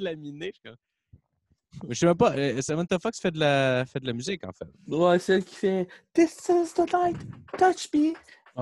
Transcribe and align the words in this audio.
de 0.00 0.04
laminer. 0.04 0.52
Je, 0.64 0.70
je 1.88 1.94
sais 1.94 2.06
même 2.06 2.16
pas. 2.16 2.32
euh, 2.36 2.60
Samantha 2.60 2.98
Fox 2.98 3.20
fait 3.20 3.30
de 3.30 3.38
la, 3.38 3.84
fait 3.86 4.00
de 4.00 4.06
la 4.06 4.12
musique, 4.12 4.44
en 4.44 4.52
fait. 4.52 4.68
Ouais, 4.88 5.18
celle 5.18 5.44
qui 5.44 5.54
fait 5.54 5.88
This 6.12 6.36
is 6.48 6.74
the 6.74 6.92
night, 6.92 7.16
touch 7.56 7.88
me, 7.94 8.12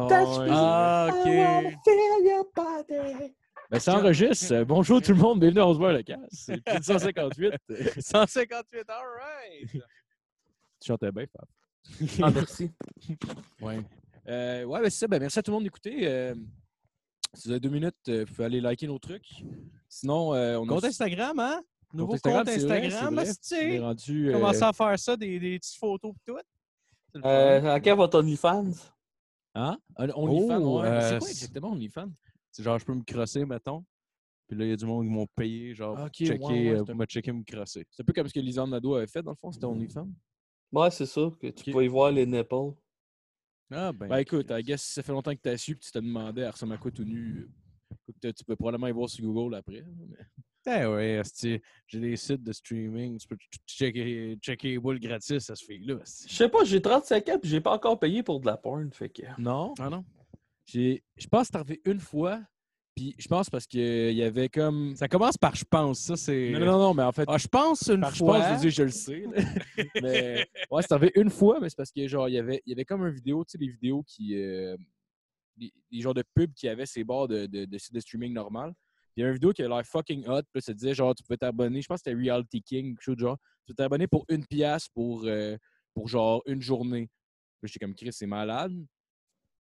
touch 0.08 0.38
me. 0.40 0.48
Ah, 0.50 1.08
I 1.10 1.38
wanna 1.38 1.70
feel 1.84 2.26
your 2.26 2.46
body. 2.54 3.34
Ben, 3.70 3.78
ça 3.80 3.96
enregistre. 3.98 4.62
Bonjour 4.64 5.00
tout 5.02 5.12
le 5.12 5.18
monde, 5.18 5.40
bienvenue 5.40 5.60
à 5.60 5.66
On 5.68 5.74
se 5.74 5.78
voit 5.78 5.92
le 5.92 6.02
casse. 6.02 6.18
C'est 6.30 6.54
l'épisode 6.56 6.82
158. 7.00 7.52
158, 7.98 8.84
all 8.88 9.04
right! 9.18 9.70
Tu 10.80 10.86
chantais 10.86 11.10
bien, 11.12 11.24
Fab. 11.26 11.46
Ah, 12.22 12.30
merci. 12.34 12.70
Ouais. 13.60 13.80
Euh, 14.28 14.64
ouais, 14.64 14.80
ben 14.80 14.90
c'est 14.90 14.98
ça. 14.98 15.06
Ben, 15.08 15.20
merci 15.20 15.38
à 15.38 15.42
tout 15.42 15.50
le 15.50 15.54
monde 15.56 15.64
d'écouter. 15.64 16.00
Euh, 16.06 16.34
si 17.38 17.48
vous 17.48 17.52
avez 17.52 17.60
deux 17.60 17.68
minutes, 17.68 17.94
euh, 18.08 18.24
vous 18.26 18.34
pouvez 18.34 18.44
aller 18.46 18.60
liker 18.60 18.86
nos 18.86 18.98
trucs. 18.98 19.44
Sinon, 19.88 20.34
euh, 20.34 20.56
on 20.58 20.64
a 20.64 20.68
Compte 20.68 20.84
Instagram, 20.84 21.38
hein? 21.38 21.62
Nouveau 21.94 22.14
Instagram, 22.14 22.44
compte 22.44 22.54
Instagram, 22.54 22.90
c'est 22.90 23.14
vrai. 23.14 23.28
hostie. 23.30 23.54
on 23.54 23.58
est 23.58 23.78
rendu. 23.78 24.28
euh, 24.28 24.32
Commencer 24.32 24.62
à 24.62 24.72
faire 24.72 24.98
ça, 24.98 25.16
des, 25.16 25.38
des 25.38 25.58
petites 25.58 25.78
photos 25.78 26.12
et 26.14 26.18
tout. 26.26 26.36
Euh, 27.24 27.64
à 27.74 27.80
quand 27.80 27.96
votre 27.96 28.18
OnlyFans? 28.18 28.72
Hein? 29.54 29.78
OnlyFans, 29.96 30.62
Oh, 30.62 30.80
ouais. 30.82 30.88
euh, 30.88 31.10
c'est 31.10 31.18
quoi 31.18 31.30
exactement 31.30 31.70
OnlyFans? 31.72 32.10
C'est 32.50 32.62
genre, 32.62 32.78
je 32.78 32.84
peux 32.84 32.94
me 32.94 33.02
crosser, 33.04 33.44
mettons. 33.46 33.84
Puis 34.46 34.56
là, 34.58 34.64
il 34.64 34.70
y 34.70 34.72
a 34.72 34.76
du 34.76 34.84
monde 34.84 35.04
qui 35.06 35.10
m'ont 35.10 35.26
payé, 35.34 35.74
genre, 35.74 35.94
pour 35.96 36.04
ok, 36.06 36.16
ouais, 36.20 36.26
checker, 36.26 36.70
ouais, 36.72 36.78
pour 36.78 36.90
un- 36.90 36.94
me 36.94 37.04
checker, 37.06 37.32
me 37.32 37.44
crosser. 37.44 37.86
C'est 37.90 38.02
un 38.02 38.04
peu 38.04 38.12
comme 38.12 38.28
ce 38.28 38.34
que 38.34 38.40
Lisanne 38.40 38.70
Nadeau 38.70 38.94
avait 38.96 39.06
fait, 39.06 39.22
dans 39.22 39.30
le 39.32 39.36
fond, 39.36 39.50
c'était 39.52 39.64
OnlyFans. 39.66 40.08
Ouais, 40.72 40.90
c'est 40.90 41.06
ça, 41.06 41.30
que 41.40 41.46
tu 41.48 41.70
Ok. 41.70 41.74
peux 41.76 41.84
y 41.84 41.88
voir 41.88 42.10
les 42.12 42.26
nipples. 42.26 42.72
Ah, 43.70 43.92
ben. 43.92 44.08
Ben 44.08 44.18
écoute, 44.18 44.46
I 44.50 44.62
guess 44.62 44.82
si 44.82 44.92
ça 44.94 45.02
fait 45.02 45.12
longtemps 45.12 45.34
que 45.34 45.40
tu 45.42 45.48
as 45.48 45.58
su 45.58 45.74
que 45.76 45.80
tu 45.84 45.90
te 45.90 45.98
demandais 45.98 46.44
à 46.44 46.50
ressembler 46.50 46.76
à 46.76 46.78
quoi 46.78 46.90
tout 46.90 47.04
nu, 47.04 47.48
écoute, 48.08 48.34
tu 48.34 48.44
peux 48.44 48.56
probablement 48.56 48.86
y 48.88 48.92
voir 48.92 49.08
sur 49.10 49.24
Google 49.24 49.54
après. 49.56 49.82
mais- 49.84 50.16
Eh 50.80 50.86
ouais, 50.86 51.18
hostie, 51.20 51.60
j'ai 51.86 52.00
des 52.00 52.16
sites 52.16 52.42
de 52.42 52.52
streaming, 52.52 53.18
tu 53.18 53.26
peux 53.26 53.36
ch- 53.38 53.60
checker, 53.66 54.36
checker 54.42 54.68
les 54.72 54.78
boules 54.78 54.98
gratis, 55.00 55.38
ça 55.38 55.54
se 55.54 55.64
fait 55.64 55.78
là. 55.78 55.94
hostie. 55.94 56.26
Je 56.28 56.34
sais 56.34 56.48
pas, 56.48 56.64
j'ai 56.64 56.82
35 56.82 57.28
ans 57.30 57.38
puis 57.38 57.48
j'ai 57.50 57.60
pas 57.60 57.72
encore 57.74 57.98
payé 57.98 58.22
pour 58.22 58.40
de 58.40 58.46
la 58.46 58.56
porn, 58.58 58.92
fait 58.92 59.08
que... 59.08 59.22
Non? 59.38 59.72
Ah 59.78 59.88
non? 59.88 60.04
J'ai- 60.66 61.02
Je 61.16 61.26
pense 61.26 61.48
que 61.48 61.52
c'est 61.52 61.56
arrivé 61.56 61.80
une 61.86 62.00
fois, 62.00 62.42
puis 62.98 63.14
je 63.16 63.28
pense 63.28 63.48
parce 63.48 63.66
qu'il 63.68 64.12
y 64.12 64.22
avait 64.24 64.48
comme. 64.48 64.96
Ça 64.96 65.06
commence 65.06 65.36
par 65.36 65.54
je 65.54 65.64
pense, 65.64 66.00
ça 66.00 66.16
c'est. 66.16 66.50
Non, 66.50 66.58
non, 66.66 66.78
non, 66.78 66.94
mais 66.94 67.04
en 67.04 67.12
fait, 67.12 67.26
Ah, 67.28 67.38
je 67.38 67.46
pense 67.46 67.86
une 67.88 68.00
par 68.00 68.12
je 68.12 68.18
fois. 68.18 68.40
pense, 68.40 68.62
je 68.64 68.68
je 68.70 68.82
le 68.82 68.90
sais. 68.90 69.24
mais 70.02 70.46
ouais, 70.70 70.82
c'est 70.82 70.92
arrivé 70.92 71.12
une 71.14 71.30
fois, 71.30 71.60
mais 71.60 71.68
c'est 71.68 71.76
parce 71.76 71.92
que 71.92 72.08
genre, 72.08 72.28
il 72.28 72.32
y 72.34 72.38
avait, 72.38 72.60
il 72.66 72.70
y 72.70 72.72
avait 72.72 72.84
comme 72.84 73.06
une 73.06 73.14
vidéo, 73.14 73.44
tu 73.44 73.52
sais, 73.52 73.58
les 73.58 73.68
vidéos 73.70 74.02
qui. 74.02 74.34
euh, 74.36 74.76
les, 75.56 75.72
les 75.92 76.00
genres 76.00 76.14
de 76.14 76.24
pubs 76.34 76.52
qui 76.54 76.68
avaient 76.68 76.86
ces 76.86 77.04
barres 77.04 77.28
de, 77.28 77.46
de, 77.46 77.64
de 77.66 77.78
sites 77.78 77.94
de 77.94 78.00
streaming 78.00 78.32
normal. 78.32 78.72
Il 79.16 79.20
y 79.22 79.24
a 79.24 79.28
une 79.28 79.34
vidéo 79.34 79.52
qui 79.52 79.62
avait 79.62 79.74
l'air 79.74 79.84
fucking 79.86 80.26
hot, 80.28 80.42
puis 80.52 80.60
ça 80.62 80.72
disait 80.72 80.94
genre, 80.94 81.14
tu 81.14 81.22
peux 81.24 81.36
t'abonner, 81.36 81.82
je 81.82 81.86
pense 81.88 82.00
que 82.02 82.10
c'était 82.10 82.20
Reality 82.20 82.62
King, 82.62 82.94
quelque 82.94 83.02
chose 83.02 83.16
de 83.16 83.20
genre. 83.20 83.36
Tu 83.66 83.72
peux 83.72 83.74
t'abonner 83.74 84.06
pour 84.08 84.24
une 84.28 84.44
pièce 84.46 84.88
pour, 84.88 85.22
euh, 85.24 85.56
pour 85.94 86.08
genre 86.08 86.42
une 86.46 86.62
journée. 86.62 87.08
Puis 87.60 87.70
j'étais 87.72 87.84
comme 87.84 87.94
Chris, 87.94 88.10
c'est 88.12 88.26
malade. 88.26 88.72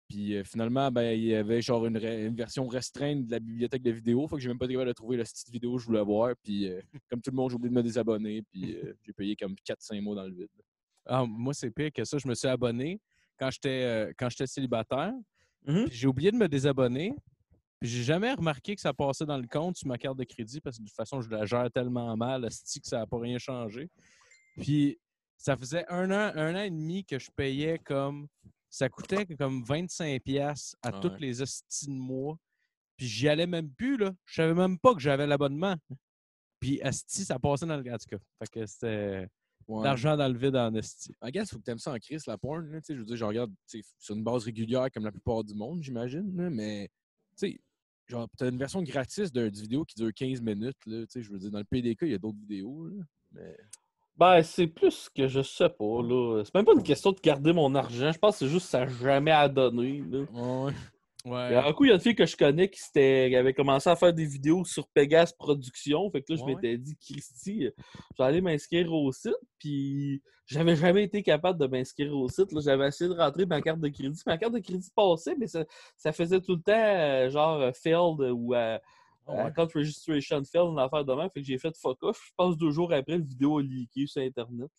Puis 0.08 0.36
euh, 0.36 0.44
finalement, 0.44 0.90
ben, 0.92 1.12
il 1.12 1.26
y 1.26 1.36
avait 1.36 1.62
genre 1.62 1.86
une, 1.86 1.98
version 2.36 2.68
restreinte 2.68 3.26
de 3.26 3.32
la 3.32 3.40
bibliothèque 3.40 3.84
de 3.84 3.92
vidéos. 3.92 4.28
Fait 4.28 4.36
que 4.36 4.42
j'ai 4.42 4.48
même 4.48 4.58
pas 4.58 4.66
été 4.66 4.74
capable 4.74 4.90
de 4.90 4.94
trouver 4.94 5.18
la 5.18 5.24
petite 5.24 5.50
vidéo 5.50 5.76
que 5.76 5.82
je 5.82 5.86
voulais 5.86 6.04
voir. 6.04 6.34
Puis 6.42 6.68
euh, 6.68 6.82
comme 7.10 7.22
tout 7.22 7.32
le 7.32 7.36
monde, 7.36 7.50
j'ai 7.50 7.56
oublié 7.56 7.70
de 7.70 7.76
me 7.76 7.84
désabonner. 7.84 8.42
Puis 8.44 8.76
euh, 8.76 8.94
j'ai 9.04 9.14
payé 9.14 9.36
comme 9.36 9.56
4-5 9.68 10.02
mois 10.02 10.16
dans 10.16 10.24
le 10.24 10.34
vide. 10.34 10.48
Ah, 11.06 11.26
moi, 11.26 11.54
c'est 11.54 11.72
pire 11.72 11.92
que 11.94 12.04
ça. 12.06 12.18
Je 12.18 12.28
me 12.28 12.36
suis 12.36 12.48
abonné 12.48 13.00
quand 13.38 13.52
j'étais 13.52 14.14
quand 14.18 14.30
j'étais 14.30 14.48
célibataire. 14.48 15.14
Mhm. 15.66 15.86
Puis 15.86 15.98
J'ai 15.98 16.08
oublié 16.08 16.32
de 16.32 16.38
me 16.38 16.48
désabonner. 16.48 17.14
Puis 17.80 17.90
j'ai 17.90 18.04
jamais 18.04 18.34
remarqué 18.34 18.76
que 18.76 18.82
ça 18.82 18.94
passait 18.94 19.26
dans 19.26 19.38
le 19.38 19.48
compte 19.48 19.78
sur 19.78 19.88
ma 19.88 19.98
carte 19.98 20.18
de 20.18 20.24
crédit 20.24 20.60
parce 20.60 20.78
que 20.78 20.84
de 20.84 20.88
toute 20.88 20.96
façon, 20.96 21.22
je 21.22 21.30
la 21.30 21.46
gère 21.46 21.70
tellement 21.72 22.16
mal, 22.18 22.44
asti, 22.46 22.82
que 22.82 22.88
ça 22.88 23.00
n'a 23.00 23.06
pas 23.06 23.20
rien 23.20 23.38
changé. 23.38 23.90
Puis 24.60 24.98
ça 25.38 25.56
faisait 25.56 25.86
un 25.90 26.10
an, 26.10 26.32
un 26.36 26.56
an 26.56 26.64
et 26.64 26.72
demi 26.72 27.06
que 27.06 27.20
je 27.20 27.30
payais 27.30 27.78
comme. 27.78 28.28
Ça 28.70 28.90
coûtait 28.90 29.26
comme 29.38 29.64
25$ 29.64 30.20
piastres 30.20 30.76
à 30.82 30.90
Ah 30.94 31.00
tous 31.00 31.10
ouais. 31.10 31.20
les 31.20 31.42
hosties 31.42 31.88
de 31.88 31.92
mois. 31.94 32.38
Puis 32.98 33.08
j'y 33.08 33.30
allais 33.30 33.48
même 33.48 33.72
plus, 33.72 33.98
là. 33.98 34.14
Je 34.26 34.36
savais 34.36 34.54
même 34.54 34.78
pas 34.80 34.94
que 34.94 35.00
j'avais 35.00 35.28
l'abonnement. 35.28 35.76
Puis 36.60 36.82
asti, 36.82 37.24
ça 37.24 37.38
passait 37.40 37.66
dans 37.66 37.78
le. 37.78 37.94
En 37.94 37.98
tout 37.98 38.08
cas, 38.10 38.18
fait 38.40 38.50
que 38.50 38.66
c'était 38.66 39.28
Ouais. 39.68 39.84
l'argent 39.84 40.16
dans 40.16 40.30
le 40.32 40.38
vide 40.38 40.56
en 40.56 40.74
esti. 40.76 41.14
I 41.22 41.30
guess, 41.30 41.50
faut 41.52 41.58
que 41.58 41.64
t'aimes 41.64 41.78
ça 41.78 41.92
en 41.92 41.98
crise, 41.98 42.26
la 42.26 42.38
porn. 42.38 42.66
là, 42.72 42.80
je 42.88 42.94
veux 42.94 43.04
dire, 43.04 43.18
je 43.18 43.26
regarde 43.26 43.54
sur 44.00 44.16
une 44.16 44.24
base 44.24 44.46
régulière 44.46 44.88
comme 44.94 45.04
la 45.04 45.12
plupart 45.12 45.44
du 45.44 45.54
monde, 45.56 45.84
j'imagine. 45.84 46.24
Mais, 46.50 46.88
tu 47.38 47.50
sais, 47.52 47.60
genre, 48.08 48.30
t'as 48.38 48.50
une 48.50 48.58
version 48.58 48.82
gratis 48.82 49.30
d'une 49.30 49.50
vidéo 49.50 49.84
qui 49.84 49.96
dure 49.96 50.14
15 50.14 50.40
minutes. 50.42 50.78
Là, 50.86 51.02
tu 51.02 51.08
sais, 51.10 51.22
je 51.22 51.30
veux 51.30 51.38
dire, 51.38 51.52
dans 51.52 51.58
le 51.60 51.66
PDK, 51.66 52.04
il 52.04 52.12
y 52.12 52.14
a 52.14 52.18
d'autres 52.18 52.40
vidéos. 52.40 52.88
là, 52.88 53.04
mais... 53.34 53.58
Ben, 54.18 54.42
c'est 54.42 54.68
plus 54.68 55.10
que 55.16 55.28
je 55.28 55.42
sais 55.42 55.70
pas, 55.70 56.02
là. 56.02 56.42
C'est 56.44 56.56
même 56.56 56.66
pas 56.66 56.74
une 56.74 56.84
question 56.84 57.12
de 57.12 57.20
garder 57.22 57.54
mon 57.54 57.74
argent. 57.76 58.12
Je 58.12 58.18
pense 58.18 58.40
que 58.40 58.46
c'est 58.46 58.52
juste 58.52 58.66
que 58.66 58.72
ça 58.72 58.80
n'a 58.86 58.88
jamais 58.88 59.32
à 59.32 59.48
donner, 59.48 60.02
là. 60.10 60.20
Ouais. 60.34 60.74
Ouais. 61.26 61.56
Un 61.56 61.74
coup, 61.74 61.84
il 61.84 61.90
y 61.90 61.92
a 61.92 61.96
une 61.96 62.00
fille 62.00 62.16
que 62.16 62.26
je 62.26 62.38
connais 62.38 62.70
qui, 62.70 62.80
qui 62.94 63.36
avait 63.36 63.54
commencé 63.54 63.90
à 63.90 63.96
faire 63.98 64.14
des 64.14 64.26
vidéos 64.26 64.64
sur 64.64 64.88
Pegasus 64.88 65.34
Productions. 65.38 66.10
Fait 66.10 66.22
que 66.22 66.32
là, 66.32 66.38
je 66.40 66.44
Ouais. 66.44 66.56
m'étais 66.56 66.78
dit, 66.78 66.96
Christy, 66.96 67.66
euh, 67.66 67.72
je 68.18 68.24
vais 68.24 68.28
aller 68.30 68.40
m'inscrire 68.42 68.92
au 68.94 69.12
site. 69.12 69.36
Puis, 69.60 70.22
j'avais 70.46 70.76
jamais 70.78 71.04
été 71.04 71.22
capable 71.24 71.60
de 71.60 71.68
m'inscrire 71.68 72.16
au 72.16 72.30
site. 72.30 72.52
là. 72.54 72.62
J'avais 72.64 72.88
essayé 72.88 73.10
de 73.10 73.16
rentrer 73.20 73.46
ma 73.46 73.62
carte 73.62 73.82
de 73.82 73.90
crédit. 73.90 74.22
Ma 74.26 74.38
carte 74.38 74.54
de 74.54 74.60
crédit 74.60 74.90
passait, 74.96 75.36
mais 75.38 75.48
ça, 75.48 75.66
ça 75.98 76.14
faisait 76.14 76.40
tout 76.40 76.56
le 76.56 76.62
temps, 76.62 76.72
euh, 76.74 77.30
genre, 77.30 77.60
euh, 77.60 77.72
failed 77.74 78.22
ou 78.32 78.54
euh, 78.56 78.80
Ouais. 79.28 79.40
account 79.42 79.68
registration 79.76 80.44
failed, 80.44 80.68
une 80.72 80.80
affaire 80.80 81.04
de 81.06 81.14
même. 81.14 81.30
Fait 81.30 81.42
que 81.42 81.46
j'ai 81.48 81.58
fait 81.58 81.76
fuck 81.78 82.02
off. 82.04 82.22
Je 82.28 82.34
pense 82.38 82.58
deux 82.58 82.72
jours 82.72 82.92
après, 82.94 83.14
la 83.18 83.24
vidéo 83.24 83.58
a 83.60 83.62
leaké 83.64 84.08
sur 84.08 84.22
Internet. 84.22 84.70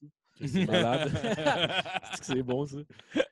C'est 0.41 0.67
malade. 0.67 1.11
C'est 2.23 2.43
bon, 2.43 2.65
ça. 2.67 2.79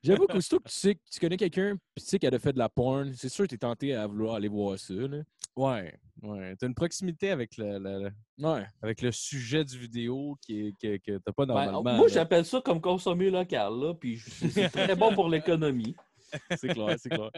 J'avoue 0.02 0.26
qu'aussitôt 0.26 0.58
que 0.58 0.68
tu 0.68 0.74
sais 0.74 0.94
que 0.96 1.00
tu 1.10 1.20
connais 1.20 1.36
quelqu'un 1.36 1.76
puis 1.94 2.02
tu 2.04 2.10
sais 2.10 2.18
qu'elle 2.18 2.34
a 2.34 2.38
fait 2.38 2.52
de 2.52 2.58
la 2.58 2.68
porn, 2.68 3.12
c'est 3.14 3.28
sûr 3.28 3.44
que 3.44 3.50
tu 3.50 3.54
es 3.54 3.58
tenté 3.58 3.94
à 3.94 4.06
vouloir 4.06 4.34
aller 4.34 4.48
voir 4.48 4.78
ça. 4.78 4.92
Là. 4.94 5.18
Ouais. 5.54 5.94
Ouais. 6.22 6.56
T'as 6.56 6.66
une 6.66 6.74
proximité 6.74 7.30
avec 7.30 7.56
le, 7.58 7.78
le- 7.78 8.04
le- 8.38 8.44
Ouais. 8.46 8.66
avec 8.82 9.00
le 9.02 9.12
sujet 9.12 9.64
du 9.64 9.78
vidéo 9.78 10.36
qui 10.42 10.66
est, 10.68 10.72
que, 10.80 10.96
que 10.98 11.18
t'as 11.18 11.32
pas 11.32 11.46
Ben, 11.46 11.54
normalement. 11.66 11.96
moi, 11.98 12.08
j'appelle 12.08 12.44
ça 12.44 12.60
comme 12.60 12.80
consommer 12.80 13.30
local. 13.30 13.72
Là, 13.72 13.94
puis 13.94 14.18
c'est 14.18 14.68
très 14.68 14.96
bon 14.96 15.14
pour 15.14 15.28
l'économie. 15.28 15.94
C'est 16.58 16.68
clair, 16.68 16.96
c'est 16.98 17.10
clair. 17.10 17.30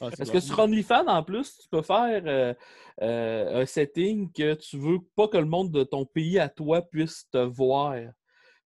Ah, 0.00 0.08
c'est 0.10 0.16
Parce 0.18 0.30
clair. 0.30 0.32
que 0.32 0.40
sur 0.40 0.58
OnlyFans, 0.58 1.06
en 1.06 1.22
plus, 1.22 1.58
tu 1.58 1.68
peux 1.68 1.82
faire 1.82 2.22
euh, 2.26 2.54
euh, 3.02 3.62
un 3.62 3.66
setting 3.66 4.32
que 4.32 4.54
tu 4.54 4.78
veux 4.78 4.98
pas 5.14 5.28
que 5.28 5.36
le 5.36 5.44
monde 5.44 5.70
de 5.70 5.84
ton 5.84 6.06
pays 6.06 6.38
à 6.38 6.48
toi 6.48 6.82
puisse 6.82 7.28
te 7.30 7.38
voir? 7.38 7.96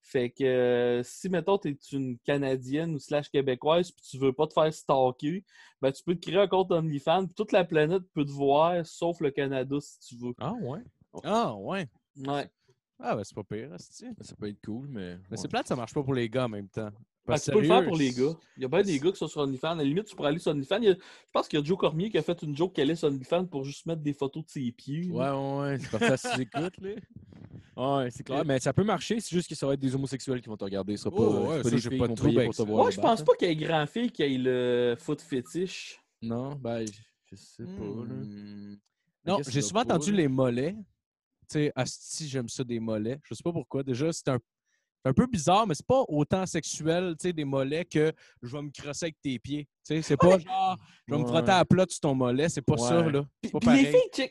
Fait 0.01 0.31
que 0.31 0.45
euh, 0.45 1.03
si, 1.03 1.31
mettons, 1.31 1.59
tu 1.59 1.71
es 1.71 1.79
une 1.93 2.19
Canadienne 2.19 2.95
ou 2.95 2.99
slash 2.99 3.31
Québécoise 3.31 3.91
puis 3.91 4.05
tu 4.05 4.19
veux 4.19 4.35
pas 4.35 4.47
te 4.47 4.53
faire 4.53 4.73
stalker, 4.73 5.43
ben, 5.81 5.91
tu 5.91 6.05
peux 6.05 6.15
te 6.15 6.21
créer 6.21 6.39
un 6.39 6.47
compte 6.47 6.71
OnlyFans 6.71 7.27
puis 7.27 7.35
toute 7.35 7.53
la 7.53 7.65
planète 7.65 8.03
peut 8.13 8.25
te 8.25 8.31
voir, 8.31 8.85
sauf 8.87 9.21
le 9.21 9.31
Canada 9.31 9.77
si 9.81 9.99
tu 10.01 10.17
veux. 10.17 10.35
Ah 10.39 10.53
ouais? 10.61 10.83
Ah, 11.25 11.55
ouais. 11.55 11.89
Ouais. 12.19 12.49
Ah, 12.99 13.17
ben 13.17 13.25
c'est 13.25 13.35
pas 13.35 13.45
pire, 13.45 13.75
esti. 13.75 14.07
Ça 14.21 14.37
peut 14.37 14.49
être 14.49 14.61
cool, 14.65 14.89
mais. 14.89 15.17
Mais 15.31 15.37
c'est 15.37 15.45
ouais. 15.45 15.49
plate, 15.49 15.69
ça 15.69 15.75
marche 15.75 15.95
pas 15.95 16.03
pour 16.03 16.15
les 16.15 16.29
gars 16.29 16.45
en 16.45 16.49
même 16.49 16.69
temps. 16.69 16.91
Ben, 17.27 17.33
Parce 17.33 17.45
tu 17.45 17.53
peux 17.53 17.61
le 17.61 17.67
faire 17.67 17.85
pour 17.87 17.97
les 17.97 18.11
gars. 18.13 18.35
Il 18.59 18.63
y 18.63 18.65
a 18.67 18.69
bien 18.69 18.83
des 18.83 18.99
gars 19.01 19.11
qui 19.11 19.17
sont 19.17 19.29
sur 19.29 19.41
OnlyFans. 19.41 19.69
À 19.71 19.75
la 19.77 19.85
limite, 19.85 20.05
tu 20.05 20.15
pourrais 20.15 20.29
aller 20.29 20.39
sur 20.39 20.53
OnlyFans. 20.53 20.77
A- 20.83 20.93
je 20.93 21.31
pense 21.33 21.49
qu'il 21.49 21.59
y 21.59 21.63
a 21.63 21.65
Joe 21.65 21.79
Cormier 21.79 22.11
qui 22.11 22.19
a 22.19 22.23
fait 22.23 22.43
une 22.43 22.55
joke 22.55 22.75
qu'elle 22.75 22.91
est 22.91 22.97
sur 22.97 23.09
OnlyFans 23.09 23.47
pour 23.47 23.65
juste 23.65 23.87
mettre 23.87 24.03
des 24.03 24.13
photos 24.13 24.45
de 24.45 24.51
ses 24.51 24.71
pieds. 24.73 25.11
Ouais, 25.11 25.31
ouais, 25.31 25.59
ouais. 25.61 25.79
C'est 25.79 25.91
parfait 25.91 26.13
à 26.13 26.17
six 26.19 26.41
écoutes, 26.43 26.79
là. 26.83 26.91
Ouais, 27.77 28.11
c'est 28.11 28.23
clair. 28.23 28.45
Mais 28.45 28.61
ça 28.61 28.73
peut 28.73 28.85
marcher, 28.85 29.19
c'est 29.21 29.35
juste 29.35 29.49
que 29.49 29.55
ça 29.55 29.67
va 29.67 29.73
être 29.75 29.81
des 29.81 29.95
homosexuels 29.95 30.41
qui 30.43 30.49
vont 30.49 30.57
te 30.57 30.65
regarder. 30.65 30.97
Ce 30.99 31.05
sera 31.05 31.17
pas, 31.17 31.23
Oh, 31.23 31.49
ouais, 31.49 31.57
pas 31.63 31.65
ça, 31.65 31.71
des 31.71 31.79
j'ai 31.79 31.99
pas 31.99 32.09
de 32.09 32.15
trouble 32.15 32.39
avec. 32.41 32.59
Moi, 32.69 32.91
je 32.91 33.01
pense 33.01 33.21
battre, 33.21 33.25
pas 33.25 33.37
qu'il 33.37 33.49
y 33.49 33.51
ait 33.53 33.57
grand 33.57 33.87
fille 33.87 34.11
qui 34.11 34.23
ait 34.23 34.39
le 34.39 34.95
foot 34.99 35.21
fétiche. 35.23 35.99
Non, 36.23 36.55
ben, 36.57 36.85
je 37.25 37.37
sais 37.37 37.65
pas, 37.65 37.71
là. 37.71 38.15
I 38.23 38.79
Non, 39.27 39.39
j'ai 39.39 39.63
ça 39.63 39.69
souvent 39.69 39.85
pas, 39.85 39.95
entendu 39.95 40.13
les 40.13 40.29
mollets. 40.29 40.77
Tu 41.51 41.59
sais, 41.59 41.73
asti, 41.75 42.29
j'aime 42.29 42.49
ça 42.49 42.63
des 42.65 42.79
mollets. 42.81 43.19
Je 43.25 43.35
sais 43.35 43.43
pas 43.43 43.53
pourquoi. 43.53 43.83
Déjà, 43.83 44.13
c'est 44.13 44.29
un, 44.29 44.39
c'est 45.05 45.11
un 45.11 45.13
peu 45.15 45.27
bizarre, 45.27 45.67
mais 45.67 45.75
c'est 45.75 45.87
pas 45.87 46.03
autant 46.09 46.47
sexuel, 46.47 47.15
tu 47.21 47.29
sais, 47.29 47.33
des 47.35 47.45
mollets 47.45 47.85
que 47.85 48.11
je 48.43 48.57
vais 48.57 48.63
me 48.63 48.71
crosser 48.71 49.07
avec 49.07 49.21
tes 49.21 49.39
pieds. 49.39 49.69
Tu 49.87 49.97
sais, 49.97 50.03
c'est 50.03 50.17
pas 50.17 50.39
genre, 50.39 50.79
je 51.07 51.13
vais 51.13 51.19
me 51.19 51.25
Ouais. 51.25 51.29
frotter 51.31 51.51
à 51.53 51.65
plat 51.67 51.85
sur 51.87 52.01
ton 52.01 52.15
mollet. 52.15 52.49
C'est 52.49 52.63
pas 52.63 52.79
ça, 52.79 53.03
Ouais. 53.03 53.13
là. 53.13 53.23
Puis, 53.43 53.51
C'est 53.53 53.53
pas 53.53 53.59
puis 53.61 53.83
les 53.83 53.87
filles, 53.87 54.11
tu 54.13 54.23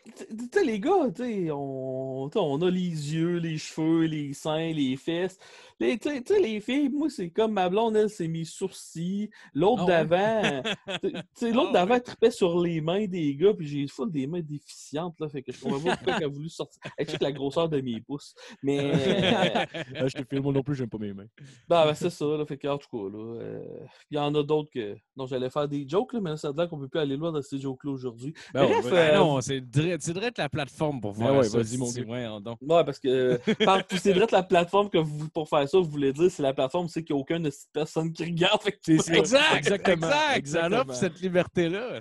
sais, 0.51 0.63
les 0.65 0.79
gars, 0.79 1.11
tu 1.15 1.23
sais, 1.23 1.51
on, 1.51 2.29
on 2.35 2.61
a 2.63 2.69
les 2.71 3.13
yeux, 3.13 3.37
les 3.37 3.59
cheveux, 3.59 4.05
les 4.05 4.33
seins, 4.33 4.71
les 4.73 4.97
fesses. 4.97 5.37
Les, 5.79 5.99
tu 5.99 6.09
sais- 6.09 6.39
les 6.39 6.59
filles, 6.59 6.89
moi, 6.89 7.09
c'est 7.11 7.29
comme 7.29 7.53
ma 7.53 7.69
blonde, 7.69 7.95
elle, 7.95 8.09
c'est 8.09 8.27
mes 8.27 8.45
sourcils. 8.45 9.29
L'autre 9.53 9.83
Ah 9.83 9.85
ouais? 9.85 10.07
d'avant, 10.07 10.63
tu 11.03 11.11
tu 11.13 11.21
sais, 11.35 11.51
l'autre 11.51 11.69
Ah 11.69 11.73
d'avant, 11.73 11.95
elle 11.95 12.03
trippait 12.03 12.31
sur 12.31 12.59
les 12.59 12.81
mains 12.81 13.05
des 13.05 13.35
gars, 13.35 13.53
puis 13.53 13.67
j'ai 13.67 13.87
full 13.87 14.11
des 14.11 14.25
mains 14.25 14.41
déficientes, 14.41 15.19
là, 15.19 15.29
fait 15.29 15.43
que 15.43 15.51
je 15.51 15.59
comprends 15.59 15.79
pas 15.91 15.97
pourquoi 15.97 16.15
elle 16.17 16.23
a 16.23 16.27
voulu 16.27 16.49
sortir. 16.49 16.81
Elle 16.97 17.07
check 17.07 17.21
la 17.21 17.31
grosseur 17.31 17.69
de 17.69 17.79
mes 17.79 18.01
pouces. 18.01 18.33
Mais, 18.63 18.91
Ah, 19.95 20.07
je 20.07 20.13
te 20.15 20.23
filme, 20.27 20.41
moi 20.43 20.53
non 20.53 20.63
plus, 20.63 20.73
j'aime 20.75 20.89
pas 20.89 20.97
mes 20.97 21.13
mains. 21.13 21.27
ben, 21.67 21.85
ben, 21.85 21.93
c'est 21.93 22.09
ça, 22.09 22.25
là, 22.25 22.45
fait 22.47 22.57
que, 22.57 22.67
en 22.67 22.77
tout 22.79 22.89
cas, 22.89 23.15
là, 23.15 23.41
euh, 23.41 23.85
il 24.09 24.15
y 24.15 24.19
en 24.19 24.33
a 24.33 24.41
d'autres 24.43 24.69
que, 24.71 24.95
dont 25.15 25.27
j'allais 25.27 25.42
j'allais 25.43 25.49
faire 25.51 25.67
des 25.67 25.85
jokes, 25.87 26.13
là, 26.13 26.19
mais 26.21 26.29
là, 26.31 26.37
ça 26.37 26.49
a 26.49 26.51
l'air 26.55 26.69
qu'on 26.69 26.79
peut 26.79 26.87
plus 26.87 26.99
aller 26.99 27.17
loin 27.17 27.31
dans 27.31 27.41
ces 27.41 27.59
jokes-là 27.59 27.91
aujourd'hui. 27.91 28.33
Ben 28.53 28.65
Bref, 28.65 28.85
ouais, 28.85 28.91
Ben 28.91 29.13
euh, 29.15 29.17
non, 29.17 29.41
c'est 29.41 29.59
direct, 29.61 30.01
c'est 30.03 30.13
direct 30.13 30.37
la 30.37 30.47
plateforme 30.49 31.01
pour 31.01 31.13
Ben 31.13 31.25
voir 31.25 31.37
ouais, 31.37 31.43
ça. 31.43 31.57
vas-y, 31.57 31.77
mon 31.77 31.91
gars. 31.91 32.03
voyons 32.05 32.39
donc. 32.39 32.57
Ouais, 32.61 32.83
parce 32.85 32.99
que 32.99 33.07
euh, 33.07 33.37
par- 33.65 33.81
c'est 33.97 34.13
vrai 34.13 34.25
la 34.31 34.43
plateforme 34.43 34.89
que 34.89 34.97
vous, 34.99 35.27
pour 35.29 35.49
faire 35.49 35.67
ça, 35.67 35.77
vous 35.77 35.89
voulez 35.89 36.13
dire, 36.13 36.31
c'est 36.31 36.43
la 36.43 36.53
plateforme, 36.53 36.87
c'est 36.87 37.03
qu'il 37.03 37.15
n'y 37.15 37.19
a 37.19 37.21
aucune 37.21 37.43
de 37.43 37.49
ces 37.49 37.67
personnes 37.73 38.11
qui 38.13 38.23
regarde. 38.23 38.61
Fait 38.61 38.71
que 38.71 38.91
Exact, 38.91 39.55
Exactement, 39.55 40.07
exact. 40.07 40.11
Ça 40.13 40.35
exactement. 40.37 40.81
offre 40.81 40.93
cette 40.95 41.19
liberté-là. 41.19 41.99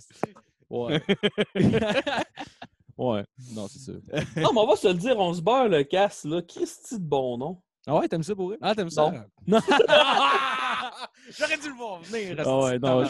Ouais. 0.71 1.03
ouais. 2.99 3.25
Non, 3.55 3.67
c'est 3.69 3.79
ça. 3.79 3.93
Non, 4.41 4.53
mais 4.55 4.61
on 4.61 4.67
va 4.67 4.77
se 4.77 4.89
le 4.89 4.95
dire, 4.95 5.19
on 5.19 5.35
se 5.35 5.41
beurre 5.43 5.69
le 5.69 5.83
casse, 5.85 6.25
là. 6.25 6.41
Christy 6.43 6.99
de 6.99 7.05
bon 7.05 7.37
nom. 7.39 7.61
Ah 7.87 7.97
ouais, 7.99 8.07
t'aimes 8.09 8.23
ça 8.23 8.35
pour 8.37 8.47
vrai? 8.49 8.59
Ah, 8.63 8.75
t'aimes 8.77 8.91
ça? 8.91 9.13
Non. 9.47 9.59
J'aurais 11.39 11.59
dû 11.59 11.69
le 11.69 11.75
voir 11.75 12.01
venir. 12.03 12.37
Ah 12.45 12.59
ouais, 12.61 12.79
non. 12.79 13.01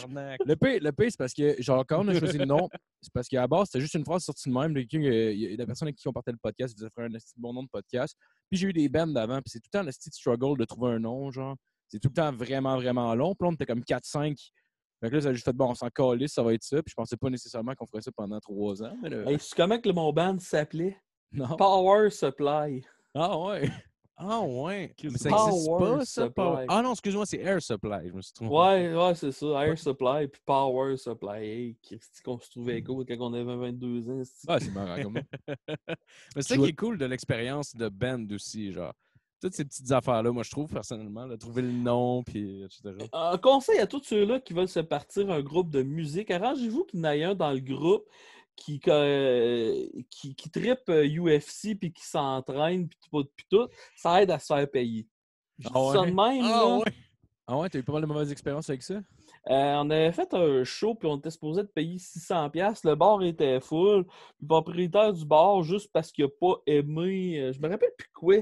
Le 0.44 0.54
P, 0.54 0.78
le 0.80 0.92
P, 0.92 1.10
c'est 1.10 1.16
parce 1.18 1.32
que, 1.34 1.60
genre, 1.62 1.84
quand 1.86 2.04
on 2.04 2.08
a 2.08 2.18
choisi 2.18 2.38
le 2.38 2.44
nom, 2.44 2.68
c'est 3.02 3.12
parce 3.12 3.28
qu'à 3.28 3.46
base, 3.46 3.66
c'était 3.68 3.80
juste 3.80 3.94
une 3.94 4.04
phrase 4.04 4.22
sortie 4.24 4.48
de 4.48 4.54
même. 4.54 4.72
de 4.74 4.80
quelqu'un, 4.82 5.06
euh, 5.08 5.32
il 5.32 5.38
y 5.40 5.54
a- 5.54 5.56
la 5.56 5.66
personne 5.66 5.88
avec 5.88 5.96
qui 5.96 6.06
on 6.08 6.12
partait 6.12 6.32
le 6.32 6.38
podcast, 6.42 6.72
il 6.72 6.76
disait 6.76 6.90
faire 6.94 7.04
un 7.06 7.18
bon 7.36 7.52
nom 7.52 7.62
de 7.62 7.68
podcast. 7.68 8.16
Puis 8.50 8.58
j'ai 8.58 8.68
eu 8.68 8.72
des 8.72 8.88
bands 8.88 9.06
d'avant, 9.06 9.36
puis 9.36 9.50
c'est 9.50 9.60
tout 9.60 9.68
le 9.72 9.78
temps 9.78 9.84
le 9.84 9.92
style 9.92 10.12
struggle 10.12 10.58
de 10.58 10.64
trouver 10.64 10.92
un 10.92 10.98
nom, 10.98 11.30
genre. 11.30 11.56
C'est 11.88 11.98
tout 11.98 12.08
le 12.08 12.14
temps 12.14 12.32
vraiment, 12.32 12.76
vraiment 12.76 13.14
long. 13.14 13.34
Puis 13.34 13.44
là, 13.46 13.50
on 13.50 13.54
était 13.54 13.66
comme 13.66 13.82
4-5. 13.84 14.36
Fait 15.00 15.10
que 15.10 15.14
là, 15.16 15.20
ça 15.20 15.28
a 15.28 15.32
juste 15.32 15.44
fait, 15.44 15.52
bon, 15.52 15.70
on 15.70 15.74
s'en 15.74 15.88
calisse, 15.90 16.32
ça 16.32 16.42
va 16.42 16.54
être 16.54 16.62
ça. 16.62 16.76
Puis 16.82 16.90
je 16.90 16.94
pensais 16.94 17.16
pas 17.16 17.28
nécessairement 17.28 17.74
qu'on 17.74 17.86
ferait 17.86 18.00
ça 18.02 18.10
pendant 18.16 18.38
trois 18.40 18.82
ans. 18.82 18.96
Mais 19.02 19.10
là, 19.10 19.30
Hey, 19.30 19.36
c'est 19.40 19.54
comment 19.56 19.78
que 19.78 19.88
le- 19.88 19.94
mon 19.94 20.12
band 20.12 20.38
s'appelait? 20.38 20.96
non. 21.32 21.56
Power 21.56 22.08
Supply. 22.10 22.84
Ah 23.14 23.38
ouais. 23.38 23.68
Ah 24.24 24.40
ouais. 24.42 24.94
Mais 25.02 25.10
ça 25.18 25.28
Power 25.30 25.48
existe 25.50 25.70
pas, 25.78 26.04
ça? 26.04 26.22
Supply. 26.24 26.32
Power- 26.34 26.66
Ah 26.68 26.82
non, 26.82 26.92
excuse-moi, 26.92 27.26
c'est 27.26 27.38
Air 27.40 27.60
Supply. 27.62 28.08
Je 28.08 28.12
me 28.12 28.22
suis 28.22 28.32
trompé. 28.32 28.54
Ouais, 28.54 28.94
ouais, 28.94 29.14
c'est 29.14 29.32
ça. 29.32 29.46
Air 29.66 29.78
Supply 29.78 30.28
puis 30.28 30.40
Power 30.44 30.96
Supply. 30.96 31.38
Hey, 31.44 31.76
Christy, 31.82 32.22
qu'on 32.24 32.38
se 32.38 32.50
trouvait 32.50 32.82
cool 32.82 33.04
quand 33.06 33.16
on 33.20 33.32
avait 33.34 33.56
22 33.56 34.08
ans. 34.10 34.22
c'est- 34.24 34.46
Ah, 34.48 34.58
c'est 34.60 34.70
marrant 34.72 35.02
comme. 35.02 35.14
Mais 35.88 35.96
c'est 36.36 36.42
ça 36.42 36.56
qui 36.56 36.64
est 36.64 36.72
cool 36.74 36.98
de 36.98 37.06
l'expérience 37.06 37.74
de 37.74 37.88
band 37.88 38.24
aussi, 38.32 38.72
genre. 38.72 38.92
Toutes 39.40 39.54
ces 39.54 39.64
petites 39.64 39.90
affaires-là, 39.90 40.30
moi, 40.30 40.44
je 40.44 40.50
trouve, 40.52 40.70
personnellement, 40.72 41.26
là, 41.26 41.36
trouver 41.36 41.62
le 41.62 41.72
nom, 41.72 42.22
puis 42.22 42.62
etc. 42.62 42.94
Un 43.12 43.38
conseil 43.38 43.80
à 43.80 43.88
tous 43.88 44.02
ceux-là 44.04 44.38
qui 44.38 44.52
veulent 44.52 44.68
se 44.68 44.78
partir 44.78 45.28
un 45.32 45.40
groupe 45.42 45.68
de 45.68 45.82
musique, 45.82 46.30
arrangez-vous 46.30 46.84
qu'il 46.84 47.00
y 47.00 47.02
en 47.02 47.10
ait 47.10 47.24
un 47.24 47.34
dans 47.34 47.50
le 47.50 47.58
groupe 47.58 48.04
qui, 48.56 48.80
euh, 48.88 49.86
qui, 50.10 50.34
qui 50.34 50.50
trippe 50.50 50.88
euh, 50.88 51.06
UFC 51.06 51.74
puis 51.78 51.92
qui 51.92 52.04
s'entraîne 52.04 52.88
puis 52.88 52.98
tout, 53.10 53.24
puis 53.36 53.46
tout. 53.50 53.68
Ça 53.96 54.22
aide 54.22 54.30
à 54.30 54.38
se 54.38 54.46
faire 54.54 54.70
payer. 54.70 55.06
Je 55.58 55.68
dis 55.68 55.72
Ah 55.74 55.82
ouais? 55.84 55.92
ça 55.94 56.00
de 56.00 56.06
même, 56.06 56.16
Ah 56.44 56.48
là. 56.66 56.76
ouais? 56.78 56.92
Ah 57.46 57.58
ouais, 57.58 57.68
t'as 57.68 57.78
eu 57.80 57.82
pas 57.82 57.92
mal 57.92 58.02
de 58.02 58.06
mauvaises 58.06 58.30
expériences 58.32 58.70
avec 58.70 58.82
ça? 58.82 58.94
Euh, 58.94 59.00
on 59.76 59.90
avait 59.90 60.12
fait 60.12 60.32
un 60.34 60.62
show, 60.62 60.94
puis 60.94 61.08
on 61.08 61.16
était 61.18 61.30
supposé 61.30 61.62
de 61.62 61.66
payer 61.68 61.98
600$. 61.98 62.50
piastres. 62.50 62.86
Le 62.86 62.94
bar 62.94 63.20
était 63.24 63.60
full. 63.60 64.06
Le 64.40 64.46
propriétaire 64.46 65.12
du 65.12 65.24
bar, 65.26 65.62
juste 65.64 65.90
parce 65.92 66.12
qu'il 66.12 66.24
n'a 66.24 66.30
pas 66.40 66.62
aimé. 66.66 67.40
euh, 67.40 67.52
je 67.52 67.60
me 67.60 67.68
rappelle 67.68 67.90
plus 67.98 68.08
quoi. 68.14 68.36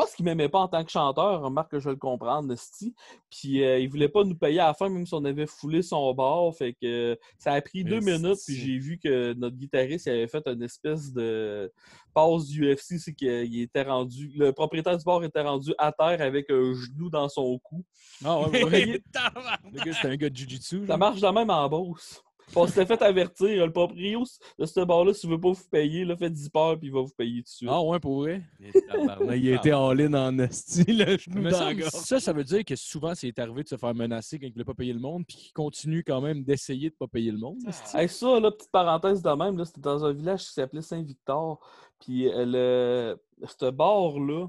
Je 0.00 0.06
pense 0.06 0.14
qu'il 0.14 0.24
m'aimait 0.24 0.48
pas 0.48 0.60
en 0.60 0.68
tant 0.68 0.82
que 0.82 0.90
chanteur. 0.90 1.42
Remarque 1.42 1.72
que 1.72 1.78
je 1.78 1.90
le 1.90 1.96
comprendre, 1.96 2.54
Sti. 2.54 2.94
Puis 3.28 3.62
euh, 3.62 3.78
il 3.78 3.88
voulait 3.90 4.08
pas 4.08 4.24
nous 4.24 4.34
payer 4.34 4.60
à 4.60 4.68
la 4.68 4.74
fin, 4.74 4.88
même 4.88 5.04
si 5.04 5.12
on 5.12 5.24
avait 5.26 5.46
foulé 5.46 5.82
son 5.82 6.14
bar. 6.14 6.54
Fait 6.54 6.74
que 6.80 7.18
ça 7.38 7.52
a 7.52 7.60
pris 7.60 7.84
deux 7.84 8.00
minutes, 8.00 8.38
puis 8.46 8.56
j'ai 8.56 8.78
vu 8.78 8.98
que 8.98 9.34
notre 9.34 9.56
guitariste 9.56 10.06
il 10.06 10.12
avait 10.12 10.26
fait 10.26 10.46
une 10.46 10.62
espèce 10.62 11.12
de 11.12 11.70
passe 12.14 12.46
du 12.46 12.72
UFC. 12.72 12.98
C'est 12.98 13.12
qu'il 13.12 13.60
était 13.60 13.82
rendu. 13.82 14.32
Le 14.36 14.52
propriétaire 14.52 14.96
du 14.96 15.04
bar 15.04 15.22
était 15.22 15.42
rendu 15.42 15.74
à 15.76 15.92
terre 15.92 16.22
avec 16.22 16.48
un 16.48 16.72
genou 16.72 17.10
dans 17.10 17.28
son 17.28 17.58
cou. 17.58 17.84
Ah 18.24 18.40
ouais, 18.40 18.64
ouais. 18.64 19.02
Tabarnak! 19.12 19.60
Le 19.72 19.84
gars, 19.84 19.92
c'était 19.92 20.08
un 20.08 20.16
gars 20.16 20.30
de 20.30 20.36
Jiu-Jitsu. 20.36 20.86
Ça 20.86 20.96
marche 20.96 21.20
de 21.20 21.28
même 21.28 21.50
en 21.50 21.68
Beauce. 21.68 22.22
On 22.56 22.66
s'était 22.66 22.86
fait 22.86 23.02
avertir, 23.02 23.66
le 23.66 23.72
proprio 23.72 24.24
de 24.58 24.66
ce 24.66 24.80
bar-là, 24.80 25.14
si 25.14 25.26
vous 25.26 25.34
veut 25.34 25.40
pas 25.40 25.52
vous 25.52 25.68
payer, 25.70 26.04
là, 26.04 26.16
faites 26.16 26.32
10 26.32 26.48
peurs 26.50 26.78
puis 26.78 26.88
il 26.88 26.92
va 26.92 27.00
vous 27.00 27.14
payer 27.16 27.42
tout 27.42 27.44
de 27.44 27.48
suite. 27.48 27.68
Ah 27.70 27.82
ouais, 27.82 28.00
pour 28.00 28.20
vrai? 28.20 28.42
Il 28.60 29.52
a 29.52 29.56
été 29.56 29.70
all-in 29.70 30.14
en 30.14 30.38
esti, 30.38 30.84
le 30.88 31.16
genou 31.16 31.50
ça, 31.50 31.70
ça, 31.90 32.20
ça 32.20 32.32
veut 32.32 32.44
dire 32.44 32.64
que 32.64 32.76
souvent, 32.76 33.14
c'est 33.14 33.38
arrivé 33.38 33.62
de 33.62 33.68
se 33.68 33.76
faire 33.76 33.94
menacer 33.94 34.38
quand 34.38 34.46
il 34.46 34.52
voulait 34.52 34.64
pas 34.64 34.74
payer 34.74 34.92
le 34.92 35.00
monde, 35.00 35.24
puis 35.26 35.36
qu'il 35.36 35.52
continue 35.52 36.02
quand 36.04 36.20
même 36.20 36.42
d'essayer 36.42 36.90
de 36.90 36.94
pas 36.94 37.06
payer 37.06 37.30
le 37.30 37.38
monde. 37.38 37.58
Hey, 37.94 38.08
ça, 38.08 38.40
là, 38.40 38.50
petite 38.50 38.70
parenthèse 38.70 39.22
de 39.22 39.30
même, 39.30 39.64
c'était 39.64 39.80
dans 39.80 40.04
un 40.04 40.12
village 40.12 40.44
qui 40.44 40.52
s'appelait 40.52 40.82
Saint-Victor. 40.82 41.60
Puis 42.00 42.28
euh, 42.28 42.44
le, 42.46 43.46
ce 43.46 43.70
bar-là, 43.70 44.48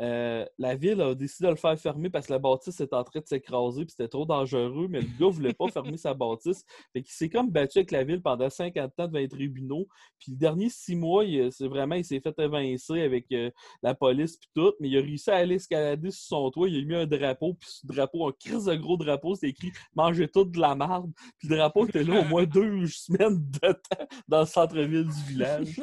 euh, 0.00 0.46
la 0.58 0.76
ville 0.76 1.00
a 1.02 1.14
décidé 1.14 1.46
de 1.46 1.50
le 1.50 1.56
faire 1.56 1.78
fermer 1.78 2.08
parce 2.08 2.26
que 2.26 2.32
la 2.32 2.38
bâtisse 2.38 2.80
était 2.80 2.94
en 2.94 3.04
train 3.04 3.20
de 3.20 3.26
s'écraser 3.26 3.84
puis 3.84 3.90
c'était 3.90 4.08
trop 4.08 4.24
dangereux, 4.24 4.86
mais 4.88 5.00
le 5.00 5.08
gars 5.18 5.28
voulait 5.28 5.52
pas 5.52 5.68
fermer 5.68 5.96
sa 5.96 6.14
bâtisse. 6.14 6.64
Fait 6.92 7.02
qu'il 7.02 7.12
s'est 7.12 7.28
comme 7.28 7.50
battu 7.50 7.78
avec 7.78 7.90
la 7.90 8.04
ville 8.04 8.22
pendant 8.22 8.48
50 8.48 8.98
ans 8.98 9.06
devant 9.06 9.18
les 9.18 9.28
tribunaux. 9.28 9.86
Puis 10.18 10.32
le 10.32 10.38
dernier 10.38 10.70
six 10.70 10.96
mois, 10.96 11.24
il, 11.24 11.52
c'est 11.52 11.68
vraiment, 11.68 11.96
il 11.96 12.04
s'est 12.04 12.20
fait 12.20 12.38
évincer 12.38 13.02
avec 13.02 13.26
euh, 13.32 13.50
la 13.82 13.94
police 13.94 14.38
puis 14.38 14.48
tout, 14.54 14.72
mais 14.80 14.88
il 14.88 14.96
a 14.96 15.00
réussi 15.02 15.30
à 15.30 15.36
aller 15.36 15.56
escalader 15.56 16.10
sur 16.10 16.24
son 16.24 16.50
toit. 16.50 16.68
Il 16.68 16.82
a 16.82 16.84
mis 16.86 16.94
un 16.94 17.06
drapeau, 17.06 17.54
puis 17.54 17.68
ce 17.70 17.86
drapeau, 17.86 18.28
un 18.28 18.32
crise 18.32 18.64
de 18.64 18.74
gros 18.76 18.96
drapeau, 18.96 19.34
c'est 19.34 19.48
écrit 19.48 19.72
«Mangez 19.94 20.28
tout 20.28 20.44
de 20.44 20.58
la 20.58 20.74
marde». 20.74 21.10
Puis 21.38 21.48
le 21.48 21.56
drapeau 21.56 21.86
était 21.86 22.04
là 22.04 22.20
au 22.20 22.24
moins 22.24 22.44
deux 22.46 22.86
semaines 22.86 23.38
de 23.38 23.72
temps 23.72 24.06
dans 24.28 24.40
le 24.40 24.46
centre-ville 24.46 25.08
du 25.08 25.32
village. 25.32 25.80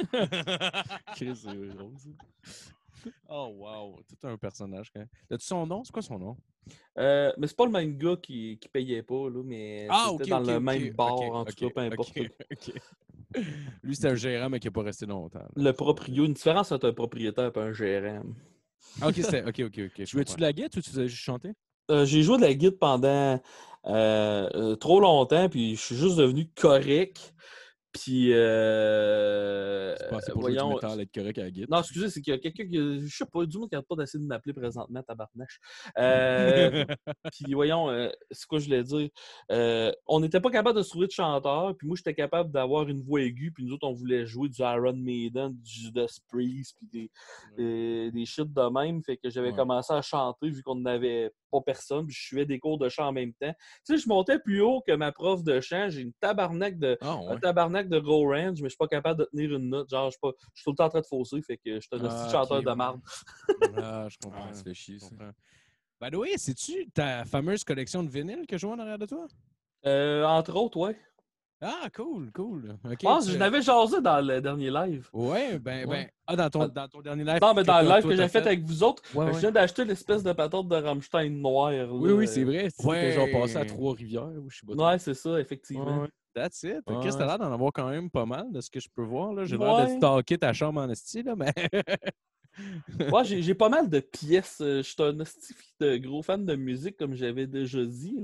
C'est. 3.07 3.13
Oh, 3.30 3.54
wow. 3.57 4.00
Tout 4.07 4.27
un 4.27 4.38
personnage, 4.38 4.89
quand 4.92 5.00
même. 5.00 5.09
As-tu 5.31 5.45
son 5.45 5.65
nom? 5.65 5.83
C'est 5.83 5.92
quoi 5.92 6.01
son 6.01 6.19
nom? 6.19 6.38
Euh, 6.98 7.31
mais 7.38 7.48
c'est 7.48 7.56
pas 7.56 7.65
le 7.65 7.71
même 7.71 7.98
gars 7.98 8.18
qui, 8.21 8.57
qui 8.59 8.68
payait 8.69 9.04
pas, 9.04 9.30
là, 9.30 9.42
mais 9.44 9.88
Ah, 9.89 10.09
c'était 10.12 10.30
dans 10.30 10.39
le 10.39 10.59
même 10.59 10.89
bar, 10.92 11.13
en 11.21 11.45
tout 11.45 11.54
cas, 11.56 11.69
peu 11.69 11.81
importe. 11.81 12.13
Lui, 13.83 13.95
c'était 13.95 14.09
un 14.09 14.15
gérant, 14.15 14.50
mais 14.50 14.59
qui 14.59 14.68
n'a 14.68 14.71
pas 14.71 14.83
resté 14.83 15.06
longtemps. 15.06 15.39
là. 15.39 15.48
Le 15.56 15.71
proprio, 15.71 16.25
une 16.25 16.33
différence 16.33 16.71
entre 16.71 16.88
un 16.89 16.94
propriétaire 16.94 17.51
et 17.56 17.59
un 17.59 17.74
gérant. 17.74 18.24
Ah, 19.01 19.07
Ok, 19.09 19.15
c'était. 19.15 19.44
Ok, 19.44 19.59
ok, 19.59 19.80
ok. 19.86 19.92
je 20.00 20.06
Jouais-tu 20.06 20.36
de 20.36 20.42
la 20.42 20.54
guitare 20.54 20.69
ou 20.77 20.81
tu 20.81 20.89
faisais 20.89 21.07
juste 21.07 21.21
chanter? 21.24 21.51
Euh, 21.92 22.04
j'ai 22.06 22.21
joué 22.24 22.38
de 22.38 22.42
la 22.42 22.54
guide 22.54 22.77
pendant 22.80 23.07
euh, 23.86 24.50
euh, 24.56 24.75
trop 24.75 25.00
longtemps, 25.00 25.48
puis 25.50 25.75
je 25.75 25.81
suis 25.81 25.95
juste 25.95 26.18
devenu 26.18 26.50
correct. 26.56 27.33
Puis, 28.00 28.34
euh, 28.34 29.96
C'est 29.98 30.10
pas 30.10 30.18
assez 30.18 30.32
pour 30.32 30.42
voyons, 30.42 30.70
du 30.78 31.02
être 31.02 31.14
correct 31.14 31.38
à 31.40 31.44
la. 31.44 31.50
Non, 31.70 31.80
excusez, 31.80 32.10
c'est 32.10 32.22
qu'il 32.22 32.32
y 32.32 32.36
a 32.36 32.40
quelqu'un 32.40 32.66
qui. 32.66 32.76
Je 33.08 33.16
sais 33.16 33.26
pas, 33.26 33.46
du 33.46 33.58
monde 33.58 33.70
qui 33.70 33.76
n'arrête 33.76 33.88
pas 33.88 33.96
d'essayer 33.96 34.22
de 34.24 34.28
m'appeler 34.28 34.54
présentement, 34.54 35.02
tabarnache. 35.04 35.60
Euh, 35.98 36.86
puis 37.32 37.54
voyons, 37.54 37.90
euh, 37.90 38.10
c'est 38.32 38.46
quoi 38.48 38.60
je 38.60 38.66
voulais 38.66 38.84
dire? 38.84 39.10
Euh, 39.52 39.92
on 40.06 40.20
n'était 40.20 40.40
pas 40.40 40.52
capable 40.52 40.78
de 40.78 40.84
se 40.84 40.90
trouver 40.90 41.08
de 41.08 41.12
chanteur, 41.12 41.76
puis 41.78 41.88
moi 41.88 41.96
j'étais 41.98 42.14
capable 42.14 42.52
d'avoir 42.52 42.88
une 42.88 43.02
voix 43.02 43.22
aiguë, 43.22 43.52
puis 43.52 43.66
nous 43.66 43.74
autres 43.74 43.88
on 43.88 43.94
voulait 43.94 44.26
jouer 44.26 44.50
du 44.50 44.62
Iron 44.62 44.94
Maiden, 44.96 45.54
du 45.54 45.72
Judas 45.72 46.20
Priest, 46.30 46.76
puis 46.78 46.88
des, 46.92 47.12
des, 47.58 48.12
des 48.12 48.26
shit 48.26 48.52
de 48.54 48.70
même. 48.72 49.02
Fait 49.04 49.18
que 49.18 49.30
j'avais 49.30 49.48
Ouais. 49.50 49.56
commencé 49.56 49.94
à 49.94 50.02
chanter 50.02 50.50
vu 50.50 50.62
qu'on 50.62 50.76
n'avait 50.76 51.31
pas 51.51 51.61
personne, 51.61 52.06
puis 52.07 52.16
je 52.16 52.25
suivais 52.27 52.45
des 52.45 52.59
cours 52.59 52.77
de 52.77 52.89
chant 52.89 53.07
en 53.07 53.11
même 53.13 53.33
temps. 53.33 53.54
Tu 53.85 53.95
sais, 53.95 53.97
je 53.97 54.07
montais 54.07 54.39
plus 54.39 54.61
haut 54.61 54.81
que 54.85 54.94
ma 54.94 55.11
prof 55.11 55.44
de 55.44 55.59
chant, 55.61 55.89
j'ai 55.89 56.01
une 56.01 56.13
tabarnak 56.19 56.77
de. 56.80 56.97
Un 57.01 57.18
ouais. 57.33 57.39
tabarnak 57.42 57.89
de 57.89 57.99
go 57.99 58.23
range, 58.30 58.61
mais 58.61 58.69
je 58.69 58.69
suis 58.69 58.77
pas 58.77 58.87
capable 58.87 59.19
de 59.21 59.25
tenir 59.31 59.56
une 59.56 59.69
note. 59.69 59.89
Genre, 59.89 60.06
je 60.06 60.11
suis, 60.11 60.19
pas, 60.21 60.31
je 60.54 60.61
suis 60.61 60.63
tout 60.66 60.71
le 60.71 60.75
temps 60.75 60.85
en 60.85 60.89
train 60.89 61.01
de 61.01 61.06
fausser, 61.06 61.42
fait 61.42 61.57
que 61.57 61.75
je 61.75 61.80
suis 61.80 61.89
un 61.94 62.09
Ah, 62.09 62.30
chanteur 62.31 62.61
de 62.61 62.69
ouais. 62.69 62.75
marde. 62.75 62.99
Ah, 63.77 64.07
je 64.09 64.18
comprends. 64.23 64.47
Ah, 64.49 64.54
ça 64.54 64.63
fait 64.63 64.73
chier, 64.73 64.99
ça. 64.99 65.16
By 65.99 66.11
the 66.11 66.16
way, 66.16 66.37
c'est-tu 66.37 66.87
ta 66.92 67.25
fameuse 67.25 67.63
collection 67.63 68.04
de 68.04 68.09
vinyles 68.09 68.45
que 68.47 68.57
je 68.57 68.68
vois 68.68 68.75
en 68.75 68.80
arrière 68.80 68.99
de 68.99 69.07
toi? 69.07 69.27
Euh, 69.85 70.23
entre 70.25 70.56
autres, 70.56 70.77
ouais. 70.77 70.95
Ah, 71.59 71.87
cool, 71.95 72.31
cool. 72.33 72.78
Ok, 72.85 72.99
Ah, 73.06 73.19
tu- 73.23 73.31
je 73.31 73.37
l'avais 73.37 73.64
jasé 73.64 73.99
dans 73.99 74.21
le 74.21 74.40
dernier 74.42 74.69
live. 74.69 75.09
Ouais, 75.11 75.57
ben, 75.57 75.87
Ouais. 75.87 76.04
ben. 76.04 76.09
Ah, 76.28 76.35
dans 76.35 76.49
ton, 76.52 76.68
dans 76.68 76.87
ton 76.87 77.02
dernier 77.02 77.23
live. 77.23 77.40
Non, 77.42 77.54
mais 77.56 77.64
dans 77.64 77.81
le 77.81 77.87
live 77.90 78.04
que 78.04 78.16
j'ai 78.16 78.28
fait 78.28 78.45
avec 78.45 78.64
vous 78.64 78.83
autres, 78.83 79.02
Ouais, 79.16 79.26
je 79.28 79.31
ouais. 79.33 79.40
viens 79.40 79.52
d'acheter 79.52 79.83
l'espèce 79.83 80.21
de 80.21 80.33
patente 80.33 80.68
de 80.68 80.76
Rammstein 80.76 81.30
noire. 81.42 81.71
là. 81.71 81.87
Oui, 81.92 82.11
oui, 82.11 82.28
c'est 82.28 82.44
vrai. 82.44 82.68
C'était 82.69 82.87
Ouais. 82.87 83.11
genre 83.14 83.28
passé 83.42 83.57
à 83.57 83.66
Trois-Rivières 83.66 84.28
ou 84.40 84.49
je 84.52 84.59
sais 84.59 84.68
pas. 84.68 84.76
trop. 84.76 84.85
Ouais, 84.87 84.99
c'est 84.99 85.14
ça, 85.16 85.40
effectivement. 85.40 86.02
Ouais. 86.02 86.09
That's 86.35 86.61
it. 86.61 86.81
Chris, 87.02 87.09
t'as 87.18 87.26
l'air 87.26 87.40
d'en 87.40 87.52
avoir 87.52 87.71
quand 87.73 87.90
même 87.90 88.11
pas 88.11 88.28
mal 88.28 88.52
de 88.52 88.61
ce 88.61 88.69
que 88.69 88.80
je 88.80 88.87
peux 88.94 89.02
voir. 89.02 89.33
là. 89.33 89.45
J'ai 89.45 89.57
l'air 89.57 89.87
de 89.87 89.97
stalker 89.97 90.37
ta 90.37 90.54
chambre 90.54 90.80
en 90.81 90.90
esti, 90.92 91.23
là, 91.23 91.35
mais. 91.35 91.52
Ouais, 93.14 93.23
j'ai 93.23 93.54
pas 93.56 93.69
mal 93.69 93.90
de 93.90 93.99
pièces. 93.99 94.59
Euh, 94.61 94.78
Je 94.78 94.90
suis 94.90 94.95
un 95.04 95.14
de 95.80 95.97
gros 95.97 96.23
fan 96.23 96.44
de 96.45 96.56
musique, 96.56 96.97
comme 96.97 97.14
j'avais 97.14 97.45
déjà 97.45 97.85
dit. 97.85 98.18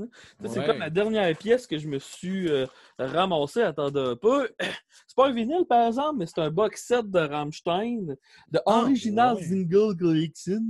C'est 0.46 0.66
comme 0.66 0.80
la 0.80 0.90
dernière 0.90 1.38
pièce 1.38 1.68
que 1.68 1.78
je 1.78 1.88
me 1.88 2.00
suis 2.00 2.50
euh, 2.50 2.66
ramassée. 2.98 3.62
Attendez 3.62 4.00
un 4.00 4.16
peu. 4.16 4.50
C'est 5.08 5.16
pas 5.16 5.28
un 5.28 5.32
vinyle, 5.34 5.66
par 5.70 5.88
exemple, 5.88 6.18
mais 6.20 6.26
c'est 6.26 6.40
un 6.40 6.50
box 6.50 6.86
set 6.88 7.10
de 7.10 7.20
Rammstein, 7.20 8.16
de 8.52 8.60
Ah, 8.66 8.82
Original. 8.82 9.38
Single 9.38 9.96
Collection, 9.98 10.62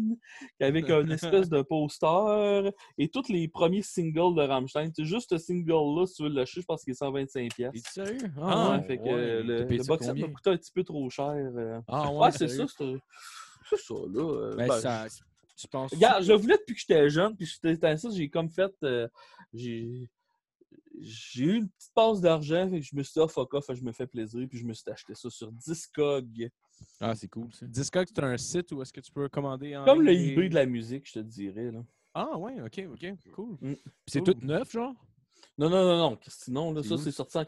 avec 0.60 0.90
un 0.90 1.08
espèce 1.10 1.48
de 1.50 1.62
poster 1.62 2.70
et 2.98 3.08
tous 3.08 3.30
les 3.30 3.48
premiers 3.48 3.82
singles 3.82 4.36
de 4.36 4.42
Rammstein. 4.42 4.92
C'est 4.94 5.06
juste 5.06 5.30
ce 5.30 5.38
single-là, 5.38 6.06
si 6.06 6.16
tu 6.16 6.24
veux 6.24 6.30
le 6.30 6.36
lâcher, 6.36 6.60
je 6.62 6.66
pense 6.66 6.84
qu'il 6.84 6.92
est 6.92 6.96
125$. 7.02 7.72
T'es 7.72 7.80
sérieux? 7.80 8.18
Ah, 8.42 8.72
Ouais, 8.72 8.78
ouais, 8.78 8.84
fait 8.88 8.98
que 8.98 9.04
le, 9.44 9.64
le 9.78 9.84
box 9.88 10.06
set 10.06 10.16
m'a 10.18 10.28
coûté 10.34 10.50
un 10.50 10.58
petit 10.58 10.72
peu 10.72 10.84
trop 10.84 11.10
cher. 11.10 11.26
euh. 11.34 11.80
Ah 11.88 12.12
Ouais, 12.12 12.32
c'est 12.32 12.48
ça. 12.50 12.66
C'est 13.70 13.78
ça, 13.80 13.94
là. 13.94 14.22
euh, 14.22 14.56
Ben, 14.56 14.68
ben, 14.68 14.80
ça, 14.80 15.08
tu 15.56 15.68
penses 15.68 15.94
Regarde, 15.94 16.24
je 16.24 16.34
voulais 16.34 16.58
depuis 16.58 16.74
que 16.76 16.82
j'étais 16.82 17.10
jeune, 17.10 17.36
puis 17.36 17.46
j'étais 17.46 17.98
ça, 17.98 18.10
j'ai 18.12 18.30
comme 18.30 18.50
fait. 18.50 18.72
euh, 18.84 19.08
j'ai 19.54 20.10
j'ai 21.02 21.44
eu 21.46 21.56
une 21.58 21.70
petite 21.70 21.92
passe 21.94 22.22
d'argent, 22.22 22.70
fait 22.70 22.80
que 22.80 22.86
je 22.86 22.96
me 22.96 23.04
suis 23.04 23.14
dit, 23.14 23.20
ah, 23.20 23.28
fuck 23.28 23.54
off, 23.56 23.66
je 23.74 23.82
me 23.84 23.92
fais 23.92 24.06
plaisir, 24.08 24.48
puis 24.48 24.60
je 24.60 24.66
me 24.66 24.74
suis 24.74 24.90
acheté 24.90 25.16
ça 25.16 25.30
sur 25.30 25.52
Discog. 25.52 26.50
Ah, 27.00 27.16
c'est 27.16 27.28
cool, 27.28 27.52
ça. 27.54 27.66
Discog, 27.66 28.06
c'est 28.08 28.24
un 28.24 28.38
site 28.38 28.72
où 28.72 28.82
est-ce 28.82 28.94
que 28.94 29.02
tu 29.02 29.12
peux 29.12 29.28
commander 29.28 29.76
en 29.76 29.86
Comme 29.86 30.02
le 30.04 30.12
eBay 30.14 30.50
de 30.50 30.56
la 30.56 30.66
musique, 30.66 31.08
je 31.08 31.14
te 31.14 31.20
dirais. 31.20 31.72
Là. 31.72 31.84
Ah, 32.14 32.38
ouais, 32.38 32.62
ok, 32.62 32.84
ok, 32.94 33.14
cool. 33.34 33.58
Puis 33.58 33.78
c'est 34.08 34.22
Cool. 34.22 34.36
tout 34.36 34.46
neuf, 34.46 34.72
genre? 34.72 34.94
Non, 35.58 35.70
non, 35.70 35.84
non, 35.84 35.98
non. 36.12 36.20
Sinon, 36.28 36.74
là, 36.74 36.84
ça, 36.84 36.98
c'est 36.98 37.12
sorti 37.12 37.38
en 37.38 37.46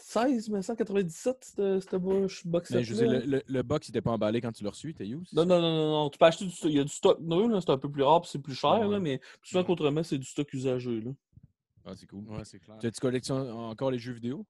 96, 0.00 0.48
1997, 0.48 1.38
cette, 1.44 1.80
cette 1.82 1.94
box 1.96 2.44
Mais 2.44 2.60
Ben, 2.78 2.82
je 2.84 2.94
veux 2.94 3.06
dire, 3.06 3.20
le, 3.20 3.26
le, 3.26 3.42
le 3.46 3.62
box, 3.62 3.88
il 3.88 3.90
était 3.90 4.00
pas 4.00 4.10
emballé 4.12 4.40
quand 4.40 4.52
tu 4.52 4.64
l'as 4.64 4.70
reçu, 4.70 4.94
t'as 4.94 5.04
eu? 5.04 5.16
Non, 5.32 5.44
non, 5.44 5.60
non, 5.60 5.60
non, 5.60 5.90
non. 6.04 6.10
Tu 6.10 6.18
peux 6.18 6.24
acheter 6.24 6.44
du 6.46 6.50
stock. 6.52 6.70
Il 6.70 6.76
y 6.76 6.80
a 6.80 6.84
du 6.84 6.90
stock 6.92 7.18
neuf, 7.20 7.50
là, 7.50 7.60
c'est 7.60 7.70
un 7.70 7.78
peu 7.78 7.90
plus 7.90 8.02
rare, 8.02 8.20
puis 8.22 8.30
c'est 8.30 8.38
plus 8.38 8.54
cher, 8.54 8.80
Ouais. 8.80 8.88
là, 8.88 8.98
mais 8.98 9.18
plus 9.18 9.50
souvent 9.50 9.64
qu'autrement, 9.64 10.02
c'est 10.02 10.18
du 10.18 10.26
stock 10.26 10.52
usagé. 10.52 11.00
Là. 11.00 11.10
Ah, 11.84 11.92
c'est 11.96 12.06
cool. 12.06 12.24
Ouais, 12.28 12.44
c'est 12.44 12.58
clair. 12.58 12.76
Tu 12.80 12.86
as-tu 12.86 13.00
collectionnes 13.00 13.48
encore 13.50 13.90
les 13.90 13.98
jeux 13.98 14.12
vidéo? 14.12 14.44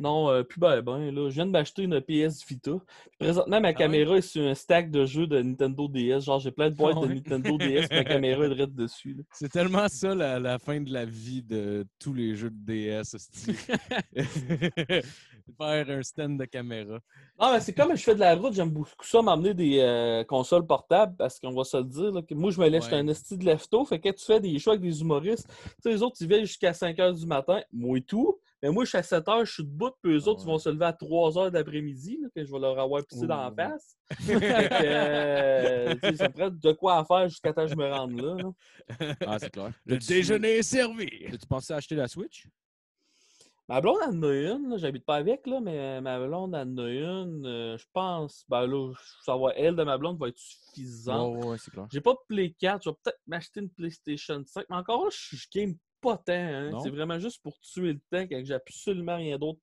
Non, 0.00 0.30
euh, 0.30 0.42
plus 0.42 0.60
ben, 0.60 0.80
ben, 0.80 1.10
là. 1.14 1.28
Je 1.28 1.34
viens 1.34 1.46
de 1.46 1.50
m'acheter 1.50 1.82
une 1.82 2.00
PS 2.00 2.44
Vita. 2.46 2.72
Présentement, 3.18 3.56
Ah 3.56 3.60
ma 3.60 3.74
caméra 3.74 4.16
est 4.16 4.20
sur 4.22 4.42
un 4.46 4.54
stack 4.54 4.90
de 4.90 5.04
jeux 5.04 5.26
de 5.26 5.40
Nintendo 5.42 5.88
DS. 5.88 6.20
Genre, 6.20 6.38
j'ai 6.40 6.50
plein 6.52 6.70
de 6.70 6.76
boîtes 6.76 6.96
Ah 7.02 7.06
de 7.06 7.14
Nintendo 7.14 7.56
DS, 7.58 7.86
ma 7.90 8.04
caméra 8.04 8.44
est 8.44 8.48
direct 8.48 8.74
dessus. 8.74 9.16
C'est 9.32 9.50
tellement 9.50 9.88
ça 9.88 10.14
la, 10.14 10.38
la 10.38 10.58
fin 10.58 10.80
de 10.80 10.92
la 10.92 11.04
vie 11.04 11.42
de 11.42 11.86
tous 11.98 12.14
les 12.14 12.34
jeux 12.36 12.50
de 12.50 12.56
DS. 12.72 13.16
Faire 15.58 15.88
un 15.90 16.02
stand 16.02 16.38
de 16.38 16.44
caméra. 16.44 16.98
Non, 17.40 17.52
mais 17.52 17.60
c'est 17.60 17.72
comme 17.72 17.96
je 17.96 18.02
fais 18.02 18.14
de 18.14 18.20
la 18.20 18.34
route, 18.34 18.52
j'aime 18.52 18.68
beaucoup 18.70 18.90
ça, 19.02 19.22
m'emmener 19.22 19.54
des 19.54 19.78
euh, 19.80 20.22
consoles 20.24 20.66
portables, 20.66 21.16
parce 21.16 21.40
qu'on 21.40 21.52
va 21.52 21.64
se 21.64 21.76
le 21.78 21.84
dire, 21.84 22.12
là, 22.12 22.20
que 22.22 22.34
moi, 22.34 22.50
je 22.50 22.60
me 22.60 22.68
lève, 22.68 22.82
Ouais. 22.82 22.94
un 22.94 23.08
esti 23.08 23.36
de 23.36 23.44
lefto, 23.44 23.84
fait 23.84 23.98
que 23.98 24.10
tu 24.10 24.24
fais 24.24 24.40
des 24.40 24.58
shows 24.58 24.70
avec 24.70 24.82
des 24.82 25.00
humoristes, 25.00 25.48
tu 25.48 25.70
sais, 25.82 25.90
les 25.90 26.02
autres, 26.02 26.16
ils 26.20 26.28
viennent 26.28 26.44
jusqu'à 26.44 26.72
5 26.72 26.96
h 26.96 27.18
du 27.18 27.26
matin, 27.26 27.60
moi 27.72 27.98
et 27.98 28.02
tout, 28.02 28.38
mais 28.62 28.70
moi, 28.70 28.84
je 28.84 28.88
suis 28.88 28.98
à 28.98 29.02
7 29.02 29.24
h, 29.26 29.44
je 29.44 29.52
suis 29.52 29.64
debout, 29.64 29.90
puis 30.02 30.12
eux 30.14 30.28
autres, 30.28 30.42
ils 30.42 30.46
vont 30.46 30.58
se 30.58 30.68
lever 30.68 30.86
à 30.86 30.92
3 30.92 31.30
h 31.32 31.50
d'après-midi, 31.50 32.18
que 32.34 32.44
je 32.44 32.50
vais 32.50 32.58
leur 32.58 32.78
avoir 32.78 33.04
pissé 33.06 33.26
dans 33.26 33.36
la 33.36 33.52
face. 33.52 33.96
euh, 34.28 35.94
tu 35.94 36.08
sais, 36.08 36.16
ça 36.16 36.28
me 36.28 36.32
prend 36.32 36.50
de 36.50 36.72
quoi 36.72 36.98
à 36.98 37.04
faire 37.04 37.28
jusqu'à 37.28 37.52
temps 37.52 37.64
que 37.64 37.70
je 37.70 37.76
me 37.76 37.88
rende 37.88 38.20
là. 38.20 38.34
là. 38.34 39.14
Ah, 39.26 39.38
c'est 39.38 39.50
clair. 39.50 39.72
Le 39.86 39.98
déjeuner 39.98 40.56
est 40.58 40.62
servi. 40.62 41.26
As-tu 41.26 41.46
pensé 41.46 41.72
à 41.72 41.76
acheter 41.76 41.94
la 41.94 42.08
Switch? 42.08 42.48
Ma 43.68 43.82
blonde 43.82 43.98
en 44.02 44.22
a 44.22 44.32
une, 44.32 44.78
j'habite 44.78 45.04
pas 45.04 45.16
avec, 45.16 45.46
là, 45.46 45.60
mais 45.60 46.00
ma 46.00 46.18
blonde 46.26 46.54
en 46.54 46.78
a 46.78 46.88
une, 46.88 47.44
euh, 47.44 47.76
je 47.76 47.84
pense, 47.92 48.46
ben 48.48 48.66
là, 48.66 48.94
ça 49.22 49.36
va, 49.36 49.50
elle 49.56 49.76
de 49.76 49.84
ma 49.84 49.98
blonde 49.98 50.18
va 50.18 50.28
être 50.28 50.38
suffisante. 50.38 51.36
Ouais, 51.36 51.46
ouais, 51.48 51.58
c'est 51.58 51.70
clair. 51.70 51.86
J'ai 51.92 52.00
pas 52.00 52.12
de 52.12 52.18
Play 52.28 52.54
4, 52.58 52.82
je 52.82 52.88
vais 52.88 52.96
peut-être 53.04 53.20
m'acheter 53.26 53.60
une 53.60 53.68
PlayStation 53.68 54.42
5, 54.42 54.64
mais 54.70 54.76
encore 54.76 55.04
là, 55.04 55.10
je, 55.12 55.36
je 55.36 55.46
game 55.54 55.76
pas 56.00 56.16
tant. 56.16 56.32
hein. 56.32 56.70
C'est 56.82 56.90
vraiment 56.90 57.18
juste 57.18 57.42
pour 57.42 57.58
tuer 57.60 57.92
le 57.94 58.00
temps 58.10 58.26
quand 58.28 58.40
j'ai 58.44 58.54
absolument 58.54 59.16
rien 59.16 59.38
d'autre 59.38 59.60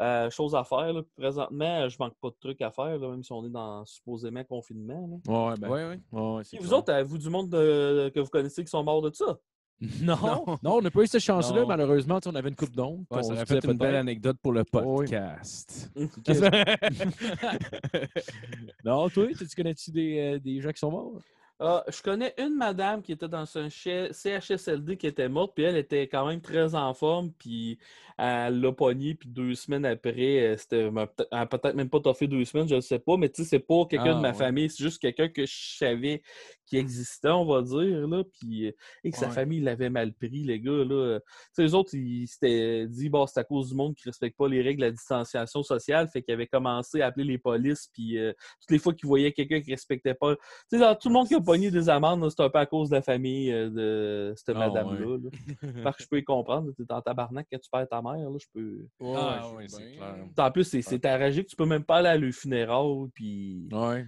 euh, 0.00 0.30
chose 0.30 0.54
à 0.54 0.64
faire. 0.64 0.92
là. 0.92 1.02
Présentement, 1.16 1.88
je 1.88 1.96
manque 1.98 2.14
pas 2.20 2.28
de 2.30 2.36
trucs 2.40 2.60
à 2.62 2.70
faire, 2.70 2.98
là, 2.98 3.08
même 3.08 3.22
si 3.22 3.32
on 3.32 3.44
est 3.46 3.50
dans 3.50 3.84
supposément 3.84 4.44
confinement. 4.44 5.20
là. 5.26 5.48
Ouais, 5.50 5.54
ben. 5.58 5.68
Ouais, 5.68 5.84
ouais. 5.88 6.00
ouais, 6.12 6.36
ouais, 6.36 6.44
c'est 6.44 6.56
Et 6.56 6.60
vous 6.60 6.66
clair. 6.68 6.78
autres, 6.78 6.92
avez-vous 6.92 7.18
du 7.18 7.30
monde 7.30 7.50
de- 7.50 8.10
que 8.14 8.20
vous 8.20 8.30
connaissez 8.30 8.64
qui 8.64 8.70
sont 8.70 8.82
morts 8.84 9.02
de 9.02 9.12
ça? 9.14 9.38
Non. 10.00 10.16
non, 10.62 10.76
on 10.76 10.80
n'a 10.80 10.90
pas 10.90 11.02
eu 11.02 11.06
cette 11.06 11.20
chance-là, 11.20 11.66
malheureusement. 11.66 12.18
On 12.24 12.34
avait 12.34 12.48
une 12.48 12.56
coupe 12.56 12.74
d'ombre. 12.74 13.04
Ouais, 13.10 13.22
ça 13.22 13.34
aurait 13.34 13.44
fait 13.44 13.62
une 13.62 13.76
belle 13.76 13.96
anecdote 13.96 14.38
pour 14.42 14.52
le 14.52 14.64
podcast. 14.64 15.90
non, 18.84 19.08
toi, 19.10 19.26
tu 19.36 19.46
tu 19.46 19.56
connais-tu 19.56 19.90
des, 19.90 20.18
euh, 20.18 20.38
des 20.38 20.60
gens 20.60 20.70
qui 20.72 20.78
sont 20.78 20.90
morts? 20.90 21.20
Ah, 21.58 21.84
je 21.88 22.02
connais 22.02 22.34
une 22.36 22.54
madame 22.54 23.00
qui 23.02 23.12
était 23.12 23.28
dans 23.28 23.56
un 23.56 23.70
ch- 23.70 24.12
CHSLD 24.12 24.98
qui 24.98 25.06
était 25.06 25.26
morte, 25.30 25.54
puis 25.54 25.64
elle 25.64 25.78
était 25.78 26.06
quand 26.06 26.26
même 26.26 26.42
très 26.42 26.74
en 26.74 26.92
forme, 26.92 27.32
puis 27.32 27.78
elle 28.18 28.60
l'a 28.60 28.72
pognée, 28.72 29.14
puis 29.14 29.30
deux 29.30 29.54
semaines 29.54 29.86
après, 29.86 30.48
euh, 30.52 30.56
c'était 30.58 30.90
peut-être 30.90 31.74
même 31.74 31.88
pas 31.88 32.00
toffé 32.00 32.26
deux 32.26 32.44
semaines, 32.44 32.68
je 32.68 32.74
ne 32.74 32.80
sais 32.82 32.98
pas, 32.98 33.16
mais 33.16 33.30
tu 33.30 33.42
sais, 33.42 33.48
c'est 33.48 33.58
pas 33.60 33.86
quelqu'un 33.86 34.14
Ah, 34.14 34.16
de 34.16 34.20
ma 34.20 34.34
ouais. 34.34 34.34
famille, 34.34 34.68
c'est 34.68 34.82
juste 34.82 35.00
quelqu'un 35.00 35.30
que 35.30 35.46
je 35.46 35.54
savais 35.78 36.22
qui 36.66 36.76
existait, 36.76 37.30
on 37.30 37.44
va 37.44 37.62
dire, 37.62 38.06
là, 38.08 38.22
puis 38.24 38.72
et 39.04 39.10
que 39.10 39.16
sa 39.16 39.30
famille 39.30 39.60
l'avait 39.60 39.90
mal 39.90 40.12
pris, 40.12 40.44
les 40.44 40.60
gars, 40.60 40.84
là. 40.84 41.18
Tu 41.20 41.26
sais, 41.52 41.62
les 41.62 41.74
autres, 41.74 41.94
ils 41.94 42.26
s'étaient 42.26 42.86
dit, 42.86 43.08
bon, 43.08 43.26
c'est 43.26 43.40
à 43.40 43.44
cause 43.44 43.70
du 43.70 43.74
monde 43.74 43.94
qui 43.94 44.04
respecte 44.08 44.36
pas 44.36 44.48
les 44.48 44.62
règles 44.62 44.80
de 44.80 44.86
la 44.86 44.92
distanciation 44.92 45.62
sociale, 45.62 46.08
fait 46.08 46.22
qu'ils 46.22 46.34
avaient 46.34 46.46
commencé 46.46 47.00
à 47.00 47.06
appeler 47.06 47.24
les 47.24 47.38
polices, 47.38 47.88
puis 47.92 48.18
euh, 48.18 48.32
toutes 48.60 48.70
les 48.70 48.78
fois 48.78 48.92
qu'ils 48.94 49.08
voyaient 49.08 49.32
quelqu'un 49.32 49.60
qui 49.60 49.70
respectait 49.70 50.14
pas 50.14 50.36
tu 50.70 50.78
sais, 50.78 50.96
tout 50.96 51.08
le 51.08 51.12
monde 51.14 51.28
qui 51.28 51.34
a 51.34 51.40
pogné 51.40 51.70
des 51.70 51.88
amendes, 51.88 52.22
là, 52.22 52.30
c'est 52.30 52.42
un 52.42 52.50
peu 52.50 52.58
à 52.58 52.66
cause 52.66 52.90
de 52.90 52.96
la 52.96 53.02
famille 53.02 53.52
euh, 53.52 53.70
de 53.70 54.34
cette 54.36 54.56
Ah, 54.56 54.68
madame-là. 54.68 55.18
là. 55.18 55.30
Parce 55.84 55.96
que 55.96 56.02
je 56.02 56.08
peux 56.08 56.18
y 56.18 56.24
comprendre. 56.24 56.72
T'es 56.76 56.92
en 56.92 57.00
tabarnak 57.00 57.46
quand 57.50 57.58
tu 57.58 57.70
perds 57.70 57.88
ta 57.88 58.02
mère. 58.02 58.30
Là, 58.30 58.36
je 58.38 58.46
peux... 58.52 58.86
Ah, 59.14 59.42
je 59.50 59.56
ouais, 59.56 59.68
sais 59.68 59.76
c'est 59.76 59.96
clair. 59.96 60.16
En 60.38 60.50
plus, 60.50 60.64
c'est 60.64 60.82
c'est 60.82 60.98
tragique. 60.98 61.46
Tu 61.46 61.56
peux 61.56 61.66
même 61.66 61.84
pas 61.84 61.96
aller 61.98 62.08
à 62.08 62.16
le 62.16 62.32
funérail. 62.32 63.06
Puis 63.14 63.68
Ouais. 63.72 64.06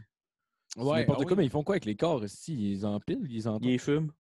C'est 0.74 0.80
Ouais, 0.80 1.00
n'importe 1.00 1.18
ah 1.20 1.24
quoi, 1.24 1.32
oui. 1.32 1.38
mais 1.38 1.44
ils 1.46 1.50
font 1.50 1.62
quoi 1.64 1.74
avec 1.74 1.84
les 1.84 1.96
corps? 1.96 2.22
Si, 2.26 2.72
ils 2.72 2.86
empilent, 2.86 3.26
ils 3.30 3.48
en 3.48 3.58
il 3.60 3.68
les 3.68 3.78
fume. 3.78 4.12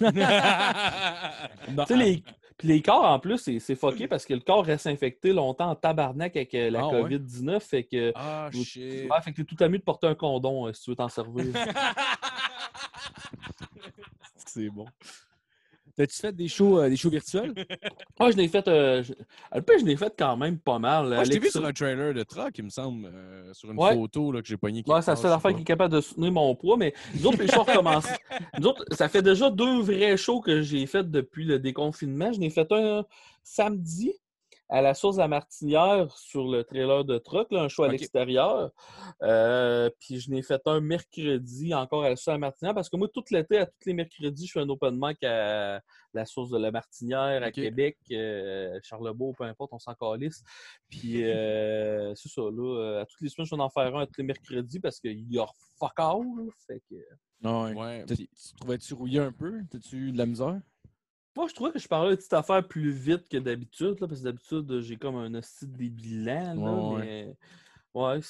Non, 0.00 0.10
Tu 1.86 1.86
sais, 1.86 1.96
les... 1.96 2.22
Puis 2.58 2.68
les 2.68 2.82
corps, 2.82 3.04
en 3.04 3.18
plus, 3.18 3.38
c'est 3.38 3.58
c'est 3.58 3.74
fucké 3.74 4.06
parce 4.06 4.24
que 4.26 4.34
le 4.34 4.40
corps 4.40 4.64
reste 4.64 4.86
infecté 4.86 5.32
longtemps 5.32 5.70
en 5.70 5.74
tabarnak 5.74 6.36
avec 6.36 6.54
euh, 6.54 6.70
la 6.70 6.80
Ah, 6.80 6.88
ouais. 6.88 7.02
COVID-19. 7.02 7.60
Fait 7.60 7.84
que. 7.84 8.12
Ah, 8.14 8.50
Ouais, 8.52 8.62
shit. 8.62 9.10
Ouais, 9.10 9.20
fait 9.22 9.32
que 9.32 9.42
t'es 9.42 9.44
tout 9.44 9.56
à 9.64 9.68
mieux 9.68 9.78
de 9.78 9.82
porter 9.82 10.06
un 10.06 10.14
condom 10.14 10.66
euh, 10.68 10.72
si 10.72 10.82
tu 10.82 10.90
veux 10.90 10.96
t'en 10.96 11.08
servir. 11.08 11.46
c'est 14.46 14.68
bon. 14.70 14.84
T'as-tu 15.96 16.16
fait 16.16 16.32
des 16.32 16.48
shows, 16.48 16.78
euh, 16.80 16.88
des 16.88 16.96
shows 16.96 17.10
virtuels? 17.10 17.52
Moi, 18.18 18.30
je 18.32 18.36
l'ai 18.36 18.48
fait. 18.48 18.66
euh, 18.68 19.02
je... 19.02 19.12
L'ai 19.84 19.96
fait 19.96 20.14
quand 20.16 20.36
même 20.36 20.58
pas 20.58 20.78
mal. 20.78 21.08
Moi, 21.08 21.24
je 21.24 21.30
t'ai 21.30 21.38
vu 21.38 21.50
sur 21.50 21.64
un 21.64 21.72
trailer 21.72 22.14
de 22.14 22.22
truck, 22.22 22.56
il 22.56 22.64
me 22.64 22.70
semble, 22.70 23.10
euh, 23.12 23.52
sur 23.52 23.70
une 23.70 23.78
Ouais. 23.78 23.94
photo 23.94 24.32
là, 24.32 24.40
que 24.42 24.48
j'ai 24.48 24.56
pogné. 24.56 24.82
Ouais, 24.86 25.02
c'est 25.02 25.10
la 25.10 25.16
seule 25.16 25.32
affaire 25.32 25.54
qui 25.54 25.62
est 25.62 25.64
capable 25.64 25.94
de 25.94 26.00
soutenir 26.00 26.32
mon 26.32 26.54
poids, 26.54 26.76
mais 26.76 26.94
nous 27.14 27.26
autres, 27.26 27.42
les 27.42 27.48
shows 27.48 27.62
recommencent. 27.64 28.08
Nous 28.58 28.66
autres, 28.66 28.84
ça 28.92 29.08
fait 29.08 29.22
déjà 29.22 29.50
deux 29.50 29.80
vrais 29.80 30.16
shows 30.16 30.40
que 30.40 30.62
j'ai 30.62 30.86
fait 30.86 31.10
depuis 31.10 31.44
le 31.44 31.58
déconfinement. 31.58 32.32
Je 32.32 32.38
n'ai 32.40 32.50
fait 32.50 32.70
un 32.72 33.04
samedi 33.42 34.12
à 34.72 34.80
la 34.80 34.94
source 34.94 35.16
de 35.16 35.20
la 35.20 35.28
Martinière 35.28 36.10
sur 36.16 36.48
le 36.50 36.64
trailer 36.64 37.04
de 37.04 37.18
truck, 37.18 37.52
là, 37.52 37.60
un 37.60 37.68
show 37.68 37.82
à 37.82 37.88
l'extérieur. 37.88 38.70
Euh, 39.22 39.90
puis 40.00 40.18
je 40.18 40.30
n'ai 40.30 40.40
fait 40.40 40.62
un 40.64 40.80
mercredi 40.80 41.74
encore 41.74 42.04
à 42.04 42.08
la 42.08 42.16
source 42.16 42.28
de 42.28 42.32
la 42.32 42.38
Martinière 42.38 42.74
parce 42.74 42.88
que 42.88 42.96
moi, 42.96 43.06
tout 43.12 43.22
l'été, 43.30 43.58
à 43.58 43.66
tous 43.66 43.84
les 43.84 43.92
mercredis, 43.92 44.46
je 44.46 44.52
fais 44.52 44.60
un 44.60 44.68
open 44.70 44.98
mic 44.98 45.22
à 45.24 45.82
la 46.14 46.24
source 46.24 46.48
de 46.48 46.56
la 46.56 46.70
Martinière, 46.70 47.42
à. 47.42 47.52
Québec, 47.52 47.98
euh, 48.12 48.80
Charlebourg, 48.82 49.34
peu 49.36 49.44
importe, 49.44 49.74
on 49.74 49.78
s'en 49.78 49.94
calisse. 49.94 50.42
Puis 50.88 51.22
euh, 51.22 52.14
c'est 52.16 52.30
ça, 52.30 52.40
là. 52.40 53.00
À 53.02 53.04
toutes 53.04 53.20
les 53.20 53.28
semaines, 53.28 53.46
je 53.46 53.54
vais 53.54 53.60
en 53.60 53.68
faire 53.68 53.94
un 53.94 54.00
à 54.00 54.06
tous 54.06 54.22
les 54.22 54.24
mercredis 54.24 54.80
parce 54.80 54.98
qu'il 55.00 55.30
y 55.30 55.38
a 55.38 55.44
fuck 55.78 55.92
all. 55.98 56.22
là. 56.38 56.50
Fait 56.66 56.82
que. 56.88 56.94
Ouais. 57.46 57.74
Ouais, 57.74 58.04
Tu 58.06 58.54
trouvais-tu 58.56 58.94
rouillé 58.94 59.18
un 59.18 59.32
peu? 59.32 59.60
T'as-tu 59.70 59.96
eu 59.96 60.12
de 60.12 60.18
la 60.18 60.24
misère? 60.24 60.62
Moi, 61.34 61.48
je 61.48 61.54
trouvais 61.54 61.70
que 61.72 61.78
je 61.78 61.88
parlais 61.88 62.10
de 62.10 62.16
petite 62.16 62.32
affaire 62.34 62.66
plus 62.66 62.90
vite 62.90 63.28
que 63.28 63.38
d'habitude, 63.38 63.98
là, 64.00 64.06
parce 64.06 64.20
que 64.20 64.24
d'habitude, 64.24 64.80
j'ai 64.80 64.96
comme 64.96 65.16
un 65.16 65.34
hostie 65.34 65.66
de 65.66 65.76
bilan, 65.76 66.54
là, 66.54 66.72
Ouais, 66.72 66.98
mais... 67.00 67.36
Ouais, 67.94 68.20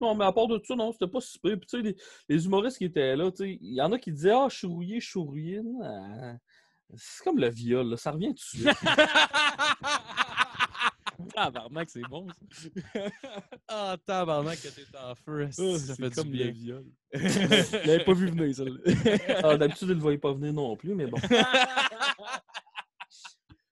non, 0.00 0.14
mais 0.14 0.24
à 0.26 0.32
part 0.32 0.46
de 0.46 0.60
ça, 0.62 0.76
non, 0.76 0.92
c'était 0.92 1.06
pas 1.08 1.20
si 1.20 1.38
pire. 1.38 1.58
Puis, 1.58 1.66
tu 1.68 1.76
sais, 1.78 1.82
les, 1.82 1.96
les 2.28 2.44
humoristes 2.44 2.78
qui 2.78 2.84
étaient 2.84 3.16
là, 3.16 3.30
tu 3.30 3.38
sais, 3.38 3.58
il 3.60 3.74
y 3.74 3.80
en 3.80 3.90
a 3.92 3.98
qui 3.98 4.12
disaient 4.12 4.30
«Ah, 4.34 4.46
je 4.50 4.56
suis 4.58 4.66
rouillé, 4.66 5.00
je 5.00 5.08
suis 5.08 5.18
rouillé. 5.18 5.62
Non, 5.62 6.38
C'est 6.96 7.24
comme 7.24 7.38
le 7.38 7.48
viol, 7.48 7.88
là, 7.88 7.96
ça 7.96 8.10
revient 8.12 8.34
tout 8.34 8.34
de 8.34 8.62
suite. 8.62 8.68
Tabarnak, 11.34 11.88
c'est 11.88 12.02
bon, 12.02 12.26
ça. 12.28 13.00
Ah, 13.68 13.96
tabarnak 14.06 14.60
que 14.60 14.68
t'es 14.68 14.84
en 14.98 15.14
feu. 15.14 15.42
esti, 15.42 15.78
ça 15.78 15.94
fait 15.94 16.10
du 16.22 16.28
bien. 16.28 16.50
viol. 16.50 16.84
Je 17.12 17.86
l'avais 17.86 18.04
pas 18.04 18.12
vu 18.12 18.28
venir, 18.28 18.54
ça. 18.54 18.64
Ah, 19.42 19.56
D'habitude, 19.56 19.88
ne 19.88 19.94
le 19.94 20.00
voyaient 20.00 20.18
pas 20.18 20.32
venir 20.34 20.52
non 20.52 20.76
plus, 20.76 20.94
mais 20.94 21.06
bon. 21.06 21.18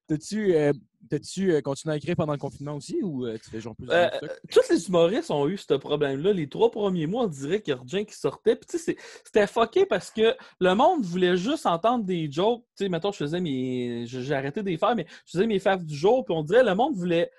T'as-tu 0.07 0.55
euh, 0.55 0.73
euh, 1.13 1.61
continué 1.63 1.95
à 1.95 1.97
écrire 1.97 2.17
pendant 2.17 2.33
le 2.33 2.39
confinement 2.39 2.75
aussi 2.77 2.99
ou 3.03 3.27
euh, 3.27 3.39
tu 3.43 3.51
fais 3.51 3.61
genre 3.61 3.75
plus 3.75 3.87
de 3.87 4.29
tous 4.51 4.69
les 4.71 4.89
humoristes 4.89 5.31
ont 5.31 5.49
eu 5.49 5.57
ce 5.57 5.75
problème-là. 5.75 6.33
Les 6.33 6.49
trois 6.49 6.71
premiers 6.71 7.07
mois, 7.07 7.25
on 7.25 7.27
dirait 7.27 7.61
qu'il 7.61 7.75
y 7.75 7.77
a 7.77 7.81
rien 7.81 8.05
qui 8.05 8.15
sortait. 8.15 8.57
Puis, 8.57 8.67
tu 8.67 8.79
sais, 8.79 8.97
c'était 9.25 9.47
fucké 9.47 9.87
parce 9.87 10.11
que 10.11 10.35
le 10.61 10.75
monde 10.75 11.05
voulait 11.05 11.37
juste 11.37 11.67
entendre 11.67 12.05
des 12.05 12.31
jokes. 12.31 12.65
Tu 12.77 12.85
sais, 12.85 12.89
mettons, 12.89 13.13
je 13.13 13.19
faisais 13.19 13.41
mes. 13.41 14.05
J'ai 14.07 14.35
arrêté 14.35 14.63
de 14.63 14.69
les 14.69 14.79
faire, 14.79 14.95
mais 14.95 15.07
je 15.27 15.33
faisais 15.33 15.47
mes 15.47 15.59
faves 15.59 15.85
du 15.85 15.95
jour. 15.95 16.25
Puis, 16.25 16.35
on 16.35 16.43
dirait 16.43 16.65
le 16.65 16.75
monde 16.75 16.95
voulait. 16.95 17.31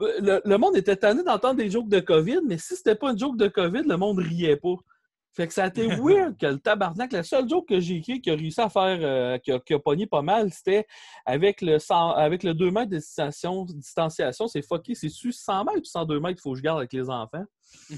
Le, 0.00 0.40
le 0.44 0.58
monde 0.58 0.76
était 0.76 0.96
tanné 0.96 1.22
d'entendre 1.22 1.56
des 1.56 1.70
jokes 1.70 1.88
de 1.88 2.00
COVID, 2.00 2.40
mais 2.44 2.58
si 2.58 2.74
c'était 2.76 2.96
pas 2.96 3.12
une 3.12 3.18
joke 3.18 3.36
de 3.36 3.46
COVID, 3.46 3.82
le 3.86 3.96
monde 3.96 4.18
riait 4.18 4.56
pas. 4.56 4.74
Fait 5.34 5.48
que 5.48 5.52
ça 5.52 5.64
a 5.64 5.66
été 5.66 5.86
weird 6.00 6.36
que 6.38 6.46
le 6.46 6.58
tabarnak, 6.58 7.12
la 7.12 7.22
seule 7.22 7.48
joke 7.48 7.68
que 7.68 7.80
j'ai 7.80 7.96
écrit 7.96 8.20
qui 8.20 8.30
a 8.30 8.34
réussi 8.34 8.60
à 8.60 8.68
faire, 8.68 8.98
euh, 9.00 9.38
qui, 9.38 9.50
a, 9.52 9.58
qui 9.58 9.74
a 9.74 9.78
pogné 9.78 10.06
pas 10.06 10.22
mal, 10.22 10.52
c'était 10.52 10.86
avec 11.26 11.60
le 11.60 11.78
100 11.78 12.10
avec 12.12 12.42
le 12.42 12.54
2 12.54 12.70
mètres 12.70 12.90
de 12.90 12.98
distanciation, 12.98 13.64
distanciation 13.64 14.46
c'est 14.48 14.62
fucké. 14.62 14.94
C'est 14.94 15.08
sur 15.08 15.32
100 15.32 15.64
mètres 15.64 15.80
ou 15.80 15.84
102 15.84 16.20
mètres 16.20 16.36
qu'il 16.36 16.42
faut 16.42 16.52
que 16.52 16.58
je 16.58 16.62
garde 16.62 16.78
avec 16.78 16.92
les 16.92 17.10
enfants? 17.10 17.44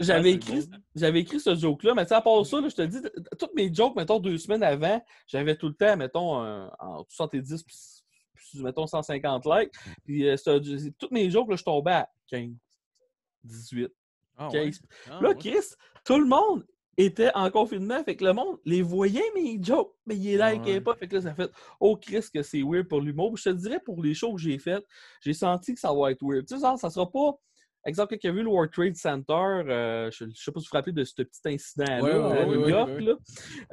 J'avais 0.00 0.32
écrit, 0.32 0.66
j'avais 0.94 1.20
écrit 1.20 1.38
ce 1.40 1.54
joke-là, 1.54 1.94
mais 1.94 2.04
tu 2.04 2.08
sais, 2.08 2.14
à 2.14 2.22
part 2.22 2.46
ça, 2.46 2.60
là, 2.60 2.68
je 2.68 2.74
te 2.74 2.82
dis, 2.82 2.98
toutes 3.38 3.54
mes 3.54 3.72
jokes, 3.72 3.94
mettons, 3.96 4.18
deux 4.18 4.38
semaines 4.38 4.62
avant, 4.62 5.02
j'avais 5.26 5.54
tout 5.56 5.68
le 5.68 5.74
temps, 5.74 5.96
mettons, 5.96 6.42
en 6.78 7.04
70 7.08 7.62
puis, 7.64 7.76
puis, 8.34 8.62
mettons, 8.62 8.86
150 8.86 9.44
likes. 9.46 9.72
Puis, 10.04 10.28
euh, 10.28 10.36
toutes 10.98 11.10
mes 11.10 11.30
jokes, 11.30 11.50
là, 11.50 11.56
je 11.56 11.64
tombais 11.64 11.92
à 11.92 12.08
15, 12.28 12.50
18, 13.44 13.92
Ah, 14.36 14.48
15. 14.52 14.64
ouais? 14.64 14.72
Ah, 15.10 15.18
Là, 15.22 15.28
ouais. 15.30 15.34
Chris, 15.38 15.74
tout 16.04 16.18
le 16.18 16.26
monde 16.26 16.64
était 16.96 17.30
en 17.34 17.50
confinement, 17.50 18.04
fait 18.04 18.14
que 18.14 18.24
le 18.24 18.32
monde 18.32 18.58
les 18.64 18.80
voyait, 18.82 19.24
mes 19.34 19.58
jokes, 19.60 19.94
mais 20.06 20.16
ils 20.16 20.38
les 20.38 20.52
likaient 20.52 20.74
Ouais. 20.74 20.80
pas. 20.80 20.94
Fait 20.94 21.08
que 21.08 21.16
là, 21.16 21.22
ça 21.22 21.34
fait 21.34 21.50
Oh 21.80 21.96
Chris, 21.96 22.24
que 22.32 22.42
c'est 22.42 22.62
weird 22.62 22.86
pour 22.88 23.00
l'humour. 23.00 23.36
Je 23.36 23.44
te 23.44 23.48
dirais, 23.50 23.80
pour 23.84 24.02
les 24.02 24.14
shows 24.14 24.34
que 24.34 24.40
j'ai 24.40 24.58
faites, 24.58 24.84
j'ai 25.20 25.32
senti 25.34 25.74
que 25.74 25.80
ça 25.80 25.92
va 25.92 26.12
être 26.12 26.22
weird. 26.22 26.46
Tu 26.46 26.54
sais, 26.54 26.60
genre, 26.60 26.78
ça 26.78 26.90
sera 26.90 27.10
pas. 27.10 27.32
Exemple, 27.86 28.10
quelqu'un 28.10 28.30
a 28.30 28.32
vu 28.32 28.42
le 28.42 28.48
World 28.48 28.72
Trade 28.72 28.96
Center, 28.96 29.32
euh, 29.34 30.10
je, 30.10 30.24
je 30.24 30.42
sais 30.42 30.50
pas 30.52 30.58
si 30.60 30.64
vous 30.66 30.70
vous 30.72 30.76
rappelez 30.78 30.92
de 30.92 31.04
ce 31.04 31.14
petit 31.22 31.40
incident-là 31.44 32.00
Ouais, 32.02 32.16
ouais, 32.16 32.38
à 32.38 32.46
New 32.46 32.68
York. 32.68 33.00
là. 33.00 33.14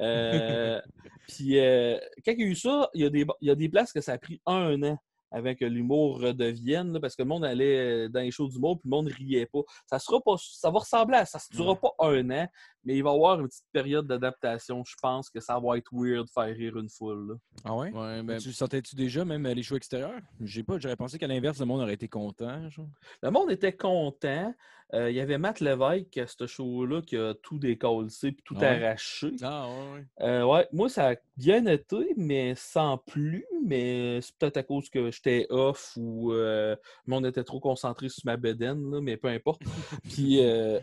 Euh, 0.00 0.80
puis, 1.28 1.58
euh, 1.58 1.96
quand 2.24 2.32
il 2.32 2.40
y 2.40 2.44
a 2.44 2.46
eu 2.46 2.54
ça, 2.54 2.90
il 2.92 3.02
y, 3.02 3.04
a 3.06 3.08
des, 3.10 3.24
il 3.40 3.48
y 3.48 3.50
a 3.50 3.54
des 3.54 3.68
places 3.68 3.92
que 3.92 4.00
ça 4.00 4.12
a 4.12 4.18
pris 4.18 4.40
un 4.46 4.82
an 4.82 4.98
avant 5.32 5.54
que 5.54 5.64
l'humour 5.64 6.20
redevienne, 6.20 6.92
là, 6.92 7.00
parce 7.00 7.16
que 7.16 7.22
le 7.22 7.28
monde 7.28 7.44
allait 7.44 8.08
dans 8.08 8.20
les 8.20 8.30
shows 8.30 8.48
d'humour, 8.48 8.78
puis 8.78 8.88
le 8.88 8.96
monde 8.96 9.08
riait 9.08 9.46
pas. 9.46 9.62
Ça 9.86 9.98
sera 9.98 10.20
pas, 10.20 10.36
ça 10.38 10.70
va 10.70 10.78
ressembler 10.80 11.16
à 11.16 11.24
ça. 11.24 11.38
Ça 11.38 11.48
ne 11.52 11.56
durera 11.56 11.76
pas 11.76 11.92
un 12.00 12.30
an, 12.30 12.46
mais 12.84 12.96
il 12.96 13.02
va 13.02 13.10
y 13.10 13.14
avoir 13.14 13.40
une 13.40 13.48
petite 13.48 13.66
période 13.72 14.06
d'adaptation. 14.06 14.82
Je 14.86 14.94
pense 15.00 15.30
que 15.30 15.40
ça 15.40 15.58
va 15.58 15.76
être 15.78 15.90
weird 15.92 16.26
de 16.26 16.30
faire 16.30 16.54
rire 16.54 16.76
une 16.78 16.88
foule. 16.88 17.28
là. 17.28 17.34
Ah 17.64 17.76
ouais? 17.76 17.90
Ouais, 17.92 18.22
ben, 18.22 18.38
Tu 18.38 18.48
le 18.48 18.54
sentais-tu 18.54 18.96
déjà, 18.96 19.24
même 19.24 19.46
les 19.46 19.62
shows 19.62 19.76
extérieurs? 19.76 20.20
J'ai 20.40 20.62
pas, 20.62 20.78
j'aurais 20.78 20.96
pensé 20.96 21.18
qu'à 21.18 21.26
l'inverse, 21.26 21.58
le 21.60 21.66
monde 21.66 21.80
aurait 21.82 21.94
été 21.94 22.08
content. 22.08 22.68
Genre. 22.70 22.88
Le 23.22 23.30
monde 23.30 23.50
était 23.50 23.72
content. 23.76 24.54
Euh, 24.94 25.10
il 25.10 25.16
y 25.16 25.20
avait 25.20 25.38
Matt 25.38 25.60
Lévesque 25.60 26.18
à 26.18 26.26
ce 26.26 26.46
show-là 26.46 27.00
qui 27.00 27.16
a 27.16 27.32
tout 27.42 27.58
décollé 27.58 28.08
puis 28.20 28.36
tout 28.44 28.54
Ouais? 28.56 28.66
arraché. 28.84 29.30
Ah, 29.42 29.66
ouais, 29.66 29.92
ouais. 29.94 30.04
Euh, 30.20 30.44
ouais, 30.44 30.68
moi, 30.70 30.90
ça 30.90 31.10
a 31.12 31.14
bien 31.38 31.64
été, 31.64 32.12
mais 32.18 32.52
sans 32.56 32.98
plus. 32.98 33.46
Mais 33.64 34.20
c'est 34.20 34.36
peut-être 34.36 34.58
à 34.58 34.62
cause 34.62 34.90
que 34.90 35.10
j'étais 35.10 35.46
off 35.48 35.94
ou 35.96 36.32
euh, 36.32 36.76
le 37.06 37.10
monde 37.10 37.24
était 37.24 37.44
trop 37.44 37.58
concentré 37.60 38.10
sur 38.10 38.22
ma 38.26 38.36
bedaine, 38.36 38.90
là, 38.90 39.00
mais 39.00 39.16
peu 39.16 39.28
importe. 39.28 39.62
Puis, 40.10 40.44
euh, 40.44 40.78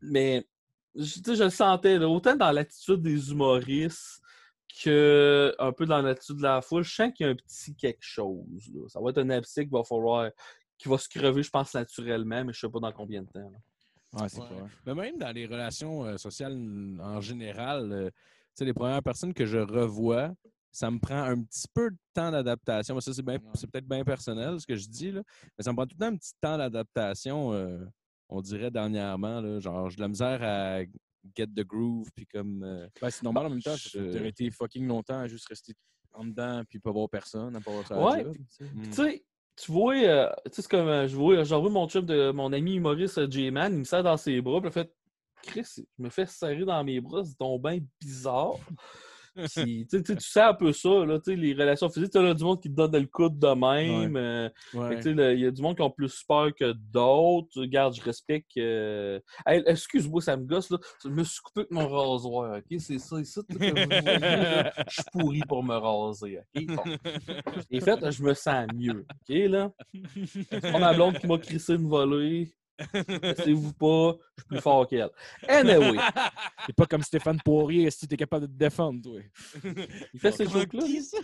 mais 0.00 0.46
je, 0.94 1.42
le 1.44 1.50
sentais, 1.50 1.98
là, 1.98 2.08
autant 2.08 2.36
dans 2.36 2.50
l'attitude 2.52 3.02
des 3.02 3.30
humoristes 3.30 4.20
que 4.82 5.54
un 5.58 5.72
peu 5.72 5.84
dans 5.86 6.00
l'attitude 6.00 6.36
de 6.36 6.42
la 6.42 6.60
foule. 6.62 6.84
Je 6.84 6.94
sens 6.94 7.12
qu'il 7.14 7.26
y 7.26 7.28
a 7.28 7.32
un 7.32 7.36
petit 7.36 7.74
quelque 7.74 8.02
chose. 8.02 8.70
là. 8.72 8.88
Ça 8.88 9.00
va 9.00 9.10
être 9.10 9.18
un 9.18 9.30
abcès 9.30 9.64
qu'il 9.64 9.72
va 9.72 9.82
falloir, 9.84 10.30
qui 10.78 10.88
va 10.88 10.96
se 10.98 11.08
crever, 11.08 11.42
je 11.42 11.50
pense, 11.50 11.74
naturellement, 11.74 12.44
mais 12.44 12.52
je 12.52 12.60
sais 12.60 12.68
pas 12.68 12.78
dans 12.80 12.92
combien 12.92 13.22
de 13.22 13.28
temps. 13.28 13.50
là. 13.50 14.20
Ouais, 14.22 14.28
c'est 14.28 14.40
Ouais. 14.40 14.46
clair. 14.48 14.66
Mais 14.86 14.94
même 14.94 15.18
dans 15.18 15.32
les 15.32 15.46
relations 15.46 16.04
euh, 16.04 16.16
sociales 16.16 16.52
en 17.00 17.20
général, 17.20 17.92
euh, 17.92 18.10
tu 18.10 18.14
sais, 18.54 18.64
les 18.64 18.72
premières 18.74 19.02
personnes 19.02 19.32
que 19.34 19.46
je 19.46 19.58
revois, 19.58 20.32
ça 20.72 20.90
me 20.90 20.98
prend 20.98 21.22
un 21.22 21.42
petit 21.42 21.66
peu 21.72 21.90
de 21.90 21.96
temps 22.14 22.30
d'adaptation. 22.30 22.98
Ça, 23.00 23.12
c'est, 23.12 23.22
bien- 23.24 23.38
c'est 23.54 23.68
peut-être 23.70 23.88
bien 23.88 24.04
personnel 24.04 24.60
ce 24.60 24.66
que 24.66 24.76
je 24.76 24.88
dis, 24.88 25.12
là, 25.12 25.22
mais 25.58 25.64
ça 25.64 25.70
me 25.72 25.76
prend 25.76 25.86
tout 25.86 25.96
le 25.98 26.06
temps 26.06 26.12
un 26.12 26.16
petit 26.16 26.32
temps 26.40 26.56
d'adaptation, 26.58 27.52
euh, 27.52 27.84
on 28.30 28.40
dirait 28.40 28.70
dernièrement. 28.70 29.40
Là, 29.40 29.60
genre, 29.60 29.90
j'ai 29.90 29.96
de 29.96 30.00
la 30.02 30.08
misère 30.08 30.40
à 30.42 30.82
get 31.36 31.46
the 31.48 31.64
groove, 31.66 32.08
puis 32.14 32.26
comme. 32.26 32.62
euh, 32.62 32.88
Ben, 33.00 33.10
c'est 33.10 33.22
normal 33.22 33.46
en 33.46 33.50
même 33.50 33.62
temps. 33.62 33.74
je- 33.76 33.88
Tu 33.90 34.18
aurais 34.18 34.28
été 34.28 34.50
fucking 34.50 34.86
longtemps 34.86 35.18
à 35.20 35.28
juste 35.28 35.46
rester 35.48 35.74
en 36.12 36.24
dedans 36.24 36.62
puis 36.68 36.78
pas 36.80 36.90
voir 36.90 37.08
personne, 37.08 37.54
à 37.56 37.60
pas 37.60 37.70
voir 37.70 37.86
ça. 37.86 37.96
Ouais, 38.02 38.24
tu 38.32 38.40
sais. 38.48 38.64
hmm. 38.64 38.82
Tu 38.84 38.92
sais, 38.92 39.24
tu 39.56 39.72
vois, 39.72 39.94
euh, 39.96 40.28
tu 40.46 40.50
sais, 40.52 40.62
c'est 40.62 40.70
comme, 40.70 40.88
euh, 40.88 41.06
je 41.06 41.14
vois, 41.14 41.44
je 41.44 41.54
revois 41.54 41.70
mon 41.70 41.88
chum 41.88 42.06
de 42.06 42.30
mon 42.30 42.52
ami 42.52 42.76
humoriste 42.76 43.18
euh, 43.18 43.30
J-Man, 43.30 43.74
il 43.74 43.78
me 43.80 43.84
serre 43.84 44.02
dans 44.02 44.16
ses 44.16 44.40
bras, 44.40 44.60
puis 44.60 44.68
a 44.68 44.72
fait 44.72 44.92
Chris, 45.42 45.66
je 45.76 46.02
me 46.02 46.08
fais 46.10 46.26
serrer 46.26 46.64
dans 46.64 46.82
mes 46.84 47.00
bras, 47.00 47.24
c'est 47.24 47.38
donc 47.38 47.62
bien 47.62 47.78
bizarre. 48.00 48.54
Puis, 49.54 49.86
tu 49.90 49.98
sais, 50.04 50.16
tu 50.16 50.38
un 50.38 50.54
peu 50.54 50.72
ça, 50.72 50.88
là, 51.04 51.18
les 51.26 51.52
relations 51.52 51.88
physiques, 51.88 52.10
tu 52.12 52.18
as 52.18 52.34
du 52.34 52.44
monde 52.44 52.60
qui 52.60 52.68
te 52.68 52.74
donne 52.74 52.92
le 52.96 53.06
coude 53.06 53.38
de 53.38 53.48
même. 53.48 54.16
euh, 54.16 54.48
ouais. 54.74 54.96
tu 54.96 55.02
sais, 55.02 55.14
là, 55.14 55.32
Il 55.32 55.40
y 55.40 55.46
a 55.46 55.50
du 55.50 55.62
monde 55.62 55.76
qui 55.76 55.82
ont 55.82 55.90
plus 55.90 56.22
peur 56.24 56.54
que 56.54 56.72
d'autres. 56.72 57.60
Regarde, 57.60 57.94
je 57.94 58.02
respecte. 58.02 58.56
Hey, 58.56 59.62
Excuse-moi, 59.66 60.20
ça 60.20 60.36
me 60.36 60.44
gosse. 60.44 60.70
Là. 60.70 60.78
Je 61.04 61.08
me 61.08 61.24
suis 61.24 61.40
coupé 61.40 61.60
avec 61.60 61.70
mon 61.70 61.88
rasoir. 61.88 62.58
OK? 62.58 62.78
C'est 62.78 62.98
ça, 62.98 63.16
que 63.16 63.52
vous 63.52 63.58
voyez, 63.58 64.18
là. 64.18 64.72
Je 64.88 64.94
suis 64.94 65.04
pourri 65.12 65.40
pour 65.48 65.62
me 65.62 65.76
raser. 65.76 66.38
OK? 66.38 66.66
Bon. 66.66 66.82
Et 67.70 67.80
fait, 67.80 68.10
je 68.10 68.22
me 68.22 68.34
sens 68.34 68.66
mieux. 68.74 69.04
OK, 69.08 69.36
là? 69.50 69.70
C'est 70.50 70.78
ma 70.78 70.92
blonde 70.94 71.18
qui 71.18 71.26
m'a 71.26 71.38
crissé 71.38 71.74
une 71.74 71.88
volée? 71.88 72.52
Laissez-vous 73.22 73.72
pas, 73.74 74.16
je 74.36 74.42
suis 74.42 74.48
plus 74.48 74.60
fort 74.60 74.86
qu'elle. 74.86 75.10
Anyway, 75.48 75.98
C'est 76.66 76.74
pas 76.76 76.86
comme 76.86 77.02
Stéphane 77.02 77.40
Poirier, 77.44 77.90
si 77.90 78.06
t'es 78.08 78.16
capable 78.16 78.46
de 78.46 78.52
te 78.52 78.58
défendre, 78.58 79.02
toi. 79.02 79.20
il 80.14 80.20
fait 80.20 80.32
ces 80.32 80.46
ça? 80.46 81.18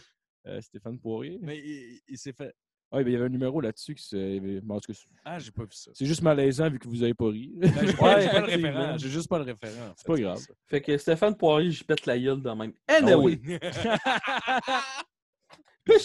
Euh, 0.47 0.61
Stéphane 0.61 0.99
Poirier. 0.99 1.39
Mais 1.43 1.59
il, 1.59 2.01
il 2.09 2.19
s'est 2.19 2.33
fait. 2.33 2.55
Ah, 2.93 2.99
ben, 3.03 3.09
il 3.09 3.13
y 3.15 3.17
avait 3.17 3.25
un 3.25 3.31
numéro 3.31 3.61
là-dessus 3.61 3.97
qui 3.97 4.05
se. 4.05 4.61
bon, 4.61 4.77
en 4.77 4.81
tout 4.81 4.93
cas, 4.93 4.99
Ah, 5.25 5.39
j'ai 5.41 5.51
pas 5.51 5.65
vu 5.65 5.73
ça. 5.73 5.91
c'est 5.93 6.07
juste 6.07 6.23
malaisant 6.23 6.71
vu 6.71 6.79
que 6.79 6.87
vous 6.87 7.03
avez 7.03 7.15
pas 7.15 7.27
ri. 7.29 7.53
Ben, 7.57 7.73
j'ai 7.85 7.93
pas, 7.97 8.15
Ouais, 8.15 8.23
j'ai 8.23 8.29
pas 8.29 8.41
le 8.41 8.47
référent. 8.47 8.97
J'ai 8.99 9.09
juste 9.09 9.29
pas 9.29 9.39
le 9.39 9.45
référent. 9.45 9.89
en 9.89 9.95
C'est 9.97 10.07
pas 10.07 10.15
grave. 10.17 10.39
ça. 10.39 10.55
Fait 10.67 10.81
que 10.81 10.97
Stéphane 10.97 11.37
Poirier, 11.37 11.73
je 11.73 11.83
pète 11.83 12.07
la 12.07 12.17
gueule 12.17 12.41
de 12.41 12.51
même. 12.51 12.73
Anyway, 12.87 13.37
Puis 13.39 13.59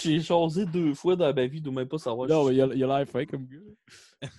j'ai 0.01 0.21
chosé 0.21 0.65
deux 0.65 0.93
fois 0.93 1.15
dans 1.15 1.33
ma 1.33 1.45
vie, 1.47 1.61
de 1.61 1.69
même 1.69 1.87
pas 1.87 1.97
savoir. 1.97 2.27
Non, 2.27 2.45
mais 2.45 2.53
il 2.53 2.57
y 2.57 2.61
a, 2.61 2.67
il 2.67 2.79
y 2.79 2.83
a 2.83 2.87
l'air 2.87 3.07
fin 3.07 3.25
comme 3.25 3.47
gars. 3.47 4.21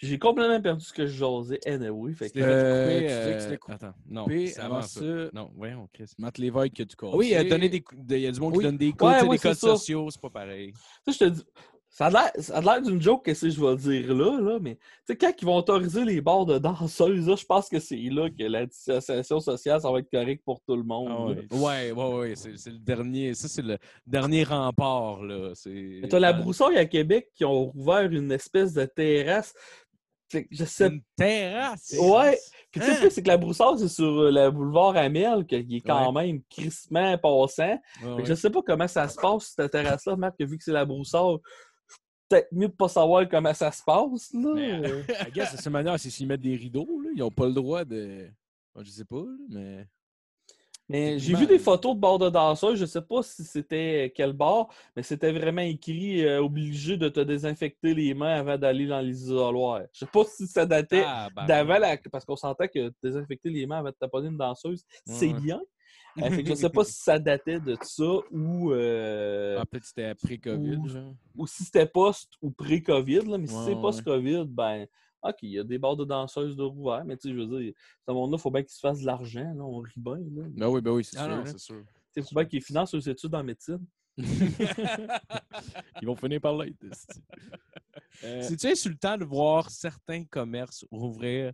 J'ai 0.00 0.16
complètement 0.16 0.60
perdu 0.62 0.84
ce 0.84 0.92
que 0.92 1.06
je 1.06 1.16
jasais. 1.16 1.58
Anyway, 1.66 2.12
fait 2.14 2.30
que... 2.30 2.38
Euh, 2.38 2.86
fait 2.86 3.00
tu 3.00 3.40
sais 3.40 3.48
que 3.48 3.52
euh, 3.54 3.56
coupé 3.56 3.74
Attends, 3.74 3.94
non. 4.08 4.26
Puis, 4.26 4.54
avant 4.56 4.80
ça. 4.82 5.00
ça, 5.00 5.30
Non, 5.32 5.50
voyons, 5.56 5.88
Chris. 5.92 6.12
Matt 6.18 6.38
Lévesque 6.38 6.74
que 6.74 6.82
tu 6.84 6.94
casses. 6.96 7.14
Oui, 7.14 7.34
euh, 7.34 7.42
donner 7.48 7.68
des, 7.68 7.82
il 8.10 8.20
y 8.20 8.26
a 8.28 8.30
du 8.30 8.38
monde 8.38 8.52
Oui. 8.52 8.58
qui 8.58 8.64
donne 8.64 8.78
des 8.78 8.92
codes, 8.92 9.08
Ouais, 9.24 9.28
des 9.28 9.38
codes 9.38 9.54
ça. 9.54 9.66
sociaux, 9.76 10.08
c'est 10.10 10.20
pas 10.20 10.30
pareil. 10.30 10.72
Tu 11.04 11.12
sais, 11.12 11.24
je 11.24 11.30
te 11.30 11.34
dis... 11.36 11.44
Ça 11.98 12.06
a 12.06 12.60
l'air- 12.60 12.80
d'une 12.82 13.02
joke, 13.02 13.24
qu'est-ce 13.24 13.40
que 13.46 13.50
je 13.50 13.60
vais 13.60 13.74
dire 13.74 14.14
là, 14.14 14.40
là, 14.40 14.58
mais 14.60 14.76
tu 14.76 14.80
sais, 15.06 15.16
quand 15.16 15.32
ils 15.36 15.44
vont 15.44 15.56
autoriser 15.56 16.04
les 16.04 16.20
bars 16.20 16.46
de 16.46 16.56
danseuses, 16.58 17.34
je 17.36 17.44
pense 17.44 17.68
que 17.68 17.80
c'est 17.80 17.96
là 17.96 18.30
que 18.30 18.44
la 18.44 18.66
dissociation 18.66 19.40
sociale, 19.40 19.80
ça 19.80 19.90
va 19.90 19.98
être 19.98 20.08
correct 20.08 20.40
pour 20.44 20.60
tout 20.60 20.76
le 20.76 20.84
monde. 20.84 21.08
Ah 21.50 21.56
ouais. 21.56 21.90
Ouais, 21.90 21.90
ouais, 21.90 22.14
ouais, 22.18 22.34
c'est 22.36 22.70
le 22.70 22.78
dernier, 22.78 23.34
ça 23.34 23.48
c'est 23.48 23.62
le 23.62 23.78
dernier 24.06 24.44
rempart, 24.44 25.24
là. 25.24 25.52
T'as 26.08 26.20
la 26.20 26.32
broussaille 26.32 26.78
à 26.78 26.86
Québec 26.86 27.30
qui 27.34 27.44
ont 27.44 27.72
ouvert 27.74 28.02
une 28.12 28.30
espèce 28.30 28.72
de 28.74 28.84
terrasse. 28.84 29.52
Je 30.50 30.64
sais 30.66 30.88
une 30.88 31.00
terrasse! 31.16 31.96
Ouais. 31.98 32.38
Puis 32.70 32.82
tu 32.82 32.86
sais, 32.86 32.92
Hein? 33.06 33.08
c'est 33.10 33.22
que 33.22 33.28
la 33.28 33.38
broussaille, 33.38 33.78
c'est 33.78 33.88
sur 33.88 34.04
euh, 34.20 34.30
le 34.30 34.50
boulevard 34.50 34.94
Amel, 34.94 35.46
qui 35.46 35.54
est 35.56 35.80
quand 35.80 36.12
même 36.12 36.42
crissement 36.50 37.16
passant? 37.16 37.80
Ouais, 38.04 38.12
ouais. 38.12 38.24
Je 38.26 38.34
sais 38.34 38.50
pas 38.50 38.60
comment 38.60 38.86
ça 38.86 39.08
se 39.08 39.16
passe, 39.18 39.54
cette 39.56 39.72
terrasse-là, 39.72 40.16
Marc, 40.16 40.34
vu 40.38 40.58
que 40.58 40.62
c'est 40.64 40.70
la 40.72 40.84
broussaille, 40.84 41.38
peut-être 42.28 42.48
mieux 42.52 42.68
de 42.68 42.72
pas 42.72 42.88
savoir 42.88 43.28
comment 43.28 43.54
ça 43.54 43.70
se 43.72 43.82
passe, 43.82 44.32
là. 44.34 44.52
Mais- 44.54 44.72
Euh, 44.88 45.02
I 45.26 45.30
guess, 45.32 45.52
de 45.52 45.56
cette 45.58 45.72
manière, 45.72 45.98
c'est 45.98 46.10
s'ils 46.10 46.26
mettent 46.26 46.40
des 46.40 46.56
rideaux, 46.56 47.00
là. 47.02 47.10
Ils 47.14 47.22
ont 47.22 47.30
pas 47.30 47.46
le 47.46 47.52
droit 47.54 47.84
de. 47.84 48.28
Moi, 48.74 48.84
je 48.84 48.90
sais 48.90 49.04
pas, 49.04 49.24
mais. 49.48 49.86
Mais 50.90 51.18
j'ai 51.18 51.34
vu 51.34 51.46
des 51.46 51.58
photos 51.58 51.94
de 51.94 52.00
bord 52.00 52.18
de 52.18 52.30
danseurs, 52.30 52.74
je 52.74 52.86
sais 52.86 53.02
pas 53.02 53.22
si 53.22 53.44
c'était 53.44 54.10
quel 54.16 54.32
bar, 54.32 54.68
mais 54.96 55.02
c'était 55.02 55.32
vraiment 55.32 55.60
écrit 55.60 56.24
euh, 56.24 56.40
obligé 56.42 56.96
de 56.96 57.10
te 57.10 57.20
désinfecter 57.20 57.92
les 57.92 58.14
mains 58.14 58.36
avant 58.36 58.56
d'aller 58.56 58.86
dans 58.86 59.00
les 59.02 59.10
isoloirs. 59.24 59.82
Je 59.92 59.98
sais 59.98 60.06
pas 60.10 60.24
si 60.24 60.46
ça 60.46 60.64
datait 60.64 61.02
Ah, 61.04 61.28
ben, 61.36 61.44
d'avant 61.44 61.76
la... 61.78 61.98
Parce 62.10 62.24
qu'on 62.24 62.36
sentait 62.36 62.70
que 62.70 62.90
désinfecter 63.02 63.50
les 63.50 63.66
mains 63.66 63.80
avant 63.80 63.90
de 63.90 63.96
taponner 64.00 64.28
une 64.28 64.38
danseuse, 64.38 64.82
c'est 65.04 65.34
bien. 65.34 65.60
Euh, 66.16 66.30
fait 66.30 66.42
que 66.42 66.48
je 66.48 66.54
sais 66.54 66.70
pas 66.70 66.84
si 66.84 66.94
ça 66.94 67.18
datait 67.18 67.60
de 67.60 67.76
ça 67.82 68.04
ou, 68.32 68.72
euh, 68.72 69.58
Ah, 69.60 69.66
peut-être 69.66 69.82
que 69.82 69.88
c'était 69.88 70.04
après 70.06 70.38
COVID, 70.38 70.76
ou- 70.76 70.88
genre. 70.88 71.14
ou 71.36 71.46
si 71.46 71.64
c'était 71.64 71.86
post 71.86 72.32
ou 72.42 72.50
pré-COVID. 72.50 73.20
là, 73.26 73.38
Mais 73.38 73.46
si 73.46 73.54
c'est 73.54 73.74
ouais. 73.74 73.80
post-COVID, 73.80 74.44
ben, 74.48 74.86
OK, 75.22 75.36
il 75.42 75.50
y 75.50 75.58
a 75.58 75.64
des 75.64 75.78
bars 75.78 75.96
de 75.96 76.04
danseuses 76.04 76.56
de 76.56 76.62
rouvert, 76.62 77.04
mais 77.04 77.16
tu 77.16 77.28
sais, 77.28 77.34
je 77.34 77.40
veux 77.40 77.60
dire, 77.60 77.72
ce 78.06 78.12
monde-là, 78.12 78.36
il 78.38 78.40
faut 78.40 78.50
bien 78.50 78.62
qu'il 78.62 78.72
se 78.72 78.80
fasse 78.80 79.00
de 79.00 79.06
l'argent. 79.06 79.52
là, 79.54 79.62
On 79.64 79.78
rit 79.78 79.92
bien. 79.96 80.14
Là. 80.16 80.44
Ben 80.56 80.68
oui, 80.68 80.80
ben 80.80 80.90
oui, 80.92 81.04
c'est 81.04 81.18
Ah 81.18 81.24
sûr. 81.24 81.30
non, 81.30 81.36
là. 81.44 81.46
c'est 81.46 81.58
sûr. 81.58 81.84
Il 82.16 82.22
faut 82.22 82.34
bien 82.34 82.44
qu'ils 82.46 82.62
financent 82.62 82.94
leurs 82.94 83.08
études 83.08 83.34
en 83.34 83.44
médecine. 83.44 83.84
Ils 86.02 86.06
vont 86.06 86.16
finir 86.16 86.40
par 86.40 86.56
l'être. 86.56 86.76
Euh, 88.24 88.42
C'est-tu 88.42 88.66
insultant 88.66 89.16
de 89.16 89.24
voir 89.24 89.70
certains 89.70 90.24
commerces 90.24 90.84
rouvrir 90.90 91.52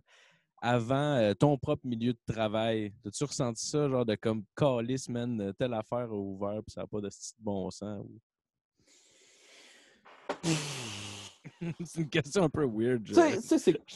avant 0.65 1.15
euh, 1.17 1.33
ton 1.35 1.57
propre 1.57 1.85
milieu 1.85 2.13
de 2.13 2.33
travail? 2.33 2.91
As-tu 3.05 3.23
ressenti 3.23 3.65
ça, 3.65 3.87
genre 3.87 4.05
de 4.05 4.15
comme 4.15 4.43
calice, 4.55 5.07
man, 5.09 5.39
euh, 5.39 5.53
telle 5.53 5.73
affaire 5.75 6.09
a 6.11 6.15
ouvert 6.15 6.61
puis 6.65 6.73
ça 6.73 6.81
n'a 6.81 6.87
pas 6.87 7.01
de 7.01 7.09
bon 7.39 7.69
sens? 7.69 8.03
ou- 8.03 8.19
c'est 11.85 12.01
une 12.01 12.09
question 12.09 12.43
un 12.43 12.49
peu 12.49 12.65
weird. 12.65 13.05
Je, 13.07 13.13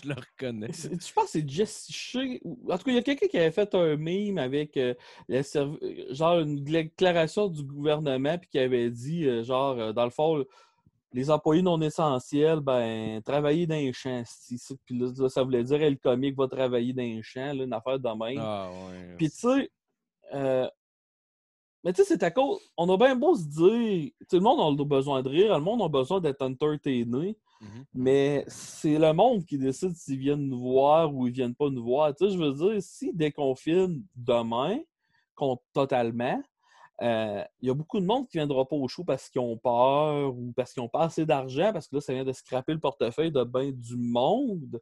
le 0.08 0.14
reconnais. 0.14 0.72
Je 0.72 1.14
pense 1.14 1.26
que 1.26 1.30
c'est 1.32 1.50
Jesse 1.50 1.88
Shea. 1.92 2.40
En 2.70 2.78
tout 2.78 2.84
cas, 2.84 2.92
il 2.92 2.96
y 2.96 2.98
a 2.98 3.02
quelqu'un 3.02 3.28
qui 3.28 3.38
avait 3.38 3.52
fait 3.52 3.74
un 3.74 3.96
meme 3.98 4.38
avec 4.38 4.78
euh, 4.78 4.94
serv- 5.42 5.80
genre 6.14 6.40
une 6.40 6.64
déclaration 6.64 7.48
du 7.48 7.64
gouvernement 7.64 8.38
puis 8.38 8.50
qui 8.50 8.60
avait 8.60 8.90
dit 8.92 9.26
euh, 9.28 9.44
genre 9.44 9.94
dans 9.94 10.06
le 10.06 10.12
fond 10.12 10.46
les 11.12 11.32
employés 11.32 11.62
non 11.62 11.82
essentiels, 11.82 12.60
ben, 12.60 13.22
travailler 13.22 13.66
dans 13.66 13.76
les 13.76 13.94
champs. 13.94 14.24
Puis 14.86 14.98
là, 14.98 15.30
ça 15.30 15.44
voulait 15.44 15.64
dire, 15.64 15.78
le 15.80 15.96
comique 15.96 16.38
va 16.38 16.48
travailler 16.48 16.94
dans 16.94 17.02
les 17.02 17.22
champs, 17.24 17.54
là, 17.54 17.64
une 17.64 17.74
affaire 17.74 18.00
de 18.00 18.10
même. 18.10 18.40
Ah, 18.40 18.70
ouais. 18.88 19.16
Puis 19.18 19.30
tu 19.30 19.38
sais, 19.38 19.72
euh, 20.34 20.68
mais 21.84 21.94
tu 21.94 22.04
sais, 22.04 22.08
c'est 22.10 22.24
à 22.24 22.30
cause. 22.32 22.60
On 22.78 22.90
a 22.94 22.98
bien 22.98 23.16
beau 23.16 23.36
se 23.36 23.44
dire, 23.46 24.12
tout 24.30 24.36
le 24.36 24.42
monde 24.42 24.80
a 24.80 24.84
besoin 24.84 25.24
de 25.24 25.30
rire, 25.30 25.58
le 25.58 25.64
monde 25.64 25.82
a 25.82 25.88
besoin 25.88 26.20
d'être 26.20 26.42
entertainé, 26.42 27.38
Mhm. 27.62 27.86
mais 27.94 28.46
c'est 28.48 28.98
le 28.98 29.12
monde 29.12 29.46
qui 29.46 29.58
décide 29.58 29.96
s'ils 29.96 30.18
viennent 30.20 30.48
nous 30.48 30.62
voir 30.62 31.14
ou 31.14 31.28
ils 31.28 31.34
viennent 31.34 31.56
pas 31.56 31.70
nous 31.70 31.84
voir. 31.84 32.14
Tu 32.16 32.26
sais, 32.26 32.34
je 32.34 32.38
veux 32.38 32.54
dire, 32.54 32.82
s'ils 32.84 33.16
déconfinent 33.16 34.04
demain, 34.16 34.80
totalement, 35.74 36.42
euh, 37.02 37.44
il 37.62 37.68
y 37.68 37.72
a 37.72 37.74
beaucoup 37.74 38.00
de 38.00 38.06
monde 38.06 38.28
qui 38.28 38.38
ne 38.38 38.44
viendra 38.44 38.68
pas 38.68 38.76
au 38.76 38.88
show 38.88 39.04
parce 39.04 39.30
qu'ils 39.30 39.42
ont 39.42 39.58
peur 39.58 40.36
ou 40.36 40.52
parce 40.56 40.74
qu'ils 40.74 40.84
n'ont 40.84 40.90
pas 40.90 41.04
assez 41.04 41.26
d'argent, 41.26 41.72
parce 41.72 41.88
que 41.88 41.96
là, 41.96 42.02
ça 42.02 42.14
vient 42.14 42.26
de 42.26 42.34
scraper 42.34 42.74
le 42.74 42.80
portefeuille 42.80 43.32
de 43.32 43.44
bien 43.44 43.72
du 43.72 43.96
monde. 43.96 44.82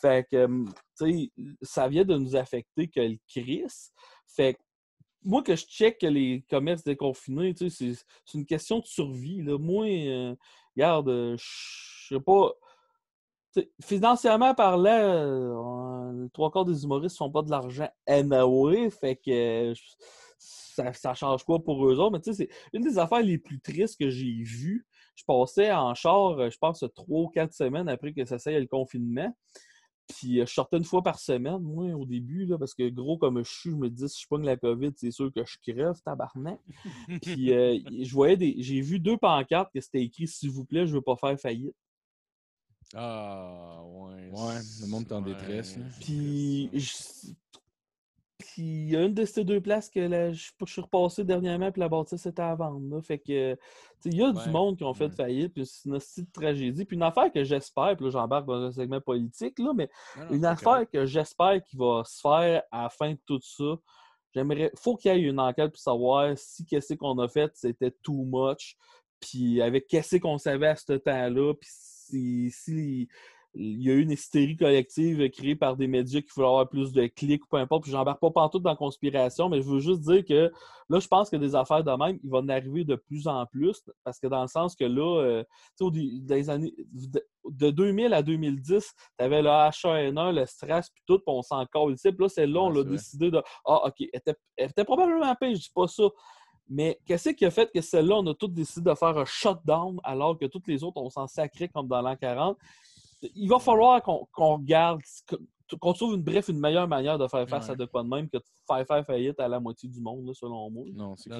Fait 0.00 0.26
que, 0.28 0.44
hum, 0.44 0.72
tu 0.98 1.30
sais, 1.30 1.32
ça 1.62 1.88
vient 1.88 2.04
de 2.04 2.16
nous 2.16 2.34
affecter 2.34 2.88
que 2.88 3.00
le 3.00 3.18
Chris. 3.28 3.90
Fait 4.26 4.54
que, 4.54 4.60
moi, 5.24 5.42
que 5.42 5.54
je 5.54 5.64
check 5.66 5.98
que 5.98 6.06
les 6.06 6.44
commerces 6.50 6.82
déconfinés, 6.82 7.54
tu 7.54 7.70
sais, 7.70 7.94
c'est 8.24 8.38
une 8.38 8.46
question 8.46 8.80
de 8.80 8.86
survie. 8.86 9.42
Là. 9.42 9.56
Moi, 9.58 9.86
euh, 9.86 10.34
regarde, 10.76 11.08
euh, 11.08 11.36
je 11.38 12.14
sais 12.14 12.20
pas. 12.20 12.52
Financièrement 13.82 14.54
parlant, 14.54 14.90
euh, 14.90 16.22
les 16.22 16.30
trois 16.30 16.50
quarts 16.50 16.64
des 16.64 16.84
humoristes 16.84 17.18
font 17.18 17.30
pas 17.30 17.42
de 17.42 17.50
l'argent 17.50 17.88
anyway, 18.06 18.88
fait 18.88 19.16
que 19.16 19.74
ça, 20.74 20.92
ça 20.92 21.14
change 21.14 21.44
quoi 21.44 21.62
pour 21.62 21.86
eux 21.86 21.98
autres? 21.98 22.12
Mais 22.12 22.20
tu 22.20 22.32
sais, 22.32 22.48
c'est 22.50 22.76
une 22.76 22.82
des 22.82 22.98
affaires 22.98 23.22
les 23.22 23.38
plus 23.38 23.60
tristes 23.60 23.98
que 23.98 24.10
j'ai 24.10 24.42
vues. 24.42 24.86
Je 25.14 25.24
passais 25.24 25.70
en 25.72 25.94
char, 25.94 26.38
euh, 26.38 26.50
je 26.50 26.58
pense, 26.58 26.84
trois 26.94 27.20
ou 27.22 27.28
quatre 27.28 27.52
semaines 27.54 27.88
après 27.88 28.12
que 28.12 28.24
ça 28.24 28.38
s'aille 28.38 28.60
le 28.60 28.66
confinement. 28.66 29.36
Puis 30.08 30.40
euh, 30.40 30.46
je 30.46 30.52
sortais 30.52 30.78
une 30.78 30.84
fois 30.84 31.02
par 31.02 31.18
semaine, 31.20 31.60
moi, 31.60 31.86
au 31.94 32.04
début, 32.04 32.44
là, 32.46 32.58
parce 32.58 32.74
que 32.74 32.88
gros 32.88 33.18
comme 33.18 33.44
je 33.44 33.50
suis, 33.50 33.70
je 33.70 33.76
me 33.76 33.88
dis, 33.88 34.08
si 34.08 34.22
je 34.22 34.26
pogne 34.28 34.44
la 34.44 34.56
COVID, 34.56 34.90
c'est 34.96 35.10
sûr 35.10 35.32
que 35.32 35.44
je 35.44 35.56
crève, 35.62 35.94
tabarnak. 36.04 36.58
Puis 37.22 37.52
euh, 37.52 37.78
je 38.02 38.12
voyais 38.12 38.36
des. 38.36 38.56
J'ai 38.58 38.80
vu 38.80 38.98
deux 38.98 39.16
pancartes 39.16 39.70
que 39.72 39.80
c'était 39.80 40.02
écrit 40.02 40.26
S'il 40.26 40.50
vous 40.50 40.64
plaît, 40.64 40.86
je 40.86 40.94
veux 40.94 41.02
pas 41.02 41.16
faire 41.16 41.38
faillite. 41.38 41.76
Ah, 42.94 43.80
ouais. 43.84 44.28
Ouais, 44.30 44.60
le 44.82 44.86
monde 44.88 45.04
est 45.08 45.12
en 45.12 45.22
Ouais. 45.22 45.34
détresse, 45.34 45.76
là. 45.76 45.84
Puis, 46.00 46.68
je- 46.74 47.32
puis 48.52 48.62
il 48.62 48.90
y 48.90 48.96
a 48.96 49.02
une 49.04 49.14
de 49.14 49.24
ces 49.24 49.44
deux 49.44 49.60
places 49.62 49.88
que 49.88 50.00
là, 50.00 50.30
je, 50.32 50.50
je 50.66 50.72
suis 50.72 50.80
repassé 50.82 51.24
dernièrement, 51.24 51.72
puis 51.72 51.80
la 51.80 51.88
bâtisse 51.88 52.26
était 52.26 52.42
à 52.42 52.54
vendre. 52.54 52.94
là. 52.94 53.00
Fait 53.00 53.18
que, 53.18 53.56
il 54.04 54.14
y 54.14 54.22
a 54.22 54.28
Ouais, 54.30 54.44
du 54.44 54.50
monde 54.50 54.76
qui 54.76 54.84
ont 54.84 54.92
fait 54.92 55.06
ouais. 55.06 55.10
faillite, 55.10 55.54
puis 55.54 55.64
c'est 55.64 55.88
une 55.88 55.98
petite 55.98 56.32
tragédie. 56.32 56.84
Puis 56.84 56.96
une 56.96 57.02
affaire 57.02 57.32
que 57.32 57.42
j'espère, 57.44 57.96
puis 57.96 58.04
là, 58.04 58.10
j'embarque 58.10 58.46
dans 58.46 58.60
un 58.62 58.70
segment 58.70 59.00
politique, 59.00 59.58
là, 59.58 59.72
mais 59.74 59.88
Non, 60.18 60.24
non, 60.24 60.30
une 60.32 60.44
affaire 60.44 60.72
correct. 60.72 60.92
que 60.92 61.06
j'espère 61.06 61.62
qu'il 61.62 61.78
va 61.78 62.02
se 62.04 62.20
faire 62.20 62.62
à 62.70 62.82
la 62.82 62.88
fin 62.90 63.12
de 63.12 63.18
tout 63.26 63.40
ça. 63.42 63.76
J'aimerais. 64.34 64.70
faut 64.76 64.96
qu'il 64.96 65.12
y 65.12 65.14
ait 65.14 65.20
une 65.22 65.40
enquête 65.40 65.70
pour 65.72 65.80
savoir 65.80 66.36
si 66.36 66.66
qu'est-ce 66.66 66.94
qu'on 66.94 67.18
a 67.20 67.28
fait, 67.28 67.50
c'était 67.54 67.90
too 68.02 68.24
much. 68.24 68.76
Puis 69.20 69.62
avec 69.62 69.86
qu'est-ce 69.86 70.16
qu'on 70.16 70.36
savait 70.38 70.68
à 70.68 70.76
ce 70.76 70.92
temps-là. 70.94 71.54
Puis 71.54 71.70
si, 71.70 72.50
si 72.50 73.08
il 73.54 73.82
y 73.82 73.90
a 73.90 73.94
eu 73.94 74.00
une 74.00 74.10
hystérie 74.10 74.56
collective 74.56 75.28
créée 75.30 75.54
par 75.54 75.76
des 75.76 75.86
médias 75.86 76.20
qui 76.20 76.28
voulaient 76.34 76.46
avoir 76.46 76.68
plus 76.68 76.92
de 76.92 77.06
clics 77.06 77.44
ou 77.44 77.48
peu 77.48 77.58
importe. 77.58 77.82
Puis 77.82 77.92
j'embarque 77.92 78.20
pas 78.20 78.30
partout 78.30 78.58
dans 78.58 78.70
la 78.70 78.76
conspiration, 78.76 79.48
mais 79.48 79.60
je 79.60 79.68
veux 79.68 79.80
juste 79.80 80.00
dire 80.00 80.24
que 80.24 80.50
là, 80.88 80.98
je 80.98 81.06
pense 81.06 81.28
que 81.28 81.36
des 81.36 81.54
affaires 81.54 81.84
de 81.84 81.90
même, 81.90 82.18
il 82.24 82.30
va 82.30 82.38
en 82.38 82.48
arriver 82.48 82.84
de 82.84 82.94
plus 82.94 83.26
en 83.26 83.44
plus. 83.46 83.82
Parce 84.04 84.18
que 84.18 84.26
dans 84.26 84.42
le 84.42 84.48
sens 84.48 84.74
que 84.74 84.84
là, 84.84 85.20
euh, 85.22 85.44
tu 85.78 85.86
sais, 85.86 86.34
les 86.34 86.48
années 86.48 86.74
de, 86.92 87.22
de 87.50 87.70
2000 87.70 88.14
à 88.14 88.22
2010, 88.22 88.94
tu 89.18 89.24
avais 89.24 89.42
le 89.42 89.48
H1N1, 89.48 90.34
le 90.34 90.46
stress, 90.46 90.88
puis 90.88 91.02
tout, 91.06 91.18
puis 91.18 91.24
on 91.26 91.42
s'en 91.42 91.66
ici. 91.90 92.10
Puis 92.10 92.22
là, 92.22 92.28
c'est 92.28 92.46
là, 92.46 92.60
on 92.60 92.70
l'a 92.70 92.84
décidé 92.84 93.30
de 93.30 93.42
Ah, 93.66 93.86
OK, 93.86 93.94
elle 94.00 94.08
était, 94.14 94.34
elle 94.56 94.70
était 94.70 94.84
probablement 94.84 95.34
pire, 95.34 95.54
je 95.54 95.60
dis 95.60 95.72
pas 95.74 95.86
ça. 95.88 96.04
Mais 96.68 96.98
qu'est-ce 97.06 97.30
qui 97.30 97.44
a 97.44 97.50
fait 97.50 97.70
que 97.70 97.82
celle-là, 97.82 98.16
on 98.16 98.26
a 98.28 98.34
tous 98.34 98.48
décidé 98.48 98.88
de 98.90 98.94
faire 98.94 99.18
un 99.18 99.26
shutdown 99.26 99.98
alors 100.04 100.38
que 100.38 100.46
toutes 100.46 100.66
les 100.68 100.82
autres, 100.82 100.96
on 100.96 101.10
s'en 101.10 101.26
sacrait 101.26 101.68
comme 101.68 101.86
dans 101.86 102.00
l'an 102.00 102.16
40? 102.16 102.56
Il 103.34 103.48
va 103.48 103.58
falloir 103.58 104.02
qu'on 104.02 104.26
qu'on 104.32 104.56
regarde, 104.56 105.00
qu'on 105.80 105.92
trouve 105.92 106.14
une, 106.14 106.22
bref, 106.22 106.48
une 106.48 106.58
meilleure 106.60 106.88
manière 106.88 107.18
de 107.18 107.26
faire 107.28 107.48
face 107.48 107.66
Ouais. 107.66 107.72
à 107.72 107.76
de 107.76 107.84
quoi 107.86 108.02
de 108.02 108.08
même 108.08 108.28
que 108.28 108.36
de 108.38 108.42
faire 108.66 108.86
faire 108.86 109.06
faillite 109.06 109.40
à 109.40 109.48
la 109.48 109.58
moitié 109.60 109.88
du 109.88 110.00
monde, 110.00 110.26
là, 110.26 110.32
selon 110.34 110.70
moi. 110.70 110.84
Non, 110.92 111.16
c'est 111.16 111.30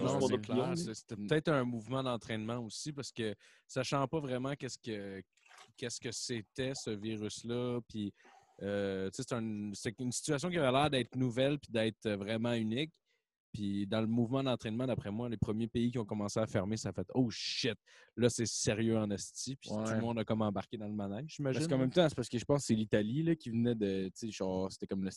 clair. 0.40 0.72
C'était 0.76 1.16
peut-être 1.16 1.48
un 1.48 1.64
mouvement 1.64 2.02
d'entraînement 2.02 2.58
aussi 2.58 2.92
parce 2.92 3.12
que 3.12 3.34
sachant 3.66 4.06
pas 4.06 4.20
vraiment 4.20 4.54
qu'est-ce 4.54 4.78
que 4.78 5.22
qu'est-ce 5.76 6.00
que 6.00 6.12
c'était 6.12 6.72
ce 6.74 6.90
virus-là, 6.90 7.80
puis 7.88 8.12
euh, 8.62 9.10
un- 9.32 9.70
c'est 9.74 9.98
une 9.98 10.12
situation 10.12 10.48
qui 10.50 10.58
avait 10.58 10.70
l'air 10.72 10.90
d'être 10.90 11.16
nouvelle 11.16 11.58
puis 11.58 11.72
d'être 11.72 12.08
vraiment 12.10 12.52
unique. 12.52 12.92
Puis 13.52 13.86
dans 13.86 14.00
le 14.00 14.06
mouvement 14.06 14.42
d'entraînement, 14.42 14.86
d'après 14.86 15.10
moi, 15.10 15.28
les 15.28 15.36
premiers 15.36 15.68
pays 15.68 15.90
qui 15.90 15.98
ont 15.98 16.04
commencé 16.04 16.40
à 16.40 16.46
fermer, 16.46 16.76
ça 16.76 16.90
a 16.90 16.92
fait 16.92 17.06
Oh 17.14 17.28
shit, 17.30 17.76
là 18.16 18.28
c'est 18.30 18.46
sérieux 18.46 18.98
en 18.98 19.10
esti. 19.10 19.56
Puis 19.56 19.70
tout 19.70 19.92
le 19.92 20.00
monde 20.00 20.18
a 20.18 20.24
comme 20.24 20.42
embarqué 20.42 20.76
dans 20.76 20.86
le 20.88 20.94
manège, 20.94 21.34
j'imagine. 21.36 21.60
Parce 21.60 21.68
qu'en 21.70 21.78
même 21.78 21.90
temps, 21.90 22.08
c'est 22.08 22.14
parce 22.14 22.28
que 22.28 22.38
je 22.38 22.44
pense 22.44 22.60
que 22.60 22.66
c'est 22.66 22.74
l'Italie 22.74 23.22
là, 23.22 23.34
qui 23.34 23.50
venait 23.50 23.74
de. 23.74 24.06
Tu 24.06 24.26
sais, 24.26 24.30
genre, 24.30 24.70
c'était 24.70 24.86
comme 24.86 25.04
le 25.04 25.10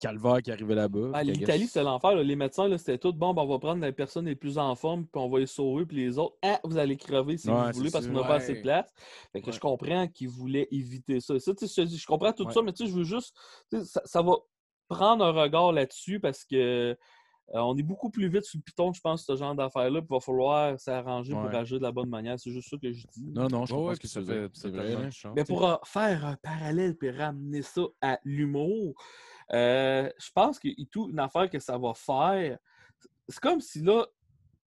calvaire 0.00 0.40
qui 0.42 0.50
arrivait 0.50 0.74
là-bas. 0.74 1.10
Ah, 1.12 1.22
L'Italie, 1.22 1.66
c'est 1.66 1.82
l'enfer. 1.82 2.14
Les 2.16 2.34
médecins, 2.34 2.66
là, 2.66 2.78
c'était 2.78 2.98
tout. 2.98 3.12
Bon, 3.12 3.34
ben, 3.34 3.42
on 3.42 3.46
va 3.46 3.58
prendre 3.58 3.84
les 3.84 3.92
personnes 3.92 4.24
les 4.24 4.34
plus 4.34 4.58
en 4.58 4.74
forme, 4.74 5.02
puis 5.02 5.20
on 5.22 5.28
va 5.28 5.38
les 5.38 5.46
sauver, 5.46 5.84
puis 5.84 5.98
les 5.98 6.18
autres, 6.18 6.36
ah, 6.42 6.58
vous 6.64 6.78
allez 6.78 6.96
crever 6.96 7.36
si 7.36 7.50
Ouais, 7.50 7.66
vous 7.70 7.78
voulez, 7.78 7.90
parce 7.90 8.06
qu'on 8.06 8.14
n'a 8.14 8.22
pas 8.24 8.36
assez 8.36 8.54
de 8.54 8.62
place. 8.62 8.90
Fait 9.32 9.42
que 9.42 9.46
Ouais. 9.46 9.52
je 9.52 9.60
comprends 9.60 10.08
qu'ils 10.08 10.28
voulaient 10.30 10.68
éviter 10.70 11.20
ça. 11.20 11.38
ça 11.38 11.54
tu 11.54 11.66
sais, 11.68 11.82
je, 11.82 11.82
te 11.82 11.86
dis, 11.86 11.98
je 11.98 12.06
comprends 12.06 12.32
tout 12.32 12.46
Ouais. 12.46 12.52
ça, 12.52 12.62
mais 12.62 12.72
tu 12.72 12.84
sais, 12.84 12.90
je 12.90 12.96
veux 12.96 13.04
juste. 13.04 13.36
ça 13.84 14.22
va 14.22 14.32
prendre 14.88 15.24
un 15.24 15.32
regard 15.32 15.72
là-dessus 15.72 16.18
parce 16.18 16.44
que. 16.44 16.96
Euh, 17.54 17.58
on 17.58 17.76
est 17.76 17.82
beaucoup 17.82 18.10
plus 18.10 18.28
vite 18.28 18.44
sur 18.44 18.58
le 18.58 18.62
piton, 18.62 18.92
je 18.92 19.00
pense, 19.00 19.24
ce 19.24 19.34
genre 19.34 19.54
d'affaires-là. 19.54 20.00
Puis 20.00 20.08
il 20.10 20.14
va 20.14 20.20
falloir 20.20 20.78
s'arranger 20.78 21.32
pour 21.32 21.46
agir 21.46 21.78
de 21.78 21.82
la 21.82 21.90
bonne 21.90 22.08
manière. 22.08 22.38
C'est 22.38 22.52
juste 22.52 22.70
ça 22.70 22.76
que 22.76 22.92
je 22.92 23.04
dis. 23.08 23.30
Non, 23.32 23.48
non, 23.48 23.66
je 23.66 23.74
ouais, 23.74 23.94
ce 23.96 24.00
que 24.00 24.06
ça 24.06 24.22
fait 24.22 24.68
vrai. 24.68 25.10
Mais 25.34 25.44
pour 25.44 25.66
euh, 25.66 25.76
faire 25.84 26.24
un 26.24 26.36
parallèle 26.36 26.96
puis 26.96 27.10
ramener 27.10 27.62
ça 27.62 27.82
à 28.00 28.18
l'humour, 28.24 28.94
euh, 29.52 30.08
je 30.18 30.30
pense 30.32 30.60
que 30.60 30.68
et 30.68 30.86
tout, 30.90 31.10
une 31.10 31.18
affaire 31.18 31.50
que 31.50 31.58
ça 31.58 31.76
va 31.76 31.92
faire, 31.94 32.56
c'est 33.28 33.40
comme 33.40 33.60
si 33.60 33.80
là, 33.80 34.06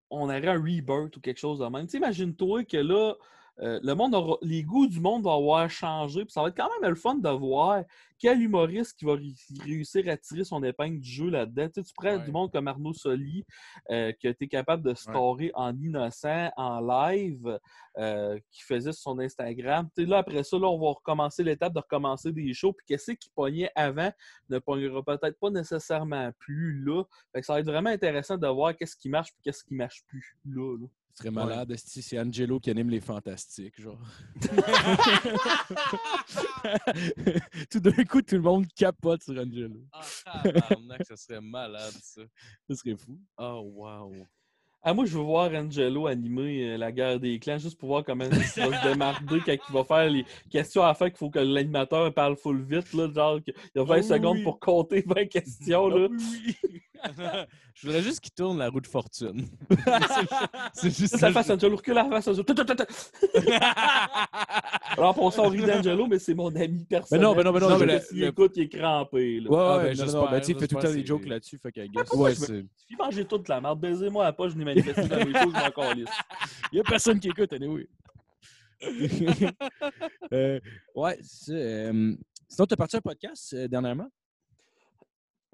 on 0.09 0.25
aurait 0.25 0.45
un 0.45 0.61
rebirth 0.61 1.15
ou 1.15 1.21
quelque 1.21 1.39
chose 1.39 1.59
de 1.59 1.65
même. 1.65 1.85
Tu 1.85 1.91
sais, 1.91 1.97
imagine-toi 1.97 2.65
que 2.65 2.77
là, 2.77 3.15
euh, 3.61 3.79
le 3.83 3.93
monde 3.93 4.15
aura, 4.15 4.37
les 4.41 4.63
goûts 4.63 4.87
du 4.87 4.99
monde 4.99 5.23
vont 5.23 5.35
avoir 5.37 5.69
changé. 5.69 6.25
Puis 6.25 6.31
ça 6.31 6.41
va 6.41 6.47
être 6.49 6.57
quand 6.57 6.69
même 6.81 6.89
le 6.89 6.95
fun 6.95 7.15
de 7.15 7.29
voir 7.29 7.83
quel 8.17 8.41
humoriste 8.41 8.97
qui 8.97 9.05
va 9.05 9.13
ré- 9.13 9.35
réussir 9.63 10.07
à 10.09 10.17
tirer 10.17 10.43
son 10.43 10.63
épingle 10.63 10.99
du 10.99 11.09
jeu 11.09 11.29
là-dedans. 11.29 11.67
Tu, 11.67 11.73
sais, 11.75 11.83
tu 11.83 11.93
prends 11.95 12.15
Ouais. 12.17 12.23
du 12.25 12.31
monde 12.31 12.51
comme 12.51 12.67
Arnaud 12.67 12.93
Soli, 12.93 13.45
euh, 13.91 14.11
qui 14.13 14.27
a 14.27 14.31
été 14.31 14.47
capable 14.47 14.81
de 14.81 14.93
scorer 14.95 15.51
en 15.53 15.75
innocent, 15.77 16.49
en 16.57 16.79
live, 16.81 17.59
euh, 17.99 18.39
qui 18.49 18.63
faisait 18.63 18.91
sur 18.91 19.01
son 19.03 19.19
Instagram. 19.19 19.87
Tu 19.95 20.03
sais, 20.03 20.09
là, 20.09 20.17
après 20.19 20.43
ça, 20.43 20.57
là, 20.57 20.67
on 20.67 20.79
va 20.79 20.89
recommencer 20.93 21.43
l'étape 21.43 21.73
de 21.73 21.79
recommencer 21.79 22.31
des 22.31 22.53
shows. 22.53 22.73
Puis 22.73 22.85
qu'est-ce 22.87 23.11
qui 23.11 23.29
pognait 23.35 23.69
avant 23.75 24.11
ne 24.49 24.57
pognera 24.57 25.03
peut-être 25.03 25.37
pas 25.39 25.49
nécessairement 25.51 26.31
plus 26.39 26.83
là. 26.83 27.03
Fait 27.33 27.41
que 27.41 27.45
ça 27.45 27.53
va 27.53 27.59
être 27.59 27.67
vraiment 27.67 27.89
intéressant 27.91 28.37
de 28.37 28.47
voir 28.47 28.75
qu'est-ce 28.75 28.95
qui 28.95 29.09
marche 29.09 29.29
et 29.29 29.41
qu'est-ce 29.43 29.63
qui 29.63 29.75
marche 29.75 30.03
plus 30.07 30.37
là. 30.45 30.77
là. 30.79 30.87
Ce 31.13 31.19
serait 31.19 31.31
malade, 31.31 31.69
esti, 31.69 32.01
c'est 32.01 32.19
Angelo 32.19 32.59
qui 32.59 32.71
anime 32.71 32.89
les 32.89 32.99
fantastiques, 32.99 33.79
genre. 33.79 34.01
tout 37.69 37.79
d'un 37.79 38.03
coup, 38.03 38.23
tout 38.23 38.35
le 38.35 38.41
monde 38.41 38.65
capote 38.75 39.21
sur 39.21 39.39
Angelo. 39.39 39.85
Ah, 39.91 40.01
ça 41.03 41.15
serait 41.15 41.41
malade, 41.41 41.93
ça. 42.01 42.23
Ce 42.67 42.75
serait 42.75 42.95
fou. 42.95 43.19
Oh, 43.37 43.61
wow. 43.75 44.25
Ah, 44.85 44.93
moi, 44.93 45.05
je 45.05 45.17
veux 45.17 45.23
voir 45.23 45.49
Angelo 45.53 46.07
animer 46.07 46.73
euh, 46.73 46.77
la 46.77 46.91
guerre 46.91 47.17
des 47.19 47.39
clans 47.39 47.57
juste 47.57 47.77
pour 47.79 47.87
voir 47.87 48.03
comment 48.03 48.25
il 48.25 48.31
va 48.37 48.43
se 48.43 48.59
démarrer 48.91 49.39
quand 49.45 49.53
il 49.69 49.73
va 49.73 49.83
faire 49.85 50.09
les 50.09 50.25
questions 50.49 50.83
à 50.83 50.87
la 50.87 50.93
fin 50.93 51.09
qu'il 51.09 51.17
faut 51.17 51.29
que 51.29 51.39
l'animateur 51.39 52.13
parle 52.13 52.35
full 52.35 52.61
vite. 52.63 52.91
Là, 52.93 53.07
genre, 53.13 53.41
qu'il 53.41 53.53
y 53.75 53.79
a 53.79 53.83
20 53.83 53.95
Ah 53.97 54.01
secondes 54.03 54.37
oui. 54.37 54.43
pour 54.43 54.59
compter 54.59 55.01
20 55.07 55.25
questions. 55.27 55.87
Là. 55.87 56.07
Je 57.75 57.87
voudrais 57.87 58.01
juste 58.03 58.21
qu'il 58.21 58.31
tourne 58.31 58.59
la 58.59 58.69
roue 58.69 58.79
de 58.79 58.87
fortune. 58.87 59.45
c'est 60.73 60.95
juste 60.95 61.17
Ça 61.17 61.31
face 61.31 61.49
Angelo, 61.49 61.75
recule 61.75 61.95
la 61.95 62.05
face 62.05 62.27
Angelo. 62.29 62.43
Alors, 64.95 65.13
pour 65.15 65.33
ça, 65.33 65.41
on 65.41 65.49
rit 65.49 65.65
d'Angelo, 65.65 66.07
mais 66.07 66.19
c'est 66.19 66.33
mon 66.35 66.55
ami 66.55 66.85
personnel. 66.85 67.21
non, 67.23 67.35
mais 67.35 67.43
non, 67.43 67.51
mais 67.51 67.59
non, 67.59 67.77
mais 67.77 67.85
pas 67.87 67.93
le- 67.95 67.99
s'il 67.99 68.19
le- 68.19 68.27
écoute, 68.27 68.53
il 68.55 68.63
est 68.63 68.69
crampé. 68.69 69.39
Là. 69.41 69.49
Ouais, 69.49 69.57
Ah, 69.59 69.77
ben, 69.79 69.83
non, 69.83 69.87
non, 69.89 69.93
j'espère, 70.05 70.31
ben, 70.31 70.39
tu 70.39 70.45
sais, 70.45 70.51
il 70.53 70.59
fait 70.59 70.67
tout 70.67 70.75
le 70.77 70.81
temps 70.81 70.93
des 70.93 71.05
jokes 71.05 71.25
là-dessus, 71.25 71.57
fait 71.61 71.71
qu'à 71.71 71.81
Ouais, 71.81 71.87
guess. 71.89 72.11
Ouais, 72.13 72.35
c'est. 72.35 72.65
Manger 72.97 73.25
toute 73.25 73.49
la 73.49 73.59
merde. 73.59 73.79
Baisez-moi 73.81 74.23
à 74.23 74.27
la 74.27 74.33
poche, 74.33 74.53
je 74.53 74.57
choses. 74.81 74.95
Il 76.71 76.77
y 76.77 76.79
a 76.79 76.83
personne 76.83 77.19
qui 77.19 77.29
écoute, 77.29 77.53
anyway. 77.53 77.87
euh, 80.33 80.59
ouais, 80.95 81.17
c'est. 81.21 81.53
Euh, 81.53 82.15
sinon, 82.49 82.65
t'as 82.65 82.75
parti 82.75 82.97
un 82.97 83.01
podcast 83.01 83.53
euh, 83.53 83.67
dernièrement? 83.67 84.09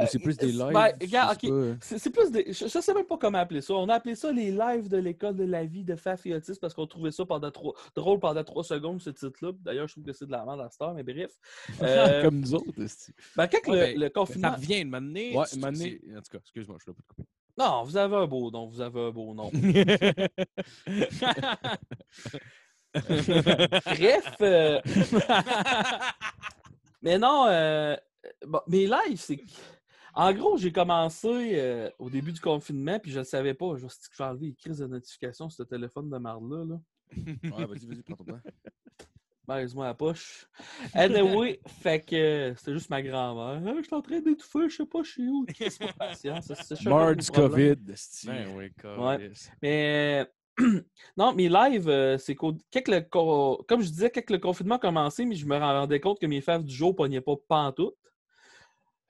Ou 0.01 0.05
c'est 0.10 0.19
plus 0.19 0.38
des 0.38 0.58
euh, 0.62 0.65
lives? 0.65 0.73
ben, 0.73 0.93
regarde, 1.01 1.41
pas. 1.41 1.77
C'est 1.82 1.99
c'est 1.99 2.10
plus 2.10 2.32
des. 2.32 2.45
Je, 2.53 2.67
je 2.67 2.79
sais 2.79 2.93
même 2.93 3.05
pas 3.05 3.17
comment 3.17 3.38
appeler 3.38 3.60
ça. 3.60 3.73
On 3.73 3.89
a 3.89 3.95
appelé 3.95 4.15
ça 4.15 4.32
les 4.32 4.49
lives 4.49 4.88
de 4.88 4.95
l'école 4.97 5.36
de 5.36 5.43
la 5.43 5.65
vie 5.65 5.84
de 5.84 5.95
Faf 5.97 6.25
et 6.25 6.34
Otis 6.34 6.58
parce 6.60 6.73
qu'on 6.73 6.88
trouvait 6.88 7.12
ça 7.12 7.25
pendant 7.25 7.51
trois, 7.51 7.73
drôle 7.95 8.19
pendant 8.19 8.43
trois 8.45 8.63
secondes, 8.63 9.01
ce 9.01 9.10
titre-là. 9.10 9.51
D'ailleurs, 9.60 9.88
je 9.88 9.95
trouve 9.95 10.05
que 10.05 10.13
c'est 10.13 10.25
de 10.25 10.32
la 10.32 10.45
merde 10.45 10.62
à 10.62 10.69
cette 10.69 10.82
heure, 10.82 10.93
mais 10.93 11.03
bref. 11.03 11.32
Euh, 11.82 12.23
Comme 12.23 12.39
nous 12.39 12.53
autres. 12.55 12.82
esti. 12.82 13.13
ben, 13.36 13.47
quand 13.47 13.71
Ouais, 13.71 13.88
le, 13.88 13.93
ben, 13.93 13.99
le 14.05 14.10
confinement. 14.10 14.49
Ça 14.51 14.55
revient 14.55 14.79
une 14.82 14.95
année. 14.95 15.36
Ouais, 15.38 15.45
une 15.53 15.65
année- 15.65 16.01
En 16.12 16.21
tout 16.21 16.32
cas, 16.32 16.38
excuse-moi, 16.39 16.77
je 16.82 16.89
l'ai 16.91 16.95
pas 16.95 17.03
coupé. 17.08 17.27
Non, 17.60 17.84
vous 17.84 17.98
avez 17.98 18.15
un 18.15 18.26
beau 18.26 18.50
nom. 18.52 18.67
Vous 18.67 18.80
avez 18.80 19.02
un 19.08 19.12
beau 19.12 19.34
nom. 19.34 19.52
Bref. 22.93 24.36
euh, 24.41 24.82
Mais 27.02 27.17
non, 27.17 27.45
euh, 27.48 27.95
bon, 28.45 28.60
mes 28.67 28.86
lives, 28.88 29.19
c'est. 29.19 29.38
que- 29.38 29.45
En 30.13 30.34
gros, 30.34 30.58
j'ai 30.58 30.72
commencé 30.72 31.28
euh, 31.56 31.89
au 32.00 32.10
début 32.10 32.32
du 32.34 32.41
confinement, 32.41 33.00
puis 33.00 33.12
je 33.12 33.17
ne 33.17 33.22
le 33.24 33.26
savais 33.26 33.54
pas. 33.54 33.76
Je 33.78 33.84
vais 33.86 33.93
je 34.12 34.17
vais 34.17 34.24
enlever 34.30 34.48
les 34.48 34.56
crises 34.56 34.80
de 34.80 34.88
notification 34.88 35.50
sur 35.50 35.65
ce 35.65 35.69
téléphone 35.69 36.10
de 36.10 36.17
marde-là. 36.17 36.65
Là? 36.65 36.76
Ouais, 37.58 37.65
vas-y, 37.65 37.86
vas-y, 37.88 38.04
prends 38.04 38.15
ton 38.15 38.26
temps. 38.26 38.39
Baise-moi 39.50 39.86
la 39.88 39.94
poche. 39.96 40.46
Anyway, 40.94 41.60
fait 41.82 42.02
que 42.06 42.16
euh, 42.16 42.56
c'était 42.56 42.74
juste 42.74 42.92
ma 42.92 43.02
grand-mère. 43.02 43.64
Ah, 43.66 43.74
je 43.80 43.84
suis 43.84 43.96
en 43.96 44.02
train 44.02 44.20
d'étouffer, 44.20 44.70
je 44.70 44.76
sais 44.76 44.86
pas, 44.86 45.02
je 45.02 45.10
suis 45.10 45.28
où. 45.28 45.44
Mort 46.92 47.16
du. 47.16 47.32
COVID. 47.32 47.76
Ben 48.28 48.48
oui, 48.56 48.66
Ouais. 49.00 49.18
câlisse. 49.18 49.52
Mais 49.64 50.28
non, 51.18 51.34
mes 51.34 51.50
lives, 51.50 51.90
euh, 51.90 52.20
c'est 52.20 52.36
qu'au- 52.36 52.54
le 52.76 53.00
co- 53.00 53.66
comme 53.68 53.82
je 53.82 53.88
disais, 53.90 54.12
quand 54.12 54.30
le 54.30 54.38
confinement 54.38 54.76
a 54.76 54.80
commencé, 54.80 55.26
mais 55.26 55.36
je 55.36 55.48
me 55.48 55.58
rendais 55.58 56.00
compte 56.00 56.20
que 56.20 56.28
mes 56.28 56.42
faves 56.42 56.64
du 56.64 56.76
jour 56.76 56.96
pognaient 56.96 57.20
pas 57.22 57.34
pantoute. 57.48 57.96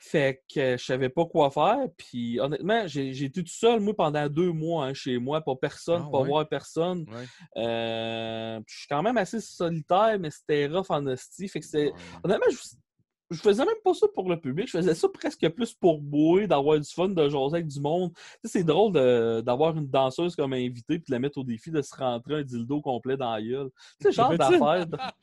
Fait 0.01 0.41
que 0.53 0.77
je 0.77 0.83
savais 0.83 1.09
pas 1.09 1.25
quoi 1.25 1.51
faire. 1.51 1.77
Puis 1.97 2.39
honnêtement, 2.39 2.87
j'ai 2.87 3.09
été 3.25 3.43
tout 3.43 3.49
seul, 3.51 3.81
moi, 3.81 3.93
pendant 3.93 4.27
deux 4.29 4.53
mois 4.53 4.85
hein, 4.85 4.93
chez 4.93 5.17
moi, 5.17 5.41
pas 5.41 5.55
personne, 5.55 6.03
Ah 6.05 6.09
pas 6.09 6.21
ouais? 6.21 6.27
voir 6.27 6.47
personne. 6.47 7.05
Ouais. 7.09 7.61
Euh, 7.61 8.61
je 8.65 8.77
suis 8.77 8.87
quand 8.87 9.03
même 9.03 9.17
assez 9.17 9.41
solitaire, 9.41 10.17
mais 10.17 10.31
c'était 10.31 10.67
rough 10.67 10.89
en 10.89 11.05
hostie. 11.05 11.49
Fait 11.49 11.59
que. 11.59 11.77
Ouais. 11.77 11.93
Honnêtement, 12.23 12.49
je, 12.49 12.57
je 13.31 13.37
faisais 13.39 13.65
même 13.65 13.75
pas 13.83 13.93
ça 13.93 14.07
pour 14.13 14.29
le 14.29 14.39
public. 14.39 14.67
Je 14.67 14.77
faisais 14.77 14.95
ça 14.95 15.07
presque 15.09 15.47
plus 15.49 15.73
pour 15.73 16.01
boire, 16.01 16.47
d'avoir 16.47 16.79
du 16.79 16.89
fun, 16.89 17.09
de 17.09 17.29
jaser 17.29 17.55
avec 17.55 17.67
du 17.67 17.79
monde. 17.79 18.11
Tu 18.13 18.21
sais, 18.43 18.59
c'est 18.59 18.63
drôle 18.63 18.93
de- 18.93 19.41
d'avoir 19.41 19.77
une 19.77 19.87
danseuse 19.87 20.35
comme 20.35 20.53
invitée 20.53 20.99
puis 20.99 21.09
de 21.09 21.11
la 21.11 21.19
mettre 21.19 21.37
au 21.37 21.43
défi 21.43 21.69
de 21.71 21.81
se 21.81 21.95
rentrer 21.95 22.35
un 22.35 22.43
dildo 22.43 22.81
complet 22.81 23.17
dans 23.17 23.31
la 23.33 23.41
gueule. 23.41 23.69
Tu 23.99 24.05
sais, 24.07 24.11
genre 24.11 24.35
d'affaire. 24.35 24.85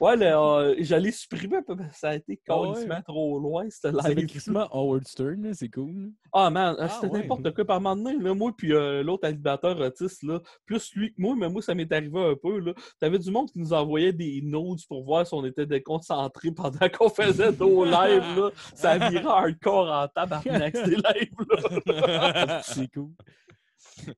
Ouais, 0.00 0.16
le, 0.16 0.26
euh, 0.26 0.74
j'allais 0.80 1.12
supprimer, 1.12 1.58
parce 1.66 1.78
que 1.78 1.84
ça 1.96 2.08
a 2.10 2.14
été 2.16 2.38
Ah 2.48 2.60
ouais? 2.60 2.72
carrément 2.74 3.02
trop 3.02 3.38
loin, 3.38 3.64
cette 3.70 3.94
C'est 4.00 4.08
live. 4.08 4.16
l'écrissement 4.18 4.68
Howard 4.72 5.06
Stern, 5.06 5.54
c'est 5.54 5.68
cool. 5.70 6.10
Ah 6.32 6.50
man, 6.50 6.76
Ah, 6.78 6.88
c'était 6.88 7.06
ouais. 7.12 7.20
n'importe 7.22 7.54
quoi. 7.54 7.64
Par 7.64 7.76
un 7.76 7.80
moment 7.80 7.96
donné, 7.96 8.18
là, 8.22 8.34
moi 8.34 8.52
puis 8.56 8.72
euh, 8.72 9.02
l'autre 9.02 9.26
animateur 9.26 9.78
autiste, 9.80 10.22
là, 10.24 10.40
plus 10.66 10.92
lui 10.94 11.14
que 11.14 11.20
moi, 11.22 11.34
mais 11.38 11.48
moi, 11.48 11.62
ça 11.62 11.74
m'est 11.74 11.90
arrivé 11.92 12.20
un 12.20 12.34
peu. 12.34 12.58
Là. 12.58 12.74
T'avais 13.00 13.18
du 13.18 13.30
monde 13.30 13.50
qui 13.50 13.58
nous 13.58 13.72
envoyait 13.72 14.12
des 14.12 14.40
notes 14.42 14.80
pour 14.88 15.04
voir 15.04 15.26
si 15.26 15.32
on 15.34 15.44
était 15.46 15.66
déconcentrés 15.66 16.50
pendant 16.50 16.78
qu'on 16.98 17.08
faisait 17.08 17.45
Là. 17.50 18.50
Ça 18.74 18.98
virait 18.98 19.24
hardcore 19.26 19.88
en 19.90 20.08
tabarnak, 20.08 20.76
ces 20.84 20.96
lives-là. 20.96 22.62
c'est 22.62 22.88
cool. 22.92 23.10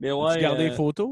Mais 0.01 0.11
ouais. 0.13 0.35
tu 0.35 0.41
gardes 0.41 0.59
des 0.59 0.71
euh, 0.71 0.75
photos? 0.75 1.11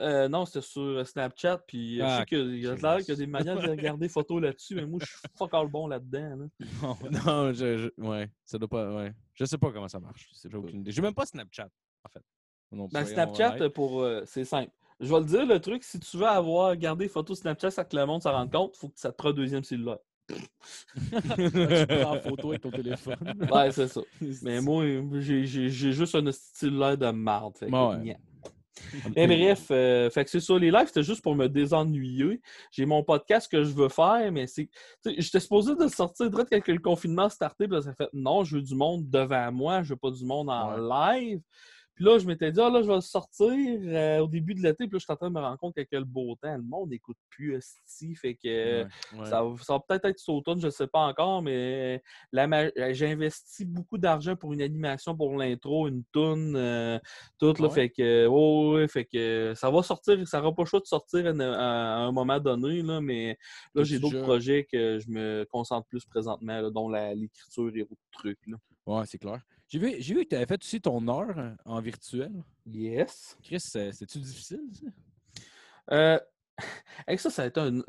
euh, 0.00 0.28
non, 0.28 0.44
c'était 0.44 0.60
sur 0.60 0.82
euh, 0.82 1.04
Snapchat. 1.04 1.58
Puis 1.66 1.96
je 1.98 2.02
Ah, 2.02 2.18
sais 2.20 2.26
qu'il 2.26 2.58
y 2.60 2.66
a 2.68 2.74
de 2.76 2.80
l'air 2.82 2.98
qu'il 2.98 3.08
y 3.08 3.12
a 3.12 3.16
des 3.16 3.26
manières 3.26 3.60
de 3.60 3.68
regarder 3.68 4.06
des 4.06 4.12
photos 4.12 4.40
là-dessus, 4.40 4.74
mais 4.76 4.86
moi, 4.86 5.00
je 5.02 5.06
suis 5.06 5.18
fuck 5.36 5.52
all 5.54 5.68
bon 5.68 5.86
là-dedans. 5.88 6.36
là. 6.36 6.46
Non, 7.10 7.20
non, 7.26 7.52
je, 7.52 7.76
je- 7.78 8.02
ouais, 8.02 8.30
ça 8.44 8.58
doit 8.58 8.68
pas, 8.68 8.90
ouais. 8.94 9.12
Je 9.34 9.44
sais 9.44 9.58
pas 9.58 9.72
comment 9.72 9.88
ça 9.88 9.98
marche. 9.98 10.28
J'ai 10.44 10.56
aucune 10.56 10.80
idée. 10.80 10.92
J'ai 10.92 11.02
même 11.02 11.14
pas 11.14 11.26
Snapchat, 11.26 11.68
en 12.04 12.08
fait. 12.10 12.22
Non, 12.70 12.88
Ben, 12.92 13.04
Snapchat, 13.04 13.70
pour 13.70 14.02
euh, 14.02 14.22
c'est 14.26 14.44
simple. 14.44 14.70
Je 15.00 15.12
vais 15.12 15.20
le 15.20 15.26
dire, 15.26 15.46
le 15.46 15.60
truc, 15.60 15.82
si 15.84 15.98
tu 16.00 16.16
veux 16.16 16.26
avoir 16.26 16.76
gardé 16.76 17.08
photos 17.08 17.38
Snapchat 17.40 17.70
sans 17.70 17.84
que 17.84 17.96
le 17.96 18.04
monde 18.04 18.22
s'en 18.22 18.32
rende 18.32 18.50
compte, 18.52 18.74
il 18.76 18.78
faut 18.80 18.88
que 18.88 18.98
ça 19.00 19.10
te 19.10 19.16
prenne 19.16 19.32
deuxième 19.32 19.62
cellulaire. 19.64 19.98
Tu 20.28 21.86
prends 21.86 22.16
en 22.16 22.20
photo 22.20 22.50
avec 22.50 22.62
ton 22.62 22.70
téléphone. 22.70 23.16
Ouais, 23.52 23.70
c'est 23.70 23.88
ça. 23.88 24.00
Mais 24.42 24.60
moi, 24.60 24.84
j'ai 25.20 25.44
juste 25.46 26.14
un 26.14 26.30
cellulaire 26.32 26.98
de 26.98 27.10
marde. 27.10 27.56
Fait 27.56 27.70
Ouais. 27.70 28.16
Mais 29.16 29.26
bref, 29.26 29.66
euh, 29.70 30.08
fait 30.10 30.24
que 30.24 30.30
c'est 30.30 30.40
ça. 30.40 30.56
Les 30.58 30.70
lives, 30.70 30.86
c'était 30.86 31.02
juste 31.02 31.22
pour 31.22 31.34
me 31.34 31.48
désennuyer. 31.48 32.40
J'ai 32.70 32.86
mon 32.86 33.02
podcast 33.02 33.50
que 33.50 33.64
je 33.64 33.72
veux 33.72 33.88
faire, 33.88 34.30
mais 34.30 34.46
c'est. 34.46 34.68
J'étais 35.04 35.40
supposé 35.40 35.74
de 35.74 35.88
sortir 35.88 36.30
direct 36.30 36.50
quand 36.50 36.72
le 36.72 36.78
confinement 36.78 37.28
starté, 37.28 37.66
puis 37.66 37.74
là, 37.74 37.82
ça 37.82 37.92
fait 37.94 38.08
non, 38.12 38.44
je 38.44 38.56
veux 38.56 38.62
du 38.62 38.74
monde 38.74 39.08
devant 39.10 39.50
moi, 39.52 39.82
je 39.82 39.90
veux 39.90 39.98
pas 39.98 40.10
du 40.10 40.24
monde 40.24 40.48
en 40.50 40.76
live. 40.76 41.40
Puis 41.98 42.04
là, 42.04 42.16
je 42.20 42.26
m'étais 42.28 42.52
dit, 42.52 42.60
ah 42.60 42.70
là, 42.70 42.80
je 42.80 42.86
vais 42.86 42.94
le 42.94 43.00
sortir 43.00 43.50
euh, 43.50 44.20
au 44.20 44.28
début 44.28 44.54
de 44.54 44.60
l'été, 44.62 44.86
puis 44.86 44.92
là, 44.92 44.98
je 44.98 45.04
suis 45.04 45.12
en 45.12 45.16
train 45.16 45.28
de 45.30 45.34
me 45.34 45.40
rendre 45.40 45.58
compte 45.58 45.74
qu'avec 45.74 45.90
le 45.90 46.04
beau 46.04 46.36
temps, 46.40 46.54
le 46.56 46.62
monde 46.62 46.90
n'écoute 46.90 47.16
plus 47.28 47.56
esti, 47.56 48.14
fait 48.14 48.34
que. 48.36 48.82
Ouais. 48.84 48.88
Ouais. 49.18 49.26
Ça, 49.26 49.42
va- 49.42 49.56
ça 49.60 49.72
va 49.72 49.80
peut-être 49.80 50.04
être 50.04 50.18
cet 50.20 50.28
automne, 50.28 50.60
je 50.60 50.66
ne 50.66 50.70
sais 50.70 50.86
pas 50.86 51.00
encore, 51.00 51.42
mais 51.42 52.00
euh, 52.36 52.92
j'ai 52.92 53.10
investi 53.10 53.64
beaucoup 53.64 53.98
d'argent 53.98 54.36
pour 54.36 54.52
une 54.52 54.62
animation 54.62 55.16
pour 55.16 55.36
l'intro, 55.36 55.88
une 55.88 56.04
toune, 56.12 56.54
euh, 56.56 57.00
tout. 57.36 57.52
Là, 57.54 57.66
ouais? 57.68 57.74
fait 57.74 57.90
que, 57.90 58.26
oh, 58.30 58.74
ouais, 58.76 58.86
fait 58.86 59.04
que 59.04 59.54
ça 59.56 59.68
va 59.68 59.82
sortir, 59.82 60.26
ça 60.28 60.38
n'aura 60.40 60.54
pas 60.54 60.62
le 60.62 60.68
choix 60.68 60.78
de 60.80 60.86
sortir 60.86 61.26
à, 61.26 61.30
à- 61.30 61.94
à 61.96 61.98
un 62.06 62.12
moment 62.12 62.38
donné, 62.38 62.80
là, 62.82 63.00
mais 63.00 63.36
là, 63.74 63.82
j'ai 63.82 63.98
d'autres 63.98 64.14
projets 64.22 64.68
que 64.70 65.00
je 65.00 65.10
me 65.10 65.44
concentre 65.50 65.88
plus 65.88 66.04
présentement, 66.04 66.60
là, 66.60 66.70
dont 66.70 66.88
l'écriture 66.88 67.72
et 67.74 67.82
autres 67.82 67.96
trucs. 68.12 68.46
Là. 68.46 68.56
Ouais, 68.86 69.02
c'est 69.06 69.18
clair. 69.18 69.40
J'ai 69.68 69.78
vu, 69.78 69.94
j'ai 69.98 70.14
vu 70.14 70.24
que 70.24 70.30
tu 70.30 70.36
avais 70.36 70.46
fait 70.46 70.62
aussi 70.62 70.80
ton 70.80 71.06
heure 71.08 71.38
euh, 71.38 71.54
en 71.64 71.80
virtuel. 71.80 72.32
Yes. 72.66 73.36
Chris, 73.42 73.60
c'est- 73.60 73.92
c'est-tu 73.92 74.18
difficile, 74.18 74.60
ça? 74.72 74.86
Euh, 75.92 76.18
avec 77.06 77.20
ça, 77.20 77.30
ça 77.30 77.42
a 77.42 77.46
été 77.46 77.60
un. 77.60 77.80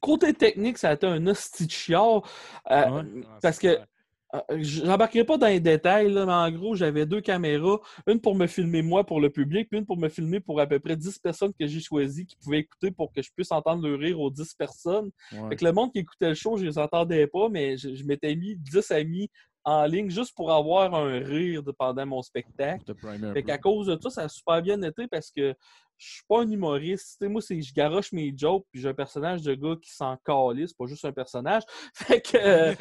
Côté 0.00 0.32
technique, 0.34 0.78
ça 0.78 0.90
a 0.90 0.94
été 0.94 1.06
un 1.06 1.26
hostie 1.26 1.66
de 1.66 1.70
chiard, 1.70 2.22
euh, 2.70 3.02
Ouais? 3.02 3.22
Ah, 3.26 3.38
parce 3.42 3.58
que 3.58 3.74
clair. 3.74 3.86
Euh, 4.34 4.58
J'embarquerai 4.60 5.24
pas 5.24 5.38
dans 5.38 5.46
les 5.46 5.58
détails, 5.58 6.12
là, 6.12 6.26
mais 6.26 6.32
en 6.34 6.50
gros, 6.50 6.74
j'avais 6.74 7.06
deux 7.06 7.22
caméras, 7.22 7.78
une 8.06 8.20
pour 8.20 8.34
me 8.34 8.46
filmer 8.46 8.82
moi 8.82 9.06
pour 9.06 9.22
le 9.22 9.30
public, 9.30 9.70
puis 9.70 9.78
une 9.78 9.86
pour 9.86 9.96
me 9.96 10.10
filmer 10.10 10.38
pour 10.38 10.60
à 10.60 10.66
peu 10.66 10.78
près 10.78 10.96
10 10.96 11.18
personnes 11.18 11.54
que 11.58 11.66
j'ai 11.66 11.80
choisies 11.80 12.26
qui 12.26 12.36
pouvaient 12.36 12.58
écouter 12.58 12.90
pour 12.90 13.10
que 13.10 13.22
je 13.22 13.30
puisse 13.34 13.50
entendre 13.52 13.88
le 13.88 13.94
rire 13.94 14.20
aux 14.20 14.28
10 14.30 14.52
personnes. 14.52 15.10
Ouais. 15.32 15.48
Fait 15.48 15.56
que 15.56 15.64
le 15.64 15.72
monde 15.72 15.92
qui 15.94 16.00
écoutait 16.00 16.28
le 16.28 16.34
show, 16.34 16.58
je 16.58 16.66
les 16.66 16.76
entendais 16.76 17.26
pas, 17.26 17.48
mais 17.48 17.78
je, 17.78 17.94
je 17.94 18.04
m'étais 18.04 18.36
mis 18.36 18.54
10 18.54 18.90
amis 18.90 19.30
en 19.64 19.84
ligne 19.84 20.10
juste 20.10 20.34
pour 20.34 20.52
avoir 20.52 20.94
un 20.94 21.18
rire 21.18 21.62
pendant 21.78 22.06
mon 22.06 22.22
spectacle. 22.22 22.94
Fait 23.34 23.42
qu'à 23.42 23.58
cause 23.58 23.86
de 23.86 23.98
ça, 24.00 24.10
ça 24.10 24.22
a 24.22 24.28
super 24.28 24.62
bien 24.62 24.80
été 24.82 25.06
parce 25.08 25.30
que 25.30 25.54
je 25.98 26.06
suis 26.06 26.24
pas 26.28 26.42
un 26.42 26.50
humoriste. 26.50 27.20
Moi, 27.22 27.42
c'est 27.42 27.60
je 27.60 27.74
garoche 27.74 28.12
mes 28.12 28.32
jokes, 28.36 28.64
puis 28.70 28.80
j'ai 28.80 28.88
un 28.88 28.94
personnage 28.94 29.42
de 29.42 29.54
gars 29.54 29.74
qui 29.82 29.90
s'en 29.90 30.16
calisse, 30.24 30.72
pas 30.72 30.86
juste 30.86 31.04
un 31.04 31.12
personnage. 31.12 31.64
Fait 31.94 32.20
que, 32.20 32.36
euh, 32.36 32.74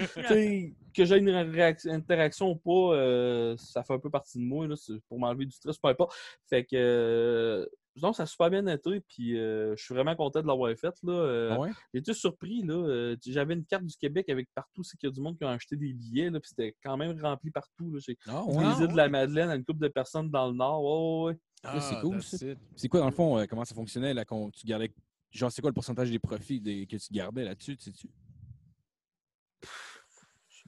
que 0.96 1.04
j'ai 1.04 1.18
une 1.18 1.30
interaction 1.30 2.52
ou 2.52 2.56
pas, 2.56 2.96
euh, 2.96 3.56
ça 3.58 3.84
fait 3.84 3.94
un 3.94 4.00
peu 4.00 4.12
partie 4.12 4.38
de 4.38 4.44
moi, 4.44 4.68
là, 4.68 4.76
pour 5.10 5.20
m'enlever 5.20 5.46
du 5.46 5.52
stress, 5.52 5.78
peu 5.78 5.90
importe. 5.90 6.16
Fait 6.48 6.64
que, 6.64 6.76
euh, 6.76 7.66
donc, 8.02 8.16
ça 8.16 8.24
a 8.24 8.26
super 8.26 8.50
bien 8.50 8.66
été, 8.68 9.02
puis 9.02 9.38
euh, 9.38 9.76
je 9.76 9.84
suis 9.84 9.94
vraiment 9.94 10.16
content 10.16 10.42
de 10.42 10.48
l'avoir 10.48 10.76
fait. 10.78 10.94
Là. 11.04 11.14
Euh, 11.14 11.50
Ah 11.52 11.60
ouais? 11.60 11.72
J'ai 11.94 12.00
été 12.00 12.14
surpris, 12.14 12.62
là. 12.64 12.74
euh, 12.74 13.16
j'avais 13.26 13.54
une 13.54 13.66
carte 13.66 13.86
du 13.86 13.96
Québec 13.96 14.30
avec 14.30 14.48
partout, 14.54 14.84
c'est 14.84 14.98
qu'il 14.98 15.08
y 15.08 15.12
a 15.12 15.14
du 15.14 15.22
monde 15.22 15.38
qui 15.38 15.44
a 15.44 15.50
acheté 15.50 15.76
des 15.76 15.94
billets, 15.94 16.30
là, 16.30 16.40
puis 16.40 16.50
c'était 16.50 16.76
quand 16.84 16.98
même 16.98 17.20
rempli 17.22 17.52
partout. 17.52 17.92
Là. 17.92 18.00
J'ai 18.00 18.18
Ah 18.28 18.44
les 18.46 18.54
ouais? 18.56 18.66
îles 18.66 18.88
de 18.92 18.98
la 18.98 19.10
Madeleine 19.10 19.50
à 19.50 19.56
une 19.56 19.66
couple 19.66 19.80
de 19.80 19.88
personnes 19.88 20.30
dans 20.30 20.48
le 20.48 20.54
Nord. 20.54 20.84
Ouais, 20.84 21.32
ouais, 21.64 21.80
c'est 21.80 21.96
Ah, 21.96 22.02
cool. 22.02 22.22
C'est 22.22 22.88
quoi, 22.88 23.00
dans 23.00 23.08
le 23.10 23.12
fond, 23.12 23.38
euh, 23.38 23.46
comment 23.50 23.66
ça 23.66 23.76
fonctionnait, 23.76 24.14
là, 24.14 24.26
quand 24.26 24.50
tu 24.52 24.66
gardais... 24.66 24.92
Genre, 25.32 25.52
c'est 25.52 25.62
quoi 25.62 25.70
le 25.70 25.74
pourcentage 25.76 26.10
des 26.10 26.20
profits 26.20 26.62
des- 26.62 26.88
que 26.88 26.96
tu 26.96 27.12
gardais 27.14 27.44
là-dessus, 27.44 27.76
tu 27.76 27.84
sais-tu? 27.86 28.08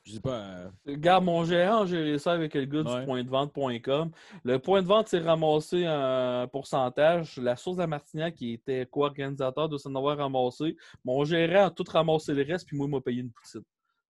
Je 0.09 0.15
sais 0.15 0.19
pas... 0.21 0.39
euh, 0.41 0.69
Regarde, 0.87 1.23
mon 1.23 1.45
gérant, 1.45 1.85
j'ai 1.85 1.99
réussi 1.99 2.23
ça 2.23 2.31
avec 2.31 2.55
le 2.55 2.65
gars 2.65 2.81
Ouais. 2.81 3.01
du 3.01 3.05
point 3.05 3.23
de 3.23 3.29
vente.com. 3.29 4.09
Le 4.43 4.57
point 4.57 4.81
de 4.81 4.87
vente 4.87 5.07
s'est 5.07 5.19
ramassé 5.19 5.85
un 5.85 6.47
pourcentage. 6.51 7.37
La 7.37 7.55
source 7.55 7.77
de 7.77 7.81
la 7.83 7.87
Martinière, 7.87 8.33
qui 8.33 8.53
était 8.53 8.87
co-organisateur, 8.89 9.69
de 9.69 9.77
s'en 9.77 9.93
avoir 9.93 10.17
ramassé. 10.17 10.75
Mon 11.05 11.23
gérant 11.25 11.67
a 11.67 11.69
tout 11.69 11.83
ramassé 11.87 12.33
le 12.33 12.41
reste, 12.43 12.65
puis 12.67 12.75
moi, 12.75 12.87
il 12.87 12.91
m'a 12.91 13.01
payé 13.01 13.21
une 13.21 13.29
poutine. 13.31 13.61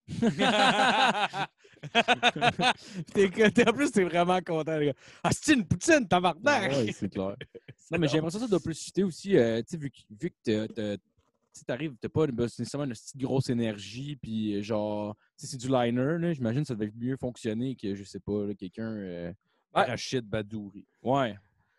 T'es- 3.14 3.52
t'es- 3.52 3.70
en 3.70 3.74
plus, 3.74 3.92
t'es 3.92 4.04
vraiment 4.04 4.40
content, 4.42 4.78
les 4.78 4.88
gars. 4.88 4.94
Ah, 5.24 5.30
c'est 5.32 5.54
une 5.54 5.66
poutine, 5.66 6.08
tabarnak! 6.08 6.72
Ouais, 6.72 6.92
c'est 6.92 7.10
clair. 7.10 7.36
Non, 7.92 7.98
mais 8.00 8.08
j'ai 8.08 8.18
l'impression 8.18 8.40
que 8.40 8.46
ça 8.46 8.50
doit 8.50 8.60
plus 8.60 8.80
chuter 8.84 9.04
aussi, 9.04 9.38
euh, 9.38 9.60
tu 9.62 9.66
sais, 9.70 9.78
vu, 9.78 9.90
que- 9.90 9.98
vu 10.22 10.32
que 10.46 10.98
tu 11.54 11.64
t'arrives, 11.66 11.96
t'as 12.00 12.10
pas 12.10 12.28
nécessairement 12.28 12.86
une 12.86 12.92
petite 12.94 13.18
grosse 13.18 13.50
énergie, 13.50 14.16
puis 14.16 14.56
euh, 14.56 14.62
genre, 14.62 15.16
c'est 15.36 15.58
du 15.58 15.68
liner, 15.68 16.18
là, 16.20 16.34
j'imagine 16.34 16.62
que 16.62 16.68
ça 16.68 16.76
devait 16.76 16.92
mieux 16.96 17.18
fonctionner 17.18 17.76
que, 17.76 17.96
je 17.96 18.04
sais 18.04 18.20
pas, 18.20 18.54
quelqu'un... 18.58 18.92
euh, 18.92 19.34
Ouais. 19.76 19.84
Rachid 19.84 20.26
Badouri. 20.26 20.88
Ouais. 21.04 21.36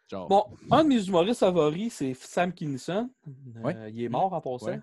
Genre, 0.09 0.29
Bon, 0.29 0.45
un 0.71 0.85
de 0.85 0.89
mes 0.91 1.05
humoristes 1.09 1.41
favoris, 1.41 1.93
c'est 1.95 2.15
Sam 2.15 2.53
Kinison. 2.53 3.11
Euh, 3.27 3.61
Ouais. 3.63 3.93
il 3.93 4.03
est 4.05 4.09
mort 4.09 4.33
en 4.33 4.41
passant. 4.41 4.67
Ouais. 4.67 4.81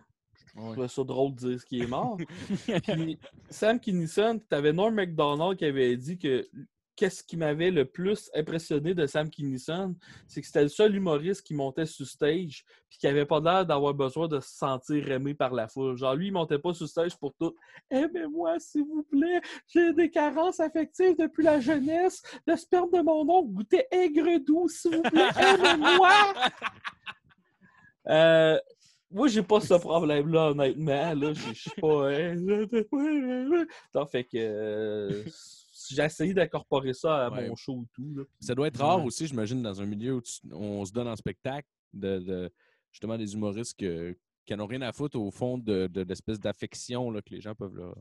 Je 0.55 0.61
trouvais 0.71 0.87
ça 0.89 1.03
drôle 1.05 1.33
de 1.35 1.37
dire 1.37 1.59
ce 1.61 1.65
qui 1.65 1.79
est 1.79 1.87
mort. 1.87 2.17
Puis 2.83 3.17
Sam 3.49 3.79
Kinison, 3.79 4.39
t'avais 4.49 4.73
Norm 4.73 4.93
MacDonald 4.93 5.57
qui 5.57 5.63
avait 5.63 5.95
dit 5.95 6.17
que 6.17 6.49
qu'est-ce 6.97 7.23
qui 7.23 7.37
m'avait 7.37 7.71
le 7.71 7.85
plus 7.85 8.29
impressionné 8.35 8.93
de 8.93 9.05
Sam 9.05 9.29
Kinison, 9.29 9.95
c'est 10.27 10.41
que 10.41 10.47
c'était 10.47 10.63
le 10.63 10.67
seul 10.67 10.95
humoriste 10.95 11.43
qui 11.43 11.53
montait 11.53 11.85
sur 11.85 12.05
stage 12.05 12.65
puis 12.89 12.99
qui 12.99 13.07
avait 13.07 13.25
pas 13.25 13.39
l'air 13.39 13.65
d'avoir 13.65 13.93
besoin 13.93 14.27
de 14.27 14.39
se 14.39 14.49
sentir 14.49 15.09
aimé 15.11 15.33
par 15.33 15.53
la 15.53 15.67
foule. 15.67 15.95
Genre 15.95 16.15
lui, 16.15 16.27
il 16.27 16.33
montait 16.33 16.59
pas 16.59 16.73
sur 16.73 16.87
stage 16.87 17.15
pour 17.17 17.33
tout. 17.35 17.55
Aimez-moi, 17.89 18.59
s'il 18.59 18.83
vous 18.83 19.03
plaît. 19.03 19.41
J'ai 19.67 19.93
des 19.93 20.09
carences 20.09 20.59
affectives 20.59 21.15
depuis 21.17 21.43
la 21.43 21.59
jeunesse. 21.59 22.21
Le 22.45 22.55
sperme 22.55 22.89
de 22.91 23.01
mon 23.01 23.21
oncle 23.29 23.51
goûtait 23.53 23.87
aigre 23.91 24.39
doux, 24.45 24.67
s'il 24.67 24.95
vous 24.95 25.01
plaît. 25.03 25.29
Aimez-moi. 25.37 26.33
Euh, 28.09 28.57
moi, 29.11 29.27
j'ai 29.27 29.43
pas 29.43 29.61
ce 29.61 29.73
problème-là, 29.75 30.51
honnêtement. 30.51 31.13
Là, 31.13 31.33
je 31.33 31.53
suis 31.53 31.71
pas. 31.81 32.09
hein, 32.09 34.05
fait 34.11 34.23
que 34.23 34.37
euh, 34.37 35.23
j'ai 35.95 36.03
essayé 36.03 36.33
d'incorporer 36.33 36.93
ça 36.93 37.27
à 37.27 37.29
Ouais. 37.31 37.47
mon 37.49 37.55
show 37.55 37.83
et 37.83 37.87
tout. 37.93 38.13
là. 38.15 38.23
Ça 38.39 38.55
doit 38.55 38.67
être 38.67 38.79
rare 38.79 39.03
aussi, 39.05 39.27
j'imagine, 39.27 39.61
dans 39.61 39.81
un 39.81 39.85
milieu 39.85 40.15
où 40.15 40.21
tu- 40.21 40.39
on 40.51 40.83
se 40.85 40.91
donne 40.91 41.07
en 41.07 41.15
spectacle, 41.15 41.67
de, 41.93 42.19
de- 42.19 42.51
justement 42.91 43.17
des 43.17 43.33
humoristes 43.33 43.77
que- 43.79 44.17
qui 44.45 44.55
n'ont 44.55 44.65
rien 44.67 44.81
à 44.81 44.91
foutre 44.93 45.19
au 45.19 45.29
fond 45.31 45.57
de, 45.57 45.87
de 45.87 46.01
l'espèce 46.03 46.39
d'affection 46.39 47.11
là, 47.11 47.21
que 47.21 47.29
les 47.33 47.41
gens 47.41 47.53
peuvent 47.53 47.75
leur, 47.75 47.95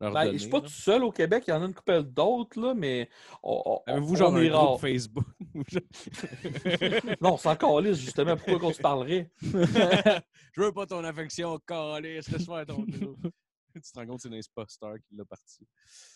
leur 0.00 0.12
Ben, 0.14 0.24
donner. 0.24 0.38
je 0.38 0.42
suis 0.42 0.50
pas 0.50 0.56
là. 0.58 0.62
tout 0.64 0.72
seul 0.72 1.04
au 1.04 1.12
Québec, 1.12 1.44
il 1.46 1.50
y 1.50 1.52
en 1.54 1.62
a 1.62 1.66
une 1.66 1.74
couple 1.74 2.02
d'autres, 2.04 2.60
là, 2.60 2.74
mais 2.74 3.08
on, 3.42 3.62
on- 3.86 3.92
on 4.02 4.14
genre 4.14 4.36
est 4.38 4.48
un 4.48 4.50
groupe 4.50 4.70
rare. 4.70 4.80
Facebook? 4.80 5.26
Non, 7.20 7.36
c'est 7.36 7.48
encore 7.48 7.80
lisse, 7.80 7.98
justement. 7.98 8.36
Pourquoi 8.36 8.58
qu'on 8.58 8.72
se 8.72 8.80
parlerait? 8.80 9.30
je 9.42 10.60
veux 10.60 10.72
pas 10.72 10.86
ton 10.86 11.04
affection, 11.04 11.58
calice, 11.66 12.30
laisse 12.30 12.46
faire 12.46 12.66
ton 12.66 12.80
groupe. 12.82 13.28
tu 13.84 13.92
te 13.92 13.98
rends 13.98 14.06
compte 14.06 14.16
que 14.16 14.22
c'est 14.22 14.34
un 14.34 14.38
imposteur 14.38 14.94
qui 15.06 15.14
l'a 15.16 15.24
parti. 15.24 15.66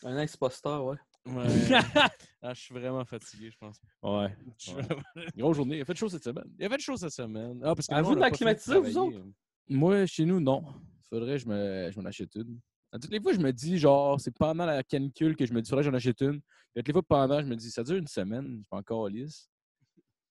Un 0.05 0.19
ex-posteur, 0.19 0.85
ouais. 0.85 0.97
Ouais. 1.27 1.47
Ah, 2.43 2.55
je 2.55 2.61
suis 2.61 2.75
vraiment 2.75 3.05
fatigué, 3.05 3.51
je 3.51 3.57
pense. 3.59 3.77
Ouais. 4.03 4.37
Ouais. 4.75 5.29
Grosse 5.37 5.57
journée. 5.57 5.79
Il 5.79 5.81
a 5.83 5.85
fait 5.85 5.97
chaud 5.97 6.09
cette 6.09 6.23
semaine. 6.23 6.45
Il 6.59 6.63
y 6.63 6.67
avait 6.67 6.77
de 6.77 6.83
choses 6.83 7.01
cette 7.01 7.11
semaine. 7.11 7.61
Ah, 7.65 7.75
parce 7.75 7.89
que 7.89 7.95
À 7.95 7.99
nous, 8.01 8.07
vous 8.07 8.13
on 8.13 8.15
de 8.15 8.21
a 8.21 8.25
la 8.27 8.31
pas 8.31 8.37
fini 8.37 8.51
de 8.55 8.59
climatiser, 8.61 8.91
vous 9.01 9.11
travailler. 9.11 9.33
Moi, 9.69 10.07
chez 10.07 10.25
nous, 10.25 10.39
non. 10.41 10.65
Faudrait 11.09 11.33
que 11.33 11.39
je 11.39 11.49
me- 11.49 11.91
je 11.91 11.99
m'en 12.01 12.07
achète 12.07 12.35
une. 12.37 12.61
À 12.93 12.99
toutes 13.01 13.11
les 13.11 13.21
fois, 13.21 13.33
je 13.33 13.39
me 13.41 13.53
dis, 13.53 13.79
genre, 13.79 14.21
c'est 14.21 14.31
pendant 14.31 14.65
la 14.65 14.83
canicule 14.85 15.35
que 15.35 15.45
je 15.45 15.53
me 15.53 15.61
dis, 15.61 15.69
faudrait 15.69 15.85
que 15.85 15.91
j'en 15.91 15.97
achète 15.97 16.21
une. 16.21 16.41
Puis 16.41 16.77
à 16.77 16.81
toutes 16.83 16.87
les 16.89 16.93
fois, 16.93 17.03
pendant, 17.03 17.41
je 17.41 17.47
me 17.47 17.57
dis, 17.57 17.71
ça 17.71 17.83
dure 17.83 17.97
une 17.97 18.07
semaine, 18.07 18.47
je 18.49 18.57
suis 18.59 18.69
pas 18.71 18.77
encore 18.77 19.09
lisse. 19.09 19.49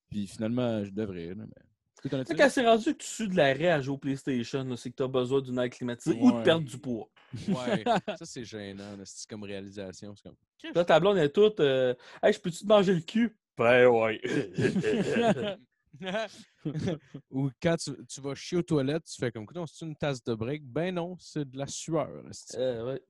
Puis 0.10 0.28
finalement, 0.28 0.84
je 0.86 0.92
devrais. 0.92 1.34
là, 1.36 1.46
mais... 1.46 1.66
Tu 2.10 2.36
quand 2.36 2.50
c'est 2.50 2.66
rendu 2.66 2.94
que 2.94 3.04
tu 3.04 3.08
sues 3.08 3.28
de 3.28 3.36
l'arrêt 3.36 3.70
à 3.70 3.82
jouer 3.82 3.96
au 3.96 3.98
PlayStation, 3.98 4.76
c'est 4.76 4.92
que 4.92 4.96
tu 4.96 5.04
as 5.04 5.08
besoin 5.08 5.42
d'une 5.42 5.58
air 5.58 5.70
climatisée 5.70 6.16
ou 6.20 6.32
de 6.32 6.38
Ouais. 6.38 6.44
perdre 6.44 6.66
du 6.66 6.78
poids. 6.78 7.10
Ouais, 7.48 7.84
ça 8.20 8.26
c'est 8.26 8.44
gênant, 8.46 8.96
c'est 9.04 9.28
comme 9.30 9.44
réalisation. 9.44 10.14
C'est 10.16 10.24
comme... 10.24 10.36
Là, 10.76 10.86
ta 10.86 11.00
blonde 11.00 11.18
est 11.18 11.30
toute. 11.30 11.60
euh, 11.60 11.94
Hey, 12.22 12.32
je 12.34 12.40
peux-tu 12.40 12.60
te 12.60 12.68
manger 12.68 12.94
le 12.94 13.02
cul? 13.02 13.36
Ben 13.58 13.88
ouais. 13.88 14.22
Ou 17.32 17.50
quand 17.62 17.76
tu, 17.78 17.92
tu 18.08 18.22
vas 18.22 18.36
chier 18.36 18.58
aux 18.58 18.64
toilettes, 18.64 19.06
tu 19.06 19.16
fais 19.18 19.32
comme, 19.32 19.44
écoute, 19.44 19.58
c'est 19.72 19.86
une 19.86 19.96
tasse 19.96 20.24
de 20.24 20.34
break. 20.34 20.64
Ben 20.66 20.94
non, 20.94 21.16
c'est 21.20 21.50
de 21.50 21.58
la 21.58 21.68
sueur. 21.68 22.10
Euh, 22.56 22.86
ouais. 22.94 23.02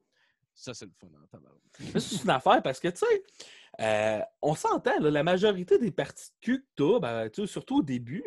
Ça, 0.54 0.74
c'est 0.74 0.86
le 0.86 0.92
fun. 1.00 1.08
Mais 1.94 2.00
c'est 2.00 2.24
une 2.24 2.30
affaire 2.30 2.62
parce 2.64 2.80
que, 2.80 2.88
tu 2.88 3.00
sais, 3.00 3.24
euh, 3.82 4.22
on 4.42 4.56
s'entend, 4.56 5.00
la 5.00 5.24
majorité 5.24 5.78
des 5.80 5.92
parties 5.92 6.30
de 6.30 6.36
cul 6.46 6.62
que 6.62 6.68
t'as, 6.76 7.00
ben, 7.00 7.30
tu 7.30 7.42
sais, 7.42 7.48
surtout 7.48 7.80
au 7.80 7.84
début, 7.84 8.24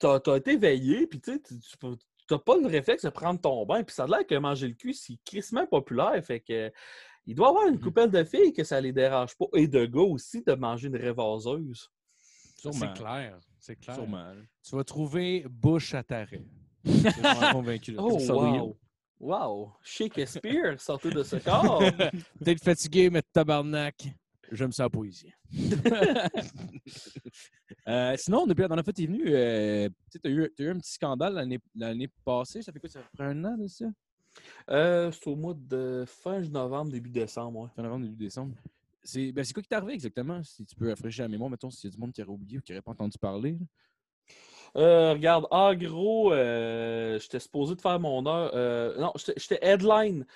t'as 0.00 0.18
as 0.32 0.36
été 0.36 0.56
veillé, 0.56 1.06
puis 1.06 1.20
tu 1.20 1.32
sais, 1.34 1.40
tu- 1.40 1.60
tu 1.60 1.76
peux- 1.78 1.96
t'as 2.26 2.38
pas 2.38 2.56
le 2.56 2.66
réflexe 2.66 3.04
de 3.04 3.10
prendre 3.10 3.40
ton 3.40 3.64
bain, 3.66 3.82
puis 3.84 3.94
ça 3.94 4.04
a 4.04 4.06
l'air 4.08 4.26
que 4.26 4.34
manger 4.34 4.66
le 4.68 4.74
cul, 4.74 4.92
c'est 4.94 5.16
crissement 5.24 5.66
populaire, 5.66 6.20
fait 6.24 6.40
que 6.40 6.72
il 7.26 7.34
doit 7.36 7.48
y 7.48 7.50
avoir 7.50 7.66
une 7.68 7.74
Mhm. 7.74 7.80
couple 7.80 8.08
de 8.10 8.24
filles 8.24 8.52
que 8.52 8.64
ça 8.64 8.80
les 8.80 8.92
dérange 8.92 9.36
pas, 9.36 9.46
et 9.54 9.68
de 9.68 9.84
gars 9.86 10.00
aussi, 10.00 10.42
de 10.42 10.54
manger 10.54 10.88
une 10.88 10.96
révaseuse. 10.96 11.88
C'est 12.56 12.92
clair, 12.94 13.38
c'est 13.58 13.76
clair. 13.76 13.94
Sûrement. 13.94 14.18
là. 14.32 14.42
Tu 14.62 14.74
vas 14.76 14.84
trouver 14.84 15.46
bouche 15.48 15.94
à 15.94 16.02
taré. 16.02 16.42
Je 16.84 17.10
suis 17.10 17.20
vraiment 17.20 17.52
convaincu. 17.52 17.94
Oh, 17.98 18.18
wow! 18.32 18.76
Wow! 19.18 19.72
Shakespeare, 19.82 20.80
sortez 20.80 21.10
de 21.10 21.22
ce 21.22 21.36
corps! 21.36 21.78
Peut-être 22.40 22.62
fatigué, 22.64 23.10
mais 23.10 23.22
tabarnak. 23.22 24.08
J'aime 24.50 24.72
ça 24.72 24.84
la 24.84 24.90
poésie. 24.90 25.32
Euh, 27.88 28.14
sinon, 28.16 28.46
depuis 28.46 28.62
la 28.62 28.68
dernière 28.68 28.84
fois 28.84 28.92
que 28.92 28.98
tu 28.98 29.04
es 29.04 29.06
venu, 29.06 29.24
euh, 29.26 29.88
tu 30.10 30.20
as 30.22 30.30
eu, 30.30 30.52
eu 30.58 30.68
un 30.68 30.78
petit 30.78 30.92
scandale 30.92 31.34
l'année 31.74 32.08
passée. 32.24 32.62
Ça 32.62 32.72
fait 32.72 32.78
quoi? 32.78 32.88
Ça 32.88 33.00
fait 33.16 33.22
un 33.22 33.44
an 33.44 33.56
de 33.56 33.66
ça? 33.66 33.86
Euh, 34.70 35.10
c'est 35.10 35.26
au 35.28 35.34
mois 35.34 35.54
de 35.54 36.04
fin 36.06 36.40
novembre, 36.40 36.92
début 36.92 37.10
décembre, 37.10 37.60
ouais. 37.60 37.68
Fin 37.74 37.82
novembre, 37.82 38.04
début 38.04 38.24
décembre. 38.24 38.54
C'est 39.02 39.32
ben, 39.32 39.44
quoi 39.52 39.62
qui 39.62 39.68
t'est 39.68 39.74
arrivé 39.74 39.94
exactement? 39.94 40.42
Si 40.42 40.64
tu 40.64 40.76
peux 40.76 40.90
rafraîchir 40.90 41.24
la 41.24 41.28
mémoire, 41.28 41.50
mettons, 41.50 41.70
s'il 41.70 41.90
y 41.90 41.92
a 41.92 41.94
du 41.94 42.00
monde 42.00 42.12
qui 42.12 42.22
aurait 42.22 42.32
oublié 42.32 42.58
ou 42.58 42.60
qui 42.60 42.72
n'aurait 42.72 42.82
pas 42.82 42.92
entendu 42.92 43.18
parler. 43.18 43.56
Euh, 44.76 45.12
regarde, 45.12 45.46
en 45.50 45.74
gros, 45.74 46.32
euh, 46.32 47.18
j'étais 47.18 47.40
supposé 47.40 47.74
de 47.74 47.80
faire 47.80 47.98
mon 47.98 48.24
heure. 48.26 48.98
non, 48.98 49.12
j'étais 49.16 49.58
headline. 49.62 50.26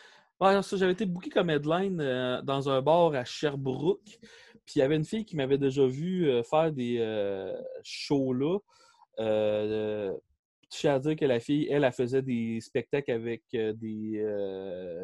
Ouais, 0.40 0.61
j'avais 0.62 0.92
été 0.92 1.07
booké 1.07 1.31
comme 1.31 1.51
headline 1.51 2.01
euh, 2.01 2.42
dans 2.42 2.68
un 2.68 2.83
bar 2.83 3.14
à 3.14 3.25
Sherbrooke. 3.25 4.18
Puis 4.66 4.77
il 4.77 4.79
y 4.79 4.83
avait 4.83 4.97
une 4.97 5.05
fille 5.05 5.25
qui 5.25 5.37
m'avait 5.37 5.59
déjà 5.59 5.87
vu 5.87 6.29
euh, 6.29 6.42
faire 6.42 6.73
des 6.73 6.97
euh, 6.99 7.55
shows 7.83 8.33
là. 8.33 8.59
Je 9.18 10.81
tiens 10.81 10.94
à 10.94 10.99
dire 10.99 11.14
que 11.14 11.25
la 11.25 11.38
fille, 11.38 11.68
elle, 11.70 11.85
elle 11.85 11.92
faisait 11.92 12.23
des 12.23 12.61
spectacles 12.61 13.12
avec 13.12 13.44
des 13.53 14.27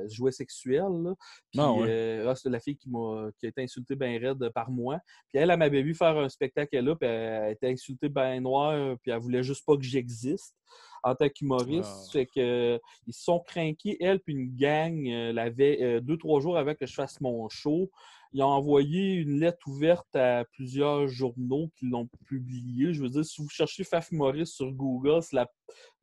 jouets 0.09 0.33
sexuels. 0.33 0.83
là. 1.05 1.15
Puis 1.53 1.61
Ah 1.61 1.73
ouais. 1.73 2.25
ah, 2.27 2.35
c'était 2.35 2.51
la 2.51 2.59
fille 2.59 2.77
qui 2.77 2.91
m'a 2.91 3.31
qui 3.39 3.47
a 3.47 3.51
été 3.51 3.63
insultée 3.63 3.95
bien 3.95 4.19
raide 4.19 4.51
par 4.53 4.69
moi. 4.69 4.99
Puis 5.29 5.41
elle, 5.41 5.49
elle 5.49 5.59
m'avait 5.59 5.83
vu 5.83 5.95
faire 5.95 6.17
un 6.17 6.29
spectacle 6.29 6.77
là, 6.81 6.97
puis 6.97 7.09
elle 7.09 7.53
était 7.53 7.71
insultée 7.71 8.09
bien 8.09 8.41
noire, 8.41 8.97
puis 9.01 9.13
elle 9.13 9.21
voulait 9.21 9.45
juste 9.45 9.65
pas 9.65 9.77
que 9.77 9.85
j'existe 9.85 10.57
en 11.03 11.15
tant 11.15 11.29
qu'humoriste. 11.29 11.91
Ah. 12.09 12.11
Fait 12.13 12.27
que 12.27 12.41
euh, 12.41 12.79
ils 13.07 13.15
se 13.15 13.23
sont 13.25 13.41
craqués, 13.41 13.97
elle 14.01 14.21
puis 14.21 14.35
une 14.35 14.55
gang, 14.57 15.07
euh, 15.09 15.33
la 15.33 15.51
veille- 15.51 15.83
euh, 15.83 16.01
deux, 16.01 16.17
trois 16.17 16.41
jours 16.41 16.57
avant 16.57 16.75
que 16.75 16.87
je 16.87 16.95
fasse 16.95 17.21
mon 17.21 17.49
show. 17.49 17.91
Ils 18.33 18.43
ont 18.43 18.47
envoyé 18.47 19.15
une 19.15 19.41
lettre 19.41 19.59
ouverte 19.67 20.15
à 20.15 20.45
plusieurs 20.53 21.09
journaux 21.09 21.69
qui 21.77 21.87
l'ont 21.87 22.09
publié. 22.27 22.93
Je 22.93 23.03
veux 23.03 23.09
dire, 23.09 23.25
si 23.25 23.43
vous 23.43 23.49
cherchez 23.49 23.83
Faf 23.83 24.13
Maurice 24.13 24.51
sur 24.53 24.71
Google, 24.71 25.21
c'est 25.23 25.35
la- 25.37 25.51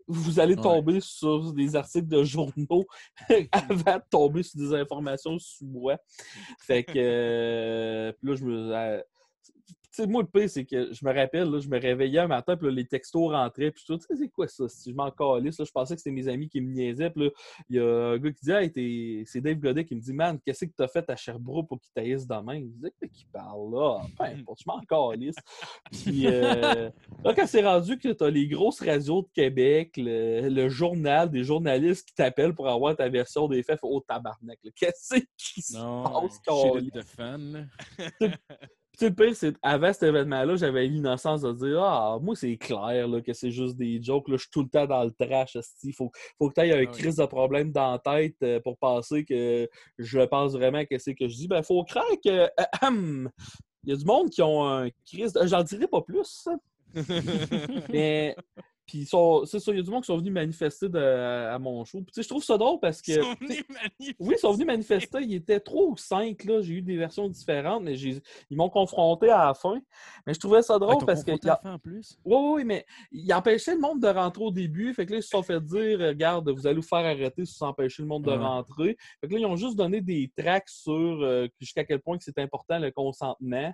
vous 0.10 0.40
allez 0.40 0.56
Ouais. 0.56 0.62
tomber 0.62 1.00
sur 1.02 1.52
des 1.54 1.76
articles 1.76 2.08
de 2.08 2.24
journaux 2.24 2.86
avant 3.52 3.98
de 3.98 4.04
tomber 4.10 4.44
sur 4.44 4.60
des 4.60 4.74
informations 4.74 5.38
sous 5.40 5.66
moi. 5.66 5.98
Fait 6.62 6.84
que 6.84 6.94
euh, 6.96 8.12
puis 8.14 8.30
là, 8.30 8.36
je 8.36 8.44
me. 8.46 9.04
Sais, 10.02 10.08
moi, 10.08 10.22
le 10.22 10.28
pire, 10.28 10.50
c'est 10.50 10.66
que 10.66 10.94
je 10.94 11.06
me 11.06 11.14
rappelle, 11.14 11.50
là, 11.50 11.60
je 11.60 11.68
me 11.68 11.80
réveillais 11.80 12.20
un 12.20 12.28
matin, 12.28 12.56
puis 12.56 12.68
là, 12.68 12.74
les 12.74 12.86
textos 12.86 13.32
rentraient, 13.32 13.72
puis 13.72 13.82
je 13.82 13.86
suis 13.86 13.94
tout, 13.94 13.98
tu 13.98 14.16
sais, 14.16 14.24
c'est 14.24 14.30
quoi 14.30 14.48
ça? 14.48 14.68
Si 14.68 14.92
je 14.92 14.96
m'en 14.96 15.12
calisse, 15.12 15.60
là, 15.60 15.66
je 15.66 15.72
pensais 15.72 15.96
que 15.96 16.02
c'était 16.02 16.14
mes 16.14 16.28
amis 16.28 16.50
qui 16.50 16.62
me 16.62 16.72
niaisaient, 16.72 17.10
puis 17.10 17.26
là, 17.26 17.30
il 17.70 17.76
y 17.76 17.80
a 17.80 17.86
un 17.86 18.18
gars 18.18 18.32
qui 18.32 18.46
dit, 18.46 18.52
hey, 18.52 19.26
c'est 19.26 19.42
Dave 19.42 19.58
Godet 19.58 19.86
qui 19.86 19.96
me 19.96 20.02
dit, 20.02 20.14
man, 20.14 20.40
qu'est-ce 20.46 20.66
que 20.66 20.72
t'as 20.76 20.88
fait 20.88 21.10
à 21.10 21.16
Sherbrooke 21.16 21.68
pour 21.68 21.80
qu'il 21.80 21.92
taillisse 21.94 22.28
demain? 22.28 22.60
Je 22.60 22.66
disais, 22.66 22.94
quoi 22.98 23.08
qui 23.08 23.26
parle 23.32 23.72
là? 23.74 24.02
Peu 24.18 24.24
importe, 24.24 24.60
je 24.60 24.66
m'en 24.68 24.82
calisse. 24.82 25.36
Puis 25.92 26.28
euh, 26.28 26.90
là, 27.24 27.34
quand 27.34 27.48
c'est 27.48 27.64
rendu 27.64 27.98
que 27.98 28.10
t'as 28.10 28.30
les 28.30 28.48
grosses 28.48 28.82
radios 28.82 29.24
de 29.24 29.30
Québec, 29.34 29.94
le, 29.98 30.50
le 30.50 30.70
journal, 30.70 31.30
des 31.30 31.44
journalistes 31.44 32.08
qui 32.08 32.16
t'appellent 32.16 32.56
pour 32.56 32.68
avoir 32.68 32.96
ta 32.96 33.10
version 33.10 33.48
des 33.48 33.64
faits, 33.64 33.80
oh 33.82 34.04
tabarnak, 34.08 34.60
qu'est-ce 34.76 35.16
qui 35.38 35.62
se 35.62 35.78
Non, 35.78 36.04
passe, 36.04 36.40
chez 36.46 38.30
sais, 38.98 39.10
le 39.10 39.16
pire, 39.16 39.36
c'est 39.36 39.56
avant 39.62 39.92
cet 39.94 40.04
événement-là, 40.04 40.56
j'avais 40.56 40.88
l'innocence 40.88 41.42
de 41.42 41.52
dire 41.54 41.82
Ah, 41.84 42.18
moi, 42.22 42.36
c'est 42.36 42.58
clair 42.58 43.08
là, 43.08 43.22
que 43.22 43.34
c'est 43.34 43.52
juste 43.52 43.76
des 43.78 44.02
jokes. 44.02 44.28
Là, 44.28 44.36
je 44.38 44.42
suis 44.44 44.52
tout 44.52 44.64
le 44.64 44.70
temps 44.70 44.86
dans 44.86 45.04
le 45.04 45.12
trash. 45.12 45.58
Il 45.84 45.94
faut, 45.94 46.12
faut 46.38 46.50
que 46.50 46.54
tu 46.56 46.62
aies 46.68 46.74
un 46.74 46.84
Ah 46.88 46.92
crise 46.92 47.16
de 47.18 47.26
problème 47.26 47.72
dans 47.72 47.92
la 47.92 48.00
tête 48.00 48.36
euh, 48.44 48.60
pour 48.60 48.78
penser 48.78 49.24
que 49.26 49.68
je 49.98 50.20
pense 50.22 50.54
vraiment 50.54 50.84
que 50.86 50.98
c'est 50.98 51.16
que 51.16 51.28
je 51.28 51.36
dis. 51.36 51.48
Ben, 51.48 51.62
faut 51.64 51.84
croire 51.84 52.06
que. 52.24 52.48
ahem, 52.82 53.30
Il 53.84 53.90
y 53.92 53.94
a 53.94 53.96
du 53.98 54.06
monde 54.06 54.30
qui 54.30 54.42
ont 54.42 54.66
un 54.68 54.90
crise. 55.06 55.34
de- 55.34 55.46
J'en 55.48 55.64
dirai 55.64 55.88
pas 55.88 56.02
plus. 56.02 56.48
Mais. 57.90 58.36
Puis, 58.88 59.00
ils 59.00 59.06
sont- 59.06 59.44
c'est 59.46 59.60
ça, 59.60 59.72
il 59.74 59.78
y 59.78 59.80
a 59.80 59.84
du 59.84 59.92
monde 59.92 60.02
qui 60.02 60.08
sont 60.08 60.18
venus 60.18 60.32
manifester 60.32 60.88
de- 60.88 60.98
à 60.98 61.60
mon 61.60 61.84
show. 61.84 61.98
Puis, 61.98 62.06
tu 62.08 62.14
sais, 62.14 62.24
je 62.24 62.30
trouve 62.30 62.44
ça 62.44 62.58
drôle 62.58 62.80
parce 62.80 63.02
que. 63.02 63.12
Ils 63.12 63.22
sont 63.22 63.34
venus 63.40 63.64
manifester. 63.70 64.16
Oui, 64.20 64.34
ils 64.36 64.40
sont 64.40 64.52
venus 64.54 64.66
manifester. 64.68 65.18
Il 65.22 65.34
était 65.34 65.60
trois 65.60 65.84
ou 65.84 65.98
cinq. 65.98 66.46
là. 66.46 66.62
J'ai 66.62 66.76
eu 66.76 66.82
des 66.82 66.96
versions 66.96 67.28
différentes, 67.28 67.84
mais 67.84 67.96
ils 68.00 68.22
m'ont 68.58 68.70
confronté 68.70 69.30
à 69.30 69.48
la 69.48 69.54
fin. 69.54 69.80
Mais 70.26 70.34
je 70.34 70.40
trouvais 70.40 70.62
ça 70.62 70.80
drôle 70.80 71.06
parce 71.06 71.24
que. 71.24 71.32
en 71.68 71.78
plus? 71.80 72.18
Oui, 72.24 72.38
oui, 72.56 72.64
mais 72.64 72.86
il 73.12 73.32
empêchait 73.34 73.76
le 73.76 73.82
monde 73.82 74.02
de 74.02 74.08
rentrer 74.08 74.44
au 74.44 74.52
début. 74.52 74.94
Fait 74.94 75.06
que 75.06 75.12
là, 75.12 75.18
ils 75.18 75.24
se 75.24 75.30
sont 75.30 75.44
fait 75.44 75.60
dire 75.62 76.00
Regarde, 76.00 76.50
vous 76.50 76.66
allez 76.66 76.78
vous 76.78 76.82
faire 76.82 77.00
arrêter 77.00 77.44
si 77.46 77.58
vous 77.60 77.66
empêchez 77.66 78.02
le 78.04 78.08
monde 78.08 78.24
de 78.24 78.32
Ouais. 78.32 78.38
rentrer. 78.38 78.98
Fait 79.20 79.28
que 79.28 79.34
là, 79.34 79.40
ils 79.40 79.46
ont 79.46 79.58
juste 79.58 79.76
donné 79.76 80.00
des 80.00 80.32
tracks 80.38 80.70
sur 80.70 80.94
euh, 80.94 81.48
jusqu'à 81.60 81.84
quel 81.84 82.00
point 82.00 82.18
que 82.18 82.24
c'est 82.24 82.40
important 82.40 82.80
le 82.80 82.90
consentement. 82.92 83.74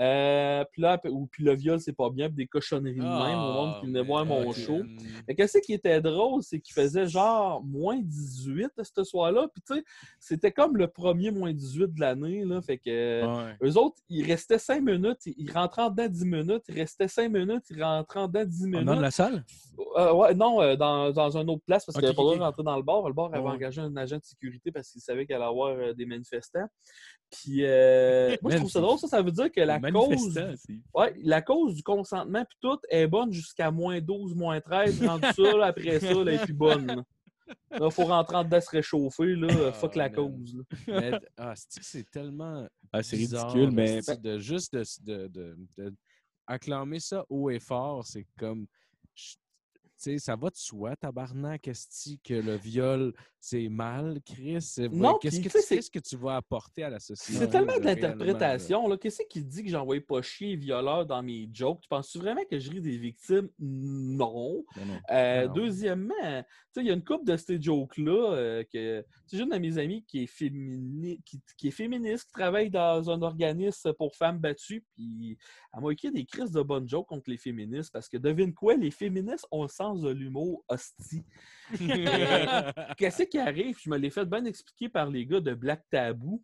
Euh, 0.00 0.64
puis 0.72 0.82
là, 0.82 1.00
ou 1.08 1.26
puis 1.26 1.44
le 1.44 1.54
viol, 1.54 1.78
c'est 1.78 1.92
pas 1.92 2.10
bien, 2.10 2.26
puis 2.26 2.36
des 2.36 2.46
cochonneries 2.46 2.96
de 2.96 3.02
même 3.02 3.38
au 3.38 3.52
monde 3.52 3.80
qui 3.80 3.86
venait 3.86 4.02
voir 4.02 4.26
mon 4.26 4.52
show. 4.52 4.82
Mais 5.28 5.34
qu'est-ce 5.34 5.58
qui 5.58 5.72
était 5.72 6.00
drôle, 6.00 6.42
c'est 6.42 6.60
qu'il 6.60 6.74
faisait 6.74 7.06
genre 7.06 7.62
moins 7.64 7.98
18 8.00 8.70
ce 8.82 9.04
soir-là. 9.04 9.46
Puis 9.54 9.62
tu 9.66 9.74
sais, 9.74 9.84
c'était 10.18 10.52
comme 10.52 10.76
le 10.76 10.88
premier 10.88 11.30
moins 11.30 11.52
18 11.52 11.94
de 11.94 12.00
l'année. 12.00 12.44
Là, 12.44 12.60
fait 12.60 12.78
que 12.78 13.22
eux 13.64 13.78
autres, 13.78 13.96
ils 14.08 14.26
restaient 14.26 14.58
5 14.58 14.82
minutes, 14.82 15.20
ils 15.26 15.50
rentraient 15.52 15.82
en 15.82 15.90
dedans 15.90 16.08
10 16.08 16.24
minutes, 16.24 16.64
ils 16.68 16.80
restaient 16.80 17.08
5 17.08 17.30
minutes, 17.30 17.64
ils 17.70 17.82
rentraient 17.82 18.20
en 18.20 18.28
dedans 18.28 18.44
10 18.44 18.66
minutes. 18.66 18.84
Dans 18.84 19.00
la 19.00 19.10
salle? 19.10 19.44
Euh, 19.96 20.12
ouais, 20.12 20.34
non, 20.34 20.60
euh, 20.60 20.76
dans, 20.76 21.12
dans 21.12 21.36
une 21.36 21.50
autre 21.50 21.62
place 21.64 21.84
parce 21.84 21.96
qu'il 21.96 22.04
n'avait 22.04 22.16
pas 22.16 22.22
le 22.22 22.26
droit 22.26 22.36
de 22.36 22.42
rentrer 22.42 22.62
dans 22.64 22.76
le 22.76 22.82
bar. 22.82 23.06
Le 23.06 23.14
bar 23.14 23.32
avait 23.32 23.48
engagé 23.48 23.80
un 23.80 23.96
agent 23.96 24.16
de 24.16 24.24
sécurité 24.24 24.72
parce 24.72 24.90
qu'il 24.90 25.00
savait 25.00 25.24
qu'il 25.24 25.36
allait 25.36 25.44
avoir 25.44 25.94
des 25.94 26.06
manifestants. 26.06 26.66
Puis 27.30 27.58
moi, 28.42 28.50
je 28.50 28.56
trouve 28.56 28.70
ça 28.70 28.80
drôle, 28.80 28.98
ça, 28.98 29.06
ça 29.06 29.22
veut 29.22 29.30
dire 29.32 29.52
que 29.52 29.60
la 29.60 29.78
cause. 29.92 30.38
Ouais, 30.94 31.14
la 31.22 31.42
cause 31.42 31.74
du 31.74 31.82
consentement, 31.82 32.44
puis 32.44 32.58
tout, 32.60 32.78
est 32.88 33.06
bonne 33.06 33.32
jusqu'à 33.32 33.70
moins 33.70 34.00
12, 34.00 34.34
moins 34.34 34.60
13. 34.60 35.06
Rendu 35.06 35.26
ça, 35.34 35.66
après 35.66 36.00
ça, 36.00 36.08
elle 36.10 36.28
est 36.28 36.44
plus 36.44 36.54
bonne. 36.54 37.04
Il 37.72 37.90
faut 37.90 38.04
rentrer 38.04 38.36
en 38.36 38.44
dedans 38.44 38.60
se 38.60 38.70
réchauffer, 38.70 39.34
là. 39.36 39.48
Ah, 39.68 39.72
fuck 39.72 39.96
la 39.96 40.08
cause. 40.08 40.62
ah, 41.36 41.54
c'est 41.56 42.10
tellement. 42.10 42.66
Ah, 42.92 43.02
c'est 43.02 43.16
ridicule, 43.16 43.70
mais. 43.70 44.00
De, 44.22 44.38
juste 44.38 44.74
de, 44.74 45.26
de, 45.28 45.56
de, 45.76 45.94
acclamer 46.46 47.00
ça 47.00 47.24
haut 47.28 47.50
et 47.50 47.60
fort, 47.60 48.04
c'est 48.06 48.26
comme 48.38 48.66
ça 50.18 50.36
va 50.36 50.50
de 50.50 50.56
soi, 50.56 50.96
tabarnak, 50.96 51.68
est 51.68 52.22
que 52.22 52.34
le 52.34 52.56
viol, 52.56 53.12
c'est 53.40 53.68
mal, 53.68 54.20
Chris? 54.24 54.76
Non, 54.90 55.18
qu'est-ce 55.18 55.40
que, 55.40 55.90
que, 55.90 55.98
tu 55.98 56.16
vas 56.16 56.36
apporter 56.36 56.84
à 56.84 56.90
la 56.90 56.98
société? 56.98 57.40
C'est 57.40 57.48
tellement 57.48 57.78
d'interprétation. 57.78 58.96
Qu'est-ce 58.96 59.22
qui 59.28 59.42
dit 59.42 59.64
que 59.64 59.70
j'envoie 59.70 60.00
pas 60.00 60.22
chier 60.22 60.56
violeur 60.56 61.04
dans 61.06 61.22
mes 61.22 61.48
jokes? 61.52 61.80
Tu 61.82 61.88
penses 61.88 62.16
vraiment 62.16 62.44
que 62.50 62.58
je 62.58 62.70
ris 62.70 62.80
des 62.80 62.96
victimes? 62.96 63.48
Non. 63.58 64.64
Euh, 65.10 65.48
deuxièmement, 65.48 66.14
il 66.76 66.86
y 66.86 66.90
a 66.90 66.94
une 66.94 67.04
couple 67.04 67.24
de 67.24 67.36
ces 67.36 67.60
jokes-là 67.60 68.32
euh, 68.32 68.64
que 68.72 69.04
c'est 69.26 69.38
une 69.38 69.50
de 69.50 69.58
mes 69.58 69.78
amies 69.78 70.04
qui 70.04 70.22
est, 70.22 71.22
qui, 71.24 71.40
qui, 71.56 71.68
est 71.68 71.70
féministe, 71.70 72.26
qui 72.26 72.32
travaille 72.32 72.70
dans 72.70 73.10
un 73.10 73.22
organisme 73.22 73.92
pour 73.94 74.14
femmes 74.16 74.38
battues, 74.38 74.84
puis 74.94 75.38
elle 75.72 75.82
m'a 75.82 75.92
écrit 75.92 76.10
des 76.10 76.24
crises 76.24 76.50
de 76.50 76.62
bonnes 76.62 76.88
jokes 76.88 77.08
contre 77.08 77.30
les 77.30 77.36
féministes 77.36 77.92
parce 77.92 78.08
que 78.08 78.16
devine 78.16 78.54
quoi, 78.54 78.74
les 78.74 78.90
féministes 78.90 79.46
ont 79.50 79.62
le 79.62 79.68
sens 79.68 79.93
de 80.02 80.10
l'humour 80.10 80.64
hostie. 80.68 81.24
Qu'est-ce 82.96 83.22
qui 83.24 83.38
arrive? 83.38 83.76
Je 83.82 83.90
me 83.90 83.96
l'ai 83.96 84.10
fait 84.10 84.24
bien 84.24 84.44
expliquer 84.44 84.88
par 84.88 85.10
les 85.10 85.26
gars 85.26 85.40
de 85.40 85.54
Black 85.54 85.84
Taboo. 85.90 86.42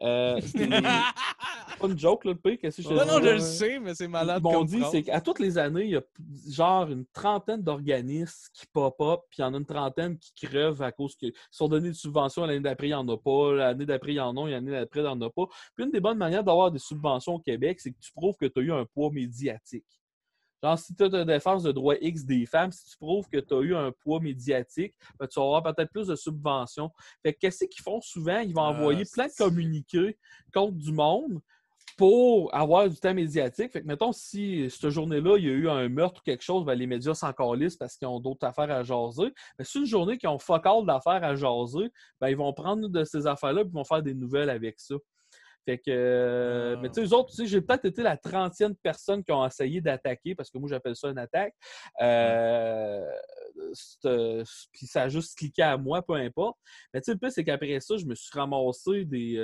Euh, 0.00 0.40
c'est 0.40 0.68
pas 1.78 1.86
une 1.86 1.98
joke, 1.98 2.24
là, 2.24 2.32
le 2.32 2.38
pire. 2.38 2.58
Qu'est-ce 2.60 2.78
que 2.78 2.82
je 2.82 2.88
Non, 2.88 3.06
non, 3.06 3.20
je 3.22 3.34
le 3.34 3.38
sais, 3.38 3.78
mais 3.78 3.94
c'est 3.94 4.08
malade. 4.08 4.42
Ils 4.44 4.52
m'ont 4.52 4.64
dit, 4.64 4.82
c'est 4.90 5.02
qu'à 5.02 5.20
toutes 5.20 5.38
les 5.38 5.58
années, 5.58 5.84
il 5.84 5.90
y 5.90 5.96
a 5.96 6.02
genre 6.48 6.90
une 6.90 7.04
trentaine 7.06 7.62
d'organismes 7.62 8.48
qui 8.54 8.66
pop-up, 8.72 9.20
puis 9.30 9.38
il 9.38 9.42
y 9.42 9.44
en 9.44 9.54
a 9.54 9.58
une 9.58 9.66
trentaine 9.66 10.18
qui 10.18 10.46
crevent 10.46 10.82
à 10.82 10.92
cause 10.92 11.16
qu'ils 11.16 11.32
sont 11.50 11.68
donnés 11.68 11.88
des 11.88 11.94
subventions. 11.94 12.44
L'année 12.44 12.60
d'après, 12.60 12.86
il 12.86 12.90
n'y 12.90 12.94
en 12.94 13.08
a 13.08 13.16
pas. 13.16 13.52
L'année 13.52 13.86
d'après, 13.86 14.12
il 14.12 14.16
y 14.16 14.20
en 14.20 14.36
a. 14.36 14.50
L'année 14.50 14.72
d'après, 14.72 15.00
il 15.00 15.04
n'y 15.04 15.08
en 15.08 15.20
a 15.20 15.30
pas. 15.30 15.46
Puis 15.74 15.84
une 15.84 15.90
des 15.90 16.00
bonnes 16.00 16.18
manières 16.18 16.44
d'avoir 16.44 16.70
des 16.70 16.78
subventions 16.78 17.34
au 17.34 17.40
Québec, 17.40 17.80
c'est 17.80 17.92
que 17.92 17.98
tu 18.00 18.12
prouves 18.12 18.36
que 18.36 18.46
tu 18.46 18.60
as 18.60 18.62
eu 18.62 18.72
un 18.72 18.84
poids 18.84 19.10
médiatique. 19.10 20.01
Genre, 20.62 20.78
si 20.78 20.94
tu 20.94 21.04
as 21.04 21.08
de 21.08 21.24
défense 21.24 21.62
de 21.62 21.72
droits 21.72 21.96
X 22.00 22.24
des 22.24 22.46
femmes, 22.46 22.70
si 22.70 22.90
tu 22.90 22.96
prouves 22.96 23.28
que 23.28 23.38
tu 23.38 23.54
as 23.54 23.60
eu 23.60 23.74
un 23.74 23.90
poids 23.92 24.20
médiatique, 24.20 24.94
ben, 25.18 25.26
tu 25.26 25.40
vas 25.40 25.46
avoir 25.46 25.62
peut-être 25.62 25.90
plus 25.90 26.06
de 26.06 26.14
subventions. 26.14 26.90
Fait 27.22 27.34
qu'est-ce 27.34 27.64
qu'ils 27.64 27.82
font 27.82 28.00
souvent? 28.00 28.38
Ils 28.38 28.54
vont 28.54 28.62
ah, 28.62 28.70
envoyer 28.70 29.04
plein 29.12 29.26
de 29.26 29.32
communiqués 29.36 30.18
contre 30.52 30.76
du 30.76 30.92
monde 30.92 31.40
pour 31.96 32.54
avoir 32.54 32.88
du 32.88 32.96
temps 32.96 33.14
médiatique. 33.14 33.72
Fait 33.72 33.82
que, 33.82 33.86
mettons, 33.86 34.12
si 34.12 34.70
cette 34.70 34.90
journée-là, 34.90 35.36
il 35.38 35.44
y 35.44 35.48
a 35.48 35.52
eu 35.52 35.68
un 35.68 35.88
meurtre 35.88 36.20
ou 36.20 36.24
quelque 36.24 36.42
chose, 36.42 36.64
ben, 36.64 36.74
les 36.74 36.86
médias 36.86 37.14
s'en 37.14 37.32
calissent 37.32 37.76
parce 37.76 37.96
qu'ils 37.96 38.08
ont 38.08 38.20
d'autres 38.20 38.46
affaires 38.46 38.70
à 38.70 38.82
jaser. 38.82 39.32
Mais 39.58 39.64
si 39.64 39.78
une 39.78 39.86
journée 39.86 40.16
qu'ils 40.16 40.28
ont 40.28 40.38
focal 40.38 40.86
d'affaires 40.86 41.24
à 41.24 41.34
jaser, 41.34 41.90
ben, 42.20 42.28
ils 42.28 42.36
vont 42.36 42.52
prendre 42.52 42.88
de 42.88 43.04
ces 43.04 43.26
affaires-là 43.26 43.62
et 43.62 43.64
ils 43.64 43.70
vont 43.70 43.84
faire 43.84 44.02
des 44.02 44.14
nouvelles 44.14 44.50
avec 44.50 44.78
ça. 44.78 44.94
Fait 45.64 45.78
que, 45.78 45.84
euh, 45.88 46.76
mais 46.78 46.88
tu 46.88 46.94
sais, 46.94 47.06
eux 47.06 47.14
autres, 47.14 47.30
tu 47.30 47.36
sais, 47.36 47.46
j'ai 47.46 47.60
peut-être 47.60 47.84
été 47.84 48.02
la 48.02 48.16
trentième 48.16 48.74
personne 48.76 49.22
qui 49.22 49.32
ont 49.32 49.46
essayé 49.46 49.80
d'attaquer, 49.80 50.34
parce 50.34 50.50
que 50.50 50.58
moi, 50.58 50.68
j'appelle 50.68 50.96
ça 50.96 51.08
une 51.08 51.18
attaque. 51.18 51.54
Euh, 52.00 53.06
puis 54.72 54.86
ça 54.86 55.02
a 55.02 55.08
juste 55.08 55.38
cliqué 55.38 55.62
à 55.62 55.76
moi, 55.76 56.02
peu 56.02 56.14
importe. 56.14 56.58
Mais 56.92 57.00
tu 57.00 57.06
sais, 57.06 57.12
le 57.12 57.18
plus, 57.18 57.30
c'est 57.30 57.44
qu'après 57.44 57.80
ça, 57.80 57.96
je 57.96 58.06
me 58.06 58.14
suis 58.14 58.30
ramassé 58.36 59.04
des. 59.04 59.36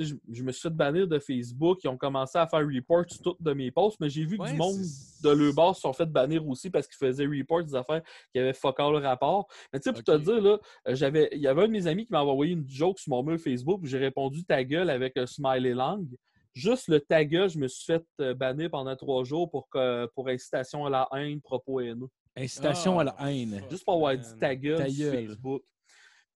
Euh, 0.00 0.04
je, 0.30 0.42
me 0.42 0.52
suis 0.52 0.62
fait 0.62 0.74
bannir 0.74 1.06
de 1.08 1.18
Facebook. 1.18 1.80
Ils 1.84 1.88
ont 1.88 1.96
commencé 1.96 2.38
à 2.38 2.46
faire 2.46 2.60
report 2.60 3.04
sur 3.08 3.22
toutes 3.22 3.42
de 3.42 3.52
mes 3.52 3.70
posts, 3.70 3.98
mais 4.00 4.08
j'ai 4.08 4.24
vu 4.24 4.38
que 4.38 4.44
du 4.44 4.54
monde 4.54 4.76
de 5.22 5.30
leur 5.30 5.54
base 5.54 5.76
se 5.76 5.82
sont 5.82 5.92
fait 5.92 6.06
bannir 6.06 6.46
aussi 6.46 6.70
parce 6.70 6.86
qu'ils 6.86 6.98
faisaient 6.98 7.26
report 7.26 7.64
des 7.64 7.74
affaires 7.74 8.02
qui 8.32 8.38
avaient 8.38 8.52
fuck 8.52 8.78
le 8.78 8.98
rapport. 8.98 9.46
Mais 9.72 9.80
tu 9.80 9.84
sais, 9.84 9.92
pour 9.92 10.04
te 10.04 10.16
dire, 10.18 10.40
là, 10.40 10.58
j'avais, 10.88 11.28
il 11.32 11.40
y 11.40 11.46
avait 11.46 11.62
un 11.62 11.66
de 11.66 11.72
mes 11.72 11.86
amis 11.86 12.06
qui 12.06 12.12
m'a 12.12 12.22
envoyé 12.22 12.52
une 12.52 12.68
joke 12.68 12.98
sur 12.98 13.10
mon 13.10 13.22
mur 13.22 13.38
Facebook, 13.38 13.80
j'ai 13.84 13.98
répondu 13.98 14.44
ta 14.44 14.62
gueule 14.62 14.90
avec 14.90 15.16
un 15.16 15.26
smiley 15.26 15.74
lang. 15.74 16.06
Juste 16.54 16.88
le 16.88 17.00
ta 17.00 17.22
gueule, 17.24 17.50
je 17.50 17.58
me 17.58 17.68
suis 17.68 17.84
fait 17.84 18.04
euh, 18.20 18.32
bannir 18.32 18.70
pendant 18.70 18.96
trois 18.96 19.24
jours 19.24 19.50
pour, 19.50 19.68
que, 19.68 20.06
pour 20.14 20.28
incitation 20.28 20.86
à 20.86 20.90
la 20.90 21.08
haine, 21.12 21.40
propos 21.40 21.80
haineux. 21.80 22.08
Incitation 22.34 22.98
à 22.98 23.04
la 23.04 23.16
haine. 23.20 23.62
Juste 23.70 23.84
pour 23.84 23.94
avoir 23.94 24.16
dit 24.16 24.38
ta 24.40 24.54
gueule 24.54 24.90
sur 24.90 25.12
Facebook. 25.12 25.62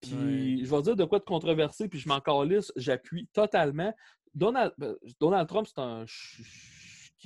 Puis 0.01 0.65
je 0.65 0.75
vais 0.75 0.81
dire 0.81 0.95
de 0.95 1.05
quoi 1.05 1.19
de 1.19 1.23
controversé, 1.23 1.87
puis 1.87 1.99
je 1.99 2.09
m'en 2.09 2.19
calisse, 2.19 2.71
j'appuie 2.75 3.27
totalement. 3.33 3.93
Donald, 4.33 4.73
ben, 4.77 4.95
Donald 5.19 5.47
Trump, 5.47 5.67
c'est 5.67 5.81
un 5.81 6.05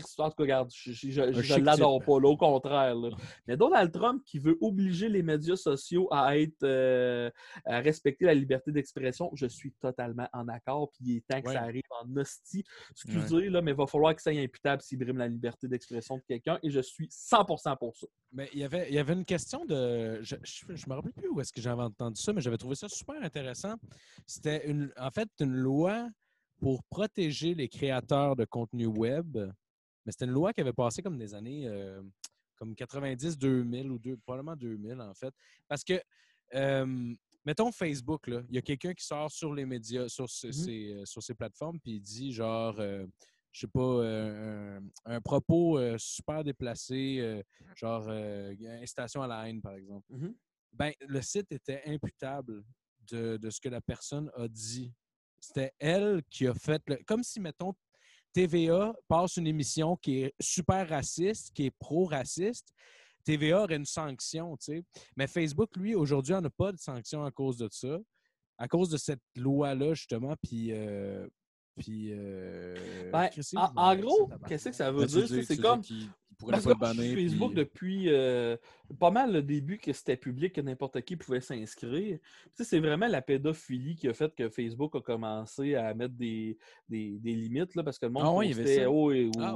en 0.02 0.30
tout 0.30 0.36
cas, 0.36 0.44
regarde, 0.44 0.72
je, 0.72 1.22
ne 1.22 1.64
l'adore 1.64 2.04
pas, 2.04 2.20
là, 2.20 2.30
au 2.30 2.38
contraire. 2.38 2.96
Mais 3.48 3.58
Donald 3.58 3.92
Trump 3.92 4.24
qui 4.26 4.40
veut 4.40 4.58
obliger 4.62 5.10
les 5.10 5.24
médias 5.24 5.56
sociaux 5.56 6.08
à 6.12 6.38
être 6.38 6.64
euh, 6.64 7.30
à 7.66 7.80
respecter 7.80 8.26
la 8.26 8.34
liberté 8.34 8.72
d'expression, 8.72 9.32
je 9.34 9.48
suis 9.48 9.72
totalement 9.74 10.28
en 10.34 10.48
accord. 10.48 10.92
Puis 10.92 11.06
il 11.06 11.18
est 11.18 11.28
temps 11.28 11.42
que 11.42 11.52
ça 11.52 11.62
arrive 11.62 11.84
en 12.02 12.16
hostie. 12.16 12.64
Excusez, 12.92 13.50
là, 13.50 13.62
mais 13.62 13.72
il 13.72 13.78
va 13.78 13.88
falloir 13.88 14.16
que 14.16 14.22
ça 14.22 14.32
soit 14.32 14.42
imputable 14.42 14.82
s'il 14.82 15.00
brime 15.00 15.18
la 15.18 15.28
liberté 15.28 15.68
d'expression 15.68 16.18
de 16.18 16.24
quelqu'un 16.28 16.60
et 16.64 16.70
je 16.70 16.80
suis 16.80 17.08
100% 17.08 17.78
pour 17.78 17.96
ça. 17.96 18.08
Mais 18.32 18.50
il 18.54 18.60
y 18.60 18.64
avait, 18.64 18.88
il 18.90 18.96
y 18.96 19.00
avait 19.00 19.14
une 19.14 19.26
question 19.26 19.66
de. 19.66 20.20
Je 20.22 20.36
ne 20.36 20.90
me 20.90 20.94
rappelle 20.94 21.14
plus 21.14 21.30
où 21.30 21.40
est-ce 21.40 21.54
que 21.54 21.62
j'avais 21.62 21.84
entendu 21.84 22.22
ça, 22.22 22.34
mais 22.34 22.42
j'avais 22.42 22.58
trouvé 22.58 22.76
ça 22.76 22.90
super 22.90 23.16
intéressant. 23.22 23.76
C'était 24.26 24.70
une, 24.70 24.92
en 24.98 25.12
fait 25.12 25.30
une 25.40 25.56
loi 25.56 26.10
pour 26.60 26.84
protéger 26.86 27.54
les 27.54 27.70
créateurs 27.70 28.36
de 28.36 28.46
contenu 28.46 28.86
web 28.86 29.38
mais 30.06 30.12
c'était 30.12 30.26
une 30.26 30.32
loi 30.32 30.54
qui 30.54 30.62
avait 30.62 30.74
passé 30.74 31.02
comme 31.02 31.18
des 31.18 31.34
années 31.34 31.68
euh, 31.68 32.02
comme 32.56 32.76
90, 32.76 33.38
2000 33.38 33.92
ou 33.92 34.00
deux, 34.00 34.18
probablement 34.18 34.56
2000 34.56 35.02
en 35.02 35.14
fait. 35.14 35.34
Parce 35.68 35.84
que, 35.84 36.02
euh, 36.54 37.14
mettons 37.44 37.72
Facebook, 37.72 38.28
il 38.28 38.56
y 38.56 38.58
a 38.58 38.62
quelqu'un 38.62 38.94
qui 38.94 39.06
sort 39.06 39.32
sur 39.32 39.54
les 39.54 39.66
médias, 39.66 40.08
sur, 40.08 40.30
ces, 40.30 40.50
mm-hmm. 40.50 41.02
euh, 41.02 41.06
sur 41.06 41.36
plateformes, 41.36 41.80
puis 41.80 41.94
il 41.94 42.02
dit 42.02 42.32
genre, 42.32 42.76
je 42.78 43.60
sais 43.60 43.68
pas, 43.68 44.06
un, 45.06 45.22
propos 45.22 45.80
super 45.98 46.44
déplacé, 46.44 47.44
genre 47.76 48.10
incitation 48.10 49.22
à 49.22 49.28
la 49.28 49.50
haine, 49.50 49.62
par 49.62 49.74
exemple. 49.74 50.06
Mm-hmm. 50.14 50.36
Ben, 50.74 50.92
le 51.08 51.22
site 51.22 51.52
était 51.52 51.82
imputable 51.86 52.64
de, 53.08 53.38
de, 53.38 53.50
ce 53.50 53.60
que 53.62 53.70
la 53.70 53.82
personne 53.82 54.30
a 54.36 54.48
dit. 54.48 54.94
C'était 55.40 55.72
elle 55.80 56.22
qui 56.30 56.48
a 56.48 56.54
fait, 56.54 56.82
le, 56.88 56.98
comme 57.06 57.24
si, 57.24 57.40
mettons, 57.40 57.74
TVA 58.36 58.94
passe 59.08 59.38
une 59.38 59.48
émission 59.48 59.96
qui 59.96 60.24
est 60.24 60.34
super 60.42 60.90
raciste, 60.90 61.54
qui 61.54 61.68
est 61.68 61.72
pro-raciste, 61.80 62.68
TVA 63.24 63.64
aurait 63.64 63.78
une 63.78 63.86
sanction, 63.86 64.58
tu 64.58 64.66
sais. 64.66 64.84
Mais 65.16 65.26
Facebook, 65.26 65.76
lui, 65.78 65.96
aujourd'hui, 65.96 66.34
n'a 66.34 66.50
pas 66.50 66.74
de 66.74 66.78
sanction 66.78 67.24
à 67.24 67.32
cause 67.32 67.58
de 67.58 67.70
ça, 67.72 67.98
à 68.58 68.68
cause 68.68 68.90
de 68.90 68.98
cette 68.98 69.22
loi-là, 69.38 69.94
justement. 69.94 70.36
Puis, 70.44 70.74
euh, 70.74 71.26
puis 71.78 72.10
euh, 72.12 73.10
ben, 73.10 73.30
en, 73.56 73.96
gros, 73.96 74.30
qu'est-ce 74.50 74.70
que 74.70 74.76
ça 74.76 74.92
veut 74.92 75.06
dire? 75.06 75.28
C'est 75.46 75.58
comme, 75.58 75.82
pourrait 76.38 76.60
Facebook 76.60 77.54
depuis 77.54 78.10
euh, 78.10 78.58
pas 79.00 79.12
mal 79.12 79.32
le 79.32 79.42
début 79.42 79.78
que 79.78 79.92
c'était 79.94 80.18
public, 80.18 80.54
que 80.54 80.62
n'importe 80.62 81.02
qui 81.02 81.16
pouvait 81.16 81.42
s'inscrire. 81.42 82.20
C'est 82.56 82.80
vraiment 82.80 83.08
la 83.08 83.22
pédophilie 83.22 83.96
qui 83.96 84.08
a 84.08 84.14
fait 84.14 84.34
que 84.36 84.50
Facebook 84.50 84.96
a 84.96 85.02
commencé 85.02 85.76
à 85.76 85.94
mettre 85.94 86.14
des, 86.14 86.58
des, 86.90 87.20
limites 87.24 87.76
là, 87.76 87.84
parce 87.84 87.98
que 87.98 88.06
le 88.06 88.12
monde 88.12 88.24
ah, 88.26 88.48
postait. 88.48 88.86
Oh, 88.86 89.12
ah, 89.40 89.56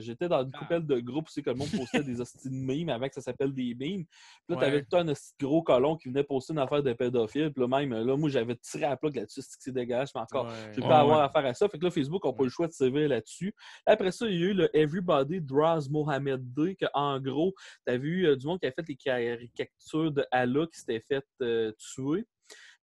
J'étais 0.00 0.28
dans 0.28 0.44
une 0.44 0.52
ah. 0.54 0.58
couple 0.58 0.86
de 0.86 1.00
groupes 1.00 1.26
aussi 1.26 1.42
que 1.42 1.50
le 1.50 1.56
monde 1.56 1.70
postait 1.70 2.02
des 2.02 2.20
hosties 2.20 2.48
de 2.48 2.54
memes 2.54 2.88
avant 2.88 3.08
que 3.08 3.14
ça 3.14 3.20
s'appelle 3.20 3.52
des 3.52 3.74
memes. 3.74 4.04
Puis 4.04 4.54
là, 4.54 4.56
t'avais 4.56 4.82
tout 4.82 4.96
un 4.96 5.12
gros 5.40 5.62
colon 5.62 5.96
qui 5.96 6.08
venait 6.08 6.24
poster 6.24 6.52
une 6.52 6.58
affaire 6.60 6.82
de 6.82 6.92
pédophile. 6.92 7.52
Puis 7.52 7.62
là, 7.62 7.68
même, 7.68 7.92
là, 7.92 8.16
moi, 8.16 8.28
j'avais 8.28 8.56
tiré 8.56 8.84
à 8.84 8.96
plat 8.96 9.10
là-dessus, 9.12 9.42
c'est 9.42 9.72
dégueulasse, 9.72 10.14
mais 10.14 10.20
encore, 10.20 10.48
je 10.72 10.80
vais 10.80 10.88
pas 10.88 11.00
avoir 11.00 11.22
affaire 11.22 11.46
à 11.46 11.54
ça. 11.54 11.68
Fait 11.68 11.78
que 11.78 11.84
là, 11.84 11.90
Facebook 11.90 12.24
n'a 12.24 12.32
pas 12.32 12.44
le 12.44 12.50
choix 12.50 12.66
de 12.66 12.72
sévir 12.72 13.08
là-dessus. 13.08 13.54
Après 13.86 14.12
ça, 14.12 14.26
il 14.26 14.38
y 14.38 14.44
a 14.44 14.46
eu 14.46 14.54
le 14.54 14.76
Everybody 14.76 15.40
Draws 15.40 15.88
Mohammed 15.90 16.09
2, 16.18 16.74
que 16.74 16.86
en 16.94 17.20
gros, 17.20 17.54
tu 17.86 17.92
as 17.92 17.98
vu 17.98 18.26
euh, 18.26 18.36
du 18.36 18.46
monde 18.46 18.60
qui 18.60 18.66
a 18.66 18.72
fait 18.72 18.86
les 18.88 18.96
caricatures 18.96 20.12
de 20.12 20.24
Allah 20.30 20.66
qui 20.72 20.80
s'était 20.80 21.00
fait 21.00 21.24
euh, 21.42 21.72
tuer. 21.78 22.26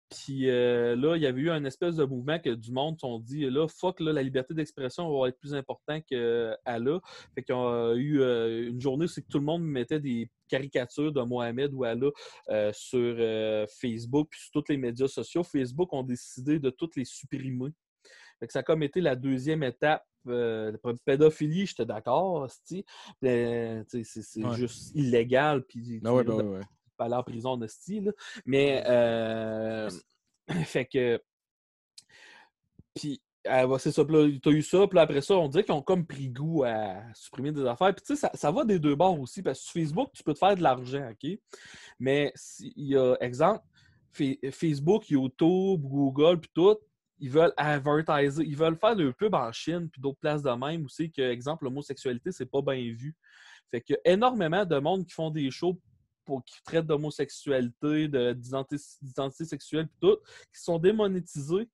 Puis 0.09 0.49
euh, 0.49 0.95
là, 0.95 1.17
il 1.17 1.21
y 1.21 1.25
avait 1.25 1.41
eu 1.41 1.49
un 1.49 1.65
espèce 1.65 1.97
de 1.97 2.05
mouvement 2.05 2.39
que 2.39 2.51
du 2.51 2.71
monde 2.71 2.97
sont 2.97 3.19
dit 3.19 3.49
là, 3.49 3.67
fuck, 3.67 3.99
la 3.99 4.23
liberté 4.23 4.53
d'expression 4.53 5.11
va 5.19 5.27
être 5.27 5.37
plus 5.37 5.53
important 5.53 5.99
qu'à 5.99 6.79
là. 6.79 6.99
Fait 7.35 7.43
qu'il 7.43 7.53
y 7.53 7.57
a 7.57 7.93
eu 7.93 8.69
une 8.69 8.79
journée, 8.79 9.07
c'est 9.07 9.21
que 9.21 9.27
tout 9.27 9.39
le 9.39 9.43
monde 9.43 9.63
mettait 9.63 9.99
des 9.99 10.29
caricatures 10.47 11.11
de 11.11 11.21
Mohamed 11.23 11.73
ou 11.73 11.83
Allah 11.83 12.09
sur 12.71 13.17
Facebook 13.81 14.29
puis 14.31 14.39
sur 14.39 14.51
tous 14.53 14.71
les 14.71 14.77
médias 14.77 15.09
sociaux. 15.09 15.43
Facebook 15.43 15.91
ont 15.91 16.03
décidé 16.03 16.57
de 16.57 16.69
toutes 16.69 16.95
les 16.95 17.03
supprimer. 17.03 17.73
Fait 18.39 18.47
que 18.47 18.53
ça 18.53 18.59
a 18.59 18.63
comme 18.63 18.83
été 18.83 19.01
la 19.01 19.15
deuxième 19.15 19.63
étape. 19.63 20.05
La 20.33 20.93
pédophilie, 21.05 21.65
j'étais 21.65 21.85
d'accord, 21.85 22.47
c'est 22.49 22.83
juste 24.55 24.91
illégal. 24.95 25.63
Puis, 25.63 25.99
Ah 26.05 26.13
ouais, 26.13 26.23
ben 26.23 26.33
ouais, 26.41 26.61
pas 26.97 27.05
aller 27.05 27.15
en 27.15 27.23
prison 27.23 27.57
de 27.57 27.67
style. 27.67 28.13
Mais, 28.45 28.83
euh, 28.87 29.89
fait 30.65 30.85
que. 30.85 31.21
Puis, 32.95 33.21
euh, 33.47 33.65
ouais, 33.67 33.79
c'est 33.79 33.91
ça. 33.91 34.03
Puis 34.03 34.41
t'as 34.41 34.49
eu 34.51 34.61
ça. 34.61 34.87
Puis 34.87 34.99
après 34.99 35.21
ça, 35.21 35.35
on 35.35 35.47
dirait 35.47 35.63
qu'ils 35.63 35.73
ont 35.73 35.81
comme 35.81 36.05
pris 36.05 36.29
goût 36.29 36.63
à 36.63 37.01
supprimer 37.13 37.51
des 37.51 37.65
affaires. 37.65 37.93
Puis, 37.93 38.03
tu 38.05 38.15
sais, 38.15 38.19
ça, 38.19 38.31
ça 38.33 38.51
va 38.51 38.65
des 38.65 38.79
deux 38.79 38.95
bords 38.95 39.19
aussi. 39.19 39.41
Parce 39.41 39.59
que 39.59 39.65
sur 39.65 39.73
Facebook, 39.73 40.09
tu 40.13 40.23
peux 40.23 40.33
te 40.33 40.39
faire 40.39 40.55
de 40.55 40.63
l'argent, 40.63 41.09
OK? 41.11 41.39
Mais 41.99 42.31
si- 42.35 42.73
il 42.75 42.87
y 42.87 42.97
a, 42.97 43.15
exemple, 43.21 43.63
Fa- 44.11 44.51
Facebook, 44.51 45.09
YouTube, 45.09 45.81
Google, 45.81 46.39
puis 46.39 46.49
tout, 46.53 46.77
ils 47.19 47.29
veulent 47.29 47.53
advertiser, 47.57 48.43
ils 48.43 48.55
veulent 48.55 48.77
faire 48.77 48.95
de 48.95 49.11
pub 49.11 49.33
en 49.33 49.51
Chine, 49.51 49.89
puis 49.89 50.01
d'autres 50.01 50.19
places 50.19 50.43
de 50.43 50.51
même 50.51 50.87
c'est 50.89 51.09
que, 51.09 51.21
exemple, 51.21 51.65
l'homosexualité, 51.65 52.31
c'est 52.31 52.45
pas 52.45 52.61
bien 52.61 52.75
vu. 52.93 53.15
Fait 53.71 53.81
qu'il 53.81 53.97
y 54.05 54.09
a 54.09 54.13
énormément 54.13 54.65
de 54.65 54.77
monde 54.79 55.05
qui 55.05 55.13
font 55.13 55.29
des 55.29 55.49
shows 55.51 55.79
pour, 56.23 56.43
qui 56.43 56.61
traitent 56.63 56.85
d'homosexualité, 56.85 58.07
de- 58.07 58.33
d'identité 58.33 58.83
d'identité 59.01 59.45
sexuelle, 59.45 59.87
puis 59.87 59.97
tout, 60.09 60.17
qui 60.53 60.61
sont 60.61 60.77
démonétisés 60.77 61.69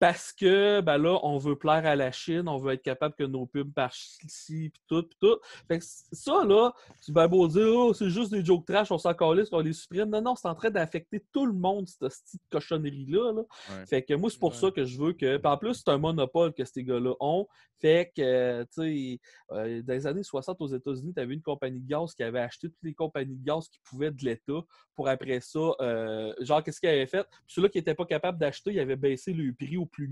parce 0.00 0.32
que 0.32 0.80
ben 0.80 0.96
là, 0.98 1.20
on 1.22 1.36
veut 1.36 1.56
plaire 1.56 1.84
à 1.86 1.94
la 1.94 2.10
Chine, 2.10 2.48
on 2.48 2.56
veut 2.56 2.72
être 2.72 2.82
capable 2.82 3.14
que 3.14 3.22
nos 3.24 3.44
pubs 3.46 3.70
marchent 3.76 4.16
ici, 4.24 4.70
puis 4.72 4.82
tout, 4.88 5.02
puis 5.02 5.18
tout. 5.20 5.38
Fait 5.68 5.78
que 5.78 5.84
ça, 5.84 6.42
là, 6.44 6.72
tu 7.04 7.12
vas 7.12 7.28
beau 7.28 7.46
dire, 7.46 7.68
oh, 7.68 7.92
c'est 7.92 8.08
juste 8.10 8.32
des 8.32 8.42
jokes 8.44 8.64
trash, 8.66 8.90
on 8.90 8.96
s'en 8.98 9.12
calisse, 9.14 9.50
on 9.52 9.60
les 9.60 9.74
supprime. 9.74 10.08
Non, 10.08 10.22
non, 10.22 10.34
c'est 10.34 10.48
en 10.48 10.54
train 10.54 10.70
d'affecter 10.70 11.22
tout 11.32 11.44
le 11.44 11.52
monde, 11.52 11.86
cette 11.86 12.00
petite 12.00 12.40
cochonnerie-là. 12.50 13.32
là. 13.32 13.42
Ouais. 13.42 13.86
Fait 13.86 14.02
que 14.02 14.14
moi, 14.14 14.30
c'est 14.30 14.38
pour 14.40 14.50
Ouais. 14.52 14.56
ça 14.56 14.70
que 14.70 14.84
je 14.84 14.98
veux 14.98 15.12
que. 15.12 15.38
En 15.46 15.56
plus, 15.58 15.74
c'est 15.74 15.90
un 15.90 15.98
monopole 15.98 16.54
que 16.54 16.64
ces 16.64 16.82
gars-là 16.82 17.12
ont. 17.20 17.46
Fait 17.78 18.10
que, 18.16 18.22
euh, 18.22 18.64
tu 18.74 18.82
sais, 18.82 19.20
euh, 19.52 19.82
dans 19.82 19.92
les 19.94 20.06
années 20.06 20.22
60 20.22 20.60
aux 20.60 20.66
États-Unis, 20.66 21.12
tu 21.14 21.20
avais 21.20 21.34
une 21.34 21.42
compagnie 21.42 21.80
de 21.80 21.86
gaz 21.88 22.14
qui 22.14 22.22
avait 22.22 22.40
acheté 22.40 22.68
toutes 22.68 22.82
les 22.82 22.94
compagnies 22.94 23.36
de 23.36 23.44
gaz 23.44 23.68
qui 23.68 23.78
pouvaient 23.84 24.10
de 24.10 24.24
l'État 24.24 24.60
pour 24.94 25.08
après 25.08 25.40
ça, 25.40 25.58
euh, 25.80 26.34
genre, 26.40 26.62
qu'est-ce 26.62 26.78
qu'ils 26.80 26.90
avaient 26.90 27.06
fait? 27.06 27.24
Puis 27.24 27.54
ceux-là 27.54 27.68
qui 27.70 27.78
n'étaient 27.78 27.94
pas 27.94 28.04
capables 28.04 28.38
d'acheter, 28.38 28.72
ils 28.72 28.80
avaient 28.80 28.96
baissé 28.96 29.32
le 29.32 29.52
prix 29.54 29.76
au 29.78 29.86
plus, 29.90 30.10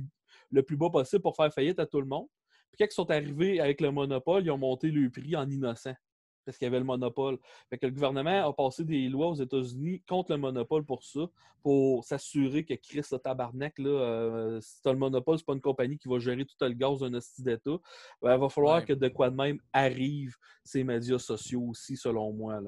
le 0.51 0.63
plus 0.63 0.77
bas 0.77 0.91
possible 0.91 1.23
pour 1.23 1.37
faire 1.37 1.53
faillite 1.53 1.79
à 1.79 1.87
tout 1.87 2.01
le 2.01 2.07
monde. 2.07 2.27
Puis 2.71 2.79
quand 2.79 2.87
ils 2.91 2.95
sont 2.95 3.11
arrivés 3.11 3.61
avec 3.61 3.81
le 3.81 3.91
monopole, 3.91 4.45
ils 4.45 4.51
ont 4.51 4.59
monté 4.59 4.91
le 4.91 5.11
prix 5.11 5.35
en 5.37 5.49
innocent. 5.49 5.95
Parce 6.45 6.57
qu'il 6.57 6.65
y 6.65 6.69
avait 6.69 6.79
le 6.79 6.85
monopole. 6.85 7.39
Fait 7.69 7.77
que 7.77 7.85
le 7.85 7.93
gouvernement 7.93 8.49
a 8.49 8.53
passé 8.55 8.83
des 8.83 9.07
lois 9.11 9.29
aux 9.29 9.35
États-Unis 9.35 10.03
contre 10.09 10.33
le 10.33 10.39
monopole 10.39 10.83
pour 10.83 11.05
ça, 11.05 11.21
pour 11.63 12.03
s'assurer 12.05 12.65
que 12.65 12.73
Chris, 12.73 13.03
le 13.13 13.19
tabarnak, 13.19 13.79
là, 13.79 13.91
euh, 13.91 14.61
si 14.63 14.81
t'as 14.81 14.93
le 14.93 14.99
monopole, 14.99 15.37
c'est 15.37 15.45
pas 15.45 15.53
une 15.53 15.61
compagnie 15.61 15.99
qui 15.99 16.09
va 16.09 16.19
gérer 16.19 16.47
tout 16.47 16.57
le 16.63 16.73
gaz 16.73 17.01
d'un 17.01 17.13
hostie 17.13 17.43
d'État. 17.43 17.77
Ben, 18.23 18.35
il 18.35 18.41
va 18.41 18.49
falloir 18.49 18.77
Ouais. 18.79 18.85
que 18.87 18.95
de 18.95 19.09
quoi 19.09 19.29
de 19.29 19.37
même 19.37 19.61
arrive 19.75 20.37
ces 20.65 20.85
médias 20.85 21.19
sociaux 21.19 21.65
aussi, 21.69 21.99
selon 21.99 22.33
moi. 22.33 22.61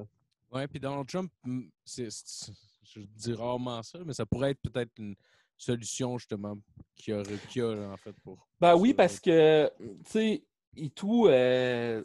Ouais, 0.51 0.67
puis 0.67 0.79
Donald 0.79 1.07
Trump, 1.07 1.31
mm, 1.43 1.63
c'est- 1.83 2.51
je 2.83 2.99
dis 3.01 3.33
rarement 3.33 3.81
ça, 3.81 3.97
mais 4.05 4.13
ça 4.13 4.27
pourrait 4.27 4.51
être 4.51 4.61
peut-être 4.61 4.91
une 4.99 5.15
solution 5.61 6.17
justement 6.17 6.57
qu'il 6.95 7.13
y 7.13 7.59
y 7.59 7.61
a, 7.61 7.75
là, 7.75 7.89
en 7.89 7.97
fait 7.97 8.15
pour. 8.23 8.47
Ben 8.59 8.75
oui, 8.75 8.93
parce 8.93 9.19
que, 9.19 9.69
tu 9.79 10.11
sais, 10.11 10.43
et 10.77 10.89
tout, 10.89 11.27
euh, 11.27 12.03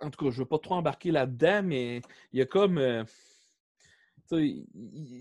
en 0.00 0.10
tout 0.10 0.24
cas, 0.24 0.30
je 0.30 0.38
veux 0.38 0.46
pas 0.46 0.58
trop 0.58 0.74
embarquer 0.74 1.10
là-dedans, 1.10 1.62
mais 1.64 2.00
il 2.32 2.38
y 2.38 2.42
a 2.42 2.46
comme, 2.46 2.78
euh, 2.78 3.04
il 4.32 4.64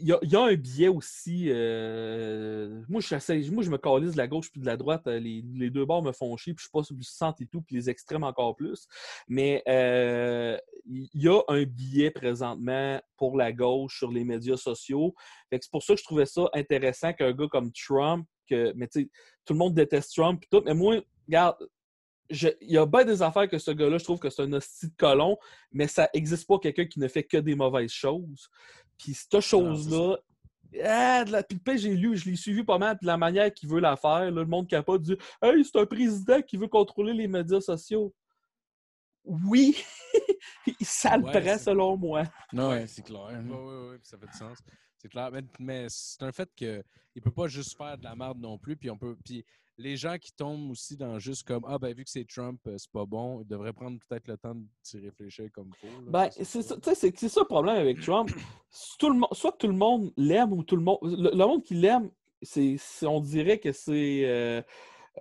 y, 0.01 0.11
a- 0.11 0.41
un 0.41 0.55
biais 0.55 0.87
aussi. 0.87 1.47
euh, 1.49 2.81
moi, 2.87 3.01
je, 3.01 3.15
me 3.15 3.77
calise 3.77 4.13
de 4.13 4.17
la 4.17 4.27
gauche 4.27 4.51
puis 4.51 4.61
de 4.61 4.65
la 4.65 4.77
droite. 4.77 5.07
euh, 5.07 5.19
Les, 5.19 5.69
deux 5.69 5.85
bords 5.85 6.03
me 6.03 6.11
font 6.11 6.35
chier, 6.37 6.53
puis 6.53 6.61
je 6.61 6.67
suis 6.67 6.71
pas 6.71 6.83
sur 6.83 6.95
du 6.95 7.03
centre 7.03 7.41
et 7.41 7.45
tout, 7.45 7.61
puis 7.61 7.75
les 7.75 7.89
extrêmes 7.89 8.23
encore 8.23 8.55
plus. 8.55 8.87
Mais 9.27 9.63
euh, 9.67 10.57
il 10.85 11.09
y 11.13 11.27
a 11.27 11.41
un 11.47 11.63
biais 11.63 12.11
présentement 12.11 13.01
pour 13.17 13.37
la 13.37 13.51
gauche 13.51 13.97
sur 13.97 14.11
les 14.11 14.23
médias 14.23 14.57
sociaux. 14.57 15.13
C'est 15.51 15.71
pour 15.71 15.83
ça 15.83 15.93
que 15.93 15.99
je 15.99 16.05
trouvais 16.05 16.25
ça 16.25 16.49
intéressant 16.53 17.13
qu'un 17.13 17.33
gars 17.33 17.47
comme 17.49 17.71
Trump, 17.71 18.25
que, 18.49 18.73
mais 18.75 18.87
tout 18.87 19.53
le 19.53 19.55
monde 19.59 19.73
déteste 19.73 20.13
Trump 20.15 20.43
et 20.43 20.47
tout, 20.49 20.63
mais 20.65 20.73
moi, 20.73 20.99
regarde, 21.27 21.57
il 22.29 22.71
y 22.71 22.77
a 22.77 22.85
bien 22.85 23.05
des 23.05 23.21
affaires 23.21 23.47
que 23.49 23.57
ce 23.57 23.71
gars-là, 23.71 23.97
je 23.97 24.03
trouve 24.03 24.19
que 24.19 24.29
c'est 24.29 24.41
un 24.41 24.53
hostie 24.53 24.87
de 24.87 24.95
colon, 24.97 25.37
mais 25.71 25.87
ça 25.87 26.09
n'existe 26.13 26.47
pas 26.47 26.57
quelqu'un 26.57 26.85
qui 26.85 26.99
ne 26.99 27.07
fait 27.07 27.23
que 27.23 27.37
des 27.37 27.55
mauvaises 27.55 27.91
choses. 27.91 28.49
Puis 29.03 29.13
cette 29.13 29.41
chose-là, 29.41 30.17
ah, 30.85 31.25
de 31.25 31.31
la- 31.31 31.43
puis 31.43 31.59
le 31.65 31.77
j'ai 31.77 31.93
lu, 31.95 32.15
je 32.15 32.29
l'ai 32.29 32.37
suivi 32.37 32.63
pas 32.63 32.77
mal, 32.77 32.97
puis 32.97 33.05
la 33.05 33.17
manière 33.17 33.53
qu'il 33.53 33.67
veut 33.67 33.81
la 33.81 33.97
faire, 33.97 34.19
là, 34.21 34.29
le 34.31 34.45
monde 34.45 34.67
capote 34.67 35.01
dit 35.01 35.17
Hey, 35.41 35.63
c'est 35.65 35.77
un 35.77 35.85
président 35.85 36.41
qui 36.41 36.55
veut 36.55 36.69
contrôler 36.69 37.13
les 37.13 37.27
médias 37.27 37.59
sociaux. 37.59 38.13
Oui, 39.25 39.77
ça 40.81 41.17
le 41.17 41.23
Ouais, 41.23 41.41
prend 41.41 41.57
selon 41.57 41.97
moi. 41.97 42.23
Non, 42.53 42.69
ouais, 42.69 42.87
c'est 42.87 43.01
clair. 43.03 43.41
Oui, 43.43 43.51
oui, 43.51 43.89
oui, 43.91 43.97
ça 44.03 44.17
fait 44.17 44.27
du 44.27 44.37
sens. 44.37 44.59
C'est 44.97 45.09
clair. 45.09 45.29
Mais, 45.31 45.43
mais 45.59 45.85
c'est 45.89 46.23
un 46.23 46.31
fait 46.31 46.49
qu'il 46.55 46.83
ne 47.15 47.21
peut 47.21 47.31
pas 47.31 47.47
juste 47.47 47.77
faire 47.77 47.97
de 47.97 48.03
la 48.05 48.15
merde 48.15 48.39
non 48.39 48.57
plus. 48.57 48.75
Puis 48.77 48.89
on 48.89 48.97
peut. 48.97 49.17
Puis 49.23 49.45
les 49.77 49.97
gens 49.97 50.17
qui 50.17 50.31
tombent 50.33 50.71
aussi 50.71 50.95
dans 50.95 51.17
juste 51.19 51.43
comme 51.47 51.63
Ah 51.67 51.79
ben 51.79 51.93
vu 51.95 52.03
que 52.03 52.09
c'est 52.09 52.27
Trump, 52.27 52.59
euh, 52.67 52.75
c'est 52.77 52.91
pas 52.91 53.05
bon, 53.05 53.41
ils 53.41 53.47
devraient 53.47 53.73
prendre 53.73 53.97
peut-être 54.07 54.27
le 54.27 54.37
temps 54.37 54.53
d'y 54.55 54.99
réfléchir 54.99 55.49
comme 55.51 55.69
il 55.83 55.89
faut. 55.89 56.01
Ben, 56.11 56.29
c'est 56.31 56.61
ça, 56.61 56.75
c'est 56.93 57.27
ça 57.29 57.41
le 57.41 57.47
problème 57.47 57.77
avec 57.77 57.99
Trump. 58.01 58.29
Tout 58.99 59.09
le 59.09 59.15
monde, 59.19 59.29
soit 59.33 59.51
tout 59.53 59.67
le 59.67 59.73
monde 59.73 60.11
l'aime 60.17 60.51
ou 60.53 60.63
tout 60.63 60.75
le 60.75 60.81
monde. 60.83 60.97
Le, 61.03 61.31
le 61.31 61.45
monde 61.45 61.63
qui 61.63 61.75
l'aime, 61.75 62.09
c'est, 62.41 62.75
c'est- 62.77 63.05
on 63.07 63.19
dirait 63.21 63.59
que 63.59 63.71
c'est 63.71 64.23
euh, 64.25 64.61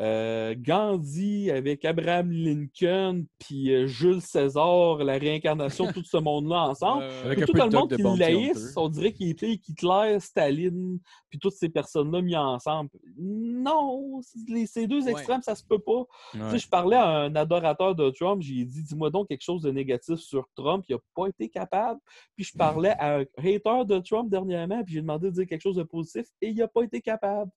euh, 0.00 0.54
Gandhi 0.58 1.50
avec 1.50 1.84
Abraham 1.84 2.30
Lincoln 2.32 3.24
puis 3.38 3.72
euh, 3.74 3.86
Jules 3.86 4.22
César, 4.22 4.96
la 5.04 5.18
réincarnation 5.18 5.86
de 5.86 5.92
tout 5.92 6.02
ce 6.04 6.16
monde-là 6.16 6.62
ensemble. 6.70 7.04
Tout 7.46 7.52
le 7.52 7.70
monde 7.70 7.90
de 7.90 7.96
qui 7.96 8.02
Hunter. 8.02 8.52
on 8.76 8.88
dirait 8.88 9.12
qu'il 9.12 9.28
était 9.28 9.50
Hitler, 9.52 10.16
Staline, 10.18 10.98
puis 11.28 11.38
toutes 11.38 11.52
ces 11.54 11.68
personnes-là 11.68 12.22
mis 12.22 12.36
ensemble. 12.36 12.88
Non, 13.18 14.20
les- 14.48 14.66
ces 14.66 14.86
deux 14.86 15.04
Ouais. 15.04 15.10
extrêmes, 15.12 15.42
ça 15.42 15.54
se 15.54 15.64
peut 15.64 15.78
pas. 15.78 16.04
Tu 16.32 16.40
Ouais. 16.42 16.50
sais, 16.52 16.58
je 16.58 16.68
parlais 16.68 16.96
à 16.96 17.08
un 17.08 17.34
adorateur 17.36 17.94
de 17.94 18.10
Trump, 18.10 18.40
j'ai 18.42 18.64
dit 18.64 18.82
dis-moi 18.82 19.10
donc 19.10 19.28
quelque 19.28 19.42
chose 19.42 19.62
de 19.62 19.70
négatif 19.70 20.16
sur 20.16 20.46
Trump, 20.56 20.84
il 20.88 20.92
n'a 20.94 20.98
pas 21.14 21.26
été 21.28 21.48
capable. 21.48 22.00
Puis 22.36 22.44
je 22.44 22.56
parlais 22.56 22.94
à 22.98 23.18
un 23.18 23.24
hater 23.38 23.84
de 23.86 23.98
Trump 23.98 24.30
dernièrement, 24.30 24.82
puis 24.84 24.94
j'ai 24.94 25.00
demandé 25.00 25.28
de 25.28 25.34
dire 25.34 25.46
quelque 25.46 25.60
chose 25.62 25.76
de 25.76 25.82
positif 25.82 26.26
et 26.40 26.48
il 26.48 26.56
n'a 26.56 26.68
pas 26.68 26.82
été 26.82 27.00
capable. 27.00 27.50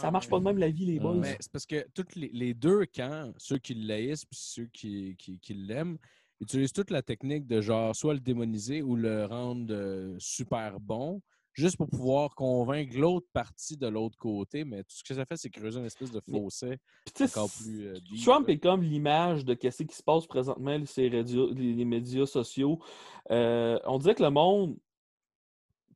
Ça 0.00 0.10
marche 0.10 0.28
pas 0.28 0.38
de 0.38 0.44
même 0.44 0.58
la 0.58 0.70
vie, 0.70 0.86
les 0.86 0.98
Non, 0.98 1.12
boys. 1.14 1.20
Mais 1.20 1.36
c'est 1.40 1.52
parce 1.52 1.66
que 1.66 1.86
tous 1.94 2.14
les, 2.16 2.30
les 2.32 2.54
deux 2.54 2.86
camps, 2.86 3.32
ceux 3.36 3.58
qui 3.58 3.74
le 3.74 3.86
laissent 3.86 4.24
puis 4.24 4.38
ceux 4.40 4.66
qui, 4.72 5.14
qui, 5.18 5.38
qui 5.38 5.54
l'aiment, 5.54 5.98
utilisent 6.40 6.72
toute 6.72 6.90
la 6.90 7.02
technique 7.02 7.46
de 7.46 7.60
genre 7.60 7.94
soit 7.94 8.14
le 8.14 8.20
démoniser 8.20 8.82
ou 8.82 8.96
le 8.96 9.26
rendre 9.26 9.72
euh, 9.72 10.16
super 10.18 10.80
bon, 10.80 11.20
juste 11.52 11.76
pour 11.76 11.88
pouvoir 11.88 12.34
convaincre 12.34 12.98
l'autre 12.98 13.26
partie 13.32 13.76
de 13.76 13.86
l'autre 13.86 14.16
côté. 14.18 14.64
Mais 14.64 14.82
tout 14.82 14.96
ce 14.96 15.04
que 15.04 15.14
ça 15.14 15.24
fait, 15.24 15.36
c'est 15.36 15.50
creuser 15.50 15.78
une 15.78 15.86
espèce 15.86 16.10
de 16.10 16.20
fossé 16.28 16.78
encore 17.36 17.50
plus. 17.50 17.86
euh, 17.86 17.94
Trump 18.24 18.48
est 18.48 18.58
comme 18.58 18.82
l'image 18.82 19.44
de 19.44 19.56
ce 19.70 19.82
qui 19.84 19.94
se 19.94 20.02
passe 20.02 20.26
présentement 20.26 20.84
sur 20.86 21.02
les, 21.02 21.16
radio- 21.18 21.52
les- 21.52 21.74
les 21.74 21.84
médias 21.84 22.26
sociaux. 22.26 22.80
Euh, 23.30 23.78
on 23.84 23.98
dirait 23.98 24.14
que 24.16 24.22
le 24.24 24.30
monde 24.30 24.76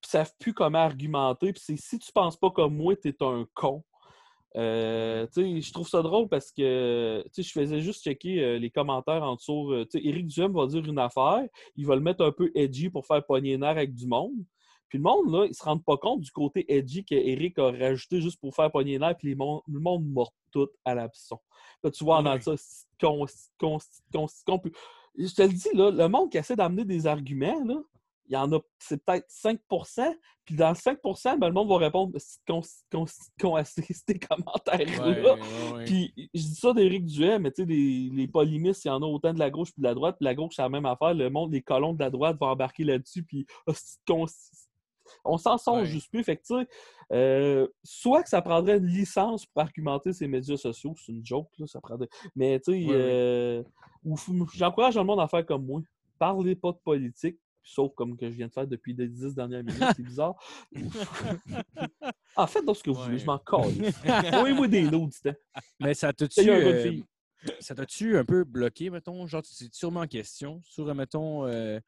ne 0.07 0.11
savent 0.25 0.35
plus 0.39 0.55
comment 0.55 0.79
argumenter. 0.79 1.53
Puis 1.53 1.63
c'est 1.65 1.77
si 1.77 1.99
tu 1.99 2.13
penses 2.13 2.37
pas 2.37 2.51
comme 2.51 2.77
moi, 2.77 2.95
tu 2.97 3.09
es 3.09 3.17
un 3.23 3.47
con. 3.55 3.85
Euh, 4.57 5.27
je 5.35 5.73
trouve 5.73 5.89
ça 5.89 6.01
drôle 6.01 6.29
parce 6.29 6.51
que 6.51 7.23
je 7.37 7.51
faisais 7.51 7.81
juste 7.81 8.03
checker 8.03 8.43
euh, 8.43 8.59
les 8.59 8.71
commentaires 8.71 9.23
en 9.23 9.35
dessous. 9.35 9.73
euh, 9.73 9.85
Éric 9.95 10.29
Duhem 10.29 10.53
va 10.53 10.67
dire 10.67 10.85
une 10.85 10.99
affaire, 10.99 11.43
il 11.77 11.87
va 11.87 11.95
le 11.95 12.01
mettre 12.01 12.25
un 12.25 12.33
peu 12.33 12.51
edgy 12.55 12.89
pour 12.89 13.07
faire 13.07 13.25
pogner 13.25 13.63
avec 13.63 13.95
du 13.95 14.07
monde. 14.07 14.33
Puis 14.89 14.99
le 14.99 15.03
monde, 15.03 15.31
là, 15.31 15.47
ils 15.47 15.55
se 15.55 15.65
rendent 15.65 15.85
pas 15.85 15.97
compte 15.97 16.21
du 16.21 16.31
côté 16.31 16.65
edgy 16.73 17.05
qu'Éric 17.05 17.59
a 17.59 17.71
rajouté 17.71 18.21
juste 18.21 18.41
pour 18.41 18.55
faire 18.55 18.71
pogner 18.71 18.93
les 18.93 18.99
nerfs, 19.01 19.17
puis 19.19 19.35
le 19.35 19.81
monde 19.81 20.07
mord 20.07 20.33
tout 20.53 20.69
à 20.85 20.95
l'abson. 20.95 21.39
Là, 21.83 21.91
tu 21.91 22.05
vois, 22.05 22.19
en 22.19 22.25
Ouais. 22.25 22.31
entend 22.31 22.57
ça, 22.57 22.87
con, 23.01 23.27
con, 23.59 23.79
con, 24.47 24.61
Je 25.19 25.35
te 25.35 25.43
le 25.43 25.49
dis, 25.49 25.69
là, 25.75 25.91
le 25.91 26.09
monde 26.09 26.31
qui 26.31 26.39
essaie 26.39 26.57
d'amener 26.57 26.85
des 26.85 27.07
arguments, 27.07 27.63
là, 27.65 27.83
il 28.29 28.35
y 28.35 28.37
en 28.37 28.51
a, 28.53 28.59
c'est 28.79 29.05
peut-être 29.05 29.29
5% 29.29 30.15
puis 30.47 30.55
dans 30.55 30.69
le 30.69 30.75
5 30.77 30.99
ben, 31.39 31.49
le 31.49 31.53
monde 31.53 31.69
va 31.69 31.79
répondre 31.79 32.17
à 32.17 32.21
ces 32.21 32.39
commentaires-là. 34.29 35.37
Puis 35.85 36.13
je 36.33 36.41
dis 36.41 36.55
ça 36.55 36.73
d'Éric 36.73 37.05
Duhem, 37.05 37.43
mais 37.43 37.51
tu 37.51 37.63
sais, 37.63 37.69
les, 37.69 38.11
les 38.13 38.29
polémistes, 38.29 38.85
il 38.85 38.89
y 38.89 38.91
en 38.93 39.03
a 39.03 39.07
autant 39.07 39.35
de 39.35 39.41
la 39.41 39.51
gauche 39.51 39.73
puis 39.73 39.83
de 39.83 39.89
la 39.89 39.95
droite. 39.95 40.17
Puis 40.19 40.25
la 40.25 40.37
gauche, 40.37 40.55
c'est 40.55 40.63
la 40.63 40.69
même 40.69 40.87
affaire. 40.87 41.15
Le 41.15 41.31
monde, 41.31 41.53
les 41.53 41.63
colons 41.63 41.95
de 41.95 41.99
la 41.99 42.11
droite 42.11 42.37
vont 42.41 42.47
embarquer 42.47 42.85
là-dessus. 42.85 43.25
Puis 43.25 43.45
ah, 43.67 43.73
On 45.25 45.37
s'en 45.37 45.59
sort 45.59 45.77
Ouais. 45.79 45.87
juste 45.87 46.11
plus. 46.11 46.23
Fait 46.23 46.37
que, 46.37 46.43
euh, 47.13 47.67
soit 47.83 48.23
que 48.23 48.29
ça 48.29 48.41
prendrait 48.41 48.79
une 48.79 48.87
licence 48.87 49.47
pour 49.47 49.63
argumenter 49.63 50.13
ces 50.13 50.29
médias 50.29 50.57
sociaux, 50.57 50.95
c'est 50.97 51.11
une 51.13 51.27
joke, 51.27 51.51
là, 51.59 51.67
ça 51.67 51.81
prendrait. 51.81 52.09
Mais, 52.37 52.61
tu 52.61 52.73
sais, 52.73 52.87
Ouais, 52.87 52.95
euh, 52.95 53.63
j'encourage 54.55 54.97
le 54.97 55.03
monde 55.03 55.21
à 55.21 55.27
faire 55.27 55.45
comme 55.45 55.67
moi. 55.67 55.81
Parlez 56.19 56.55
pas 56.55 56.71
de 56.73 56.79
politique, 56.79 57.39
sauf 57.67 57.93
comme 57.95 58.17
que 58.17 58.31
je 58.31 58.37
viens 58.37 58.47
de 58.47 58.53
faire 58.53 58.67
depuis 58.67 58.95
les 58.95 59.09
dix 59.09 59.35
dernières 59.35 59.65
minutes, 59.65 59.83
c'est 59.97 60.03
bizarre. 60.03 60.37
en 62.37 62.47
fait, 62.47 62.63
dans 62.63 62.75
ce 62.75 62.83
que 62.83 62.91
vous 62.91 63.03
voulez, 63.03 63.19
je 63.19 63.27
m'en 63.27 63.39
colle. 63.39 63.75
Envoyez-moi 64.33 64.69
des 64.69 64.83
lots. 64.83 65.11
Mais 65.81 65.93
ça 65.93 66.13
de 66.13 66.29
euh, 66.39 67.01
ça 67.61 67.75
t'a-tu 67.75 68.17
un 68.17 68.25
peu 68.25 68.45
bloqué, 68.45 68.89
mettons? 68.89 69.27
Genre, 69.27 69.43
c'est 69.45 69.73
sûrement 69.75 70.01
en 70.01 70.07
question 70.07 70.61
sur, 70.63 70.89
euh, 70.89 70.95
mettons, 70.95 71.45
euh, 71.47 71.81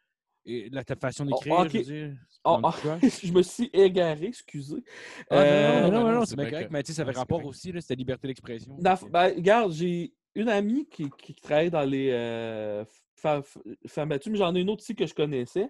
la, 0.44 0.84
ta 0.84 0.96
façon 0.96 1.24
d'écrire, 1.24 1.60
ok. 1.60 1.70
je 1.70 1.78
veux 1.78 1.84
dire? 1.84 2.16
Oh, 2.44 2.60
ah, 2.62 2.74
je 3.02 3.32
me 3.32 3.42
suis 3.42 3.70
égaré, 3.72 4.26
excusez. 4.26 4.82
Ah, 5.30 5.36
non, 5.36 5.40
Euh, 5.40 5.80
non, 5.82 5.90
non, 5.90 5.90
non, 5.90 6.06
non, 6.06 6.18
non, 6.20 6.24
c'est 6.24 6.36
correct. 6.36 6.70
Mais 6.70 6.82
tu 6.82 6.92
sais, 6.92 6.96
ça 6.96 7.02
avait 7.02 7.12
rapport 7.12 7.38
correct. 7.38 7.56
aussi, 7.56 7.72
là, 7.72 7.80
c'était 7.80 7.96
liberté 7.96 8.28
d'expression. 8.28 8.76
Ben, 8.78 9.34
regarde, 9.36 9.72
j'ai 9.72 10.12
une 10.38 10.48
amie 10.48 10.86
qui, 10.88 11.10
qui 11.18 11.34
travaille 11.34 11.70
dans 11.70 11.84
les 11.88 12.10
euh, 12.12 12.84
femmes 13.14 14.08
battues, 14.08 14.30
mais 14.30 14.38
j'en 14.38 14.54
ai 14.54 14.60
une 14.60 14.70
autre 14.70 14.82
aussi 14.82 14.94
que 14.94 15.06
je 15.06 15.14
connaissais. 15.14 15.68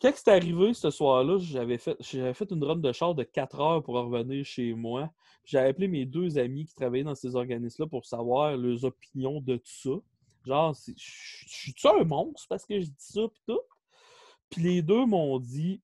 Quand 0.00 0.10
c'est 0.14 0.28
arrivé 0.30 0.74
ce 0.74 0.90
soir-là, 0.90 1.38
j'avais 1.38 1.78
fait, 1.78 1.96
j'avais 2.00 2.34
fait 2.34 2.50
une 2.50 2.64
run 2.64 2.76
de 2.76 2.92
char 2.92 3.14
de 3.14 3.22
4 3.22 3.60
heures 3.60 3.82
pour 3.82 3.94
revenir 3.94 4.44
chez 4.44 4.74
moi. 4.74 5.10
J'avais 5.44 5.68
appelé 5.68 5.86
mes 5.86 6.06
deux 6.06 6.38
amis 6.38 6.64
qui 6.64 6.74
travaillaient 6.74 7.04
dans 7.04 7.14
ces 7.14 7.36
organismes-là 7.36 7.86
pour 7.88 8.04
savoir 8.04 8.56
leurs 8.56 8.84
opinions 8.84 9.40
de 9.40 9.56
tout 9.56 9.62
ça. 9.64 9.90
Genre, 10.44 10.74
je 10.74 10.92
suis-tu 10.96 11.86
un 11.86 12.02
monstre 12.02 12.48
parce 12.48 12.66
que 12.66 12.80
je 12.80 12.86
dis 12.86 12.94
ça 12.98 13.20
pis 13.32 13.42
tout? 13.46 13.60
Puis 14.50 14.62
les 14.62 14.82
deux 14.82 15.06
m'ont 15.06 15.38
dit 15.38 15.80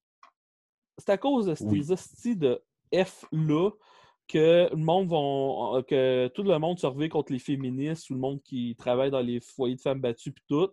c'est 0.97 1.09
à 1.11 1.17
cause 1.17 1.45
de 1.45 1.55
ces 1.55 1.65
Oui. 1.65 1.91
hosties 1.91 2.35
de 2.35 2.61
F-là 2.93 3.69
que 4.29 4.69
le 4.69 4.77
monde 4.77 5.09
vont 5.09 5.83
que 5.83 6.27
tout 6.33 6.43
le 6.43 6.57
monde 6.59 6.79
se 6.79 6.85
revient 6.85 7.09
contre 7.09 7.33
les 7.33 7.39
féministes 7.39 8.09
ou 8.09 8.13
le 8.13 8.19
monde 8.19 8.41
qui 8.43 8.75
travaille 8.77 9.09
dans 9.09 9.21
les 9.21 9.39
foyers 9.39 9.75
de 9.75 9.81
femmes 9.81 9.99
battues 9.99 10.31
puis 10.31 10.43
tout. 10.47 10.69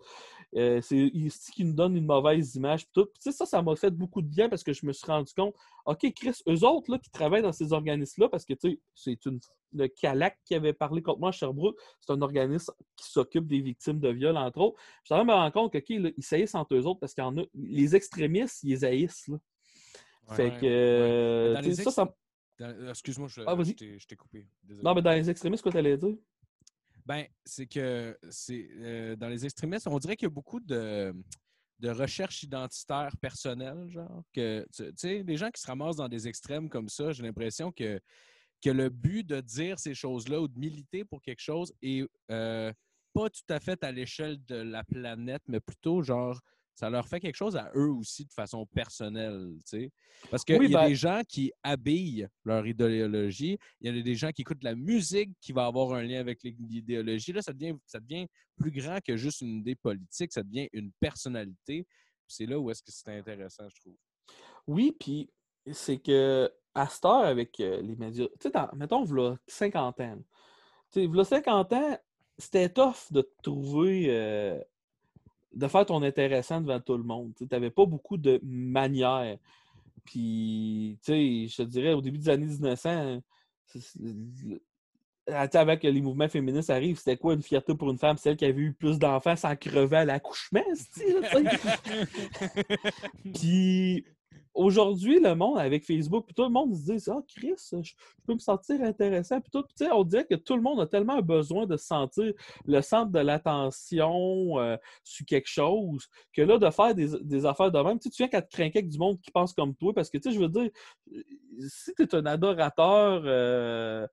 Euh, 0.55 0.81
c'est 0.81 1.11
ce 1.31 1.51
qui 1.51 1.65
nous 1.65 1.75
donne 1.75 1.97
une 1.97 2.07
mauvaise 2.07 2.55
image 2.55 2.85
puis 2.85 2.93
tout. 3.03 3.09
Sais, 3.19 3.33
ça, 3.33 3.47
ça 3.47 3.63
m'a 3.63 3.75
fait 3.75 3.91
beaucoup 3.91 4.23
de 4.23 4.29
bien 4.29 4.49
parce 4.49 4.63
que 4.63 4.73
je 4.73 4.87
me 4.87 4.93
suis 4.93 5.07
rendu 5.07 5.33
compte, 5.35 5.55
OK, 5.87 6.13
Chris, 6.15 6.35
eux 6.49 6.65
autres 6.65 6.91
là, 6.91 6.99
qui 6.99 7.11
travaillent 7.11 7.43
dans 7.43 7.53
ces 7.53 7.73
organismes-là, 7.73 8.29
parce 8.29 8.45
que 8.45 8.55
tu 8.55 8.71
sais, 8.71 8.81
c'est 8.95 9.27
une 9.27 9.41
le 9.73 9.89
CALAC 9.89 10.39
qui 10.45 10.55
avait 10.55 10.73
parlé 10.73 11.03
contre 11.03 11.21
moi 11.21 11.31
à 11.31 11.33
Sherbrooke, 11.33 11.77
c'est 12.01 12.13
un 12.13 12.23
organisme 12.23 12.73
qui 12.97 13.11
s'occupe 13.11 13.47
des 13.47 13.61
victimes 13.61 14.01
de 14.01 14.09
viol, 14.09 14.37
entre 14.37 14.61
autres. 14.61 14.81
Je 15.05 15.15
me 15.15 15.33
rends 15.33 15.51
compte 15.51 15.73
que, 15.73 15.79
OK, 15.79 15.89
là, 15.89 16.11
ils 16.17 16.25
saillissent 16.25 16.55
entre 16.55 16.75
eux 16.75 16.87
autres 16.87 17.01
parce 17.01 17.15
qu'il 17.15 17.25
y 17.25 17.27
en 17.27 17.37
a. 17.37 17.43
Les 17.55 17.95
extrémistes, 17.95 18.63
ils 18.63 18.71
les 18.71 18.85
haïssent. 18.85 19.29
Là. 19.29 19.39
fait 20.35 20.45
Ouais, 20.45 20.59
que. 20.61 20.67
euh, 20.67 21.73
ça, 21.73 22.03
euh, 22.03 22.07
Excuse-moi, 22.89 23.29
je, 23.29 23.43
Ah, 23.47 23.55
je 23.63 24.07
t'ai- 24.07 24.17
coupé. 24.17 24.47
Désolé. 24.63 24.85
Non, 24.85 24.95
mais 24.95 25.03
dans 25.03 25.13
les 25.13 25.29
extrémistes, 25.29 25.63
quoi 25.63 25.73
t'allais 25.73 25.97
dire? 25.97 26.17
Ben, 27.05 27.25
c'est 27.45 27.67
que 27.67 28.19
c'est 28.31 28.69
euh, 28.79 29.17
dans 29.17 29.29
les 29.29 29.45
extrémistes, 29.45 29.87
on 29.87 29.99
dirait 29.99 30.17
qu'il 30.17 30.27
y 30.27 30.31
a 30.31 30.35
beaucoup 30.35 30.59
de, 30.59 31.15
de 31.79 31.89
recherche 31.91 32.43
identitaire 32.43 33.17
personnelle, 33.21 33.89
genre. 33.91 34.23
Que, 34.33 34.67
tu 34.75 34.91
sais, 34.97 35.23
les 35.23 35.37
gens 35.37 35.51
qui 35.51 35.61
se 35.61 35.67
ramassent 35.67 35.97
dans 35.97 36.09
des 36.09 36.27
extrêmes 36.27 36.69
comme 36.69 36.89
ça, 36.89 37.13
j'ai 37.13 37.23
l'impression 37.23 37.71
que, 37.71 38.01
que 38.63 38.71
le 38.71 38.89
but 38.89 39.25
de 39.25 39.41
dire 39.41 39.79
ces 39.79 39.95
choses-là 39.95 40.41
ou 40.41 40.49
de 40.49 40.59
militer 40.59 41.05
pour 41.05 41.23
quelque 41.23 41.43
chose 41.43 41.73
est 41.83 42.05
euh, 42.33 42.73
pas 43.13 43.31
tout 43.31 43.45
à 43.51 43.61
fait 43.61 43.85
à 43.85 43.93
l'échelle 43.93 44.45
de 44.47 44.57
la 44.57 44.83
planète, 44.83 45.43
mais 45.49 45.61
plutôt 45.61 46.03
genre. 46.03 46.41
Ça 46.77 46.91
leur 46.91 47.09
fait 47.09 47.21
quelque 47.21 47.35
chose 47.35 47.57
à 47.57 47.71
eux 47.75 47.91
aussi 47.91 48.27
de 48.27 48.33
façon 48.33 48.67
personnelle, 48.67 49.51
tu 49.61 49.63
sais. 49.65 49.91
Parce 50.31 50.45
qu'il 50.45 50.59
Oui, 50.59 50.69
y 50.69 50.77
a 50.77 50.83
ben- 50.83 50.89
des 50.89 50.95
gens 50.95 51.23
qui 51.27 51.51
habillent 51.63 52.29
leur 52.45 52.67
idéologie, 52.67 53.59
il 53.81 53.97
y 53.97 53.99
a 53.99 54.03
des 54.03 54.15
gens 54.15 54.31
qui 54.31 54.43
écoutent 54.43 54.61
de 54.61 54.67
la 54.67 54.75
musique 54.75 55.31
qui 55.41 55.53
va 55.53 55.65
avoir 55.65 55.95
un 55.95 56.03
lien 56.03 56.21
avec 56.21 56.43
l'idéologie. 56.43 57.33
Là, 57.33 57.41
ça 57.41 57.55
devient, 57.55 57.75
ça 57.87 57.99
devient 57.99 58.27
plus 58.59 58.71
grand 58.71 58.99
que 59.03 59.17
juste 59.17 59.41
une 59.41 59.61
idée 59.61 59.75
politique, 59.75 60.33
ça 60.33 60.43
devient 60.43 60.69
une 60.75 60.93
personnalité. 61.01 61.87
C'est 62.29 62.45
là 62.47 62.59
où 62.61 62.71
est-ce 62.71 62.83
que 62.83 62.91
c'est 62.93 63.09
intéressant, 63.17 63.69
je 63.75 63.81
trouve. 63.81 63.97
Oui, 64.67 64.95
puis 64.99 65.31
c'est 65.73 65.99
que 65.99 66.53
à 66.75 66.87
cette 66.89 67.07
heure, 67.07 67.25
avec 67.25 67.59
euh, 67.61 67.81
les 67.81 67.97
médias, 67.97 68.27
tu 68.39 68.51
sais, 68.51 68.53
mettons, 68.75 69.03
v'là 69.03 69.39
50 69.47 69.99
ans. 70.01 70.19
Tu 70.93 71.01
sais, 71.01 71.07
v'là 71.07 71.25
50 71.25 71.73
ans, 71.73 71.99
c'était 72.37 72.69
tough 72.69 73.11
de 73.13 73.27
trouver, 73.43 74.09
euh, 74.11 74.61
de 75.57 75.67
faire 75.69 75.87
ton 75.87 76.03
intéressant 76.03 76.61
devant 76.61 76.81
tout 76.81 76.97
le 76.97 77.03
monde. 77.03 77.33
Tu 77.37 77.47
n'avais 77.51 77.71
pas 77.71 77.87
beaucoup 77.87 78.19
de 78.19 78.39
manières. 78.45 79.39
Puis, 80.05 80.99
tu 81.03 81.13
sais, 81.13 81.49
je 81.49 81.57
te 81.57 81.63
dirais, 81.63 81.95
au 81.95 82.01
début 82.01 82.19
des 82.19 82.29
années 82.29 82.47
1900, 82.47 83.21
c'est- 83.65 83.81
c'est- 83.81 83.99
ah, 85.29 85.49
tu 85.49 85.53
sais, 85.53 85.59
avant 85.59 85.77
que 85.77 85.89
les 85.89 86.01
mouvements 86.01 86.29
féministes 86.29 86.71
arrivent, 86.71 86.99
c'était 86.99 87.17
quoi 87.17 87.35
une 87.35 87.43
fierté 87.43 87.75
pour 87.75 87.91
une 87.91 87.99
femme? 87.99 88.17
Celle 88.19 88.37
qui 88.37 88.45
avait 88.45 88.61
eu 88.61 88.73
plus 88.75 88.99
d'enfants 88.99 89.35
sans 89.35 89.57
crever 89.57 89.97
à 89.97 90.05
l'accouchement? 90.05 90.63
Puis 93.35 94.05
aujourd'hui, 94.55 95.21
le 95.21 95.35
monde 95.35 95.59
avec 95.59 95.85
Facebook, 95.85 96.27
tout 96.35 96.45
le 96.45 96.49
monde 96.49 96.75
se 96.75 96.93
dit 96.93 97.05
Ah, 97.09 97.21
Chris, 97.29 97.55
je, 97.73 97.93
peux 98.27 98.35
me 98.35 98.39
sentir 98.39 98.83
intéressant. 98.83 99.41
Puis 99.41 99.51
tout, 99.51 99.65
on 99.93 100.05
dirait 100.05 100.25
que 100.25 100.35
tout 100.35 100.57
le 100.57 100.63
monde 100.63 100.81
a 100.81 100.87
tellement 100.87 101.21
besoin 101.21 101.67
de 101.67 101.77
se 101.77 101.87
sentir 101.87 102.33
le 102.65 102.81
centre 102.81 103.13
de 103.13 103.21
l'attention 103.21 104.59
euh, 104.59 104.77
sur 105.05 105.27
quelque 105.27 105.49
chose 105.49 106.07
que 106.33 106.43
là, 106.43 106.59
de 106.59 106.71
faire 106.71 106.95
des, 106.95 107.09
des 107.23 107.47
affaires 107.47 107.71
de 107.71 107.81
même, 107.81 107.99
tu 107.99 108.09
viens 108.17 108.29
qu'à 108.29 108.43
te 108.43 108.51
craquer 108.55 108.79
avec 108.79 108.89
du 108.89 108.99
monde 108.99 109.21
qui 109.21 109.31
pense 109.31 109.53
comme 109.53 109.75
toi. 109.75 109.93
Parce 109.95 110.11
que, 110.11 110.19
tu 110.19 110.31
sais, 110.31 110.35
je 110.35 110.41
veux 110.41 110.49
dire, 110.49 110.71
si 111.69 111.95
tu 111.95 112.03
es 112.03 112.15
un 112.15 112.27
adorateur. 112.27 113.23
euh, 113.25 114.07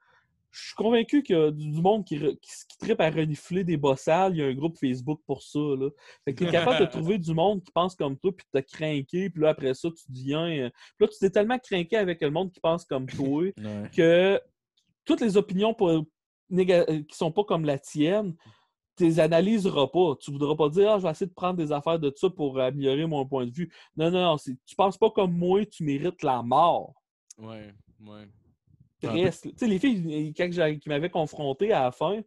je 0.54 0.68
suis 0.68 0.76
convaincu 0.76 1.24
qu'il 1.24 1.36
y 1.36 1.40
a 1.40 1.50
du 1.52 1.82
monde 1.82 2.06
qui, 2.06 2.18
qui, 2.20 2.78
trippe 2.80 3.02
à 3.02 3.10
renifler 3.10 3.64
des 3.64 3.76
bossales. 3.76 4.34
Il 4.36 4.40
y 4.40 4.44
a 4.44 4.46
un 4.48 4.54
groupe 4.54 4.78
Facebook 4.78 5.20
pour 5.26 5.42
ça. 5.42 5.58
Là. 5.60 5.90
Fait 6.24 6.34
que 6.34 6.44
tu 6.44 6.44
es 6.44 6.52
capable 6.52 6.80
de 6.80 6.86
trouver 6.92 7.18
du 7.18 7.34
monde 7.34 7.64
qui 7.64 7.72
pense 7.72 7.96
comme 7.96 8.18
toi, 8.18 8.32
puis 8.36 8.46
de 8.54 8.60
te 8.60 8.66
craquer, 8.72 9.30
puis 9.32 9.42
là, 9.42 9.50
après 9.50 9.74
ça, 9.74 9.90
tu 9.90 10.04
deviens. 10.12 10.48
euh, 10.48 10.70
Puis 10.98 11.06
là, 11.06 11.08
tu 11.08 11.18
t'es 11.20 11.30
tellement 11.32 11.58
craqué 11.58 11.98
avec 11.98 12.22
le 12.22 12.30
monde 12.30 12.52
qui 12.52 12.60
pense 12.60 12.86
comme 12.86 13.08
toi 13.08 13.44
que 13.96 14.40
toutes 15.06 15.22
les 15.22 15.36
opinions 15.38 15.74
pas- 15.74 16.00
néga- 16.52 16.86
euh, 16.90 17.02
qui 17.04 17.18
sont 17.18 17.32
pas 17.32 17.44
comme 17.44 17.66
la 17.66 17.80
tienne, 17.80 18.36
tu 18.96 19.06
les 19.06 19.20
analyseras 19.20 19.88
pas. 19.88 20.16
Tu 20.22 20.30
voudras 20.32 20.56
pas 20.56 20.70
dire 20.70 20.92
Ah, 20.92 20.98
je 21.00 21.04
vais 21.04 21.10
essayer 21.10 21.28
de 21.28 21.34
prendre 21.34 21.58
des 21.58 21.72
affaires 21.72 21.98
de 21.98 22.14
ça 22.16 22.30
pour 22.30 22.60
améliorer 22.60 23.08
mon 23.08 23.26
point 23.26 23.48
de 23.48 23.52
vue. 23.52 23.74
Non, 23.98 24.12
non, 24.12 24.22
non. 24.22 24.36
Tu 24.38 24.76
penses 24.76 24.98
pas 25.00 25.10
comme 25.10 25.36
moi, 25.36 25.66
tu 25.66 25.84
mérites 25.84 26.22
la 26.22 26.44
mort. 26.44 26.94
Ouais, 27.40 27.74
ouais. 28.06 28.28
Triste. 29.08 29.44
Tu 29.44 29.54
sais, 29.58 29.68
les 29.68 29.80
filles, 29.80 30.34
quand 30.36 30.50
qui 30.50 30.90
m'avaient 30.90 31.10
confronté 31.10 31.72
à 31.72 31.84
la 31.84 31.92
fin, 31.92 32.22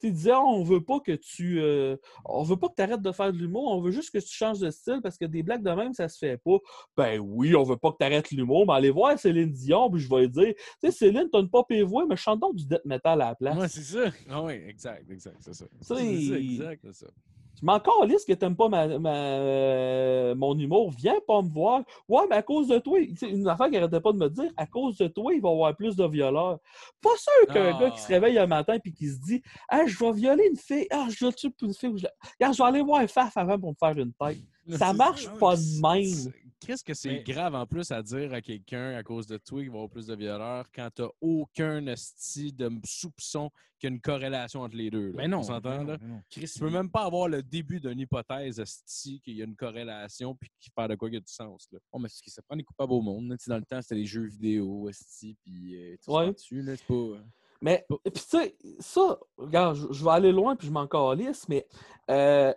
tu 0.00 0.10
disaient 0.10 0.32
Ah, 0.32 0.42
on 0.42 0.62
veut 0.62 0.82
pas 0.82 1.00
que 1.00 1.12
tu. 1.12 1.60
euh, 1.60 1.96
on 2.24 2.42
veut 2.42 2.56
pas 2.56 2.68
que 2.68 2.74
tu 2.76 2.82
arrêtes 2.82 3.02
de 3.02 3.12
faire 3.12 3.32
de 3.32 3.38
l'humour, 3.38 3.70
on 3.70 3.80
veut 3.80 3.90
juste 3.90 4.10
que 4.10 4.18
tu 4.18 4.32
changes 4.32 4.58
de 4.58 4.70
style 4.70 5.00
parce 5.02 5.16
que 5.18 5.24
des 5.24 5.42
blagues 5.42 5.62
de 5.62 5.70
même, 5.70 5.92
ça 5.92 6.08
se 6.08 6.18
fait 6.18 6.36
pas. 6.38 6.58
Ben 6.96 7.18
oui, 7.20 7.54
on 7.54 7.62
veut 7.62 7.76
pas 7.76 7.92
que 7.92 7.96
tu 7.98 8.04
arrêtes 8.04 8.30
l'humour, 8.30 8.66
mais 8.66 8.74
allez 8.74 8.90
voir 8.90 9.18
Céline 9.18 9.52
Dion, 9.52 9.90
puis 9.90 10.00
je 10.00 10.08
vais 10.08 10.22
lui 10.22 10.28
dire 10.30 10.54
Tu 10.56 10.62
sais, 10.80 10.90
Céline, 10.90 11.28
t'as 11.30 11.40
une 11.40 11.50
pop 11.50 11.70
et 11.70 11.82
voix, 11.82 12.06
mais 12.08 12.16
chante 12.16 12.40
donc 12.40 12.56
du 12.56 12.66
death 12.66 12.84
metal 12.84 13.20
à 13.20 13.28
la 13.30 13.34
place. 13.34 13.58
Ouais, 13.58 13.68
c'est 13.68 13.82
ça. 13.82 14.10
Ah 14.28 14.42
oui, 14.42 14.54
exact, 14.66 15.10
exact, 15.10 15.36
c'est 15.40 15.54
ça. 15.54 15.66
C'est 15.80 15.94
exact, 16.32 16.80
c'est 16.84 17.06
ça. 17.06 17.12
Je 17.60 17.64
m'en 17.66 17.78
calisse 17.78 18.24
que 18.24 18.32
t'aimes 18.32 18.56
pas 18.56 18.68
ma, 18.68 18.98
ma- 18.98 19.10
euh, 19.14 20.34
mon 20.34 20.58
humour. 20.58 20.90
Viens 20.98 21.18
pas 21.26 21.42
me 21.42 21.48
voir. 21.48 21.82
Ouais, 22.08 22.22
mais 22.28 22.36
à 22.36 22.42
cause 22.42 22.68
de 22.68 22.78
toi, 22.78 22.98
c'est 23.16 23.30
une 23.30 23.46
affaire 23.48 23.66
qu'il 23.68 23.76
arrêtait 23.78 24.00
pas 24.00 24.12
de 24.12 24.18
me 24.18 24.28
dire, 24.28 24.50
à 24.56 24.66
cause 24.66 24.96
de 24.98 25.06
toi, 25.08 25.32
il 25.32 25.40
va 25.40 25.48
y 25.48 25.52
avoir 25.52 25.76
plus 25.76 25.94
de 25.96 26.04
violeurs. 26.06 26.58
Pas 27.00 27.10
sûr 27.16 27.54
qu'un 27.54 27.72
Ah. 27.74 27.80
gars 27.80 27.90
qui 27.90 28.00
se 28.00 28.08
réveille 28.08 28.38
un 28.38 28.46
matin 28.46 28.78
et 28.84 28.92
qui 28.92 29.06
se 29.08 29.18
dit 29.20 29.42
Ah, 29.68 29.82
je 29.86 29.96
vais 29.98 30.12
violer 30.12 30.48
une 30.50 30.56
fille. 30.56 30.86
Ah, 30.90 31.06
je 31.10 31.24
vais 31.26 31.32
tuer 31.32 31.50
une 31.62 31.74
fille. 31.74 31.92
Je... 31.96 32.06
Regarde, 32.40 32.54
je 32.56 32.62
vais 32.62 32.68
aller 32.68 32.82
voir 32.82 33.00
un 33.00 33.06
faf 33.06 33.36
avant 33.36 33.58
pour 33.58 33.70
me 33.70 33.76
faire 33.78 33.96
une 33.96 34.12
tête. 34.12 34.38
Ça 34.78 34.92
marche 34.92 35.26
Ah, 35.32 35.36
pas 35.38 35.56
de 35.56 35.80
même. 35.82 36.32
Qu'est-ce 36.66 36.84
que 36.84 36.94
c'est 36.94 37.08
Mais- 37.08 37.22
grave 37.22 37.54
en 37.54 37.66
plus 37.66 37.90
à 37.90 38.02
dire 38.02 38.32
à 38.32 38.40
quelqu'un 38.40 38.94
à 38.96 39.02
cause 39.02 39.26
de 39.26 39.36
toi 39.38 39.60
qu'il 39.60 39.68
va 39.70 39.74
y 39.74 39.78
avoir 39.78 39.90
plus 39.90 40.06
de 40.06 40.14
violeurs 40.14 40.66
quand 40.74 40.88
t'as 40.94 41.08
aucun 41.20 41.86
esti 41.86 42.52
de 42.52 42.70
soupçon 42.84 43.50
qu'il 43.78 43.88
y 43.90 43.92
a 43.92 43.94
une 43.94 44.00
corrélation 44.00 44.60
entre 44.62 44.76
les 44.76 44.90
deux. 44.90 45.08
là? 45.08 45.12
Mais 45.16 45.28
non. 45.28 45.38
On 45.38 45.42
s'entend, 45.42 45.70
mais 45.70 45.78
non, 45.78 45.84
là? 45.92 45.98
mais 46.00 46.08
non. 46.08 46.22
Chris, 46.30 46.50
Tu 46.52 46.58
peux 46.60 46.70
même 46.70 46.90
pas 46.90 47.04
avoir 47.04 47.28
le 47.28 47.42
début 47.42 47.80
d'une 47.80 47.98
hypothèse 47.98 48.60
esti 48.60 49.20
qu'il 49.20 49.34
y 49.36 49.42
a 49.42 49.44
une 49.44 49.56
corrélation 49.56 50.34
puis 50.36 50.50
qui 50.60 50.70
fait 50.70 50.88
de 50.88 50.94
quoi 50.94 51.08
qu'il 51.08 51.14
y 51.14 51.18
a 51.18 51.20
du 51.20 51.32
sens. 51.32 51.68
Là. 51.72 51.78
Oh, 51.90 51.98
mais 51.98 52.08
c'est 52.08 52.18
ce 52.18 52.22
qui 52.22 52.30
ça 52.30 52.42
prend 52.42 52.56
des 52.56 52.62
coupables 52.64 52.92
au 52.92 53.00
monde. 53.02 53.28
là. 53.28 53.36
Dans 53.48 53.56
le 53.56 53.64
temps, 53.64 53.82
c'était 53.82 53.96
les 53.96 54.06
jeux 54.06 54.26
vidéo, 54.26 54.88
esti, 54.88 55.36
puis 55.42 55.76
euh, 55.76 55.96
tout 56.04 56.12
Ouais. 56.12 56.26
ça 56.26 56.32
dessus. 56.32 56.62
Là, 56.62 56.76
c'est 56.76 56.86
pas... 56.86 56.94
euh, 56.94 57.18
Mais, 57.60 57.84
puis 57.88 57.98
tu 58.14 58.20
sais, 58.20 58.56
ça, 58.78 59.18
regarde, 59.36 59.76
je, 59.92 60.04
vais 60.04 60.10
aller 60.10 60.32
loin 60.32 60.54
puis 60.56 60.66
je 60.68 60.72
m'en 60.72 60.86
calisse, 60.86 61.48
mais 61.48 61.66
euh, 62.10 62.52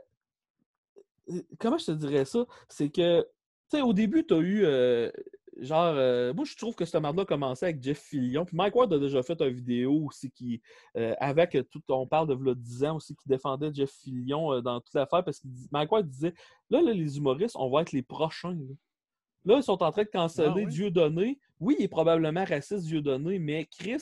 comment 1.60 1.78
je 1.78 1.86
te 1.88 1.91
dirais 1.91 2.26
ça? 2.26 2.45
C'est 2.70 2.89
que, 2.89 3.26
sais, 3.76 3.82
au 3.82 3.93
début, 3.93 4.26
tu 4.26 4.34
as 4.34 4.38
eu, 4.38 4.65
euh, 4.65 5.11
genre, 5.59 5.93
euh, 5.95 6.34
moi, 6.34 6.45
je 6.45 6.55
trouve 6.55 6.76
que 6.76 6.86
ce 6.86 6.97
merde-là 6.97 7.23
a 7.23 7.26
commencé 7.26 7.65
avec 7.65 7.82
Jeff 7.82 7.99
Fillion. 7.99 8.45
Puis 8.45 8.55
Mike 8.55 8.76
Ward 8.76 8.91
a 8.93 8.99
déjà 8.99 9.21
fait 9.23 9.39
une 9.41 9.49
vidéo 9.53 10.05
aussi 10.05 10.30
qui, 10.32 10.61
euh, 10.97 11.13
avec 11.19 11.57
tout, 11.71 11.82
on 11.89 12.07
parle 12.07 12.28
de 12.28 12.34
v'là 12.34 12.53
10 12.55 12.84
ans 12.86 12.95
aussi, 12.97 13.15
qui 13.15 13.28
défendait 13.28 13.73
Jeff 13.73 13.91
Fillion 13.91 14.61
dans 14.61 14.80
toute 14.82 14.93
l'affaire 14.93 15.23
parce 15.23 15.39
que 15.39 15.47
Mike 15.71 15.91
Ward 15.91 16.07
disait, 16.07 16.34
là, 16.69 16.82
là, 16.82 16.93
les 16.93 17.17
humoristes, 17.17 17.55
on 17.57 17.69
va 17.69 17.82
être 17.82 17.91
les 17.91 18.03
prochains. 18.03 18.53
là. 18.53 18.76
Là, 19.45 19.57
ils 19.57 19.63
sont 19.63 19.82
en 19.84 19.91
train 19.91 20.03
de 20.03 20.09
canceller 20.09 20.49
Ah 20.49 20.55
ouais? 20.55 20.65
Dieu 20.65 20.89
donné. 20.89 21.39
Oui, 21.59 21.76
il 21.78 21.86
est 21.86 21.88
probablement 21.88 22.43
raciste, 22.43 22.86
Dieu 22.86 23.01
donné, 23.01 23.38
mais 23.39 23.65
Chris 23.65 24.01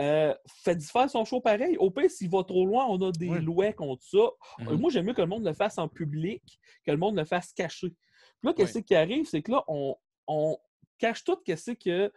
euh, 0.00 0.34
fait 0.46 0.80
faire 0.82 1.08
son 1.08 1.24
show 1.24 1.40
pareil. 1.40 1.76
Au 1.78 1.90
pire, 1.90 2.10
s'il 2.10 2.28
va 2.28 2.42
trop 2.44 2.66
loin, 2.66 2.84
on 2.88 3.00
a 3.00 3.10
des 3.12 3.28
lois 3.40 3.72
contre 3.72 4.02
ça. 4.02 4.18
Mhm. 4.58 4.68
Euh, 4.68 4.76
Moi, 4.76 4.90
j'aime 4.90 5.06
mieux 5.06 5.14
que 5.14 5.22
le 5.22 5.26
monde 5.28 5.44
le 5.46 5.52
fasse 5.52 5.78
en 5.78 5.88
public, 5.88 6.42
que 6.84 6.90
le 6.90 6.98
monde 6.98 7.16
le 7.16 7.24
fasse 7.24 7.52
caché. 7.52 7.94
Puis 8.44 8.50
là, 8.50 8.52
qu'est-ce 8.66 8.78
qui 8.80 8.94
arrive, 8.94 9.26
c'est 9.26 9.42
que 9.42 9.52
là, 9.52 9.64
on, 9.68 9.96
on 10.26 10.56
cache 10.98 11.24
tout, 11.24 11.36
qu'est-ce 11.44 11.72
que. 11.72 12.12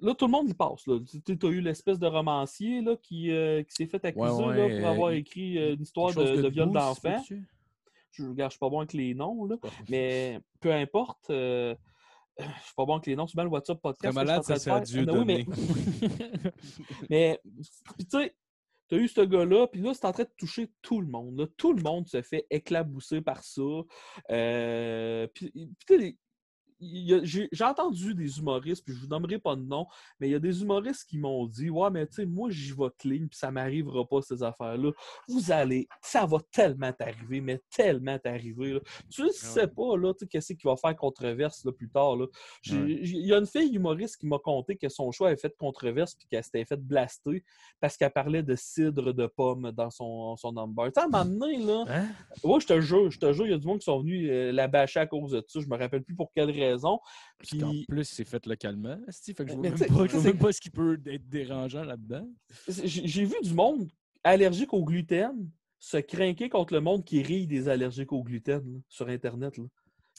Là, 0.00 0.14
tout 0.14 0.26
le 0.26 0.30
monde 0.32 0.48
y 0.50 0.54
passe. 0.54 0.82
Tu 0.84 1.38
as 1.46 1.48
eu 1.50 1.60
l'espèce 1.62 1.98
de 1.98 2.06
romancier 2.06 2.82
là, 2.82 2.96
qui, 3.02 3.30
euh, 3.30 3.62
qui 3.62 3.74
s'est 3.74 3.86
fait 3.86 4.04
accuser 4.04 4.26
Ouais, 4.44 4.56
là, 4.68 4.78
pour 4.80 4.88
avoir 4.88 5.08
euh, 5.10 5.14
écrit 5.14 5.56
euh, 5.58 5.74
une 5.74 5.82
histoire 5.82 6.12
de, 6.14 6.36
de 6.42 6.48
viol 6.48 6.66
d'enfant. 6.72 7.22
Je 8.12 8.24
ne 8.24 8.48
suis 8.50 8.58
pas 8.58 8.68
bon 8.68 8.78
avec 8.80 8.92
les 8.92 9.14
noms, 9.14 9.44
là, 9.46 9.56
mais 9.88 10.40
peu 10.60 10.72
importe. 10.72 11.30
euh, 11.30 11.74
je 12.38 12.44
suis 12.44 12.74
pas 12.76 12.84
bon 12.84 12.94
avec 12.94 13.06
les 13.06 13.16
noms. 13.16 13.26
C'est 13.26 13.36
bien 13.36 13.44
le 13.44 13.50
WhatsApp 13.50 13.80
podcast. 13.80 14.14
Très 14.14 14.24
malade, 14.24 14.42
ça 14.42 14.54
faire. 14.58 14.80
Dieu 14.82 15.06
Ah, 15.08 15.24
mais 15.24 15.44
oui, 15.46 15.46
mais- 16.02 16.50
mais, 17.10 17.40
tu 17.98 18.04
sais, 18.10 18.34
t'as 18.88 18.96
eu 18.96 19.08
ce 19.08 19.20
gars-là, 19.20 19.66
puis 19.66 19.80
là, 19.80 19.94
c'est 19.94 20.06
en 20.06 20.12
train 20.12 20.24
de 20.24 20.32
toucher 20.36 20.70
tout 20.82 21.00
le 21.00 21.08
monde. 21.08 21.38
là. 21.38 21.46
Tout 21.56 21.72
le 21.72 21.82
monde 21.82 22.06
se 22.08 22.22
fait 22.22 22.46
éclabousser 22.50 23.20
par 23.20 23.44
ça. 23.44 23.62
Euh, 24.30 25.26
puis, 25.34 26.18
j'ai 26.80 27.64
entendu 27.64 28.14
des 28.14 28.38
humoristes, 28.38 28.84
puis 28.84 28.94
je 28.94 29.00
vous 29.00 29.06
nommerai 29.06 29.38
pas 29.38 29.56
de 29.56 29.62
nom, 29.62 29.86
mais 30.20 30.28
il 30.28 30.32
y 30.32 30.34
a 30.34 30.38
des 30.38 30.62
humoristes 30.62 31.08
qui 31.08 31.18
m'ont 31.18 31.46
dit 31.46 31.70
Ouais, 31.70 31.90
mais 31.90 32.06
tu 32.06 32.14
sais, 32.14 32.26
moi, 32.26 32.50
j'y 32.50 32.72
vais 32.72 32.90
clean, 32.98 33.26
puis 33.28 33.38
ça 33.38 33.50
m'arrivera 33.50 34.06
pas, 34.06 34.22
ces 34.22 34.42
affaires-là. 34.42 34.90
Vous 35.28 35.50
allez, 35.50 35.88
ça 36.02 36.26
va 36.26 36.38
tellement 36.50 36.92
t'arriver, 36.92 37.40
mais 37.40 37.60
tellement 37.70 38.18
t'arriver. 38.18 38.80
Tu 39.10 39.22
ne 39.22 39.30
sais 39.30 39.68
pas, 39.68 39.96
là, 39.96 40.12
tu 40.12 40.20
sais, 40.20 40.26
qu'est-ce 40.26 40.52
qui 40.52 40.66
va 40.66 40.76
faire 40.76 40.96
controverse 40.96 41.64
là, 41.64 41.72
plus 41.72 41.88
tard. 41.88 42.16
Ouais. 42.16 42.26
Il 42.66 43.26
y 43.26 43.32
a 43.32 43.38
une 43.38 43.46
fille 43.46 43.74
humoriste 43.74 44.18
qui 44.18 44.26
m'a 44.26 44.38
conté 44.38 44.76
que 44.76 44.88
son 44.88 45.10
choix 45.12 45.28
avait 45.28 45.36
fait 45.36 45.54
controverse, 45.56 46.14
puis 46.14 46.26
qu'elle 46.28 46.44
s'était 46.44 46.64
fait 46.64 46.80
blaster 46.80 47.42
parce 47.80 47.96
qu'elle 47.96 48.12
parlait 48.12 48.42
de 48.42 48.54
cidre 48.54 49.12
de 49.12 49.26
pomme 49.26 49.72
dans 49.72 49.90
son, 49.90 50.36
son 50.36 50.52
number. 50.52 50.86
Tu 50.86 50.92
sais, 50.94 51.00
à 51.00 51.04
un 51.04 51.08
moment 51.08 51.24
donné, 51.24 51.58
là, 51.58 51.84
Hein? 51.88 52.08
Ouais, 52.42 52.60
je 52.60 52.66
te 52.66 52.80
jure, 52.80 53.10
je 53.10 53.18
te 53.18 53.32
jure, 53.32 53.46
il 53.46 53.50
y 53.50 53.54
a 53.54 53.58
du 53.58 53.66
monde 53.66 53.78
qui 53.78 53.84
sont 53.84 54.00
venus 54.00 54.28
euh, 54.30 54.52
la 54.52 54.68
bâcher 54.68 55.00
à 55.00 55.06
cause 55.06 55.32
de 55.32 55.44
ça. 55.46 55.60
Je 55.60 55.66
me 55.66 55.76
rappelle 55.76 56.02
plus 56.02 56.14
pour 56.14 56.32
quelle 56.32 56.50
raison. 56.50 56.65
Puis, 57.38 57.58
qu'en 57.58 57.72
plus, 57.88 58.04
c'est 58.04 58.24
fait 58.24 58.44
localement. 58.46 58.96
Fait 59.10 59.34
que 59.34 59.48
je 59.48 59.52
vois 59.54 59.62
Mais 59.62 59.70
même 59.70 59.78
pas, 59.78 60.06
je 60.06 60.12
vois 60.16 60.22
même 60.22 60.38
pas 60.38 60.52
ce 60.52 60.60
qui 60.60 60.70
peut 60.70 61.00
être 61.06 61.28
dérangeant 61.28 61.84
là-dedans. 61.84 62.28
j'ai 62.68 63.24
vu 63.24 63.34
du 63.42 63.54
monde 63.54 63.88
allergique 64.24 64.72
au 64.72 64.84
gluten 64.84 65.50
se 65.78 65.98
craquer 65.98 66.48
contre 66.48 66.74
le 66.74 66.80
monde 66.80 67.04
qui 67.04 67.22
rit 67.22 67.46
des 67.46 67.68
allergiques 67.68 68.12
au 68.12 68.22
gluten 68.24 68.62
là, 68.64 68.78
sur 68.88 69.08
Internet. 69.08 69.56
là. 69.58 69.64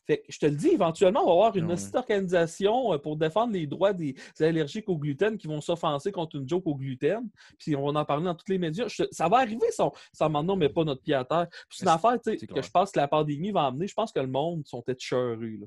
Fait 0.06 0.20
que 0.20 0.24
je 0.30 0.40
te 0.40 0.46
le 0.46 0.56
dis, 0.56 0.70
éventuellement, 0.70 1.24
on 1.24 1.26
va 1.26 1.32
avoir 1.48 1.58
une 1.58 1.66
Ouais. 1.66 1.76
petite 1.76 1.94
organisation 1.96 2.94
euh, 2.94 2.98
pour 2.98 3.18
défendre 3.18 3.52
les 3.52 3.68
droits 3.68 3.92
des 3.92 4.16
allergiques 4.40 4.88
au 4.88 4.98
gluten 4.98 5.38
qui 5.38 5.48
vont 5.48 5.60
s'offenser 5.60 6.14
contre 6.14 6.38
une 6.38 6.48
joke 6.48 6.66
au 6.66 6.76
gluten. 6.76 7.30
Puis 7.60 7.76
on 7.76 7.92
va 7.92 8.00
en 8.00 8.06
parler 8.06 8.24
dans 8.24 8.36
tous 8.36 8.50
les 8.50 8.58
médias. 8.58 8.88
Je 8.88 9.04
ça 9.12 9.28
va 9.28 9.40
arriver, 9.40 9.70
ça, 9.72 9.90
ça 10.14 10.30
maintenant, 10.30 10.56
met 10.56 10.70
pas 10.70 10.86
notre 10.86 11.02
pied 11.02 11.14
à 11.16 11.26
terre. 11.26 11.48
C'est 11.70 11.82
une 11.84 11.88
Mais 11.88 11.92
affaire 11.92 12.22
que 12.22 12.62
je 12.62 12.70
pense 12.72 12.92
que 12.92 13.00
la 13.00 13.10
pandémie 13.10 13.52
va 13.52 13.66
amener. 13.66 13.88
Je 13.88 13.94
pense 13.94 14.14
que 14.14 14.20
le 14.22 14.28
monde 14.28 14.66
sont 14.66 14.84
écheurés. 14.88 15.58
là. 15.60 15.66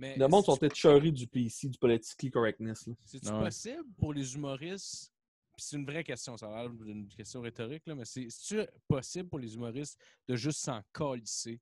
Mais 0.00 0.16
Le 0.16 0.28
monde 0.28 0.44
sont 0.46 0.56
écheurés 0.56 1.12
du 1.12 1.26
PC, 1.26 1.68
du 1.68 1.78
politically 1.78 2.30
correctness. 2.30 2.88
C'est-tu 3.04 3.28
Ouais. 3.28 3.38
possible 3.44 3.84
pour 3.98 4.14
les 4.14 4.34
humoristes? 4.34 5.12
Puis 5.54 5.66
c'est 5.66 5.76
une 5.76 5.84
vraie 5.84 6.02
question, 6.02 6.38
ça 6.38 6.46
a 6.48 6.62
l'air 6.62 6.70
d'une 6.70 7.06
question 7.06 7.42
rhétorique, 7.42 7.82
là, 7.86 7.94
mais 7.94 8.06
c'est- 8.06 8.26
c'est-tu 8.30 8.66
possible 8.88 9.28
pour 9.28 9.38
les 9.38 9.54
humoristes 9.54 10.00
de 10.26 10.36
juste 10.36 10.60
s'en 10.60 10.80
calisser 10.94 11.60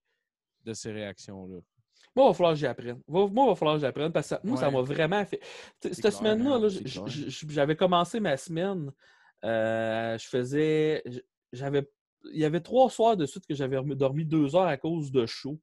de 0.64 0.72
ces 0.72 0.92
réactions-là? 0.92 1.58
Moi, 2.14 2.24
il 2.26 2.28
va 2.28 2.32
falloir 2.34 2.52
que 2.54 2.60
j'apprenne. 2.60 3.00
Va- 3.08 3.26
Moi, 3.26 3.44
il 3.44 3.48
va 3.48 3.54
falloir 3.56 3.74
que 3.76 3.80
j'apprenne 3.80 4.12
parce 4.12 4.26
que 4.26 4.36
ça- 4.36 4.40
moi, 4.44 4.56
ça 4.56 4.70
m'a 4.70 4.82
vraiment 4.82 5.24
fait. 5.26 5.40
Cette 5.82 6.10
semaine-là, 6.12 6.60
hein, 6.64 7.06
j'avais 7.48 7.76
commencé 7.76 8.20
ma 8.20 8.36
semaine. 8.36 8.92
euh, 9.44 10.18
je 10.18 10.26
faisais. 10.26 11.02
J'avais. 11.52 11.88
Il 12.32 12.40
y 12.40 12.44
avait 12.44 12.60
trois 12.60 12.90
soirs 12.90 13.16
de 13.16 13.24
suite 13.24 13.46
que 13.46 13.54
j'avais 13.54 13.80
dormi 13.94 14.24
deux 14.24 14.56
heures 14.56 14.66
à 14.66 14.76
cause 14.76 15.12
de 15.12 15.26
chaud. 15.26 15.60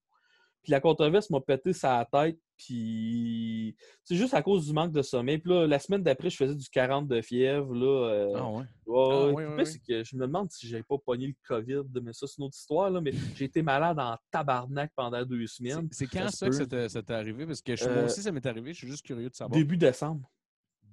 Puis 0.66 0.72
la 0.72 0.82
controverse 0.82 1.30
m'a 1.30 1.40
pété 1.40 1.72
sa 1.74 2.06
tête. 2.12 2.38
Puis 2.58 3.76
c'est 4.04 4.16
juste 4.16 4.34
à 4.34 4.42
cause 4.42 4.66
du 4.66 4.74
manque 4.74 4.92
de 4.92 5.02
sommeil. 5.04 5.38
Puis 5.38 5.52
là, 5.52 5.68
la 5.68 5.78
semaine 5.78 6.02
d'après, 6.02 6.30
je 6.32 6.38
faisais 6.38 6.56
du 6.56 6.68
40 6.70 7.08
de 7.08 7.22
fièvre. 7.22 7.74
Là, 7.74 8.10
euh, 8.10 8.34
Ah 8.36 8.50
ouais. 8.50 8.64
Ouais, 8.88 9.04
Ah, 9.12 9.26
oui, 9.28 9.44
oui, 9.46 9.54
oui. 9.64 9.80
que 9.88 10.04
je 10.04 10.16
me 10.16 10.22
demande 10.22 10.50
si 10.52 10.68
j'avais 10.68 10.84
pas 10.84 10.98
pogné 10.98 11.28
le 11.28 11.34
COVID, 11.48 11.84
mais 12.02 12.14
ça, 12.14 12.26
c'est 12.28 12.38
une 12.40 12.46
autre 12.46 12.56
histoire. 12.58 12.90
Là, 12.90 13.00
mais 13.02 13.12
j'ai 13.36 13.46
été 13.46 13.62
malade 13.62 14.00
en 14.00 14.18
tabarnak 14.32 14.92
pendant 14.96 15.24
deux 15.24 15.46
semaines. 15.48 15.88
c'est 15.92 16.08
quand 16.08 16.30
ça, 16.30 16.48
que 16.48 16.56
ça 16.56 16.66
t'est 16.66 16.90
ça 16.90 17.02
t'est 17.04 17.14
arrivé? 17.14 17.46
Parce 17.46 17.62
que 17.62 17.76
je- 17.76 17.86
Euh, 17.86 17.94
moi 17.94 18.04
aussi, 18.06 18.22
ça 18.24 18.32
m'est 18.32 18.46
arrivé. 18.46 18.74
Je 18.74 18.78
suis 18.80 18.88
juste 18.90 19.06
curieux 19.06 19.30
de 19.30 19.36
savoir. 19.36 19.58
Début 19.60 19.78
décembre. 19.78 20.30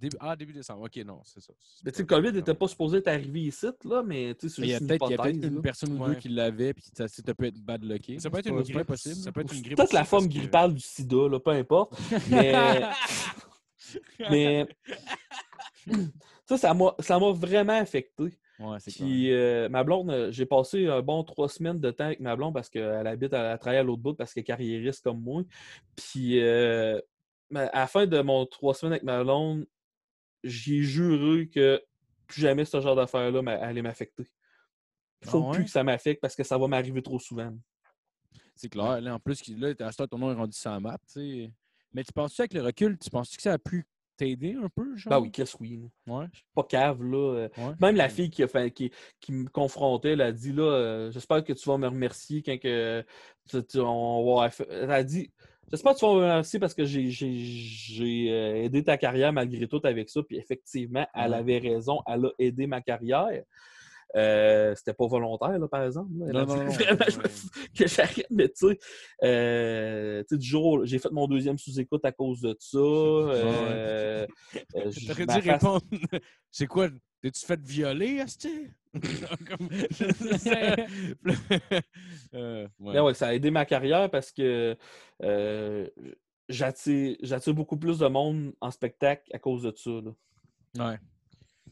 Début- 0.02 0.16
Ah, 0.20 0.34
début 0.34 0.52
décembre. 0.52 0.82
OK, 0.84 0.96
non, 1.06 1.20
c'est 1.24 1.40
ça. 1.40 1.52
Mais 1.84 1.92
tu 1.92 1.98
sais, 1.98 2.02
le 2.02 2.06
COVID 2.08 2.32
n'était 2.32 2.54
pas 2.54 2.66
supposé 2.66 2.98
être 2.98 3.06
arrivé 3.08 3.42
ici, 3.42 3.66
là, 3.84 4.02
mais 4.02 4.34
tu 4.34 4.48
sais, 4.48 4.56
c'est 4.56 4.60
Mais 4.62 4.66
il 4.66 4.70
y 4.70 4.74
a 4.74 4.78
juste 4.78 4.82
une 4.82 4.88
peut-être 4.88 5.06
il 5.06 5.10
y 5.12 5.14
a 5.14 5.22
peut-être 5.22 5.44
une 5.44 5.62
personne 5.62 5.92
ou 5.92 6.02
Ouais. 6.02 6.08
deux 6.08 6.14
qui 6.16 6.28
l'avait, 6.28 6.74
puis 6.74 6.84
ça, 6.92 7.06
ça 7.06 7.22
peut 7.34 7.44
être 7.44 7.60
bad 7.60 7.84
lucké. 7.84 8.18
Ça 8.18 8.28
peut 8.30 8.38
être 8.38 8.46
une 8.48 8.56
pas- 8.56 8.64
c'est 8.64 8.72
pas 8.72 8.78
grippe. 8.80 8.88
possible. 8.88 9.14
Ça 9.14 9.30
peut 9.32 9.40
être 9.42 9.54
une 9.54 9.62
grippe. 9.62 9.76
Peut-être 9.76 9.92
la 9.92 10.04
forme 10.04 10.26
grippale 10.28 10.74
du 10.74 10.80
sida, 10.80 11.28
là, 11.28 11.38
peu 11.38 11.50
importe. 11.52 11.92
Mais. 12.30 12.52
mais. 14.30 14.66
ça, 16.46 16.56
ça 16.56 16.74
m'a 16.74 16.94
ça 16.98 17.18
m'a 17.18 17.32
vraiment 17.32 17.78
affecté. 17.78 18.24
Ouais. 18.58 18.78
Puis 18.86 19.32
euh, 19.32 19.68
ma 19.68 19.82
blonde, 19.82 20.10
euh, 20.10 20.30
j'ai 20.30 20.46
passé 20.46 20.86
un 20.86 21.02
bon 21.02 21.24
trois 21.24 21.48
semaines 21.48 21.80
de 21.80 21.90
temps 21.90 22.04
avec 22.04 22.20
ma 22.20 22.36
blonde 22.36 22.54
parce 22.54 22.68
qu'elle 22.68 23.06
habite, 23.06 23.32
elle, 23.32 23.40
elle 23.52 23.58
travaille 23.58 23.78
à 23.78 23.82
l'autre 23.82 24.02
bout 24.02 24.14
parce 24.14 24.32
qu'elle 24.32 24.42
est 24.42 24.44
carriériste 24.44 25.02
comme 25.02 25.20
moi. 25.20 25.42
Puis 25.96 26.40
euh, 26.40 26.98
à 27.54 27.80
la 27.80 27.86
fin 27.86 28.06
de 28.06 28.20
mon 28.20 28.46
trois 28.46 28.74
semaines 28.74 28.92
avec 28.94 29.02
ma 29.02 29.22
blonde, 29.24 29.66
j'ai 30.42 30.82
juré 30.82 31.48
que 31.48 31.82
plus 32.26 32.40
jamais 32.42 32.64
ce 32.64 32.80
genre 32.80 32.96
d'affaires-là 32.96 33.42
m'a- 33.42 33.52
allait 33.54 33.82
m'affecter. 33.82 34.26
Il 35.22 35.28
faut 35.28 35.38
Ah 35.44 35.48
ouais? 35.48 35.54
plus 35.56 35.64
que 35.64 35.70
ça 35.70 35.84
m'affecte 35.84 36.20
parce 36.20 36.34
que 36.34 36.42
ça 36.42 36.58
va 36.58 36.66
m'arriver 36.66 37.02
trop 37.02 37.18
souvent. 37.18 37.52
C'est 38.56 38.68
clair. 38.68 39.00
Là, 39.00 39.14
en 39.14 39.18
plus, 39.20 39.46
là, 39.48 39.72
à 39.80 39.92
ce 39.92 40.02
ton 40.04 40.18
nom 40.18 40.30
est 40.30 40.34
rendu 40.34 40.56
la 40.64 40.80
map. 40.80 40.98
tu 41.06 41.12
sais. 41.12 41.52
Mais 41.92 42.04
tu 42.04 42.12
penses-tu 42.12 42.40
avec 42.40 42.54
le 42.54 42.62
recul, 42.62 42.98
tu 42.98 43.10
penses-tu 43.10 43.36
que 43.36 43.42
ça 43.42 43.52
a 43.52 43.58
pu 43.58 43.86
t'aider 44.16 44.54
un 44.54 44.68
peu? 44.68 44.96
Genre? 44.96 45.10
Ben 45.10 45.20
oui, 45.20 45.30
Chris, 45.30 45.52
oui. 45.60 45.90
Ouais. 46.06 46.26
Pas 46.54 46.64
cave, 46.64 47.02
là. 47.02 47.16
euh, 47.34 47.48
ouais. 47.56 47.74
Même 47.80 47.96
la 47.96 48.08
fille 48.08 48.30
qui, 48.30 48.42
a 48.42 48.48
fait, 48.48 48.70
qui, 48.70 48.90
qui 49.20 49.32
me 49.32 49.48
confrontait, 49.48 50.10
elle 50.12 50.20
a 50.22 50.32
dit 50.32 50.52
là, 50.52 50.62
euh, 50.62 51.10
j'espère 51.10 51.44
que 51.44 51.52
tu 51.52 51.68
vas 51.68 51.78
me 51.78 51.86
remercier 51.86 52.42
quand 52.42 52.58
que 52.58 53.04
tu- 53.48 53.64
tu- 53.64 53.80
on 53.80 54.34
va. 54.36 54.50
Elle 54.70 54.90
a 54.90 55.04
dit 55.04 55.30
J'espère 55.72 55.94
que 55.94 55.98
tu 55.98 56.04
vas 56.04 56.12
me 56.12 56.18
remercier 56.18 56.58
parce 56.60 56.74
que 56.74 56.84
j'ai- 56.84 58.30
euh, 58.30 58.62
aidé 58.64 58.84
ta 58.84 58.98
carrière 58.98 59.32
malgré 59.32 59.66
tout 59.66 59.80
avec 59.84 60.10
ça. 60.10 60.22
Puis 60.22 60.36
effectivement, 60.36 61.06
elle 61.14 61.32
avait 61.34 61.58
raison, 61.58 62.00
elle 62.06 62.26
a 62.26 62.30
aidé 62.38 62.66
ma 62.66 62.80
carrière. 62.82 63.42
Euh, 64.14 64.74
C'était 64.76 64.92
pas 64.92 65.06
volontaire, 65.06 65.58
là, 65.58 65.66
par 65.68 65.84
exemple. 65.84 66.10
là. 66.18 66.26
Elle 66.28 66.36
a 66.36 66.44
Non, 66.44 66.56
non, 66.56 66.66
vraiment 66.66 67.04
je 67.08 67.18
me 67.18 67.28
suis- 67.28 67.48
que 67.74 67.86
j'arrête, 67.86 68.26
mais 68.30 68.48
tu 68.50 68.68
sais, 68.68 68.78
euh, 69.24 70.20
tu 70.24 70.26
sais, 70.28 70.36
du 70.38 70.46
jour, 70.46 70.84
j'ai 70.84 70.98
fait 70.98 71.10
mon 71.10 71.26
deuxième 71.26 71.56
sous-écoute 71.56 72.04
à 72.04 72.12
cause 72.12 72.42
de 72.42 72.54
ça. 72.60 72.76
euh, 72.78 74.26
euh, 74.76 74.90
je- 74.90 75.06
T'aurais 75.06 75.24
dû 75.26 75.32
face- 75.32 75.44
répondre. 75.54 75.80
C'est 76.50 76.66
quoi? 76.66 76.88
T'es-tu 77.22 77.46
fait 77.46 77.60
violer, 77.62 78.20
Asti? 78.20 78.66
Comme- 79.48 79.68
Euh, 82.34 82.68
ouais. 82.80 82.92
Mais 82.94 83.00
ouais, 83.00 83.14
ça 83.14 83.28
a 83.28 83.34
aidé 83.34 83.50
ma 83.50 83.64
carrière 83.64 84.10
parce 84.10 84.32
que 84.32 84.76
euh, 85.22 85.88
j'attire 86.48 87.54
beaucoup 87.54 87.76
plus 87.76 87.98
de 87.98 88.06
monde 88.08 88.52
en 88.60 88.70
spectacle 88.70 89.30
à 89.34 89.38
cause 89.38 89.62
de 89.62 89.72
ça. 89.76 89.90
là. 89.90 90.90
Ouais. 90.90 90.98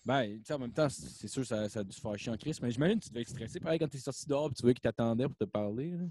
Ben, 0.06 0.38
tu 0.38 0.44
sais, 0.44 0.54
en 0.54 0.58
même 0.60 0.72
temps, 0.72 0.88
c'est 0.88 1.28
sûr 1.28 1.42
que 1.42 1.48
ça, 1.48 1.68
ça 1.68 1.80
a 1.80 1.84
dû 1.84 1.92
se 1.92 2.00
faire 2.00 2.16
chier 2.18 2.32
en 2.32 2.36
crise, 2.36 2.60
mais 2.62 2.70
j'imagine 2.70 2.98
que 2.98 3.04
tu 3.04 3.10
devais 3.10 3.22
être 3.22 3.28
stressé. 3.28 3.60
Pareil, 3.60 3.78
quand 3.78 3.88
t'es 3.88 3.98
sorti 3.98 4.26
dehors 4.26 4.50
et 4.50 4.54
tu 4.54 4.62
vois 4.62 4.72
qu'il 4.72 4.80
t'attendait 4.80 5.26
pour 5.26 5.36
te 5.36 5.44
parler. 5.44 5.90
là. 5.90 6.04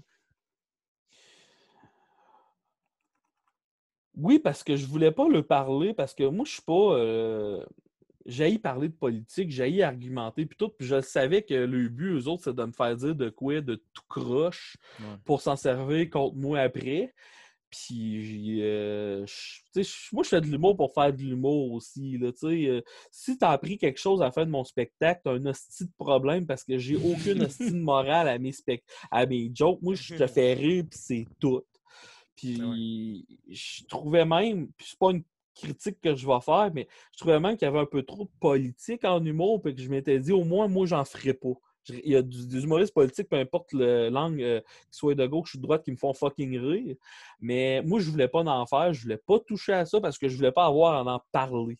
Oui, 4.14 4.38
parce 4.38 4.62
que 4.62 4.76
je 4.76 4.86
voulais 4.86 5.12
pas 5.12 5.28
le 5.28 5.42
parler 5.42 5.94
parce 5.94 6.14
que 6.14 6.24
moi, 6.24 6.44
je 6.44 6.52
suis 6.52 6.62
pas. 6.62 6.72
Euh, 6.98 7.64
j'haïs 8.26 8.58
parler 8.58 8.88
de 8.88 8.94
politique, 8.94 9.50
j'haïs 9.50 9.82
argumenter, 9.82 10.46
puis 10.46 10.56
tout. 10.56 10.68
Puis 10.68 10.86
je 10.86 11.00
savais 11.00 11.42
que 11.42 11.54
le 11.54 11.88
but, 11.88 12.12
eux 12.12 12.28
autres, 12.28 12.44
c'est 12.44 12.54
de 12.54 12.64
me 12.64 12.72
faire 12.72 12.96
dire 12.96 13.14
de 13.14 13.28
quoi 13.30 13.60
de 13.60 13.76
tout 13.92 14.02
croche 14.08 14.76
Ouais. 15.00 15.06
pour 15.24 15.40
s'en 15.40 15.56
servir 15.56 16.08
contre 16.10 16.36
moi 16.36 16.60
après. 16.60 17.14
Puis, 17.70 18.60
euh, 18.62 19.24
moi, 20.12 20.24
je 20.24 20.28
fais 20.28 20.40
de 20.40 20.46
l'humour 20.46 20.76
pour 20.76 20.92
faire 20.92 21.12
de 21.12 21.22
l'humour 21.22 21.70
aussi. 21.72 22.18
Là. 22.18 22.30
Euh, 22.42 22.82
si 23.12 23.38
tu 23.38 23.44
as 23.44 23.50
appris 23.50 23.78
quelque 23.78 24.00
chose 24.00 24.20
à 24.22 24.24
la 24.24 24.32
fin 24.32 24.44
de 24.44 24.50
mon 24.50 24.64
spectacle, 24.64 25.20
tu 25.24 25.30
as 25.30 25.34
un 25.34 25.46
hostie 25.46 25.84
de 25.84 25.92
problème 25.96 26.46
parce 26.46 26.64
que 26.64 26.78
j'ai 26.78 26.96
aucune 26.96 27.42
hostie 27.44 27.70
de 27.70 27.78
morale 27.78 28.28
à 28.28 28.38
mes, 28.38 28.50
à 29.12 29.24
mes 29.24 29.52
jokes. 29.54 29.80
Moi, 29.82 29.94
je 29.94 30.16
te 30.16 30.26
fais 30.26 30.54
rire, 30.54 30.84
puis 30.90 30.98
c'est 31.00 31.26
tout. 31.38 31.62
Puis, 32.34 33.24
je 33.48 33.84
trouvais 33.84 34.24
même, 34.24 34.68
puis 34.76 34.88
c'est 34.90 34.98
pas 34.98 35.12
une 35.12 35.22
critique 35.60 36.00
que 36.00 36.14
je 36.14 36.26
vais 36.26 36.40
faire, 36.40 36.70
mais 36.74 36.88
je 37.12 37.18
trouvais 37.18 37.40
même 37.40 37.56
qu'il 37.56 37.66
y 37.66 37.68
avait 37.68 37.80
un 37.80 37.86
peu 37.86 38.02
trop 38.02 38.24
de 38.24 38.30
politique 38.40 39.04
en 39.04 39.24
humour, 39.24 39.60
puis 39.62 39.74
que 39.74 39.82
je 39.82 39.88
m'étais 39.88 40.18
dit, 40.18 40.32
au 40.32 40.44
moins, 40.44 40.68
moi, 40.68 40.86
j'en 40.86 41.04
ferais 41.04 41.34
pas. 41.34 41.52
Il 41.88 42.12
y 42.12 42.16
a 42.16 42.22
des 42.22 42.62
humoristes 42.62 42.92
politiques, 42.92 43.28
peu 43.28 43.36
importe 43.36 43.72
le 43.72 44.10
langue, 44.10 44.42
euh, 44.42 44.60
qu'ils 44.60 44.98
soient 44.98 45.14
de 45.14 45.26
gauche 45.26 45.54
ou 45.54 45.58
de 45.58 45.62
droite, 45.62 45.82
qui 45.82 45.90
me 45.90 45.96
font 45.96 46.12
fucking 46.12 46.58
rire. 46.58 46.96
Mais 47.40 47.82
moi, 47.82 48.00
je 48.00 48.10
voulais 48.10 48.28
pas 48.28 48.40
en 48.40 48.66
faire. 48.66 48.92
Je 48.92 49.02
voulais 49.02 49.16
pas 49.16 49.38
toucher 49.40 49.72
à 49.72 49.86
ça 49.86 50.00
parce 50.00 50.18
que 50.18 50.28
je 50.28 50.36
voulais 50.36 50.52
pas 50.52 50.66
avoir 50.66 51.06
à 51.06 51.14
en 51.14 51.20
parler. 51.32 51.78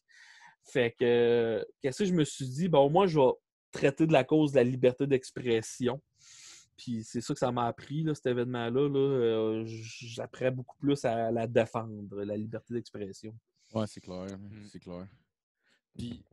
Fait 0.64 0.95
que, 0.99 1.64
qu'est-ce 1.81 2.01
que 2.01 2.05
je 2.07 2.14
me 2.14 2.24
suis 2.24 2.49
dit? 2.49 2.68
Ben, 2.68 2.78
au 2.78 2.89
moins, 2.89 3.07
je 3.07 3.18
vais 3.20 3.26
traiter 3.72 4.07
de 4.07 4.12
la 4.12 4.24
cause 4.24 4.53
de 4.53 4.57
la 4.57 4.64
liberté 4.64 5.07
d'expression. 5.07 6.01
Puis 6.76 7.05
c'est 7.05 7.20
ça 7.20 7.35
que 7.35 7.39
ça 7.41 7.53
m'a 7.53 7.66
appris, 7.66 8.03
là, 8.03 8.14
cet 8.14 8.26
événement-là. 8.26 8.89
Là, 8.89 8.99
Euh, 8.99 9.64
J'apprends 9.66 10.51
beaucoup 10.51 10.76
plus 10.78 11.05
à 11.05 11.31
la 11.31 11.47
défendre, 11.47 12.22
la 12.22 12.37
liberté 12.37 12.72
d'expression. 12.72 13.35
Ouais, 13.72 13.86
c'est 13.86 14.00
clair. 14.00 14.26
Mm. 14.38 14.64
C'est 14.70 14.80
clair. 14.80 15.06
Puis, 15.96 16.24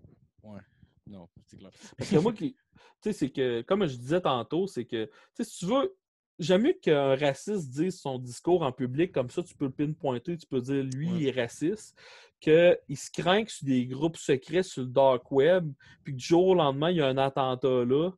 ouais. 0.43 0.59
Non, 1.05 1.27
c'est 1.45 1.57
clair. 1.57 1.71
Parce 1.97 2.09
que 2.09 2.17
moi, 2.17 2.33
qui- 2.33 2.53
tu 3.01 3.11
sais, 3.11 3.13
c'est 3.13 3.29
que, 3.29 3.61
comme 3.61 3.85
je 3.88 3.95
disais 3.95 4.21
tantôt, 4.21 4.67
c'est 4.67 4.85
que, 4.85 5.05
tu 5.05 5.11
sais, 5.35 5.43
si 5.43 5.59
tu 5.59 5.65
veux, 5.65 5.95
j'aime 6.39 6.63
mieux 6.63 6.73
qu'un 6.73 7.15
raciste 7.15 7.69
dise 7.69 7.99
son 7.99 8.19
discours 8.19 8.61
en 8.63 8.71
public, 8.71 9.11
comme 9.11 9.29
ça, 9.29 9.41
tu 9.43 9.55
peux 9.55 9.65
le 9.65 9.71
pinpointer, 9.71 10.38
tu 10.38 10.45
peux 10.47 10.61
dire, 10.61 10.83
lui, 10.83 11.09
Ouais. 11.11 11.17
il 11.21 11.27
est 11.27 11.41
raciste, 11.41 11.97
qu'il 12.39 12.77
se 12.97 13.09
craint 13.11 13.45
sur 13.47 13.65
des 13.65 13.85
groupes 13.88 14.17
secrets 14.17 14.63
sur 14.63 14.83
le 14.83 14.89
dark 14.89 15.31
web, 15.31 15.71
puis 16.03 16.13
que 16.13 16.17
du 16.19 16.25
jour 16.25 16.47
au 16.47 16.55
lendemain, 16.55 16.91
il 16.91 16.97
y 16.97 17.01
a 17.01 17.07
un 17.07 17.17
attentat 17.17 17.85
là, 17.85 18.11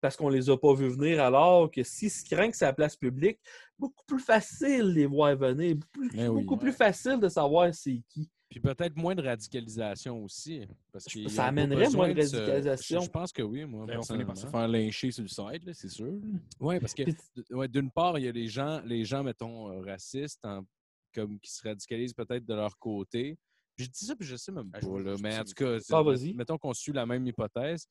parce 0.00 0.14
qu'on 0.16 0.28
les 0.28 0.50
a 0.50 0.56
pas 0.56 0.74
vus 0.74 0.90
venir, 0.90 1.20
alors 1.22 1.70
que 1.70 1.82
s'il 1.82 2.10
se 2.10 2.24
craint 2.24 2.50
que 2.50 2.56
c'est 2.56 2.66
la 2.66 2.72
place 2.74 2.94
publique, 2.96 3.40
beaucoup 3.78 4.04
plus 4.06 4.20
facile 4.20 4.82
de 4.84 4.92
les 4.92 5.06
voir 5.06 5.34
venir, 5.36 5.74
beaucoup, 5.76 6.08
Ben 6.14 6.28
oui, 6.28 6.42
beaucoup 6.42 6.54
ouais. 6.54 6.60
plus 6.60 6.72
facile 6.72 7.18
de 7.18 7.28
savoir 7.28 7.74
c'est 7.74 8.02
qui. 8.10 8.30
Puis 8.48 8.60
peut-être 8.60 8.96
moins 8.96 9.14
de 9.14 9.22
radicalisation 9.22 10.22
aussi. 10.22 10.62
Parce 10.92 11.12
y 11.14 11.28
ça 11.28 11.46
amènerait 11.46 11.90
moins 11.90 12.12
de 12.12 12.20
radicalisation. 12.20 13.00
Je, 13.00 13.06
je 13.06 13.10
pense 13.10 13.32
que 13.32 13.42
oui, 13.42 13.64
moi. 13.64 13.86
Ben, 13.86 13.98
on 13.98 14.02
finit 14.02 14.24
par 14.24 14.36
se 14.36 14.46
faire 14.46 14.68
lyncher 14.68 15.10
sur 15.10 15.22
le 15.22 15.28
site, 15.28 15.64
là, 15.64 15.74
c'est 15.74 15.88
sûr. 15.88 16.12
Oui, 16.60 16.78
parce 16.78 16.94
que 16.94 17.02
ouais, 17.50 17.66
d'une 17.68 17.90
part, 17.90 18.18
il 18.18 18.24
y 18.24 18.28
a 18.28 18.32
les 18.32 18.46
gens, 18.46 18.80
les 18.84 19.04
gens 19.04 19.24
mettons, 19.24 19.70
euh, 19.72 19.80
racistes, 19.80 20.44
en- 20.44 20.64
comme 21.12 21.40
qui 21.40 21.50
se 21.50 21.66
radicalisent 21.66 22.14
peut-être 22.14 22.44
de 22.44 22.54
leur 22.54 22.78
côté. 22.78 23.36
Puis 23.74 23.86
je 23.86 23.90
dis 23.90 24.04
ça, 24.06 24.14
puis 24.14 24.26
je 24.26 24.36
sais 24.36 24.52
même 24.52 24.70
Ah, 24.72 24.78
pas, 24.78 24.86
je 24.86 24.86
vois- 24.90 25.02
là, 25.02 25.16
je 25.16 25.22
mais 25.22 25.36
en 25.38 25.44
tout 25.44 25.52
cas, 25.54 25.78
Ah, 25.90 26.02
mettons 26.34 26.56
qu'on 26.58 26.72
suit 26.74 26.92
la 26.92 27.04
même 27.06 27.26
hypothèse. 27.26 27.86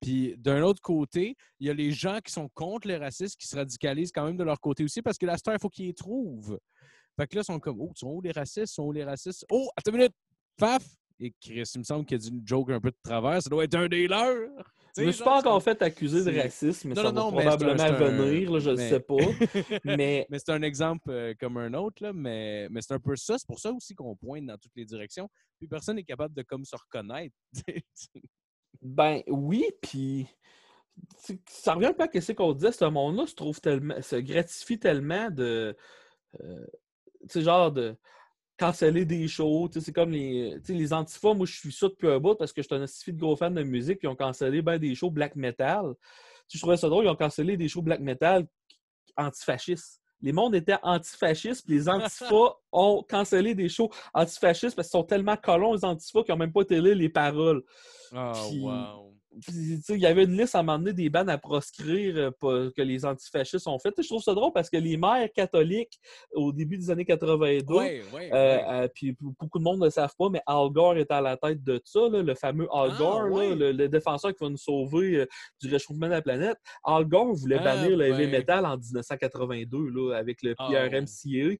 Puis 0.00 0.34
d'un 0.38 0.62
autre 0.62 0.80
côté, 0.80 1.36
il 1.58 1.66
y 1.66 1.70
a 1.70 1.74
les 1.74 1.90
gens 1.92 2.20
qui 2.24 2.32
sont 2.32 2.48
contre 2.54 2.88
les 2.88 2.96
racistes 2.96 3.38
qui 3.38 3.46
se 3.46 3.54
radicalisent 3.56 4.12
quand 4.12 4.24
même 4.24 4.36
de 4.36 4.44
leur 4.44 4.58
côté 4.60 4.82
aussi 4.84 5.02
parce 5.02 5.18
que 5.18 5.26
la 5.26 5.36
star, 5.36 5.54
il 5.54 5.60
faut 5.60 5.68
qu'ils 5.68 5.86
les 5.86 5.94
trouvent. 5.94 6.58
Fait 7.20 7.26
que 7.26 7.36
là, 7.36 7.42
ils 7.42 7.44
sont 7.44 7.60
comme, 7.60 7.78
oh, 7.82 7.92
sont 7.96 8.08
où 8.08 8.22
les 8.22 8.32
racistes? 8.32 8.72
Sont 8.72 8.84
où 8.84 8.92
les 8.92 9.04
racistes? 9.04 9.44
Oh, 9.50 9.68
attends 9.76 9.90
une 9.90 9.98
minute! 9.98 10.14
Faf! 10.58 10.82
Et 11.18 11.34
Chris, 11.38 11.70
il 11.74 11.78
me 11.80 11.84
semble 11.84 12.06
qu'il 12.06 12.18
y 12.18 12.24
a 12.24 12.28
une 12.30 12.40
joke 12.46 12.70
un 12.70 12.80
peu 12.80 12.90
de 12.90 12.96
travers. 13.02 13.42
Ça 13.42 13.50
doit 13.50 13.64
être 13.64 13.74
un 13.74 13.88
des 13.88 14.08
leurs! 14.08 14.48
Je 14.96 15.02
me 15.02 15.12
suis 15.12 15.22
pas 15.22 15.38
encore 15.40 15.62
fait 15.62 15.82
accuser 15.82 16.24
de 16.24 16.34
racisme, 16.40 16.88
mais 16.88 16.94
Non, 16.94 17.02
ça 17.02 17.12
non, 17.12 17.30
va 17.30 17.44
non, 17.44 17.50
probablement 17.50 17.82
un- 17.82 18.10
venir, 18.10 18.50
là, 18.52 18.58
je 18.58 18.70
ne 18.70 18.76
mais- 18.76 18.88
sais 18.88 19.00
pas. 19.00 19.16
Mais 19.84 20.26
Mais 20.30 20.38
c'est 20.38 20.50
un 20.50 20.62
exemple 20.62 21.10
euh, 21.10 21.34
comme 21.38 21.58
un 21.58 21.74
autre, 21.74 22.02
là, 22.02 22.14
mais, 22.14 22.68
mais 22.70 22.80
c'est 22.80 22.94
un 22.94 22.98
peu 22.98 23.14
ça. 23.16 23.36
C'est 23.36 23.46
pour 23.46 23.60
ça 23.60 23.70
aussi 23.70 23.94
qu'on 23.94 24.16
pointe 24.16 24.46
dans 24.46 24.56
toutes 24.56 24.74
les 24.74 24.86
directions. 24.86 25.28
Puis 25.58 25.68
personne 25.68 25.96
n'est 25.96 26.04
capable 26.04 26.34
de 26.34 26.40
comme 26.42 26.64
se 26.64 26.74
reconnaître. 26.74 27.36
ben 28.80 29.20
oui, 29.28 29.66
puis 29.82 30.26
ça 31.46 31.74
revient 31.74 31.86
un 31.88 31.92
peu 31.92 32.04
à 32.04 32.20
ce 32.20 32.32
qu'on 32.32 32.54
disait, 32.54 32.72
ce 32.72 32.86
monde-là 32.86 33.26
se 33.26 33.34
trouve 33.34 33.60
tellement, 33.60 34.00
se 34.00 34.16
gratifie 34.16 34.78
tellement 34.78 35.30
de, 35.30 35.76
euh, 36.42 36.66
sais, 37.28 37.42
genre 37.42 37.72
de 37.72 37.96
canceller 38.58 39.06
des 39.06 39.26
shows, 39.26 39.68
tu 39.68 39.78
sais, 39.78 39.86
c'est 39.86 39.92
comme 39.92 40.10
les, 40.10 40.58
les 40.68 40.92
antifas, 40.92 41.32
moi 41.32 41.46
je 41.46 41.56
suis 41.56 41.72
ça 41.72 41.88
depuis 41.88 42.08
un 42.08 42.18
bout 42.18 42.34
parce 42.34 42.52
que 42.52 42.60
je 42.60 42.66
suis 42.66 42.76
un 42.76 42.82
antifi 42.82 43.12
de 43.12 43.18
gros 43.18 43.34
fan 43.34 43.54
de 43.54 43.62
musique, 43.62 43.98
puis 43.98 44.06
ils 44.06 44.10
ont 44.10 44.16
cancellé 44.16 44.60
ben 44.60 44.78
des 44.78 44.94
shows 44.94 45.10
black 45.10 45.34
metal. 45.34 45.94
Tu 46.46 46.58
je 46.58 46.62
trouvais 46.62 46.76
ça 46.76 46.88
drôle, 46.88 47.06
ils 47.06 47.08
ont 47.08 47.16
cancellé 47.16 47.56
des 47.56 47.68
shows 47.68 47.82
black 47.82 48.00
metal 48.00 48.46
antifascistes. 49.16 50.02
Les 50.20 50.32
mondes 50.32 50.54
étaient 50.54 50.76
antifascistes, 50.82 51.64
puis 51.64 51.76
les 51.76 51.88
antifas 51.88 52.54
ont 52.72 53.02
cancellé 53.08 53.54
des 53.54 53.70
shows 53.70 53.90
antifascistes 54.12 54.76
parce 54.76 54.88
qu'ils 54.88 54.98
sont 54.98 55.04
tellement 55.04 55.36
colons, 55.36 55.72
les 55.72 55.84
antifas, 55.84 56.22
qu'ils 56.22 56.34
n'ont 56.34 56.38
même 56.38 56.52
pas 56.52 56.64
télé 56.64 56.94
les 56.94 57.08
paroles. 57.08 57.62
Oh, 58.12 58.32
wow. 58.60 59.19
Puis, 59.46 59.80
il 59.90 59.98
y 59.98 60.06
avait 60.06 60.24
une 60.24 60.36
liste 60.36 60.54
à 60.56 60.62
donné 60.62 60.92
des 60.92 61.08
bandes 61.08 61.30
à 61.30 61.38
proscrire 61.38 62.32
euh, 62.42 62.70
que 62.76 62.82
les 62.82 63.04
antifascistes 63.04 63.66
ont 63.68 63.78
fait. 63.78 63.94
Je 63.96 64.06
trouve 64.08 64.22
ça 64.22 64.34
drôle 64.34 64.52
parce 64.52 64.68
que 64.68 64.76
les 64.76 64.96
maires 64.96 65.28
catholiques, 65.32 66.00
au 66.32 66.52
début 66.52 66.76
des 66.76 66.90
années 66.90 67.04
82, 67.04 67.72
Ouais, 67.74 68.02
ouais, 68.12 68.30
euh, 68.32 68.56
ouais. 68.56 68.64
euh, 68.68 68.88
puis 68.92 69.16
beaucoup 69.20 69.58
de 69.60 69.64
monde 69.64 69.78
ne 69.78 69.84
le 69.84 69.90
savent 69.90 70.14
pas, 70.18 70.28
mais 70.30 70.42
Al 70.46 70.68
Gore 70.70 70.96
est 70.96 71.10
à 71.12 71.20
la 71.20 71.36
tête 71.36 71.62
de 71.62 71.80
ça, 71.84 72.00
là, 72.08 72.22
le 72.22 72.34
fameux 72.34 72.66
Al 72.72 72.90
Ah, 72.92 72.96
Gore, 72.98 73.22
là, 73.28 73.54
le, 73.54 73.72
le 73.72 73.88
défenseur 73.88 74.34
qui 74.34 74.42
va 74.42 74.50
nous 74.50 74.56
sauver 74.56 75.16
euh, 75.20 75.26
du 75.62 75.70
réchauffement 75.70 76.06
de 76.06 76.12
la 76.12 76.22
planète. 76.22 76.58
Al 76.84 77.04
Gore 77.04 77.32
voulait 77.34 77.58
Ah, 77.60 77.64
bannir 77.76 77.96
le 77.96 78.06
heavy 78.06 78.26
metal 78.26 78.66
en 78.66 78.76
1982 78.76 79.78
là, 79.90 80.16
avec 80.16 80.42
le 80.42 80.54
Ah, 80.58 80.68
PRMCA. 80.70 81.56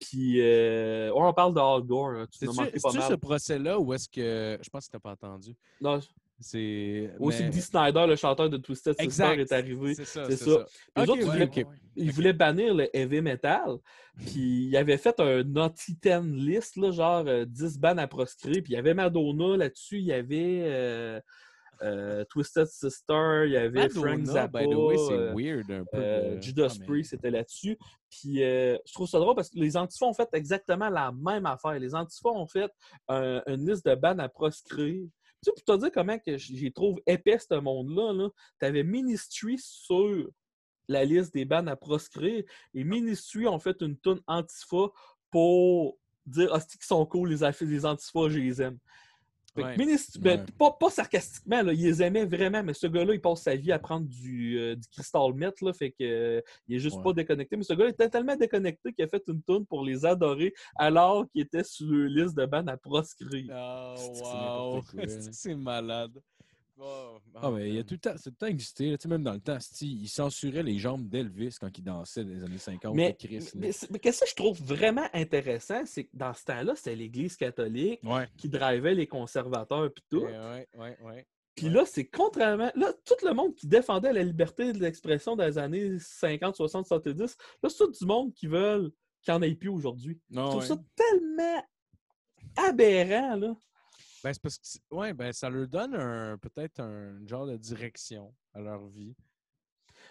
Puis, 0.00 0.40
euh, 0.40 1.12
ouais, 1.12 1.22
on 1.22 1.32
parle 1.32 1.54
de 1.54 1.60
Al 1.60 1.82
Gore. 1.82 2.08
hein, 2.10 2.26
Tu 2.32 2.46
C'est-tu 2.46 3.00
ce 3.00 3.14
procès-là 3.14 3.78
ou 3.78 3.94
est-ce 3.94 4.08
que. 4.08 4.58
Je 4.60 4.68
pense 4.68 4.88
que 4.88 4.96
tu 4.96 5.00
pas 5.00 5.12
entendu. 5.12 5.54
Non, 5.80 6.00
C'est. 6.40 7.10
aussi, 7.18 7.44
mais- 7.44 7.50
Dee 7.50 7.60
Snyder, 7.62 8.06
le 8.08 8.16
chanteur 8.16 8.50
de 8.50 8.56
Twisted. 8.56 8.94
Sister, 9.00 9.40
est 9.40 9.52
arrivé. 9.52 9.94
C'est 9.94 10.04
ça. 10.04 10.24
c'est 10.28 10.36
C'est 10.36 10.44
ça. 10.50 10.66
ça. 10.96 11.02
Les 11.02 11.08
autres, 11.10 11.20
ils 11.22 11.28
ouais, 11.28 12.10
voulaient- 12.10 12.32
bannir 12.32 12.74
le 12.74 12.88
heavy 12.96 13.20
metal. 13.20 13.76
Puis 14.16 14.66
il 14.68 14.76
avait 14.76 14.96
fait 14.98 15.18
un 15.20 15.42
Naughty 15.44 15.94
10 16.02 16.34
list, 16.44 16.76
là, 16.76 16.90
genre 16.90 17.24
euh, 17.26 17.44
10 17.44 17.78
bands 17.78 17.96
à 17.98 18.06
proscrire. 18.06 18.62
Puis 18.62 18.72
il 18.72 18.76
y 18.76 18.76
avait 18.76 18.94
Madonna 18.94 19.56
là-dessus, 19.56 19.98
il 19.98 20.06
y 20.06 20.12
avait 20.12 20.62
euh, 20.64 21.20
euh, 21.82 22.24
Twisted 22.30 22.66
Sister, 22.66 23.42
il 23.46 23.52
y 23.52 23.56
avait 23.56 23.88
Frank 23.88 24.04
Madonna, 24.18 24.24
Zappa. 24.32 24.60
by 24.60 24.66
the 24.70 24.74
way, 24.76 24.96
c'est 24.96 25.12
euh, 25.12 25.34
weird 25.34 25.70
un 25.70 25.84
peu. 25.84 25.98
euh, 25.98 26.40
Judas 26.40 26.76
Ah, 26.80 26.84
Priest 26.86 27.12
était 27.14 27.30
là-dessus. 27.30 27.78
Puis 28.10 28.42
euh, 28.42 28.76
je 28.86 28.92
trouve 28.92 29.08
ça 29.08 29.18
drôle 29.18 29.34
parce 29.36 29.50
que 29.50 29.58
les 29.58 29.76
Antifas 29.76 30.06
ont 30.06 30.14
fait 30.14 30.28
exactement 30.32 30.88
la 30.88 31.12
même 31.12 31.46
affaire. 31.46 31.78
Les 31.78 31.94
Antifas 31.94 32.30
ont 32.30 32.46
fait 32.46 32.70
un- 33.08 33.42
une 33.46 33.68
liste 33.68 33.86
de 33.86 33.94
bands 33.94 34.18
à 34.18 34.28
proscrire. 34.28 35.06
Tu 35.44 35.50
sais, 35.50 35.62
pour 35.64 35.74
te 35.74 35.80
dire 35.80 35.92
comment 35.92 36.18
que 36.18 36.38
j'y 36.38 36.72
trouve 36.72 37.00
épais 37.06 37.38
ce 37.38 37.54
monde-là, 37.54 38.12
-là, 38.12 38.30
tu 38.58 38.66
avais 38.66 38.82
Ministry 38.82 39.56
sur 39.58 40.30
la 40.88 41.04
liste 41.04 41.34
des 41.34 41.44
bands 41.44 41.66
à 41.66 41.76
proscrire 41.76 42.44
et 42.72 42.84
Ministry 42.84 43.46
ont 43.46 43.58
fait 43.58 43.76
une 43.82 43.96
tonne 43.96 44.20
Antifa 44.26 44.88
pour 45.30 45.98
dire 46.24 46.50
Ah, 46.52 46.60
c'est 46.60 46.78
qu'ils 46.78 46.86
sont 46.86 47.04
cool, 47.06 47.30
les, 47.30 47.50
les 47.60 47.86
Antifas, 47.86 48.28
je 48.28 48.38
les 48.38 48.62
aime. 48.62 48.78
Ouais. 49.62 49.76
Ministry- 49.76 50.18
ben, 50.20 50.40
Ouais. 50.40 50.46
pas, 50.58 50.72
pas 50.72 50.90
sarcastiquement, 50.90 51.62
là, 51.62 51.72
ils 51.72 51.82
les 51.84 52.02
aimaient 52.02 52.24
vraiment, 52.24 52.62
mais 52.64 52.74
ce 52.74 52.86
gars-là, 52.88 53.14
il 53.14 53.20
passe 53.20 53.42
sa 53.42 53.54
vie 53.54 53.70
à 53.70 53.78
prendre 53.78 54.06
du, 54.08 54.58
euh, 54.58 54.74
du 54.74 54.88
meth, 55.36 55.60
là, 55.60 55.72
fait 55.72 55.90
que 55.92 56.02
euh, 56.02 56.40
il 56.66 56.76
est 56.76 56.78
juste 56.80 56.96
Ouais. 56.96 57.02
pas 57.04 57.12
déconnecté. 57.12 57.56
Mais 57.56 57.62
ce 57.62 57.72
gars-là 57.74 57.90
était 57.90 58.08
tellement 58.08 58.36
déconnecté 58.36 58.92
qu'il 58.92 59.04
a 59.04 59.08
fait 59.08 59.22
une 59.28 59.42
tune 59.42 59.64
pour 59.66 59.84
les 59.84 60.04
adorer 60.04 60.52
alors 60.76 61.24
qu'il 61.30 61.42
était 61.42 61.62
sur 61.62 61.86
leur 61.86 62.08
liste 62.08 62.36
de 62.36 62.46
bandes 62.46 62.68
à 62.68 62.76
proscrire. 62.76 63.46
Oh, 63.54 63.94
wow. 64.24 64.76
là. 64.76 64.82
C'est 65.32 65.54
malade. 65.54 66.18
Oh, 66.76 67.18
Ah, 67.36 67.50
mais 67.52 67.68
il 67.68 67.74
y 67.76 67.78
a 67.78 67.84
tout 67.84 67.94
le 67.94 68.00
temps, 68.00 68.14
c'est 68.16 68.24
tout 68.24 68.30
le 68.30 68.36
temps 68.36 68.46
existé. 68.46 68.90
là. 68.90 68.98
Tu 68.98 69.02
sais, 69.02 69.08
même 69.08 69.22
dans 69.22 69.32
le 69.32 69.40
temps, 69.40 69.58
il 69.80 70.08
censurait 70.08 70.62
les 70.64 70.78
jambes 70.78 71.08
d'Elvis 71.08 71.56
quand 71.60 71.70
il 71.78 71.84
dansait 71.84 72.24
dans 72.24 72.30
les 72.30 72.42
années 72.42 72.58
50. 72.58 72.94
Mais, 72.94 73.12
de 73.12 73.16
Chris, 73.26 73.50
mais, 73.54 73.70
qu'est-ce 74.00 74.22
que 74.22 74.28
je 74.30 74.34
trouve 74.34 74.60
vraiment 74.60 75.06
intéressant, 75.12 75.86
c'est 75.86 76.04
que 76.04 76.10
dans 76.14 76.34
ce 76.34 76.44
temps-là, 76.44 76.74
c'était 76.74 76.96
l'Église 76.96 77.36
catholique 77.36 78.00
Ouais. 78.02 78.28
qui 78.36 78.48
drivait 78.48 78.94
les 78.94 79.06
conservateurs 79.06 79.92
puis 79.92 80.04
tout. 80.10 80.24
Ouais, 80.24 80.66
ouais, 80.76 80.96
ouais. 81.02 81.26
Puis 81.54 81.68
là, 81.68 81.84
c'est 81.86 82.06
contrairement. 82.06 82.72
Là, 82.74 82.92
tout 83.06 83.24
le 83.24 83.32
monde 83.32 83.54
qui 83.54 83.68
défendait 83.68 84.12
la 84.12 84.24
liberté 84.24 84.72
de 84.72 84.80
l'expression 84.80 85.36
dans 85.36 85.46
les 85.46 85.56
années 85.58 85.96
50, 86.00 86.56
60, 86.56 86.86
70, 86.86 87.36
là, 87.62 87.68
c'est 87.68 87.76
tout 87.78 87.92
du 87.92 88.04
monde 88.06 88.34
qui 88.34 88.48
veulent 88.48 88.90
qu'il 89.22 89.32
n'y 89.32 89.38
en 89.38 89.42
ait 89.42 89.54
plus 89.54 89.68
aujourd'hui. 89.68 90.20
Je 90.30 90.40
trouve 90.40 90.56
ouais. 90.56 90.66
ça 90.66 90.76
tellement 90.96 91.64
aberrant, 92.56 93.36
là. 93.36 93.54
Ben, 94.24 94.32
c'est 94.32 94.40
parce 94.40 94.56
que 94.58 94.94
ouais, 94.94 95.12
ben, 95.12 95.32
ça 95.34 95.50
leur 95.50 95.68
donne 95.68 95.94
un 95.94 96.38
peut-être 96.38 96.80
un 96.80 97.24
genre 97.26 97.46
de 97.46 97.58
direction 97.58 98.34
à 98.54 98.60
leur 98.60 98.86
vie. 98.88 99.14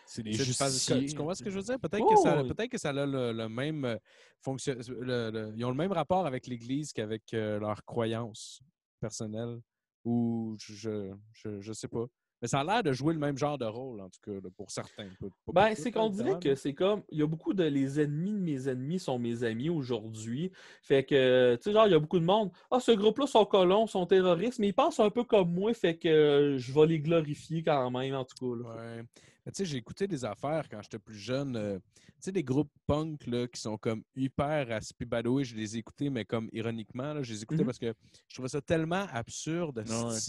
C'est 0.05 0.21
des 0.21 0.33
justiciers. 0.33 1.07
Tu 1.07 1.15
comprends 1.15 1.33
ce 1.33 1.43
que 1.43 1.49
je 1.49 1.55
veux 1.57 1.63
dire? 1.63 1.79
Peut-être 1.79 2.03
Oh, 2.05 2.13
que 2.13 2.21
ça, 2.21 2.43
oui. 2.43 2.47
peut-être 2.47 2.69
que 2.69 2.77
ça 2.77 2.89
a 2.89 2.93
le, 2.93 3.31
le 3.33 3.49
même 3.49 3.85
euh, 3.85 3.97
fonction. 4.39 4.75
le- 4.87 5.31
le- 5.31 5.53
ils 5.57 5.65
ont 5.65 5.69
le 5.71 5.75
même 5.75 5.91
rapport 5.91 6.27
avec 6.27 6.45
l'Église 6.45 6.93
qu'avec 6.93 7.33
euh, 7.33 7.59
leurs 7.59 7.83
croyances 7.83 8.61
personnelles. 8.99 9.59
Ou 10.05 10.55
je, 10.59 11.11
je, 11.31 11.59
je 11.61 11.73
sais 11.73 11.87
pas. 11.87 12.05
Mais 12.43 12.49
ça 12.49 12.59
a 12.59 12.63
l'air 12.65 12.83
de 12.83 12.91
jouer 12.91 13.13
le 13.13 13.21
même 13.21 13.37
genre 13.37 13.57
de 13.57 13.63
rôle, 13.63 14.01
en 14.01 14.09
tout 14.09 14.19
cas, 14.21 14.33
là, 14.33 14.49
pour 14.57 14.69
certains. 14.69 15.07
Pas- 15.07 15.27
pas 15.29 15.35
pour 15.45 15.53
Ben, 15.53 15.73
c'est 15.75 15.93
qu'on 15.93 16.09
dirait 16.09 16.37
que 16.41 16.55
c'est 16.55 16.73
comme. 16.73 17.01
Il 17.09 17.19
y 17.19 17.23
a 17.23 17.25
beaucoup 17.25 17.53
de 17.53 17.63
les 17.63 18.01
ennemis 18.01 18.33
de 18.33 18.37
mes 18.39 18.67
ennemis 18.67 18.99
sont 18.99 19.17
mes 19.17 19.45
amis 19.45 19.69
aujourd'hui. 19.69 20.51
Fait 20.81 21.05
que, 21.05 21.55
tu 21.55 21.61
sais, 21.63 21.71
genre, 21.71 21.87
il 21.87 21.91
y 21.91 21.95
a 21.95 21.99
beaucoup 21.99 22.19
de 22.19 22.25
monde. 22.25 22.51
Ah, 22.69 22.81
ce 22.81 22.91
groupe-là 22.91 23.27
sont 23.27 23.45
colons, 23.45 23.87
sont 23.87 24.05
terroristes, 24.05 24.59
mais 24.59 24.67
ils 24.67 24.73
pensent 24.73 24.99
un 24.99 25.09
peu 25.09 25.23
comme 25.23 25.53
moi, 25.53 25.73
fait 25.73 25.95
que 25.95 26.09
euh, 26.09 26.57
je 26.57 26.73
vais 26.73 26.85
les 26.85 26.99
glorifier 26.99 27.63
quand 27.63 27.89
même, 27.91 28.13
en 28.13 28.25
tout 28.25 28.35
cas. 28.37 28.61
là. 28.69 28.75
Ouais. 28.75 29.03
Mais 29.45 29.51
tu 29.53 29.57
sais, 29.59 29.65
j'ai 29.65 29.77
écouté 29.77 30.05
des 30.07 30.25
affaires 30.25 30.67
quand 30.69 30.81
j'étais 30.81 30.99
plus 30.99 31.15
jeune. 31.17 31.55
euh, 31.55 31.79
tu 31.95 32.13
sais, 32.19 32.31
des 32.33 32.43
groupes 32.43 32.71
punk 32.87 33.25
là, 33.27 33.47
qui 33.47 33.59
sont 33.61 33.77
comme 33.77 34.03
hyper 34.17 34.79
badoué. 35.07 35.45
Je 35.45 35.55
les 35.55 35.75
ai 35.77 35.79
écoutés, 35.79 36.09
mais 36.09 36.25
comme 36.25 36.49
ironiquement. 36.51 37.13
là, 37.13 37.23
je 37.23 37.31
les 37.31 37.43
écoutais 37.43 37.61
Mhm. 37.63 37.67
parce 37.67 37.79
que 37.79 37.93
je 38.27 38.33
trouvais 38.35 38.49
ça 38.49 38.61
tellement 38.61 39.05
absurde. 39.13 39.79
Ouais. 39.87 40.19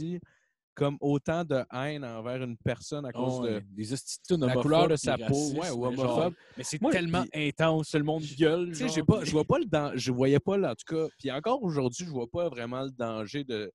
Comme 0.74 0.96
autant 1.00 1.44
de 1.44 1.64
haine 1.72 2.04
envers 2.04 2.42
une 2.42 2.56
personne 2.56 3.06
à 3.06 3.12
cause 3.12 3.40
Ouais, 3.40 3.60
de 3.60 3.66
des 3.74 4.46
la 4.46 4.54
couleur 4.54 4.88
de 4.88 4.96
sa 4.96 5.16
peau 5.16 5.52
ouais, 5.52 5.70
ou 5.70 5.86
homophobe. 5.86 6.34
Mais 6.56 6.64
c'est 6.64 6.78
tellement 6.90 7.24
intense, 7.34 7.90
tout 7.90 7.98
le 7.98 8.04
monde 8.04 8.24
gueule. 8.38 8.68
Tu 8.70 8.74
sais, 8.76 8.88
j'ai 8.88 9.02
pas, 9.02 9.24
je 9.24 9.30
vois 9.30 9.44
pas 9.44 9.58
le 9.58 9.66
dan- 9.66 9.92
je 9.94 10.10
voyais 10.12 10.40
pas, 10.40 10.56
là, 10.56 10.72
en 10.72 10.74
tout 10.74 10.94
cas, 10.94 11.06
puis 11.18 11.30
encore 11.30 11.62
aujourd'hui, 11.62 12.04
je 12.04 12.10
vois 12.10 12.28
pas 12.30 12.48
vraiment 12.48 12.82
le 12.82 12.90
danger 12.90 13.44
de, 13.44 13.72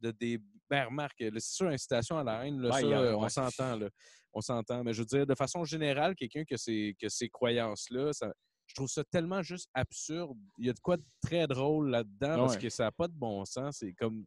de 0.00 0.10
des. 0.12 0.38
Ben, 0.68 0.86
remarque, 0.86 1.20
là, 1.20 1.30
c'est 1.38 1.54
sûr, 1.54 1.68
incitation 1.68 2.18
à 2.18 2.24
la 2.24 2.44
haine, 2.46 2.60
là, 2.60 2.72
ça, 2.72 2.78
a- 2.78 2.82
euh, 2.84 3.14
on 3.16 3.22
ouais. 3.22 3.28
s'entend, 3.30 3.76
là. 3.76 3.88
On 4.32 4.40
s'entend. 4.40 4.82
Mais 4.84 4.92
je 4.92 5.00
veux 5.00 5.06
dire, 5.06 5.26
de 5.26 5.34
façon 5.34 5.64
générale, 5.64 6.14
quelqu'un 6.16 6.44
que 6.44 6.56
ces, 6.56 6.94
que 7.00 7.08
ces 7.08 7.28
croyances-là, 7.28 8.12
ça- 8.12 8.32
je 8.66 8.74
trouve 8.74 8.88
ça 8.88 9.04
tellement 9.04 9.42
juste 9.42 9.70
absurde. 9.74 10.36
Il 10.58 10.66
y 10.66 10.70
a 10.70 10.72
de 10.72 10.80
quoi 10.80 10.96
de 10.96 11.04
très 11.22 11.46
drôle 11.46 11.88
là-dedans 11.90 12.36
parce 12.36 12.54
Ouais. 12.56 12.62
que 12.62 12.68
ça 12.68 12.82
n'a 12.84 12.90
pas 12.92 13.06
de 13.06 13.12
bon 13.14 13.44
sens. 13.44 13.76
C'est 13.78 13.92
comme. 13.92 14.24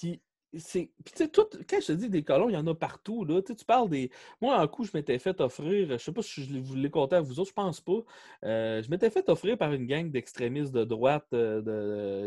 Puis, 0.00 0.22
c'est, 0.56 0.90
puis 1.04 1.12
tu 1.12 1.18
sais, 1.24 1.28
tout, 1.28 1.46
quand 1.68 1.80
je 1.80 1.86
te 1.88 1.92
dis 1.92 2.10
des 2.10 2.24
colons, 2.24 2.48
il 2.48 2.54
y 2.54 2.56
en 2.56 2.66
a 2.66 2.74
partout. 2.74 3.24
Là. 3.24 3.40
Tu 3.40 3.48
sais, 3.52 3.56
tu 3.56 3.64
parles 3.64 3.88
des. 3.88 4.10
Moi, 4.40 4.56
un 4.58 4.66
coup, 4.66 4.84
je 4.84 4.90
m'étais 4.94 5.18
fait 5.18 5.40
offrir, 5.40 5.88
je 5.92 5.96
sais 5.98 6.12
pas 6.12 6.22
si 6.22 6.42
je 6.42 6.58
vous 6.58 6.74
l'ai 6.74 6.90
compté 6.90 7.14
à 7.16 7.20
vous 7.20 7.38
autres, 7.38 7.50
je 7.50 7.54
pense 7.54 7.80
pas. 7.80 8.02
Euh, 8.44 8.82
je 8.82 8.90
m'étais 8.90 9.10
fait 9.10 9.28
offrir 9.28 9.56
par 9.56 9.72
une 9.72 9.86
gang 9.86 10.10
d'extrémistes 10.10 10.72
de 10.72 10.84
droite. 10.84 11.26
euh, 11.34 11.62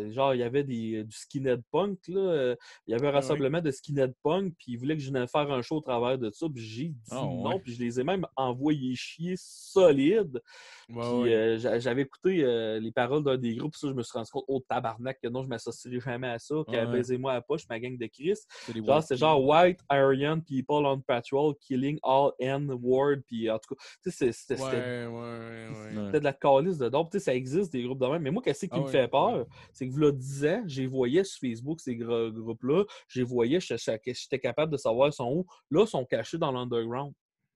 de, 0.05 0.11
genre, 0.11 0.33
il 0.33 0.39
y 0.39 0.43
avait 0.43 0.63
des, 0.63 1.03
du 1.03 1.15
skinhead 1.15 1.61
punk. 1.71 1.99
Là. 2.07 2.19
euh, 2.21 2.55
Il 2.87 2.91
y 2.91 2.93
avait 2.93 3.07
un 3.07 3.09
Ah 3.09 3.13
oui. 3.13 3.15
rassemblement 3.15 3.61
de 3.61 3.71
skinhead 3.71 4.13
punk, 4.23 4.53
puis 4.57 4.71
ils 4.73 4.77
voulaient 4.77 4.95
que 4.95 5.01
je 5.03 5.11
vienne 5.11 5.27
faire 5.27 5.51
un 5.51 5.61
show 5.61 5.77
au 5.77 5.81
travers 5.81 6.17
de 6.17 6.29
ça. 6.31 6.47
Puis 6.53 6.63
j'ai 6.63 6.87
dit 6.89 6.97
Ah 7.11 7.15
non, 7.25 7.55
ouais. 7.55 7.59
puis 7.59 7.73
je 7.73 7.79
les 7.79 7.99
ai 7.99 8.03
même 8.05 8.25
envoyés 8.37 8.95
chier 8.95 9.35
solide. 9.37 10.41
Ouais, 10.89 10.95
Puis 11.01 11.21
ouais. 11.23 11.33
euh, 11.33 11.79
j'avais 11.79 12.01
écouté 12.03 12.43
euh, 12.43 12.79
les 12.79 12.91
paroles 12.91 13.23
d'un 13.23 13.37
des 13.37 13.55
groupes, 13.55 13.75
ça, 13.75 13.87
je 13.87 13.93
me 13.93 14.03
suis 14.03 14.17
rendu 14.17 14.29
compte, 14.31 14.45
oh 14.47 14.63
tabarnak, 14.67 15.19
que 15.21 15.27
non, 15.27 15.41
je 15.43 15.47
m'associerai 15.47 15.99
jamais 15.99 16.27
à 16.27 16.39
ça, 16.39 16.55
que 16.71 16.71
Ouais. 16.71 16.85
baisez-moi 16.85 17.31
à 17.31 17.35
la 17.35 17.41
poche, 17.41 17.63
ma 17.69 17.79
gang 17.79 17.97
de 17.97 18.05
Chris. 18.13 18.35
c'est 18.65 18.73
Genre, 18.75 18.85
white 18.87 19.03
c'est 19.07 19.15
kids. 19.15 19.19
genre 19.19 19.43
White 19.45 19.79
Aryan 19.89 20.39
People 20.39 20.85
on 20.85 20.99
Patrol, 21.01 21.55
Killing 21.59 21.99
All 22.03 22.31
N-Word, 22.39 23.17
puis 23.27 23.49
en 23.49 23.59
tout 23.59 23.75
cas, 23.75 23.81
tu 24.03 24.11
sais, 24.11 24.31
c'est- 24.31 24.31
c'était 24.31 24.61
Ouais, 24.61 24.69
ouais, 24.71 25.07
ouais, 25.07 25.69
ouais. 25.97 26.05
c'était 26.05 26.19
de 26.19 26.23
la 26.23 26.33
calice 26.33 26.77
de 26.77 26.89
dope. 26.89 27.09
Tu 27.11 27.19
sais, 27.19 27.25
ça 27.25 27.35
existe 27.35 27.71
des 27.73 27.83
groupes 27.83 27.99
de 27.99 28.07
même. 28.07 28.21
Mais 28.21 28.31
moi, 28.31 28.41
qu'est-ce 28.43 28.65
qui 28.65 28.71
Ah 28.73 28.79
me 28.79 28.85
ouais, 28.85 28.91
fait 28.91 29.01
ouais. 29.01 29.07
peur? 29.07 29.45
C'est 29.73 29.87
que, 29.87 29.91
vous 29.91 29.99
le 29.99 30.11
disais, 30.13 30.61
j'ai 30.65 30.85
voyais 30.87 31.23
sur 31.23 31.39
Facebook 31.39 31.79
ces 31.81 31.95
gros- 31.95 32.31
groupes-là, 32.31 32.83
j'ai 33.07 33.23
voyais, 33.23 33.59
j'étais 33.59 34.39
capable 34.39 34.71
de 34.71 34.77
savoir 34.77 35.09
ils 35.09 35.13
sont 35.13 35.31
où. 35.31 35.45
Là, 35.71 35.83
ils 35.85 35.89
sont 35.89 36.05
cachés 36.05 36.37
dans 36.37 36.51
l'underground. 36.51 37.13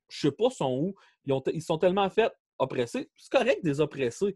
Je 0.09 0.19
sais 0.27 0.31
pas 0.31 0.45
ils 0.49 0.55
sont 0.55 0.71
où. 0.73 0.95
Ils, 1.25 1.33
ont, 1.33 1.43
ils 1.53 1.61
sont 1.61 1.77
tellement 1.77 2.09
faits 2.09 2.31
oppressés. 2.57 3.09
C'est 3.15 3.31
correct 3.31 3.63
des 3.63 3.79
oppressés. 3.81 4.33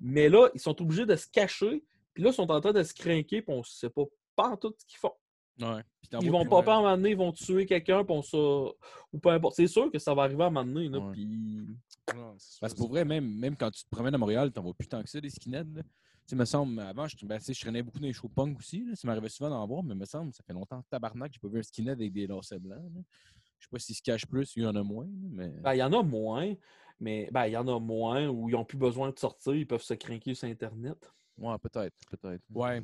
Mais 0.00 0.28
là, 0.28 0.48
ils 0.54 0.60
sont 0.60 0.80
obligés 0.82 1.06
de 1.06 1.16
se 1.16 1.26
cacher. 1.26 1.82
Puis 2.12 2.22
là, 2.22 2.30
ils 2.30 2.34
sont 2.34 2.50
en 2.50 2.60
train 2.60 2.72
de 2.72 2.82
se 2.82 2.94
craquer, 2.94 3.42
puis 3.42 3.44
on 3.54 3.62
sait 3.64 3.90
pas, 3.90 4.04
pas 4.36 4.48
en 4.50 4.56
tout 4.56 4.72
ce 4.78 4.84
qu'ils 4.86 4.98
font. 5.00 5.12
Ouais. 5.60 5.82
Ils 6.20 6.30
vont 6.30 6.44
pas 6.44 6.60
ouais. 6.60 6.68
à 6.68 6.74
un 6.74 6.80
moment 6.82 6.96
donné, 6.96 7.10
ils 7.10 7.16
vont 7.16 7.32
tuer 7.32 7.66
quelqu'un, 7.66 8.04
on 8.08 8.22
ça. 8.22 8.36
Ou 8.36 9.18
peu 9.20 9.30
importe. 9.30 9.54
C'est 9.56 9.66
sûr 9.66 9.90
que 9.90 9.98
ça 9.98 10.14
va 10.14 10.24
arriver 10.24 10.42
à 10.42 10.46
un 10.46 10.50
moment 10.50 10.64
donné, 10.66 10.88
là, 10.88 10.98
Ouais. 10.98 12.14
Non, 12.14 12.36
Parce 12.60 12.74
que 12.74 12.78
pour 12.78 12.88
vrai, 12.88 13.04
même, 13.04 13.26
même 13.26 13.56
quand 13.56 13.70
tu 13.70 13.84
te 13.84 13.88
promènes 13.88 14.14
à 14.14 14.18
Montréal, 14.18 14.52
t'en 14.52 14.62
vois 14.62 14.74
plus 14.74 14.86
tant 14.86 15.02
que 15.02 15.08
ça, 15.08 15.20
des 15.20 15.30
skinheads. 15.30 15.64
Tu 15.74 15.82
sais, 16.26 16.36
me 16.36 16.44
semble, 16.44 16.78
avant, 16.80 17.08
je, 17.08 17.16
ben, 17.24 17.40
je 17.40 17.60
traînais 17.60 17.82
beaucoup 17.82 17.98
dans 17.98 18.06
les 18.06 18.12
shows 18.12 18.28
punk 18.28 18.58
aussi. 18.58 18.84
Là. 18.84 18.94
Ça 18.94 19.06
m'arrivait 19.06 19.28
souvent 19.30 19.50
d'en 19.50 19.66
voir, 19.66 19.82
mais 19.82 19.94
me 19.94 20.04
semble, 20.04 20.32
ça 20.32 20.42
fait 20.46 20.52
longtemps 20.52 20.82
tabarnak 20.90 21.30
que 21.30 21.34
j'ai 21.34 21.40
pas 21.40 21.52
vu 21.52 21.60
un 21.60 21.62
skinhead 21.62 21.98
avec 21.98 22.12
des 22.12 22.26
lacets 22.26 22.58
blancs. 22.58 22.78
là. 22.94 23.00
Je 23.58 23.66
sais 23.66 23.70
pas 23.70 23.78
s'il 23.78 23.94
se 23.94 24.02
cache 24.02 24.26
plus, 24.26 24.52
il 24.56 24.62
y 24.62 24.66
en 24.66 24.76
a 24.76 24.82
moins. 24.82 25.08
Mais... 25.30 25.48
Ben, 25.62 25.74
il 25.74 25.78
y 25.78 25.82
en 25.82 25.92
a 25.92 26.02
moins, 26.02 26.54
mais 27.00 27.28
ben, 27.32 27.46
il 27.46 27.52
y 27.52 27.56
en 27.56 27.66
a 27.66 27.78
moins 27.80 28.28
où 28.28 28.48
ils 28.48 28.52
n'ont 28.52 28.64
plus 28.64 28.78
besoin 28.78 29.10
de 29.10 29.18
sortir, 29.18 29.54
ils 29.54 29.66
peuvent 29.66 29.82
se 29.82 29.94
craquer 29.94 30.34
sur 30.34 30.48
Internet. 30.48 31.10
Ouais, 31.38 31.56
peut-être, 31.58 31.96
peut-être. 32.10 32.42
Ouais, 32.50 32.82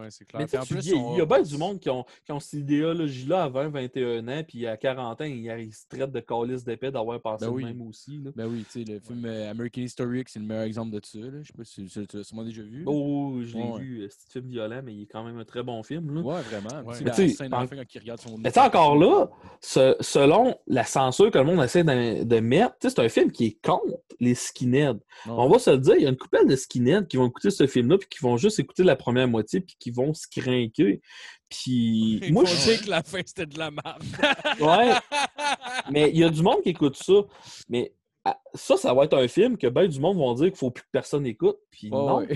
ouais, 0.00 0.08
c'est 0.10 0.24
clair. 0.24 0.46
Mais 0.52 0.58
en 0.58 0.64
plus, 0.64 0.92
on- 0.94 1.14
il 1.14 1.18
y 1.18 1.20
a 1.20 1.26
bien 1.26 1.42
du 1.42 1.56
monde 1.56 1.78
qui 1.80 1.90
ont, 1.90 2.04
qui 2.24 2.32
ont 2.32 2.40
cette 2.40 2.60
idéologie-là 2.60 3.44
à 3.44 3.48
20, 3.48 3.68
21 3.68 4.26
ans, 4.28 4.42
puis 4.46 4.66
à 4.66 4.76
40 4.76 5.20
ans, 5.20 5.24
ils, 5.24 5.44
ils 5.60 5.72
se 5.72 5.86
traitent 5.88 6.12
de 6.12 6.20
calice 6.20 6.64
d'épais 6.64 6.90
d'avoir 6.90 7.20
pensé 7.20 7.46
Ben 7.46 7.52
oui. 7.52 7.64
même 7.64 7.82
aussi. 7.82 8.18
Là. 8.24 8.30
Ben 8.36 8.46
oui, 8.46 8.64
tu 8.70 8.84
sais, 8.84 8.92
le 8.92 9.00
film 9.00 9.24
euh, 9.24 9.50
American 9.50 9.82
History 9.82 10.24
c'est 10.26 10.38
le 10.38 10.44
meilleur 10.46 10.64
exemple 10.64 10.90
de 10.92 11.00
ça. 11.04 11.18
Là. 11.18 11.42
Je 11.42 11.46
sais 11.48 11.52
pas 11.56 11.64
si 11.64 11.84
tu 11.86 12.16
l'as 12.16 12.24
sûrement 12.24 12.44
déjà 12.44 12.62
vu. 12.62 12.84
Oh, 12.86 13.38
je 13.42 13.56
l'ai 13.56 13.62
Ouais. 13.62 13.80
vu, 13.80 14.02
euh, 14.02 14.08
c'est 14.10 14.38
un 14.38 14.40
film 14.42 14.50
violent, 14.52 14.80
mais 14.84 14.94
il 14.94 15.02
est 15.02 15.06
quand 15.06 15.24
même 15.24 15.38
un 15.38 15.44
très 15.44 15.62
bon 15.62 15.82
film. 15.82 16.14
Là. 16.14 16.20
Ouais, 16.20 16.40
vraiment. 16.42 16.88
Ouais. 16.88 16.96
La 17.04 17.10
tu 17.12 17.28
sais, 17.28 17.34
scène 17.34 17.54
en- 17.54 17.66
quand 17.66 17.76
il 17.94 17.98
regarde 17.98 18.20
son 18.20 18.38
Mais 18.38 18.56
encore 18.58 18.96
là, 18.96 19.28
ce- 19.60 19.96
selon 20.00 20.54
la 20.66 20.84
censure 20.84 21.30
que 21.30 21.38
le 21.38 21.44
monde 21.44 21.62
essaie 21.64 21.84
de, 21.84 22.24
de 22.24 22.40
mettre, 22.40 22.76
tu 22.80 22.88
sais, 22.88 22.94
c'est 22.96 23.02
un 23.04 23.08
film 23.08 23.30
qui 23.32 23.46
est 23.46 23.58
contre 23.64 23.86
les 24.20 24.34
skinheads. 24.34 24.98
On 25.26 25.48
va 25.48 25.58
se 25.58 25.70
le 25.70 25.78
dire, 25.78 25.94
il 25.96 26.02
y 26.02 26.06
a 26.06 26.08
une 26.10 26.16
couple 26.16 26.46
de 26.46 26.54
skinheads 26.56 27.06
qui 27.06 27.16
vont 27.16 27.26
écouter 27.26 27.50
ce 27.50 27.66
film-là, 27.66 27.98
puis 27.98 28.08
qui 28.08 28.18
vont 28.20 28.36
juste 28.36 28.58
écouter 28.60 28.84
la 28.84 28.94
première 28.96 29.26
moitié, 29.26 29.60
puis 29.60 29.71
qui 29.78 29.90
vont 29.90 30.14
se 30.14 30.26
craquer. 30.28 31.00
Puis 31.48 32.20
moi, 32.30 32.44
je 32.44 32.70
dire 32.70 32.82
que 32.82 32.90
la 32.90 33.02
fin, 33.02 33.20
c'était 33.24 33.46
de 33.46 33.58
la 33.58 33.70
merde. 33.70 34.02
Ouais, 34.60 34.92
mais 35.90 36.10
il 36.10 36.18
y 36.18 36.24
a 36.24 36.30
du 36.30 36.42
monde 36.42 36.62
qui 36.62 36.70
écoute 36.70 36.96
ça. 36.96 37.14
Mais 37.68 37.94
ah, 38.24 38.38
ça, 38.54 38.76
ça 38.76 38.94
va 38.94 39.04
être 39.04 39.16
un 39.16 39.28
film 39.28 39.56
que 39.58 39.66
ben 39.66 39.86
du 39.86 40.00
monde 40.00 40.16
vont 40.16 40.34
dire 40.34 40.46
qu'il 40.46 40.56
faut 40.56 40.70
plus 40.70 40.82
que 40.82 40.90
personne 40.92 41.26
écoute. 41.26 41.58
Puis 41.70 41.90
non. 41.90 42.26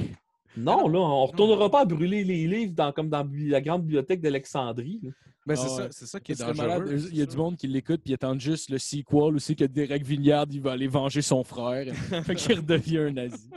Non, 0.57 0.89
là, 0.89 0.99
on 0.99 1.27
retournera 1.27 1.65
non. 1.65 1.71
pas 1.71 1.81
à 1.83 1.85
brûler 1.85 2.25
les 2.25 2.47
livres 2.47 2.73
dans, 2.75 2.93
comme 2.93 3.09
dans 3.09 3.29
la 3.33 3.61
grande 3.61 3.83
bibliothèque 3.83 4.21
d'Alexandrie. 4.21 5.01
là. 5.03 5.11
Ben, 5.47 5.55
c'est 5.55 5.67
Ah 5.67 5.69
ça, 5.77 5.89
c'est 5.93 6.07
ça 6.07 6.19
qui 6.19 6.33
est 6.33 6.41
dangereux. 6.41 6.97
Il 7.13 7.17
y 7.17 7.23
a 7.23 7.25
ça. 7.25 7.31
du 7.31 7.37
monde 7.37 7.57
qui 7.57 7.69
l'écoute 7.69 8.01
puis 8.05 8.13
attend 8.15 8.37
juste 8.37 8.69
le 8.69 8.79
sequel 8.79 9.37
aussi 9.37 9.55
que 9.55 9.65
Derek 9.65 10.05
Vignard 10.05 10.47
il 10.51 10.61
va 10.61 10.73
aller 10.73 10.89
venger 10.89 11.23
son 11.23 11.45
frère. 11.45 11.87
fait 12.25 12.35
qu'il 12.35 12.57
redevient 12.57 12.99
un 12.99 13.13
nazi. 13.13 13.49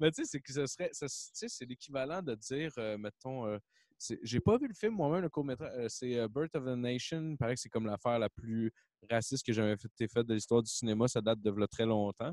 Mais 0.00 0.10
tu 0.10 0.22
sais, 0.24 0.30
c'est 0.30 0.40
que 0.40 0.50
ce 0.52 0.64
serait. 0.66 0.88
ça- 0.92 1.06
tu 1.06 1.12
sais, 1.34 1.46
c'est 1.48 1.66
l'équivalent 1.66 2.22
de 2.22 2.34
dire, 2.34 2.70
euh, 2.78 2.96
mettons. 2.96 3.46
euh, 3.46 3.58
J'ai 4.22 4.40
pas 4.40 4.56
vu 4.56 4.68
le 4.68 4.74
film 4.74 4.94
moi-même, 4.94 5.20
le 5.20 5.28
court-métrage. 5.28 5.70
euh, 5.76 5.86
c'est 5.90 6.18
euh, 6.18 6.28
Birth 6.28 6.54
of 6.56 6.66
a 6.66 6.76
Nation. 6.76 7.32
Il 7.32 7.36
paraît 7.36 7.56
que 7.56 7.60
c'est 7.60 7.68
comme 7.68 7.84
l'affaire 7.86 8.18
la 8.18 8.30
plus 8.30 8.72
raciste 9.10 9.44
que 9.44 9.52
jamais 9.52 9.76
fait- 9.76 9.88
été 9.88 10.08
faite 10.08 10.26
de 10.26 10.32
l'histoire 10.32 10.62
du 10.62 10.70
cinéma. 10.70 11.08
Ça 11.08 11.20
date 11.20 11.42
de 11.42 11.66
très 11.66 11.84
longtemps. 11.84 12.32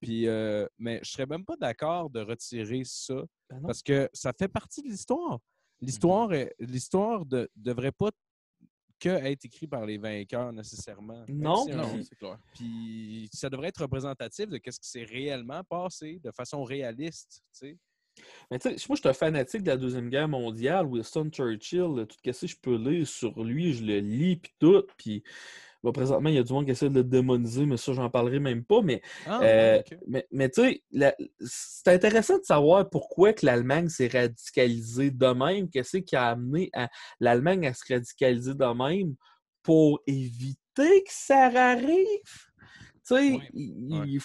Puis, 0.00 0.26
euh, 0.28 0.66
mais 0.78 1.00
je 1.02 1.10
serais 1.10 1.26
même 1.26 1.44
pas 1.44 1.56
d'accord 1.56 2.08
de 2.10 2.20
retirer 2.20 2.82
ça 2.84 3.22
Ben 3.50 3.60
parce 3.62 3.82
que 3.82 4.08
ça 4.12 4.32
fait 4.32 4.48
partie 4.48 4.82
de 4.82 4.88
l'histoire. 4.88 5.38
L'histoire 5.80 6.32
est- 6.32 6.54
l'histoire 6.58 7.24
de, 7.26 7.48
devrait 7.56 7.92
pas 7.92 8.10
que 9.00 9.08
être 9.10 9.44
écrit 9.44 9.66
par 9.68 9.86
les 9.86 9.96
vainqueurs 9.98 10.52
nécessairement. 10.52 11.24
Non. 11.28 11.64
si 11.64 11.70
Non, 11.70 12.02
c'est 12.02 12.16
clair. 12.16 12.38
puis 12.52 13.28
ça 13.32 13.48
devrait 13.48 13.68
être 13.68 13.82
représentatif 13.82 14.48
de 14.48 14.56
ce 14.64 14.78
qui 14.80 14.88
s'est 14.88 15.04
réellement 15.04 15.62
passé 15.64 16.20
de 16.22 16.30
façon 16.32 16.64
réaliste. 16.64 17.42
tu 17.52 17.58
sais. 17.68 17.78
Mais 18.50 18.58
tu 18.58 18.68
sais, 18.76 18.86
moi, 18.88 18.96
je 18.96 19.00
suis 19.00 19.08
un 19.08 19.12
fanatique 19.12 19.62
de 19.62 19.68
la 19.70 19.76
Deuxième 19.76 20.10
Guerre 20.10 20.26
mondiale. 20.28 20.86
Winston 20.86 21.28
Churchill, 21.30 22.06
tout 22.08 22.16
ce 22.24 22.40
que 22.40 22.46
je 22.48 22.56
peux 22.56 22.76
lire 22.76 23.06
sur 23.06 23.44
lui, 23.44 23.72
je 23.72 23.84
le 23.84 24.00
lis, 24.00 24.36
puis 24.36 24.52
tout. 24.58 24.82
Puis 24.96 25.22
bon, 25.82 25.92
présentement, 25.92 26.28
il 26.28 26.34
y 26.34 26.38
a 26.38 26.42
du 26.42 26.52
monde 26.52 26.64
qui 26.64 26.72
essaie 26.72 26.88
de 26.88 26.94
le 26.94 27.04
démoniser, 27.04 27.66
mais 27.66 27.76
ça, 27.76 27.92
j'en 27.92 28.10
parlerai 28.10 28.38
même 28.40 28.64
pas. 28.64 28.80
Mais 28.82 29.00
Ah, 29.26 29.40
Euh. 29.42 29.82
Mais, 30.06 30.26
mais 30.30 30.48
tu 30.50 30.62
sais, 30.62 30.82
la- 30.90 31.14
c'est 31.40 31.88
intéressant 31.88 32.38
de 32.38 32.44
savoir 32.44 32.88
pourquoi 32.90 33.32
que 33.32 33.44
l'Allemagne 33.46 33.88
s'est 33.88 34.08
radicalisée 34.08 35.10
de 35.10 35.26
même. 35.26 35.68
Qu'est-ce 35.70 35.98
qui 35.98 36.16
a 36.16 36.28
amené 36.30 36.70
à 36.72 36.88
l'Allemagne 37.20 37.66
à 37.66 37.74
se 37.74 37.84
radicaliser 37.92 38.54
de 38.54 38.74
même 38.74 39.14
pour 39.62 40.00
éviter 40.06 40.56
que 40.76 41.10
ça 41.10 41.44
arrive? 41.46 42.06
Tu 43.06 43.14
sais, 43.14 43.32
Ouais, 43.32 43.50
il- 43.54 43.98
ouais. 44.00 44.18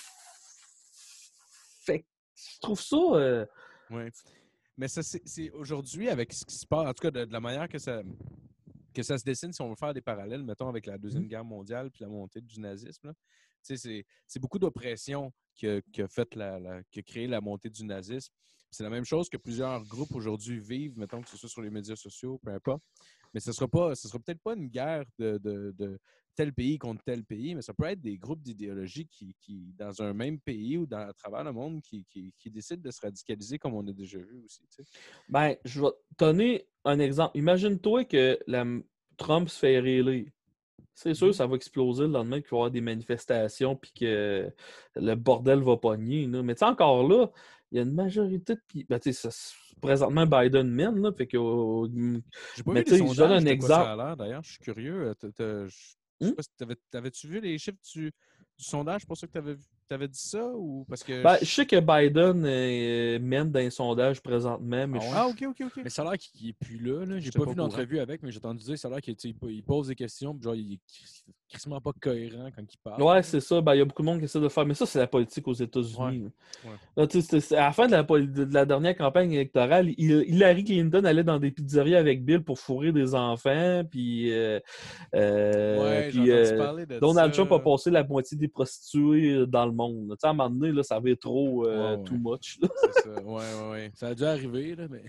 fait 1.86 2.00
que 2.00 2.06
je 2.36 2.60
trouve 2.62 2.82
ça... 2.82 2.98
euh, 2.98 3.46
Ouais. 3.90 4.10
Mais 4.78 4.88
ça, 4.88 5.04
c'est 5.04 5.22
c'est 5.26 5.52
aujourd'hui, 5.52 6.10
avec 6.10 6.34
ce 6.34 6.44
qui 6.46 6.56
se 6.56 6.66
passe, 6.66 6.88
en 6.88 6.94
tout 6.94 7.04
cas 7.04 7.12
de, 7.12 7.26
de 7.26 7.34
la 7.34 7.40
manière 7.40 7.68
que 7.70 7.78
ça, 7.78 8.02
que 8.94 9.04
ça 9.04 9.18
se 9.18 9.24
dessine, 9.24 9.52
si 9.52 9.62
on 9.62 9.70
veut 9.70 9.76
faire 9.76 9.94
des 9.94 10.02
parallèles, 10.02 10.44
mettons, 10.44 10.68
avec 10.70 10.86
la 10.86 10.96
Mmh. 10.98 11.02
Deuxième 11.02 11.28
Guerre 11.28 11.46
mondiale 11.46 11.92
puis 11.92 12.04
la 12.04 12.10
montée 12.10 12.42
du 12.42 12.60
nazisme, 12.60 13.14
c'est 13.62 14.40
beaucoup 14.40 14.60
d'oppression 14.60 15.32
qui 15.56 15.68
a, 15.68 15.82
qui 15.82 16.02
a 16.02 16.08
fait 16.08 16.36
la, 16.36 16.60
la- 16.60 16.84
qui 16.86 17.00
a 17.00 17.04
créé 17.04 17.28
la 17.28 17.42
montée 17.42 17.70
du 17.70 17.84
nazisme. 17.86 18.34
C'est 18.72 18.84
la 18.84 18.90
même 18.90 19.06
chose 19.06 19.30
que 19.30 19.38
plusieurs 19.38 19.84
groupes 19.86 20.16
aujourd'hui 20.16 20.60
vivent, 20.60 20.98
mettons 20.98 21.22
que 21.22 21.30
ce 21.30 21.38
soit 21.38 21.50
sur 21.50 21.62
les 21.62 21.70
médias 21.70 21.96
sociaux, 21.96 22.40
peu 22.44 22.52
importe. 22.52 22.82
Mais 23.34 23.40
ce 23.40 23.50
ne 23.52 23.54
sera, 23.54 23.68
pas- 23.68 23.94
ce 23.96 24.08
sera 24.08 24.20
peut-être 24.20 24.42
pas 24.42 24.54
une 24.56 24.68
guerre 24.68 25.06
de, 25.20 25.38
de- 25.38 25.74
de 25.78 26.00
tel 26.36 26.52
pays 26.54 26.80
contre 26.80 27.04
tel 27.04 27.24
pays, 27.24 27.54
mais 27.54 27.62
ça 27.62 27.74
peut 27.74 27.86
être 27.86 28.02
des 28.02 28.18
groupes 28.18 28.42
d'idéologie 28.42 29.08
qui, 29.08 29.36
qui, 29.40 29.74
dans 29.78 30.02
un 30.02 30.14
même 30.14 30.40
pays 30.40 30.78
ou 30.78 30.88
dans, 30.88 31.08
à 31.08 31.14
travers 31.14 31.44
le 31.44 31.52
monde, 31.52 31.82
qui, 31.84 32.04
qui, 32.06 32.34
qui 32.40 32.50
décident 32.50 32.82
de 32.82 32.90
se 32.92 33.02
radicaliser 33.02 33.60
comme 33.60 33.76
on 33.76 33.88
a 33.88 33.94
déjà 33.94 34.18
vu 34.18 34.44
aussi. 34.44 34.62
tu 34.68 34.84
sais. 34.84 35.00
Ben, 35.30 35.56
je 35.64 35.80
vais 35.82 35.90
te 36.18 36.26
donner 36.26 36.68
un 36.86 37.00
exemple. 37.00 37.38
Imagine-toi 37.38 38.06
que 38.06 38.40
la, 38.48 38.66
Trump 39.18 39.50
se 39.50 39.60
fait 39.60 39.80
réélire. 39.80 40.28
C'est 40.96 41.14
sûr, 41.14 41.28
Mhm. 41.28 41.34
ça 41.34 41.48
va 41.48 41.56
exploser 41.56 42.04
le 42.04 42.10
lendemain, 42.10 42.40
qu'il 42.42 42.50
va 42.52 42.58
y 42.58 42.60
avoir 42.60 42.72
des 42.72 42.82
manifestations, 42.82 43.76
puis 43.76 43.92
que 44.00 44.52
le 44.96 45.16
bordel 45.16 45.60
va 45.60 45.78
pogner. 45.78 46.28
là. 46.28 46.44
Mais 46.44 46.62
encore 46.64 47.08
là, 47.08 47.32
il 47.72 47.78
y 47.78 47.80
a 47.80 47.84
une 47.84 47.94
majorité 47.94 48.56
de. 48.56 48.84
Ben, 48.90 49.00
tu 49.00 49.12
sais, 49.14 49.30
ça- 49.32 49.56
présentement, 49.82 50.26
Biden 50.28 50.70
mène, 50.70 51.02
là, 51.02 51.12
fait 51.12 51.26
que. 51.28 51.38
euh, 51.38 52.20
J'ai 52.56 52.64
pas 52.64 52.74
Mais 52.74 52.80
vu 52.82 52.86
tu 52.86 52.92
les 52.92 52.98
sais, 53.00 53.08
je 53.14 53.18
donne 53.18 53.32
un 53.32 53.46
exemple. 53.46 54.16
d'ailleurs. 54.18 54.44
Je 54.44 54.50
suis 54.52 54.60
curieux. 54.60 55.14
euh, 55.40 55.68
je 55.68 56.28
Hmm? 56.28 56.32
pas 56.34 56.44
si 56.44 56.50
t'avais- 56.58 56.76
T'avais-tu 56.92 57.28
vu 57.28 57.42
les 57.42 57.58
chiffres 57.58 57.78
du, 57.94 58.06
du 58.58 58.64
sondage 58.64 59.06
pour 59.06 59.18
ça 59.18 59.26
que 59.28 59.32
tu 59.32 59.38
avais 59.40 59.56
vu? 59.56 59.64
T'avais 59.88 60.08
dit 60.08 60.20
ça 60.20 60.46
ou 60.54 60.86
parce 60.90 61.04
que. 61.04 61.22
Ben, 61.24 61.38
je- 61.42 61.46
sais 61.46 61.66
que 61.66 61.80
Biden 61.80 62.44
euh, 62.46 63.20
mène 63.20 63.52
dans 63.52 63.60
les 63.60 63.70
sondages 63.70 64.22
présentement, 64.22 64.88
mais 64.88 65.00
Ah 65.02 65.06
je- 65.06 65.16
Ah, 65.16 65.28
ok, 65.28 65.44
ok, 65.50 65.62
ok. 65.68 65.82
Mais 65.84 65.90
ça 65.90 66.02
a 66.02 66.06
l'air 66.12 66.18
qu'il 66.18 66.48
n'est 66.48 66.54
plus 66.54 66.78
là. 66.80 67.06
là. 67.06 67.20
J'ai 67.20 67.32
pas 67.32 67.44
pas 67.44 67.50
vu 67.52 67.56
d'entrevue 67.56 68.00
avec, 68.00 68.24
mais 68.24 68.32
j'ai 68.32 68.38
entendu 68.40 68.64
dire 68.64 68.78
ça 68.78 68.88
a 68.88 68.92
l'air 68.92 69.02
qu'il 69.02 69.64
pose 69.64 69.88
des 69.88 69.96
questions, 69.96 70.34
puis 70.34 70.44
genre, 70.44 70.56
il 70.56 70.80
crissement 71.54 71.80
pas 71.80 71.92
cohérent 72.02 72.50
quand 72.56 72.64
il 72.64 72.78
parle. 72.84 73.02
Ouais, 73.02 73.24
c'est 73.24 73.40
ça. 73.40 73.62
Ben, 73.62 73.76
Il 73.76 73.80
y 73.80 73.82
a 73.82 73.86
beaucoup 73.86 74.02
de 74.02 74.08
monde 74.08 74.20
qui 74.20 74.26
essaie 74.26 74.40
de 74.40 74.44
le 74.44 74.50
faire. 74.50 74.66
Mais 74.66 74.74
ça, 74.74 74.86
c'est 74.86 75.00
la 75.00 75.08
politique 75.08 75.48
aux 75.48 75.54
États-Unis. 75.54 76.30
Ouais. 76.66 76.72
Ouais. 76.72 76.78
Là, 76.98 77.58
à 77.58 77.66
la 77.66 77.72
fin 77.72 77.86
de 77.88 77.92
la, 77.92 78.04
poli- 78.04 78.28
de 78.28 78.54
la 78.54 78.66
dernière 78.66 78.96
campagne 78.98 79.32
électorale, 79.34 79.90
il- 79.98 80.24
Hillary 80.28 80.64
Clinton 80.64 81.04
allait 81.06 81.24
dans 81.24 81.40
des 81.40 81.52
pizzerias 81.52 82.00
avec 82.00 82.24
Bill 82.26 82.44
pour 82.44 82.60
fourrer 82.60 82.92
des 82.92 83.14
enfants. 83.16 83.84
Puis, 83.90 84.32
euh, 84.34 84.60
euh, 85.16 85.84
ouais, 85.84 86.10
puis, 86.10 86.32
euh, 86.32 87.00
Donald 87.00 87.34
ça. 87.34 87.44
Trump 87.46 87.52
a 87.52 87.60
passé 87.60 87.92
la 87.92 88.04
moitié 88.04 88.38
des 88.38 88.48
prostituées 88.48 89.46
dans 89.48 89.66
le 89.66 89.72
monde. 89.72 90.16
à 90.22 90.30
un 90.30 90.34
moment 90.34 90.50
donné, 90.50 90.72
là, 90.72 90.84
ça 90.84 90.96
avait 90.96 91.16
trop 91.16 91.68
euh, 91.68 91.98
too 91.98 92.16
much. 92.18 92.58
C'est 92.62 93.02
ça. 93.04 93.24
Ouais, 93.24 93.34
ouais, 93.42 93.72
ouais. 93.72 93.92
Ça 93.94 94.08
a 94.08 94.16
dû 94.16 94.24
arriver, 94.24 94.76
là, 94.76 94.86
mais. 94.90 95.04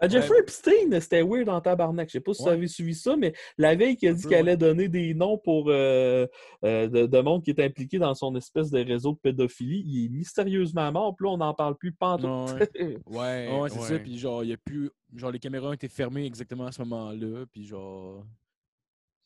Ah, 0.00 0.08
Jeffrey 0.08 0.38
Epstein, 0.40 1.00
c'était 1.00 1.22
weird 1.22 1.48
en 1.48 1.60
tabarnak. 1.60 2.08
Je 2.08 2.12
sais 2.12 2.20
pas 2.20 2.34
si 2.34 2.42
vous 2.42 2.48
avez 2.48 2.66
suivi 2.68 2.94
ça, 2.94 3.16
mais 3.16 3.32
la 3.58 3.74
veille 3.74 3.96
qu'il 3.96 4.08
a 4.08 4.12
dit 4.12 4.22
peu, 4.22 4.28
qu'il 4.28 4.38
donner 4.56 4.88
des 4.88 5.14
noms 5.14 5.38
pour 5.38 5.66
euh, 5.68 6.26
euh, 6.64 6.88
de, 6.88 7.06
de 7.06 7.18
monde 7.20 7.42
qui 7.42 7.50
est 7.50 7.60
impliqué 7.60 7.98
dans 7.98 8.14
son 8.14 8.34
espèce 8.36 8.70
de 8.70 8.78
réseau 8.84 9.12
de 9.12 9.18
pédophilie, 9.18 9.82
il 9.86 10.06
est 10.06 10.08
mystérieusement 10.08 10.90
mort. 10.92 11.14
Puis 11.16 11.24
là, 11.26 11.32
on 11.32 11.36
n'en 11.38 11.54
parle 11.54 11.76
plus. 11.76 11.94
Non, 12.00 12.46
ouais. 12.46 12.68
Ouais, 13.06 13.58
Ouais, 13.60 13.68
c'est 13.70 13.80
ça. 13.80 13.98
Puis 13.98 14.18
genre, 14.18 14.42
il 14.44 14.50
y 14.50 14.52
a 14.52 14.56
plus. 14.56 14.90
Genre, 15.14 15.30
les 15.30 15.38
caméras 15.38 15.68
ont 15.68 15.72
été 15.72 15.88
fermées 15.88 16.24
exactement 16.24 16.66
à 16.66 16.72
ce 16.72 16.82
moment-là. 16.82 17.44
Puis 17.52 17.64
genre. 17.66 18.24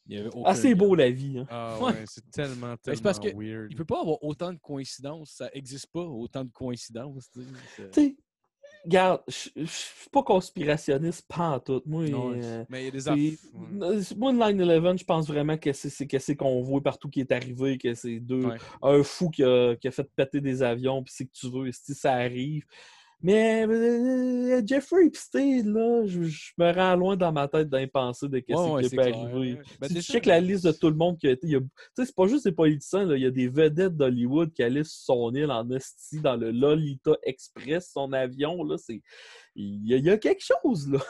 Il 0.06 0.16
y 0.16 0.18
avait 0.18 0.28
aucun 0.28 0.42
Ah, 0.46 0.54
c'est 0.54 0.74
beau 0.74 0.94
la 0.94 1.10
vie. 1.10 1.38
hein. 1.38 1.46
Ah 1.50 1.78
Ouais. 1.80 1.86
ouais, 1.92 2.04
c'est 2.06 2.28
tellement, 2.30 2.76
tellement 2.78 3.00
parce 3.02 3.20
que 3.20 3.28
weird. 3.28 3.68
Il 3.70 3.76
peut 3.76 3.84
pas 3.84 4.00
avoir 4.00 4.22
autant 4.24 4.52
de 4.52 4.58
coïncidences. 4.58 5.30
Ça 5.36 5.48
existe 5.52 5.86
pas, 5.92 6.00
autant 6.02 6.44
de 6.44 6.50
coïncidences. 6.50 7.30
tu 7.92 8.16
regarde, 8.84 9.20
je 9.28 9.32
suis 9.64 10.10
pas 10.10 10.22
conspirationniste 10.22 11.26
pantoute. 11.28 11.84
Moi, 11.86 12.08
Non, 12.08 12.32
euh, 12.34 12.64
Mais 12.68 12.82
il 12.82 12.84
y 12.86 12.88
a 12.88 12.90
des 12.90 13.00
c'est- 13.00 13.10
affaires. 13.10 14.16
moi, 14.16 14.32
le 14.52 14.64
9-11, 14.64 14.98
je 15.00 15.04
pense 15.04 15.26
vraiment 15.28 15.56
que 15.58 15.72
c'est 15.72 15.90
c'est- 15.90 16.06
que 16.06 16.18
c'est 16.18 16.36
qu'on 16.36 16.62
voit 16.62 16.80
partout 16.82 17.08
qui 17.08 17.20
est 17.20 17.32
arrivé, 17.32 17.78
que 17.78 17.94
c'est 17.94 18.20
deux, 18.20 18.44
Ouais. 18.46 18.56
un 18.82 19.02
fou 19.02 19.30
qui 19.30 19.44
a, 19.44 19.76
qui 19.76 19.88
a 19.88 19.90
fait 19.90 20.08
péter 20.16 20.40
des 20.40 20.62
avions, 20.62 21.02
puis 21.02 21.12
c'est 21.16 21.24
que 21.26 21.32
tu 21.32 21.48
veux, 21.50 21.70
si 21.72 21.94
ça 21.94 22.12
arrive. 22.14 22.64
Mais 23.22 23.66
euh, 23.68 24.62
Jeffrey 24.64 25.06
Epstein, 25.06 25.64
là, 25.66 26.06
je, 26.06 26.22
je 26.22 26.52
me 26.56 26.72
rends 26.72 26.96
loin 26.96 27.16
dans 27.16 27.32
ma 27.32 27.48
tête 27.48 27.68
d'en 27.68 27.86
penser 27.86 28.28
de 28.28 28.38
qu'est-ce 28.38 28.58
Ouais, 28.58 28.70
ouais, 28.72 28.82
qui 28.84 28.90
clair, 28.90 29.14
arriver. 29.14 29.52
ouais. 29.54 29.58
Ben, 29.80 29.88
tu 29.88 30.00
checkes 30.00 30.26
la 30.26 30.40
liste 30.40 30.64
de 30.64 30.72
tout 30.72 30.88
le 30.88 30.96
monde 30.96 31.18
qui 31.18 31.28
a 31.28 31.32
été. 31.32 31.46
Tu 31.48 31.58
sais, 31.96 32.06
c'est 32.06 32.14
pas 32.14 32.26
juste 32.26 32.44
des 32.44 32.52
politiciens, 32.52 33.04
là, 33.04 33.16
il 33.16 33.22
y 33.22 33.26
a 33.26 33.30
des 33.30 33.48
vedettes 33.48 33.96
d'Hollywood 33.96 34.52
qui 34.52 34.62
allaient 34.62 34.84
sur 34.84 35.14
son 35.14 35.34
île 35.34 35.50
en 35.50 35.68
esti 35.70 36.20
dans 36.20 36.36
le 36.36 36.50
Lolita 36.50 37.16
Express, 37.24 37.90
son 37.92 38.12
avion, 38.12 38.64
là, 38.64 38.76
c'est. 38.78 39.02
Il 39.54 39.84
y, 39.84 40.00
y 40.00 40.10
a 40.10 40.16
quelque 40.16 40.42
chose, 40.44 40.88
là. 40.90 41.00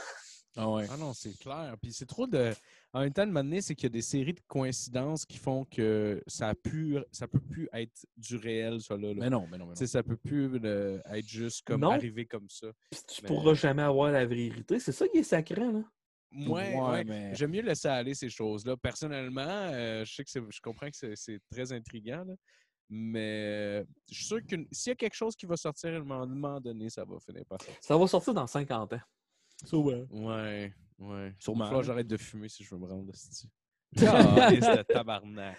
Ah 0.56 0.68
ouais. 0.68 0.86
Ah 0.90 0.96
non, 0.96 1.12
c'est 1.14 1.38
clair. 1.38 1.76
Puis 1.80 1.92
c'est 1.92 2.06
trop 2.06 2.26
de. 2.26 2.52
En 2.92 3.00
même 3.00 3.12
temps, 3.12 3.24
de 3.26 3.30
m'amener, 3.30 3.62
c'est 3.62 3.74
qu'il 3.76 3.84
y 3.84 3.86
a 3.86 3.90
des 3.90 4.02
séries 4.02 4.34
de 4.34 4.40
coïncidences 4.48 5.24
qui 5.24 5.38
font 5.38 5.64
que 5.64 6.20
ça 6.26 6.48
a 6.48 6.54
pu, 6.56 6.98
ça 7.12 7.28
peut 7.28 7.38
plus 7.40 7.68
être 7.72 8.04
du 8.16 8.34
réel, 8.36 8.80
ça 8.80 8.96
là. 8.96 9.08
là. 9.08 9.14
Mais 9.14 9.30
non, 9.30 9.46
mais 9.50 9.58
non, 9.58 9.66
mais 9.66 9.74
non. 9.80 9.86
ça 9.86 10.02
peut 10.02 10.16
plus 10.16 10.50
euh, 10.64 11.00
être 11.12 11.28
juste 11.28 11.62
comme 11.64 11.82
Non. 11.82 11.92
arriver 11.92 12.26
comme 12.26 12.48
ça. 12.48 12.66
Puis 12.90 13.00
tu 13.06 13.22
Mais- 13.22 13.28
pourras 13.28 13.54
jamais 13.54 13.82
avoir 13.82 14.10
la 14.10 14.26
vérité. 14.26 14.80
C'est 14.80 14.90
ça 14.92 15.06
qui 15.06 15.18
est 15.18 15.22
sacré, 15.22 15.60
là. 15.70 15.84
Ouais, 16.32 16.74
Ouais, 16.76 16.80
ouais. 16.80 17.04
mais- 17.04 17.34
J'aime 17.34 17.50
mieux 17.52 17.62
laisser 17.62 17.88
aller 17.88 18.14
ces 18.14 18.28
choses-là. 18.28 18.76
Personnellement, 18.76 19.40
euh, 19.46 20.04
je 20.04 20.12
sais 20.14 20.24
que 20.24 20.30
c'est- 20.30 20.42
je 20.50 20.60
comprends 20.60 20.88
que 20.90 21.14
c'est- 21.14 21.40
très 21.50 21.72
intriguant, 21.72 22.24
là, 22.24 22.34
mais 22.88 23.84
je 24.10 24.14
suis 24.16 24.24
sûr 24.26 24.40
que 24.44 24.56
s'il 24.72 24.90
y 24.90 24.92
a 24.92 24.96
quelque 24.96 25.14
chose 25.14 25.36
qui 25.36 25.46
va 25.46 25.56
sortir 25.56 25.90
à 25.90 25.96
un 25.96 26.00
moment- 26.00 26.26
moment 26.26 26.60
donné, 26.60 26.90
ça 26.90 27.04
va 27.04 27.18
finir 27.20 27.44
par 27.46 27.60
sortir. 27.62 27.78
Ça 27.82 27.96
va 27.96 28.06
sortir 28.08 28.34
dans 28.34 28.46
50 28.48 28.92
ans. 28.92 29.00
Sûrement. 29.66 30.06
Ouais, 30.10 30.72
ouais. 30.98 31.34
Sûrement, 31.38 31.82
j'arrête 31.82 32.06
de 32.06 32.16
fumer 32.16 32.48
si 32.48 32.64
je 32.64 32.74
veux 32.74 32.80
me 32.80 32.86
rendre. 32.86 33.12
Calisse 33.96 34.60
de 34.60 34.82
tabarnak. 34.82 35.56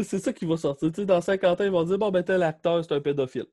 C'est 0.00 0.18
ça 0.18 0.32
qui 0.32 0.46
va 0.46 0.56
sortir. 0.56 0.88
Tu 0.90 0.96
sais, 1.02 1.06
dans 1.06 1.20
50 1.20 1.60
ans, 1.60 1.64
ils 1.64 1.70
vont 1.70 1.84
dire 1.84 1.98
Bon, 1.98 2.10
ben, 2.10 2.22
tel 2.22 2.42
acteur, 2.42 2.82
c'est 2.84 2.92
un 2.94 3.00
pédophile. 3.00 3.44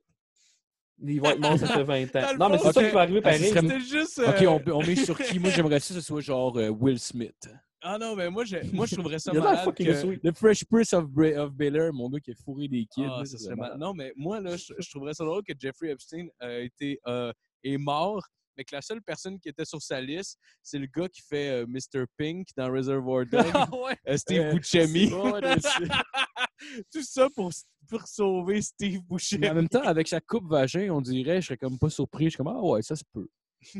Il 1.05 1.19
va 1.19 1.31
être 1.33 1.39
mort, 1.39 1.57
ça 1.57 1.67
fait 1.67 1.83
20 1.83 2.13
Dans 2.13 2.19
ans. 2.19 2.37
Non, 2.39 2.49
mais 2.49 2.57
c'est 2.59 2.71
ça 2.71 2.83
qui 2.83 2.91
va 2.93 3.01
arriver 3.01 3.19
Ah, 3.19 3.29
pareil. 3.31 3.49
serait- 3.49 3.61
C'était 3.61 3.79
juste. 3.81 4.19
Ok, 4.19 4.41
euh, 4.43 4.47
on, 4.47 4.59
peut- 4.59 4.73
on 4.73 4.81
met 4.81 4.95
sur 4.95 5.17
qui? 5.17 5.39
Moi, 5.39 5.49
j'aimerais 5.49 5.79
ça 5.81 5.93
que 5.93 5.99
ce 5.99 6.05
soit 6.05 6.21
genre 6.21 6.55
euh, 6.57 6.69
Will 6.69 6.99
Smith. 6.99 7.49
Ah 7.85 7.97
non, 7.97 8.15
mais 8.15 8.29
moi, 8.29 8.45
j'ai- 8.45 8.63
moi 8.71 8.85
je 8.85 8.95
trouverais 8.95 9.19
ça 9.19 9.31
Il 9.33 9.39
a 9.39 9.41
l'air 9.41 9.65
malade. 9.65 9.75
que-. 9.75 10.19
Le 10.25 10.31
Fresh 10.31 10.63
Prince 10.63 10.93
of, 10.93 11.05
Bra- 11.09 11.37
of 11.43 11.51
Bel-Air, 11.51 11.91
mon 11.91 12.09
gars 12.09 12.21
qui 12.21 12.31
a 12.31 12.35
fourré 12.35 12.69
des 12.69 12.85
kids. 12.85 13.03
Ah, 13.05 13.17
là, 13.19 13.25
ça 13.25 13.37
c'est 13.37 13.43
serait 13.43 13.55
malade. 13.57 13.77
mal- 13.77 13.87
Non, 13.89 13.93
mais 13.93 14.13
moi, 14.15 14.39
là, 14.39 14.55
je, 14.55 14.71
je 14.79 14.89
trouverais 14.89 15.13
ça 15.13 15.25
drôle 15.25 15.43
que 15.43 15.51
Jeffrey 15.59 15.89
Epstein 15.89 16.27
a 16.39 16.59
été, 16.59 17.01
euh, 17.07 17.33
est 17.65 17.77
mort, 17.77 18.25
mais 18.57 18.63
que 18.63 18.75
la 18.75 18.81
seule 18.81 19.01
personne 19.01 19.39
qui 19.39 19.49
était 19.49 19.65
sur 19.65 19.81
sa 19.81 19.99
liste, 20.01 20.37
c'est 20.61 20.77
le 20.79 20.87
gars 20.87 21.07
qui 21.09 21.21
fait 21.21 21.49
euh, 21.49 21.65
Mr. 21.67 22.05
Pink 22.17 22.47
dans 22.57 22.71
Reservoir 22.71 23.25
Dogs, 23.31 23.73
ouais. 23.83 23.97
euh, 24.07 24.17
Steve 24.17 24.41
Euh, 24.41 24.53
Buscemi. 24.53 25.09
Tout 26.91 27.03
ça 27.03 27.27
pour, 27.35 27.51
pour 27.89 28.07
sauver 28.07 28.61
Steve 28.61 28.99
Mais 28.99 28.99
en 29.01 29.15
Buscemi. 29.15 29.49
même 29.49 29.69
temps, 29.69 29.81
avec 29.83 30.07
sa 30.07 30.21
coupe 30.21 30.47
vagin, 30.49 30.89
on 30.91 31.01
dirait, 31.01 31.41
je 31.41 31.47
serais 31.47 31.57
comme 31.57 31.77
pas 31.77 31.89
surpris. 31.89 32.25
Je 32.25 32.29
suis 32.31 32.37
comme, 32.37 32.47
ah 32.47 32.61
ouais, 32.61 32.81
ça 32.81 32.95
se 32.95 33.03
peut. 33.11 33.27
je 33.61 33.79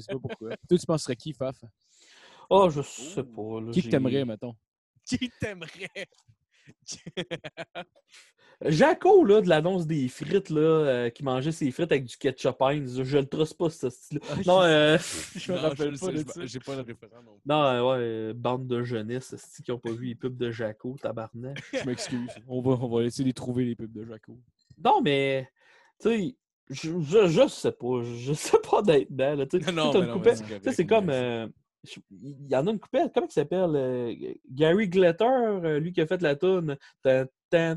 sais 0.00 0.12
pas 0.12 0.18
pourquoi. 0.20 0.50
Toi, 0.68 0.78
tu 0.78 0.86
penserais 0.86 1.16
qui, 1.16 1.32
Faf? 1.32 1.56
Oh, 2.48 2.68
je 2.70 2.80
sais 2.82 3.24
pas. 3.24 3.60
là, 3.60 3.70
Qui 3.72 3.82
que 3.82 3.88
t'aimerais, 3.88 4.24
mettons? 4.24 4.54
Qui 5.04 5.30
t'aimerait? 5.40 6.06
Jaco, 8.64 9.22
là, 9.26 9.42
de 9.42 9.48
l'annonce 9.50 9.86
des 9.86 10.08
frites, 10.08 10.48
là, 10.48 10.60
euh, 10.60 11.10
qui 11.10 11.22
mangeait 11.22 11.52
ses 11.52 11.70
frites 11.70 11.92
avec 11.92 12.04
du 12.06 12.16
ketchup 12.16 12.56
Heinz, 12.60 13.02
je 13.02 13.18
le 13.18 13.26
truste 13.26 13.58
pas, 13.58 13.68
ce 13.68 13.90
style 13.90 14.18
Non, 14.46 14.62
euh, 14.62 14.96
je 15.36 15.52
me 15.52 15.56
Non, 15.58 15.62
rappelle 15.62 15.98
pas 15.98 16.10
de 16.10 16.16
je- 16.16 16.22
ça. 16.24 16.46
J'ai 16.46 16.58
pas 16.60 16.74
le 16.74 16.80
référent 16.80 17.22
non 17.22 17.32
plus. 17.34 17.42
non, 17.44 17.62
euh, 17.64 17.82
ouais, 17.82 17.98
euh, 18.00 18.32
bande 18.34 18.66
de 18.66 18.82
jeunesse, 18.82 19.34
qui 19.62 19.70
ont 19.72 19.78
pas 19.78 19.92
vu 19.92 20.06
les 20.06 20.14
pubs 20.14 20.38
de 20.38 20.50
Jaco, 20.50 20.96
tabarnak. 21.02 21.58
Je 21.74 21.84
m'excuse. 21.84 22.30
On 22.48 22.62
va, 22.62 22.70
on 22.82 22.88
va 22.88 23.02
essayer 23.04 23.28
de 23.28 23.34
trouver 23.34 23.66
les 23.66 23.76
pubs 23.76 23.92
de 23.92 24.04
Jaco. 24.06 24.38
Non, 24.82 25.02
mais, 25.02 25.50
tu 26.00 26.08
sais, 26.08 26.36
je, 26.70 26.98
je, 27.00 27.26
je 27.28 27.48
sais 27.48 27.72
pas, 27.72 28.02
je 28.02 28.32
sais 28.32 28.58
pas 28.58 28.80
d'être 28.80 29.10
dedans, 29.12 29.34
là, 29.36 29.46
tu 29.46 29.60
sais. 29.62 29.70
Non, 29.70 29.92
non, 29.92 30.22
c'est 30.72 30.86
comme. 30.86 31.10
euh, 31.10 31.46
il 32.10 32.46
y 32.48 32.56
en 32.56 32.66
a 32.66 32.70
une 32.70 32.78
coupelle, 32.78 33.10
comment 33.14 33.26
il 33.28 33.32
s'appelle 33.32 33.70
euh, 33.74 34.14
Gary 34.50 34.88
Glitter, 34.88 35.24
euh, 35.24 35.78
lui 35.80 35.92
qui 35.92 36.00
a 36.00 36.06
fait 36.06 36.22
la 36.22 36.36
tune 36.36 36.76
de 37.52 37.76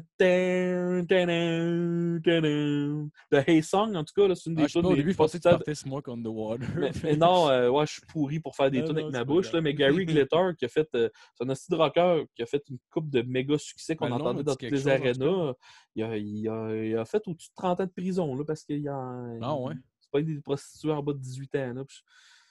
Hey 3.47 3.62
Song, 3.64 3.95
en 3.95 4.03
tout 4.03 4.14
cas, 4.16 4.34
c'est 4.36 4.49
une 4.49 4.55
des 4.55 4.64
Ah, 4.64 4.68
tunes 4.68 4.86
au 4.86 4.95
début, 4.95 5.12
je 5.12 5.18
pensais 5.18 5.38
que 5.38 5.43
tu 5.43 5.49
sad- 5.49 5.57
partais 5.57 5.76
Smoke 5.76 6.10
on 6.12 6.22
the 6.22 6.28
Water. 6.28 6.68
mais, 6.78 6.91
mais 7.03 7.16
non, 7.16 7.49
euh, 7.49 7.70
ouais, 7.70 7.86
je 7.86 7.93
suis 7.93 8.01
pourri 8.07 8.39
pour 8.39 8.55
faire 8.55 8.72
des 8.72 8.84
tunes 8.84 8.97
avec 8.97 9.12
ma 9.12 9.24
bouche, 9.24 9.51
là, 9.51 9.62
mais 9.62 9.74
Gary 9.74 10.05
Glitter 10.05 10.49
qui 10.57 10.66
a 10.66 10.68
fait. 10.68 10.88
c'est 10.93 11.12
un 11.41 11.47
petit 11.53 11.76
rocker 11.76 12.24
qui 12.36 12.41
a 12.41 12.45
fait 12.45 12.64
une 12.70 12.78
coupe 12.91 13.10
de 13.10 13.22
méga 13.22 13.57
succès 13.57 13.95
qu'on 13.95 14.07
Ben, 14.10 14.16
entendait 14.16 14.43
dans 14.43 14.55
toutes 14.55 14.72
les 14.72 14.88
arénas. 14.88 15.53
Il 15.95 16.03
a, 16.03 16.18
il, 16.18 16.47
a, 16.49 16.76
il 16.86 16.97
a 16.97 17.05
fait 17.05 17.22
au-dessus 17.28 17.49
de 17.49 17.55
30 17.55 17.82
ans 17.82 17.86
de 17.86 17.91
prison 17.91 18.36
là, 18.36 18.43
parce 18.45 18.64
qu'il 18.64 18.88
a. 18.88 19.38
Ah 19.41 19.55
ouais? 19.55 19.74
C'est 20.01 20.12
pas 20.12 20.22
des 20.22 20.39
prostituées 20.41 20.91
en 20.91 21.03
bas 21.03 21.14
de 21.14 21.20
18 21.20 21.55
ans. 21.55 21.74
Là, 21.76 21.86
puis 21.86 21.97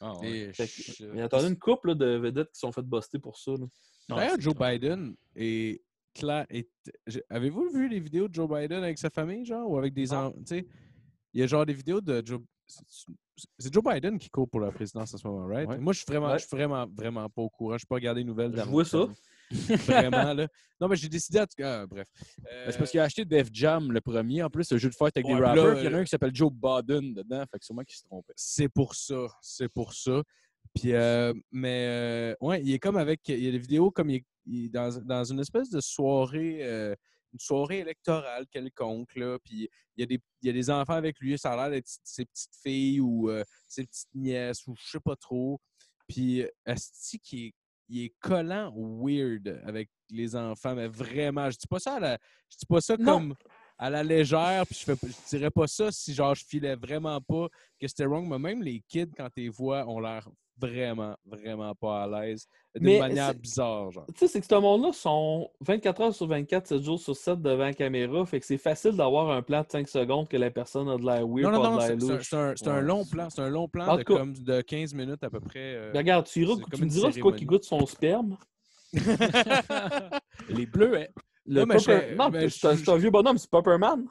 Ah, 0.01 0.17
ouais. 0.21 0.31
Et 0.31 0.53
fait 0.53 0.67
je- 0.67 0.93
que- 1.05 1.15
il 1.15 1.19
y 1.19 1.23
en 1.23 1.27
a 1.27 1.43
une 1.49 1.59
couple 1.59 1.89
là, 1.89 1.95
de 1.95 2.07
vedettes 2.17 2.53
qui 2.53 2.59
sont 2.61 2.71
faites 2.73 2.87
buster 2.87 3.19
pour 3.19 3.37
ça. 3.39 3.53
là. 3.53 3.67
Ah, 4.11 4.15
D'ailleurs, 4.17 4.41
Joe. 4.41 4.55
Biden 4.55 5.15
est 5.35 5.83
clair. 6.15 6.47
est- 6.51 6.71
Avez-vous 7.29 7.69
vu 7.71 7.89
les 7.89 8.01
vidéos 8.01 8.29
de 8.29 8.35
Joe 8.35 8.49
Biden 8.49 8.83
avec 8.83 8.99
sa 8.99 9.11
famille, 9.11 9.45
genre, 9.45 9.71
ou 9.71 9.77
avec 9.79 9.93
des? 9.95 10.05
Tu 10.09 10.15
sais, 10.47 10.67
il 11.35 11.41
y 11.41 11.43
a 11.43 11.47
genre 11.47 11.67
des 11.67 11.75
vidéos 11.75 12.01
de 12.01 12.23
Joe. 12.25 12.41
c'est- 12.67 13.73
Joe 13.73 13.83
Biden 13.85 14.19
qui 14.19 14.29
court 14.31 14.49
pour 14.49 14.61
la 14.61 14.71
présidence 14.73 15.15
en 15.15 15.17
ce 15.19 15.27
moment, 15.27 15.47
right? 15.47 15.69
Ouais. 15.69 15.79
Moi, 15.79 15.93
je 15.93 15.99
suis 15.99 16.07
vraiment, 16.07 16.27
Ouais. 16.29 16.39
je 16.39 16.47
suis 16.47 16.57
vraiment, 16.57 16.87
vraiment 16.93 17.29
pas 17.31 17.43
au 17.43 17.49
courant. 17.49 17.79
Je 17.79 17.85
peux 17.85 17.89
pas 17.91 17.95
regarder 17.97 18.21
les 18.21 18.27
nouvelles. 18.27 18.53
Je 18.55 18.63
vois 18.63 18.85
ça. 18.85 19.07
Vraiment, 19.87 20.35
là. 20.35 20.49
Non, 20.81 20.89
mais 20.89 20.97
j'ai 20.97 21.09
décidé, 21.09 21.41
en 21.41 21.47
tout 21.47 21.57
cas, 21.57 21.87
bref. 21.87 22.07
Ben, 22.43 22.71
C'est 22.71 22.79
parce 22.79 22.91
qu'il 22.91 23.01
a 23.01 23.05
acheté 23.05 23.25
Def 23.25 23.49
Jam 23.53 23.91
le 23.91 24.01
premier. 24.01 24.43
En 24.43 24.51
plus, 24.51 24.71
le 24.71 24.79
jeu 24.79 24.91
de 24.91 24.95
fête 24.95 25.17
avec 25.17 25.27
Ouais, 25.27 25.35
des 25.35 25.41
là, 25.41 25.49
rappers. 25.49 25.79
Il 25.79 25.85
y 25.85 25.89
en 25.89 25.93
a 25.93 25.97
euh, 25.97 26.01
un 26.01 26.05
qui 26.05 26.11
s'appelle 26.11 26.35
Joe 26.35 26.53
Biden 26.53 27.15
dedans. 27.15 27.45
Fait 27.51 27.59
que 27.59 27.65
sûrement 27.65 27.83
qu'il 27.83 27.97
se 27.97 28.05
trompait. 28.05 28.33
C'est 28.37 28.69
pour 28.69 28.95
ça. 28.95 29.27
C'est 29.41 29.69
pour 29.69 29.93
ça. 29.95 30.23
Puis, 30.75 30.93
euh, 30.93 31.33
mais, 31.51 31.87
euh, 31.89 32.35
ouais, 32.41 32.63
il 32.63 32.73
est 32.73 32.79
comme 32.79 32.97
avec. 32.97 33.29
Il 33.29 33.43
y 33.43 33.49
a 33.49 33.53
des 33.53 33.59
vidéos 33.59 33.91
comme 33.91 34.11
il 34.11 34.17
est, 34.17 34.25
il 34.47 34.65
est 34.67 34.69
dans, 34.69 34.91
dans 35.03 35.25
une 35.25 35.41
espèce 35.41 35.71
de 35.71 35.81
soirée, 35.81 36.59
euh, 36.63 36.95
une 37.33 37.41
soirée 37.41 37.81
électorale 37.81 38.47
quelconque, 38.51 39.15
là. 39.17 39.39
Puis, 39.45 39.69
il 39.97 40.01
y, 40.01 40.03
a 40.05 40.07
des, 40.07 40.21
il 40.43 40.47
y 40.47 40.51
a 40.51 40.53
des 40.53 40.71
enfants 40.71 40.95
avec 40.95 41.19
lui. 41.19 41.39
Ça 41.39 41.53
a 41.53 41.57
l'air 41.57 41.71
d'être 41.71 41.89
ses 42.05 42.25
petites 42.25 42.55
filles 42.63 43.01
ou 43.01 43.31
euh, 43.31 43.43
ses 43.67 43.85
petites 43.85 44.15
nièces 44.15 44.67
ou 44.67 44.75
je 44.77 44.91
sais 44.91 45.01
pas 45.01 45.17
trop. 45.17 45.61
Puis, 46.07 46.45
Asti 46.65 47.19
qui 47.19 47.47
est, 47.47 47.55
il 47.89 48.05
est 48.05 48.15
collant 48.21 48.73
weird 48.77 49.61
avec 49.65 49.89
les 50.11 50.35
enfants, 50.37 50.75
mais 50.75 50.89
vraiment, 50.89 51.51
je 51.51 51.57
dis 51.59 51.67
pas 51.67 51.79
ça 51.79 51.95
à 51.95 52.01
la- 52.01 52.19
je 52.51 52.57
dis 52.59 52.67
pas 52.67 52.81
ça 52.81 52.97
Non. 52.99 53.13
comme 53.19 53.35
à 53.79 53.91
la 53.91 54.03
légère, 54.03 54.65
puis 54.67 54.77
je, 54.79 54.85
fais, 54.85 54.97
je 55.07 55.29
dirais 55.37 55.51
pas 55.51 55.67
ça 55.67 55.93
si 55.93 56.13
genre 56.13 56.35
je 56.35 56.45
filais 56.45 56.75
vraiment 56.77 57.21
pas 57.21 57.49
que 57.81 57.87
c'était 57.87 58.07
wrong, 58.07 58.27
mais 58.29 58.39
même 58.39 58.63
les 58.63 58.81
kids, 58.89 59.11
quand 59.17 59.29
tu 59.31 59.43
les 59.43 59.49
vois, 59.49 59.87
ont 59.87 60.01
l'air 60.01 60.29
vraiment, 60.59 61.17
vraiment 61.27 61.75
pas 61.75 62.03
à 62.05 62.07
l'aise. 62.07 62.47
D'une 62.75 62.85
Mais 62.85 62.99
manière 62.99 63.35
bizarre, 63.35 63.91
genre. 63.91 64.07
Tu 64.09 64.15
sais, 64.19 64.29
c'est 64.29 64.41
que 64.41 64.47
ce 64.47 64.55
monde-là 64.55 64.93
sont 64.93 65.49
24 65.61 66.01
heures 66.03 66.15
sur 66.15 66.27
24, 66.27 66.67
7 66.67 66.83
jours 66.83 67.01
sur 67.01 67.17
7 67.17 67.41
devant 67.41 67.65
la 67.65 67.73
caméra. 67.75 68.25
Fait 68.27 68.39
que 68.41 68.47
c'est 68.47 68.59
facile 68.59 68.93
d'avoir 68.93 69.31
un 69.31 69.43
plan 69.43 69.63
de 69.63 69.67
5 69.71 69.89
secondes 69.89 70.29
que 70.29 70.37
la 70.37 70.51
personne 70.51 70.89
a 70.89 70.97
de 70.97 71.03
l'air 71.05 71.27
weird, 71.27 71.51
Non, 71.53 71.63
non, 71.63 71.71
non, 71.73 71.77
de 71.77 71.83
c'est 72.23 72.37
un, 72.37 72.51
un- 72.51 72.53
c'est 72.57 72.69
un 72.69 72.75
Ouais. 72.77 72.83
long 72.83 73.05
plan. 73.05 73.31
C'est 73.31 73.41
un 73.43 73.49
long 73.49 73.69
plan 73.69 73.97
de, 73.97 74.03
comme 74.03 74.33
de 74.35 74.61
15 74.61 74.95
minutes 74.95 75.23
à 75.25 75.31
peu 75.31 75.41
près. 75.41 75.75
euh. 75.75 75.93
Ben, 75.93 75.99
regarde, 76.01 76.27
tu, 76.27 76.43
iras, 76.43 76.55
me 76.57 76.87
diras 76.87 77.11
c'est 77.13 77.21
quoi 77.21 77.33
qui 77.33 77.45
goûte 77.45 77.65
son 77.65 77.85
sperme? 77.87 78.37
Les 80.49 80.67
bleus, 80.67 80.99
hein? 81.01 81.07
Le 81.47 81.61
Non, 81.61 81.67
mais 81.67 81.79
je- 81.79 82.15
Non, 82.15 82.29
mais 82.31 82.49
c'est 82.51 82.67
un, 82.69 82.75
je- 82.75 82.85
c'est 82.85 82.91
un 82.91 82.97
vieux 82.97 83.11
bonhomme, 83.11 83.39
c'est 83.39 83.51
Pepperman. 83.51 84.05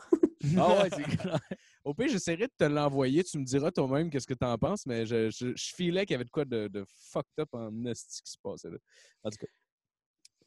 Ah 0.57 0.67
ouais, 0.81 0.89
c'est 0.95 1.03
clair. 1.03 1.39
Au 1.87 1.93
pire, 1.93 2.09
j'essaierai 2.09 2.47
de 2.47 2.51
te 2.57 2.65
l'envoyer. 2.65 3.23
Tu 3.23 3.37
me 3.39 3.45
diras 3.45 3.71
toi-même 3.71 4.09
qu'est-ce 4.09 4.27
que 4.27 4.33
tu 4.33 4.45
en 4.45 4.57
penses, 4.57 4.85
mais 4.85 5.05
je, 5.05 5.29
je, 5.29 5.53
je 5.55 5.71
filais 5.73 6.05
qu'il 6.05 6.15
y 6.15 6.15
avait 6.15 6.25
de 6.25 6.29
quoi 6.29 6.43
de, 6.43 6.67
de 6.67 6.83
fucked 7.11 7.31
up 7.39 7.47
en 7.53 7.85
esti 7.85 8.21
qui 8.23 8.31
se 8.33 8.37
passait 8.43 8.69
là. 8.69 8.77
En 9.23 9.29
tout 9.29 9.37
cas. 9.37 9.47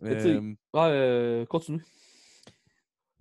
Mais 0.01 0.17
tu 0.17 0.23
sais- 0.23 0.29
Euh, 0.37 0.55
euh, 0.77 1.47
continue. 1.47 1.83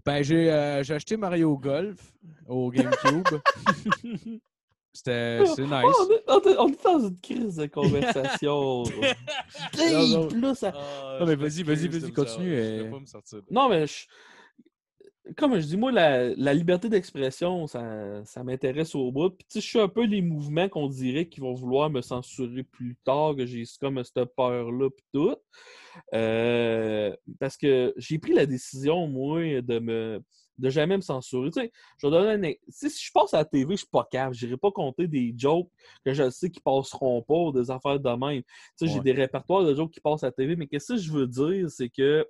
ben, 0.05 0.21
j'ai 0.21 0.51
euh, 0.51 0.83
j'ai 0.83 0.95
acheté 0.95 1.15
Mario 1.15 1.57
Golf 1.57 2.11
au 2.45 2.69
GameCube. 2.71 3.23
C'était 4.91 5.45
c'est 5.55 5.61
nice. 5.63 5.85
Oh, 5.85 6.07
on, 6.27 6.39
est, 6.41 6.57
on 6.59 6.67
est- 6.67 6.83
dans 6.83 6.99
une 7.07 7.19
crise 7.21 7.55
de 7.55 7.67
conversation. 7.67 8.83
Non, 10.35 10.53
ça- 10.55 10.73
Ah, 10.75 11.17
Non, 11.21 11.25
mais 11.25 11.35
vas-y, 11.35 11.63
vas-y, 11.63 11.87
vas-y, 11.87 12.11
continue, 12.11 12.53
avoir- 12.53 12.69
Je 12.75 12.81
vais 12.81 12.87
euh. 12.87 12.91
pas 12.91 12.99
me 12.99 13.05
sortir 13.05 13.37
de- 13.39 13.47
Non, 13.49 13.69
mais 13.69 13.87
je- 13.87 14.07
comme 15.37 15.59
je 15.59 15.65
dis, 15.65 15.77
moi, 15.77 15.91
la, 15.91 16.29
la 16.35 16.53
liberté 16.53 16.89
d'expression, 16.89 17.67
ça, 17.67 18.23
ça 18.25 18.43
m'intéresse 18.43 18.95
au 18.95 19.11
bout. 19.11 19.29
Puis, 19.31 19.45
tu 19.49 19.53
sais, 19.53 19.61
je 19.61 19.67
suis 19.67 19.79
un 19.79 19.87
peu 19.87 20.03
les 20.05 20.21
mouvements 20.21 20.69
qu'on 20.69 20.87
dirait 20.87 21.27
qui 21.27 21.39
vont 21.39 21.53
vouloir 21.53 21.89
me 21.89 22.01
censurer 22.01 22.63
plus 22.63 22.95
tard, 23.03 23.35
que 23.35 23.45
j'ai 23.45 23.63
comme 23.79 24.03
cette 24.03 24.23
peur-là, 24.35 24.89
puis 24.89 25.05
tout. 25.13 25.35
Euh, 26.13 27.15
parce 27.39 27.57
que 27.57 27.93
j'ai 27.97 28.19
pris 28.19 28.33
la 28.33 28.45
décision, 28.45 29.07
moi, 29.07 29.61
de 29.61 29.79
me 29.79 30.21
de 30.59 30.69
jamais 30.69 30.97
me 30.97 31.01
censurer. 31.01 31.49
Tu 31.51 31.61
sais, 31.61 31.71
je 31.97 32.07
vais 32.07 32.11
donner 32.11 32.31
un 32.31 32.41
ex- 32.43 32.59
tu 32.65 32.71
sais, 32.71 32.89
si 32.89 33.05
je 33.05 33.11
passe 33.13 33.33
à 33.33 33.37
la 33.37 33.45
TV, 33.45 33.75
je 33.75 33.79
suis 33.79 33.87
pas 33.87 34.07
capable. 34.11 34.35
Je 34.35 34.45
n'irai 34.45 34.57
pas 34.57 34.71
compter 34.71 35.07
des 35.07 35.33
jokes 35.35 35.69
que 36.05 36.13
je 36.13 36.29
sais 36.29 36.49
qui 36.49 36.59
passeront 36.59 37.21
pas 37.21 37.35
ou 37.35 37.51
des 37.51 37.71
affaires 37.71 37.99
de 37.99 38.09
même. 38.09 38.41
Tu 38.43 38.49
sais, 38.75 38.87
j'ai 38.87 38.99
des 38.99 39.13
répertoires 39.13 39.63
de 39.63 39.73
jokes 39.73 39.91
qui 39.91 40.01
passent 40.01 40.23
à 40.23 40.27
la 40.27 40.31
TV, 40.33 40.55
mais 40.55 40.67
qu'est-ce 40.67 40.93
que 40.93 40.99
je 40.99 41.11
veux 41.11 41.27
dire, 41.27 41.69
c'est 41.69 41.89
que 41.89 42.27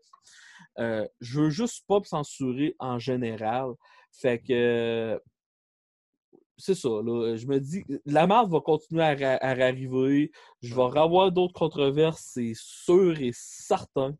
euh, 0.77 1.07
je 1.19 1.41
veux 1.41 1.49
juste 1.49 1.85
pas 1.87 1.99
me 1.99 2.03
censurer 2.05 2.75
en 2.79 2.99
général. 2.99 3.73
Fait 4.11 4.39
que 4.39 5.19
c'est 6.57 6.75
ça, 6.75 6.89
là. 6.89 7.35
Je 7.37 7.47
me 7.47 7.59
dis, 7.59 7.83
la 8.05 8.27
merde 8.27 8.51
va 8.51 8.59
continuer 8.59 9.03
à, 9.03 9.37
arriver. 9.41 10.31
Je 10.61 10.75
vais 10.75 10.99
avoir 10.99 11.31
d'autres 11.31 11.53
controverses, 11.53 12.31
c'est 12.33 12.53
sûr 12.55 13.19
et 13.19 13.31
certain. 13.33 14.15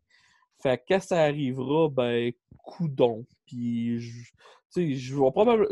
Fait 0.62 0.78
que 0.78 0.84
quand 0.88 1.00
ça 1.00 1.22
arrivera, 1.22 1.88
ben, 1.88 2.32
coudon. 2.58 3.26
Puis, 3.46 3.98
je- 4.00 4.32
je 4.76 5.14
vais 5.14 5.30
probablement. 5.30 5.68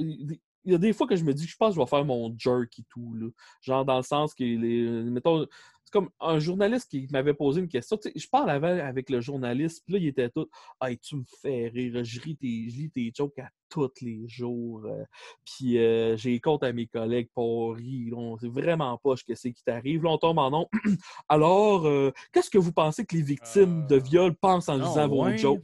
Il 0.69 0.73
y 0.73 0.75
a 0.75 0.79
des 0.79 0.93
fois 0.93 1.07
que 1.07 1.17
je 1.17 1.25
me 1.25 1.33
dis 1.33 1.47
que 1.47 1.51
je 1.51 1.57
pense 1.57 1.71
que 1.71 1.77
je 1.77 1.81
vais 1.81 1.87
faire 1.87 2.05
mon 2.05 2.35
jerk 2.37 2.79
et 2.79 2.85
tout, 2.91 3.15
là. 3.15 3.29
Genre, 3.63 3.87
dans 3.87 3.97
le 3.97 4.03
sens 4.03 4.35
que, 4.35 4.45
les, 4.45 5.11
mettons, 5.11 5.47
c'est 5.83 5.91
comme 5.91 6.11
un 6.21 6.39
journaliste 6.39 6.91
qui 6.91 7.09
m'avait 7.11 7.33
posé 7.33 7.63
une 7.63 7.69
question. 7.69 7.97
Tu 7.97 8.11
sais, 8.11 8.19
je 8.19 8.29
parle 8.29 8.51
avant 8.51 8.79
avec 8.79 9.09
le 9.09 9.23
journaliste, 9.23 9.83
puis 9.87 9.95
là, 9.95 10.01
il 10.01 10.07
était 10.09 10.29
tout 10.29 10.47
Hey, 10.83 10.99
tu 10.99 11.17
me 11.17 11.25
fais 11.41 11.69
rire, 11.69 12.05
je, 12.05 12.21
ris 12.21 12.37
tes, 12.37 12.69
je 12.69 12.77
lis 12.77 12.91
tes 12.91 13.11
jokes 13.17 13.39
à 13.39 13.49
tous 13.71 13.91
les 14.03 14.29
jours. 14.29 14.83
euh, 14.85 15.03
puis 15.47 15.79
euh, 15.79 16.15
j'ai 16.19 16.39
compte 16.41 16.63
à 16.65 16.75
mes 16.75 16.87
collègues 16.87 17.31
pour 17.35 17.75
rire. 17.77 18.19
On 18.19 18.37
sait 18.37 18.49
vraiment 18.49 18.99
pas 18.99 19.17
ce 19.17 19.25
que 19.25 19.35
c'est 19.35 19.53
qui 19.55 19.65
t'arrive. 19.65 20.03
Là, 20.05 20.11
on 20.11 20.19
tombe 20.19 20.37
en 20.39 20.51
nom. 20.51 20.69
Alors, 21.31 21.87
euh, 21.87 22.13
qu'est-ce 22.31 22.51
que 22.51 22.59
vous 22.59 22.73
pensez 22.73 23.07
que 23.07 23.17
les 23.17 23.23
victimes 23.23 23.87
de 23.87 23.97
Euh, 23.97 24.01
viol 24.01 24.35
pensent 24.37 24.69
en 24.69 24.77
lisant 24.77 25.09
vos 25.09 25.35
jokes? 25.35 25.63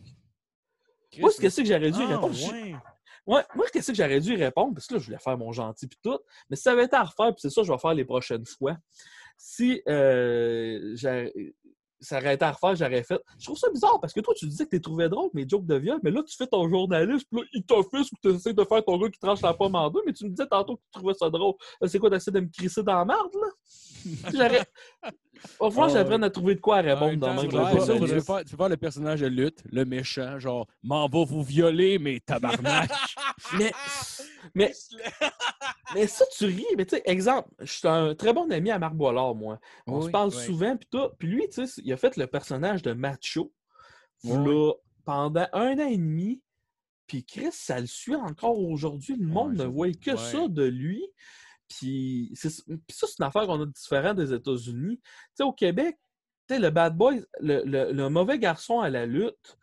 Moi, 1.21 1.31
qu'est-ce 1.39 1.61
que 1.61 1.67
j'aurais 1.69 1.91
dû 1.91 1.99
y 1.99 2.03
Ah, 2.03 2.17
répondre? 2.17 2.35
Ouais. 3.27 3.43
Moi, 3.55 3.67
qu'est-ce 3.73 3.93
que 3.93 3.97
j'aurais 3.97 4.21
dû 4.21 4.35
répondre? 4.35 4.75
Parce 4.75 4.87
que 4.87 4.95
là, 4.95 5.01
je 5.01 5.07
voulais 5.07 5.19
faire 5.19 5.39
mon 5.39 5.53
gentil 5.53 5.87
puis 5.87 5.99
tout. 6.03 6.19
Mais 6.51 6.57
si 6.57 6.63
ça 6.63 6.73
avait 6.73 6.85
été 6.85 6.97
à 6.97 7.05
refaire, 7.05 7.33
puis 7.35 7.41
c'est 7.41 7.51
ça 7.51 7.63
que 7.63 7.67
je 7.67 7.73
vais 7.73 7.79
faire 7.79 7.95
les 7.95 8.05
prochaines 8.05 8.45
fois. 8.45 8.77
Si 9.37 9.83
euh, 9.89 10.95
ça 12.01 12.19
aurait 12.19 12.35
été 12.35 12.45
à 12.45 12.53
refaire, 12.53 12.77
j'aurais 12.77 13.03
fait. 13.03 13.21
Je 13.39 13.47
trouve 13.47 13.57
ça 13.57 13.71
bizarre 13.71 13.99
parce 14.01 14.13
que 14.13 14.21
toi, 14.21 14.35
tu 14.37 14.47
disais 14.47 14.65
que 14.67 14.77
tu 14.77 14.81
trouvais 14.81 15.09
drôle 15.09 15.31
mes 15.33 15.49
jokes 15.49 15.67
de 15.67 15.75
viol, 15.75 15.99
mais 16.03 16.11
là, 16.11 16.23
tu 16.23 16.37
fais 16.37 16.47
ton 16.47 16.69
journaliste, 16.69 17.27
puis 17.31 17.41
là, 17.41 17.47
il 17.53 17.65
t'offusque 17.65 18.13
ou 18.13 18.17
tu 18.23 18.35
essaies 18.35 18.53
de 18.53 18.65
faire 18.65 18.85
ton 18.85 18.99
gars 18.99 19.09
qui 19.09 19.19
tranche 19.19 19.41
la 19.41 19.55
pomme 19.55 19.75
en 19.75 19.91
deux, 19.91 20.03
mais 20.07 20.13
tu 20.13 20.25
me 20.25 20.31
disais 20.31 20.47
tantôt 20.47 20.77
que 20.77 20.83
tu 20.83 20.91
trouvais 20.99 21.15
ça 21.15 21.31
drôle. 21.31 21.55
Là, 21.81 21.89
C'est 21.89 21.99
quoi, 21.99 22.11
d'essayer 22.11 22.33
de 22.33 22.41
me 22.41 22.49
crisser 22.49 22.83
dans 22.83 22.99
la 22.99 23.05
merde, 23.05 23.33
là? 23.35 25.11
Au 25.59 25.71
fond, 25.71 25.85
Ah, 25.85 25.89
j'apprends 25.89 26.23
à 26.23 26.31
trouver 26.31 26.55
de 26.55 26.61
quoi 26.61 26.81
répondre 26.81 27.17
dans 27.17 27.37
ça, 27.81 27.95
tu 27.95 28.07
veux 28.07 28.21
faire, 28.21 28.69
le 28.69 28.77
personnage 28.77 29.21
de 29.21 29.27
lutte, 29.27 29.63
le 29.71 29.85
méchant, 29.85 30.39
genre, 30.39 30.67
m'en 30.83 31.09
va 31.09 31.25
vous 31.25 31.43
violer, 31.43 31.99
mais 31.99 32.21
tabarnak. 32.21 32.91
Mais, 33.59 33.73
mais, 34.55 34.73
mais 35.95 36.07
ça, 36.07 36.25
tu 36.37 36.47
ris. 36.47 36.65
Mais 36.77 36.87
tu 36.87 36.97
sais, 36.97 37.03
exemple, 37.05 37.49
je 37.61 37.73
suis 37.73 37.89
un 37.89 38.15
très 38.15 38.33
bon 38.33 38.51
ami 38.51 38.71
à 38.71 38.79
Marc 38.79 38.95
Boilard, 38.95 39.35
moi. 39.35 39.59
On 39.87 40.01
se 40.03 40.09
parle 40.09 40.31
oui. 40.31 40.45
souvent, 40.45 40.77
puis 40.77 40.89
tout. 40.91 41.09
Puis 41.19 41.29
lui, 41.29 41.49
tu 41.49 41.67
sais, 41.67 41.83
il 41.85 41.93
a 41.93 41.97
fait 41.97 42.17
le 42.17 42.27
personnage 42.27 42.83
de 42.83 42.93
Macho 42.93 43.53
Oui, 44.25 44.33
v'là 44.33 44.73
pendant 45.05 45.47
un 45.53 45.75
an 45.79 45.89
et 45.89 45.97
demi. 45.99 46.43
Puis 47.07 47.25
Chris, 47.25 47.49
ça 47.53 47.81
le 47.81 47.87
suit 47.87 48.15
encore 48.15 48.59
aujourd'hui. 48.59 49.17
Le 49.19 49.27
monde 49.27 49.57
ne 49.57 49.65
voit 49.65 49.93
que 49.93 50.13
Ouais. 50.13 50.17
ça 50.17 50.49
de 50.49 50.65
lui. 50.65 51.05
Puis 51.79 52.31
ça, 52.35 52.49
c'est 52.51 53.19
une 53.19 53.25
affaire 53.25 53.47
qu'on 53.47 53.63
a 53.63 53.67
différente 53.67 54.17
des 54.17 54.33
États-Unis. 54.33 54.99
Tu 54.99 55.11
sais, 55.35 55.43
au 55.43 55.53
Québec, 55.53 55.99
tu 56.49 56.59
le 56.59 56.71
bad 56.71 56.97
boy, 56.97 57.25
le, 57.41 58.09
mauvais 58.09 58.39
garçon 58.39 58.81
à 58.81 58.91
la 58.91 59.07
lutte, 59.07 59.59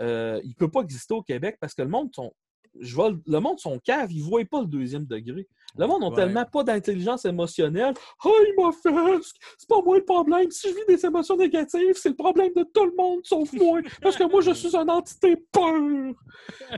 euh, 0.00 0.40
il 0.44 0.54
peut 0.54 0.70
pas 0.70 0.82
exister 0.82 1.14
au 1.14 1.22
Québec 1.22 1.56
parce 1.60 1.74
que 1.74 1.82
le 1.82 1.88
monde 1.88 2.14
sont. 2.14 2.34
Je 2.80 2.94
vois, 2.94 3.12
le 3.26 3.38
monde 3.40 3.58
son 3.60 3.78
cave, 3.78 4.10
ils 4.10 4.24
ne 4.24 4.28
voient 4.28 4.44
pas 4.50 4.60
le 4.60 4.66
deuxième 4.66 5.04
degré. 5.04 5.46
Le 5.76 5.86
monde 5.86 6.00
n'a 6.00 6.08
Ouais. 6.08 6.16
tellement 6.16 6.44
pas 6.46 6.64
d'intelligence 6.64 7.24
émotionnelle. 7.24 7.94
Oh, 8.24 8.32
il 8.48 8.54
m'a 8.60 8.72
fait! 8.72 9.22
C'est 9.58 9.68
pas 9.68 9.80
moi 9.82 9.98
le 9.98 10.04
problème. 10.04 10.50
Si 10.50 10.68
je 10.68 10.74
vis 10.74 10.84
des 10.88 11.06
émotions 11.06 11.36
négatives, 11.36 11.94
c'est 11.94 12.08
le 12.08 12.16
problème 12.16 12.52
de 12.56 12.64
tout 12.74 12.84
le 12.86 12.92
monde 12.96 13.20
sauf 13.22 13.52
moi. 13.52 13.80
Parce 14.02 14.16
que 14.16 14.24
moi, 14.24 14.40
je 14.40 14.50
suis 14.52 14.74
une 14.74 14.90
entité 14.90 15.36
pure. 15.52 16.14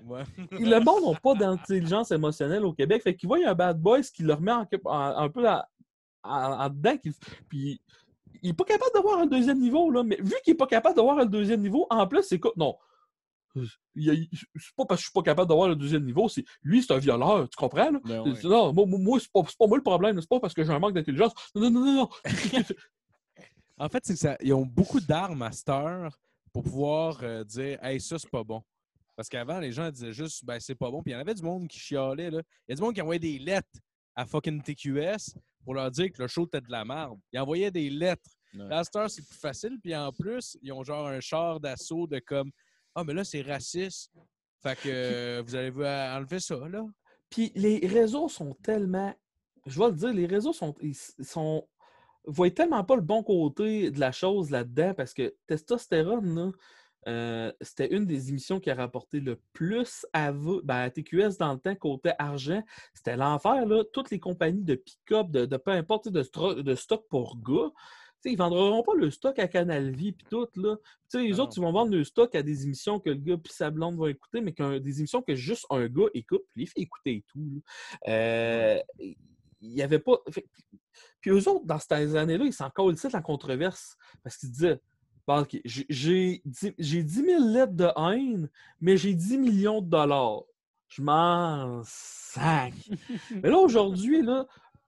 Ouais. 0.06 0.24
le 0.50 0.78
monde 0.80 1.12
n'a 1.14 1.20
pas 1.20 1.34
d'intelligence 1.34 2.10
émotionnelle 2.10 2.64
au 2.64 2.72
Québec. 2.72 3.02
Fait 3.02 3.14
qu'ils 3.16 3.28
voient 3.28 3.38
un 3.46 3.54
bad 3.54 3.80
boy, 3.80 4.04
ce 4.04 4.12
qui 4.12 4.22
le 4.24 4.34
remet 4.34 4.52
en- 4.52 4.66
en- 4.84 5.16
un 5.16 5.28
peu 5.30 5.48
à- 5.48 5.66
en, 6.24 6.52
en 6.64 6.68
dedans. 6.68 6.96
Puis 7.48 7.80
il 8.42 8.48
n'est 8.48 8.54
pas 8.54 8.64
capable 8.64 8.90
d'avoir 8.94 9.20
un 9.20 9.26
deuxième 9.26 9.58
niveau. 9.60 9.90
Là. 9.90 10.02
Mais 10.02 10.16
vu 10.16 10.34
qu'il 10.44 10.52
n'est 10.52 10.58
pas 10.58 10.66
capable 10.66 10.96
d'avoir 10.96 11.18
un 11.18 11.26
deuxième 11.26 11.60
niveau, 11.62 11.86
en 11.90 12.06
plus, 12.06 12.22
c'est 12.24 12.38
quoi? 12.40 12.52
Non. 12.56 12.74
C'est 13.54 14.74
pas 14.76 14.86
parce 14.86 15.00
que 15.00 15.02
je 15.02 15.10
suis 15.10 15.12
pas 15.12 15.22
capable 15.22 15.48
d'avoir 15.48 15.68
le 15.68 15.76
deuxième 15.76 16.04
niveau, 16.04 16.28
c'est 16.28 16.44
lui, 16.62 16.82
c'est 16.82 16.92
un 16.92 16.98
violeur, 16.98 17.48
tu 17.48 17.56
comprends? 17.56 17.90
Là? 17.90 18.00
Ben 18.04 18.24
Non, 18.44 18.72
moi, 18.72 18.86
moi, 18.86 19.18
c'est 19.20 19.30
pas, 19.32 19.66
moi 19.66 19.76
le 19.76 19.82
problème, 19.82 20.20
c'est 20.20 20.28
pas 20.28 20.40
parce 20.40 20.54
que 20.54 20.64
j'ai 20.64 20.72
un 20.72 20.78
manque 20.78 20.94
d'intelligence. 20.94 21.32
Non, 21.54 21.62
non, 21.62 21.70
non, 21.70 21.84
non, 21.84 21.94
non. 21.94 22.08
En 23.78 23.88
fait, 23.88 24.04
c'est 24.04 24.16
ça, 24.16 24.36
ils 24.40 24.52
ont 24.52 24.64
beaucoup 24.64 25.00
d'armes 25.00 25.42
à 25.42 25.50
cette 25.50 25.68
heure 25.68 26.16
pour 26.52 26.62
pouvoir 26.62 27.18
euh, 27.22 27.42
dire 27.42 27.82
Hey, 27.82 28.00
ça, 28.00 28.16
c'est 28.16 28.30
pas 28.30 28.44
bon. 28.44 28.62
Parce 29.16 29.28
qu'avant, 29.28 29.58
les 29.58 29.72
gens 29.72 29.90
disaient 29.90 30.12
juste 30.12 30.44
Ben, 30.44 30.60
c'est 30.60 30.76
pas 30.76 30.88
bon. 30.88 31.02
Puis 31.02 31.12
il 31.12 31.14
y 31.14 31.16
en 31.16 31.20
avait 31.20 31.34
du 31.34 31.42
monde 31.42 31.66
qui 31.66 31.80
chialait. 31.80 32.30
Là. 32.30 32.42
Il 32.68 32.70
y 32.70 32.72
a 32.72 32.76
du 32.76 32.82
monde 32.82 32.94
qui 32.94 33.02
envoyait 33.02 33.18
des 33.18 33.38
lettres 33.38 33.80
à 34.14 34.24
fucking 34.24 34.62
TQS 34.62 35.34
pour 35.64 35.74
leur 35.74 35.90
dire 35.90 36.12
que 36.12 36.22
le 36.22 36.28
show 36.28 36.44
était 36.44 36.60
de 36.60 36.70
la 36.70 36.84
merde. 36.84 37.18
Ils 37.32 37.40
envoyaient 37.40 37.70
des 37.70 37.90
lettres. 37.90 38.30
Ouais. 38.54 38.68
Là, 38.68 38.82
c'est 38.84 39.26
plus 39.26 39.38
facile. 39.38 39.78
Puis 39.82 39.96
en 39.96 40.12
plus, 40.12 40.56
ils 40.62 40.72
ont 40.72 40.84
genre 40.84 41.08
un 41.08 41.20
char 41.20 41.58
d'assaut 41.58 42.06
de 42.06 42.18
comme 42.20 42.52
Ah, 42.94 43.04
mais 43.04 43.14
là, 43.14 43.24
c'est 43.24 43.42
raciste. 43.42 44.12
Fait 44.62 44.76
que 44.76 44.88
euh, 44.88 45.42
vous 45.44 45.54
allez 45.56 45.70
vous 45.70 45.82
enlever 45.82 46.40
ça, 46.40 46.56
là. 46.68 46.84
Puis 47.30 47.50
les 47.54 47.78
réseaux 47.86 48.28
sont 48.28 48.54
tellement. 48.62 49.14
Je 49.66 49.78
vais 49.78 49.86
le 49.88 49.92
dire, 49.94 50.12
les 50.12 50.26
réseaux 50.26 50.52
sont. 50.52 50.74
Ils 50.80 50.94
sont. 50.94 51.66
voient 52.26 52.50
tellement 52.50 52.84
pas 52.84 52.96
le 52.96 53.02
bon 53.02 53.22
côté 53.22 53.90
de 53.90 53.98
la 53.98 54.12
chose 54.12 54.50
là-dedans 54.50 54.94
parce 54.94 55.14
que 55.14 55.34
Testostérone, 55.46 56.52
euh, 57.08 57.52
c'était 57.60 57.92
une 57.92 58.06
des 58.06 58.28
émissions 58.28 58.60
qui 58.60 58.70
a 58.70 58.74
rapporté 58.76 59.18
le 59.18 59.40
plus 59.52 60.06
à, 60.12 60.30
vous- 60.30 60.60
ben, 60.62 60.76
à 60.82 60.90
TQS 60.90 61.36
dans 61.38 61.52
le 61.54 61.58
temps 61.58 61.74
côté 61.74 62.12
argent. 62.18 62.62
C'était 62.94 63.16
l'enfer, 63.16 63.66
là. 63.66 63.82
Toutes 63.92 64.10
les 64.10 64.20
compagnies 64.20 64.62
de 64.62 64.76
pick-up, 64.76 65.28
de, 65.30 65.46
de 65.46 65.56
peu 65.56 65.72
importe, 65.72 66.08
de, 66.08 66.22
de 66.62 66.74
stock 66.76 67.06
pour 67.08 67.38
gars, 67.38 67.70
tu 68.22 68.28
sais, 68.28 68.34
ils 68.34 68.38
ne 68.38 68.38
vendront 68.38 68.82
pas 68.82 68.94
le 68.94 69.10
stock 69.10 69.38
à 69.38 69.48
Canal 69.48 69.90
Vie 69.90 70.12
puis 70.12 70.26
tout, 70.30 70.46
là. 70.56 70.76
Tu 70.76 71.18
sais, 71.18 71.22
les 71.22 71.38
Ah 71.40 71.42
autres, 71.42 71.54
ils 71.56 71.60
vont 71.60 71.72
vendre 71.72 71.92
le 71.92 72.04
stock 72.04 72.34
à 72.34 72.42
des 72.42 72.64
émissions 72.64 73.00
que 73.00 73.10
le 73.10 73.16
gars 73.16 73.36
puis 73.36 73.52
sa 73.52 73.70
blonde 73.70 73.96
vont 73.96 74.06
écouter, 74.06 74.40
mais 74.40 74.54
des 74.80 74.98
émissions 74.98 75.22
que 75.22 75.34
juste 75.34 75.66
un 75.70 75.86
gars 75.88 76.06
écoute, 76.14 76.44
puis 76.54 76.62
il 76.62 76.66
fait 76.68 76.80
écouter 76.80 77.12
et 77.16 77.24
tout. 77.28 77.62
Euh, 78.08 78.78
Il 79.64 79.74
n'y 79.74 79.82
avait 79.82 80.00
pas. 80.00 80.18
fait- 80.30 80.46
Puis 81.20 81.30
eux 81.30 81.48
autres, 81.48 81.64
dans 81.64 81.78
ces 81.78 82.16
années-là, 82.16 82.44
ils 82.44 82.52
s'en 82.52 82.68
collent 82.70 82.96
la 83.12 83.22
controverse 83.22 83.96
parce 84.22 84.36
qu'ils 84.36 84.50
disaient 84.50 84.80
Bon, 85.26 85.42
OK, 85.42 85.56
j'ai- 85.64 85.86
j'ai 85.88 86.42
10 86.44 86.74
j'ai 86.78 87.02
10 87.04 87.22
000 87.24 87.44
lettres 87.52 87.74
de 87.74 87.88
haine, 87.96 88.50
mais 88.80 88.96
j'ai 88.96 89.14
10 89.14 89.38
millions 89.38 89.80
de 89.80 89.88
dollars. 89.88 90.42
Je 90.88 91.00
m'en 91.00 91.80
sac. 91.84 92.74
mais 93.44 93.48
là, 93.50 93.56
aujourd'hui, 93.58 94.26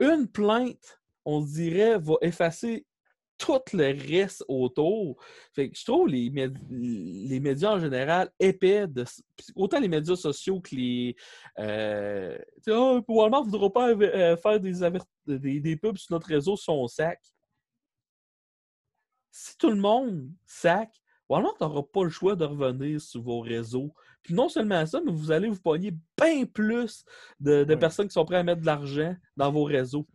une 0.01 0.27
plainte, 0.29 1.01
on 1.25 1.41
dirait, 1.41 1.99
va 1.99 2.15
effacer 2.21 2.85
tout 3.39 3.61
le 3.73 3.93
reste 4.09 4.45
autour. 4.49 5.23
Fait 5.53 5.71
que 5.71 5.79
je 5.79 5.85
trouve 5.85 6.09
les, 6.09 6.31
méd- 6.31 6.57
les 6.71 7.41
médias 7.41 7.73
en 7.73 7.81
général 7.81 8.31
épais, 8.39 8.87
de, 8.87 9.05
autant 9.55 9.81
les 9.81 9.89
médias 9.89 10.17
sociaux 10.17 10.61
que 10.61 10.75
les. 10.75 11.17
Euh, 11.59 12.39
tu 12.65 12.73
sais, 12.73 12.73
Ah, 12.73 13.01
Walmart 13.09 13.45
ne 13.45 13.51
voudra 13.51 13.73
pas 13.73 13.91
euh, 13.91 14.37
faire 14.37 14.61
des, 14.61 14.83
avert- 14.83 15.05
des, 15.27 15.61
des 15.61 15.77
pubs 15.77 15.97
sur 15.99 16.13
notre 16.13 16.29
réseau 16.29 16.57
sur 16.57 16.65
son 16.75 16.87
sac. 16.89 17.21
Si 19.31 19.59
tout 19.59 19.71
le 19.71 19.77
monde 19.77 20.31
sac, 20.47 20.95
Walmart 21.29 21.57
n'aura 21.61 21.83
pas 21.83 22.05
le 22.05 22.11
choix 22.11 22.37
de 22.37 22.45
revenir 22.45 23.01
sur 23.01 23.23
vos 23.23 23.41
réseaux. 23.41 23.93
Puis 24.23 24.35
non 24.35 24.49
seulement 24.49 24.87
ça, 24.87 25.01
mais 25.05 25.13
vous 25.13 25.31
allez 25.31 25.49
vous 25.49 25.61
pogner 25.61 25.93
bien 26.19 26.47
plus 26.47 27.05
de, 27.41 27.75
personnes 27.75 28.09
qui 28.09 28.15
sont 28.15 28.25
prêtes 28.25 28.39
à 28.41 28.43
mettre 28.43 28.63
de 28.63 28.67
l'argent 28.67 29.15
dans 29.37 29.53
vos 29.53 29.65
réseaux. 29.65 30.07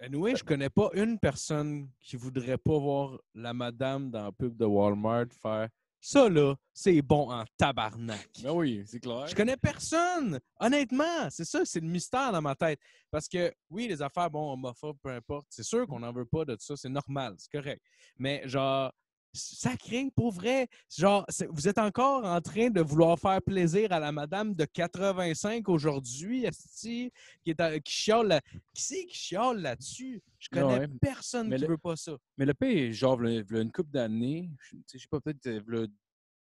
Anyway, 0.00 0.36
je 0.36 0.44
connais 0.44 0.70
pas 0.70 0.90
une 0.94 1.18
personne 1.18 1.88
qui 2.00 2.16
voudrait 2.16 2.58
pas 2.58 2.78
voir 2.78 3.18
la 3.34 3.52
madame 3.52 4.10
dans 4.10 4.24
la 4.24 4.32
pub 4.32 4.56
de 4.56 4.64
Walmart 4.64 5.26
faire 5.42 5.68
ça 6.00 6.28
là, 6.28 6.54
c'est 6.72 7.02
bon 7.02 7.30
en 7.30 7.44
tabarnak. 7.56 8.28
Ben 8.42 8.52
oui, 8.52 8.84
c'est 8.86 9.00
clair. 9.00 9.26
Je 9.26 9.34
connais 9.34 9.56
personne. 9.56 10.38
Honnêtement, 10.60 11.28
c'est 11.30 11.44
ça, 11.44 11.64
c'est 11.64 11.80
le 11.80 11.88
mystère 11.88 12.32
dans 12.32 12.40
ma 12.42 12.54
tête. 12.54 12.78
Parce 13.10 13.28
que 13.28 13.52
oui, 13.70 13.88
les 13.88 14.00
affaires, 14.00 14.30
bon, 14.30 14.52
homophobes, 14.52 14.96
peu 15.02 15.10
importe, 15.10 15.46
c'est 15.50 15.64
sûr 15.64 15.86
qu'on 15.86 16.00
n'en 16.00 16.12
veut 16.12 16.24
pas 16.24 16.44
de 16.44 16.56
ça, 16.58 16.76
c'est 16.76 16.88
normal, 16.88 17.34
c'est 17.38 17.50
correct. 17.50 17.82
Mais 18.16 18.46
genre, 18.46 18.92
sacré, 19.32 20.10
pour 20.14 20.32
vrai, 20.32 20.68
genre, 20.96 21.24
vous 21.50 21.68
êtes 21.68 21.78
encore 21.78 22.24
en 22.24 22.40
train 22.40 22.70
de 22.70 22.80
vouloir 22.80 23.18
faire 23.18 23.40
plaisir 23.42 23.92
à 23.92 24.00
la 24.00 24.10
madame 24.12 24.54
de 24.54 24.64
85 24.64 25.68
aujourd'hui, 25.68 26.46
qui, 26.80 27.12
est 27.46 27.60
à- 27.60 27.78
qui 27.80 27.92
chiale. 27.92 28.40
Qui 28.74 28.82
c'est 28.82 29.06
qui 29.06 29.16
chiale 29.16 29.60
là-dessus? 29.60 30.22
Je 30.38 30.48
connais 30.48 30.78
Ouais. 30.80 30.88
personne 31.00 31.48
Mais 31.48 31.56
qui 31.56 31.62
le- 31.62 31.68
veut 31.68 31.78
pas 31.78 31.96
ça. 31.96 32.16
Mais 32.36 32.46
le 32.46 32.54
pays, 32.54 32.92
genre, 32.92 33.20
v'là- 33.20 33.42
v'là 33.42 33.60
une 33.62 33.72
couple 33.72 33.90
d'années, 33.90 34.50
je 34.70 34.98
sais, 34.98 35.06
pas, 35.08 35.20
peut-être, 35.20 35.46
euh, 35.46 35.86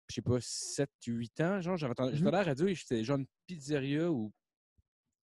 je 0.09 0.15
sais 0.15 0.21
pas, 0.21 0.37
7, 0.41 0.89
8 1.05 1.39
ans, 1.41 1.61
genre, 1.61 1.77
j'avais 1.77 1.91
entendu, 1.91 2.11
j'étais 2.13 2.21
Mhm. 2.23 2.27
allé 2.27 2.37
à 2.37 2.41
la 2.41 2.47
radio 2.49 2.67
et 2.67 2.75
c'était 2.75 3.03
genre 3.03 3.17
une 3.17 3.27
pizzeria 3.47 4.11
où, 4.11 4.31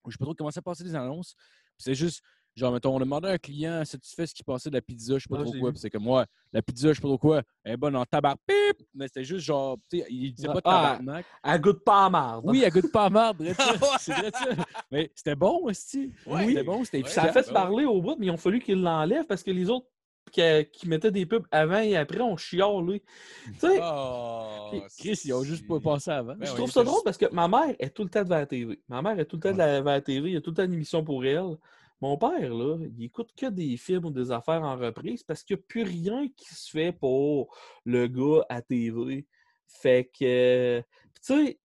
où 0.04 0.10
je 0.10 0.14
sais 0.14 0.18
pas 0.18 0.24
trop 0.24 0.34
comment 0.34 0.50
ça 0.50 0.62
passait 0.62 0.84
des 0.84 0.94
annonces. 0.94 1.34
C'est 1.76 1.94
juste, 1.94 2.22
genre, 2.58 2.72
mettons, 2.72 2.94
on 2.96 2.98
demandait 3.00 3.28
à 3.28 3.32
un 3.32 3.38
client 3.38 3.82
si 3.84 3.98
tu 3.98 4.14
fais 4.14 4.26
ce 4.26 4.34
qui 4.34 4.42
passait 4.42 4.68
de 4.70 4.74
la 4.74 4.80
pizza, 4.82 5.14
je 5.14 5.22
sais 5.22 5.28
pas 5.28 5.36
Ouais, 5.38 5.44
trop 5.44 5.58
quoi. 5.58 5.70
Puis 5.70 5.80
c'est 5.80 5.90
comme, 5.90 6.02
moi, 6.04 6.26
la 6.52 6.60
pizza, 6.62 6.88
je 6.88 6.94
sais 6.94 7.00
pas 7.00 7.08
trop 7.08 7.18
quoi, 7.18 7.42
elle 7.64 7.74
est 7.74 7.76
bonne 7.76 7.96
en 7.96 8.04
tabac, 8.04 8.36
pip! 8.46 8.86
Mais 8.94 9.06
c'était 9.06 9.24
juste 9.24 9.46
genre, 9.46 9.78
tu 9.90 9.98
sais, 9.98 10.06
il 10.10 10.32
disait 10.32 10.48
pas 10.48 10.60
Ah, 10.64 10.98
tabarnak. 10.98 11.26
Elle 11.44 11.60
goûte 11.60 11.84
pas 11.84 12.06
à 12.06 12.10
marde. 12.10 12.44
Oui, 12.46 12.62
elle 12.64 12.72
goûte 12.72 12.92
pas 12.92 13.04
à 13.06 13.10
marde. 13.10 13.42
C'est 14.00 14.12
vrai 14.12 14.30
ça. 14.32 14.46
Mais 14.90 15.10
c'était 15.14 15.34
bon 15.36 15.60
aussi. 15.64 16.12
Ouais. 16.26 16.46
C'était 16.48 16.62
bon, 16.64 16.84
c'était 16.84 17.02
Ouais, 17.02 17.08
Ça 17.08 17.22
a 17.22 17.32
fait 17.32 17.52
parler 17.52 17.84
au 17.84 18.00
bout, 18.02 18.16
mais 18.18 18.26
ils 18.26 18.30
ont 18.30 18.36
fallu 18.36 18.60
qu'ils 18.60 18.80
l'enlèvent 18.82 19.26
parce 19.26 19.42
que 19.42 19.50
les 19.50 19.70
autres 19.70 19.86
qui, 20.30 20.42
qui 20.72 20.88
mettaient 20.88 21.10
des 21.10 21.26
pubs 21.26 21.46
avant 21.50 21.78
et 21.78 21.96
après 21.96 22.20
ont 22.20 22.36
chialé. 22.36 23.02
Tu 23.46 23.58
sais, 23.60 23.80
Oh, 23.82 24.70
Chris, 24.98 25.20
ils 25.24 25.32
ont 25.32 25.42
juste 25.42 25.66
pas 25.66 25.80
passé 25.80 26.10
avant. 26.10 26.34
Ben 26.34 26.44
je 26.44 26.50
ouais, 26.50 26.56
trouve 26.56 26.70
ça 26.70 26.84
drôle 26.84 27.00
parce 27.04 27.16
que 27.16 27.32
ma 27.32 27.48
mère 27.48 27.74
est 27.78 27.90
tout 27.90 28.02
le 28.04 28.10
temps 28.10 28.22
devant 28.22 28.36
la 28.36 28.46
TV. 28.46 28.80
Ma 28.88 29.00
mère 29.02 29.18
est 29.18 29.24
tout 29.24 29.36
le 29.36 29.42
temps 29.42 29.52
devant 29.52 29.90
la 29.90 30.00
TV. 30.00 30.30
Il 30.30 30.34
y 30.34 30.36
a 30.36 30.40
tout 30.40 30.50
le 30.50 30.56
temps 30.56 30.64
une 30.64 30.74
émission 30.74 31.02
pour 31.04 31.24
elle. 31.24 31.56
Mon 32.00 32.16
père, 32.16 32.54
là, 32.54 32.78
il 32.96 33.04
écoute 33.04 33.32
que 33.36 33.46
des 33.46 33.76
films 33.76 34.06
ou 34.06 34.10
des 34.10 34.30
affaires 34.30 34.62
en 34.62 34.76
reprise 34.76 35.24
parce 35.24 35.42
qu'il 35.42 35.56
n'y 35.56 35.62
a 35.62 35.64
plus 35.66 35.82
rien 35.82 36.28
qui 36.36 36.54
se 36.54 36.70
fait 36.70 36.92
pour 36.92 37.56
le 37.84 38.06
gars 38.06 38.44
à 38.48 38.62
TV. 38.62 39.26
Fait 39.66 40.08
que, 40.16 40.80
tu 40.80 41.20
sais, 41.22 41.60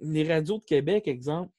les 0.00 0.26
radios 0.26 0.58
de 0.58 0.64
Québec, 0.64 1.06
exemple, 1.06 1.52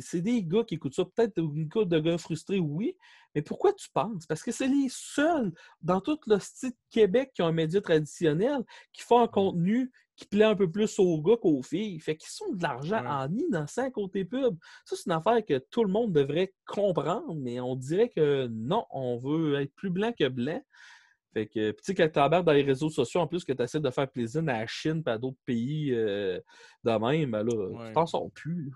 c'est 0.00 0.20
des 0.20 0.44
gars 0.44 0.64
qui 0.64 0.74
écoutent 0.74 0.94
ça. 0.94 1.04
Peut-être 1.04 1.38
une 1.38 1.68
couple 1.68 1.88
de 1.88 1.98
gars 1.98 2.18
frustrés, 2.18 2.60
oui. 2.60 2.96
Mais 3.34 3.42
pourquoi 3.42 3.72
tu 3.72 3.88
penses? 3.92 4.26
Parce 4.26 4.42
que 4.42 4.52
c'est 4.52 4.68
les 4.68 4.88
seuls 4.88 5.52
dans 5.80 6.00
tout 6.00 6.18
le 6.26 6.38
style 6.38 6.72
Québec 6.90 7.32
qui 7.34 7.42
ont 7.42 7.46
un 7.46 7.52
média 7.52 7.80
traditionnel 7.80 8.62
qui 8.92 9.02
font 9.02 9.20
un 9.20 9.28
contenu 9.28 9.90
qui 10.16 10.26
plaît 10.26 10.44
un 10.44 10.54
peu 10.54 10.70
plus 10.70 10.98
aux 10.98 11.20
gars 11.22 11.36
qu'aux 11.40 11.62
filles. 11.62 11.98
Fait 12.00 12.16
qu'ils 12.16 12.30
sont 12.30 12.52
de 12.52 12.62
l'argent 12.62 13.00
Ouais. 13.00 13.08
en 13.08 13.32
innocent 13.34 13.90
côté 13.90 14.24
pub. 14.24 14.56
Ça, 14.84 14.94
c'est 14.96 15.06
une 15.06 15.12
affaire 15.12 15.44
que 15.44 15.58
tout 15.70 15.84
le 15.84 15.90
monde 15.90 16.12
devrait 16.12 16.52
comprendre, 16.66 17.34
mais 17.34 17.60
on 17.60 17.74
dirait 17.76 18.08
que 18.10 18.46
non, 18.48 18.84
on 18.90 19.16
veut 19.16 19.60
être 19.60 19.74
plus 19.74 19.90
blanc 19.90 20.12
que 20.12 20.28
blanc. 20.28 20.62
Fait 21.32 21.46
que, 21.46 21.70
puis 21.70 21.80
tu 21.82 21.84
sais, 21.86 21.94
quand 21.94 22.10
tu 22.12 22.18
embarques 22.20 22.44
dans 22.44 22.52
les 22.52 22.62
réseaux 22.62 22.90
sociaux, 22.90 23.20
en 23.20 23.26
plus 23.26 23.42
que 23.42 23.54
tu 23.54 23.62
essaies 23.62 23.80
de 23.80 23.88
faire 23.90 24.10
plaisir 24.10 24.42
à 24.42 24.44
la 24.44 24.66
Chine 24.66 25.02
et 25.06 25.10
à 25.10 25.16
d'autres 25.16 25.38
pays 25.46 25.90
euh, 25.92 26.38
de 26.84 26.90
même, 26.90 27.30
ben 27.30 27.42
là, 27.42 27.54
Ouais. 27.70 27.86
tu 27.88 27.92
t'en 27.94 28.04
sors 28.06 28.30
plus. 28.32 28.70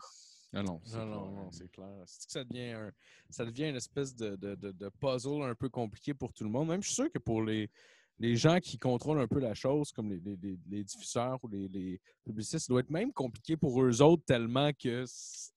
Ah 0.54 0.62
non, 0.62 0.80
c'est 0.84 0.96
Non, 0.96 1.04
non, 1.06 1.20
clair. 1.20 1.32
non, 1.42 1.50
c'est 1.50 1.70
clair. 1.70 1.88
C'est 2.06 2.26
que 2.26 2.32
ça 2.32 2.44
devient, 2.44 2.70
un, 2.70 2.92
ça 3.28 3.44
devient 3.44 3.68
une 3.68 3.76
espèce 3.76 4.14
de, 4.16 4.36
de- 4.36 4.54
de- 4.54 4.72
de 4.72 4.88
puzzle 5.00 5.42
un 5.42 5.54
peu 5.54 5.68
compliqué 5.68 6.14
pour 6.14 6.32
tout 6.32 6.44
le 6.44 6.50
monde. 6.50 6.68
Même 6.68 6.82
je 6.82 6.86
suis 6.86 6.94
sûr 6.94 7.12
que 7.12 7.18
pour 7.18 7.42
les, 7.42 7.70
les 8.18 8.34
gens 8.36 8.60
qui 8.60 8.78
contrôlent 8.78 9.18
un 9.20 9.26
peu 9.28 9.38
la 9.40 9.52
chose, 9.54 9.92
comme 9.92 10.10
les, 10.10 10.20
les- 10.42 10.58
les- 10.68 10.84
diffuseurs 10.84 11.38
ou 11.42 11.48
les, 11.48 11.68
les 11.68 12.00
publicistes, 12.24 12.66
ça 12.66 12.72
doit 12.72 12.80
être 12.80 12.90
même 12.90 13.12
compliqué 13.12 13.56
pour 13.56 13.82
eux 13.82 14.00
autres 14.00 14.24
tellement 14.24 14.70
que 14.72 15.04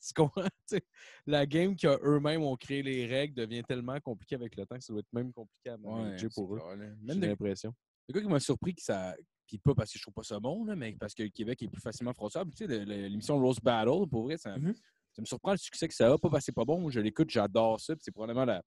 la 1.26 1.46
game 1.46 1.76
qu'eux-mêmes 1.76 2.44
ont 2.44 2.56
créé 2.56 2.82
les 2.84 3.06
règles 3.06 3.36
devient 3.36 3.64
tellement 3.68 4.00
compliquée 4.00 4.36
avec 4.36 4.56
le 4.56 4.66
temps 4.66 4.78
que 4.78 4.84
ça 4.84 4.94
doit 4.94 5.00
être 5.02 5.14
même 5.14 5.32
compliqué 5.32 5.70
à 5.70 5.78
manager 5.78 6.30
pour 6.36 6.56
eux. 6.56 6.60
J'ai 7.08 7.28
l'impression. 7.28 7.74
Le 8.08 8.14
gars 8.14 8.22
qui 8.22 8.28
m'a 8.28 8.40
surpris 8.40 8.74
que 8.76 8.82
ça. 8.82 9.16
Puis 9.46 9.58
pas 9.58 9.74
parce 9.74 9.92
que 9.92 9.98
je 9.98 10.04
trouve 10.04 10.14
pas 10.14 10.24
ça 10.24 10.40
bon, 10.40 10.64
là, 10.66 10.76
mais 10.76 10.94
parce 11.00 11.14
que 11.14 11.24
le 11.24 11.30
Québec 11.30 11.62
est 11.64 11.68
plus 11.68 11.82
facilement 11.82 12.14
fronçable. 12.14 12.52
Tu 12.54 12.68
sais, 12.68 12.86
l'émission 12.86 13.40
Rose 13.40 13.60
Battle, 13.62 14.08
pour 14.10 14.24
vrai, 14.24 14.38
ça, 14.38 14.56
Mhm. 14.58 14.74
ça 15.12 15.22
me 15.22 15.26
surprend 15.26 15.52
le 15.52 15.58
succès 15.58 15.88
que 15.88 15.94
ça 15.94 16.12
a. 16.12 16.18
Pas 16.18 16.30
parce 16.30 16.42
que 16.42 16.46
c'est 16.46 16.52
pas 16.56 16.66
bon. 16.66 16.90
Je 16.90 17.00
l'écoute, 17.00 17.30
j'adore 17.32 17.80
ça. 17.80 17.96
puis 17.96 18.04
c'est 18.04 18.12
probablement 18.12 18.46
la, 18.46 18.62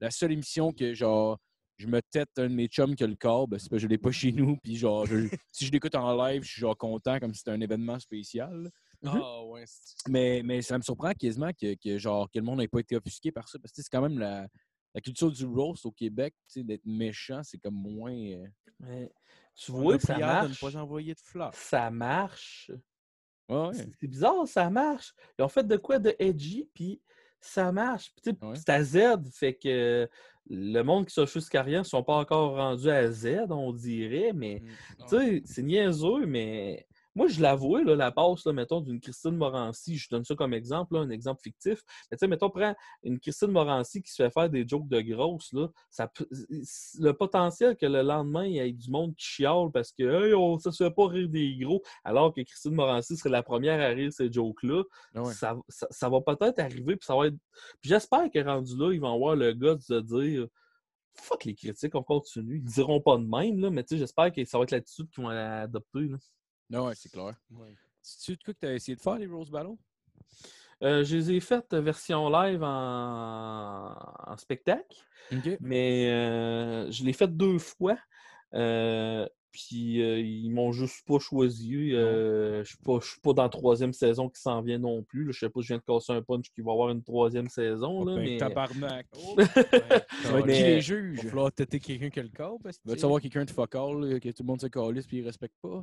la 0.00 0.10
seule 0.10 0.32
émission 0.32 0.72
que, 0.72 0.92
genre, 0.92 1.38
je 1.78 1.86
me 1.86 2.00
tête 2.02 2.28
un 2.38 2.48
de 2.48 2.54
mes 2.54 2.66
chums 2.68 2.94
qui 2.94 3.04
a 3.04 3.06
le 3.06 3.16
corps. 3.16 3.48
Ben, 3.48 3.58
c'est 3.58 3.68
parce 3.68 3.78
que 3.80 3.82
je 3.82 3.88
l'ai 3.88 3.98
pas 3.98 4.10
chez 4.12 4.32
nous. 4.32 4.56
Puis, 4.62 4.76
genre, 4.76 5.06
je- 5.06 5.28
si 5.52 5.66
je 5.66 5.72
l'écoute 5.72 5.94
en 5.94 6.14
live, 6.26 6.42
je 6.42 6.48
suis, 6.52 6.60
genre, 6.60 6.76
content 6.76 7.18
comme 7.18 7.32
si 7.34 7.38
c'était 7.38 7.50
un 7.52 7.60
événement 7.60 7.98
spécial. 7.98 8.70
Ah 9.04 9.44
ouais. 9.44 9.64
c'est- 9.66 10.08
Mais, 10.08 10.42
mais 10.44 10.62
ça 10.62 10.78
me 10.78 10.82
surprend 10.82 11.12
quasiment 11.12 11.50
que, 11.52 11.74
que, 11.74 11.98
genre, 11.98 12.30
que 12.30 12.38
le 12.38 12.44
monde 12.44 12.58
n'ait 12.58 12.68
pas 12.68 12.80
été 12.80 12.96
offusqué 12.96 13.30
par 13.30 13.48
ça. 13.48 13.58
Parce 13.58 13.72
que 13.72 13.82
c'est 13.82 13.90
quand 13.90 14.00
même 14.02 14.18
la, 14.18 14.48
la 14.94 15.00
culture 15.00 15.30
du 15.30 15.44
roast 15.44 15.84
au 15.84 15.92
Québec, 15.92 16.34
tu 16.48 16.60
sais, 16.60 16.64
d'être 16.64 16.86
méchant, 16.86 17.42
c'est 17.42 17.58
comme 17.58 17.74
moins. 17.74 18.14
euh, 18.16 18.46
Mais 18.80 19.12
tu 19.54 19.70
On 19.70 19.82
vois 19.82 19.98
ça 19.98 20.14
prière 20.14 20.42
de 20.42 20.44
ne 20.44 20.48
marche. 20.48 20.60
pas 20.60 20.76
envoyer 20.80 21.14
de 21.14 21.20
fleurs. 21.20 21.54
Ça 21.54 21.90
marche. 21.90 22.70
Ouais, 23.48 23.68
ouais. 23.68 23.74
C'est 23.74 23.90
c'est 24.00 24.08
bizarre, 24.08 24.48
ça 24.48 24.68
marche. 24.70 25.12
Ils 25.38 25.42
ont 25.42 25.48
fait 25.48 25.66
de 25.66 25.76
quoi 25.76 25.98
de 25.98 26.16
edgy, 26.18 26.68
puis 26.74 27.00
ça 27.40 27.72
marche. 27.72 28.12
Ouais. 28.42 28.54
C'est 28.54 28.68
à 28.70 28.82
Z, 28.82 28.98
fait 29.32 29.54
que 29.54 30.08
le 30.48 30.82
monde 30.82 31.06
qui 31.06 31.14
jusqu'à 31.26 31.62
rien 31.62 31.80
ne 31.80 31.84
sont 31.84 32.02
pas 32.04 32.14
encore 32.16 32.54
rendus 32.56 32.90
à 32.90 33.10
Z, 33.10 33.46
on 33.50 33.72
dirait, 33.72 34.32
mais 34.34 34.62
Mm. 34.62 35.06
tu 35.08 35.16
sais, 35.18 35.42
c'est 35.44 35.62
niaiseux, 35.62 36.26
mais 36.26 36.86
moi, 37.16 37.26
je 37.28 37.40
l'avoue, 37.40 37.76
là, 37.76 37.96
la 37.96 38.12
là, 38.16 38.52
mettons, 38.52 38.82
d'une 38.82 39.00
Christine 39.00 39.36
Morancy, 39.36 39.96
je 39.96 40.08
donne 40.10 40.24
ça 40.24 40.34
comme 40.34 40.52
exemple, 40.52 40.94
là, 40.94 41.00
un 41.00 41.08
exemple 41.10 41.40
fictif. 41.42 41.82
Mais 42.10 42.16
tu 42.16 42.20
sais, 42.20 42.28
mettons, 42.28 42.50
prends 42.50 42.74
une 43.02 43.18
Christine 43.18 43.50
Morancy 43.50 44.02
qui 44.02 44.12
se 44.12 44.22
fait 44.22 44.30
faire 44.30 44.50
des 44.50 44.68
jokes 44.68 44.86
de 44.86 45.00
grosses, 45.00 45.50
là, 45.54 45.68
ça 45.90 46.10
le 46.98 47.12
potentiel 47.12 47.74
que 47.76 47.86
le 47.86 48.02
lendemain, 48.02 48.44
il 48.44 48.52
y 48.52 48.58
ait 48.58 48.70
du 48.70 48.90
monde 48.90 49.14
qui 49.16 49.24
chiale 49.24 49.70
parce 49.72 49.92
que 49.92 50.02
hey, 50.26 50.34
on, 50.34 50.58
ça 50.58 50.70
se 50.70 50.84
fait 50.84 50.90
pas 50.90 51.06
rire 51.08 51.28
des 51.28 51.56
gros, 51.56 51.82
alors 52.04 52.34
que 52.34 52.42
Christine 52.42 52.74
Morancy 52.74 53.16
serait 53.16 53.30
la 53.30 53.42
première 53.42 53.80
à 53.80 53.88
rire 53.94 54.12
ces 54.12 54.30
jokes-là, 54.30 54.82
Ah 55.14 55.22
ouais. 55.22 55.32
ça, 55.32 55.56
ça- 55.68 55.88
ça 55.90 56.08
va 56.10 56.20
peut-être 56.20 56.58
arriver, 56.58 56.96
puis 56.96 57.06
ça 57.06 57.16
va 57.16 57.28
être. 57.28 57.36
Puis 57.80 57.88
j'espère 57.88 58.30
que 58.30 58.38
rendu 58.44 58.76
là, 58.76 58.92
ils 58.92 59.00
vont 59.00 59.14
avoir 59.14 59.36
le 59.36 59.52
gars 59.54 59.74
de 59.74 59.80
se 59.82 60.00
dire 60.00 60.46
Fuck 61.18 61.44
les 61.46 61.54
critiques, 61.54 61.94
on 61.94 62.02
continue. 62.02 62.58
Ils 62.58 62.64
diront 62.64 63.00
pas 63.00 63.16
de 63.16 63.24
même, 63.24 63.58
là, 63.58 63.70
mais 63.70 63.82
tu 63.84 63.94
sais, 63.94 63.98
j'espère 63.98 64.30
que 64.30 64.44
ça 64.44 64.58
va 64.58 64.64
être 64.64 64.70
l'attitude 64.70 65.08
qu'ils 65.08 65.24
vont 65.24 65.30
adopter. 65.30 66.08
là. 66.08 66.18
Non, 66.70 66.86
ouais, 66.86 66.94
c'est 66.94 67.10
clair. 67.10 67.34
Ouais. 67.50 67.74
C'est-tu 68.02 68.36
de 68.36 68.42
quoi 68.42 68.54
que 68.54 68.58
tu 68.60 68.66
as 68.66 68.74
essayé 68.74 68.96
de 68.96 69.00
faire, 69.00 69.16
les 69.18 69.26
Rose 69.26 69.50
Battle? 69.50 69.74
Euh, 70.82 71.04
je 71.04 71.16
les 71.16 71.32
ai 71.32 71.40
faites 71.40 71.72
euh, 71.72 71.80
version 71.80 72.28
live 72.28 72.62
en, 72.62 73.94
en 74.26 74.36
spectacle, 74.36 74.96
mais 75.60 76.10
euh, 76.10 76.90
je 76.90 77.04
l'ai 77.04 77.12
fait 77.14 77.34
deux 77.34 77.58
fois. 77.58 77.96
Euh, 78.54 79.26
puis 79.50 80.02
euh, 80.02 80.20
ils 80.20 80.50
m'ont 80.50 80.72
juste 80.72 81.06
pas 81.06 81.18
choisi. 81.18 81.94
Euh, 81.94 82.62
je 82.62 82.68
suis 82.68 82.76
pas, 82.84 82.98
je 83.00 83.06
suis 83.08 83.20
pas 83.20 83.32
dans 83.32 83.42
la 83.44 83.48
troisième 83.48 83.94
saison 83.94 84.28
qui 84.28 84.38
s'en 84.40 84.60
vient 84.60 84.78
non 84.78 85.02
plus. 85.02 85.24
là. 85.24 85.32
Je 85.32 85.38
sais 85.38 85.48
pas, 85.48 85.60
je 85.62 85.68
viens 85.68 85.78
de 85.78 85.82
casser 85.82 86.12
un 86.12 86.20
punch 86.20 86.50
qui 86.52 86.60
va 86.60 86.72
avoir 86.72 86.90
une 86.90 87.02
troisième 87.02 87.48
saison. 87.48 88.04
Là, 88.04 88.16
ben, 88.16 88.24
mais... 88.24 88.36
tabarnak. 88.36 89.06
Oh, 89.16 89.34
être 89.40 89.46
Mais- 90.46 90.52
qui 90.52 90.62
les 90.62 90.74
Il 90.76 90.82
juges? 90.82 91.22
va 91.24 91.30
falloir 91.30 91.52
têter 91.52 91.80
quelqu'un 91.80 92.10
qui 92.10 92.20
a 92.20 92.22
le 92.22 92.28
corps. 92.28 92.58
parce 92.62 92.76
que, 92.76 92.88
Va-tu 92.88 93.04
avoir 93.04 93.20
quelqu'un 93.22 93.46
de 93.46 93.50
focal, 93.50 94.20
que 94.20 94.28
tout 94.28 94.42
le 94.42 94.46
monde 94.46 94.60
se 94.60 94.66
calisse 94.66 95.06
puis 95.06 95.18
il 95.18 95.24
respecte 95.24 95.56
pas? 95.62 95.82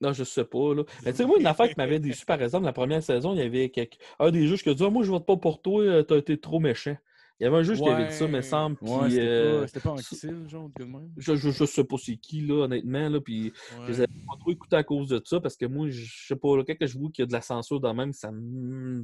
Non, 0.00 0.12
je 0.12 0.24
sais 0.24 0.44
pas. 0.44 0.74
Là. 0.74 0.82
Mais 1.04 1.12
tu 1.12 1.18
sais, 1.18 1.26
moi, 1.26 1.38
une 1.38 1.46
affaire 1.46 1.68
qui 1.68 1.74
m'avait 1.76 2.00
déçu, 2.00 2.26
par 2.26 2.40
exemple, 2.42 2.64
la 2.66 2.72
première 2.72 3.02
saison, 3.02 3.32
il 3.34 3.38
y 3.38 3.42
avait 3.42 3.72
un 4.18 4.30
des 4.30 4.46
juges 4.46 4.62
qui 4.62 4.68
a 4.70 4.74
dit 4.74 4.84
Ah, 4.84 4.90
Moi, 4.90 5.04
je 5.04 5.10
vote 5.10 5.26
pas 5.26 5.36
pour 5.36 5.62
toi, 5.62 5.82
euh, 5.82 6.02
t'as 6.02 6.16
été 6.16 6.38
trop 6.38 6.60
méchant. 6.60 6.96
Il 7.40 7.44
y 7.44 7.46
avait 7.46 7.56
un 7.56 7.62
juge 7.62 7.80
qui 7.80 7.88
avait 7.88 8.06
dit 8.06 8.14
ça, 8.14 8.28
me 8.28 8.40
semble. 8.42 8.76
Ouais, 8.80 9.10
c'était 9.10 9.22
euh, 9.26 9.60
pas, 9.60 9.66
c'était 9.66 9.80
pas 9.80 9.90
en 9.90 9.96
Kisil, 9.96 10.48
genre, 10.48 10.70
de 10.78 10.84
même. 10.84 11.10
je, 11.16 11.34
je, 11.34 11.50
je 11.50 11.64
sais 11.64 11.82
pas 11.82 11.96
c'est 11.98 12.16
qui, 12.16 12.40
là, 12.42 12.64
honnêtement. 12.64 13.08
Là, 13.08 13.20
puis 13.20 13.52
je 13.82 13.88
les 13.88 14.00
avais 14.00 14.06
pas 14.06 14.36
trop 14.38 14.52
écoutés 14.52 14.76
à 14.76 14.84
cause 14.84 15.08
de 15.08 15.20
ça 15.24 15.40
parce 15.40 15.56
que 15.56 15.66
moi, 15.66 15.88
je 15.90 16.26
sais 16.28 16.36
pas, 16.36 16.56
là, 16.56 16.62
quand 16.64 16.74
je 16.80 16.96
vois 16.96 17.10
qu'il 17.10 17.22
y 17.22 17.24
a 17.24 17.26
de 17.26 17.32
la 17.32 17.40
censure 17.40 17.80
dans 17.80 17.90
le 17.90 17.96
même, 17.96 18.12
ça 18.12 18.30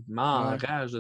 m'enrage. 0.09 0.97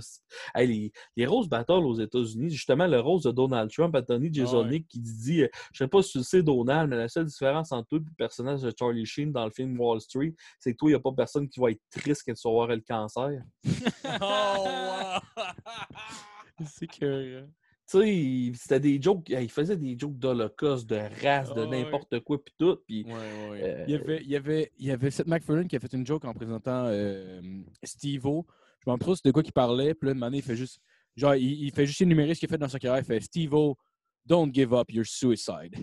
Hey, 0.57 0.67
les, 0.67 0.93
les 1.17 1.27
Rose 1.27 1.49
Battles 1.49 1.73
aux 1.73 2.01
États-Unis, 2.01 2.51
justement, 2.51 2.89
le 2.89 2.99
Rose 2.99 3.23
de 3.23 3.31
Donald 3.31 3.71
Trump, 3.71 3.95
Anthony 3.95 4.35
Jeselnik, 4.35 4.89
qui 4.89 4.99
dit 4.99 5.43
euh, 5.43 5.49
Je 5.73 5.85
sais 5.85 5.89
pas 5.89 6.03
si 6.03 6.13
tu 6.13 6.19
le 6.19 6.25
sais, 6.25 6.43
Donald, 6.43 6.91
mais 6.91 6.97
la 6.97 7.09
seule 7.09 7.27
différence 7.27 7.71
entre 7.71 7.89
toi 7.91 7.99
et 7.99 8.05
le 8.05 8.15
personnage 8.17 8.63
de 8.63 8.73
Charlie 8.77 9.07
Sheen 9.07 9.31
dans 9.31 9.45
le 9.45 9.53
film 9.53 9.79
Wall 9.79 10.01
Street, 10.01 10.35
c'est 10.59 10.73
que 10.73 10.79
toi, 10.79 10.91
il 10.91 10.95
n'y 10.95 10.97
a 10.97 11.01
pas 11.01 11.13
personne 11.13 11.49
qui 11.49 11.61
va 11.61 11.71
être 11.71 11.83
triste 11.91 12.25
quand 12.27 12.35
tu 12.35 12.43
vas 12.43 12.51
avoir 12.51 12.67
le 12.69 12.81
cancer. 12.81 13.43
Oh! 14.23 15.19
C'est 16.67 16.87
que. 16.87 17.41
Tu 17.43 17.99
sais, 17.99 18.15
il- 18.17 18.57
c'était 18.57 18.79
des 18.81 19.03
jokes, 19.03 19.29
il 19.29 19.51
faisait 19.51 19.77
des 19.77 19.99
jokes 19.99 20.17
d'Holocauste, 20.17 20.89
de 20.89 20.97
race, 21.23 21.53
de 21.55 21.63
Ah 21.63 21.67
ouais. 21.69 21.83
n'importe 21.83 22.21
quoi, 22.21 22.43
puis 22.43 22.55
tout. 22.57 22.79
Puis, 22.87 23.05
Ouais, 23.05 23.13
ouais. 23.51 23.63
euh, 23.65 23.85
Il 23.89 23.93
y 23.93 23.97
avait, 23.97 24.23
il 24.23 24.31
y 24.31 24.37
avait, 24.37 24.73
il 24.79 24.87
y 24.87 24.91
avait 24.93 25.11
Seth 25.11 25.27
MacFarlane 25.27 25.67
qui 25.67 25.75
a 25.75 25.81
fait 25.81 25.93
une 25.93 26.07
joke 26.07 26.25
en 26.25 26.33
présentant 26.33 26.85
euh, 26.87 27.41
Steve-O. 27.83 28.47
Je 28.79 28.85
me 28.89 28.93
rappelle 28.93 29.05
trop 29.05 29.17
c'était 29.17 29.31
de 29.31 29.33
quoi 29.35 29.43
qu'il 29.43 29.53
parlait. 29.53 29.93
Puis 29.95 30.09
là, 30.09 30.15
une 30.15 30.23
année, 30.23 30.39
il 30.39 30.43
fait 30.45 30.55
juste. 30.57 30.81
Genre, 31.17 31.35
il, 31.35 31.65
il 31.65 31.73
fait 31.73 31.85
juste 31.87 32.01
énumérer 32.01 32.35
ce 32.35 32.41
qu'il 32.41 32.49
a 32.49 32.53
fait 32.53 32.59
dans 32.59 32.69
sa 32.69 32.79
carrière. 32.79 33.03
Il 33.03 33.07
fait 33.07 33.21
Steve-O, 33.21 33.77
don't 34.25 34.55
give 34.55 34.73
up 34.73 34.91
your 34.93 35.05
suicide. 35.05 35.75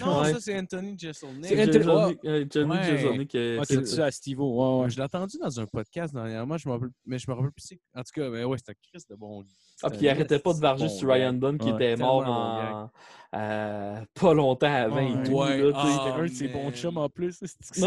Non, 0.00 0.20
Ouais. 0.20 0.32
ça, 0.32 0.40
c'est 0.40 0.58
Anthony 0.58 0.98
Jeselnik. 0.98 1.44
C'est 1.46 1.60
Anthony- 1.62 1.72
Jeselnik, 1.84 2.18
euh, 2.24 2.44
Johnny 2.50 2.70
Ouais. 2.70 2.84
Jeselnik, 2.84 3.34
euh, 3.34 3.58
Ouais, 3.58 3.64
c'est- 3.84 4.00
à 4.00 4.10
Steve-O? 4.10 4.78
Ouais, 4.78 4.84
ouais. 4.84 4.90
Je 4.90 4.96
l'ai 4.96 5.02
entendu 5.02 5.38
dans 5.40 5.60
un 5.60 5.66
podcast 5.66 6.12
dernièrement, 6.14 6.56
je 6.58 6.68
mais 7.06 7.18
je 7.18 7.30
me 7.30 7.34
rappelle 7.34 7.52
plus. 7.52 7.62
c'est- 7.66 7.80
En 7.94 8.00
tout 8.02 8.12
cas, 8.20 8.28
mais 8.30 8.44
ouais, 8.44 8.58
c'était 8.58 8.74
Chris 8.74 9.02
de 9.08 9.14
bon. 9.16 9.44
Ah, 9.82 9.90
puis 9.90 9.98
il 10.02 10.08
arrêtait 10.08 10.38
pas 10.38 10.54
de 10.54 10.58
varger 10.58 10.88
sur 10.88 11.08
Ryan 11.10 11.32
Dunn 11.34 11.58
qui 11.58 11.70
Ouais, 11.70 11.74
était 11.74 11.96
mort 11.96 12.26
en, 12.26 12.90
euh, 13.38 14.00
pas 14.14 14.34
longtemps 14.34 14.72
avant 14.72 14.96
Ouais. 14.96 15.10
et 15.20 15.22
tout. 15.28 15.32
Ouais. 15.32 15.58
là. 15.58 15.72
Ah, 15.74 15.86
C'était 15.92 16.20
un 16.20 16.22
de 16.22 16.28
ses 16.28 16.48
bons 16.48 16.70
chums 16.72 16.96
en 16.96 17.08
plus. 17.08 17.38
C'est. 17.42 17.82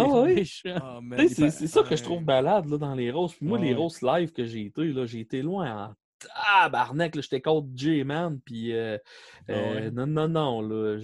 Ah, 0.76 1.00
ça 1.68 1.84
que 1.84 1.96
je 1.96 2.04
trouve 2.04 2.24
balade 2.24 2.68
là, 2.68 2.78
dans 2.78 2.94
les 2.94 3.10
roses. 3.12 3.34
Puis 3.34 3.46
moi, 3.46 3.58
les 3.58 3.74
roses 3.74 4.02
live 4.02 4.32
que 4.32 4.46
j'ai 4.46 4.66
été, 4.66 4.84
là, 4.86 5.06
j'ai 5.06 5.22
été 5.22 5.42
loin 5.42 5.88
en 5.88 5.94
tabarnak. 6.20 7.16
là, 7.16 7.22
J'étais 7.22 7.42
contre 7.42 7.68
J-Man. 7.76 8.40
Puis 8.46 8.74
euh, 8.76 8.98
Ah 9.48 9.52
euh, 9.52 9.74
ouais. 9.76 9.92
non, 9.92 10.08
non, 10.08 10.28
non. 10.28 10.62
Là, 10.62 11.00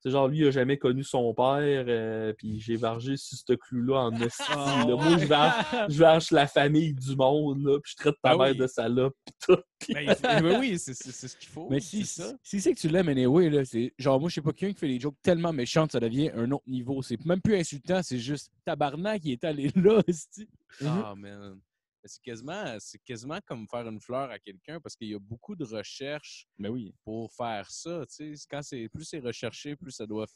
c'est 0.00 0.10
genre, 0.10 0.28
lui, 0.28 0.38
il 0.40 0.46
a 0.48 0.50
jamais 0.50 0.76
connu 0.76 1.02
son 1.02 1.32
père. 1.34 1.44
euh, 1.88 2.32
puis 2.36 2.60
j'ai 2.60 2.76
vargé 2.76 3.16
sur 3.16 3.38
ce 3.38 3.52
clou-là 3.54 3.96
en 4.00 4.12
esti. 4.20 4.42
Là. 4.52 4.84
Moi, 4.96 5.18
je 5.18 5.26
varge, 5.26 5.64
je 5.88 5.98
varge 5.98 6.30
la 6.30 6.46
famille 6.46 6.92
du 6.94 7.16
monde. 7.16 7.62
Là, 7.64 7.78
puis 7.82 7.92
je 7.92 7.96
traite 8.02 8.16
ta 8.22 8.30
Ah 8.32 8.36
mère 8.36 8.50
oui. 8.52 8.56
de 8.58 8.66
salope. 8.66 9.14
Puis 9.24 9.34
tout. 9.46 9.62
Puis- 9.78 9.94
Ben, 9.94 10.02
il 10.36 10.42
ben 10.42 10.60
oui, 10.60 10.78
c'est 10.78 10.94
c'est- 10.94 11.12
c'est 11.12 11.28
ce 11.28 11.36
qu'il 11.36 11.48
faut. 11.50 11.68
Mais 11.70 11.80
si, 11.80 12.04
c'est 12.06 12.22
ça. 12.22 12.32
si 12.42 12.60
c'est 12.60 12.72
que 12.74 12.80
tu 12.80 12.88
l'aimes 12.88 13.08
anyway, 13.08 13.50
là, 13.50 13.64
c'est 13.66 13.92
genre 13.98 14.18
moi 14.18 14.30
je 14.30 14.36
sais 14.36 14.40
pas 14.42 14.52
quelqu'un 14.52 14.72
qui 14.74 14.80
fait 14.80 14.88
des 14.88 14.98
jokes 15.00 15.16
tellement 15.22 15.52
méchantes, 15.52 15.92
ça 15.92 16.00
devient 16.00 16.30
un 16.34 16.50
autre 16.52 16.64
niveau. 16.66 17.02
C'est 17.02 17.22
même 17.26 17.40
plus 17.42 17.56
insultant, 17.56 18.00
c'est 18.02 18.18
juste 18.18 18.50
tabarnak 18.64 19.20
qui 19.20 19.32
est 19.32 19.44
allé 19.44 19.70
là, 19.76 20.00
esti. 20.08 20.48
Ah, 20.84 21.14
man. 21.16 21.58
Mais 22.04 22.08
C'est 22.10 22.22
quasiment, 22.22 22.76
c'est 22.80 22.98
quasiment 23.02 23.38
comme 23.46 23.66
faire 23.66 23.88
une 23.88 23.98
fleur 24.00 24.30
à 24.30 24.38
quelqu'un 24.38 24.78
parce 24.78 24.94
qu'il 24.94 25.08
y 25.08 25.14
a 25.14 25.18
beaucoup 25.18 25.56
de 25.56 25.64
recherches 25.64 26.46
Mais 26.58 26.68
oui. 26.68 26.94
pour 27.02 27.32
faire 27.32 27.70
ça. 27.70 28.04
Tu 28.06 28.36
sais, 28.36 28.46
quand 28.50 28.62
c'est 28.62 28.88
plus 28.90 29.04
c'est 29.04 29.20
recherché, 29.20 29.74
plus 29.74 29.90
ça 29.90 30.06
doit 30.06 30.26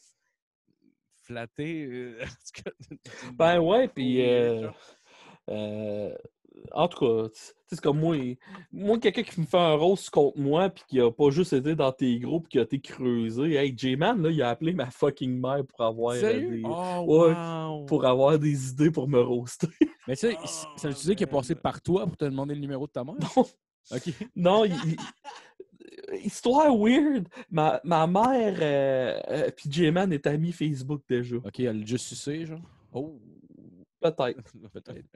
flatter. 1.23 1.85
euh, 1.85 2.25
Ben 3.35 3.59
ouais, 3.61 3.87
puis 3.89 4.23
euh, 4.23 4.63
genre. 4.63 4.81
Euh, 5.49 6.15
en 6.73 6.89
tout 6.89 6.99
cas, 6.99 7.29
tu 7.29 7.41
sais, 7.41 7.53
c'est 7.69 7.81
comme 7.81 8.01
moi, 8.01 8.17
moi, 8.73 8.99
quelqu'un 8.99 9.23
qui 9.23 9.41
me 9.41 9.47
fait 9.47 9.57
un 9.59 9.75
rose 9.75 10.11
contre 10.11 10.39
moi, 10.39 10.69
puis 10.71 10.83
qui 10.89 11.01
a 11.01 11.11
pas 11.11 11.31
juste 11.31 11.53
été 11.53 11.75
dans 11.77 11.93
tes 11.93 12.19
groupes, 12.19 12.49
qui 12.49 12.59
a 12.59 12.63
été 12.63 12.81
creusé. 12.81 13.55
Hey, 13.55 13.73
J-Man, 13.77 14.23
là, 14.23 14.31
il 14.31 14.43
a 14.43 14.51
appelé 14.51 14.73
ma 14.73 14.91
fucking 14.91 15.41
mère 15.41 15.65
pour 15.67 15.81
avoir, 15.87 16.15
euh, 16.17 16.21
des, 16.49 16.63
Oh, 16.65 17.05
ouais, 17.07 17.35
wow! 17.35 17.85
pour 17.87 18.05
avoir 18.05 18.39
des 18.39 18.71
idées 18.71 18.91
pour 18.91 19.07
me 19.09 19.21
roaster. 19.21 19.69
Mais 20.09 20.17
ça, 20.17 20.29
Ah, 20.37 20.47
ça 20.77 20.89
veut 20.89 20.95
dire 20.95 21.15
qu'il 21.17 21.23
est 21.23 21.31
passé 21.31 21.55
par 21.55 21.81
toi 21.81 22.07
pour 22.07 22.17
te 22.17 22.25
demander 22.25 22.55
le 22.55 22.61
numéro 22.61 22.87
de 22.87 22.93
ta 22.93 23.05
mère? 23.05 23.15
Non. 23.37 23.43
OK. 23.93 24.03
non, 24.37 24.65
il- 24.65 24.73
il- 26.13 26.25
histoire 26.25 26.75
weird. 26.77 27.29
Ma, 27.51 27.81
ma 27.85 28.07
mère, 28.07 28.57
euh, 28.61 29.21
euh, 29.29 29.51
puis 29.57 29.71
J-Man 29.71 30.13
est 30.13 30.27
ami 30.27 30.53
Facebook 30.53 31.03
déjà. 31.09 31.37
OK, 31.37 31.61
elle 31.61 31.81
l'a 31.81 31.87
juste 31.87 32.07
sucé, 32.07 32.47
genre. 32.47 32.61
Oh! 32.93 33.21
Peut-être. 34.01 34.53
Peut-être. 34.73 35.07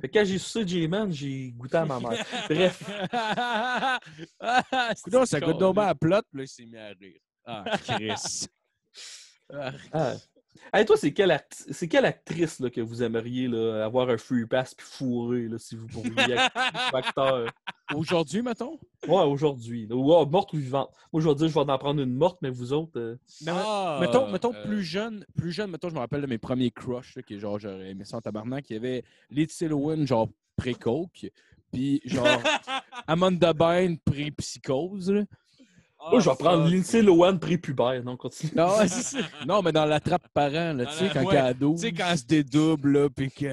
Fait 0.00 0.08
que 0.08 0.12
quand 0.18 0.24
j'ai 0.24 0.38
sucé 0.38 0.66
J-Man, 0.66 1.12
j'ai 1.12 1.52
goûté 1.52 1.76
à 1.76 1.84
ma 1.84 2.00
mère. 2.00 2.24
Bref. 2.48 2.82
Coudon, 5.04 5.26
ça 5.26 5.40
goûte 5.40 5.58
donc 5.58 5.78
à 5.78 5.94
plot, 5.94 6.20
puis 6.30 6.38
là, 6.38 6.44
il 6.44 6.48
s'est 6.48 6.66
mis 6.66 6.76
à 6.76 6.88
rire. 6.88 7.20
Ah, 7.44 7.64
Chris! 7.84 8.46
Ah, 9.52 9.72
Ah. 9.92 10.14
Hey, 10.72 10.84
toi, 10.84 10.96
c'est 10.96 11.12
quelle, 11.12 11.30
act- 11.30 11.66
c'est 11.70 11.88
quelle 11.88 12.04
actrice 12.04 12.60
là, 12.60 12.70
que 12.70 12.80
vous 12.80 13.02
aimeriez 13.02 13.48
là, 13.48 13.84
avoir 13.84 14.08
un 14.10 14.18
free 14.18 14.46
pass 14.46 14.74
puis 14.74 14.86
fourrer 14.86 15.48
là, 15.48 15.58
si 15.58 15.76
vous 15.76 15.86
pourriez 15.86 16.36
act- 16.38 16.56
acteur? 16.94 17.50
Aujourd'hui, 17.94 18.42
mettons? 18.42 18.78
Ouais, 19.08 19.22
aujourd'hui. 19.24 19.88
Ou 19.90 20.04
morte 20.26 20.52
ou 20.52 20.56
vivante. 20.56 20.90
Moi, 21.12 21.20
je 21.22 21.28
vais 21.28 21.34
dire, 21.34 21.48
je 21.48 21.54
vais 21.54 21.60
en 21.60 21.78
prendre 21.78 22.00
une 22.00 22.14
morte, 22.14 22.38
mais 22.42 22.50
vous 22.50 22.72
autres. 22.72 22.98
euh, 22.98 23.16
Ah, 23.48 23.98
mettons, 24.00 24.30
mettons 24.30 24.54
euh, 24.54 24.64
plus 24.64 24.82
jeune, 24.82 25.24
plus 25.36 25.52
jeune, 25.52 25.70
mettons, 25.70 25.88
je 25.88 25.94
me 25.94 25.98
rappelle 26.00 26.22
de 26.22 26.26
mes 26.26 26.38
premiers 26.38 26.70
crushs, 26.70 27.16
là, 27.16 27.22
qui 27.22 27.34
est 27.34 27.38
genre, 27.38 27.58
j'aurais 27.58 27.90
aimé 27.90 28.04
ça 28.04 28.16
en 28.16 28.20
tabarnak, 28.20 28.70
il 28.70 28.74
y 28.74 28.76
avait 28.76 29.04
Lindsay 29.30 29.68
Lohan, 29.68 30.06
genre 30.06 30.28
pré-coke, 30.56 31.30
puis 31.72 32.00
genre 32.04 32.26
Amanda 33.06 33.52
Bynes 33.52 33.98
pré-psychose, 34.04 35.24
Moi, 36.10 36.20
je 36.20 36.24
vais 36.24 36.30
ah, 36.32 36.36
prendre 36.36 36.68
Lindsay 36.68 36.98
ouais. 36.98 37.04
Lohan 37.04 37.38
prépubère. 37.38 38.02
Non, 38.04 38.16
continue. 38.16 38.52
Non, 38.56 38.76
ouais, 38.78 38.86
non, 39.46 39.62
mais 39.62 39.72
dans 39.72 39.84
la 39.84 40.00
trappe 40.00 40.28
parent, 40.34 40.72
là, 40.72 40.86
tu 40.86 40.92
sais, 40.94 41.10
quand 41.12 41.24
ouais, 41.24 41.36
ado. 41.36 41.74
Tu 41.74 41.80
sais, 41.82 41.92
quand 41.92 42.08
elle 42.10 42.18
se 42.18 42.24
dédouble, 42.24 42.92
là, 42.92 43.08
puis 43.08 43.30
que... 43.30 43.52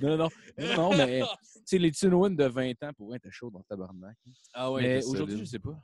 Non, 0.00 0.16
non, 0.16 0.28
non, 0.58 0.76
non, 0.76 0.96
mais 0.96 1.22
tu 1.54 1.60
sais, 1.64 1.78
les 1.78 1.92
Lohan 2.04 2.30
de 2.30 2.44
20 2.44 2.82
ans, 2.84 2.90
pour 2.96 3.08
vrai, 3.08 3.18
t'es 3.18 3.30
chaud 3.30 3.50
dans 3.50 3.58
le 3.58 3.64
tabarnak. 3.64 4.16
Ah 4.54 4.70
mais 4.76 5.04
aujourd'hui, 5.04 5.38
je 5.38 5.44
sais 5.44 5.58
pas. 5.58 5.76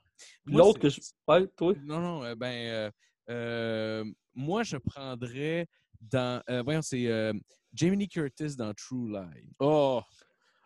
L'autre 0.46 0.78
que 0.78 0.88
je. 0.88 1.00
Ouais, 1.26 1.46
toi? 1.56 1.74
Non, 1.84 2.00
non, 2.00 2.24
euh, 2.24 2.34
ben, 2.34 2.52
euh, 2.52 2.90
euh, 3.30 4.04
moi, 4.34 4.62
je 4.62 4.76
prendrais 4.76 5.66
dans. 6.00 6.42
euh, 6.48 6.62
voyons, 6.62 6.82
c'est 6.82 7.06
euh, 7.06 7.32
Jamie 7.72 8.08
Curtis 8.08 8.56
dans 8.56 8.72
True 8.74 9.08
Lie. 9.08 9.54
Oh! 9.58 10.00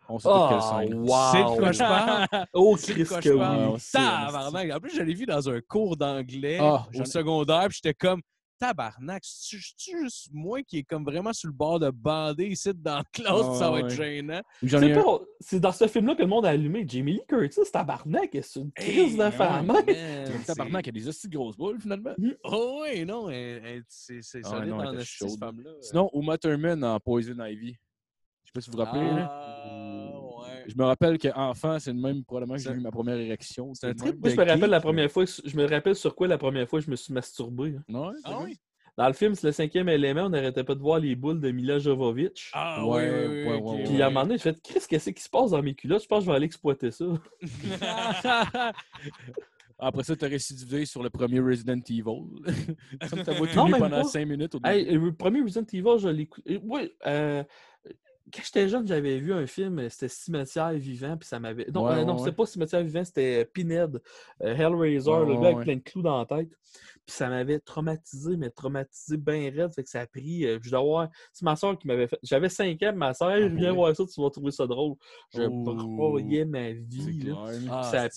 On 0.09 0.19
sait 0.19 0.29
Oh, 0.31 0.47
quelle 0.49 0.63
scène. 0.89 1.01
wow. 1.01 1.09
C'est 1.33 1.73
je 1.73 1.79
parle? 1.79 2.47
Oh, 2.53 2.77
C'est 2.77 2.95
que 2.95 3.05
je 3.05 3.33
parle? 3.37 3.69
oui. 3.75 3.81
Tabarnak! 3.93 4.73
En 4.73 4.81
plus, 4.81 4.95
je 4.97 5.03
l'ai 5.03 5.15
vu 5.15 5.27
dans 5.27 5.49
un 5.49 5.61
cours 5.61 5.97
d'anglais 5.97 6.59
Ah, 6.61 6.87
j'en 6.93 7.01
au 7.01 7.05
ai- 7.05 7.07
secondaire, 7.07 7.67
puis 7.69 7.81
j'étais 7.83 7.95
comme. 7.95 8.21
Tabarnak, 8.59 9.21
c'est 9.23 9.59
juste 9.59 10.31
moi 10.33 10.63
qui 10.63 10.79
est 10.79 10.83
comme 10.83 11.05
vraiment 11.05 11.35
sur 11.35 11.47
le 11.49 11.53
bord 11.53 11.79
de 11.79 11.91
bander 11.91 12.47
ici 12.47 12.71
dans 12.75 12.97
la 12.97 13.05
classe, 13.13 13.45
Ah, 13.51 13.55
ça 13.55 13.71
va 13.71 13.81
être 13.81 13.91
gênant. 13.91 14.41
C'est 14.67 14.93
un. 14.97 15.03
pas- 15.03 15.59
dans 15.59 15.73
ce 15.73 15.87
film-là 15.87 16.15
que 16.15 16.23
le 16.23 16.27
monde 16.29 16.47
a 16.47 16.49
allumé. 16.49 16.87
Jamie 16.89 17.13
Lee 17.13 17.21
Curtis, 17.29 17.71
tabarnak, 17.71 18.31
c'est 18.43 18.61
une 18.61 18.73
crise 18.73 19.13
Hey, 19.13 19.17
Le 19.19 20.39
c'est- 20.39 20.45
tabarnak, 20.47 20.87
il 20.87 20.97
y 20.97 21.01
a 21.01 21.05
des 21.05 21.11
de 21.29 21.29
grosses 21.37 21.59
boules, 21.59 21.79
finalement. 21.83 22.15
Oh 22.45 22.81
oui, 22.83 23.05
non, 23.05 23.29
elle- 23.29 23.63
elle- 23.63 23.85
c'est 23.91 24.23
c'est 24.23 24.41
Ah, 24.47 24.61
elle 24.63 24.71
dans 24.71 25.01
cette 25.01 25.39
femme-là. 25.39 25.71
Sinon, 25.83 26.09
Uma 26.15 26.39
Thurman 26.39 26.83
en 26.83 26.99
Poison 26.99 27.37
Ivy. 27.45 27.77
Je 28.45 28.49
sais 28.49 28.53
pas 28.55 28.61
si 28.63 28.71
vous 28.71 28.79
vous 28.79 28.83
rappelez. 28.85 29.05
là. 29.05 29.76
Ouais. 30.47 30.65
Je 30.69 30.75
me 30.77 30.85
rappelle 30.85 31.19
qu'enfant, 31.19 31.79
c'est 31.79 31.93
le 31.93 32.01
même 32.01 32.25
probablement 32.25 32.55
que 32.55 32.61
j'ai 32.63 32.71
C'est- 32.71 32.77
eu 32.77 32.81
ma 32.81 32.91
première 32.91 33.17
érection. 33.19 33.73
c'est 33.75 33.89
un. 33.89 33.95
Moi, 33.95 34.13
je 34.25 34.31
me 34.37 34.45
rappelle 34.45 34.71
la 34.71 34.81
première 34.81 35.11
fois, 35.11 35.25
je 35.27 35.57
me 35.57 35.67
rappelle 35.69 35.95
sur 35.97 36.15
quoi 36.15 36.27
la 36.29 36.39
première 36.39 36.69
fois 36.69 36.81
je 36.81 36.91
me 36.91 36.97
suis 36.97 37.13
masturbé. 37.13 37.75
hein. 37.89 37.95
Ouais, 37.95 38.15
c'est 38.25 38.31
Ah 38.33 38.39
oui? 38.45 38.57
Dans 38.99 39.09
le 39.09 39.13
film, 39.13 39.35
c'est 39.35 39.47
le 39.49 39.53
cinquième 39.53 39.91
élément, 39.91 40.23
on 40.25 40.29
n'arrêtait 40.31 40.65
pas 40.65 40.75
de 40.75 40.81
voir 40.81 40.99
les 40.99 41.15
boules 41.15 41.39
de 41.39 41.51
Mila 41.51 41.79
Jovovich. 41.79 42.51
Ah 42.55 42.83
Ouais, 42.87 43.11
oui, 43.29 43.45
oui, 43.47 43.61
ouais. 43.61 43.85
Puis 43.85 44.01
à 44.01 44.07
un 44.07 44.09
moment 44.11 44.23
donné, 44.25 44.39
je 44.39 44.43
fais 44.43 44.55
Chris, 44.55 44.81
qu'est-ce 44.89 45.11
qui 45.11 45.23
se 45.23 45.29
passe 45.29 45.51
dans 45.51 45.63
mes 45.63 45.75
culottes? 45.75 46.03
Je 46.03 46.09
pense 46.09 46.21
que 46.21 46.25
je 46.25 46.31
vais 46.31 46.37
aller 46.37 46.47
exploiter 46.47 46.91
ça. 46.91 47.05
Après 49.79 50.03
ça, 50.05 50.17
t'as 50.17 50.29
récidivé 50.29 50.87
sur 50.87 51.03
le 51.03 51.11
premier 51.11 51.39
Resident 51.41 51.79
Evil. 51.91 52.03
Nu 52.47 53.71
même 53.71 53.79
pendant 53.79 53.91
pas. 53.91 54.05
5 54.05 54.25
minutes 54.27 54.55
au 54.55 54.59
début. 54.59 54.75
Hey, 54.75 54.87
le 54.95 55.13
premier 55.13 55.43
Resident 55.43 55.67
Evil, 55.71 55.99
je 55.99 56.09
l'ai 56.09 56.23
écouté. 56.23 56.59
Oui, 56.65 56.91
euh, 57.07 57.45
quand 58.33 58.43
j'étais 58.45 58.69
jeune, 58.69 58.87
j'avais 58.87 59.19
vu 59.19 59.33
un 59.33 59.47
film, 59.47 59.79
euh, 59.79 59.89
c'était 59.89 60.09
Cimetière 60.09 60.73
vivant, 60.73 61.17
puis 61.17 61.29
ça 61.29 61.39
m'avait. 61.39 61.67
Non, 61.73 61.85
Ouais, 61.85 61.95
euh, 62.01 62.05
non, 62.05 62.15
ouais, 62.15 62.19
c'était 62.19 62.33
pas 62.37 62.47
Cimetière 62.47 62.83
vivant, 62.83 63.05
c'était 63.05 63.45
Pinhead, 63.45 64.01
euh, 64.43 64.55
Hellraiser, 64.55 65.11
Ouais, 65.11 65.27
le 65.27 65.35
gars 65.41 65.47
avec 65.49 65.57
plein 65.63 65.77
de 65.77 65.81
clous 65.83 66.03
dans 66.03 66.19
la 66.19 66.27
tête. 66.27 66.49
Puis 67.07 67.15
ça 67.15 67.29
m'avait 67.29 67.61
traumatisé, 67.61 68.37
mais 68.37 68.51
traumatisé 68.51 69.17
bien 69.17 69.51
raide. 69.55 69.73
Fait 69.73 69.85
que 69.85 69.89
ça 69.89 70.01
a 70.01 70.07
pris. 70.07 70.45
euh, 70.45 70.59
je 70.61 70.71
dois 70.71 70.81
avoir. 70.81 71.09
C'est 71.33 71.45
ma 71.45 71.55
soeur 71.55 71.79
qui 71.79 71.87
m'avait 71.87 72.09
fait. 72.09 72.19
J'avais 72.23 72.49
5 72.49 72.83
ans, 72.83 72.93
ma 72.97 73.15
soeur, 73.15 73.31
Ah, 73.31 73.49
viens 73.49 73.73
voir 73.73 73.95
ça, 73.95 74.05
tu 74.13 74.21
vas 74.21 74.31
trouver 74.31 74.51
ça 74.51 74.67
drôle. 74.67 74.97
Je 75.33 75.43
broyais 75.97 76.45
ma 76.45 76.73
vie. 76.73 77.21
là. 77.23 77.35
Ah, 77.71 77.83
Ça- 77.91 78.09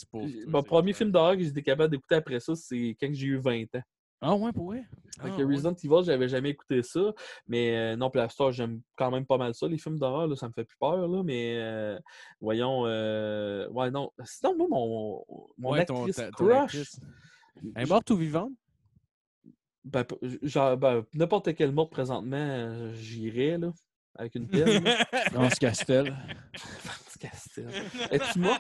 Mon 0.47 0.63
premier 0.63 0.93
film 0.93 1.11
d'horreur 1.11 1.37
que 1.37 1.43
j'étais 1.43 1.61
capable 1.61 1.91
d'écouter 1.91 2.15
après 2.15 2.39
ça, 2.39 2.55
c'est 2.55 2.97
quand 2.99 3.09
j'ai 3.13 3.27
eu 3.27 3.37
20 3.37 3.63
ans. 3.75 3.81
Ah 4.21 4.35
ouais, 4.35 4.51
pour 4.51 4.67
vrai? 4.67 4.83
Ah, 5.21 5.27
ouais. 5.35 5.43
Resident 5.43 5.73
Evil, 5.73 6.03
j'avais 6.05 6.29
jamais 6.29 6.49
écouté 6.49 6.81
ça. 6.83 7.13
Mais 7.47 7.75
euh, 7.75 7.95
non, 7.95 8.09
puis 8.09 8.19
la 8.19 8.29
Star, 8.29 8.51
j'aime 8.51 8.81
quand 8.95 9.11
même 9.11 9.25
pas 9.25 9.37
mal 9.37 9.53
ça. 9.53 9.67
Les 9.67 9.77
films 9.77 9.99
d'horreur, 9.99 10.27
là, 10.27 10.35
ça 10.35 10.47
me 10.47 10.53
fait 10.53 10.63
plus 10.63 10.77
peur. 10.79 11.07
Là, 11.07 11.23
mais 11.23 11.57
euh, 11.57 11.99
voyons. 12.39 12.85
euh, 12.85 13.67
ouais, 13.69 13.91
non. 13.91 14.11
Sinon, 14.25 14.55
moi, 14.57 14.67
mon, 14.69 15.25
mon 15.57 15.71
Ouais, 15.71 15.85
ton- 15.85 16.03
actrice 16.05 16.15
ta- 16.15 16.31
ton 16.31 16.45
crush. 16.45 16.61
actrice. 16.63 16.99
Elle 17.75 17.83
est 17.83 17.89
morte 17.89 18.09
ou 18.11 18.15
vivante? 18.17 18.51
Ben, 19.85 20.05
ben, 20.77 21.03
n'importe 21.13 21.55
quel 21.55 21.71
mot 21.71 21.85
présentement, 21.85 22.35
euh, 22.37 22.93
j'irais, 22.93 23.57
là. 23.57 23.71
Avec 24.19 24.35
une 24.35 24.47
pelle. 24.47 24.83
là. 24.83 24.97
Dans 25.33 25.49
ce 25.49 25.55
Castel. 25.55 26.13
Petit 26.53 27.19
Castel. 27.19 27.69
Es-tu 28.11 28.39
mort? 28.39 28.59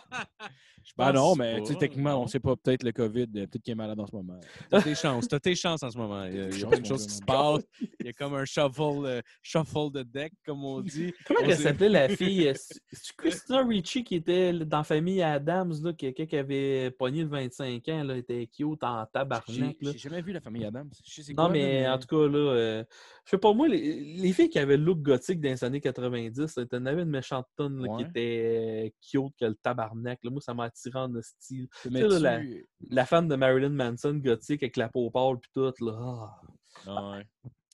Je 0.85 0.93
Ben 0.97 1.11
non, 1.13 1.35
mais 1.35 1.55
pas, 1.55 1.59
tu 1.61 1.65
sais, 1.73 1.75
techniquement, 1.75 2.21
on 2.23 2.27
sait 2.27 2.39
pas, 2.39 2.55
peut-être 2.55 2.83
le 2.83 2.91
COVID, 2.93 3.23
euh, 3.35 3.45
peut-être 3.45 3.61
qu'il 3.61 3.73
est 3.73 3.75
malade 3.75 3.99
en 3.99 4.07
ce 4.07 4.15
moment. 4.15 4.39
T'as 4.71 4.81
tes 4.81 4.95
chances, 4.95 5.27
t'as 5.27 5.39
tes 5.39 5.53
chances 5.53 5.83
en 5.83 5.91
ce 5.91 5.97
moment. 5.97 6.23
Il 6.25 6.35
y 6.35 6.39
a, 6.39 6.43
il 6.49 6.51
y 6.51 6.55
a 6.55 6.59
Chance, 6.59 6.69
plein 6.69 6.77
de 6.79 6.83
mon 6.83 6.87
choses 6.89 7.01
gars, 7.01 7.07
qui 7.07 7.15
se 7.15 7.19
mon 7.21 7.25
passent. 7.57 7.65
Il 7.99 8.05
y 8.05 8.09
a 8.09 8.13
comme 8.13 8.33
un 8.33 8.45
shuffle, 8.45 9.05
euh, 9.05 9.21
shuffle 9.43 9.91
de 9.93 10.03
deck, 10.03 10.33
comme 10.45 10.63
on 10.63 10.79
dit. 10.81 11.13
Comment 11.27 11.41
On 11.41 11.45
elle 11.45 11.55
sait- 11.57 11.63
s'appelait 11.63 11.89
la 11.89 12.09
fille? 12.15 12.47
euh, 12.47 12.53
C'est 12.91 13.15
Christina 13.17 13.63
Ricci 13.65 14.03
qui 14.03 14.15
était 14.15 14.53
dans 14.53 14.77
la 14.77 14.83
famille 14.83 15.21
Adams, 15.21 15.73
là, 15.83 15.93
quelqu'un 15.93 16.25
qui 16.25 16.37
avait 16.37 16.89
pogné 16.91 17.23
le 17.23 17.29
25 17.29 17.87
ans, 17.89 18.03
là, 18.05 18.15
était 18.17 18.47
cute 18.47 18.83
en 18.83 19.05
tabarnak. 19.05 19.75
là? 19.81 19.91
j'ai 19.91 19.97
jamais 19.97 20.21
vu 20.21 20.31
la 20.31 20.41
famille 20.41 20.65
Adams. 20.65 20.89
Je 21.05 21.13
sais 21.13 21.23
c'est 21.23 21.33
Non, 21.33 21.43
quoi, 21.43 21.49
mais 21.51 21.83
là, 21.83 21.95
en 21.95 21.99
tout 21.99 22.07
cas, 22.07 22.27
là, 22.27 22.37
euh, 22.53 22.83
je 23.25 23.29
sais 23.31 23.37
pas, 23.37 23.53
moi, 23.53 23.67
les, 23.67 23.99
les 24.15 24.33
filles 24.33 24.49
qui 24.49 24.57
avaient 24.59 24.77
le 24.77 24.85
look 24.85 25.01
gothique 25.01 25.39
dans 25.49 25.53
les 25.55 25.63
années 25.63 25.81
90, 25.81 26.55
là, 26.57 26.65
t'en 26.65 26.85
avais 26.85 27.01
une 27.03 27.09
méchante 27.09 27.47
tonne 27.55 27.81
là, 27.81 27.87
qui 27.97 28.03
était 28.03 28.87
euh, 28.87 28.89
cute 29.01 29.33
que 29.39 29.45
le 29.45 29.55
tabarnak. 29.55 30.19
là. 30.23 30.29
Moi, 30.31 30.41
ça 30.41 30.53
m'a 30.53 30.65
attiré 30.65 30.99
en 30.99 31.11
style. 31.21 31.67
tu 31.83 31.91
sais, 31.91 32.07
là, 32.07 32.39
mets-tu- 32.39 32.67
La 32.89 33.05
femme 33.05 33.27
de 33.27 33.35
Marilyn 33.35 33.69
Manson 33.69 34.13
gothique 34.15 34.63
avec 34.63 34.77
la 34.77 34.89
peau 34.89 35.09
pâle 35.09 35.37
puis 35.39 35.51
tout, 35.53 35.73
là. 35.85 35.93
ah. 35.99 36.41
Ah 36.85 37.11
ouais. 37.17 37.27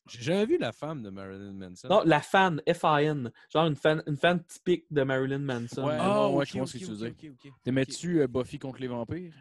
J'ai 0.08 0.22
jamais 0.22 0.46
vu 0.46 0.58
la 0.60 0.72
femme 0.72 1.02
de 1.02 1.10
Marilyn 1.10 1.54
Manson. 1.54 1.88
Non, 1.90 2.02
la 2.06 2.22
fan, 2.22 2.62
F-I-N. 2.72 3.32
Genre 3.52 3.66
une 3.66 3.76
fan, 3.76 4.04
une 4.06 4.18
fan 4.18 4.44
typique 4.44 4.86
de 4.92 5.02
Marilyn 5.04 5.40
Manson. 5.40 5.84
Ouais, 5.88 5.98
J'ai 6.00 6.06
non, 6.06 6.36
ouais, 6.36 6.44
ok, 6.44 6.48
je 6.48 6.58
vois 6.58 6.68
ce 6.68 6.74
ok, 6.74 6.80
que 6.80 6.86
tu 6.86 6.92
veux 6.92 7.08
ok, 7.10 7.14
dire. 7.22 7.32
ok, 7.32 7.42
ok. 7.48 7.54
T'aimais-tu 7.64 8.22
euh, 8.22 8.28
Buffy 8.28 8.60
contre 8.60 8.80
les 8.82 8.88
vampires? 8.88 9.34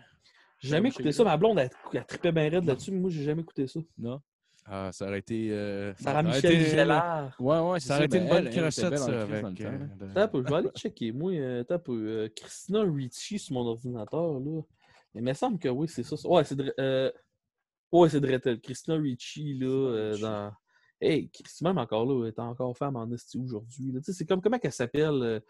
jamais 0.58 0.88
Michel 0.88 1.02
écouté 1.02 1.12
ça. 1.12 1.24
Ma 1.24 1.36
blonde, 1.36 1.58
elle, 1.58 1.70
elle 1.92 2.06
trippait 2.06 2.32
bien 2.32 2.48
raide 2.48 2.64
là-dessus, 2.64 2.90
mais 2.92 3.00
moi, 3.00 3.10
j'ai 3.10 3.24
jamais 3.24 3.42
écouté 3.42 3.66
ça. 3.66 3.80
Non? 3.98 4.20
Ah, 4.66 4.90
ça 4.92 5.06
aurait 5.08 5.18
été. 5.18 5.50
euh, 5.50 5.92
Sarah 5.96 6.22
Michel 6.22 6.52
été- 6.52 6.70
Gellar. 6.70 7.36
Ouais, 7.38 7.60
ouais, 7.60 7.80
Ça 7.80 7.96
aurait 7.96 8.06
été 8.06 8.16
une 8.18 8.28
bonne 8.28 8.38
elle, 8.38 8.46
elle 8.46 8.52
était 8.52 8.60
crochette, 8.62 8.98
ça, 8.98 9.22
avec. 9.22 9.60
euh, 9.60 9.86
Attends 10.10 10.20
un 10.22 10.28
peu, 10.28 10.42
je 10.42 10.48
vais 10.48 10.54
aller 10.56 10.68
checker. 10.74 11.12
Moi, 11.12 11.32
euh, 11.34 11.60
attends 11.60 11.74
un 11.74 11.78
peu. 11.78 11.92
euh, 12.08 12.28
Christina 12.34 12.82
Ricci 12.82 13.38
sur 13.38 13.54
mon 13.54 13.66
ordinateur, 13.66 14.40
là. 14.40 14.60
Mais 15.14 15.20
il 15.20 15.24
me 15.24 15.32
semble 15.34 15.58
que 15.58 15.68
oui, 15.68 15.86
c'est 15.88 16.02
ça. 16.02 16.16
Ouais, 16.26 16.44
c'est 16.44 16.56
de... 16.56 16.74
euh, 16.80 17.10
ouais, 17.92 18.08
c'est 18.08 18.20
Gretel. 18.20 18.60
Christina 18.60 18.96
Ricci, 18.96 19.54
là, 19.54 19.66
euh, 19.66 20.18
dans... 20.18 20.52
Hey, 21.00 21.28
Christina, 21.30 21.70
même 21.70 21.78
encore 21.78 22.06
là, 22.06 22.22
elle 22.24 22.28
est 22.28 22.38
encore 22.38 22.76
femme 22.76 22.96
en 22.96 23.10
esti 23.12 23.38
aujourd'hui. 23.38 23.92
là. 23.92 24.00
Tu 24.00 24.06
sais, 24.06 24.12
c'est 24.14 24.24
comme, 24.26 24.40
comment 24.40 24.58
qu'elle 24.58 24.72
s'appelle? 24.72 25.22
euh, 25.22 25.40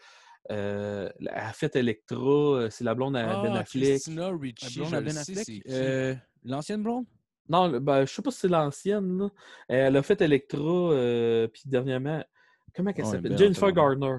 euh, 0.51 1.09
elle 1.21 1.29
a 1.29 1.53
fait 1.55 1.75
Electra, 1.77 2.19
euh, 2.19 2.71
c'est 2.71 2.85
la 2.85 2.95
blonde 2.95 3.17
à 3.17 3.37
Ben 3.37 3.53
Ah, 3.55 3.61
Affleck. 3.61 3.93
Christina 3.93 4.31
La 4.31 4.37
Ricci, 4.37 4.79
blonde 4.79 4.91
je 4.91 4.97
à 4.97 5.01
Ben 5.01 5.17
Affleck? 5.17 5.63
Euh, 5.69 6.15
L'ancienne 6.43 6.83
blonde? 6.83 7.07
Non, 7.49 7.69
le- 7.69 7.81
ben, 7.81 8.07
je 8.07 8.13
sais 8.13 8.23
pas 8.23 8.31
si 8.31 8.39
c'est 8.41 8.49
l'ancienne, 8.49 9.19
là. 9.19 9.31
Elle 9.69 9.97
a 9.97 10.03
fait 10.03 10.21
Electra, 10.23 10.61
euh, 10.61 11.47
puis 11.49 11.63
dernièrement, 11.67 12.25
comment 12.75 12.93
qu'elle 12.93 13.05
Ouais, 13.05 13.11
s'appelle? 13.13 13.31
belle 13.31 13.39
Jennifer 13.39 13.65
en 13.65 13.69
tabarnak. 13.73 14.01
Garner. 14.01 14.19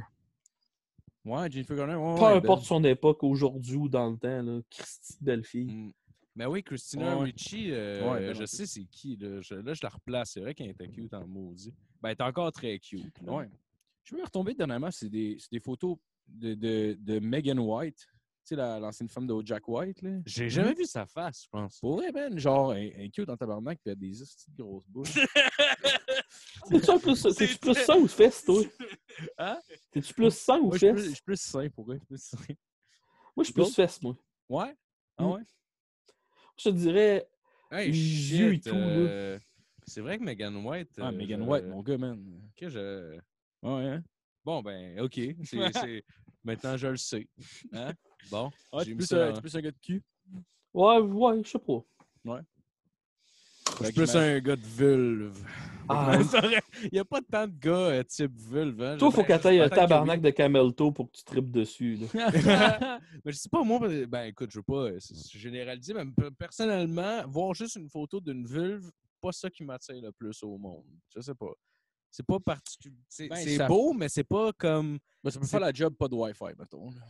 Ouais, 1.26 1.52
Jennifer 1.52 1.76
Garner. 1.76 1.96
Ouais, 1.96 2.16
Peu 2.16 2.22
ouais, 2.26 2.34
importe 2.34 2.60
belle. 2.62 2.68
son 2.68 2.84
époque, 2.84 3.24
aujourd'hui 3.24 3.76
ou 3.78 3.90
dans 3.90 4.10
le 4.12 4.18
temps, 4.18 4.42
là. 4.44 4.60
Christy, 4.70 5.18
belle 5.22 5.44
fille. 5.44 5.66
Mm. 5.74 5.92
Ben 6.36 6.48
oui, 6.50 6.62
Christina 6.64 7.18
Ouais. 7.18 7.24
Ricci, 7.26 7.72
euh, 7.72 8.12
Ouais, 8.12 8.34
je 8.36 8.46
sais 8.46 8.66
c'est 8.66 8.84
qui. 8.84 9.16
Là. 9.16 9.40
Je, 9.42 9.56
là, 9.56 9.74
je 9.74 9.80
la 9.82 9.90
replace. 9.90 10.32
C'est 10.34 10.42
vrai 10.42 10.54
qu'elle 10.54 10.70
était 10.70 10.90
cute 10.90 11.14
en 11.14 11.26
maudit. 11.26 11.74
Ben, 12.02 12.10
elle 12.10 12.18
est 12.20 12.22
encore 12.22 12.52
très 12.52 12.78
cute. 12.78 13.22
là. 13.22 13.32
Ouais. 13.34 13.50
Je 14.04 14.14
me 14.14 14.20
suis 14.20 14.26
retombé 14.26 14.54
dernièrement, 14.54 14.92
c'est 14.92 15.10
des, 15.10 15.38
c'est 15.40 15.52
des 15.52 15.62
photos 15.62 15.98
de, 16.28 16.54
de, 16.54 16.98
de 17.00 17.20
Megan 17.20 17.58
White. 17.58 18.06
Tu 18.46 18.50
sais, 18.50 18.56
la- 18.58 18.80
l'ancienne 18.80 19.10
femme 19.10 19.26
de 19.26 19.34
Jack 19.44 19.68
White, 19.68 20.04
là. 20.04 20.20
J'ai 20.24 20.52
jamais 20.52 20.76
vu 20.76 20.86
sa 20.86 21.08
face, 21.08 21.46
je 21.46 21.50
pense. 21.50 21.80
Pour 21.80 21.96
vrai, 21.98 22.12
man, 22.12 22.38
genre, 22.38 22.74
un, 22.74 22.90
un 22.96 23.10
cute 23.10 23.26
dans 23.26 23.36
tabarnak, 23.36 23.80
puis 23.82 23.88
elle 23.88 23.94
a 23.94 23.96
des 23.96 24.12
de 24.12 24.64
grosses 24.64 24.88
bouches. 24.88 25.16
T'es-tu 26.70 26.92
un 26.92 27.00
plus, 27.00 27.22
t'es-tu 27.24 27.58
plus 27.58 27.74
sang 27.74 27.98
ou 28.00 28.08
fesses, 28.08 28.44
toi? 28.46 28.62
Hein? 29.40 29.60
T'es-tu 29.92 30.14
plus 30.14 30.32
sang 30.38 30.60
ou 30.60 30.68
Moi, 30.68 30.78
je 30.78 30.86
suis 30.86 30.94
plus- 30.94 31.36
fesses? 31.38 31.42
sain 31.42 31.70
pour 31.70 31.86
vrai. 31.86 31.96
je 32.12 32.18
suis 32.18 32.38
plus 32.38 32.46
sain. 32.46 32.54
Moi, 33.36 33.40
je 33.40 33.44
suis 33.46 33.54
plus 33.54 33.74
fesses, 33.74 34.02
moi. 34.04 34.16
Ouais? 34.48 34.76
Ah 35.18 35.24
Mm. 35.24 35.32
ouais? 35.32 35.42
Je 36.60 36.64
te 36.66 36.70
dirais, 36.76 37.28
Hey, 37.72 37.90
et 37.90 38.60
tout, 38.60 38.76
là. 38.76 38.82
euh, 38.82 39.40
C'est 39.88 40.02
vrai 40.02 40.20
que 40.20 40.24
Megan 40.24 40.56
White. 40.58 40.92
Ah, 41.00 41.08
euh, 41.08 41.12
Megan 41.12 41.44
je- 41.44 41.50
White, 41.50 41.66
mon 41.66 41.82
gars, 41.82 41.98
man. 41.98 42.42
que 42.56 42.70
je... 42.70 43.18
Ouais, 43.64 43.88
hein? 43.88 44.04
Bon, 44.44 44.62
ben, 44.62 45.00
OK. 45.00 45.20
C'est- 45.44 45.74
c'est- 45.74 46.04
Maintenant, 46.44 46.78
je 46.78 46.88
le 46.90 46.98
sais. 46.98 47.28
Hein? 47.74 47.92
Bon, 48.32 48.52
Ouais, 48.74 48.80
j'ai 48.80 48.86
tu 48.86 48.90
es 48.90 48.94
mis 48.94 48.98
plus, 48.98 49.06
ça 49.08 49.28
un- 49.28 49.34
plus 49.40 49.56
un 49.56 49.62
gars 49.62 49.72
de 49.72 49.78
cul. 49.82 50.04
ouais, 50.74 50.98
ouais, 51.00 51.44
je 51.44 51.50
sais 51.50 51.60
pas. 51.60 51.84
Je 53.80 53.86
suis 53.86 53.94
plus 53.94 54.16
un 54.16 54.40
gars 54.40 54.56
de 54.56 54.62
vulve. 54.62 55.44
Ah. 55.90 56.18
Il 56.84 56.90
n'y 56.94 57.00
a 57.00 57.06
pas 57.06 57.20
tant 57.22 57.46
de 57.48 57.54
gars 57.60 57.72
euh, 57.72 58.04
type 58.04 58.32
vulve. 58.40 58.82
Hein? 58.82 58.98
Toi, 58.98 59.12
faut 59.12 59.18
Ben, 59.22 59.28
qu'elle 59.28 59.42
t'aille 59.42 59.60
un 59.60 59.70
tabarnak 59.70 60.22
de 60.22 60.30
camelto 60.30 60.92
pour 60.92 61.12
que 61.12 61.18
tu 61.18 61.24
tripes 61.24 61.52
dessus, 61.52 61.98
là. 61.98 62.08
mais 63.26 63.32
je 63.32 63.38
sais 63.38 63.50
pas, 63.50 63.64
moi, 63.64 63.80
ben 64.08 64.24
écoute, 64.26 64.50
je 64.52 64.60
veux 64.60 64.64
pas 64.64 64.86
euh, 64.92 65.00
généraliser, 65.34 65.94
mais 65.94 66.06
pe- 66.06 66.30
personnellement, 66.32 67.28
voir 67.28 67.54
juste 67.54 67.76
une 67.76 67.90
photo 67.90 68.20
d'une 68.20 68.46
vulve, 68.46 68.90
pas 69.22 69.32
ça 69.32 69.50
qui 69.50 69.64
m'attire 69.64 70.02
le 70.02 70.12
plus 70.12 70.42
au 70.44 70.58
monde. 70.58 70.86
Je 71.16 71.22
sais 71.22 71.36
pas. 71.36 71.52
C'est 72.12 72.26
pas 72.26 72.40
particulier. 72.40 72.96
C'est 73.10 73.28
Ben, 73.28 73.58
ça- 73.58 73.68
beau, 73.68 73.94
mais 73.94 74.08
c'est 74.10 74.24
pas 74.24 74.54
comme. 74.54 75.00
Ben, 75.24 75.32
ça 75.32 75.40
peut 75.40 75.48
faire 75.48 75.60
la 75.60 75.74
job, 75.74 75.94
pas 75.96 76.08
de 76.08 76.16
Wi-Fi, 76.16 76.54
mettons. 76.58 76.92
là. 76.92 77.02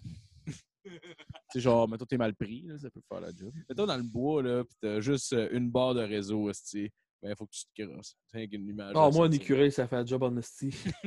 C'est 1.52 1.60
genre, 1.60 1.88
mettons, 1.88 2.06
t'es 2.06 2.18
mal 2.18 2.36
pris, 2.36 2.64
là, 2.64 2.78
ça 2.78 2.90
peut 2.90 3.02
faire 3.08 3.22
la 3.22 3.30
job. 3.30 3.54
Mettons 3.70 3.86
dans 3.86 3.98
le 3.98 4.04
bois, 4.04 4.44
là, 4.44 4.64
pis 4.64 4.76
t'as 4.82 5.00
juste 5.00 5.34
euh, 5.34 5.50
une 5.52 5.70
barre 5.70 5.94
de 5.96 6.02
réseau, 6.02 6.50
esti. 6.50 6.90
Ben, 7.22 7.32
il 7.32 7.36
faut 7.38 7.46
que 7.46 7.54
tu 7.54 7.64
te 7.66 7.82
crosses. 7.82 8.16
T'as 8.32 8.46
qu'une 8.46 8.68
image. 8.68 8.94
Ah, 8.96 9.10
moi, 9.12 9.28
un 9.28 9.32
écureuil, 9.32 9.72
ça 9.72 9.88
fait 9.88 9.96
un 9.96 10.06
job 10.06 10.22
en 10.24 10.36
esti. 10.38 10.70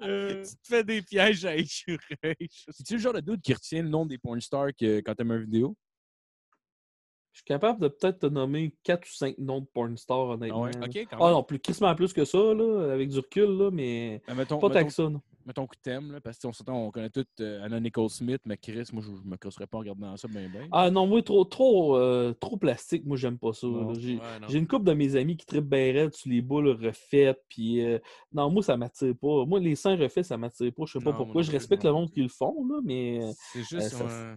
tu 0.00 0.06
te 0.06 0.66
fais 0.66 0.82
des 0.82 1.02
pièges 1.02 1.44
à 1.44 1.54
écureuil. 1.54 2.48
C'est-tu 2.70 2.94
le 2.94 2.98
genre 2.98 3.12
de 3.12 3.20
dude 3.20 3.40
qui 3.40 3.54
retient 3.54 3.82
le 3.82 3.88
nom 3.88 4.06
des 4.06 4.18
porn 4.18 4.40
stars 4.40 4.74
que, 4.78 5.00
quand 5.00 5.14
t'aimes 5.14 5.32
une 5.32 5.44
vidéo? 5.44 5.76
Je 7.32 7.40
suis 7.40 7.44
capable 7.44 7.80
de 7.82 7.88
peut-être 7.88 8.20
te 8.20 8.26
nommer 8.26 8.74
4 8.82 9.04
ou 9.04 9.12
5 9.12 9.36
noms 9.38 9.60
de 9.60 9.66
porn 9.66 9.94
stars, 9.96 10.30
honnêtement. 10.30 10.62
ouais? 10.62 10.72
là. 10.72 10.86
Ok, 10.86 11.06
quand 11.10 11.18
Ah 11.20 11.30
non, 11.32 11.44
plus, 11.44 11.60
crissement 11.60 11.94
plus 11.94 12.12
que 12.14 12.24
ça, 12.24 12.38
là, 12.38 12.92
avec 12.92 13.10
du 13.10 13.18
recul, 13.18 13.58
là, 13.58 13.70
mais 13.70 14.22
Ben, 14.26 14.34
mettons, 14.34 14.58
pas 14.58 14.70
tant 14.70 14.84
que 14.84 14.92
ça, 14.92 15.08
non. 15.08 15.20
Mettons 15.46 15.66
que 15.66 15.76
t'aimes, 15.80 16.10
là, 16.12 16.20
parce 16.20 16.38
qu'on 16.38 16.52
s'entend, 16.52 16.76
on 16.86 16.90
connaît 16.90 17.08
tous 17.08 17.24
euh, 17.40 17.62
Anna 17.64 17.78
Nicole 17.80 18.10
Smith, 18.10 18.40
mais 18.44 18.56
Chris, 18.58 18.88
moi, 18.92 19.00
je, 19.02 19.08
je 19.08 19.28
me 19.28 19.36
casserais 19.36 19.66
pas 19.66 19.78
en 19.78 19.80
regardant 19.80 20.16
ça 20.16 20.26
bien, 20.28 20.48
bien. 20.48 20.66
Ah 20.72 20.90
non, 20.90 21.06
moi, 21.06 21.22
trop, 21.22 21.44
trop, 21.44 21.96
euh, 21.96 22.32
trop 22.34 22.56
plastique, 22.56 23.04
moi, 23.06 23.16
j'aime 23.16 23.38
pas 23.38 23.52
ça. 23.52 23.66
Non. 23.68 23.94
J'ai 23.94 24.16
Ouais, 24.16 24.40
non. 24.40 24.48
j'ai 24.48 24.58
une 24.58 24.66
couple 24.66 24.84
de 24.84 24.92
mes 24.92 25.14
amis 25.16 25.36
qui 25.36 25.46
trippent 25.46 25.68
bien 25.70 25.92
raide 25.92 26.12
sur 26.14 26.28
les 26.30 26.42
boules 26.42 26.68
refaites, 26.68 27.40
puis 27.48 27.80
euh, 27.80 27.98
non, 28.32 28.50
moi, 28.50 28.62
ça 28.62 28.76
m'attire 28.76 29.14
pas. 29.16 29.44
Moi, 29.46 29.60
les 29.60 29.76
seins 29.76 29.96
refaits, 29.96 30.24
ça 30.24 30.36
m'attire 30.36 30.72
pas. 30.74 30.82
Je 30.86 30.92
sais 30.98 31.04
pas 31.04 31.12
Non, 31.12 31.16
pourquoi. 31.16 31.42
Je 31.42 31.52
respecte 31.52 31.84
le 31.84 31.92
monde 31.92 32.10
qui 32.10 32.22
le 32.22 32.28
font, 32.28 32.66
là, 32.68 32.80
mais 32.84 33.20
C'est 33.52 33.62
juste. 33.62 33.88
ça- 33.90 34.04
ouais. 34.04 34.36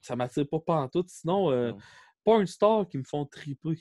ça 0.00 0.16
m'attire 0.16 0.48
pas 0.48 0.58
pas 0.60 0.76
en 0.80 0.88
tout. 0.88 1.04
Sinon, 1.06 1.50
euh, 1.52 1.70
Non. 1.70 1.78
porn 2.24 2.46
stars 2.46 2.88
qui 2.88 2.98
me 2.98 3.04
font 3.04 3.24
triper. 3.24 3.78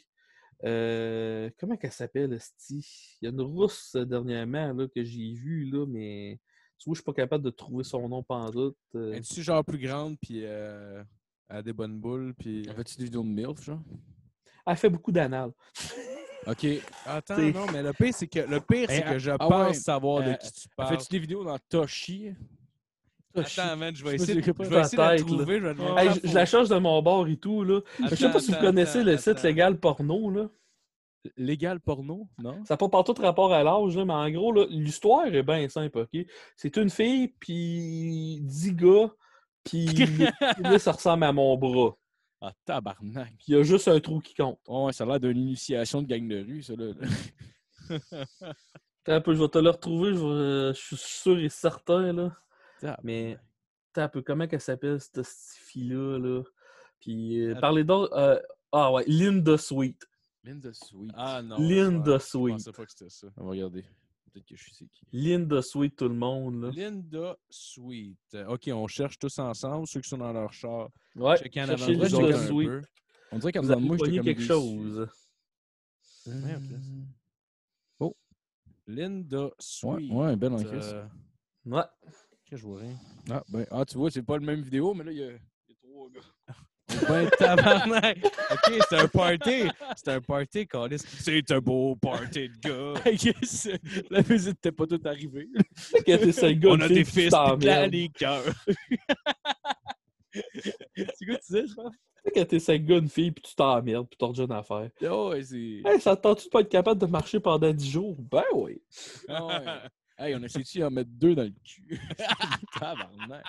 Euh, 0.63 1.49
comment 1.59 1.77
qu'elle 1.77 1.91
s'appelle, 1.91 2.33
Esti? 2.33 3.17
Il 3.21 3.25
y 3.25 3.27
a 3.27 3.31
une 3.31 3.41
rousse 3.41 3.95
dernièrement 3.95 4.73
là, 4.73 4.87
que 4.87 5.03
j'ai 5.03 5.33
vue, 5.33 5.65
là, 5.71 5.85
mais 5.87 6.39
tu 6.77 6.85
vois, 6.89 6.93
je 6.93 6.99
suis 7.01 7.03
pas 7.03 7.13
capable 7.13 7.43
de 7.43 7.49
trouver 7.49 7.83
son 7.83 8.07
nom 8.07 8.23
pendant 8.23 8.51
tout. 8.51 8.75
euh. 8.95 9.13
Es-tu 9.13 9.41
genre 9.41 9.63
plus 9.63 9.79
grande, 9.79 10.15
puis 10.21 10.41
euh, 10.43 11.03
elle 11.49 11.57
a 11.57 11.61
des 11.63 11.73
bonnes 11.73 11.99
boules, 11.99 12.33
puis. 12.37 12.67
En 12.69 12.73
fait-tu 12.75 12.97
des 12.97 13.05
vidéos 13.05 13.23
de 13.23 13.27
MILF, 13.29 13.63
genre? 13.63 13.79
Elle 14.65 14.75
fait 14.77 14.89
beaucoup 14.89 15.11
d'anal. 15.11 15.51
OK. 16.47 16.65
Attends, 17.05 17.37
non, 17.37 17.65
mais 17.73 17.83
le 17.83 17.91
pire, 17.93 18.13
c'est 18.13 18.27
que 18.27 18.39
le 18.39 18.61
pire, 18.61 18.87
c'est 18.89 19.03
Eh, 19.05 19.09
que 19.13 19.19
je 19.19 19.31
ah 19.31 19.37
pense 19.37 19.67
ouais, 19.67 19.73
savoir 19.73 20.23
de 20.23 20.29
euh, 20.29 20.33
qui 20.35 20.51
tu 20.53 20.67
parles. 20.77 20.97
Fais-tu 20.97 21.09
des 21.09 21.19
vidéos 21.19 21.43
dans 21.43 21.57
Toshi? 21.69 22.31
Attends, 23.35 23.75
man, 23.77 23.93
je 23.95 24.03
vais 24.03 24.11
Je 24.17 24.23
essayer, 24.23 24.41
pas 24.53 24.63
je 24.63 24.69
vais 24.69 24.79
essayer 24.79 24.97
de 24.97 25.09
la 25.09 25.17
trouver. 25.17 25.59
Je 25.59 25.65
vais 25.67 26.01
Hey, 26.01 26.09
je, 26.23 26.27
je 26.29 26.33
la 26.33 26.45
change 26.45 26.69
de 26.69 26.77
mon 26.77 27.01
bord 27.01 27.27
et 27.27 27.37
tout. 27.37 27.63
Là. 27.63 27.81
je 28.09 28.15
sais 28.15 28.31
pas 28.31 28.39
si 28.39 28.47
vous 28.47 28.53
Attends, 28.55 28.65
connaissez 28.65 29.03
le 29.03 29.17
site 29.17 29.27
attends. 29.29 29.43
légal 29.47 29.79
porno. 29.79 30.29
Là. 30.31 30.49
Légal 31.37 31.79
porno? 31.79 32.27
Non? 32.37 32.63
Ça 32.65 32.73
n'a 32.73 32.77
pas 32.77 32.89
partout 32.89 33.13
rapport 33.17 33.53
à 33.53 33.63
l'âge, 33.63 33.97
mais 33.97 34.13
en 34.13 34.29
gros, 34.31 34.53
l'histoire 34.69 35.25
est 35.27 35.43
bien 35.43 35.67
simple, 35.69 35.99
OK? 35.99 36.25
C'est 36.55 36.77
une 36.77 36.89
fille, 36.89 37.29
puis 37.39 38.39
10 38.41 38.73
gars, 38.75 39.11
puis 39.63 39.87
ça 40.79 40.91
ressemble 40.91 41.23
à 41.25 41.31
mon 41.33 41.57
bras. 41.57 41.95
Ah, 42.39 42.51
tabarnak. 42.65 43.33
Il 43.47 43.55
y 43.55 43.57
a 43.57 43.63
juste 43.63 43.87
un 43.87 43.99
trou 43.99 44.19
qui 44.19 44.35
compte. 44.35 44.59
Ouais, 44.67 44.93
ça 44.93 45.03
a 45.03 45.07
l'air 45.07 45.19
d'une 45.19 45.37
initiation 45.37 46.01
de 46.03 46.07
gang 46.07 46.27
de 46.27 46.37
rue, 46.43 46.61
ça, 46.61 46.73
là. 46.75 46.93
Un 49.09 49.21
peu, 49.21 49.33
je 49.33 49.41
vais 49.41 49.47
te 49.47 49.57
le 49.57 49.69
retrouver, 49.69 50.13
je, 50.13 50.19
vais- 50.19 50.73
je 50.73 50.79
suis 50.85 50.97
sûr 50.97 51.39
et 51.39 51.49
certain, 51.49 52.11
là. 52.13 52.35
Tabarnak. 52.81 52.99
Mais, 53.03 53.37
attends 53.91 54.01
un 54.03 54.09
peu, 54.09 54.21
comment 54.21 54.47
qu'elle 54.47 54.61
s'appelle, 54.61 54.99
cette 54.99 55.25
fille-là, 55.25 56.19
là? 56.19 56.43
Puis, 56.99 57.41
euh, 57.41 57.55
parlez 57.55 57.83
d'autres. 57.83 58.13
euh, 58.17 58.37
Ah 58.71 58.91
ouais, 58.91 59.03
Linda 59.07 59.57
Sweet. 59.57 60.05
Linda 60.47 60.73
Sweet. 60.73 61.11
Ah 61.15 61.41
non. 61.41 61.57
Linda 61.59 62.17
Je 62.17 62.23
Sweet. 62.23 62.53
pensais 62.53 62.71
pas 62.71 62.85
que 62.85 62.91
c'était 62.91 63.09
ça. 63.09 63.27
On 63.37 63.43
va 63.45 63.51
regarder. 63.51 63.83
Peut-être 64.31 64.45
que 64.45 64.55
je 64.55 64.71
sais 64.73 64.85
qui. 64.87 65.05
Linda 65.11 65.61
Sweet, 65.61 65.95
tout 65.95 66.07
le 66.07 66.15
monde. 66.15 66.61
Là. 66.63 66.69
Linda 66.71 67.37
Sweet. 67.49 68.17
Euh, 68.35 68.47
OK, 68.47 68.69
on 68.73 68.87
cherche 68.87 69.17
tous 69.19 69.37
ensemble, 69.39 69.87
ceux 69.87 69.99
qui 70.01 70.09
sont 70.09 70.17
dans 70.17 70.31
leur 70.31 70.53
char. 70.53 70.89
Ouais, 71.15 71.37
cherchez 71.37 71.95
Linda 71.95 72.37
Sweet. 72.47 72.67
peu. 72.67 72.81
On 73.31 73.39
dirait 73.39 73.51
qu'en 73.51 73.61
Vous 73.61 73.67
dedans 73.67 73.81
moi, 73.81 73.97
j'étais 73.99 74.17
comme 74.17 74.25
quelque 74.25 74.37
déçu. 74.37 74.47
chose. 74.47 75.07
Merde, 76.27 76.79
Linda 78.89 79.43
Ouais, 79.45 79.51
Sweet. 79.59 80.11
ouais, 80.13 80.35
ben 80.37 80.53
en 80.53 80.63
crise. 80.63 80.93
Euh, 80.93 81.05
Ouais. 81.65 81.83
que 82.49 82.55
je 82.55 82.63
vois 82.65 82.79
rien. 82.79 82.95
Ah, 83.29 83.43
ben, 83.49 83.65
ah, 83.69 83.83
tu 83.83 83.97
vois, 83.97 84.09
c'est 84.09 84.23
pas 84.23 84.37
le 84.37 84.45
même 84.45 84.61
vidéo, 84.61 84.93
mais 84.93 85.03
là, 85.03 85.11
il 85.11 85.17
y 85.17 85.23
a, 85.23 85.31
il 85.31 85.33
y 85.33 85.71
a 85.73 85.75
trois 85.81 86.09
gars. 86.09 86.21
Ben 87.07 87.29
tabarnak! 87.37 88.17
OK, 88.51 88.79
c'est 88.89 88.97
un 88.97 89.07
party! 89.07 89.63
C'est 89.95 90.07
un 90.09 90.21
party, 90.21 90.65
Calis. 90.67 90.99
C'est 90.99 91.51
un 91.51 91.59
beau 91.59 91.95
party 91.97 92.49
de 92.49 92.59
gars! 92.59 93.01
La 94.09 94.21
visite 94.21 94.49
n'était 94.55 94.71
pas 94.71 94.87
toute 94.87 95.05
arrivée. 95.05 95.49
Gars 96.07 96.17
On 96.69 96.77
de 96.77 96.83
a 96.83 96.87
des 96.87 97.03
fils 97.03 97.25
de 97.25 97.29
t'emmerdes. 97.31 97.91
les 97.91 98.09
cœurs! 98.09 98.43
c'est 100.33 101.25
quoi 101.25 101.35
tu 101.35 101.45
disais, 101.47 101.67
je 101.67 101.73
pense? 101.75 101.93
Que 102.33 102.43
t'es 102.43 102.59
cinq 102.59 102.83
gars, 102.85 102.97
une 102.97 103.07
fille, 103.09 103.31
puis 103.31 103.41
tu 103.41 103.55
t'emmerdes, 103.55 104.07
puis 104.07 104.17
t'as 104.17 104.27
rien 104.27 104.49
à 104.57 104.61
faire. 104.63 104.89
Oh, 105.09 105.29
ouais, 105.29 105.43
c'est. 105.43 105.81
Hey, 105.85 105.99
ça 106.01 106.15
te 106.15 106.21
tente-tu 106.21 106.45
de 106.45 106.49
pas 106.49 106.59
être 106.61 106.69
capable 106.69 106.99
de 106.99 107.05
marcher 107.05 107.39
pendant 107.39 107.71
10 107.71 107.89
jours? 107.89 108.17
Ben 108.19 108.43
oui. 108.53 108.81
Ah 109.29 109.45
ouais. 109.45 109.63
Hey, 110.17 110.35
on 110.35 110.43
essaie-tu 110.43 110.79
d'en 110.79 110.91
mettre 110.91 111.09
deux 111.13 111.35
dans 111.35 111.43
le 111.43 111.53
cul? 111.63 111.99
Tabarnak. 112.77 113.43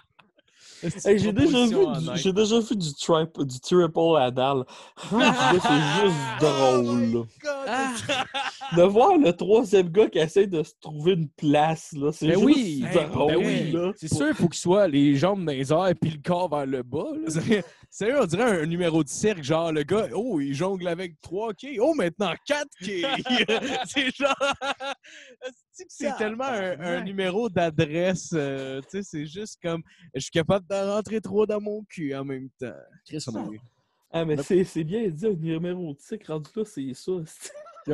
Hey, 1.05 1.19
j'ai 1.19 1.33
déjà, 1.33 1.67
vu 1.67 2.33
déjà 2.33 2.61
vu 2.61 2.77
du, 2.77 2.95
trip, 2.95 3.43
du 3.43 3.61
triple. 3.61 3.89
Rendu 3.95 4.37
là, 5.13 5.53
c'est 5.63 6.03
juste 6.03 6.41
drôle. 6.41 7.13
là. 7.13 7.23
Ah! 7.67 7.95
De 8.77 8.83
voir 8.83 9.17
le 9.17 9.33
troisième 9.33 9.89
gars 9.89 10.09
qui 10.09 10.19
essaie 10.19 10.47
de 10.47 10.63
se 10.63 10.73
trouver 10.81 11.13
une 11.13 11.29
place, 11.31 11.93
là, 11.93 12.13
c'est 12.13 12.27
Ben 12.27 12.35
juste 12.35 12.45
oui, 12.45 12.85
drôle. 13.11 13.33
ben 13.33 13.39
oui. 13.39 13.93
C'est 13.97 14.13
sûr, 14.13 14.29
il 14.29 14.35
faut 14.35 14.49
qu'il 14.49 14.61
soit 14.61 14.87
les 14.89 15.15
jambes 15.17 15.45
dans 15.45 15.53
les 15.53 15.73
airs 15.73 15.95
puis 16.01 16.11
le 16.11 16.19
corps 16.23 16.51
vers 16.51 16.67
le 16.67 16.83
bas. 16.83 17.07
là. 17.25 17.63
C'est- 17.91 18.05
Sérieux, 18.05 18.23
on 18.23 18.27
dirait 18.27 18.63
un 18.63 18.67
numéro 18.67 19.03
de 19.03 19.09
cirque, 19.09 19.43
genre 19.43 19.73
le 19.73 19.83
gars, 19.83 20.09
oh, 20.15 20.41
il 20.41 20.55
jongle 20.55 20.89
avec 20.89 21.21
3 21.21 21.55
quais, 21.55 21.79
oh, 21.81 21.95
maintenant 21.95 22.35
4 22.47 22.69
quais! 22.81 23.03
c'est 23.87 24.15
genre. 24.15 24.37
C'est 25.89 26.17
tellement 26.17 26.45
un, 26.45 27.03
numéro 27.03 27.49
d'adresse, 27.49 28.31
euh, 28.35 28.81
tu 28.83 28.89
sais, 28.91 29.03
c'est 29.03 29.27
juste 29.27 29.59
comme, 29.63 29.83
je 30.15 30.21
suis 30.21 30.31
capable 30.31 30.67
de 30.69 30.75
rentrer 30.75 31.21
trop 31.21 31.47
dans 31.47 31.61
mon 31.61 31.85
cul 31.85 32.15
en 32.15 32.25
même 32.25 32.49
temps. 32.59 32.73
Chris, 33.07 33.25
on 33.29 33.37
a 33.37 33.53
eu. 33.53 33.61
Ah, 34.11 34.25
mais 34.25 34.43
c'est 34.43 34.65
c'est 34.65 34.85
bien 34.85 35.09
dit, 35.09 35.27
un 35.27 35.35
numéro 35.35 35.93
de 35.93 35.99
tic 35.99 36.27
rendu 36.27 36.51
là, 36.57 36.65
c'est 36.65 36.95
ça. 36.95 37.13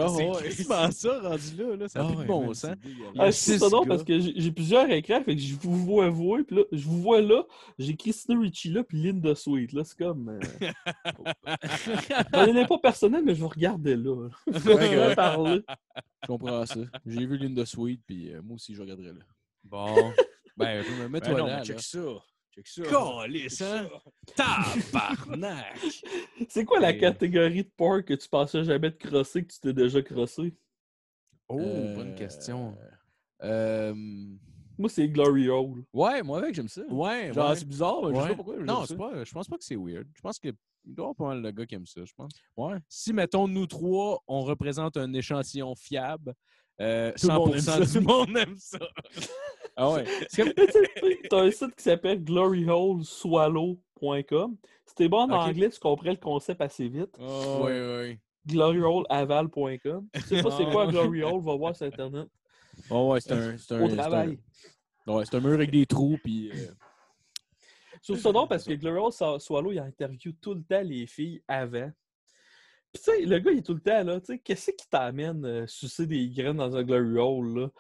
Ah, 0.01 0.09
c'est 0.09 0.29
ouais. 0.29 0.91
ça, 0.93 1.21
rendu 1.21 1.57
là, 1.57 1.77
là? 1.77 1.89
Ça 1.89 2.01
a 2.01 2.03
Ah 2.03 2.07
plus 2.07 2.15
de 2.17 2.21
ouais, 2.21 2.27
bon 2.27 2.55
sens. 2.55 2.61
c'est 2.83 3.19
Ah, 3.19 3.33
c'est 3.33 3.59
ça 3.59 3.69
non, 3.69 3.85
parce 3.85 4.03
que 4.05 4.19
j'ai 4.19 4.53
plusieurs 4.53 4.91
écrans, 4.91 5.23
fait 5.23 5.37
que 5.37 5.41
je 5.43 5.55
vous 5.57 5.77
vois 5.85 6.09
vous, 6.11 6.43
puis 6.45 6.57
là, 6.57 6.63
je 6.73 6.85
vous 6.85 7.01
vois 7.01 7.21
là, 7.21 7.45
j'ai 7.79 7.95
Christina 7.97 8.39
Ricci 8.41 8.71
là, 8.71 8.83
puis 8.85 9.03
Linda 9.03 9.35
Sweet, 9.35 9.73
là, 9.73 9.85
c'est 9.85 9.99
comme... 9.99 10.29
Euh... 10.29 10.71
J'en 12.35 12.55
ai 12.57 12.67
pas 12.67 12.79
personnel, 12.79 13.23
mais 13.25 13.35
je 13.35 13.41
vais 13.41 13.47
regarder 13.49 13.97
là. 13.97 14.29
Je 14.47 14.59
Ouais, 14.69 14.89
vais 14.89 15.07
ouais. 15.09 15.15
parler. 15.15 15.63
Je 16.23 16.27
comprends 16.27 16.67
ça. 16.67 16.81
J'ai 17.07 17.27
vu 17.27 17.37
Linda 17.37 17.65
Sweet, 17.67 18.01
puis 18.07 18.33
euh, 18.33 18.41
moi 18.43 18.57
aussi, 18.57 18.75
je 18.75 18.81
regarderai 18.83 19.09
là. 19.13 19.21
Bon. 19.63 20.13
Ben, 20.57 20.85
mets-toi 21.11 21.35
Ben 21.35 21.47
là. 21.47 21.63
check 21.65 21.81
ça. 21.81 21.99
Check 22.55 22.67
ça. 22.69 22.83
Calice, 22.85 23.61
hein? 23.63 23.89
Tabarnak! 24.37 25.79
C'est 26.49 26.65
quoi 26.65 26.79
la 26.81 26.91
Et- 26.93 26.99
catégorie 26.99 27.65
de 27.65 27.71
porc 27.77 28.03
que 28.05 28.15
tu 28.15 28.29
pensais 28.29 28.63
jamais 28.65 28.91
te 28.93 29.07
crosser, 29.09 29.45
que 29.45 29.53
tu 29.53 29.61
t'es 29.61 29.73
déjà 29.73 30.03
crossé? 30.03 30.55
Oh, 31.49 31.59
Euh, 31.61 31.95
bonne 31.95 32.15
question. 32.15 32.77
Euh, 33.43 33.95
Moi, 34.79 34.89
c'est 34.89 35.09
Glory 35.09 35.49
Hole. 35.49 35.85
Ouais, 35.93 36.23
moi 36.23 36.39
avec, 36.39 36.55
j'aime 36.55 36.69
ça. 36.69 36.83
Ouais, 36.89 37.33
Genre, 37.33 37.51
ouais. 37.51 37.57
c'est 37.57 37.65
bizarre, 37.69 38.03
mais 38.03 38.09
je 38.09 38.15
sais 38.15 38.23
Ouais. 38.23 38.29
pas 38.31 38.35
pourquoi. 38.37 38.57
Non, 38.59 38.81
ça. 38.81 38.87
c'est 38.89 38.97
pas, 38.97 39.25
je 39.25 39.33
pense 39.33 39.47
pas 39.49 39.57
que 39.57 39.65
c'est 39.65 39.77
weird. 39.77 40.07
Je 40.15 40.21
pense 40.21 40.39
qu'il 40.39 40.53
doit 40.85 40.93
y 40.97 41.01
avoir 41.11 41.15
pas 41.15 41.27
mal 41.29 41.43
de 41.43 41.51
gars 41.51 41.67
qui 41.67 41.75
aiment 41.77 41.87
ça, 41.87 42.05
je 42.05 42.13
pense. 42.15 42.33
Ouais. 42.57 42.79
Si, 42.89 43.13
mettons, 43.13 43.47
nous 43.47 43.67
trois, 43.67 44.23
on 44.27 44.41
représente 44.43 44.97
un 44.97 45.13
échantillon 45.13 45.75
fiable, 45.77 46.35
euh, 46.81 47.13
Tout 47.21 47.29
le 47.29 47.35
monde 47.35 47.53
aime 47.55 47.61
100% 47.61 47.85
ça. 47.85 47.99
du 47.99 48.05
monde 48.05 48.37
aime 48.37 48.57
ça. 48.59 48.79
Ah 49.77 49.91
ouais. 49.91 50.05
T'as 51.29 51.41
un 51.41 51.51
site 51.51 51.75
qui 51.75 51.83
s'appelle 51.83 52.23
gloryholeswallow.com. 52.23 54.57
Si 54.87 54.95
t'es 54.95 55.09
bon 55.09 55.23
en 55.23 55.31
anglais, 55.33 55.69
tu 55.71 55.81
comprends 55.81 56.11
le 56.11 56.17
concept 56.17 56.61
assez 56.61 56.89
vite. 56.89 57.17
Ah 57.19 57.25
Oui, 57.61 57.73
ouais. 57.73 58.01
oui. 58.11 58.19
gloryholeaval.com. 58.47 60.07
Tu 60.15 60.21
sais 60.21 60.43
pas 60.43 60.51
c'est 60.53 60.71
quoi 60.71 60.85
Ah. 60.85 60.89
un 60.89 60.93
glory 60.93 61.23
hole, 61.25 61.43
va 61.43 61.57
voir 61.57 61.75
sur 61.75 61.87
Internet. 61.87 62.29
Ah 62.91 63.03
ouais, 63.03 63.21
c'est 63.21 63.33
un. 63.33 63.57
C'est 63.59 63.75
un, 63.75 63.83
Au 63.83 63.91
un- 63.93 63.97
travail. 63.97 64.39
Ouais, 65.07 65.25
c'est 65.29 65.37
un 65.37 65.41
mur 65.41 65.55
avec 65.55 65.71
des 65.73 65.87
trous, 65.87 66.19
puis. 66.23 66.51
euh, 66.53 66.69
Je 68.03 68.13
trouve 68.13 68.19
ça 68.23 68.33
drôle 68.33 68.49
parce 68.49 68.65
que 68.65 68.73
Glory 68.75 68.99
Hole 68.99 69.13
Sa- 69.13 69.39
Swallow, 69.39 69.73
il 69.73 69.79
interview 69.81 70.33
tout 70.41 70.55
le 70.55 70.63
temps 70.63 70.83
les 70.83 71.07
filles 71.07 71.43
avant. 71.49 71.91
Tu 72.95 73.01
sais, 73.03 73.21
le 73.27 73.39
gars, 73.41 73.51
il 73.51 73.59
est 73.59 73.63
tout 73.63 73.75
le 73.75 73.81
temps 73.81 74.05
là. 74.05 74.21
Tu 74.21 74.27
sais, 74.27 74.39
qu'est-ce 74.39 74.71
qui 74.71 74.89
t'amène 74.89 75.45
euh, 75.45 75.67
sucer 75.67 76.07
des 76.07 76.29
graines 76.29 76.57
dans 76.59 76.77
un 76.77 76.83
Glory 76.85 77.19
Hole, 77.19 77.59
là? 77.61 77.71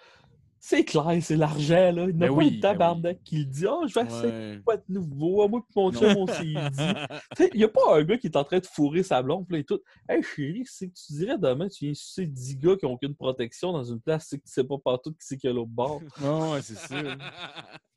C'est 0.66 0.82
clair, 0.82 1.19
c'est 1.20 1.36
l'argent, 1.36 1.93
là. 1.93 2.07
Il 2.09 2.16
n'a 2.16 2.27
Ben 2.27 2.28
pas 2.28 2.32
oui, 2.32 2.51
le 2.55 2.61
tabarnak 2.61 3.03
ben 3.03 3.19
qui 3.23 3.36
le 3.41 3.45
dit. 3.45 3.66
Oh, 3.69 3.85
je 3.86 3.93
vais 3.93 4.07
essayer 4.07 4.32
ouais. 4.32 4.61
quoi 4.65 4.78
de 4.78 4.82
nouveau? 4.89 5.43
Ah, 5.43 5.49
Moi, 5.49 5.61
puis 5.62 5.73
mon 5.77 5.93
chum, 5.93 6.16
on 6.16 6.27
s'est 6.27 6.43
dit. 6.43 6.55
Tu 7.36 7.43
sais, 7.43 7.51
il 7.53 7.59
n'y 7.59 7.65
a 7.65 7.69
pas 7.69 7.99
un 7.99 8.03
gars 8.03 8.16
qui 8.16 8.28
est 8.28 8.36
en 8.36 8.45
train 8.45 8.61
de 8.61 8.66
fourrer 8.66 9.03
sa 9.03 9.20
blonde, 9.23 9.45
là, 9.51 9.59
et 9.59 9.65
tout. 9.65 9.78
Hey 10.09 10.23
chérie, 10.23 10.62
c'est 10.65 10.89
que 10.89 10.95
tu 10.95 11.12
dirais 11.12 11.36
demain, 11.36 11.69
tu 11.69 11.85
viens 11.85 11.93
sucer 11.93 12.24
10 12.24 12.57
gars 12.57 12.77
qui 12.77 12.86
n'ont 12.86 12.93
aucune 12.93 13.15
protection 13.15 13.73
dans 13.73 13.85
une 13.85 14.01
place, 14.01 14.27
c'est 14.31 14.39
que 14.39 14.45
tu 14.47 14.53
sais 14.53 14.65
pas 14.65 14.78
partout 14.82 15.11
qui 15.11 15.19
c'est 15.20 15.36
qu'il 15.36 15.49
y 15.49 15.53
a 15.53 15.55
l'autre 15.55 15.69
bord. 15.70 16.01
Ah 16.24 16.53
ouais, 16.53 16.62
c'est 16.62 16.78
ça. 16.78 16.97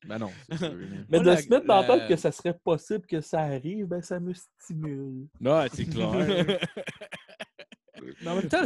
ben 0.05 0.17
non, 0.19 0.29
c'est 0.49 0.57
sûr. 0.57 0.75
Mais 0.75 1.05
Moi, 1.09 1.19
de 1.21 1.25
la- 1.25 1.37
se 1.37 1.47
mettre 1.47 1.67
dans 1.67 1.79
la 1.81 1.87
tête 1.87 2.09
que 2.09 2.15
ça 2.17 2.33
serait 2.33 2.53
possible 2.65 3.05
que 3.07 3.21
ça 3.21 3.39
arrive, 3.43 3.85
ben 3.85 4.01
ça 4.01 4.19
me 4.19 4.33
stimule. 4.33 5.27
Ouais, 5.39 5.67
c'est 5.73 5.85
clair. 5.85 6.11
Mais 8.21 8.29
en 8.29 8.35
même 8.35 8.49
temps, 8.49 8.65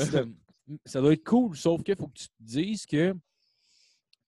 ça 0.85 1.01
doit 1.01 1.13
être 1.13 1.23
cool, 1.23 1.55
sauf 1.55 1.83
qu'il 1.83 1.95
faut 1.95 2.07
que 2.07 2.17
tu 2.17 2.27
te 2.29 2.33
dises 2.39 2.87
que 2.87 3.15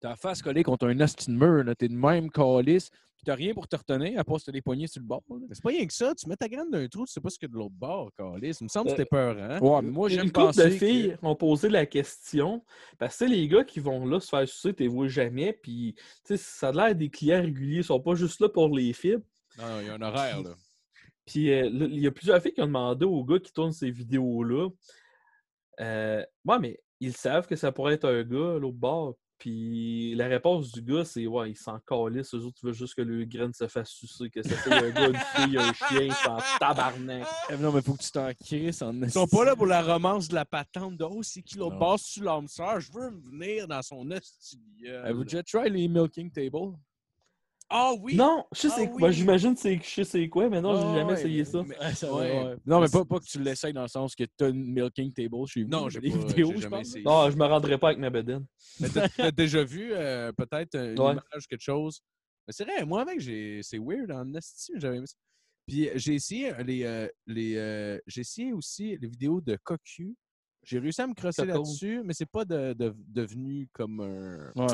ta 0.03 0.17
face 0.17 0.41
collée 0.41 0.63
contre 0.63 0.87
un 0.87 0.99
Austin 0.99 1.31
mur, 1.31 1.63
là, 1.63 1.73
t'es 1.75 1.87
de 1.87 1.95
même 1.95 2.29
calice, 2.29 2.89
puis 2.89 3.23
t'as 3.25 3.35
rien 3.35 3.53
pour 3.53 3.69
te 3.69 3.75
retenir, 3.77 4.19
à 4.19 4.23
part 4.25 4.37
si 4.37 4.45
t'as 4.47 4.51
des 4.51 4.61
poignées 4.61 4.85
sur 4.87 4.99
le 5.01 5.07
bord. 5.07 5.23
là. 5.29 5.37
C'est 5.53 5.63
pas 5.63 5.69
rien 5.69 5.85
que 5.87 5.93
ça. 5.93 6.13
Tu 6.13 6.27
mets 6.27 6.35
ta 6.35 6.49
graine 6.49 6.69
d'un 6.69 6.85
trou, 6.89 7.05
tu 7.05 7.13
sais 7.13 7.21
pas 7.21 7.29
ce 7.29 7.39
qu'il 7.39 7.47
y 7.47 7.51
a 7.51 7.53
de 7.53 7.57
l'autre 7.57 7.73
bord, 7.73 8.11
Carlis. 8.17 8.57
Il 8.59 8.65
me 8.65 8.67
semble 8.67 8.87
que 8.87 8.91
Euh, 8.91 8.97
c'était 8.97 9.09
peur, 9.09 9.37
hein? 9.39 9.59
Ouais, 9.61 9.81
mais 9.81 9.91
moi, 9.91 10.09
j'aime 10.09 10.25
Une 10.25 10.31
couple 10.33 10.47
penser 10.47 10.65
de 10.65 10.69
filles 10.71 11.17
ont 11.21 11.35
posé 11.35 11.69
la 11.69 11.85
question, 11.85 12.65
parce 12.99 13.17
que 13.17 13.23
tu 13.23 13.31
sais, 13.31 13.37
les 13.37 13.47
gars 13.47 13.63
qui 13.63 13.79
vont 13.79 14.05
là 14.05 14.19
se 14.19 14.27
faire 14.27 14.45
sucer, 14.47 14.73
t'es 14.73 14.87
vois 14.87 15.07
jamais, 15.07 15.53
puis 15.53 15.95
tu 15.95 16.03
sais, 16.25 16.37
ça 16.37 16.67
a 16.67 16.71
l'air 16.73 16.95
des 16.95 17.09
clients 17.09 17.41
réguliers, 17.41 17.77
ils 17.77 17.83
sont 17.85 18.01
pas 18.01 18.15
juste 18.15 18.41
là 18.41 18.49
pour 18.49 18.67
les 18.75 18.91
fibres. 18.91 19.23
Non, 19.57 19.67
non, 19.69 19.79
il 19.79 19.87
y 19.87 19.89
a 19.89 19.93
un 19.93 20.01
horaire, 20.01 20.41
là. 20.41 20.49
Puis 21.25 21.49
euh, 21.49 21.69
là, 21.69 21.85
il 21.89 21.99
y 22.01 22.07
a 22.07 22.11
plusieurs 22.11 22.41
filles 22.41 22.53
qui 22.53 22.61
ont 22.61 22.65
demandé 22.67 23.05
aux 23.05 23.23
gars 23.23 23.39
qui 23.39 23.53
tournent 23.53 23.71
ces 23.71 23.89
vidéos-là. 23.89 24.67
Euh, 25.79 26.23
ouais, 26.45 26.59
mais 26.59 26.79
ils 26.99 27.15
savent 27.15 27.47
que 27.47 27.55
ça 27.55 27.71
pourrait 27.71 27.93
être 27.93 28.05
un 28.09 28.23
gars 28.23 28.55
à 28.55 28.59
l'autre 28.59 28.77
bord. 28.77 29.15
Puis 29.43 30.15
la 30.15 30.27
réponse 30.29 30.71
du 30.71 30.81
gars, 30.81 31.03
c'est 31.03 31.27
ouais, 31.27 31.51
ils 31.51 31.57
s'en 31.57 31.77
calissent. 31.79 32.33
Eux 32.33 32.45
autres, 32.45 32.59
ils 32.63 32.67
veulent 32.67 32.73
juste 32.73 32.95
que 32.95 33.01
le 33.01 33.25
graine 33.25 33.51
se 33.51 33.67
fasse 33.67 33.89
sucer. 33.89 34.29
Que 34.29 34.41
ça 34.41 34.55
soit 34.55 34.75
un 34.75 34.89
gars, 34.89 35.09
une 35.09 35.17
fille, 35.17 35.57
un 35.57 35.73
chien, 35.73 36.13
s'en 36.23 36.37
tabarnak. 36.61 37.27
Eh, 37.49 37.57
Non, 37.57 37.73
mais 37.73 37.81
faut 37.81 37.93
que 37.95 38.03
tu 38.03 38.09
t'en 38.09 38.31
crisses 38.33 38.81
en 38.81 38.93
Ils 39.01 39.11
sont 39.11 39.27
pas 39.27 39.43
là 39.43 39.53
pour 39.57 39.65
la 39.65 39.81
romance 39.81 40.29
de 40.29 40.35
la 40.35 40.45
patente 40.45 40.95
de 40.95 41.03
Oh, 41.03 41.21
c'est 41.23 41.41
qui 41.41 41.57
l'autre 41.57 41.77
bord 41.77 41.99
sur 41.99 42.23
l'homme 42.23 42.47
sœur? 42.47 42.79
Je 42.79 42.89
veux 42.93 43.09
me 43.11 43.19
venir 43.19 43.67
dans 43.67 43.81
son 43.81 44.09
hostie. 44.11 44.61
Avez-vous 45.03 45.25
déjà 45.25 45.43
try 45.43 45.69
les 45.69 45.89
milking 45.89 46.31
tables? 46.31 46.77
Ah 47.69 47.93
oui! 47.99 48.15
Non, 48.15 48.45
je 48.53 48.59
sais 48.61 48.67
Ah 48.71 48.75
c'est 48.77 48.85
quoi. 48.87 48.95
oui. 48.95 49.01
Ben, 49.01 49.11
J'imagine 49.11 49.55
c'est 49.55 49.77
je 49.81 49.89
sais 49.89 50.03
c'est 50.03 50.29
quoi, 50.29 50.47
mais 50.49 50.61
non, 50.61 50.75
j'ai 50.75 50.83
Ah 50.85 50.95
jamais 50.95 51.13
ouais, 51.13 51.19
essayé 51.19 51.45
ça. 51.45 51.63
mais- 51.67 51.79
Ouais, 51.79 51.93
ça 51.95 52.13
Ouais. 52.13 52.29
va, 52.43 52.49
ouais. 52.51 52.55
Non, 52.65 52.79
mais 52.81 52.87
pas, 52.89 53.03
pas 53.05 53.19
que 53.19 53.25
tu 53.25 53.39
l'essayes 53.41 53.73
dans 53.73 53.81
le 53.81 53.87
sens 53.87 54.15
que 54.15 54.23
t'as 54.37 54.49
une 54.49 54.71
milking 54.73 55.11
table 55.11 55.47
chez 55.47 55.63
vous. 55.63 55.69
Non, 55.69 55.89
j'ai 55.89 55.99
pas- 56.01 56.07
vidéos, 56.07 56.49
j'ai 56.51 56.55
je 56.57 56.61
jamais 56.61 56.77
pense. 56.77 56.87
essayé. 56.89 57.03
Non, 57.03 57.29
je 57.31 57.35
me 57.37 57.45
rendrai 57.45 57.77
pas 57.79 57.87
avec 57.87 57.99
ma 57.99 58.09
bedaine. 58.11 58.45
Mais 58.79 58.89
t'as 58.89 59.07
déjà 59.31 59.63
vu 59.63 59.89
euh, 59.91 60.31
peut-être 60.33 60.75
une 60.75 60.99
Ouais. 60.99 61.11
image, 61.13 61.47
quelque 61.49 61.61
chose? 61.63 61.99
Mais 62.47 62.53
c'est 62.53 62.65
vrai, 62.65 62.85
moi 62.85 63.05
j'ai- 63.17 63.61
c'est 63.63 63.79
weird 63.79 64.11
en 64.11 64.31
esti, 64.35 64.73
mais 64.73 64.79
j'avais 64.79 64.97
aimé 64.97 65.07
ça. 65.07 65.15
Puis 65.67 65.87
euh, 65.89 65.93
j'ai 65.95 66.13
essayé 66.15 66.53
euh, 66.53 66.61
les, 66.63 66.83
euh, 66.83 67.07
les 67.25 67.55
euh, 67.55 67.97
j'ai 68.05 68.21
essayé 68.21 68.53
aussi 68.53 68.97
les 68.97 69.07
vidéos 69.07 69.39
de 69.41 69.57
cocu. 69.63 70.13
J'ai 70.63 70.79
réussi 70.79 71.01
à 71.01 71.07
me 71.07 71.13
crosser 71.13 71.45
là-dessus, 71.45 72.01
mais 72.03 72.13
c'est 72.13 72.25
pas 72.25 72.45
de, 72.45 72.73
de- 72.73 72.95
devenu 73.09 73.67
comme 73.73 73.99
un, 73.99 74.51
Ouais, 74.55 74.67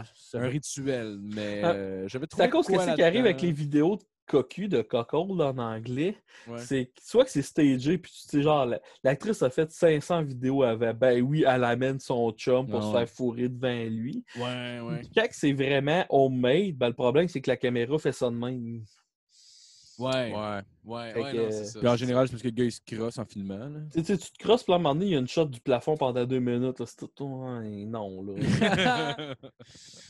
rituel. 0.48 1.18
Mais 1.22 1.62
Ah, 1.64 1.72
euh, 1.72 2.08
j'avais 2.08 2.28
C'est 2.34 2.42
à 2.44 2.48
cause 2.48 2.66
de 2.68 2.72
que 2.72 2.76
quoi 2.78 2.86
c'est 2.86 2.96
qui 2.96 3.02
arrive 3.04 3.26
avec 3.26 3.42
les 3.42 3.52
vidéos 3.52 3.96
de 3.98 4.04
cocu, 4.28 4.68
de 4.68 4.84
cockle 4.84 5.16
en 5.42 5.58
anglais. 5.58 6.16
Ouais. 6.48 6.60
C'est 6.60 6.92
soit 7.02 7.26
que 7.26 7.32
c'est 7.32 7.42
stagé, 7.42 7.98
puis 7.98 8.12
tu 8.12 8.20
sais, 8.30 8.42
genre, 8.44 8.68
la- 8.68 8.80
l'actrice 9.04 9.42
a 9.42 9.50
fait 9.50 9.72
500 9.72 10.22
vidéos 10.24 10.62
avant. 10.62 10.94
Ben 10.94 11.20
oui, 11.24 11.44
elle 11.48 11.64
amène 11.64 12.00
son 12.00 12.32
chum 12.34 12.68
pour 12.68 12.80
Ah 12.80 12.82
se 12.84 12.88
ouais. 12.90 12.94
faire 13.06 13.10
fourrer 13.10 13.50
devant 13.50 13.90
lui. 13.90 14.24
Ouais, 14.36 14.80
ouais. 14.82 15.02
Quand 15.16 15.28
que 15.28 15.36
c'est 15.36 15.54
vraiment 15.54 16.06
homemade, 16.10 16.76
ben 16.76 16.90
le 16.90 16.94
problème, 16.94 17.28
c'est 17.28 17.42
que 17.42 17.50
la 17.50 17.58
caméra 17.58 17.98
fait 17.98 18.12
ça 18.12 18.30
de 18.30 18.36
même. 18.36 18.84
Ouais. 20.00 20.34
Ouais. 20.34 20.62
Ouais, 20.86 21.14
ouais, 21.22 21.32
que- 21.34 21.38
non, 21.38 21.52
c'est 21.52 21.66
ça. 21.66 21.80
Puis 21.80 21.88
en 21.88 21.96
général, 21.96 22.28
c'est 22.28 22.32
parce 22.32 22.42
que 22.42 22.48
le 22.48 22.54
gars, 22.54 22.64
il 22.64 22.72
se 22.72 22.80
crosse 22.84 23.18
en 23.20 23.26
filmant. 23.26 23.58
Là. 23.60 23.80
Tu 23.94 24.04
sais, 24.04 24.18
tu 24.18 24.32
te 24.32 24.38
crosses, 24.40 24.64
puis 24.64 24.74
à 24.74 24.78
un 24.78 24.80
moment 24.80 24.96
donné, 24.96 25.08
il 25.08 25.12
y 25.12 25.16
a 25.16 25.20
une 25.20 25.28
shot 25.28 25.46
du 25.46 25.60
plafond 25.60 25.96
pendant 25.98 26.26
deux 26.26 26.40
minutes. 26.40 26.80
là. 26.80 26.86
C'est 26.88 27.14
tout. 27.14 27.24
Ouais, 27.26 27.86
non, 27.86 28.24
là. 28.24 28.34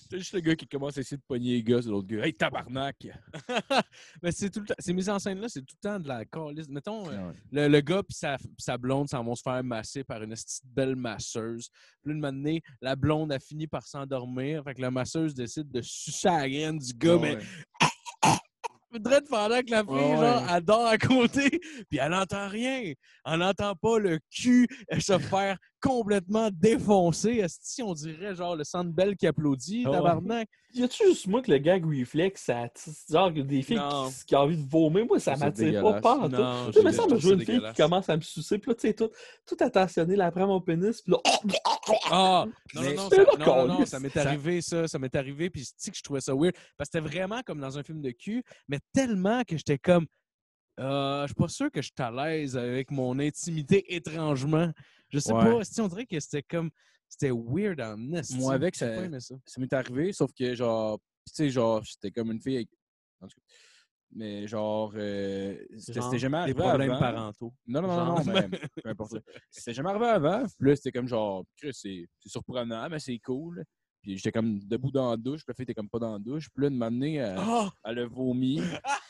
C'est 0.10 0.18
juste 0.20 0.34
le 0.34 0.40
gars 0.40 0.56
qui 0.56 0.68
commence 0.68 0.98
à 0.98 1.02
essayer 1.02 1.18
de 1.18 1.24
pogner 1.28 1.53
les 1.53 1.64
gars, 1.64 1.82
c'est 1.82 1.90
l'autre 1.90 2.07
gars. 2.07 2.24
Hey, 2.26 2.34
tabarnak! 2.34 3.07
Mais 4.24 4.32
c'est 4.32 4.49
tout 4.49 4.61
le 4.61 4.68
temps. 4.68 4.76
Ces 4.80 4.94
mises 4.94 5.10
en 5.10 5.20
scène-là, 5.20 5.48
c'est 5.49 5.61
tout 5.61 5.76
le 5.84 5.90
temps 5.90 5.99
de 5.99 6.07
la 6.07 6.24
calice. 6.26 6.70
Mettons, 6.70 7.10
euh, 7.10 7.28
Ouais. 7.30 7.34
le, 7.52 7.68
le 7.68 7.82
gars 7.82 8.02
puis 8.03 8.16
sa, 8.16 8.38
pis 8.38 8.48
sa 8.60 8.78
blonde 8.78 9.10
s'en 9.10 9.24
vont 9.24 9.36
se 9.36 9.41
faire 9.41 9.64
masser 9.64 10.03
par 10.03 10.22
une 10.24 10.30
petite 10.32 10.64
belle 10.66 10.95
masseuse. 10.95 11.70
Puis 12.03 12.14
une 12.14 12.22
donné, 12.22 12.61
la 12.82 12.95
blonde 12.95 13.32
a 13.32 13.40
fini 13.40 13.68
par 13.68 13.86
s'endormir. 13.86 14.64
Fait 14.64 14.74
que 14.76 14.82
la 14.82 14.91
masseuse 14.91 15.34
décide 15.34 15.70
de 15.70 15.82
sucer 15.82 16.30
la 16.30 16.49
graine 16.49 16.78
du 16.78 16.94
gars, 16.94 17.18
mais 17.20 17.36
Ouais. 17.36 17.44
Dread 18.91 19.28
pendant 19.30 19.61
que 19.61 19.70
la 19.72 19.84
fille, 19.84 19.94
Ouais, 19.94 20.18
genre, 20.18 20.44
elle 20.53 20.64
dort 20.64 20.88
à 20.88 20.98
côté, 20.98 21.49
puis 21.90 21.99
elle 21.99 22.11
n'entend 22.11 22.48
rien. 22.48 22.94
Elle 23.26 23.40
n'entend 23.40 23.76
pas 23.76 23.99
le 23.99 24.20
cul 24.32 24.68
se 24.99 25.20
faire 25.20 25.57
complètement 25.82 26.50
défoncer. 26.52 27.38
Esti, 27.38 27.82
on 27.84 27.94
dirait, 27.94 28.36
genre, 28.36 28.56
le 28.56 28.64
Sandbell 28.64 29.16
qui 29.16 29.28
applaudit, 29.28 29.86
Ouais. 29.86 29.92
tabarnak. 29.94 30.48
Y 30.74 30.84
a-tu 30.84 31.04
juste 31.08 31.26
moi 31.28 31.42
que 31.42 31.50
le 31.52 31.58
gag 31.58 31.84
reflex, 31.84 32.44
ça 32.44 32.68
genre 33.10 33.34
que 33.34 33.40
des 33.40 33.64
filles 33.64 33.80
qui, 34.10 34.26
qui 34.28 34.36
ont 34.36 34.40
envie 34.40 34.58
de 34.64 34.70
vomir? 34.70 35.06
Moi, 35.08 35.20
ça 35.20 35.36
m'attire 35.36 35.82
pas, 35.82 36.00
pas 36.02 36.30
tout. 36.30 36.72
Tu 36.74 36.82
sais, 36.82 36.92
ça 36.92 37.08
me 37.08 37.18
joue 37.18 37.34
une 37.34 37.44
fille 37.46 37.60
qui 37.62 37.82
commence 37.82 38.08
à 38.10 38.16
me 38.18 38.22
sucer, 38.22 38.60
puis 38.60 38.70
là, 38.72 38.76
tu 38.76 38.82
sais, 38.82 38.94
tout, 38.94 39.10
tout 39.48 39.58
attentionné, 39.62 40.16
elle 40.20 40.32
prend 40.32 40.46
mon 40.48 40.62
pénis, 40.62 41.02
puis 41.02 41.14
là, 41.14 41.18
Ah! 42.12 42.46
Non, 42.76 42.82
Mais 42.82 42.94
non, 42.94 43.04
non, 43.04 43.10
c'est 43.10 43.16
ça, 43.16 43.24
là, 43.24 43.28
non, 43.40 43.46
non, 43.46 43.68
non, 43.68 43.74
câlisse. 43.78 43.90
ça 43.90 44.00
m'est 44.00 44.18
arrivé, 44.18 44.62
ça. 44.62 44.88
Ça 44.88 45.00
m'est 45.00 45.16
arrivé, 45.16 45.50
puis 45.50 45.68
c'est 45.78 45.90
que 45.92 45.98
je 45.98 46.04
trouvais 46.04 46.22
ça 46.22 46.34
weird. 46.36 46.54
Parce 46.78 46.90
que 46.90 47.00
c'était 47.00 47.08
vraiment 47.08 47.42
comme 47.44 47.60
dans 47.60 47.78
un 47.78 47.84
film 47.84 48.02
de 48.02 48.12
cul, 48.12 48.44
mais 48.68 48.80
tellement 48.94 49.44
que 49.44 49.58
j'étais 49.58 49.78
comme. 49.80 50.06
Euh, 50.80 51.24
je 51.24 51.28
suis 51.28 51.36
pas 51.36 51.48
sûr 51.50 51.70
que 51.72 51.82
je 51.82 51.88
suis 51.88 51.94
à 52.06 52.10
l'aise 52.12 52.56
avec 52.56 52.90
mon 52.92 53.20
intimité 53.20 53.94
étrangement. 53.96 54.72
Je 55.10 55.19
sais 55.19 55.34
Ouais. 55.34 55.44
pas. 55.44 55.60
esti, 55.61 55.81
On 55.81 55.88
dirait 55.88 56.06
que 56.06 56.19
c'était 56.19 56.44
comme. 56.44 56.69
C'était 57.07 57.31
weird 57.31 57.81
en 57.81 58.14
esti. 58.14 58.38
Moi, 58.38 58.53
avec, 58.53 58.76
ça- 58.76 59.19
ça. 59.19 59.36
Ça 59.45 59.60
m'est 59.61 59.73
arrivé, 59.73 60.14
sauf 60.14 60.31
que, 60.31 60.53
genre, 60.53 60.99
tu 61.26 61.34
sais, 61.34 61.49
genre, 61.49 61.84
c'était 61.86 62.11
comme 62.11 62.31
une 62.31 62.40
fille 62.41 62.57
avec. 62.57 62.69
en 63.22 63.27
tout 63.27 63.36
cas, 63.36 63.41
Mais 64.11 64.48
genre, 64.48 64.91
euh, 64.95 65.57
c'était 65.77 66.18
jamais 66.19 66.38
Des 66.38 66.41
arrivé 66.44 66.60
problèmes 66.60 66.91
avant. 66.91 66.99
parentaux. 66.99 67.53
Non, 67.68 67.81
non, 67.81 67.88
non, 67.88 68.06
non, 68.06 68.23
mais 68.26 68.49
peu 68.84 68.90
importe. 68.90 69.15
C'était 69.52 69.73
jamais 69.73 69.90
arrivé 69.90 70.06
avant. 70.07 70.44
Puis 70.57 70.69
là, 70.69 70.76
c'était 70.76 70.91
comme 70.91 71.07
genre, 71.07 71.44
c'est 71.60 71.72
c'est 72.19 72.30
surprenant, 72.30 72.88
mais 72.90 72.99
c'est 72.99 73.19
cool. 73.19 73.64
Puis 74.02 74.18
j'étais 74.18 74.31
comme 74.31 74.60
debout 74.60 74.91
dans 74.91 75.11
la 75.11 75.18
douche, 75.18 75.41
puis 75.44 75.52
la 75.52 75.53
fille 75.56 75.64
était 75.64 75.73
comme 75.73 75.90
pas 75.90 75.99
dans 75.99 76.14
la 76.14 76.19
douche. 76.19 76.48
Puis 76.53 76.64
là, 76.64 76.69
une 76.69 76.77
matinée, 76.77 77.15
elle, 77.15 77.36
Ah! 77.38 77.69
elle 77.84 77.99
a 77.99 78.06
vomi. 78.07 78.61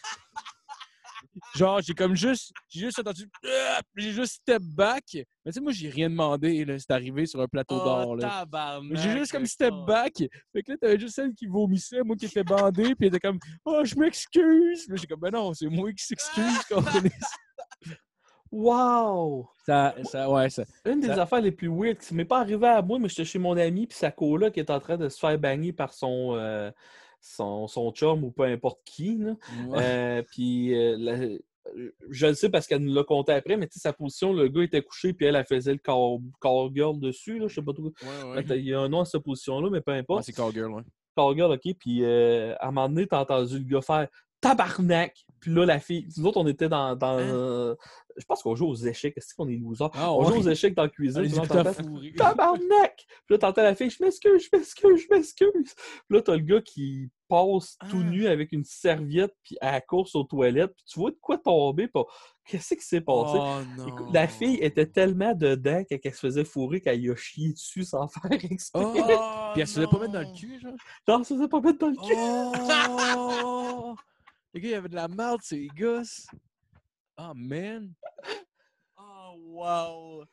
Genre, 1.55 1.81
j'ai 1.81 1.93
comme 1.93 2.15
juste, 2.15 2.51
j'ai 2.69 2.81
juste 2.81 2.99
entendu, 2.99 3.29
Ah! 3.45 3.79
J'ai 3.95 4.11
juste 4.11 4.33
step 4.41 4.61
back. 4.61 5.03
Mais 5.13 5.51
tu 5.51 5.53
sais, 5.53 5.61
moi, 5.61 5.71
j'ai 5.71 5.89
rien 5.89 6.09
demandé, 6.09 6.63
là. 6.65 6.77
C'est 6.79 6.91
arrivé 6.91 7.25
sur 7.25 7.41
un 7.41 7.47
plateau 7.47 7.75
d'or, 7.77 8.09
Oh, 8.09 8.15
là. 8.15 8.27
tabarnak! 8.29 8.89
Mais 8.91 8.97
J'ai 8.99 9.17
juste 9.17 9.31
comme 9.31 9.45
step 9.45 9.73
back. 9.87 10.13
Fait 10.53 10.63
que 10.63 10.71
là, 10.71 10.77
t'avais 10.79 10.99
juste 10.99 11.15
celle 11.15 11.33
qui 11.33 11.47
vomissait, 11.47 12.01
moi 12.03 12.15
qui 12.15 12.25
étais 12.25 12.43
bandé, 12.43 12.83
puis 12.95 13.07
elle 13.07 13.15
était 13.15 13.19
comme 13.19 13.39
Oh, 13.65 13.81
je 13.83 13.95
m'excuse. 13.95 14.87
Là, 14.87 14.95
j'ai 14.95 15.07
comme 15.07 15.19
Ben 15.19 15.31
non, 15.31 15.53
c'est 15.53 15.67
moi 15.67 15.91
qui 15.93 16.03
s'excuse. 16.05 16.59
wow! 18.51 19.47
ça, 19.65 19.93
ça, 20.05 20.29
ouais, 20.29 20.49
ça. 20.49 20.63
Une 20.85 20.99
des 20.99 21.07
Ça- 21.07 21.21
affaires 21.23 21.41
les 21.41 21.51
plus 21.51 21.67
weird 21.69 21.97
qui 21.99 22.13
m'est 22.15 22.25
pas 22.25 22.39
arrivé 22.39 22.67
à 22.67 22.81
moi, 22.81 22.97
mais 22.99 23.07
j'étais 23.09 23.25
chez 23.25 23.39
mon 23.39 23.55
ami, 23.57 23.85
puis 23.87 23.97
sa 23.97 24.11
coloc 24.11 24.53
qui 24.53 24.59
est 24.59 24.69
en 24.71 24.79
train 24.79 24.97
de 24.97 25.07
se 25.09 25.19
faire 25.19 25.37
bagner 25.37 25.71
par 25.73 25.93
son, 25.93 26.35
euh, 26.35 26.71
son, 27.21 27.67
son 27.67 27.91
chum 27.91 28.23
ou 28.23 28.31
peu 28.31 28.43
importe 28.43 28.79
qui. 28.85 29.17
là. 29.17 29.35
Euh, 29.73 30.23
puis 30.31 30.73
euh, 30.75 30.95
la- 30.97 31.37
je 32.09 32.25
le 32.27 32.33
sais 32.33 32.49
parce 32.49 32.65
qu'elle 32.65 32.81
nous 32.83 32.93
l'a 32.93 33.03
conté 33.03 33.31
après, 33.31 33.55
mais 33.55 33.67
tu 33.67 33.73
sais, 33.73 33.79
sa 33.81 33.93
position, 33.93 34.33
le 34.33 34.47
gars 34.47 34.63
était 34.63 34.81
couché, 34.81 35.13
puis 35.13 35.27
elle, 35.27 35.35
elle 35.35 35.45
faisait 35.45 35.73
le 35.73 35.77
car, 35.77 35.97
car 36.41 36.73
girl 36.73 36.99
dessus. 36.99 37.37
Là, 37.37 37.47
je 37.47 37.55
sais 37.55 37.61
pas 37.61 37.73
trop. 37.73 37.83
Ouais, 38.01 38.31
ouais. 38.43 38.57
Il 38.59 38.65
y 38.65 38.73
a 38.73 38.79
un 38.79 38.89
nom 38.89 39.01
à 39.01 39.05
cette 39.05 39.21
position-là, 39.23 39.69
mais 39.69 39.81
peu 39.81 39.91
importe. 39.91 40.23
c'est 40.23 40.33
Cowgirl, 40.33 40.71
ouais. 40.71 40.81
Car 41.15 41.35
girl, 41.35 41.51
OK. 41.51 41.75
Puis 41.79 42.03
euh, 42.03 42.55
à 42.59 42.69
un 42.69 42.71
moment 42.71 42.89
donné, 42.89 43.05
t'as 43.05 43.19
entendu 43.19 43.59
le 43.59 43.65
gars 43.65 43.81
faire 43.81 44.07
tabarnak. 44.41 45.25
Puis 45.39 45.53
là, 45.53 45.65
la 45.65 45.79
fille. 45.79 46.07
Nous 46.17 46.25
autres, 46.25 46.37
on 46.41 46.47
était 46.47 46.67
dans. 46.69 46.95
dans 46.95 47.17
Hein? 47.17 47.21
euh, 47.21 47.75
je 48.17 48.25
pense 48.25 48.43
qu'on 48.43 48.55
joue 48.55 48.67
aux 48.67 48.75
échecs. 48.75 49.13
Est-ce 49.15 49.33
qu'on 49.33 49.47
est 49.47 49.55
losers? 49.55 49.89
Ah, 49.93 50.11
on 50.11 50.25
joue 50.25 50.39
aux 50.39 50.49
échecs 50.49 50.75
dans 50.75 50.83
la 50.83 50.89
cuisine. 50.89 51.21
Puis 51.23 51.31
là. 51.31 51.45
Tabarnak! 52.17 52.95
Puis 53.07 53.15
là, 53.29 53.37
t'entends 53.37 53.63
la 53.63 53.75
fille, 53.75 53.89
je 53.89 54.03
m'excuse, 54.03 54.43
je 54.51 54.57
m'excuse, 54.57 55.01
je 55.09 55.15
m'excuse. 55.15 55.73
Puis 55.75 56.17
là, 56.17 56.21
t'as 56.21 56.33
le 56.35 56.41
gars 56.43 56.59
qui 56.61 57.09
passe 57.29 57.77
tout 57.89 57.99
Ah. 58.01 58.09
nu 58.09 58.27
avec 58.27 58.51
une 58.51 58.65
serviette, 58.65 59.33
puis 59.43 59.55
à 59.61 59.71
la 59.71 59.79
course 59.81 60.15
aux 60.15 60.23
toilettes, 60.25 60.73
puis 60.75 60.83
tu 60.85 60.99
vois 60.99 61.11
de 61.11 61.17
quoi 61.21 61.37
tomber, 61.37 61.87
puis 61.87 62.03
qu'est-ce 62.43 62.73
qui 62.75 62.81
s'est 62.85 62.99
passé? 62.99 63.37
Oh 63.39 63.87
Écoute, 63.87 64.07
non. 64.07 64.11
La 64.11 64.27
fille 64.27 64.57
était 64.61 64.87
tellement 64.87 65.33
dedans 65.33 65.83
qu'elle 65.85 66.01
qu'elle 66.01 66.13
se 66.13 66.19
faisait 66.19 66.43
fourrer 66.43 66.81
qu'elle 66.81 66.99
y 67.01 67.09
a 67.09 67.15
chié 67.15 67.53
dessus 67.53 67.83
sans 67.85 68.07
faire 68.09 68.31
exprès. 68.33 68.83
Oh, 68.83 68.91
Puis 69.53 69.61
elle 69.61 69.67
se 69.67 69.75
faisait 69.75 69.87
pas 69.87 69.99
mettre 69.99 70.11
dans 70.13 70.19
le 70.27 70.35
cul, 70.37 70.59
genre? 70.59 70.73
Non, 71.07 71.23
ça 71.23 71.35
faisait 71.35 71.47
pas 71.47 71.61
mettre 71.61 71.79
dans 71.79 71.87
le 71.87 71.95
cul. 71.95 72.13
Oh! 73.17 73.95
Le 74.53 74.59
gars, 74.59 74.69
il 74.69 74.73
avait 74.73 74.89
de 74.89 74.95
la 74.95 75.07
merde, 75.07 75.39
ces 75.43 75.67
gosses. 75.67 76.25
Oh, 77.17 77.31
man. 77.35 77.93
Oh, 78.97 79.33
wow. 79.37 80.21
Oh, 80.21 80.25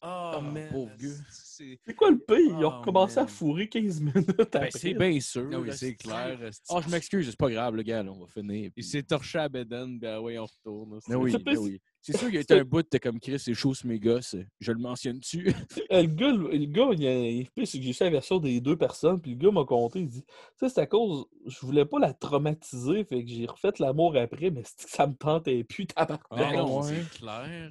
Ah, 0.00 0.40
man. 0.40 0.68
pauvre 0.70 0.96
gars. 0.96 1.08
C'est... 1.30 1.80
C'est 1.84 1.94
quoi 1.94 2.10
le 2.12 2.18
pire? 2.18 2.38
Ils 2.38 2.52
ont 2.64 2.68
Oh, 2.68 2.78
recommencé 2.78 3.18
à 3.18 3.26
fourrer 3.26 3.68
15 3.68 4.00
minutes 4.00 4.30
après. 4.38 4.60
Ben, 4.60 4.70
c'est 4.70 4.94
bien 4.94 5.18
sûr. 5.20 5.50
Ah 5.52 5.58
oui, 5.58 5.68
là, 5.68 5.76
c'est 5.76 5.96
clair. 5.96 6.38
Oh, 6.68 6.80
je 6.80 6.88
m'excuse, 6.88 7.28
c'est 7.30 7.36
pas 7.36 7.50
grave, 7.50 7.74
le 7.74 7.82
gars, 7.82 8.04
là, 8.04 8.12
on 8.12 8.20
va 8.20 8.26
finir. 8.28 8.66
Il 8.66 8.70
puis- 8.70 8.84
s'est 8.84 9.02
torché 9.02 9.38
à 9.40 9.48
Beden, 9.48 9.98
ben 9.98 10.20
ouais, 10.20 10.38
on 10.38 10.46
retourne. 10.46 11.00
Mais 11.08 11.16
oui, 11.16 11.32
Ça 11.32 11.38
mais 11.44 11.52
peut- 11.54 11.58
oui. 11.58 11.80
C'est 12.10 12.16
sûr 12.16 12.28
qu'il 12.28 12.36
y 12.36 12.38
a 12.38 12.40
été 12.40 12.58
un 12.58 12.64
bout, 12.64 12.82
t'es 12.82 12.98
comme 12.98 13.20
Chris, 13.20 13.38
c'est 13.38 13.52
chaud 13.52 13.74
sur 13.74 13.86
mes 13.86 13.98
gosses. 13.98 14.34
Je 14.60 14.72
le 14.72 14.78
mentionne-tu? 14.78 15.52
Euh, 15.92 16.02
le 16.02 16.08
gars, 16.08 16.32
le, 16.32 16.50
le 16.50 16.66
gars, 16.66 16.88
il, 16.92 17.06
a, 17.06 17.14
il 17.14 17.48
que 17.50 17.64
j'ai 17.64 17.92
fait 17.92 18.04
la 18.04 18.10
version 18.10 18.38
des 18.38 18.60
deux 18.60 18.76
personnes, 18.76 19.20
puis 19.20 19.32
le 19.32 19.36
gars 19.36 19.50
m'a 19.50 19.64
compté, 19.64 20.00
il 20.00 20.08
dit, 20.08 20.22
tu 20.22 20.32
sais, 20.58 20.68
c'est 20.68 20.80
à 20.80 20.86
cause, 20.86 21.24
je 21.46 21.58
voulais 21.60 21.86
pas 21.86 21.98
la 21.98 22.12
traumatiser, 22.12 23.04
fait 23.04 23.24
que 23.24 23.30
j'ai 23.30 23.46
refait 23.46 23.70
l'amour 23.78 24.14
après, 24.16 24.50
mais 24.50 24.62
c'est 24.64 24.84
que 24.86 24.90
ça 24.90 25.06
me 25.06 25.14
tentait 25.14 25.64
plus, 25.64 25.86
tabarnak. 25.94 26.20
Ah 26.30 26.52
non, 26.56 26.80
ouais. 26.80 26.94
c'est 26.94 27.18
clair. 27.18 27.70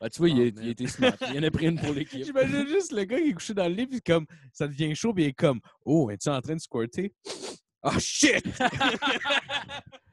Ben, 0.00 0.08
tu 0.10 0.18
vois, 0.18 0.28
il, 0.28 0.38
Oh, 0.38 0.42
a, 0.42 0.62
il 0.62 0.68
a 0.68 0.70
été 0.70 0.86
smart. 0.86 1.16
Il 1.32 1.40
en 1.40 1.42
a 1.42 1.50
pris 1.50 1.66
une 1.66 1.78
pour 1.78 1.92
l'équipe. 1.92 2.24
J'imagine 2.24 2.66
juste 2.68 2.92
le 2.92 3.04
gars 3.04 3.20
qui 3.20 3.30
est 3.30 3.34
couché 3.34 3.54
dans 3.54 3.68
le 3.68 3.74
lit, 3.74 3.86
puis 3.86 4.00
comme, 4.00 4.26
ça 4.52 4.68
devient 4.68 4.94
chaud, 4.94 5.12
puis 5.12 5.24
il 5.24 5.28
est 5.28 5.32
comme, 5.32 5.60
oh, 5.84 6.10
es-tu 6.10 6.28
en 6.28 6.40
train 6.40 6.54
de 6.54 6.60
squirter? 6.60 7.14
Ah, 7.82 7.98
shit! 7.98 8.44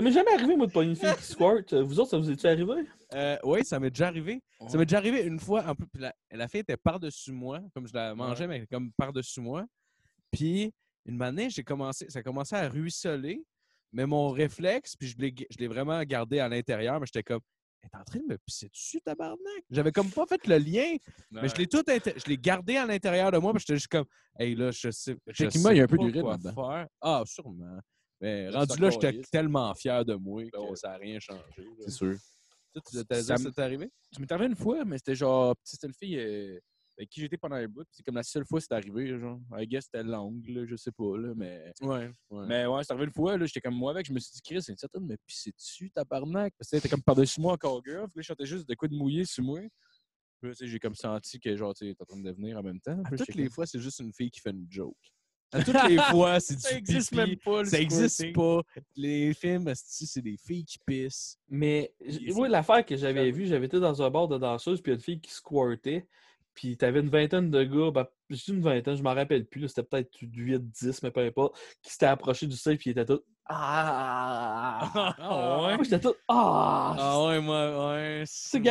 Ça 0.00 0.04
m'est 0.04 0.12
jamais 0.12 0.32
arrivé, 0.32 0.56
moi, 0.56 0.66
de 0.66 0.72
pogner 0.72 0.90
une 0.90 0.96
fille 0.96 1.14
qui 1.14 1.24
squirt. 1.24 1.74
Vous 1.74 2.00
autres, 2.00 2.08
ça 2.08 2.16
vous 2.16 2.30
est-tu 2.30 2.46
arrivé? 2.46 2.86
Euh, 3.12 3.36
oui, 3.44 3.62
ça 3.66 3.78
m'est 3.78 3.90
déjà 3.90 4.06
arrivé. 4.06 4.42
Ça 4.66 4.78
m'est 4.78 4.86
déjà 4.86 4.96
arrivé 4.96 5.20
une 5.24 5.38
fois, 5.38 5.62
en 5.66 5.74
plus, 5.74 5.86
puis 5.88 6.00
la, 6.00 6.14
la 6.30 6.48
fille 6.48 6.60
était 6.60 6.78
par-dessus 6.78 7.32
moi, 7.32 7.60
comme 7.74 7.86
je 7.86 7.92
la 7.92 8.14
mangeais, 8.14 8.46
mais 8.46 8.56
elle 8.56 8.62
était 8.62 8.74
comme 8.74 8.90
par-dessus 8.92 9.42
moi. 9.42 9.66
Puis, 10.30 10.72
une 11.04 11.20
année, 11.20 11.50
j'ai 11.50 11.62
commencé, 11.62 12.08
ça 12.08 12.20
a 12.20 12.22
commencé 12.22 12.56
à 12.56 12.66
ruisseler, 12.66 13.44
mais 13.92 14.06
mon 14.06 14.30
réflexe, 14.30 14.96
puis 14.96 15.08
je 15.08 15.18
l'ai, 15.18 15.34
je 15.50 15.58
l'ai 15.58 15.68
vraiment 15.68 16.02
gardé 16.04 16.38
à 16.38 16.48
l'intérieur, 16.48 16.98
mais 16.98 17.04
j'étais 17.04 17.22
comme, 17.22 17.40
elle 17.82 17.90
est 17.92 18.00
en 18.00 18.04
train 18.04 18.20
de 18.20 18.26
me 18.26 18.38
pisser 18.38 18.70
dessus, 18.70 19.02
tabarnak. 19.02 19.64
J'avais 19.70 19.92
comme 19.92 20.10
pas 20.10 20.24
fait 20.24 20.46
le 20.46 20.56
lien, 20.56 20.96
mais 21.30 21.48
je 21.48 21.56
l'ai 21.56 21.66
tout, 21.66 21.82
je 21.86 22.26
l'ai 22.26 22.38
gardé 22.38 22.76
à 22.76 22.86
l'intérieur 22.86 23.32
de 23.32 23.36
moi, 23.36 23.52
puis 23.52 23.60
j'étais 23.60 23.76
juste 23.76 23.88
comme, 23.88 24.06
hey 24.38 24.54
là, 24.54 24.70
je 24.70 24.90
sais, 24.90 25.14
sais 25.30 25.48
il 25.52 25.76
y 25.76 25.80
a 25.80 25.84
un 25.84 25.86
peu 25.86 25.98
d'urine 25.98 26.26
là-dedans. 26.26 26.54
faire. 26.54 26.86
Ah, 27.02 27.22
sûrement. 27.26 27.80
Mais 28.20 28.50
rendu 28.50 28.78
là, 28.78 28.90
j'étais 28.90 29.20
tellement 29.30 29.74
fier 29.74 30.04
de 30.04 30.14
moi 30.14 30.44
que 30.44 30.58
ouais. 30.58 30.76
ça 30.76 30.90
n'a 30.90 30.96
rien 30.98 31.18
changé. 31.18 31.42
C'est 31.80 31.90
sûr. 31.90 32.16
Toi, 32.72 32.82
tu 32.86 32.96
Ça 32.96 33.34
que 33.34 33.42
ça 33.42 33.50
t'est 33.50 33.62
arrivé? 33.62 33.90
Tu 34.12 34.20
m'es 34.20 34.32
arrivé 34.32 34.46
une 34.48 34.56
fois, 34.56 34.84
mais 34.84 34.98
c'était 34.98 35.14
genre, 35.14 35.56
c'était 35.64 35.88
une 35.88 35.94
fille 35.94 36.18
euh, 36.18 36.60
avec 36.96 37.08
qui 37.08 37.20
j'étais 37.20 37.36
pendant 37.36 37.56
un 37.56 37.66
bout. 37.66 37.82
puis 37.84 37.94
C'est 37.96 38.02
comme 38.04 38.14
la 38.14 38.22
seule 38.22 38.44
fois 38.44 38.60
que 38.60 38.66
c'est 38.68 38.74
arrivé, 38.74 39.18
genre. 39.18 39.40
I 39.58 39.66
guess 39.66 39.84
c'était 39.84 40.04
longue, 40.04 40.46
là, 40.48 40.64
je 40.66 40.76
sais 40.76 40.92
pas, 40.92 41.16
là, 41.16 41.32
mais. 41.34 41.72
Ouais. 41.80 42.12
ouais. 42.30 42.46
Mais 42.46 42.66
ouais, 42.66 42.84
c'est 42.84 42.92
arrivé 42.92 43.06
une 43.06 43.12
fois, 43.12 43.36
là, 43.36 43.46
j'étais 43.46 43.60
comme 43.60 43.74
moi 43.74 43.90
avec, 43.90 44.06
je 44.06 44.12
me 44.12 44.20
suis 44.20 44.32
dit, 44.34 44.42
Chris, 44.42 44.62
c'est 44.62 44.72
une 44.72 44.78
certaine 44.78 45.04
me 45.04 45.16
pisser 45.26 45.50
dessus, 45.50 45.90
tabarnak? 45.90 46.54
Parce 46.56 46.70
que 46.70 46.76
t'es 46.76 46.88
comme 46.88 47.02
par-dessus 47.02 47.40
moi 47.40 47.54
encore, 47.54 47.82
girl. 47.84 48.06
Puis 48.08 48.18
là, 48.18 48.22
je 48.22 48.26
sentais 48.26 48.46
juste 48.46 48.68
de 48.68 48.74
quoi 48.74 48.86
de 48.86 48.94
mouiller 48.94 49.24
sur 49.24 49.42
moi. 49.42 49.60
Puis 50.40 50.50
là, 50.50 50.54
j'ai 50.60 50.78
comme 50.78 50.94
senti 50.94 51.40
que, 51.40 51.56
genre, 51.56 51.74
t'es 51.74 51.96
en 51.98 52.04
train 52.04 52.18
de 52.18 52.28
devenir 52.28 52.58
en 52.58 52.62
même 52.62 52.80
temps. 52.80 53.02
À 53.04 53.16
toutes 53.16 53.34
les 53.34 53.44
comme, 53.44 53.52
fois, 53.52 53.66
c'est 53.66 53.80
juste 53.80 53.98
une 53.98 54.12
fille 54.12 54.30
qui 54.30 54.40
fait 54.40 54.50
une 54.50 54.66
joke. 54.68 54.96
À 55.52 55.64
toutes 55.64 55.88
les 55.88 55.98
fois, 55.98 56.38
c'est 56.38 56.54
du 56.54 56.60
Ça 56.60 56.76
existe 56.76 57.10
pipi. 57.10 57.16
même 57.16 57.36
pas, 57.36 57.58
le 57.62 57.68
Ça 57.68 57.80
existe 57.80 58.16
squirting. 58.16 58.32
pas. 58.34 58.62
Les 58.96 59.34
films, 59.34 59.72
c'est 59.74 60.22
des 60.22 60.36
filles 60.36 60.64
qui 60.64 60.78
pissent. 60.86 61.38
Mais 61.48 61.92
moi, 62.34 62.48
l'affaire 62.48 62.84
que 62.86 62.96
j'avais 62.96 63.30
vue, 63.32 63.46
j'avais 63.46 63.66
été 63.66 63.80
dans 63.80 64.00
un 64.02 64.10
bar 64.10 64.28
de 64.28 64.38
danseuse, 64.38 64.80
puis 64.80 64.90
il 64.90 64.94
y 64.94 64.96
a 64.96 64.98
une 64.98 65.02
fille 65.02 65.20
qui 65.20 65.32
squirtait, 65.32 66.06
puis 66.54 66.76
t'avais 66.76 67.00
une 67.00 67.08
vingtaine 67.08 67.50
de 67.50 67.64
gars, 67.64 67.90
ben, 67.90 68.06
une 68.48 68.60
vingtaine, 68.60 68.96
je 68.96 69.02
m'en 69.02 69.14
rappelle 69.14 69.44
plus, 69.46 69.68
c'était 69.68 69.82
peut-être 69.82 70.10
8, 70.20 70.58
10, 70.70 71.02
mais 71.02 71.10
peu 71.10 71.20
importe, 71.24 71.56
qui 71.82 71.90
s'était 71.92 72.06
approché 72.06 72.46
du 72.46 72.56
safe, 72.56 72.78
puis 72.78 72.90
il 72.90 72.92
était 72.92 73.04
tout. 73.06 73.20
Ah! 73.52 75.14
Ah 75.18 75.62
ouais? 75.62 75.74
Moi, 75.74 75.82
j'étais 75.84 75.98
tout. 76.00 76.14
Ah! 76.28 76.94
Ah 76.98 77.24
ouais, 77.26 77.40
moi, 77.40 77.90
ouais. 77.92 78.22
c'est 78.26 78.62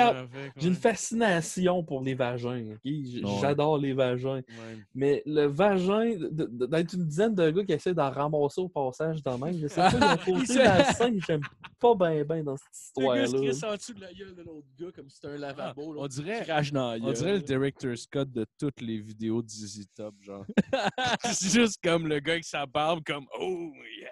J'ai 0.55 0.67
une 0.67 0.75
fascination 0.75 1.83
pour 1.83 2.01
les 2.01 2.15
vagins. 2.15 2.63
ok? 2.71 2.79
J- 2.83 3.21
Ouais. 3.23 3.31
J'adore 3.41 3.77
les 3.77 3.93
vagins. 3.93 4.35
Ouais. 4.37 4.77
Mais 4.95 5.21
le 5.25 5.45
vagin, 5.47 6.11
de- 6.17 6.45
de- 6.49 6.65
d'être 6.65 6.93
une 6.93 7.05
dizaine 7.05 7.35
de 7.35 7.49
gars 7.51 7.63
qui 7.65 7.73
essaient 7.73 7.93
d'en 7.93 8.09
ramasser 8.09 8.61
au 8.61 8.69
passage 8.69 9.21
dans 9.21 9.37
même, 9.37 9.57
je 9.57 9.67
sais 9.67 9.75
pas, 9.81 9.91
il 9.93 9.99
y 9.99 10.03
a 10.03 10.11
un 10.11 10.17
côté 10.17 10.53
Il 10.53 10.57
malsain 10.59 11.11
que 11.11 11.25
j'aime 11.27 11.41
pas 11.79 11.95
bien 11.95 12.23
ben 12.23 12.43
dans 12.43 12.55
cette 12.57 12.67
Le 12.97 13.05
gars 13.15 13.27
se 13.27 13.35
histoire-là. 13.37 13.73
en 13.73 13.77
dessous 13.77 13.93
de 13.93 14.01
la 14.01 14.13
gueule 14.13 14.35
de 14.35 14.41
l'autre 14.43 14.67
gars 14.79 14.91
comme 14.95 15.09
si 15.09 15.15
c'était 15.15 15.27
un 15.33 15.37
lavabo. 15.37 15.93
là. 15.93 16.01
On 16.03 16.07
dirait, 16.07 16.45
la 16.45 16.57
on 17.01 17.11
dirait 17.11 17.33
le 17.33 17.41
director 17.41 17.97
Scott 17.97 18.31
de 18.31 18.45
toutes 18.57 18.81
les 18.81 18.99
vidéos 18.99 19.41
de 19.41 19.47
ZZ 19.49 19.85
Top, 19.95 20.15
genre. 20.21 20.45
c'est 21.33 21.49
juste 21.49 21.79
comme 21.83 22.07
le 22.07 22.19
gars 22.19 22.33
avec 22.33 22.45
sa 22.45 22.65
barbe, 22.65 23.03
comme 23.05 23.27
Oh 23.39 23.71
yeah! 23.99 24.11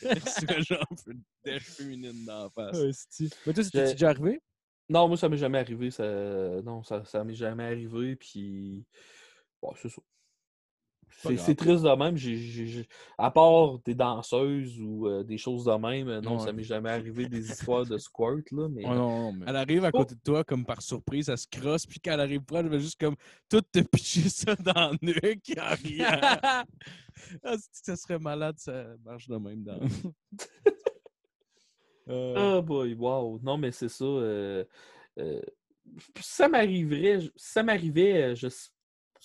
c'est 0.26 0.62
genre 0.62 0.84
un 0.90 0.94
peu 1.04 1.14
de 1.14 1.20
dèche 1.44 1.64
féminine 1.64 2.24
dans 2.24 2.44
la 2.44 2.50
face. 2.50 3.08
Ouais. 3.20 3.28
Mais 3.46 3.52
toi, 3.52 3.64
c'était 3.64 3.92
déjà 3.92 4.10
arrivé? 4.10 4.40
Non, 4.88 5.08
moi, 5.08 5.16
ça 5.16 5.28
m'est 5.28 5.36
jamais 5.36 5.58
arrivé. 5.58 5.90
Ça... 5.90 6.04
Non, 6.62 6.82
ça, 6.82 7.04
ça 7.04 7.22
m'est 7.24 7.34
jamais 7.34 7.64
arrivé. 7.64 8.16
Puis, 8.16 8.86
bon, 9.60 9.72
c'est 9.76 9.88
ça. 9.88 10.00
C'est 11.20 11.54
triste 11.56 11.82
de 11.82 11.96
même. 11.96 12.16
J'ai- 12.16 12.36
j'ai- 12.36 12.66
j'ai- 12.66 12.88
À 13.18 13.30
part 13.30 13.78
des 13.80 13.94
danseuses 13.94 14.80
ou 14.80 15.08
euh, 15.08 15.24
des 15.24 15.36
choses 15.36 15.64
de 15.64 15.72
même, 15.72 16.08
euh, 16.08 16.20
non, 16.20 16.38
ça 16.38 16.46
Ouais. 16.46 16.52
m'est 16.52 16.62
jamais 16.62 16.90
arrivé 16.90 17.26
des 17.28 17.50
histoires 17.50 17.84
de 17.84 17.98
squirt, 17.98 18.50
là. 18.52 18.68
Mais... 18.68 18.86
Ouais, 18.86 18.94
non, 18.94 19.32
mais. 19.32 19.44
Elle 19.48 19.56
arrive 19.56 19.84
à 19.84 19.90
côté 19.90 20.14
de 20.14 20.20
toi 20.24 20.44
comme 20.44 20.64
par 20.64 20.80
surprise, 20.80 21.28
elle 21.28 21.36
se 21.38 21.46
crosse, 21.50 21.86
puis 21.86 21.98
quand 21.98 22.12
elle 22.12 22.20
arrive 22.20 22.42
proche, 22.42 22.60
elle 22.60 22.68
va 22.68 22.78
juste 22.78 23.00
comme 23.00 23.16
tout 23.48 23.60
te 23.62 23.80
pitcher 23.92 24.28
ça 24.28 24.54
dans 24.54 24.92
le 24.92 24.98
nuque 25.02 25.58
en 25.58 25.74
riant. 25.74 26.06
ah, 27.42 27.56
que 27.56 27.62
ça 27.72 27.96
serait 27.96 28.18
malade, 28.20 28.54
ça 28.58 28.84
marche 29.04 29.26
de 29.28 29.36
même 29.36 29.64
dans. 29.64 29.78
Euh, 32.08 32.34
Ah 32.58 32.60
boy, 32.62 32.94
wow. 32.94 33.38
Non, 33.42 33.58
mais 33.58 33.70
c'est 33.70 33.88
ça. 33.90 34.04
euh, 34.04 34.64
euh, 35.18 35.42
ça 36.20 36.48
m'arriverait, 36.48 37.20
je- 37.20 37.30
ça 37.36 37.62
m'arrivait, 37.62 38.34
je 38.34 38.46
s- 38.46 38.72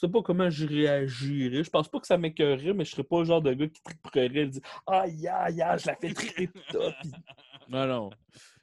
sais 0.07 0.11
pas 0.11 0.21
comment 0.21 0.49
je 0.49 0.65
réagirais. 0.67 1.63
Je 1.63 1.69
pense 1.69 1.88
pas 1.88 1.99
que 1.99 2.07
ça 2.07 2.17
m'écœurerait, 2.17 2.73
mais 2.73 2.85
je 2.85 2.91
serais 2.91 3.03
pas 3.03 3.19
le 3.19 3.25
genre 3.25 3.41
de 3.41 3.53
gars 3.53 3.67
qui 3.67 3.81
triperait 3.81 4.25
et 4.35 4.47
dit 4.47 4.61
Aïe, 4.88 5.27
aïe, 5.27 5.61
aïe, 5.61 5.80
je 5.80 5.88
la 5.88 5.95
fais 5.95 6.13
triper 6.13 6.49
Non, 7.69 7.88
non. 7.88 8.09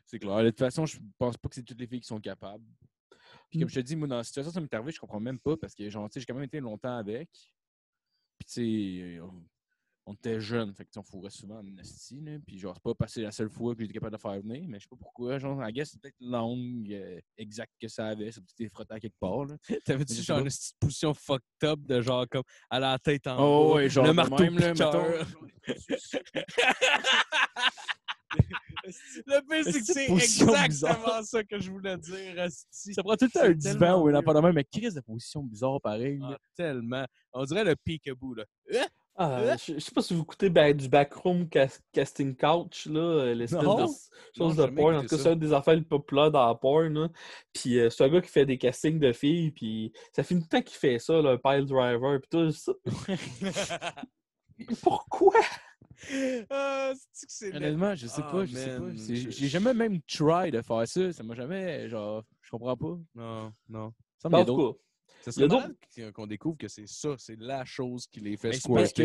C'est 0.04 0.18
clair. 0.18 0.38
De 0.42 0.50
toute 0.50 0.58
façon, 0.58 0.86
je 0.86 0.98
pense 1.18 1.36
pas 1.36 1.48
que 1.48 1.54
c'est 1.54 1.62
toutes 1.62 1.80
les 1.80 1.86
filles 1.86 2.00
qui 2.00 2.06
sont 2.08 2.20
capables. 2.20 2.64
Puis 3.48 3.58
Mm. 3.58 3.62
comme 3.62 3.68
je 3.68 3.74
te 3.76 3.80
dis, 3.80 3.96
moi, 3.96 4.08
dans 4.08 4.16
la 4.16 4.24
situation, 4.24 4.52
ça 4.52 4.60
m'est 4.60 4.72
arrivé, 4.74 4.92
je 4.92 5.00
comprends 5.00 5.20
même 5.20 5.38
pas 5.38 5.56
parce 5.56 5.74
que, 5.74 5.88
genre, 5.88 6.08
tu 6.08 6.14
sais, 6.14 6.20
j'ai 6.20 6.26
quand 6.26 6.34
même 6.34 6.44
été 6.44 6.60
longtemps 6.60 6.96
avec. 6.96 7.28
Puis, 8.38 8.46
tu 8.46 8.52
sais, 8.52 9.20
on, 10.06 10.14
était 10.14 10.40
jeunes, 10.40 10.74
fait 10.74 10.84
que, 10.84 10.98
on 10.98 11.02
fourrait 11.02 11.30
souvent 11.30 11.58
en 11.58 11.62
là. 11.62 11.82
Puis, 12.46 12.58
genre, 12.58 12.74
c'est 12.74 12.82
pas 12.82 12.94
passé 12.94 13.22
la 13.22 13.30
seule 13.30 13.50
fois 13.50 13.74
que 13.74 13.82
j'étais 13.82 13.94
capable 13.94 14.16
de 14.16 14.20
faire 14.20 14.40
venir, 14.40 14.64
mais 14.68 14.78
je 14.78 14.84
sais 14.84 14.88
pas 14.88 14.96
pourquoi. 14.96 15.38
Genre, 15.38 15.62
I 15.66 15.72
guess, 15.72 15.90
c'est 15.90 16.00
peut-être 16.00 16.16
l'angle 16.20 16.92
euh, 16.92 17.20
exact 17.38 17.72
que 17.80 17.88
ça 17.88 18.06
avait. 18.06 18.32
Ça 18.32 18.40
peut 18.40 18.64
être 18.64 18.72
frotté 18.72 18.94
à 18.94 19.00
quelque 19.00 19.18
part, 19.18 19.44
là. 19.44 19.56
T'avais-tu 19.84 20.14
genre 20.22 20.38
une 20.38 20.44
petite 20.44 20.76
position 20.78 21.14
fucked 21.14 21.64
up 21.64 21.80
de 21.80 22.00
genre 22.00 22.26
comme 22.28 22.44
à 22.68 22.80
la 22.80 22.98
tête 22.98 23.26
en 23.26 23.38
Oh, 23.38 23.76
ouais, 23.76 23.88
genre 23.88 24.06
le 24.06 24.12
marteau 24.12 24.38
même, 24.38 24.58
là, 24.58 24.72
piqueur? 24.72 25.26
Le 29.26 29.40
pire, 29.48 29.64
c'est 29.64 29.80
que 29.80 29.84
c'est 29.84 30.06
exactement 30.64 31.22
ça 31.22 31.42
que 31.44 31.58
je 31.58 31.70
voulais 31.70 31.96
dire, 31.98 32.38
esti. 32.38 32.94
Ça 32.94 33.02
prend 33.02 33.16
tout 33.16 33.26
le 33.26 33.30
temps 33.30 33.42
un 33.42 33.52
divan 33.52 34.02
ou 34.02 34.10
de 34.10 34.40
même, 34.40 34.54
mais 34.54 34.64
crise 34.64 34.94
de 34.94 35.00
position 35.00 35.42
bizarre 35.42 35.80
pareil. 35.80 36.18
Ah, 36.22 36.38
tellement. 36.56 37.06
On 37.32 37.44
dirait 37.44 37.64
le 37.64 37.76
peekaboo, 37.76 38.34
là. 38.34 38.44
Ah, 39.22 39.54
je, 39.58 39.74
je 39.74 39.78
sais 39.80 39.90
pas 39.92 40.00
si 40.00 40.14
vous 40.14 40.22
écoutez 40.22 40.48
ben, 40.48 40.74
du 40.74 40.88
backroom 40.88 41.46
cas- 41.46 41.78
casting 41.92 42.34
couch, 42.34 42.86
là, 42.86 43.00
euh, 43.00 43.34
l'espèce 43.34 43.60
de 43.60 43.86
chose 44.34 44.56
de 44.56 44.64
porn. 44.64 44.96
En 44.96 45.02
tout 45.02 45.08
cas, 45.08 45.16
ça. 45.18 45.22
c'est 45.24 45.28
un 45.32 45.36
des 45.36 45.52
affaires 45.52 45.74
les 45.74 45.82
plus 45.82 45.88
populaires 45.88 46.30
dans 46.30 46.46
la 46.48 46.54
porn. 46.54 46.88
Là. 46.94 47.08
Puis 47.52 47.78
euh, 47.78 47.90
c'est 47.90 48.02
un 48.02 48.08
gars 48.08 48.22
qui 48.22 48.30
fait 48.30 48.46
des 48.46 48.56
castings 48.56 48.98
de 48.98 49.12
filles, 49.12 49.50
puis 49.50 49.92
ça 50.16 50.22
fait 50.22 50.34
le 50.36 50.42
temps 50.42 50.62
qu'il 50.62 50.78
fait 50.78 50.98
ça, 50.98 51.20
là, 51.20 51.32
un 51.32 51.36
pile 51.36 51.66
driver, 51.66 52.18
puis 52.18 52.28
tout 52.30 52.50
ça. 52.50 52.72
Pourquoi? 54.82 55.34
ah, 56.48 56.92
c'est 57.12 57.26
que 57.26 57.32
c'est 57.32 57.54
Honnêtement, 57.54 57.94
je 57.94 58.06
sais 58.06 58.22
Ah, 58.24 58.30
pas, 58.32 58.44
je 58.46 58.54
sais 58.54 58.70
pas. 58.70 58.78
man, 58.80 58.96
J'ai 58.96 59.48
jamais 59.48 59.74
même 59.74 60.00
try 60.02 60.50
de 60.50 60.62
faire 60.62 60.88
ça. 60.88 61.12
Ça 61.12 61.22
m'a 61.22 61.34
jamais, 61.34 61.90
genre, 61.90 62.24
je 62.40 62.50
comprends 62.50 62.76
pas. 62.76 62.98
Non, 63.14 63.52
non. 63.68 63.92
Ça 64.16 64.28
me 64.30 64.36
Il 65.26 65.30
y 65.30 65.32
serait 65.32 65.48
malade 65.48 65.74
qu'on- 66.14 66.26
découvre 66.26 66.56
que 66.56 66.68
c'est 66.68 66.86
ça, 66.88 67.10
c'est 67.18 67.38
la 67.38 67.64
chose 67.64 68.06
qui 68.06 68.20
les 68.20 68.36
fait 68.36 68.50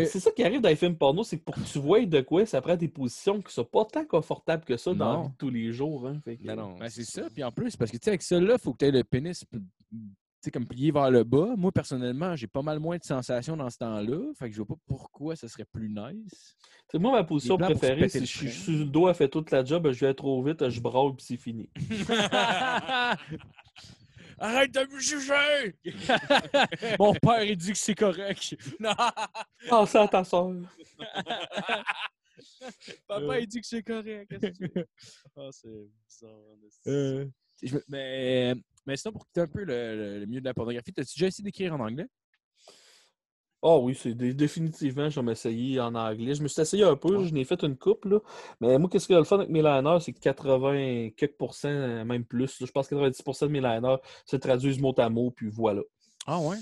c'est 0.06 0.20
ça 0.20 0.32
qui 0.32 0.44
arrive 0.44 0.62
dans 0.62 0.70
les 0.70 0.76
films 0.76 0.96
porno, 0.98 1.24
c'est 1.24 1.40
que 1.40 1.44
pour 1.44 1.56
que 1.56 1.62
tu 1.62 1.80
vois 1.80 2.06
de 2.06 2.22
quoi, 2.22 2.46
ça 2.46 2.62
prend 2.62 2.76
des 2.76 2.88
positions 2.88 3.42
qui 3.42 3.54
sont 3.54 3.66
pas 3.66 3.86
tant 3.86 4.06
confortables 4.06 4.64
que 4.64 4.78
ça 4.78 4.94
dans 4.94 5.18
la 5.18 5.24
vie 5.24 5.30
de 5.30 5.36
tous 5.38 5.50
les 5.50 5.74
jours. 5.74 6.08
Hein, 6.08 6.20
fait 6.24 6.38
que- 6.38 6.48
Non, 6.48 6.56
non. 6.56 6.78
Ben, 6.78 6.90
c'est 6.90 7.04
ça. 7.04 7.30
Puis 7.30 7.44
en 7.44 7.52
plus, 7.52 7.76
parce 7.76 7.92
que 7.92 7.98
tu 7.98 8.06
sais, 8.06 8.12
avec 8.12 8.22
ça 8.22 8.40
là, 8.40 8.58
faut 8.58 8.74
que 8.74 8.78
tu 8.80 8.86
aies 8.86 8.92
le 8.92 9.04
pénis 9.04 9.44
pl- 9.44 9.62
tu 9.92 9.98
sais, 10.42 10.52
comme 10.52 10.68
plié 10.68 10.92
vers 10.92 11.10
le 11.10 11.24
bas. 11.24 11.56
Moi, 11.58 11.72
personnellement, 11.72 12.36
j'ai 12.36 12.46
pas 12.46 12.62
mal 12.62 12.80
moins 12.80 12.98
de 12.98 13.04
sensations 13.04 13.58
dans 13.58 13.70
ce 13.72 13.80
temps-là. 13.80 14.32
Fait 14.38 14.48
que 14.48 14.52
je 14.56 14.62
vois 14.62 14.68
pas 14.68 14.82
pourquoi 14.88 15.36
ça 15.36 15.48
serait 15.48 15.66
plus 15.66 15.90
nice. 15.90 16.56
Tu 16.56 16.92
sais, 16.92 17.00
moi, 17.00 17.14
ma 17.14 17.24
position 17.24 17.58
préférée, 17.80 18.10
c'est 18.10 18.20
le 18.20 18.26
je 18.26 18.48
suis 18.60 18.78
le 18.78 18.86
dos, 18.86 19.10
elle 19.10 19.16
fait 19.16 19.28
toute 19.28 19.50
la 19.50 19.66
job, 19.66 19.92
je 19.92 20.06
vais 20.06 20.14
trop 20.14 20.44
vite, 20.44 20.70
je 20.70 20.80
braille, 20.80 21.14
puis 21.18 21.26
c'est 21.26 21.38
fini. 21.38 21.68
Arrête 24.40 24.72
de 24.74 24.82
me 24.94 25.00
juger! 25.00 25.76
Mon 27.00 27.14
père, 27.14 27.44
il 27.44 27.56
dit 27.58 27.72
que 27.72 27.78
c'est 27.78 27.96
correct. 27.96 28.56
non! 28.80 29.86
Ça 29.86 30.04
à 30.04 30.08
ta 30.08 30.24
soeur. 30.24 30.52
Papa, 33.08 33.40
il 33.40 33.48
dit 33.48 33.62
que 33.62 33.68
c'est 33.68 33.84
correct. 33.84 34.30
qu'est-ce 34.30 34.48
que 34.48 34.66
tu 34.66 34.72
veux? 34.76 34.86
Ah, 35.38 35.50
c'est 35.52 35.70
bizarre. 36.08 36.32
esti. 36.68 36.90
Euh, 36.90 37.26
je 37.64 37.76
me- 37.76 37.84
mais, 37.88 38.56
mais 38.86 38.98
sinon, 38.98 39.14
pour 39.14 39.26
quitter 39.28 39.42
un 39.42 39.48
peu 39.48 39.64
le, 39.64 39.96
le- 39.96 40.20
le 40.20 40.26
milieu 40.26 40.42
de 40.42 40.46
la 40.46 40.54
pornographie, 40.54 40.92
as-tu 40.98 41.14
déjà 41.18 41.28
essayé 41.28 41.44
d'écrire 41.44 41.74
en 41.74 41.80
anglais? 41.80 42.08
Ah 43.68 43.78
oui, 43.80 43.96
c'est 43.96 44.14
dé- 44.14 44.36
définitivement, 44.36 45.10
je 45.10 45.20
vais 45.20 45.26
m'essayer 45.26 45.80
en 45.80 45.96
anglais. 45.96 46.36
Je 46.36 46.44
me 46.44 46.48
suis 46.48 46.62
essayé 46.62 46.84
un 46.84 46.96
peu, 46.96 47.18
Ouais. 47.18 47.26
je 47.26 47.34
n'ai 47.34 47.44
fait 47.46 47.64
une 47.64 47.76
coupe, 47.76 48.06
là. 48.06 48.20
Mais 48.62 48.78
moi, 48.78 48.88
qu'est-ce 48.92 49.12
a 49.12 49.18
le 49.18 49.24
fun 49.24 49.38
avec 49.40 49.50
mes 49.50 49.64
liners, 49.64 49.98
c'est 50.02 50.14
que 50.14 50.20
80 50.20 51.10
quelques 51.18 51.36
pourcents, 51.36 51.70
euh, 51.70 52.06
même 52.06 52.26
plus, 52.26 52.60
là, 52.60 52.68
je 52.68 52.72
pense 52.72 52.88
que 52.88 52.94
90% 52.94 53.48
de 53.48 53.52
mes 53.52 53.62
liners 53.62 53.98
se 54.28 54.36
traduisent 54.36 54.80
mot 54.80 54.94
à 55.00 55.10
mot, 55.10 55.32
puis 55.32 55.50
voilà. 55.50 55.82
Ah 56.28 56.40
ouais? 56.40 56.58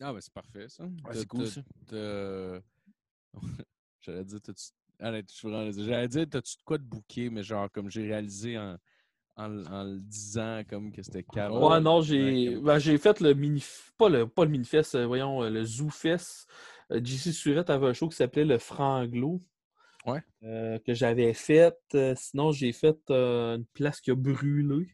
Ah, 0.00 0.12
ben 0.12 0.20
c'est 0.20 0.32
parfait, 0.32 0.68
ça. 0.68 0.82
Ouais, 0.84 1.14
c'est 1.14 1.26
cool, 1.28 1.46
ça. 1.46 1.60
J'allais 4.00 4.24
dire, 4.24 4.40
t'as-tu. 4.42 4.72
J'allais 4.98 6.08
dire, 6.08 6.26
t'as-tu 6.28 6.56
de 6.56 6.62
quoi 6.64 6.78
de 6.78 6.82
bouquet, 6.82 7.30
mais 7.30 7.44
genre, 7.44 7.70
comme 7.70 7.90
j'ai 7.90 8.02
réalisé 8.08 8.58
en, 8.58 8.76
en, 9.36 9.48
le 9.48 9.98
disant, 10.00 10.62
comme 10.68 10.92
que 10.92 11.02
c'était 11.02 11.22
calme. 11.22 11.54
Ouais, 11.54 11.80
non, 11.80 12.00
j'ai 12.00 12.56
Ouais, 12.56 12.60
ben, 12.60 12.78
j'ai 12.78 12.98
fait 12.98 13.20
le 13.20 13.34
mini 13.34 13.64
pas 13.98 14.08
le 14.08 14.26
pas 14.26 14.44
le 14.44 14.50
mini-fest, 14.50 14.94
euh, 14.94 15.06
voyons, 15.06 15.42
euh, 15.42 15.50
le 15.50 15.64
Zoo 15.64 15.88
Fest. 15.90 16.48
Euh, 16.92 17.00
JC 17.02 17.32
Surette 17.32 17.70
avait 17.70 17.86
un 17.86 17.92
show 17.92 18.08
qui 18.08 18.16
s'appelait 18.16 18.44
le 18.44 18.58
Franglo. 18.58 19.40
Ouais. 20.06 20.22
euh, 20.44 20.78
que 20.78 20.94
j'avais 20.94 21.32
fait. 21.34 21.76
Sinon, 22.14 22.52
j'ai 22.52 22.72
fait 22.72 22.98
euh, 23.10 23.56
une 23.56 23.64
place 23.64 24.00
qui 24.00 24.10
a 24.12 24.14
brûlé. 24.14 24.86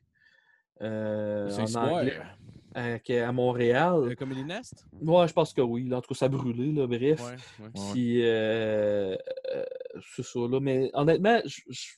euh, 0.80 1.48
C'est 1.50 1.76
à, 2.74 2.98
qui 3.00 3.12
est 3.12 3.20
à 3.20 3.32
Montréal. 3.32 4.04
Le 4.08 4.14
Comedy 4.14 4.44
Nest? 4.44 4.86
Ouais, 5.02 5.28
je 5.28 5.32
pense 5.34 5.52
que 5.52 5.60
oui. 5.60 5.86
là. 5.88 5.98
En 5.98 6.00
tout 6.00 6.08
cas, 6.14 6.18
ça 6.18 6.24
a 6.26 6.28
brûlé, 6.28 6.72
là, 6.72 6.86
bref. 6.86 7.20
Ouais, 7.20 7.36
ouais. 7.64 7.70
Puis, 7.92 8.22
euh, 8.24 9.14
euh, 9.54 9.64
c'est 10.14 10.24
ça, 10.24 10.40
là. 10.40 10.58
Mais 10.60 10.90
honnêtement, 10.94 11.40
je, 11.44 11.60
je- 11.68 11.92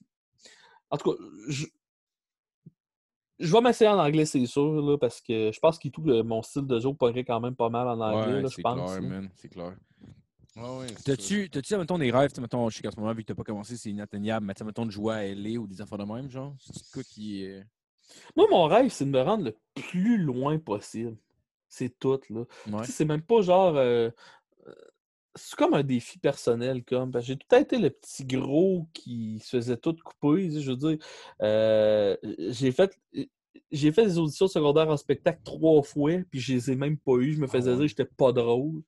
en 0.90 0.96
tout 0.96 1.12
cas, 1.12 1.22
je, 1.48 1.66
je 3.38 3.52
vais 3.52 3.60
m'essayer 3.60 3.90
en 3.90 3.98
anglais, 3.98 4.24
c'est 4.24 4.44
sûr, 4.46 4.72
là, 4.82 4.96
parce 4.98 5.20
que 5.20 5.50
je 5.52 5.58
pense 5.60 5.78
qu'il 5.78 5.90
tout 5.90 6.04
euh, 6.08 6.22
mon 6.22 6.42
style 6.42 6.66
de 6.66 6.78
jeu 6.78 6.92
pourrait 6.94 7.24
quand 7.24 7.40
même 7.40 7.54
pas 7.56 7.68
mal 7.68 7.88
en 7.88 8.00
anglais, 8.00 8.34
Ouais, 8.34 8.42
là, 8.42 8.48
je 8.48 8.54
c'est 8.54 8.62
pense. 8.62 8.74
clair, 8.92 9.02
là. 9.02 9.08
man. 9.08 9.30
C'est 9.36 9.48
clair. 9.48 9.74
Ouais, 10.56 10.62
ouais, 10.78 10.86
c'est 10.88 10.94
ça. 10.94 11.02
T'as-tu, 11.04 11.50
t'as-tu, 11.50 11.76
mettons, 11.76 11.98
des 11.98 12.10
rêves, 12.12 12.30
mettons, 12.40 12.68
je 12.70 12.76
sais 12.76 12.82
qu'en 12.82 12.90
ce 12.92 13.00
moment, 13.00 13.12
vu 13.12 13.22
que 13.22 13.28
t'as 13.28 13.34
pas 13.34 13.42
commencé, 13.42 13.76
c'est 13.76 13.90
inatteignable, 13.90 14.46
mais 14.46 14.54
mettons, 14.64 14.86
de 14.86 14.90
jouer 14.92 15.14
à 15.14 15.24
LA 15.26 15.58
ou 15.60 15.66
des 15.66 15.80
affaires 15.80 15.98
de 15.98 16.04
même, 16.04 16.30
genre? 16.30 16.54
C'est 16.60 16.90
quoi 16.92 17.02
qui 17.02 17.42
est. 17.44 17.64
Moi, 18.36 18.46
mon 18.50 18.64
rêve, 18.66 18.90
c'est 18.90 19.04
de 19.06 19.10
me 19.10 19.20
rendre 19.22 19.44
le 19.44 19.56
plus 19.74 20.18
loin 20.18 20.58
possible. 20.58 21.16
C'est 21.68 21.98
tout, 21.98 22.20
là. 22.30 22.44
Ouais. 22.70 22.84
C'est 22.86 23.04
même 23.04 23.22
pas 23.22 23.40
genre. 23.42 23.74
euh, 23.76 24.10
euh, 24.10 24.10
c'est 25.34 25.56
comme 25.56 25.74
un 25.74 25.82
défi 25.82 26.18
personnel, 26.18 26.84
comme. 26.84 27.10
parce 27.10 27.24
que 27.24 27.28
J'ai 27.28 27.36
tout 27.36 27.46
temps 27.48 27.58
été 27.58 27.78
le 27.78 27.90
petit 27.90 28.24
gros 28.24 28.86
qui 28.92 29.40
se 29.40 29.56
faisait 29.56 29.76
tout 29.76 29.96
couper. 30.04 30.48
tu 30.50 30.60
Je 30.60 30.70
veux 30.70 30.76
dire, 30.76 30.98
euh, 31.42 32.16
j'ai 32.50 32.72
fait. 32.72 32.98
J'ai 33.70 33.92
fait 33.92 34.04
des 34.04 34.18
auditions 34.18 34.46
secondaires 34.46 34.88
en 34.88 34.96
spectacle 34.96 35.40
trois 35.44 35.82
fois, 35.82 36.12
puis 36.30 36.40
je 36.40 36.54
les 36.54 36.70
ai 36.70 36.76
même 36.76 36.98
pas 36.98 37.16
eues. 37.16 37.32
Je 37.32 37.40
me 37.40 37.46
Ah 37.46 37.50
faisais 37.50 37.72
dire 37.72 37.82
que 37.82 37.88
j'étais 37.88 38.04
pas 38.04 38.32
drôle. 38.32 38.82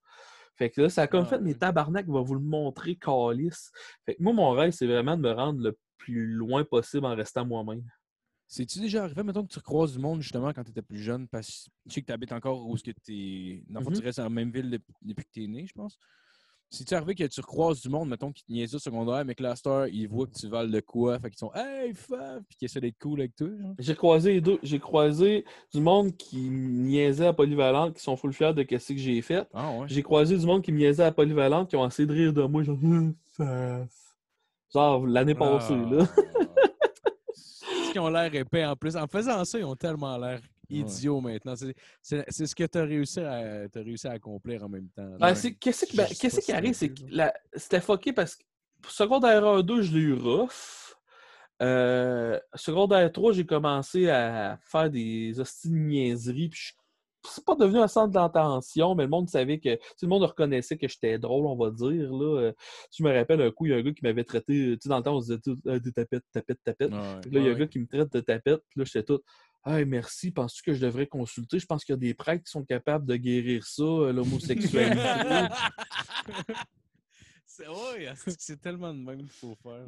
Fait 0.57 0.71
que 0.71 0.83
là, 0.83 0.89
ça 0.89 1.03
a 1.03 1.07
comme 1.07 1.25
Ah 1.25 1.29
fait 1.29 1.41
mes 1.41 1.55
tabarnak 1.55 2.09
va 2.09 2.21
vous 2.21 2.35
le 2.35 2.41
montrer, 2.41 2.97
calice. 2.97 3.71
Fait 4.05 4.15
que 4.15 4.23
moi, 4.23 4.33
mon 4.33 4.51
rêve, 4.51 4.71
c'est 4.71 4.87
vraiment 4.87 5.17
de 5.17 5.23
me 5.23 5.33
rendre 5.33 5.61
le 5.61 5.77
plus 5.99 6.27
loin 6.27 6.65
possible 6.65 7.07
en 7.07 7.15
restant 7.15 7.45
moi-même. 7.45 7.83
C'est-tu 8.49 8.79
déjà 8.79 9.05
arrivé, 9.05 9.23
mettons, 9.23 9.45
que 9.45 9.53
tu 9.53 9.59
recroises 9.59 9.93
du 9.93 9.99
monde 9.99 10.23
justement 10.23 10.53
quand 10.53 10.63
tu 10.63 10.71
étais 10.71 10.83
plus 10.83 11.03
jeune, 11.03 11.27
parce 11.27 11.65
que 11.65 11.71
je 11.87 11.95
sais 11.95 12.01
que 12.01 12.07
tu 12.07 12.13
habites 12.13 12.33
encore 12.33 12.67
où 12.67 12.77
ce 12.77 12.85
que 12.85 12.93
tu 13.05 13.65
Dans 13.69 13.81
le 13.81 13.85
fond, 13.85 13.91
tu 13.91 14.03
restes 14.03 14.19
dans 14.19 14.25
la 14.25 14.31
même 14.31 14.51
ville 14.51 14.71
depuis 15.03 15.25
que 15.25 15.31
tu 15.33 15.45
es 15.45 15.47
né, 15.49 15.67
je 15.67 15.73
pense. 15.73 15.99
C'est-tu 16.69 16.95
arrivé 16.95 17.15
que 17.15 17.25
tu 17.25 17.41
recroises 17.41 17.81
du 17.81 17.89
monde, 17.89 18.09
mettons, 18.09 18.33
qui 18.33 18.43
te 18.43 18.51
niaise 18.51 18.75
au 18.75 18.79
secondaire, 18.79 19.25
mais 19.25 19.35
que 19.35 19.43
la 19.43 19.55
star, 19.55 19.87
ils 19.89 20.09
voient 20.09 20.27
que 20.27 20.39
tu 20.39 20.49
vales 20.49 20.71
de 20.71 20.81
quoi, 20.81 21.19
fait 21.21 21.31
qu'ils 21.31 21.39
sont 21.39 21.53
Hey, 21.55 21.95
faf! 21.95 22.43
Puis 22.49 22.59
qu'ils 22.59 22.67
essaient 22.67 22.81
d'être 22.81 22.99
cool 22.99 23.21
avec 23.21 23.37
toi. 23.37 23.49
J'ai 23.79 23.95
croisé 23.95 24.35
les 24.35 24.41
deux. 24.41 24.59
J'ai 24.63 24.79
croisé 24.79 25.45
du 25.73 25.81
monde 25.81 26.17
qui 26.17 26.39
niaisait 26.39 27.27
à 27.27 27.33
Polyvalente, 27.33 27.95
qui 27.95 28.03
sont 28.03 28.17
full 28.17 28.33
fiers 28.33 28.53
de 28.53 28.67
ce 28.79 28.93
que 28.93 28.99
j'ai 28.99 29.23
fait. 29.23 29.47
Ah 29.55 29.71
ouais. 29.73 29.87
J'ai 29.89 30.03
croisé 30.03 30.37
du 30.37 30.45
monde 30.45 30.63
qui 30.63 30.73
me 30.73 30.79
niaisait 30.79 31.05
à 31.05 31.13
Polyvalente, 31.13 31.71
qui 31.71 31.77
ont 31.77 31.87
essayé 31.87 32.07
de 32.07 32.13
rire 32.13 32.33
de 32.33 32.43
moi, 32.43 32.63
genre, 32.65 32.79
genre 34.75 35.07
l'année 35.07 35.35
passée, 35.35 35.77
là. 35.77 36.07
Qu'ils 37.93 38.01
ont 38.01 38.09
l'air 38.09 38.35
épais 38.35 38.65
en 38.65 38.75
plus. 38.75 38.97
En 38.97 39.07
faisant 39.07 39.45
ça, 39.45 39.59
ils 39.59 39.65
ont 39.65 39.77
tellement 39.77 40.19
l'air 40.19 40.41
idiots 40.71 41.21
maintenant. 41.21 41.55
C'est- 42.03 42.31
ce 42.47 42.55
que 42.55 42.65
tu 42.65 42.79
as 42.79 42.83
réussi 42.85 43.21
à, 43.21 43.69
t'as 43.69 43.83
réussi 43.83 44.07
à 44.07 44.13
accomplir 44.13 44.65
en 44.65 44.69
même 44.69 44.89
temps. 44.89 45.09
Ben, 45.19 45.35
Ouais. 45.35 45.53
Qu'est-ce 45.61 45.87
qui, 45.87 45.97
ben, 45.97 46.07
qui 46.07 46.31
si 46.31 46.53
arrive, 46.53 46.75
c'est 46.75 46.89
que 46.91 47.03
c'était 47.55 47.81
fucké 47.81 48.13
parce 48.13 48.35
que 48.37 48.43
secondaire 48.89 49.45
1, 49.47 49.63
2, 49.63 49.83
je 49.83 49.93
l'ai 49.95 50.01
eu 50.01 50.15
rough. 50.15 50.95
Euh, 51.63 52.39
secondaire 52.55 53.11
3, 53.11 53.33
j'ai 53.33 53.47
commencé 53.47 54.09
à 54.11 54.59
faire 54.63 54.91
des 54.91 55.39
hosties 55.41 55.71
de 55.71 55.75
niaiseries. 55.77 56.49
Puis 56.51 56.75
c'est 57.35 57.45
pas 57.45 57.57
devenu 57.57 57.79
un 57.81 57.89
centre 57.89 58.13
d'attention, 58.13 58.95
mais 58.95 59.05
le 59.05 59.09
monde 59.09 59.29
savait 59.29 59.59
que. 59.59 59.71
sais, 59.71 59.81
Le 60.03 60.09
monde 60.09 60.23
reconnaissait 60.25 60.77
que 60.77 60.87
j'étais 60.87 61.19
drôle, 61.19 61.47
on 61.47 61.57
va 61.57 61.71
dire. 61.71 62.13
Là. 62.13 62.41
Euh, 62.41 62.53
Je 62.97 63.03
me 63.03 63.13
rappelle 63.13 63.41
un 63.41 63.51
coup, 63.51 63.67
il 63.67 63.71
y 63.73 63.75
a 63.75 63.79
un 63.79 63.83
gars 63.83 63.93
qui 63.93 64.03
m'avait 64.05 64.23
traité. 64.23 64.53
Tu 64.75 64.79
sais, 64.83 64.89
dans 64.89 64.99
le 64.99 65.03
temps, 65.03 65.17
on 65.17 65.21
se 65.21 65.33
disait 65.33 65.41
tout 65.43 65.59
Ah, 65.67 65.79
des 65.79 65.93
tapettes, 65.93 66.25
tapettes, 66.31 66.63
tapettes. 66.63 66.93
Ouais. 66.93 66.99
Là, 66.99 67.21
il 67.33 67.43
y 67.45 67.49
a 67.49 67.53
un 67.53 67.55
gars 67.55 67.67
qui 67.67 67.79
me 67.81 67.87
traite 67.87 68.13
de 68.13 68.21
tapette. 68.21 68.61
Puis 68.69 68.79
là, 68.79 68.85
j'étais 68.85 69.03
tout. 69.03 69.21
Hey, 69.69 69.85
merci. 69.85 70.31
Penses-tu 70.31 70.63
que 70.63 70.75
je 70.75 70.81
devrais 70.81 71.09
consulter? 71.09 71.59
Je 71.59 71.67
pense 71.67 71.85
qu'il 71.85 71.93
y 71.93 71.97
a 71.97 71.99
des 71.99 72.15
prêtres 72.15 72.45
qui 72.45 72.53
sont 72.53 72.65
capables 72.65 73.05
de 73.05 73.17
guérir 73.17 73.67
ça, 73.67 73.83
euh, 73.83 74.13
l'homosexualité. 74.13 75.01
C'est 77.47 77.69
ouais, 77.69 78.57
tellement 78.63 78.95
de 78.95 79.01
même 79.01 79.19
qu'il 79.19 79.31
faut 79.31 79.57
faire. 79.57 79.85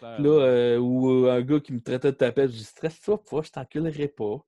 là. 0.00 0.28
Euh, 0.28 0.78
ou 0.78 1.26
euh, 1.26 1.32
un 1.32 1.42
gars 1.42 1.60
qui 1.60 1.74
me 1.74 1.80
traitait 1.80 2.12
de 2.12 2.16
tapette, 2.16 2.50
je 2.50 2.56
dis 2.56 2.64
stresse-toi 2.64 3.22
pas, 3.22 3.42
je 3.42 3.50
t'enculerai 3.50 4.08
pas. 4.08 4.38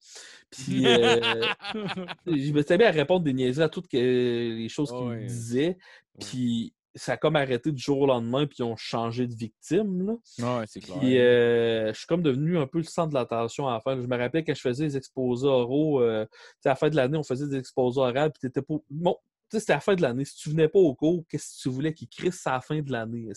Puis 0.49 0.87
euh, 0.87 1.43
je 2.27 2.53
me 2.53 2.85
à 2.85 2.91
répondre 2.91 3.25
des 3.25 3.35
niaiseries 3.35 3.65
à 3.65 3.69
toutes 3.69 3.93
les 3.93 4.69
choses 4.71 4.91
qu'il 4.91 5.07
me 5.07 5.27
disait. 5.27 5.77
Puis 6.19 6.73
ça 6.97 7.13
a 7.13 7.17
comme 7.17 7.37
arrêté 7.37 7.71
du 7.73 7.81
jour 7.83 7.99
au 8.01 8.07
lendemain, 8.07 8.47
puis 8.47 8.57
ils 8.61 8.63
ont 8.65 8.77
changé 8.77 9.27
de 9.27 9.35
victime. 9.35 10.07
Là. 10.07 10.59
Ouais, 10.59 10.65
c'est 10.67 10.81
clair. 10.81 10.99
Puis 10.99 11.19
euh, 11.19 11.93
je 11.93 11.99
suis 11.99 12.07
comme 12.07 12.23
devenu 12.23 12.59
un 12.59 12.67
peu 12.67 12.79
le 12.79 12.85
centre 12.85 13.11
de 13.11 13.15
l'attention 13.15 13.69
à 13.69 13.75
la 13.75 13.81
fin. 13.81 13.97
Je 14.01 14.07
me 14.07 14.17
rappelais 14.17 14.43
quand 14.45 14.55
je 14.55 14.61
faisais 14.61 14.85
les 14.85 14.97
exposés 14.97 15.47
oraux, 15.47 16.01
euh, 16.01 16.25
à 16.65 16.69
la 16.71 16.75
fin 16.75 16.89
de 16.89 16.97
l'année, 16.97 17.17
on 17.19 17.23
faisait 17.23 17.47
des 17.49 17.57
exposés 17.59 18.01
oraux, 18.01 18.13
puis 18.31 18.41
t'étais 18.41 18.63
pas. 18.63 18.75
Bon, 18.91 19.17
tu 19.49 19.57
sais, 19.57 19.61
c'était 19.61 19.73
à 19.75 19.77
la 19.77 19.81
fin 19.81 19.95
de 19.95 20.03
l'année. 20.03 20.25
Si 20.25 20.37
tu 20.37 20.51
venais 20.51 20.69
pas 20.69 20.79
au 20.81 20.95
cours, 20.95 21.23
qu'est-ce 21.29 21.57
que 21.57 21.63
tu 21.63 21.69
voulais 21.69 21.95
qu'ils 21.95 22.09
crissent 22.09 22.47
à 22.47 22.53
la 22.53 22.61
fin 22.61 22.81
de 22.81 22.91
l'année? 22.91 23.29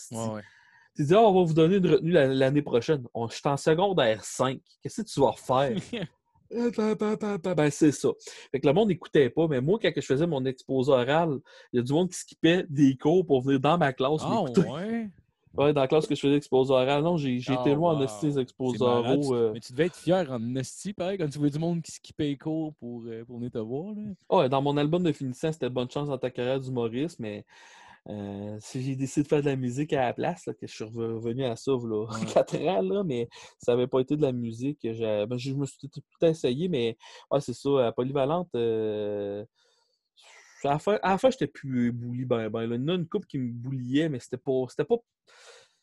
Tu 0.95 1.03
dis, 1.05 1.13
Ah, 1.13 1.21
on 1.21 1.33
va 1.33 1.43
vous 1.45 1.53
donner 1.53 1.75
une 1.77 1.87
retenue 1.87 2.11
la- 2.11 2.27
l'année 2.27 2.61
prochaine. 2.63 3.03
On, 3.13 3.27
je 3.29 3.35
suis 3.35 3.47
en 3.47 3.57
secondaire 3.57 4.23
5. 4.25 4.59
Qu'est-ce 4.81 5.01
que 5.01 5.07
tu 5.07 5.19
vas 5.19 5.31
refaire? 5.31 5.77
Ben, 6.51 7.69
c'est 7.69 7.91
ça. 7.91 8.09
Fait 8.51 8.59
que 8.59 8.67
le 8.67 8.73
monde 8.73 8.89
n'écoutait 8.89 9.29
pas, 9.29 9.47
mais 9.47 9.61
moi, 9.61 9.77
quand 9.81 9.91
je 9.95 10.01
faisais 10.01 10.27
mon 10.27 10.43
exposé 10.45 10.91
oral, 10.91 11.39
il 11.73 11.77
y 11.77 11.79
a 11.79 11.83
du 11.83 11.93
monde 11.93 12.09
qui 12.09 12.17
skippait 12.17 12.65
des 12.69 12.97
cours 12.97 13.25
pour 13.25 13.41
venir 13.41 13.59
dans 13.59 13.77
ma 13.77 13.93
classe 13.93 14.21
Ah, 14.23 14.41
m'écouter. 14.41 14.69
ouais? 14.71 15.09
Ouais, 15.57 15.73
dans 15.73 15.81
la 15.81 15.87
classe 15.89 16.07
que 16.07 16.15
je 16.15 16.21
faisais 16.21 16.37
exposé 16.37 16.71
oral. 16.71 17.03
Non, 17.03 17.17
j'ai 17.17 17.35
été 17.37 17.71
Oh, 17.71 17.75
loin 17.75 17.97
en 17.97 18.01
esti 18.01 18.27
des 18.27 18.39
exposés 18.39 18.81
oraux. 18.85 19.33
euh. 19.35 19.51
Mais 19.53 19.59
tu 19.59 19.73
devais 19.73 19.87
être 19.87 19.97
fier 19.97 20.31
en 20.31 20.55
esti, 20.55 20.93
pareil, 20.93 21.17
quand 21.17 21.27
tu 21.27 21.37
vois 21.37 21.49
du 21.49 21.59
monde 21.59 21.81
qui 21.81 21.91
skippait 21.91 22.25
les 22.27 22.37
cours 22.37 22.73
pour, 22.75 23.03
euh, 23.07 23.25
pour 23.25 23.37
venir 23.39 23.51
te 23.51 23.57
voir. 23.57 23.93
Là. 23.93 24.37
Ouais, 24.37 24.47
dans 24.47 24.61
mon 24.61 24.77
album 24.77 25.03
de 25.03 25.11
finissant, 25.11 25.51
c'était 25.51 25.69
Bonne 25.69 25.89
chance 25.91 26.07
dans 26.07 26.17
ta 26.17 26.29
carrière 26.29 26.61
d'humoriste, 26.61 27.19
mais 27.19 27.45
euh, 28.09 28.57
si 28.59 28.81
j'ai 28.81 28.95
décidé 28.95 29.23
de 29.23 29.27
faire 29.27 29.41
de 29.41 29.45
la 29.47 29.55
musique 29.55 29.93
à 29.93 30.01
la 30.07 30.13
place, 30.13 30.45
là, 30.47 30.53
que 30.53 30.67
je 30.67 30.73
suis 30.73 30.83
revenu 30.83 31.45
à 31.45 31.55
ça 31.55 31.71
là, 31.71 32.05
Ouais. 32.11 32.25
4 32.33 32.55
ans, 32.67 32.81
là, 32.81 33.03
mais 33.03 33.29
ça 33.59 33.73
n'avait 33.73 33.87
pas 33.87 33.99
été 34.01 34.17
de 34.17 34.21
la 34.23 34.31
musique. 34.31 34.79
que 34.81 34.93
j'ai- 34.93 35.25
ben, 35.27 35.37
je 35.37 35.53
me 35.53 35.65
suis 35.65 35.77
tout, 35.89 36.01
tout 36.01 36.25
essayé, 36.25 36.67
mais 36.69 36.97
ouais, 37.31 37.41
c'est 37.41 37.53
ça, 37.53 37.87
à 37.87 37.91
Polyvalente, 37.91 38.49
euh, 38.55 39.45
à 40.65 40.79
la 41.03 41.17
fin, 41.17 41.29
j'étais 41.29 41.47
plus 41.47 41.91
bouli 41.91 42.25
ben 42.25 42.49
ben. 42.49 42.65
là. 42.67 42.75
Il 42.75 42.81
y 42.81 42.83
en 42.83 42.87
a 42.89 42.93
une 42.95 43.07
couple 43.07 43.27
qui 43.27 43.37
me 43.39 43.51
bouliait, 43.51 44.09
mais 44.09 44.19
c'était 44.19 44.37
pas. 44.37 44.65
C'était 44.69 44.83
pas. 44.85 44.97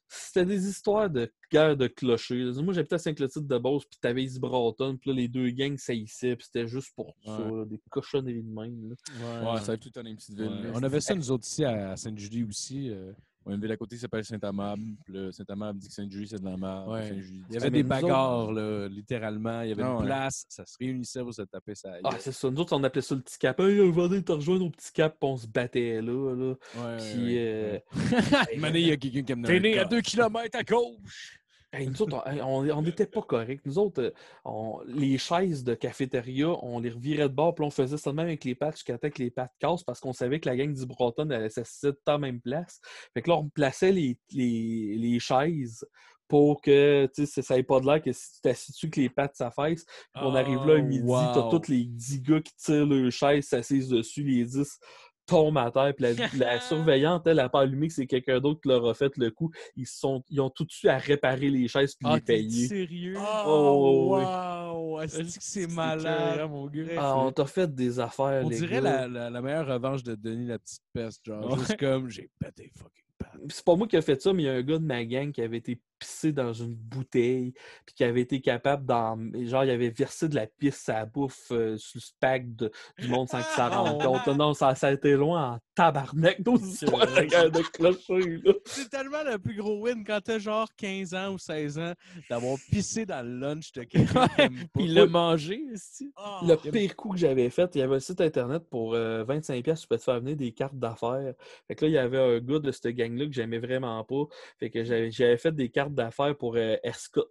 C'était 0.09 0.45
des 0.47 0.69
histoires 0.69 1.11
de 1.11 1.31
guerre 1.51 1.77
de 1.77 1.87
clochers. 1.89 2.53
Moi, 2.63 2.73
j'habitais 2.75 2.95
à 2.95 2.99
Saint-Clotilde 2.99 3.47
de 3.47 3.59
Beauce, 3.59 3.85
puis 3.87 3.99
t'avais 4.01 4.27
Broughton, 4.39 4.97
puis 4.97 5.11
là, 5.11 5.17
les 5.17 5.29
deux 5.29 5.51
gangs 5.51 5.77
saillissaient, 5.77 6.37
puis 6.37 6.47
c'était 6.47 6.67
juste 6.69 6.93
pour 6.95 7.15
ça, 7.25 7.43
Ouais. 7.45 7.59
là, 7.59 7.65
des 7.65 7.81
cochonneries 7.91 8.43
de 8.43 8.49
même. 8.49 8.91
là. 8.91 9.53
Ouais, 9.55 9.61
ça 9.61 9.73
va 9.73 9.77
tout 9.79 9.91
une 9.97 10.17
petite 10.17 10.37
ville. 10.37 10.47
Ouais. 10.47 10.71
On 10.75 10.83
avait 10.83 11.01
ça, 11.01 11.15
nous 11.15 11.31
autres, 11.31 11.47
ici, 11.47 11.65
à 11.65 11.97
Sainte-Julie 11.97 12.45
aussi. 12.45 12.91
euh, 12.91 13.13
On 13.47 13.53
a 13.53 13.55
une 13.55 13.61
ville 13.61 13.71
à 13.71 13.77
côté 13.77 13.95
qui 13.95 14.03
s'appelle 14.03 14.25
Saint-Amable. 14.25 14.83
Saint-Amable 15.31 15.79
dit 15.79 15.87
que 15.87 15.95
Saint-Julie, 15.95 16.27
c'est 16.27 16.41
de 16.41 16.45
la 16.45 16.57
merde. 16.57 16.89
Ouais. 16.89 17.17
Il 17.49 17.55
y 17.55 17.57
avait 17.57 17.71
des 17.71 17.85
bagarres, 17.85 18.51
là, 18.51 18.89
littéralement. 18.89 19.63
Il 19.63 19.69
y 19.69 19.73
avait 19.73 19.85
une 19.85 19.99
ouais. 19.99 20.05
place, 20.05 20.47
ça 20.49 20.67
se 20.67 20.77
réunissait 20.81 21.23
pour 21.23 21.33
se 21.33 21.43
taper 21.43 21.77
ça. 21.77 21.93
Ah, 22.03 22.17
c'est 22.19 22.33
ça. 22.33 22.51
Nous 22.51 22.61
autres, 22.61 22.77
on 22.77 22.83
appelait 22.83 23.03
ça 23.03 23.15
le 23.15 23.21
petit 23.21 23.39
cap. 23.39 23.61
Hey, 23.61 23.81
aller 23.81 24.23
te 24.25 24.33
rejoindre 24.33 24.65
au 24.65 24.71
petit 24.71 24.93
cap, 24.93 25.17
puis 25.21 25.29
on 25.31 25.37
se 25.37 25.47
battait 25.47 26.03
là. 26.03 26.35
là. 26.35 26.55
Ouais, 26.77 26.97
Puis, 26.97 27.37
ouais, 27.37 27.39
euh, 27.39 27.79
ouais. 27.95 28.55
Une 28.57 28.65
année, 28.65 28.81
il 28.81 28.89
y 28.89 28.93
a 28.93 28.97
quelqu'un 28.97 29.23
qui 29.23 29.35
me 29.37 29.47
T'es 29.47 29.61
né 29.61 29.79
à 29.79 29.85
2 29.85 30.01
km 30.01 30.59
à 30.59 30.63
gauche! 30.65 31.41
Hey, 31.81 31.89
nous 31.89 32.03
autres, 32.03 32.23
on- 32.43 32.83
n'était 32.83 33.07
pas 33.07 33.23
corrects. 33.23 33.65
Nous 33.65 33.79
autres, 33.79 34.03
euh, 34.03 34.11
on- 34.45 34.81
les 34.87 35.19
chaises 35.19 35.65
de 35.65 35.75
cafétéria, 35.75 36.49
on 36.65 36.79
les 36.81 36.91
revirait 36.91 37.29
de 37.29 37.35
bord, 37.35 37.55
puis 37.55 37.65
on 37.65 37.71
faisait 37.71 37.97
ça 37.97 38.11
de 38.11 38.17
même 38.17 38.27
avec 38.27 38.45
les 38.45 38.55
pattes 38.55 38.77
jusqu'à 38.77 38.99
temps 38.99 39.11
que 39.11 39.23
les 39.23 39.31
pattes 39.31 39.53
cassent, 39.59 39.85
parce 39.85 40.01
qu'on 40.01 40.13
savait 40.13 40.41
que 40.41 40.49
la 40.49 40.57
gang 40.57 40.73
du 40.73 40.87
Breton, 40.87 41.25
le 41.25 41.91
temps 41.93 42.01
à 42.07 42.13
la 42.13 42.19
même 42.19 42.41
place. 42.41 42.81
Fait 43.15 43.23
que 43.23 43.31
là, 43.31 43.37
on 43.37 43.49
plaçait 43.49 43.93
les, 43.93 44.19
les, 44.33 44.97
les 44.97 45.19
chaises 45.21 45.87
pour 46.29 46.61
que 46.61 47.09
tu 47.15 47.25
sais, 47.25 47.41
ça 47.43 47.55
n'ait 47.57 47.63
pas 47.63 47.79
de 47.81 47.87
l'air 47.87 48.03
que 48.03 48.13
si 48.13 48.33
tu 48.35 48.41
t'assis 48.41 48.73
dessus 48.73 48.91
que 48.91 49.01
les 49.01 49.09
pattes 49.09 49.37
s'affaissent. 49.37 49.87
On 50.17 50.35
arrive 50.35 50.67
là 50.67 50.75
à 50.75 50.79
Oh, 50.79 50.83
midi, 50.83 51.05
t'as 51.07 51.41
wow. 51.41 51.57
tous 51.59 51.71
les 51.71 51.85
10 51.85 52.21
gars 52.21 52.41
qui 52.41 52.53
tirent 52.57 52.87
leur 52.87 53.13
chaise, 53.13 53.47
s'assisent 53.47 53.89
dessus, 53.89 54.25
les 54.25 54.45
10 54.45 54.79
tombent 55.27 55.59
à 55.59 55.71
terre. 55.71 55.93
Puis 55.97 56.07
la, 56.07 56.13
la 56.55 56.61
surveillante, 56.61 57.27
elle 57.27 57.37
n'a 57.37 57.49
pas 57.49 57.61
allumé 57.61 57.89
que 57.89 57.95
c'est 57.95 58.07
quelqu'un 58.07 58.41
d'autre 58.41 58.61
qui 58.61 58.69
leur 58.69 58.89
a 58.89 58.95
fait 58.95 59.13
le 59.17 59.31
coup. 59.31 59.51
Ils, 59.77 59.87
sont, 59.87 60.23
ils 60.31 60.41
ont 60.41 60.51
tout 60.51 60.65
de 60.65 60.71
suite 60.73 60.91
à 60.91 60.99
réparer 60.99 61.51
les 61.51 61.69
chaises 61.69 61.95
puis 61.95 62.09
Ah, 62.11 62.15
les 62.17 62.21
payer. 62.21 62.67
sérieux? 62.69 63.17
Oh, 63.47 64.17
oui. 64.17 64.25
wow! 64.25 65.01
Est-ce 65.03 65.19
que 65.23 65.45
c'est 65.45 65.67
malade? 65.71 66.49
mon 66.51 66.67
gars. 66.67 66.85
Ah, 66.97 67.19
on 67.19 67.33
t'a 67.33 67.45
fait 67.47 67.73
des 67.75 67.99
affaires, 68.01 68.43
On 68.45 68.49
les 68.49 68.59
dirait 68.59 68.77
gars. 68.77 68.81
la, 68.81 69.09
la, 69.09 69.31
la 69.31 69.43
meilleure 69.43 69.67
revanche 69.67 70.03
de 70.03 70.15
Denis 70.15 70.47
la 70.47 70.59
petite 70.59 70.83
peste. 70.93 71.25
Genre, 71.27 71.51
Ouais. 71.51 71.59
juste 71.59 71.77
comme 71.79 72.09
j'ai 72.09 72.31
pété 72.39 72.71
fucking. 72.77 73.03
C'est 73.49 73.65
pas 73.65 73.77
moi 73.77 73.87
qui 73.87 73.97
ai 73.97 74.03
fait 74.03 74.21
ça, 74.21 74.33
mais 74.33 74.43
il 74.45 74.47
y 74.47 74.49
a 74.49 74.55
un 74.55 74.63
gars 74.63 74.79
de 74.79 74.85
ma 74.85 75.05
gang 75.05 75.33
qui 75.33 75.43
avait 75.43 75.59
été 75.59 75.81
pissé 75.99 76.31
dans 76.31 76.53
une 76.53 76.75
bouteille, 76.75 77.53
puis 77.87 77.95
qui 77.95 78.05
avait 78.05 78.21
été 78.21 78.43
capable 78.43 78.85
d'en. 78.85 79.17
Genre, 79.47 79.65
il 79.65 79.71
avait 79.71 79.89
versé 79.89 80.29
de 80.29 80.35
la 80.35 80.47
pisse 80.47 80.87
à 80.91 80.95
la 80.95 81.07
bouffe 81.07 81.51
euh, 81.53 81.79
sur 81.79 81.97
le 81.97 82.01
spack 82.03 82.55
de- 82.55 82.71
du 82.99 83.09
monde 83.09 83.29
sans 83.31 83.39
qu'il 83.39 83.47
s'en 83.57 83.71
rende 83.71 84.03
Oh, 84.05 84.13
compte. 84.25 84.37
Non, 84.37 84.53
ça, 84.53 84.75
ça 84.75 84.89
a 84.89 84.93
été 84.93 85.13
loin 85.15 85.53
en 85.55 85.59
tabarnak, 85.75 86.41
nos 86.45 86.59
histoires 86.59 87.07
de 87.07 87.63
clocher. 87.71 88.43
C'est 88.67 88.91
tellement 88.91 89.23
le 89.25 89.39
plus 89.39 89.57
gros 89.57 89.81
win 89.83 90.05
quand 90.05 90.21
t'as 90.23 90.39
genre 90.39 90.69
15 90.77 91.15
ans 91.15 91.33
ou 91.33 91.39
16 91.39 91.79
ans 91.79 91.93
d'avoir 92.29 92.59
pissé 92.71 93.07
dans 93.07 93.25
le 93.27 93.39
lunch 93.39 93.73
de 93.73 93.85
quelqu'un. 93.85 94.27
Puis 94.75 94.85
il 94.85 94.95
l'a 94.95 95.07
mangé, 95.07 95.63
esti. 95.73 96.13
Ah, 96.17 96.41
Le 96.47 96.57
pire 96.71 96.95
coup 96.95 97.11
que 97.13 97.19
j'avais 97.19 97.49
fait, 97.49 97.75
il 97.75 97.79
y 97.79 97.83
avait 97.83 97.97
un 97.97 98.01
site 98.01 98.21
internet 98.21 98.65
pour 98.71 98.93
euh, 98.95 99.25
25$, 99.25 99.63
piastres, 99.63 99.83
tu 99.85 99.89
peux 99.89 99.97
te 99.99 100.03
faire 100.05 100.21
venir 100.21 100.37
des 100.37 100.53
cartes 100.53 100.79
d'affaires. 100.79 101.33
Fait 101.69 101.75
que 101.75 101.85
là, 101.87 101.91
il 101.91 101.95
y 101.95 101.99
avait 101.99 102.19
un 102.19 102.39
gars 102.41 102.59
de 102.59 102.71
cette 102.71 102.87
que 103.25 103.33
j'aimais 103.33 103.59
vraiment 103.59 104.05
pas. 104.05 104.25
Fait 104.59 104.69
que 104.71 104.85
j'avais 104.85 105.39
fait 105.39 105.53
des 105.55 105.71
cartes 105.71 105.95
d'affaires 105.95 106.37
pour 106.37 106.57
euh, 106.57 106.77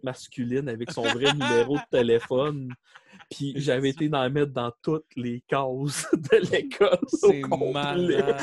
masculine 0.02 0.68
avec 0.68 0.90
son 0.90 1.02
vrai 1.02 1.32
numéro 1.32 1.76
de 1.76 1.82
téléphone. 1.90 2.72
Puis 3.30 3.54
j'avais 3.56 3.90
été 3.90 4.08
d'en 4.08 4.28
mettre 4.30 4.52
dans 4.52 4.72
toutes 4.82 5.06
les 5.16 5.40
cases 5.46 6.06
de 6.12 6.50
l'école. 6.52 6.98
c'est 7.08 7.40
malade. 7.42 8.36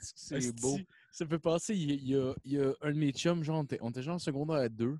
C'est 0.00 0.36
Esti, 0.36 0.60
beau. 0.62 0.76
Ça 1.12 1.24
me 1.24 1.30
fait 1.30 1.38
penser, 1.38 1.74
il 1.74 2.08
y, 2.08 2.14
a- 2.16 2.34
il 2.44 2.52
y 2.52 2.58
un 2.58 2.92
de 2.92 2.98
mes 2.98 3.12
chums, 3.12 3.42
genre, 3.42 3.64
on 3.80 3.90
était, 3.90 4.02
genre 4.02 4.16
en 4.16 4.18
secondaire 4.18 4.56
à 4.56 4.68
deux, 4.68 4.96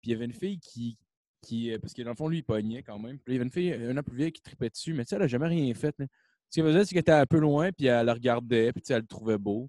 puis 0.00 0.10
il 0.10 0.12
y 0.12 0.14
avait 0.14 0.24
une 0.24 0.32
fille 0.32 0.58
qui, 0.58 0.96
qui 1.42 1.72
euh, 1.72 1.78
parce 1.78 1.92
que 1.94 2.02
dans 2.02 2.10
le 2.10 2.16
fond, 2.16 2.28
lui, 2.28 2.38
il 2.38 2.42
pognait 2.42 2.82
quand 2.82 2.98
même. 2.98 3.18
Puis 3.18 3.32
il 3.32 3.32
y 3.34 3.36
avait 3.36 3.44
une 3.44 3.52
fille, 3.52 3.72
un 3.72 3.96
an 3.96 4.02
plus 4.02 4.16
vieille, 4.16 4.32
qui 4.32 4.42
tripait 4.42 4.70
dessus, 4.70 4.94
mais 4.94 5.04
tu 5.04 5.10
sais, 5.10 5.16
elle 5.16 5.22
a 5.22 5.26
jamais 5.28 5.46
rien 5.46 5.72
fait. 5.74 5.94
là. 5.98 6.06
Ce 6.48 6.56
qu'elle 6.60 6.64
faisait, 6.72 6.84
c'est 6.84 6.90
qu'elle 6.94 7.00
était 7.00 7.12
un 7.12 7.26
peu 7.26 7.38
loin, 7.38 7.70
puis 7.70 7.86
elle 7.86 8.06
le 8.06 8.12
regardait, 8.12 8.72
puis 8.72 8.82
elle 8.88 9.02
le 9.02 9.06
trouvait 9.06 9.38
beau. 9.38 9.68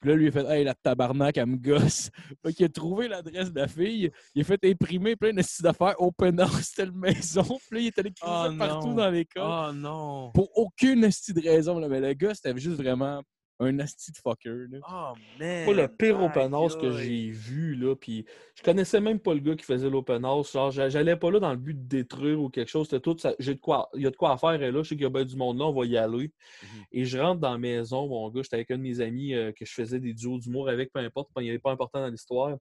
Puis 0.00 0.10
là, 0.10 0.16
lui, 0.16 0.26
il 0.26 0.28
a 0.28 0.32
fait 0.32 0.46
Hey, 0.46 0.64
la 0.64 0.74
tabarnak, 0.74 1.36
elle 1.36 1.46
me 1.46 1.56
gosse. 1.56 2.10
Fait 2.44 2.52
qu'il 2.52 2.66
a 2.66 2.68
trouvé 2.68 3.08
l'adresse 3.08 3.52
de 3.52 3.60
la 3.60 3.68
fille, 3.68 4.10
il 4.34 4.42
a 4.42 4.44
fait 4.44 4.64
imprimer 4.64 5.16
plein 5.16 5.32
de 5.32 5.42
sites 5.42 5.62
d'affaires 5.62 5.94
open 5.98 6.40
house, 6.40 6.72
telle 6.76 6.92
maison. 6.92 7.42
Puis 7.42 7.72
là, 7.72 7.80
il 7.80 7.86
est 7.86 7.98
allé 7.98 8.12
crier 8.12 8.34
Oh 8.36 8.50
ça 8.50 8.54
partout 8.58 8.94
dans 8.94 9.10
l'école. 9.10 9.42
Oh 9.44 9.72
non. 9.72 10.30
Pour 10.32 10.50
aucune 10.56 11.00
de 11.00 11.42
raison, 11.42 11.78
là, 11.78 11.88
mais 11.88 12.00
le 12.00 12.12
gars, 12.12 12.34
c'était 12.34 12.56
juste 12.58 12.76
vraiment. 12.76 13.22
Un 13.58 13.78
asti 13.78 14.12
de 14.12 14.18
fucker, 14.18 14.66
là. 14.70 14.78
Oh, 14.86 15.18
man! 15.40 15.64
Pas 15.66 15.72
le 15.72 15.88
pire 15.88 16.22
open 16.22 16.52
house 16.52 16.76
que 16.76 16.90
j'ai 16.98 17.30
vu, 17.30 17.74
là, 17.74 17.96
puis 17.96 18.26
je 18.54 18.62
connaissais 18.62 19.00
même 19.00 19.18
pas 19.18 19.32
le 19.32 19.40
gars 19.40 19.56
qui 19.56 19.64
faisait 19.64 19.88
l'open 19.88 20.26
house. 20.26 20.52
Genre, 20.52 20.70
j'a- 20.70 20.90
j'allais 20.90 21.16
pas 21.16 21.30
là 21.30 21.40
dans 21.40 21.52
le 21.52 21.56
but 21.56 21.72
de 21.72 21.88
détruire 21.88 22.38
ou 22.38 22.50
quelque 22.50 22.68
chose. 22.68 22.86
C'était 22.86 23.00
tout, 23.00 23.16
ça- 23.18 23.34
j'ai 23.38 23.54
de 23.54 23.60
quoi, 23.60 23.88
il 23.94 24.02
y 24.02 24.06
a 24.06 24.10
de 24.10 24.16
quoi 24.16 24.32
à 24.32 24.36
faire, 24.36 24.62
et 24.62 24.70
là, 24.70 24.82
je 24.82 24.88
sais 24.90 24.94
qu'il 24.94 25.04
y 25.04 25.06
a 25.06 25.10
bien 25.10 25.24
du 25.24 25.36
monde 25.36 25.58
là, 25.58 25.64
on 25.64 25.72
va 25.72 25.86
y 25.86 25.96
aller. 25.96 26.30
Mhm. 26.62 26.68
Et 26.92 27.04
je 27.06 27.18
rentre 27.18 27.40
dans 27.40 27.52
la 27.52 27.58
maison, 27.58 28.06
mon 28.06 28.28
gars, 28.28 28.42
j'étais 28.42 28.56
avec 28.56 28.70
un 28.72 28.76
de 28.76 28.82
mes 28.82 29.00
amis 29.00 29.32
euh, 29.34 29.52
que 29.52 29.64
je 29.64 29.72
faisais 29.72 30.00
des 30.00 30.12
duos 30.12 30.38
d'humour 30.38 30.68
avec, 30.68 30.92
peu 30.92 31.00
importe, 31.00 31.30
il 31.40 31.50
n'est 31.50 31.58
pas 31.58 31.70
important 31.72 32.00
dans 32.00 32.08
l'histoire. 32.10 32.58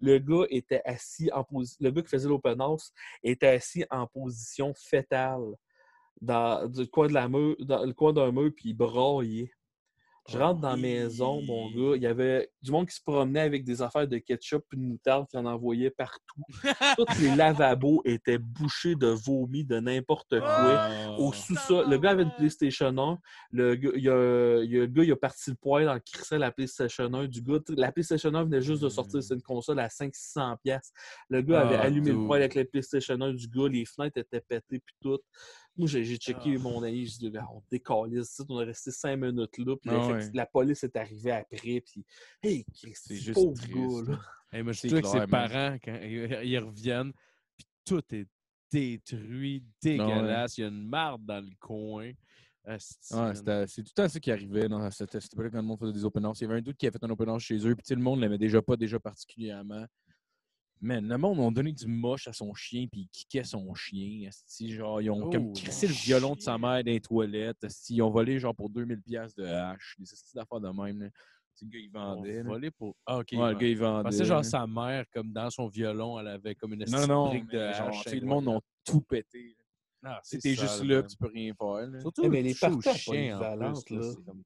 Le 0.00 0.18
gars 0.18 0.46
était 0.48 0.80
assis 0.86 1.30
en 1.32 1.44
position, 1.44 1.76
le 1.80 1.90
gars 1.90 2.00
qui 2.02 2.08
faisait 2.08 2.28
l'open 2.28 2.58
house 2.62 2.90
était 3.22 3.48
assis 3.48 3.84
en 3.90 4.06
position 4.06 4.72
fétale 4.74 5.42
dans 6.22 6.62
le 6.74 6.86
coin 6.86 7.06
de 7.06 7.12
la 7.12 7.28
mur, 7.28 7.54
dans 7.60 7.84
le 7.84 7.92
coin 7.92 8.12
d'un 8.14 8.32
mur, 8.32 8.50
puis 8.56 8.70
il 8.70 8.74
braillait. 8.74 9.50
Je 10.30 10.36
rentre 10.38 10.60
dans 10.60 10.70
la 10.70 10.76
maison, 10.76 11.40
mon 11.42 11.70
gars. 11.70 11.96
Il 11.96 12.02
y 12.02 12.06
avait 12.06 12.50
du 12.62 12.70
monde 12.70 12.86
qui 12.86 12.94
se 12.94 13.00
promenait 13.02 13.40
avec 13.40 13.64
des 13.64 13.80
affaires 13.80 14.06
de 14.06 14.18
ketchup 14.18 14.62
et 14.74 14.76
de 14.76 14.82
moutarde 14.82 15.26
qui 15.26 15.38
en 15.38 15.46
envoyait 15.46 15.88
partout. 15.90 16.42
Tous 16.98 17.20
les 17.22 17.34
lavabos 17.34 18.02
étaient 18.04 18.36
bouchés 18.36 18.94
de 18.94 19.06
vomi, 19.06 19.64
de 19.64 19.80
n'importe 19.80 20.38
quoi. 20.38 20.48
Ah. 20.50 21.16
Au 21.18 21.32
sous-sol, 21.32 21.88
le 21.88 21.96
gars 21.98 22.10
avait 22.10 22.24
une 22.24 22.34
PlayStation 22.36 22.88
1. 22.96 23.18
Le 23.52 23.74
gars, 23.76 23.90
il 23.94 24.02
y 24.02 24.08
a, 24.10 24.62
il 24.62 24.76
a- 24.76 24.80
le 24.80 24.86
gars, 24.86 25.04
il 25.04 25.12
a 25.12 25.16
parti 25.16 25.48
le 25.50 25.56
poil 25.56 25.86
dans 25.86 25.94
le 25.94 26.00
crissait 26.00 26.38
la 26.38 26.52
PlayStation 26.52 27.04
1 27.12 27.26
du 27.26 27.40
gars. 27.40 27.58
La 27.70 27.90
PlayStation 27.90 28.34
1 28.34 28.44
venait 28.44 28.60
juste 28.60 28.82
de 28.82 28.90
sortir, 28.90 29.22
c'est 29.22 29.34
une 29.34 29.40
console 29.42 29.78
à 29.80 29.88
500-600$. 29.88 30.56
piastres. 30.62 30.92
Le 31.30 31.40
gars 31.40 31.60
avait 31.62 31.76
Ah, 31.76 31.82
allumé 31.84 32.10
le 32.12 32.26
poil 32.26 32.40
avec 32.42 32.54
la 32.54 32.64
PlayStation 32.66 33.18
1 33.18 33.32
du 33.32 33.48
gars, 33.48 33.68
les 33.68 33.86
fenêtres 33.86 34.18
étaient 34.18 34.42
pétées, 34.42 34.80
puis 34.84 34.94
tout. 35.00 35.18
Moi, 35.78 35.86
j'ai 35.88 36.16
checké 36.16 36.56
Ah. 36.56 36.58
mon 36.58 36.82
ami, 36.82 37.06
je 37.06 37.18
dis, 37.18 37.32
on 37.52 37.62
décalisse, 37.70 38.42
on 38.48 38.60
est 38.60 38.64
resté 38.64 38.90
cinq 38.90 39.16
minutes 39.16 39.56
là, 39.58 39.76
puis 39.76 39.90
Ah 39.90 39.94
la- 39.94 40.02
fait 40.06 40.12
ouais. 40.24 40.30
que 40.32 40.36
la 40.36 40.46
police 40.46 40.82
est 40.84 40.96
arrivée 40.96 41.30
après, 41.30 41.80
puis 41.80 42.04
hey, 42.42 42.64
C'est 42.74 42.92
c'est 42.94 43.14
juste 43.16 43.34
pauvre 43.34 43.54
triste, 43.56 43.72
gars, 43.74 44.12
là. 44.12 44.20
Hey, 44.52 44.62
moi, 44.62 44.72
je 44.72 44.80
C'est 44.80 44.88
suis 44.88 44.96
avec 44.96 45.06
ses 45.06 45.26
parents, 45.26 45.76
quand 45.84 45.98
ils 46.02 46.58
reviennent, 46.58 47.12
puis 47.56 47.66
tout 47.84 48.02
est 48.12 48.26
détruit, 48.72 49.64
dégueulasse. 49.80 50.58
Il 50.58 50.62
y 50.62 50.64
a 50.64 50.68
une 50.68 50.88
marde 50.88 51.24
dans 51.24 51.40
le 51.44 51.54
coin. 51.60 52.10
C'était- 52.78 53.66
c'est 53.66 53.82
tout 53.82 53.92
le 53.96 54.02
temps 54.02 54.08
ça 54.08 54.20
qui 54.20 54.30
arrivait 54.30 54.68
dans 54.68 54.90
cette 54.90 55.12
cette 55.18 55.32
époque 55.32 55.50
quand 55.50 55.56
le 55.58 55.62
monde 55.62 55.78
faisait 55.78 55.92
des 55.92 56.04
open 56.04 56.24
house. 56.26 56.40
Il 56.40 56.44
y 56.44 56.46
avait 56.48 56.58
un 56.58 56.60
doute 56.60 56.76
qui 56.76 56.86
avait 56.86 56.98
fait 56.98 57.04
un 57.04 57.10
open 57.10 57.28
house 57.30 57.42
chez 57.42 57.56
eux, 57.66 57.74
puis 57.74 57.82
sais, 57.86 57.94
le 57.94 58.02
monde 58.02 58.20
l'aimait 58.20 58.36
déjà 58.36 58.60
pas 58.60 58.76
déjà 58.76 58.98
particulièrement. 59.00 59.86
Man, 60.80 61.08
le 61.08 61.18
monde 61.18 61.40
a 61.40 61.50
donné 61.50 61.72
du 61.72 61.86
moche 61.86 62.28
à 62.28 62.32
son 62.32 62.54
chien, 62.54 62.86
puis 62.90 63.00
il 63.02 63.08
kickait 63.08 63.44
son 63.44 63.74
chien. 63.74 64.28
asti, 64.28 64.72
genre, 64.72 65.00
ils 65.00 65.10
ont 65.10 65.24
Oh, 65.26 65.30
comme 65.30 65.52
crissé 65.52 65.86
le 65.88 65.92
violon 65.92 66.34
de 66.36 66.40
sa 66.40 66.56
mère 66.58 66.84
dans 66.84 66.90
les 66.90 67.00
toilettes. 67.00 67.64
asti, 67.64 67.96
ils 67.96 68.02
ont 68.02 68.10
volé 68.10 68.38
genre 68.38 68.54
pour 68.54 68.70
2000$ 68.70 69.00
piastres 69.02 69.40
de 69.40 69.46
hache. 69.46 69.96
Des 69.98 70.12
asti 70.12 70.34
d'affaires 70.34 70.60
de 70.60 70.68
même. 70.68 71.02
là. 71.02 71.08
Le 71.60 71.66
gars, 71.68 71.78
il 71.80 71.90
On 71.92 72.14
vendait. 72.14 72.36
là. 72.36 72.42
voler 72.44 72.70
pour. 72.70 72.94
Ah, 73.04 73.18
ok. 73.18 73.28
Ouais, 73.32 73.52
le 73.52 73.58
gars, 73.58 73.66
il 73.66 73.78
vendait. 73.78 74.10
pensais 74.10 74.24
genre 74.24 74.36
là. 74.38 74.42
sa 74.44 74.66
mère, 74.68 75.04
comme 75.12 75.32
dans 75.32 75.50
son 75.50 75.66
violon, 75.66 76.20
elle 76.20 76.28
avait 76.28 76.54
comme 76.54 76.74
une 76.74 76.84
Non, 76.88 77.06
non, 77.08 77.28
brique 77.30 77.48
de 77.48 77.58
genre, 77.72 77.88
hache 77.88 78.04
sais, 78.04 78.20
le 78.20 78.26
monde 78.26 78.48
a 78.48 78.60
tout 78.84 79.00
pété. 79.00 79.56
Ah, 80.04 80.20
t'es 80.30 80.54
juste 80.54 80.84
là, 80.84 81.02
tu 81.02 81.16
peux 81.16 81.26
rien 81.26 81.52
faire. 81.58 81.88
là. 81.88 82.00
Surtout, 82.00 82.22
Eh, 82.22 82.28
mais 82.28 82.40
les 82.42 82.54
parties 82.54 82.94
chiens, 82.96 83.40
en 83.40 83.56
plus, 83.82 83.96
là, 83.96 84.02
c'est 84.12 84.24
comme 84.24 84.42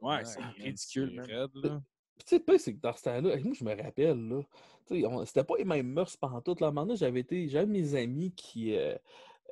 Ouais, 0.00 0.24
c'est 0.24 0.40
ridicule, 0.62 1.20
raide, 1.20 1.50
là. 1.64 1.82
Puis, 2.18 2.24
tu 2.26 2.36
sais, 2.36 2.44
le 2.46 2.58
c'est 2.58 2.74
que 2.74 2.80
dans 2.80 2.94
ce 2.94 3.02
temps-là, 3.04 3.36
moi, 3.44 3.54
je 3.54 3.64
me 3.64 3.74
rappelle, 3.82 4.28
là, 4.28 4.42
tu 4.86 5.00
sais, 5.02 5.08
c'était 5.26 5.44
pas 5.44 5.56
les 5.58 5.64
mêmes 5.64 5.88
mœurs 5.88 6.16
pendant 6.16 6.40
tout. 6.40 6.54
Là, 6.60 6.66
à 6.66 6.70
un 6.70 6.72
moment 6.72 6.86
donné, 6.86 6.96
j'avais 6.96 7.20
été, 7.20 7.48
j'avais 7.48 7.66
mes 7.66 7.94
amis 7.94 8.32
qui, 8.34 8.76
euh, 8.76 8.96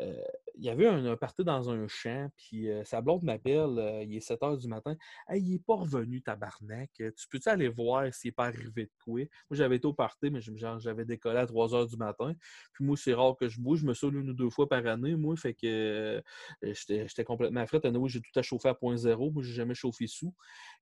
euh, 0.01 0.15
il 0.57 0.65
y 0.65 0.69
avait 0.69 0.87
un, 0.87 1.17
party 1.17 1.43
dans 1.43 1.71
un 1.71 1.89
champ, 1.89 2.29
puis 2.37 2.69
euh, 2.69 2.85
sa 2.85 3.01
blonde 3.01 3.23
m'appelle, 3.23 3.79
euh, 3.79 4.03
il 4.03 4.15
est 4.15 4.21
7 4.21 4.41
h 4.41 4.59
du 4.59 4.69
matin. 4.69 4.95
Hey, 5.27 5.43
il 5.43 5.55
est 5.55 5.65
pas 5.65 5.77
revenu, 5.77 6.21
tabarnak. 6.21 6.91
Tu 6.97 7.29
peux-tu 7.31 7.49
aller 7.49 7.69
voir 7.69 8.13
s'il 8.13 8.29
est 8.29 8.33
pas 8.33 8.47
arrivé 8.47 8.85
de 8.85 8.91
quoi? 9.03 9.21
Moi, 9.21 9.57
j'avais 9.57 9.77
été 9.77 9.87
au 9.87 9.97
mais 10.23 10.41
j'avais 10.81 11.05
décollé 11.07 11.39
à 11.39 11.47
3 11.47 11.69
h 11.69 11.89
du 11.89 11.97
matin. 11.97 12.35
Puis 12.75 12.85
moi, 12.85 12.97
c'est 12.97 13.15
rare 13.15 13.37
que 13.39 13.49
je 13.49 13.59
bouge. 13.59 13.81
Je 13.81 13.87
me 13.87 13.95
saoule 13.95 14.17
une 14.17 14.31
ou 14.31 14.35
deux 14.35 14.51
fois 14.51 14.69
par 14.69 14.85
année, 14.87 15.17
moi. 15.17 15.35
Fait 15.37 15.55
que 15.55 16.23
j'étais 16.63 17.25
complètement 17.25 17.67
frais. 17.67 17.81
Anyway, 17.85 18.11
j'ai 18.11 18.21
tout 18.21 18.39
à 18.39 18.43
chauffer 18.43 18.69
à 18.69 18.75
0.0. 18.75 19.33
Moi, 19.33 19.43
j'ai 19.43 19.55
jamais 19.55 19.75
chauffé 19.75 20.07
sous. 20.07 20.35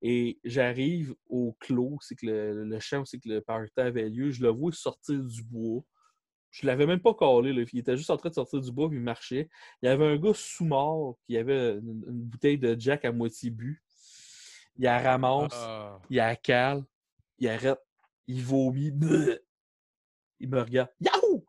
Et 0.03 0.41
j'arrive 0.45 1.15
au 1.29 1.57
clos, 1.61 1.99
c'est 2.01 2.17
que 2.17 2.27
le, 2.27 2.81
champ, 2.81 3.05
c'est 3.05 3.19
que 3.19 3.29
le 3.29 3.41
party 3.43 3.79
avait 3.81 4.09
lieu. 4.09 4.31
Je 4.33 4.43
le 4.43 4.49
vois 4.49 4.73
sortir 4.73 5.23
du 5.23 5.43
bois. 5.45 5.85
Je 6.51 6.67
l'avais 6.67 6.87
même 6.87 7.01
pas 7.01 7.15
collé. 7.15 7.53
Là. 7.53 7.63
Il 7.73 7.79
était 7.79 7.97
juste 7.97 8.11
en 8.11 8.17
train 8.17 8.31
de 8.31 8.35
sortir 8.35 8.61
du 8.61 8.73
bois, 8.73 8.89
puis 8.89 8.99
il 8.99 9.03
marchait. 9.05 9.49
Il 9.83 9.87
y 9.87 9.89
avait 9.89 10.07
un 10.07 10.17
gars 10.17 10.33
sous-mort 10.35 11.17
qui 11.27 11.37
avait 11.37 11.73
une, 11.75 12.05
une 12.09 12.23
bouteille 12.23 12.59
de 12.59 12.75
Jack 12.79 13.05
à 13.05 13.13
moitié 13.13 13.51
bu. 13.51 13.83
Il 14.77 14.85
la 14.85 15.01
ramasse, 15.01 15.53
Ah. 15.55 15.99
il 16.09 16.17
la 16.17 16.37
cale, 16.37 16.85
il 17.39 17.49
arrête, 17.49 17.79
il 18.27 18.43
vomit. 18.43 18.91
bleh. 18.91 19.41
Il 20.41 20.49
me 20.49 20.61
regarde. 20.61 20.89
Yahoo! 21.01 21.45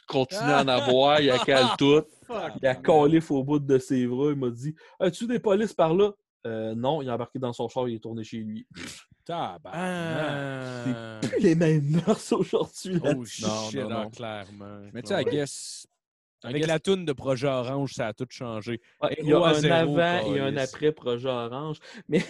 Je 0.00 0.02
continue 0.08 0.40
à 0.50 0.62
en 0.62 0.68
avoir, 0.68 1.20
il 1.20 1.30
a 1.30 1.38
calé 1.38 1.68
tout. 1.78 2.02
Fuck, 2.26 2.52
Il 2.60 2.66
a 2.66 2.74
collé 2.74 3.20
au 3.30 3.44
bout 3.44 3.58
de 3.60 3.78
ses 3.78 4.06
bras. 4.06 4.30
Il 4.32 4.36
m'a 4.36 4.50
dit 4.50 4.74
As-tu 4.98 5.26
des 5.28 5.38
polices 5.38 5.72
par 5.72 5.94
là? 5.94 6.12
Euh, 6.46 6.74
Non, 6.74 7.02
il 7.02 7.08
a 7.10 7.14
embarqué 7.14 7.38
dans 7.38 7.52
son 7.52 7.68
char, 7.68 7.88
il 7.88 7.96
est 7.96 7.98
tourné 7.98 8.22
chez 8.24 8.38
lui. 8.38 8.66
Tabarnak. 9.24 9.72
Ah. 9.74 11.18
Plus 11.22 11.40
les 11.40 11.54
mêmes 11.56 11.84
mœurs 12.06 12.32
aujourd'hui. 12.32 13.00
Oh 13.04 13.24
shit, 13.24 13.44
non, 13.80 13.88
non. 13.88 13.96
ah, 14.06 14.10
clairement. 14.14 14.80
Mais 14.94 15.02
tu 15.02 15.08
sais, 15.08 15.14
I 15.20 15.24
clairement. 15.24 15.30
guess. 15.32 15.86
I 16.44 16.48
Avec 16.48 16.62
guess- 16.62 16.68
la 16.68 16.78
toune 16.78 17.04
de 17.06 17.12
Projet 17.12 17.48
Orange, 17.48 17.94
ça 17.94 18.08
a 18.08 18.12
tout 18.12 18.26
changé. 18.30 18.80
Ouais, 19.02 19.16
il 19.20 19.26
y 19.28 19.32
a 19.32 19.38
un 19.38 19.54
zéro, 19.54 19.74
avant 19.98 20.32
et 20.34 20.38
un 20.40 20.56
après 20.58 20.92
projet 20.92 21.28
orange. 21.28 21.78
Mais, 22.08 22.22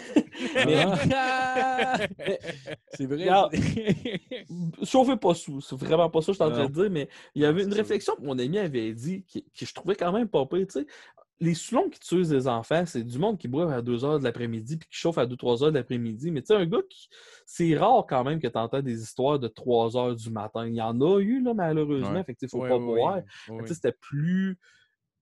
Ah. 1.12 1.98
C'est 2.94 3.04
vrai. 3.06 3.16
Regarde. 3.24 3.54
chauffez 4.84 5.16
pas 5.16 5.34
sous. 5.34 5.60
C'est 5.60 5.76
vraiment 5.76 6.08
pas 6.08 6.20
ça 6.22 6.26
que 6.26 6.32
je 6.32 6.36
suis 6.36 6.44
en 6.44 6.50
train 6.50 6.62
Non. 6.62 6.68
de 6.68 6.72
dire. 6.82 6.90
Mais 6.90 7.08
il 7.34 7.42
y 7.42 7.44
avait 7.44 7.62
Non, 7.62 7.66
une 7.68 7.72
c'est 7.74 7.80
réflexion 7.80 8.14
que 8.16 8.22
mon 8.22 8.38
ami 8.38 8.58
avait 8.58 8.92
dit 8.94 9.24
que, 9.24 9.40
que 9.40 9.66
je 9.66 9.74
trouvais 9.74 9.96
quand 9.96 10.12
même 10.12 10.28
pas 10.28 10.46
pire. 10.46 10.66
Les 11.38 11.52
Soulons 11.54 11.90
qui 11.90 12.00
tuent 12.00 12.26
des 12.26 12.48
enfants, 12.48 12.86
c'est 12.86 13.04
du 13.04 13.18
monde 13.18 13.36
qui 13.38 13.46
boit 13.46 13.70
à 13.72 13.82
2 13.82 13.98
h 13.98 14.18
de 14.18 14.24
l'après-midi 14.24 14.78
puis 14.78 14.88
qui 14.88 14.96
chauffe 14.96 15.18
à 15.18 15.26
2-3 15.26 15.56
h 15.60 15.66
de 15.70 15.74
l'après-midi. 15.78 16.30
Mais 16.30 16.40
tu 16.40 16.46
sais, 16.48 16.54
un 16.54 16.64
gars 16.66 16.80
qui. 16.88 17.08
C'est 17.44 17.76
rare 17.76 18.06
quand 18.08 18.24
même 18.24 18.40
que 18.40 18.48
tu 18.48 18.56
entends 18.58 18.80
des 18.80 19.02
histoires 19.02 19.38
de 19.38 19.48
3 19.48 19.90
h 19.90 20.16
du 20.16 20.30
matin. 20.30 20.66
Il 20.66 20.74
y 20.74 20.80
en 20.80 20.98
a 21.00 21.20
eu, 21.20 21.42
là, 21.42 21.52
malheureusement. 21.52 22.12
Ouais. 22.14 22.24
Fait 22.24 22.34
que, 22.34 22.38
tu 22.40 22.48
faut 22.48 22.60
Ouais, 22.62 22.68
pas 22.70 22.78
ouais, 22.78 22.84
boire. 22.84 23.16
ouais. 23.16 23.24
Mais 23.48 23.54
Ouais. 23.56 23.62
tu 23.62 23.68
sais, 23.68 23.74
c'était 23.74 23.92
plus. 24.00 24.58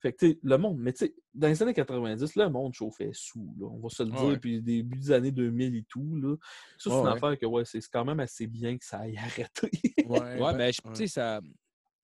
Fait 0.00 0.12
que, 0.12 0.18
tu 0.18 0.32
sais, 0.32 0.38
le 0.42 0.58
monde, 0.58 0.76
mais 0.78 0.92
tu 0.92 1.06
sais, 1.06 1.14
dans 1.32 1.48
les 1.48 1.62
années 1.62 1.72
90, 1.74 2.36
le 2.36 2.48
monde 2.50 2.74
chauffait 2.74 3.10
sous, 3.14 3.54
là, 3.58 3.66
on 3.66 3.78
va 3.80 3.88
se 3.88 4.02
le 4.02 4.10
Ah 4.14 4.20
dire, 4.20 4.38
puis 4.38 4.60
début 4.62 4.98
des 4.98 5.10
années 5.12 5.32
2000 5.32 5.74
et 5.76 5.84
tout, 5.88 6.14
là. 6.16 6.36
Ça, 6.76 6.90
c'est 6.90 6.96
Ah 6.96 6.98
une 7.00 7.06
ouais. 7.06 7.12
affaire 7.12 7.38
que, 7.38 7.46
ouais, 7.46 7.64
c'est 7.64 7.80
quand 7.90 8.04
même 8.04 8.20
assez 8.20 8.46
bien 8.46 8.76
que 8.76 8.84
ça 8.84 8.98
aille 8.98 9.16
arrêter. 9.48 9.70
Ouais, 10.06 10.20
Ouais, 10.20 10.38
ben, 10.38 10.56
mais 10.58 10.72
je- 10.72 10.82
ouais. 10.84 10.92
tu 10.92 10.96
sais, 10.96 11.06
ça. 11.06 11.40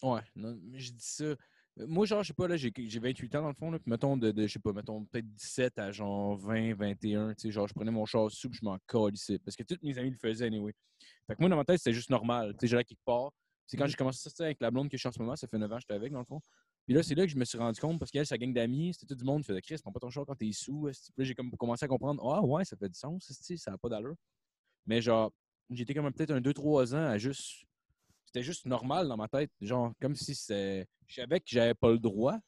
Ouais, 0.03 0.23
non, 0.35 0.59
je 0.73 0.91
dis 0.93 0.97
ça. 0.99 1.35
Moi, 1.87 2.07
genre, 2.07 2.23
je 2.23 2.29
sais 2.29 2.35
pas, 2.35 2.49
là, 2.49 2.57
j'ai 2.57 2.73
j'ai 2.77 2.99
28 2.99 3.35
ans 3.37 3.43
dans 3.43 3.49
le 3.49 3.55
fond, 3.55 3.71
là, 3.71 3.79
puis 3.79 3.91
mettons, 3.91 4.17
de, 4.17 4.31
de 4.31 4.47
je 4.47 4.53
sais 4.53 4.59
pas, 4.59 4.73
mettons, 4.73 5.05
peut-être 5.05 5.29
17 5.35 5.79
à 5.79 5.93
genre 5.93 6.37
20, 6.37 6.75
21, 6.75 7.35
tu 7.35 7.43
sais, 7.43 7.51
genre, 7.51 7.67
je 7.69 7.75
prenais 7.75 7.91
mon 7.91 8.05
char 8.07 8.31
sous, 8.31 8.51
je 8.53 8.65
m'en 8.65 8.79
calissais. 8.87 9.39
Parce 9.39 9.57
que 9.57 9.63
tous 9.63 9.79
mes 9.83 9.99
amis 9.99 10.11
le 10.11 10.17
faisaient, 10.17 10.47
anyway. 10.47 10.73
Fait 11.27 11.35
que 11.35 11.41
moi, 11.41 11.49
dans 11.49 11.57
ma 11.57 11.65
tête, 11.65 11.79
c'était 11.79 11.93
juste 11.93 12.11
normal. 12.11 12.53
Tu 12.53 12.61
sais, 12.61 12.67
j'allais 12.69 12.85
quelque 12.85 13.05
part. 13.05 13.31
C'est 13.67 13.77
quand 13.77 13.87
j'ai 13.87 13.95
commencé 13.95 14.19
à 14.19 14.23
sortir 14.23 14.47
avec 14.47 14.61
la 14.61 14.71
blonde 14.71 14.89
que 14.89 14.97
je 14.97 15.01
suis 15.01 15.09
en 15.09 15.13
ce 15.13 15.19
moment, 15.21 15.37
ça 15.37 15.47
fait 15.47 15.59
9 15.59 15.71
ans 15.71 15.77
que 15.77 15.83
j'étais 15.83 15.95
avec, 15.95 16.13
dans 16.13 16.19
le 16.19 16.25
fond. 16.25 16.41
Puis 16.87 16.95
là, 16.95 17.03
c'est 17.03 17.15
là 17.15 17.25
que 17.25 17.31
je 17.31 17.37
me 17.37 17.45
suis 17.45 17.57
rendu 17.57 17.81
compte, 17.81 18.01
parce 18.01 18.11
qu'elle, 18.11 18.27
sa 18.27 18.37
gang 18.37 18.53
d'amis, 18.53 18.95
c'était 18.95 19.15
tout 19.15 19.19
du 19.19 19.25
monde 19.25 19.43
qui 19.43 19.47
faisait 19.47 19.61
Chris, 19.61 19.77
prends 19.81 19.93
pas 19.93 20.01
ton 20.01 20.11
char 20.11 20.27
quand 20.27 20.35
t'es 20.35 20.51
sous. 20.53 20.89
Puis 20.91 21.13
là, 21.19 21.25
j'ai 21.25 21.35
comme 21.35 21.51
commencé 21.53 21.85
à 21.85 21.89
comprendre, 21.89 22.21
ah 22.29 22.43
ouais, 22.43 22.65
ça 22.65 22.77
fait 22.77 22.89
du 22.89 22.99
sens, 22.99 23.31
ça 23.31 23.71
n'a 23.71 23.79
pas 23.79 23.89
d'allure. 23.89 24.17
Mais 24.87 25.01
genre, 25.01 25.33
j'étais 25.71 25.95
comme 25.95 26.13
peut-être 26.13 26.33
un 26.33 26.41
2-3 26.41 26.95
ans 26.95 27.07
à 27.11 27.19
juste. 27.19 27.65
C'était 28.33 28.45
juste 28.45 28.67
normal 28.67 29.09
dans 29.09 29.17
ma 29.17 29.27
tête. 29.27 29.51
Genre, 29.61 29.93
comme 30.01 30.15
si 30.15 30.37
c'est. 30.37 30.87
Je 31.09 31.17
savais 31.17 31.41
que 31.41 31.47
j'avais 31.49 31.75
pas 31.75 31.91
le 31.91 31.99
droit. 31.99 32.39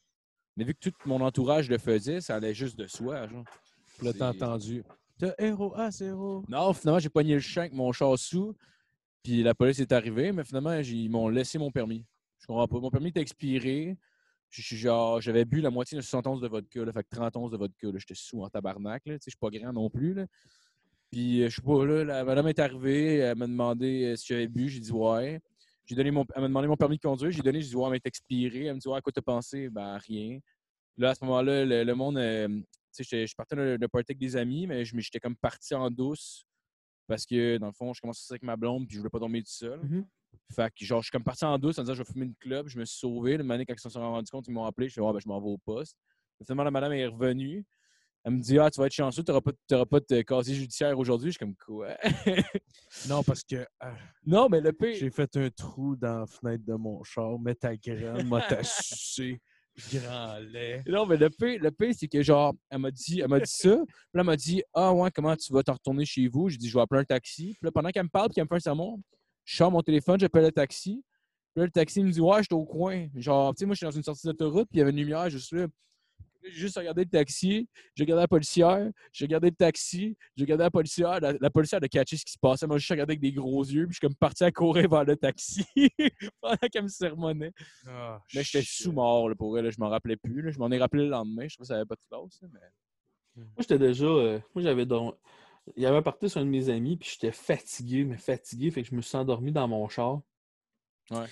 Mais 0.56 0.64
vu 0.64 0.74
que 0.74 0.90
tout 0.90 0.92
mon 1.06 1.20
entourage 1.20 1.68
le 1.68 1.78
faisait, 1.78 2.20
ça 2.20 2.36
allait 2.36 2.54
juste 2.54 2.78
de 2.78 2.86
soi. 2.86 3.26
Genre. 3.26 3.44
Là, 4.00 4.12
t'as 4.12 4.30
entendu. 4.30 4.84
T'as 5.18 5.34
héros 5.38 5.74
à 5.74 5.90
zéro. 5.90 6.44
Non, 6.48 6.72
finalement, 6.72 7.00
j'ai 7.00 7.08
pogné 7.08 7.34
le 7.34 7.40
champ 7.40 7.62
avec 7.62 7.72
mon 7.72 7.90
char 7.90 8.16
sous. 8.16 8.54
Puis 9.24 9.42
la 9.42 9.54
police 9.54 9.80
est 9.80 9.90
arrivée, 9.90 10.30
mais 10.30 10.44
finalement, 10.44 10.74
ils 10.74 11.10
m'ont 11.10 11.28
laissé 11.28 11.58
mon 11.58 11.72
permis. 11.72 12.04
Je 12.40 12.46
comprends 12.46 12.68
pas. 12.68 12.78
Mon 12.78 12.90
permis 12.90 13.08
était 13.08 13.20
expiré. 13.20 13.96
Suis 14.50 14.76
j'avais 14.76 15.44
bu 15.44 15.60
la 15.60 15.70
moitié 15.70 15.96
de 15.96 16.02
60 16.02 16.26
onces 16.28 16.40
de 16.40 16.48
vodka, 16.48 16.84
là, 16.84 16.92
fait 16.92 17.02
que 17.02 17.16
30 17.16 17.36
onces 17.38 17.50
de 17.50 17.56
vodka. 17.56 17.88
J'étais 17.96 18.14
sous 18.14 18.42
en 18.42 18.48
tabarnak. 18.48 19.02
Je 19.06 19.16
suis 19.20 19.36
pas 19.40 19.50
grand 19.50 19.72
non 19.72 19.90
plus. 19.90 20.14
Là. 20.14 20.26
Puis 21.10 21.42
euh, 21.42 21.48
je 21.48 21.56
sais 21.56 21.62
pas, 21.62 21.84
là, 21.84 22.04
la 22.04 22.24
madame 22.24 22.48
est 22.48 22.58
arrivée, 22.58 23.16
elle 23.16 23.36
m'a 23.36 23.46
demandé 23.46 24.04
euh, 24.04 24.16
si 24.16 24.26
j'avais 24.28 24.48
bu. 24.48 24.68
J'ai 24.68 24.80
dit 24.80 24.92
ouais. 24.92 25.40
J'ai 25.86 25.94
donné 25.94 26.10
mon, 26.10 26.24
elle 26.34 26.42
m'a 26.42 26.48
demandé 26.48 26.68
mon 26.68 26.76
permis 26.76 26.96
de 26.96 27.02
conduire. 27.02 27.32
J'ai 27.32 27.42
donné, 27.42 27.60
j'ai 27.60 27.68
dit 27.68 27.76
ouais, 27.76 27.90
mais 27.90 27.96
est 27.96 28.06
expiré. 28.06 28.66
Elle 28.66 28.74
me 28.74 28.80
dit 28.80 28.88
ouais, 28.88 28.98
à 28.98 29.00
quoi 29.00 29.12
t'as 29.12 29.22
pensé? 29.22 29.68
Ben 29.68 29.98
rien. 29.98 30.38
Là, 30.96 31.10
à 31.10 31.14
ce 31.14 31.24
moment-là, 31.24 31.64
le, 31.64 31.84
le 31.84 31.94
monde, 31.94 32.18
euh, 32.18 32.48
tu 32.94 33.04
sais, 33.04 33.26
je 33.26 33.34
partais 33.34 33.56
de, 33.56 33.76
de 33.76 33.86
party 33.86 34.12
avec 34.12 34.18
des 34.18 34.36
amis, 34.36 34.66
mais 34.66 34.84
j'étais 34.84 35.20
comme 35.20 35.36
parti 35.36 35.74
en 35.74 35.90
douce 35.90 36.44
parce 37.06 37.26
que, 37.26 37.58
dans 37.58 37.66
le 37.66 37.72
fond, 37.72 37.92
je 37.92 38.00
commençais 38.00 38.20
sortir 38.20 38.34
avec 38.34 38.42
ma 38.42 38.56
blonde 38.56 38.86
puis 38.86 38.94
je 38.94 39.00
voulais 39.00 39.10
pas 39.10 39.18
dormir 39.18 39.42
tout 39.42 39.50
seul. 39.50 39.80
Mhm. 39.80 40.06
Fait 40.54 40.72
que, 40.74 40.84
genre, 40.84 41.00
je 41.00 41.06
suis 41.06 41.10
comme 41.10 41.24
parti 41.24 41.44
en 41.44 41.58
douce 41.58 41.78
en 41.78 41.82
disant, 41.82 41.94
je 41.94 42.02
vais 42.02 42.10
fumer 42.10 42.26
une 42.26 42.36
club. 42.36 42.68
Je 42.68 42.78
me 42.78 42.84
suis 42.84 42.98
sauvé. 42.98 43.36
Le 43.36 43.42
moment 43.42 43.54
donné, 43.54 43.66
quand 43.66 43.74
ils 43.74 43.80
se 43.80 43.88
sont 43.88 44.00
rendus 44.00 44.30
compte, 44.30 44.46
ils 44.48 44.52
m'ont 44.52 44.64
appelé. 44.64 44.88
Je 44.88 44.94
fais, 44.94 45.00
ouais, 45.00 45.12
ben, 45.12 45.18
je 45.18 45.28
m'en 45.28 45.40
vais 45.40 45.48
au 45.48 45.58
poste. 45.58 45.96
Finalement, 46.44 46.64
la 46.64 46.70
madame 46.70 46.92
est 46.92 47.06
revenue. 47.06 47.64
Elle 48.24 48.34
me 48.34 48.40
dit 48.40 48.58
Ah, 48.58 48.70
tu 48.70 48.80
vas 48.80 48.86
être 48.86 48.92
chanceux, 48.92 49.22
tu 49.22 49.30
n'auras 49.30 49.40
pas, 49.40 49.52
t'auras 49.66 49.86
pas 49.86 50.00
de 50.00 50.22
casier 50.22 50.54
judiciaire 50.54 50.98
aujourd'hui. 50.98 51.32
Je 51.32 51.38
suis 51.38 51.38
comme 51.38 51.56
quoi? 51.56 51.96
Non, 53.08 53.22
parce 53.22 53.42
que 53.42 53.66
ah, 53.80 53.94
Non, 54.24 54.48
mais 54.48 54.60
le 54.60 54.72
pire. 54.72 54.94
j'ai 54.94 55.10
fait 55.10 55.36
un 55.36 55.50
trou 55.50 55.96
dans 55.96 56.20
la 56.20 56.26
fenêtre 56.26 56.64
de 56.64 56.74
mon 56.74 57.02
char. 57.02 57.38
Mets 57.38 57.54
ta 57.54 57.76
graine, 57.76 58.26
moi 58.26 58.42
t'as 58.48 58.62
sucé. 58.62 59.40
Grand 59.92 60.38
lait. 60.38 60.82
Non, 60.86 61.06
mais 61.06 61.16
le 61.16 61.30
pire, 61.30 61.58
le 61.60 61.70
pire 61.70 61.94
c'est 61.96 62.06
que 62.06 62.22
genre, 62.22 62.54
elle 62.70 62.78
m'a 62.78 62.90
dit, 62.90 63.20
elle 63.20 63.28
m'a 63.28 63.40
dit 63.40 63.50
ça. 63.50 63.76
Puis 63.76 63.94
là, 64.14 64.20
elle 64.20 64.24
m'a 64.24 64.36
dit 64.36 64.62
Ah, 64.74 64.92
ouais, 64.92 65.10
comment 65.10 65.34
tu 65.34 65.52
vas 65.52 65.62
t'en 65.62 65.72
retourner 65.72 66.04
chez 66.04 66.28
vous? 66.28 66.48
J'ai 66.48 66.58
dit 66.58 66.68
Je 66.68 66.74
vais 66.74 66.82
appeler 66.82 67.00
un 67.00 67.04
taxi. 67.04 67.56
Puis 67.58 67.66
là, 67.66 67.72
pendant 67.72 67.90
qu'elle 67.90 68.04
me 68.04 68.08
parle, 68.08 68.28
puis 68.28 68.34
qu'elle 68.34 68.44
me 68.44 68.48
fait 68.48 68.56
un 68.56 68.60
sermon, 68.60 69.02
je 69.44 69.56
sors 69.56 69.70
mon 69.70 69.82
téléphone, 69.82 70.20
j'appelle 70.20 70.44
le 70.44 70.52
taxi. 70.52 71.02
Puis 71.54 71.60
là, 71.60 71.64
le 71.64 71.70
taxi 71.70 72.02
me 72.04 72.10
dit 72.10 72.20
Ouais, 72.20 72.42
j'étais 72.42 72.54
au 72.54 72.66
coin. 72.66 73.08
Genre, 73.14 73.54
tu 73.54 73.60
sais, 73.60 73.66
moi, 73.66 73.74
je 73.74 73.78
suis 73.78 73.86
dans 73.86 73.90
une 73.90 74.02
sortie 74.02 74.26
d'autoroute, 74.26 74.68
puis 74.70 74.76
il 74.76 74.80
y 74.80 74.82
avait 74.82 74.90
une 74.90 74.98
lumière 74.98 75.28
juste 75.30 75.52
là. 75.52 75.66
J'ai 76.44 76.50
juste 76.52 76.76
regardé 76.76 77.04
le 77.04 77.10
taxi, 77.10 77.68
j'ai 77.94 78.04
regardé 78.04 78.22
la 78.22 78.28
policière, 78.28 78.90
j'ai 79.12 79.24
regardé 79.26 79.50
le 79.50 79.54
taxi, 79.56 80.16
j'ai 80.36 80.44
regardé 80.44 80.64
la 80.64 80.70
policière. 80.70 81.20
La, 81.20 81.32
la 81.32 81.50
policière 81.50 81.80
a 81.82 81.88
catché 81.88 82.16
ce 82.16 82.24
qui 82.24 82.32
se 82.32 82.38
passait. 82.38 82.66
Moi, 82.66 82.78
je 82.78 82.84
suis 82.84 82.94
regardé 82.94 83.12
avec 83.12 83.20
des 83.20 83.32
gros 83.32 83.62
yeux, 83.64 83.86
puis 83.86 83.94
je 83.94 83.98
suis 83.98 84.06
comme 84.06 84.14
parti 84.16 84.44
à 84.44 84.50
courir 84.52 84.88
vers 84.88 85.04
le 85.04 85.16
taxi 85.16 85.64
pendant 86.40 86.56
qu'elle 86.70 86.82
me 86.82 86.88
sermonnait. 86.88 87.52
Ah, 87.86 88.20
Mais 88.34 88.42
j'étais 88.42 88.64
sous-mort 88.66 89.28
là, 89.28 89.34
pour 89.34 89.56
elle, 89.58 89.64
là, 89.66 89.70
je 89.70 89.78
m'en 89.80 89.88
rappelais 89.88 90.16
plus. 90.16 90.42
là. 90.42 90.50
Je 90.50 90.58
m'en 90.58 90.70
ai 90.70 90.78
rappelé 90.78 91.04
le 91.04 91.10
lendemain. 91.10 91.46
Je 91.48 91.54
trouvais 91.54 91.64
que 91.64 91.68
ça 91.68 91.76
avait 91.76 91.84
pas 91.86 91.94
de 91.96 92.04
classe. 92.08 92.40
là, 92.42 92.48
mais... 92.52 92.60
Moi, 93.36 93.46
j'étais 93.60 93.78
déjà. 93.78 94.04
euh, 94.04 94.38
moi, 94.54 94.62
j'avais 94.62 94.84
donc. 94.84 95.14
Il 95.76 95.82
y 95.82 95.86
avait 95.86 95.96
un 95.98 96.02
parti 96.02 96.28
sur 96.28 96.40
un 96.40 96.44
de 96.44 96.50
mes 96.50 96.68
amis, 96.68 96.96
puis 96.96 97.08
j'étais 97.12 97.30
fatigué, 97.32 98.04
mais 98.04 98.18
fatigué, 98.18 98.70
fait 98.70 98.82
que 98.82 98.88
je 98.88 98.94
me 98.96 99.00
suis 99.00 99.16
endormi 99.16 99.52
dans 99.52 99.68
mon 99.68 99.88
char. 99.88 100.20
Ouais. 101.10 101.26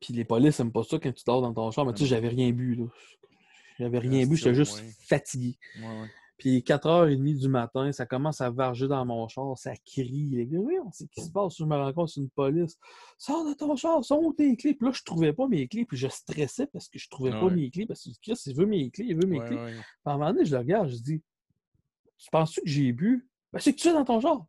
Puis 0.00 0.12
les 0.12 0.24
polices 0.24 0.58
n'aiment 0.58 0.72
pas 0.72 0.82
ça 0.84 0.98
quand 0.98 1.12
tu 1.12 1.24
dors 1.24 1.40
dans 1.42 1.54
ton 1.54 1.70
char, 1.70 1.86
mais 1.86 1.92
tu 1.94 2.00
sais, 2.02 2.06
j'avais 2.06 2.28
rien 2.28 2.50
bu, 2.52 2.74
là. 2.74 2.84
J'avais 3.78 3.98
rien 3.98 4.26
bu, 4.26 4.36
j'étais 4.36 4.54
juste 4.54 4.78
fatigué. 5.06 5.58
Ouais, 5.78 5.86
ouais. 6.02 6.10
Puis 6.38 6.58
4h30 6.62 7.38
du 7.38 7.48
matin, 7.48 7.92
ça 7.92 8.04
commence 8.04 8.40
à 8.40 8.50
varger 8.50 8.88
dans 8.88 9.04
mon 9.06 9.28
char, 9.28 9.56
ça 9.56 9.76
crie. 9.76 10.28
Les 10.30 10.46
gars, 10.46 10.58
oui, 10.58 10.74
on 10.84 10.90
sait 10.90 11.04
ce 11.04 11.10
qui 11.10 11.24
se 11.24 11.30
passe? 11.30 11.56
Je 11.56 11.64
me 11.64 12.06
c'est 12.08 12.20
une 12.20 12.30
police. 12.30 12.76
Sors 13.16 13.48
de 13.48 13.54
ton 13.54 13.76
char, 13.76 14.00
où 14.10 14.32
tes 14.32 14.56
clés? 14.56 14.74
Puis 14.74 14.86
là, 14.86 14.92
je 14.92 15.02
trouvais 15.04 15.32
pas 15.32 15.46
mes 15.46 15.68
clés, 15.68 15.84
puis 15.84 15.96
je 15.96 16.08
stressais 16.08 16.66
parce 16.66 16.88
que 16.88 16.98
je 16.98 17.08
trouvais 17.08 17.30
Ah 17.32 17.38
pas 17.40 17.48
mes 17.50 17.70
clés. 17.70 17.86
Parce 17.86 18.02
que 18.02 18.10
Chris, 18.20 18.40
il 18.46 18.56
veut 18.56 18.66
mes 18.66 18.90
clés, 18.90 19.06
il 19.10 19.16
veut 19.16 19.28
mes 19.28 19.38
Ouais, 19.38 19.46
clés. 19.46 19.56
ouais. 19.56 19.72
Puis 19.72 19.82
à 20.04 20.10
un 20.10 20.18
moment 20.18 20.32
donné, 20.32 20.44
je 20.44 20.52
le 20.52 20.58
regarde, 20.58 20.88
je 20.88 20.96
dis 20.96 21.22
Tu 22.18 22.30
penses-tu 22.30 22.60
que 22.62 22.68
j'ai 22.68 22.92
bu? 22.92 23.28
Ben, 23.52 23.60
c'est 23.60 23.72
que 23.72 23.78
tu 23.78 23.88
es 23.88 23.92
dans 23.92 24.04
ton 24.04 24.20
char. 24.20 24.44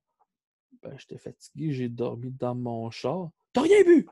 Ben, 0.81 0.95
j'étais 0.97 1.19
fatigué, 1.19 1.73
j'ai 1.73 1.89
dormi 1.89 2.31
dans 2.31 2.55
mon 2.55 2.89
char. 2.89 3.29
T'as 3.51 3.61
rien 3.61 3.83
bu 3.83 4.07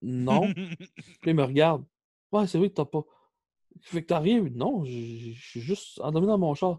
Non. 0.00 0.42
Puis 0.54 1.30
il 1.30 1.34
me 1.34 1.42
regarde. 1.42 1.84
Ouais, 2.32 2.46
c'est 2.46 2.58
vrai 2.58 2.70
que 2.70 2.74
t'as 2.74 2.84
pas. 2.84 3.02
Fait 3.80 4.02
que 4.02 4.22
vu. 4.22 4.50
Non, 4.50 4.84
je 4.84 5.32
suis 5.32 5.60
juste 5.60 6.00
endormi 6.00 6.26
dans 6.26 6.38
mon 6.38 6.54
char. 6.54 6.78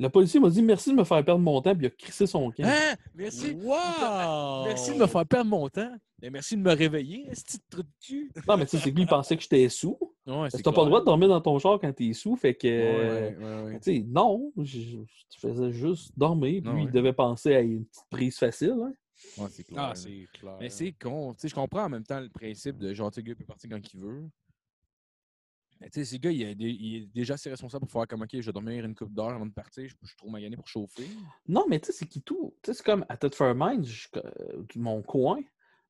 Le 0.00 0.08
policier 0.08 0.38
m'a 0.38 0.48
dit 0.48 0.62
merci 0.62 0.90
de 0.90 0.94
me 0.94 1.02
faire 1.02 1.24
perdre 1.24 1.40
mon 1.40 1.60
temps, 1.60 1.74
puis 1.74 1.84
il 1.84 1.88
a 1.88 1.90
crissé 1.90 2.24
son 2.26 2.52
camp. 2.52 2.62
Hein? 2.64 2.94
Merci. 3.14 3.50
Wow! 3.54 4.66
Merci 4.66 4.92
de 4.94 4.98
me 4.98 5.06
faire 5.06 5.26
perdre 5.26 5.50
mon 5.50 5.68
temps. 5.68 5.92
Et 6.22 6.30
merci 6.30 6.56
de 6.56 6.62
me 6.62 6.72
réveiller. 6.72 7.26
Est-ce 7.28 7.58
que 7.58 7.62
trou 7.68 7.82
de 7.82 7.88
cul? 8.00 8.30
Non, 8.46 8.56
mais 8.56 8.64
tu 8.64 8.70
sais, 8.70 8.78
c'est 8.78 8.90
que 8.90 8.96
lui, 8.96 9.02
il 9.02 9.08
pensait 9.08 9.36
que 9.36 9.42
j'étais 9.42 9.68
sous. 9.68 9.98
Ouais, 10.24 10.48
t'as 10.50 10.72
pas 10.72 10.82
le 10.82 10.86
droit 10.86 11.00
de 11.00 11.04
dormir 11.04 11.28
dans 11.28 11.40
ton 11.40 11.58
char 11.58 11.80
quand 11.80 11.92
t'es 11.92 12.12
sous, 12.12 12.36
fait 12.36 12.54
que. 12.54 12.68
Ouais, 12.68 13.36
ouais, 13.36 13.62
ouais. 13.64 13.80
Tu 13.80 13.96
sais, 13.96 14.04
non, 14.06 14.52
je, 14.56 14.78
je 14.78 15.38
faisais 15.40 15.72
juste 15.72 16.12
dormir, 16.16 16.62
puis 16.62 16.72
il 16.82 16.86
ouais. 16.86 16.92
devait 16.92 17.12
penser 17.12 17.56
à 17.56 17.60
une 17.60 17.84
petite 17.84 18.06
prise 18.08 18.38
facile. 18.38 18.76
Hein? 18.80 18.92
Ouais, 19.36 19.48
c'est 19.50 19.64
clair. 19.64 19.80
Ah, 19.82 19.94
c'est 19.94 20.28
clair. 20.32 20.56
Mais 20.60 20.70
c'est 20.70 20.92
con. 20.92 21.34
Tu 21.34 21.40
sais, 21.42 21.48
je 21.48 21.54
comprends 21.54 21.84
en 21.84 21.88
même 21.88 22.04
temps 22.04 22.20
le 22.20 22.28
principe 22.28 22.78
de 22.78 22.92
genre, 22.94 23.10
tu 23.10 23.22
gars 23.22 23.34
peut 23.34 23.44
partir 23.44 23.70
quand 23.70 23.94
il 23.94 24.00
veut. 24.00 24.28
Mais 25.80 25.90
tu 25.90 26.00
sais, 26.00 26.04
ce 26.04 26.16
gars, 26.16 26.30
il, 26.32 26.44
a 26.44 26.50
il 26.50 26.96
est 26.96 27.06
déjà 27.06 27.34
assez 27.34 27.50
responsable 27.50 27.86
pour 27.86 27.92
faire 27.92 28.08
comme, 28.08 28.22
OK, 28.22 28.30
je 28.32 28.40
vais 28.46 28.52
dormir 28.52 28.84
une 28.84 28.94
coupe 28.96 29.14
d'heure 29.14 29.30
avant 29.30 29.46
de 29.46 29.52
partir. 29.52 29.88
Je, 29.88 29.94
je 30.02 30.08
suis 30.08 30.16
trop 30.16 30.28
magané 30.28 30.56
pour 30.56 30.66
chauffer. 30.66 31.06
Non, 31.46 31.66
mais 31.68 31.78
tu 31.78 31.86
sais, 31.86 31.92
c'est 31.92 32.06
qui 32.06 32.20
tout. 32.22 32.52
Tu 32.62 32.70
sais, 32.70 32.74
c'est 32.74 32.84
comme 32.84 33.04
à 33.08 33.16
je- 33.20 34.08
euh, 34.16 34.64
mon 34.74 35.02
coin, 35.02 35.40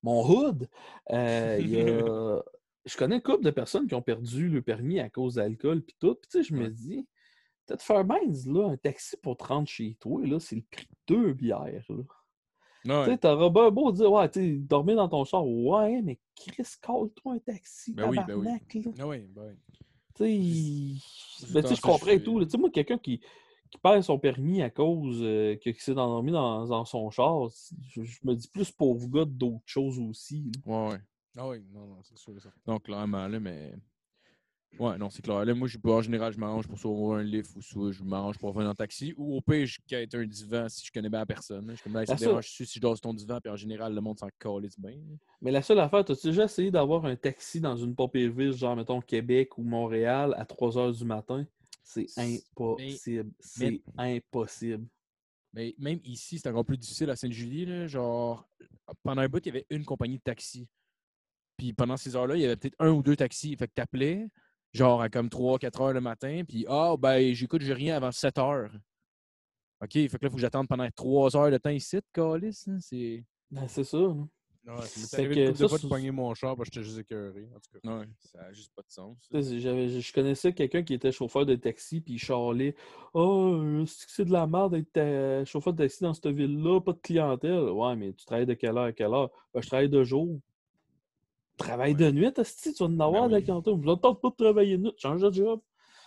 mon 0.03 0.23
hood, 0.29 0.69
euh, 1.11 1.57
il 1.59 1.71
y 1.71 1.81
a- 1.81 2.43
je 2.85 2.97
connais 2.99 3.17
une 3.17 3.23
couple 3.23 3.45
de 3.45 3.51
personnes 3.51 3.87
qui 3.87 3.95
ont 3.95 4.03
perdu 4.03 4.49
le 4.51 4.61
permis 4.63 5.01
à 5.01 5.09
cause 5.09 5.37
d'alcool 5.37 5.83
puis 5.83 5.97
tout. 5.99 6.15
Puis 6.17 6.29
tu 6.31 6.39
sais, 6.39 6.43
je 6.43 6.55
me 6.55 6.65
Ouais. 6.65 6.71
dis, 6.71 7.07
Mines, 7.91 8.53
là, 8.53 8.69
un 8.71 8.77
taxi 8.77 9.17
pour 9.19 9.37
te 9.37 9.45
rendre 9.45 9.69
chez 9.69 9.95
toi, 10.01 10.21
là, 10.27 10.39
c'est 10.41 10.57
le 10.57 10.63
prix 10.71 10.87
de 10.87 11.15
deux 11.15 11.33
bières. 11.35 11.85
Là. 11.89 12.03
Tu 13.05 13.11
sais, 13.11 13.19
t'auras 13.19 13.51
bien 13.51 13.71
beau 13.71 13.93
dire, 13.93 14.11
ouais, 14.11 14.31
tu 14.31 14.59
dormir 14.59 14.97
dans 14.97 15.09
ton 15.09 15.25
char, 15.25 15.47
ouais, 15.47 16.01
mais 16.03 16.19
Chris, 16.35 16.65
call-toi 16.81 17.35
un 17.35 17.39
taxi, 17.39 17.95
Ben 17.95 18.09
oui, 18.09 18.19
ben 18.27 18.37
oui. 18.37 18.47
là. 18.47 18.93
Ah 18.99 19.07
oui, 19.07 19.19
ben 19.29 19.43
oui. 19.49 19.55
Tu 20.15 20.25
sais, 21.47 21.53
ben, 21.53 21.63
tu 21.63 21.75
je 21.75 21.81
ça 21.81 21.89
comprends 21.89 22.11
et 22.11 22.19
je 22.19 22.25
tout. 22.25 22.45
Tu 22.45 22.51
sais, 22.51 22.59
moi, 22.59 22.71
quelqu'un 22.71 22.99
qui, 22.99 23.21
qui 23.71 23.79
perd 23.83 24.03
son 24.03 24.19
permis 24.19 24.63
à 24.63 24.71
cause 24.71 25.21
euh, 25.23 25.57
qu'il 25.57 25.75
s'est 25.75 25.93
endormi 25.93 26.33
dans, 26.33 26.67
dans 26.67 26.85
son 26.85 27.11
char, 27.11 27.49
je, 27.91 28.03
je 28.03 28.19
me 28.25 28.35
dis 28.35 28.49
plus 28.49 28.71
pauvre 28.73 29.07
gars 29.09 29.25
d'autres 29.25 29.63
choses 29.67 29.99
aussi. 30.01 30.51
là. 30.67 30.87
Ouais, 30.87 30.93
ouais. 30.93 31.01
Ah 31.37 31.49
oui, 31.49 31.65
non, 31.73 31.87
non, 31.87 32.03
c'est 32.03 32.19
sûr. 32.19 32.33
certain. 32.41 32.59
Donc, 32.67 32.85
clairement, 32.85 33.29
là, 33.29 33.39
mais. 33.39 33.75
Ouais, 34.79 34.97
non, 34.99 35.11
c'est 35.11 35.23
clair. 35.23 35.45
Là, 35.45 35.55
moi, 35.55 35.67
je, 35.67 35.79
en 35.83 36.03
général, 36.03 36.33
je 36.33 36.39
m'arrange 36.39 36.69
pour 36.69 36.79
sauver 36.79 37.21
un 37.21 37.23
lift 37.23 37.57
ou 37.57 37.63
soit 37.63 37.91
je 37.91 38.03
m'arrange 38.03 38.39
pour 38.39 38.51
revenir 38.51 38.71
en 38.71 38.75
taxi. 38.75 39.15
Ou 39.17 39.37
au 39.37 39.41
pire, 39.41 39.67
je 39.67 39.79
quitte 39.87 40.15
un 40.15 40.27
divan 40.27 40.69
si 40.69 40.87
je 40.87 40.93
connais 40.93 41.09
bien 41.09 41.21
la 41.21 41.27
personne. 41.27 41.67
Je 41.71 41.75
suis 41.75 41.85
comme 41.85 41.95
là, 41.95 42.07
ça 42.07 42.15
dérange 42.15 42.47
si 42.47 42.65
je 42.65 42.81
dors 42.81 42.97
sur 42.97 43.03
ton 43.03 43.15
divan, 43.15 43.41
puis 43.41 43.51
en 43.51 43.57
général, 43.57 43.95
le 43.95 44.01
monde 44.01 44.19
s'en 44.19 44.29
calisse 44.39 44.79
bien. 44.79 44.99
Mais 45.41 45.51
la 45.51 45.63
seule 45.63 45.81
affaire, 45.81 46.01
as-tu 46.01 46.29
déjà 46.29 46.45
essayé 46.45 46.71
d'avoir 46.71 47.05
un 47.07 47.17
taxi 47.17 47.61
dans 47.61 47.77
une 47.77 47.95
ville, 48.35 48.53
genre, 48.53 48.77
mettons, 48.77 49.01
Québec 49.01 49.59
ou 49.59 49.63
Montréal, 49.63 50.35
à 50.37 50.45
3 50.45 50.71
h 50.77 50.99
du 50.99 51.05
matin? 51.05 51.47
C'est 51.83 52.07
impossible. 52.17 53.33
C'est 53.41 53.83
impossible. 53.97 54.87
Mais 55.55 55.75
même 55.79 55.99
ici, 56.05 56.39
c'est 56.39 56.49
encore 56.49 56.65
plus 56.65 56.77
difficile 56.77 57.09
à 57.11 57.17
Sainte-Julie. 57.17 57.89
Genre, 57.89 58.47
pendant 59.03 59.23
un 59.23 59.29
bout, 59.29 59.45
il 59.45 59.47
y 59.47 59.51
avait 59.51 59.67
une 59.71 59.85
compagnie 59.85 60.19
de 60.19 60.23
taxi. 60.23 60.69
Puis 61.57 61.73
pendant 61.73 61.97
ces 61.97 62.15
heures-là, 62.15 62.37
il 62.37 62.43
y 62.43 62.45
avait 62.45 62.57
peut-être 62.57 62.77
un 62.79 62.91
ou 62.91 63.03
deux 63.03 63.17
taxis. 63.17 63.57
Fait 63.57 63.67
que 63.67 63.73
t'appelais, 63.73 64.29
genre 64.73 65.01
à 65.03 65.09
comme 65.09 65.29
3-4 65.29 65.81
heures 65.83 65.93
le 65.93 66.01
matin, 66.01 66.43
puis 66.47 66.65
ah, 66.69 66.95
ben, 66.99 67.33
j'écoute, 67.35 67.63
j'ai 67.63 67.75
rien 67.75 67.97
avant 67.97 68.13
7 68.13 68.39
heures. 68.39 68.71
OK, 69.81 69.93
fait 69.93 70.09
que 70.09 70.13
là, 70.15 70.19
il 70.23 70.29
faut 70.31 70.35
que 70.37 70.41
j'attende 70.41 70.67
pendant 70.69 70.89
3 70.95 71.37
heures 71.37 71.51
de 71.51 71.59
temps 71.59 71.71
ici, 71.71 71.99
calice. 72.13 72.67
hein, 72.69 72.79
C'est. 72.81 73.25
Ben, 73.51 73.67
c'est 73.69 73.85
ça. 73.85 73.99
là. 73.99 74.15
Ouais, 74.67 74.75
arrivé 75.15 75.35
que 75.35 75.41
une 75.41 75.47
couple 75.47 75.53
de 75.53 75.55
ça, 75.63 75.69
fois 75.69 75.79
de 75.79 75.83
c'est- 75.83 75.89
pogner 75.89 76.11
mon 76.11 76.35
char 76.35 76.55
parce 76.55 76.69
que 76.69 76.75
j'étais 76.75 76.85
juste 76.85 76.99
écœuré. 76.99 77.49
En 77.57 77.59
tout 77.61 77.81
cas. 77.81 77.99
Ouais, 78.01 78.07
ça 78.19 78.39
n'a 78.43 78.53
juste 78.53 78.71
pas 78.75 78.83
de 78.83 78.91
sens. 78.91 79.17
Tu 79.33 79.43
sais, 79.43 79.61
j'avais- 79.61 79.89
Je 80.01 80.13
connaissais 80.13 80.53
quelqu'un 80.53 80.83
qui 80.83 80.93
était 80.93 81.11
chauffeur 81.11 81.47
de 81.47 81.55
taxi, 81.55 82.03
puis 82.03 82.15
il 82.15 82.19
charlait 82.19 82.75
Oh, 83.15 83.55
euh, 83.55 83.87
c'est 83.87 84.05
que 84.07 84.13
c'est 84.13 84.25
de 84.27 84.33
la 84.33 84.47
merde 84.47 84.73
d'être 84.75 84.93
ta- 84.93 85.45
chauffeur 85.47 85.73
de 85.73 85.79
taxi 85.85 86.03
dans 86.03 86.13
cette 86.13 86.27
ville-là, 86.27 86.81
pas 86.83 86.93
de 86.93 86.99
clientèle. 86.99 87.61
Ouais, 87.71 87.97
mais 87.97 88.13
tu 88.13 88.27
travailles 88.27 88.45
de 88.45 88.53
quelle 88.53 88.77
heure 88.77 88.85
à 88.85 88.93
quelle 88.93 89.15
heure? 89.15 89.31
Ben, 89.55 89.63
Je 89.63 89.69
travaille 89.69 89.89
de 89.89 90.05
jour. 90.05 90.39
Travaille 91.59 91.95
de 91.95 92.11
nuit, 92.11 92.33
asti, 92.37 92.73
tu 92.73 92.85
vas 92.85 92.89
en 92.89 93.01
avoir 93.01 93.27
de 93.27 93.33
la 93.33 93.39
oui. 93.39 93.45
clientèle. 93.45 93.75
Je 93.83 93.89
ne 93.89 93.95
tente 93.97 94.21
pas 94.21 94.31
de 94.31 94.35
travailler 94.37 94.79
de 94.79 94.85
nuit, 94.85 94.93
change 94.97 95.21
de 95.21 95.33
job. 95.33 95.61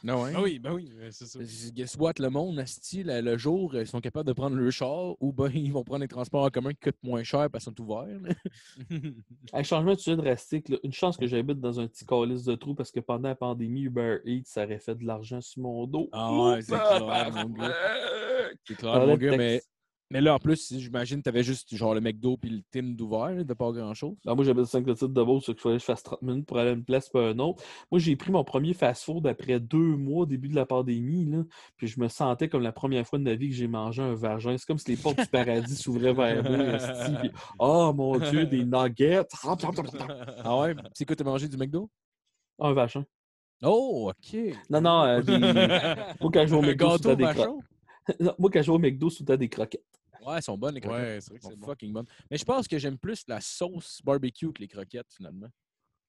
Non, 0.04 0.24
ouais. 0.24 0.32
Ah 0.36 0.42
oui, 0.42 0.58
ben 0.58 0.74
oui, 0.74 0.92
c'est 1.12 1.28
ça. 1.28 1.40
Guess 1.74 1.96
what, 1.98 2.14
le 2.18 2.30
monde, 2.30 2.58
asti, 2.58 3.04
le, 3.04 3.22
le 3.22 3.38
jour, 3.38 3.76
ils 3.76 3.86
sont 3.86 4.02
capables 4.02 4.28
de 4.28 4.34
prendre 4.34 4.56
le 4.56 4.72
char 4.72 5.16
ou 5.20 5.32
ben 5.32 5.52
ils 5.54 5.72
vont 5.72 5.84
prendre 5.84 6.02
les 6.02 6.08
transports 6.08 6.44
en 6.44 6.50
commun 6.50 6.72
qui 6.72 6.80
coûtent 6.80 7.04
moins 7.04 7.24
cher 7.24 7.50
parce 7.52 7.66
qu'ils 7.66 7.74
sont 7.78 7.84
ouverts. 7.84 8.08
Un 9.54 9.64
changement 9.64 9.94
de 9.94 10.00
sujet 10.00 10.18
drastique, 10.18 10.70
là. 10.70 10.78
une 10.84 10.94
chance 10.94 11.18
que 11.18 11.28
j'habite 11.28 11.60
dans 11.60 11.80
un 11.80 11.88
petit 11.88 12.06
calice 12.06 12.44
de 12.46 12.56
trou 12.56 12.74
parce 12.74 12.92
que 12.92 13.00
pendant 13.00 13.30
la 13.30 13.36
pandémie, 13.36 13.82
Uber 13.82 14.20
Eats, 14.26 14.44
ça 14.46 14.64
aurait 14.64 14.80
fait 14.80 14.96
de 14.96 15.06
l'argent 15.06 15.42
sur 15.42 15.62
mon 15.62 15.86
dos. 15.86 16.10
Ah 16.14 16.34
ouais, 16.34 16.62
c'est 16.62 16.72
clair, 16.72 17.32
mon 17.34 17.50
gars. 17.50 17.74
C'est 18.68 18.76
clair, 18.76 19.08
mon 19.08 19.18
gars, 19.18 19.38
mais, 19.38 19.62
mais 20.12 20.20
là, 20.20 20.36
en 20.36 20.40
plus, 20.40 20.74
j'imagine 20.78 21.20
que 21.20 21.24
t'avais 21.24 21.42
juste 21.42 21.74
genre 21.74 21.96
le 21.96 22.02
McDo 22.02 22.36
puis 22.36 22.50
le 22.50 22.62
Tim 22.70 22.84
d'ouvert, 22.84 23.46
de 23.46 23.54
pas 23.54 23.72
grand-chose. 23.72 24.18
Moi, 24.26 24.44
j'avais 24.44 24.66
5 24.66 24.86
titres 24.86 25.08
de 25.08 25.24
Beauce, 25.24 25.46
il 25.48 25.56
fallait 25.56 25.76
que 25.76 25.80
je 25.80 25.86
fasse 25.86 26.04
30 26.04 26.22
minutes 26.22 26.46
pour 26.46 26.60
aller 26.60 26.72
à 26.72 26.74
une 26.74 26.84
place 26.84 27.08
pour 27.08 27.22
un 27.22 27.40
autre. 27.40 27.64
Moi, 27.90 28.00
j'ai 28.00 28.18
pris 28.18 28.30
mon 28.30 28.44
premier 28.44 28.74
fast-food 28.74 29.26
après 29.26 29.62
deux 29.62 29.96
mois, 29.96 30.26
début 30.26 30.50
de 30.50 30.56
la 30.56 30.66
pandémie, 30.66 31.24
là, 31.28 31.44
puis 31.78 31.88
je 31.88 31.98
me 31.98 32.10
sentais 32.10 32.50
comme 32.50 32.62
la 32.62 32.74
première 32.74 33.08
fois 33.08 33.20
de 33.20 33.24
ma 33.24 33.36
vie 33.36 33.52
que 33.52 33.56
j'ai 33.56 33.70
mangé 33.70 34.02
un 34.02 34.14
vagin. 34.14 34.58
C'est 34.58 34.66
comme 34.66 34.80
si 34.80 34.92
les 34.92 34.98
portes 34.98 35.18
du 35.18 35.28
paradis 35.28 35.78
s'ouvraient 35.78 36.14
vers 36.14 36.44
moi. 36.44 36.78
puis, 37.22 37.32
Oh 37.58 37.94
mon 37.96 38.20
Dieu, 38.20 38.46
des 38.46 38.66
nuggets! 38.66 39.28
Ah 40.44 40.60
ouais? 40.60 40.76
C'est 40.94 41.06
quoi, 41.06 41.16
t'as 41.16 41.24
mangé 41.24 41.48
du 41.48 41.56
McDo? 41.56 41.90
Un 42.60 42.74
vagin. 42.74 43.06
Oh, 43.64 44.10
OK. 44.10 44.40
Non, 44.70 44.82
non, 44.82 45.04
euh, 45.04 45.22
des... 45.22 45.38
moi, 46.20 46.32
quand 46.34 46.46
je 46.46 46.54
vais 46.54 46.58
au 46.58 46.62
McDo, 46.62 46.98
c'était 46.98 47.16
des 47.16 47.24
croquettes. 47.24 48.36
Moi, 48.40 48.50
quand 48.52 48.62
je 48.62 48.72
vais 48.72 48.76
au 48.76 48.80
McDo, 48.80 49.10
c'était 49.10 49.38
des 49.38 49.48
croquettes. 49.48 50.01
Ouais, 50.22 50.36
elles 50.38 50.44
sont 50.44 50.58
bonnes, 50.58 50.76
les 50.76 50.82
croquettes. 50.82 51.02
Ouais, 51.02 51.22
c'est 51.22 51.30
vrai 51.32 51.40
que 51.40 51.46
c'est 51.46 51.56
bon. 51.56 51.66
fucking 51.68 51.92
bonnes. 51.92 52.06
Mais 52.30 52.38
je 52.38 52.46
pense 52.46 52.68
que 52.68 52.78
j'aime 52.78 52.98
plus 52.98 53.24
la 53.28 53.42
sauce 53.42 54.02
barbecue 54.04 54.52
que 54.54 54.62
les 54.62 54.68
croquettes, 54.68 55.12
finalement. 55.14 55.48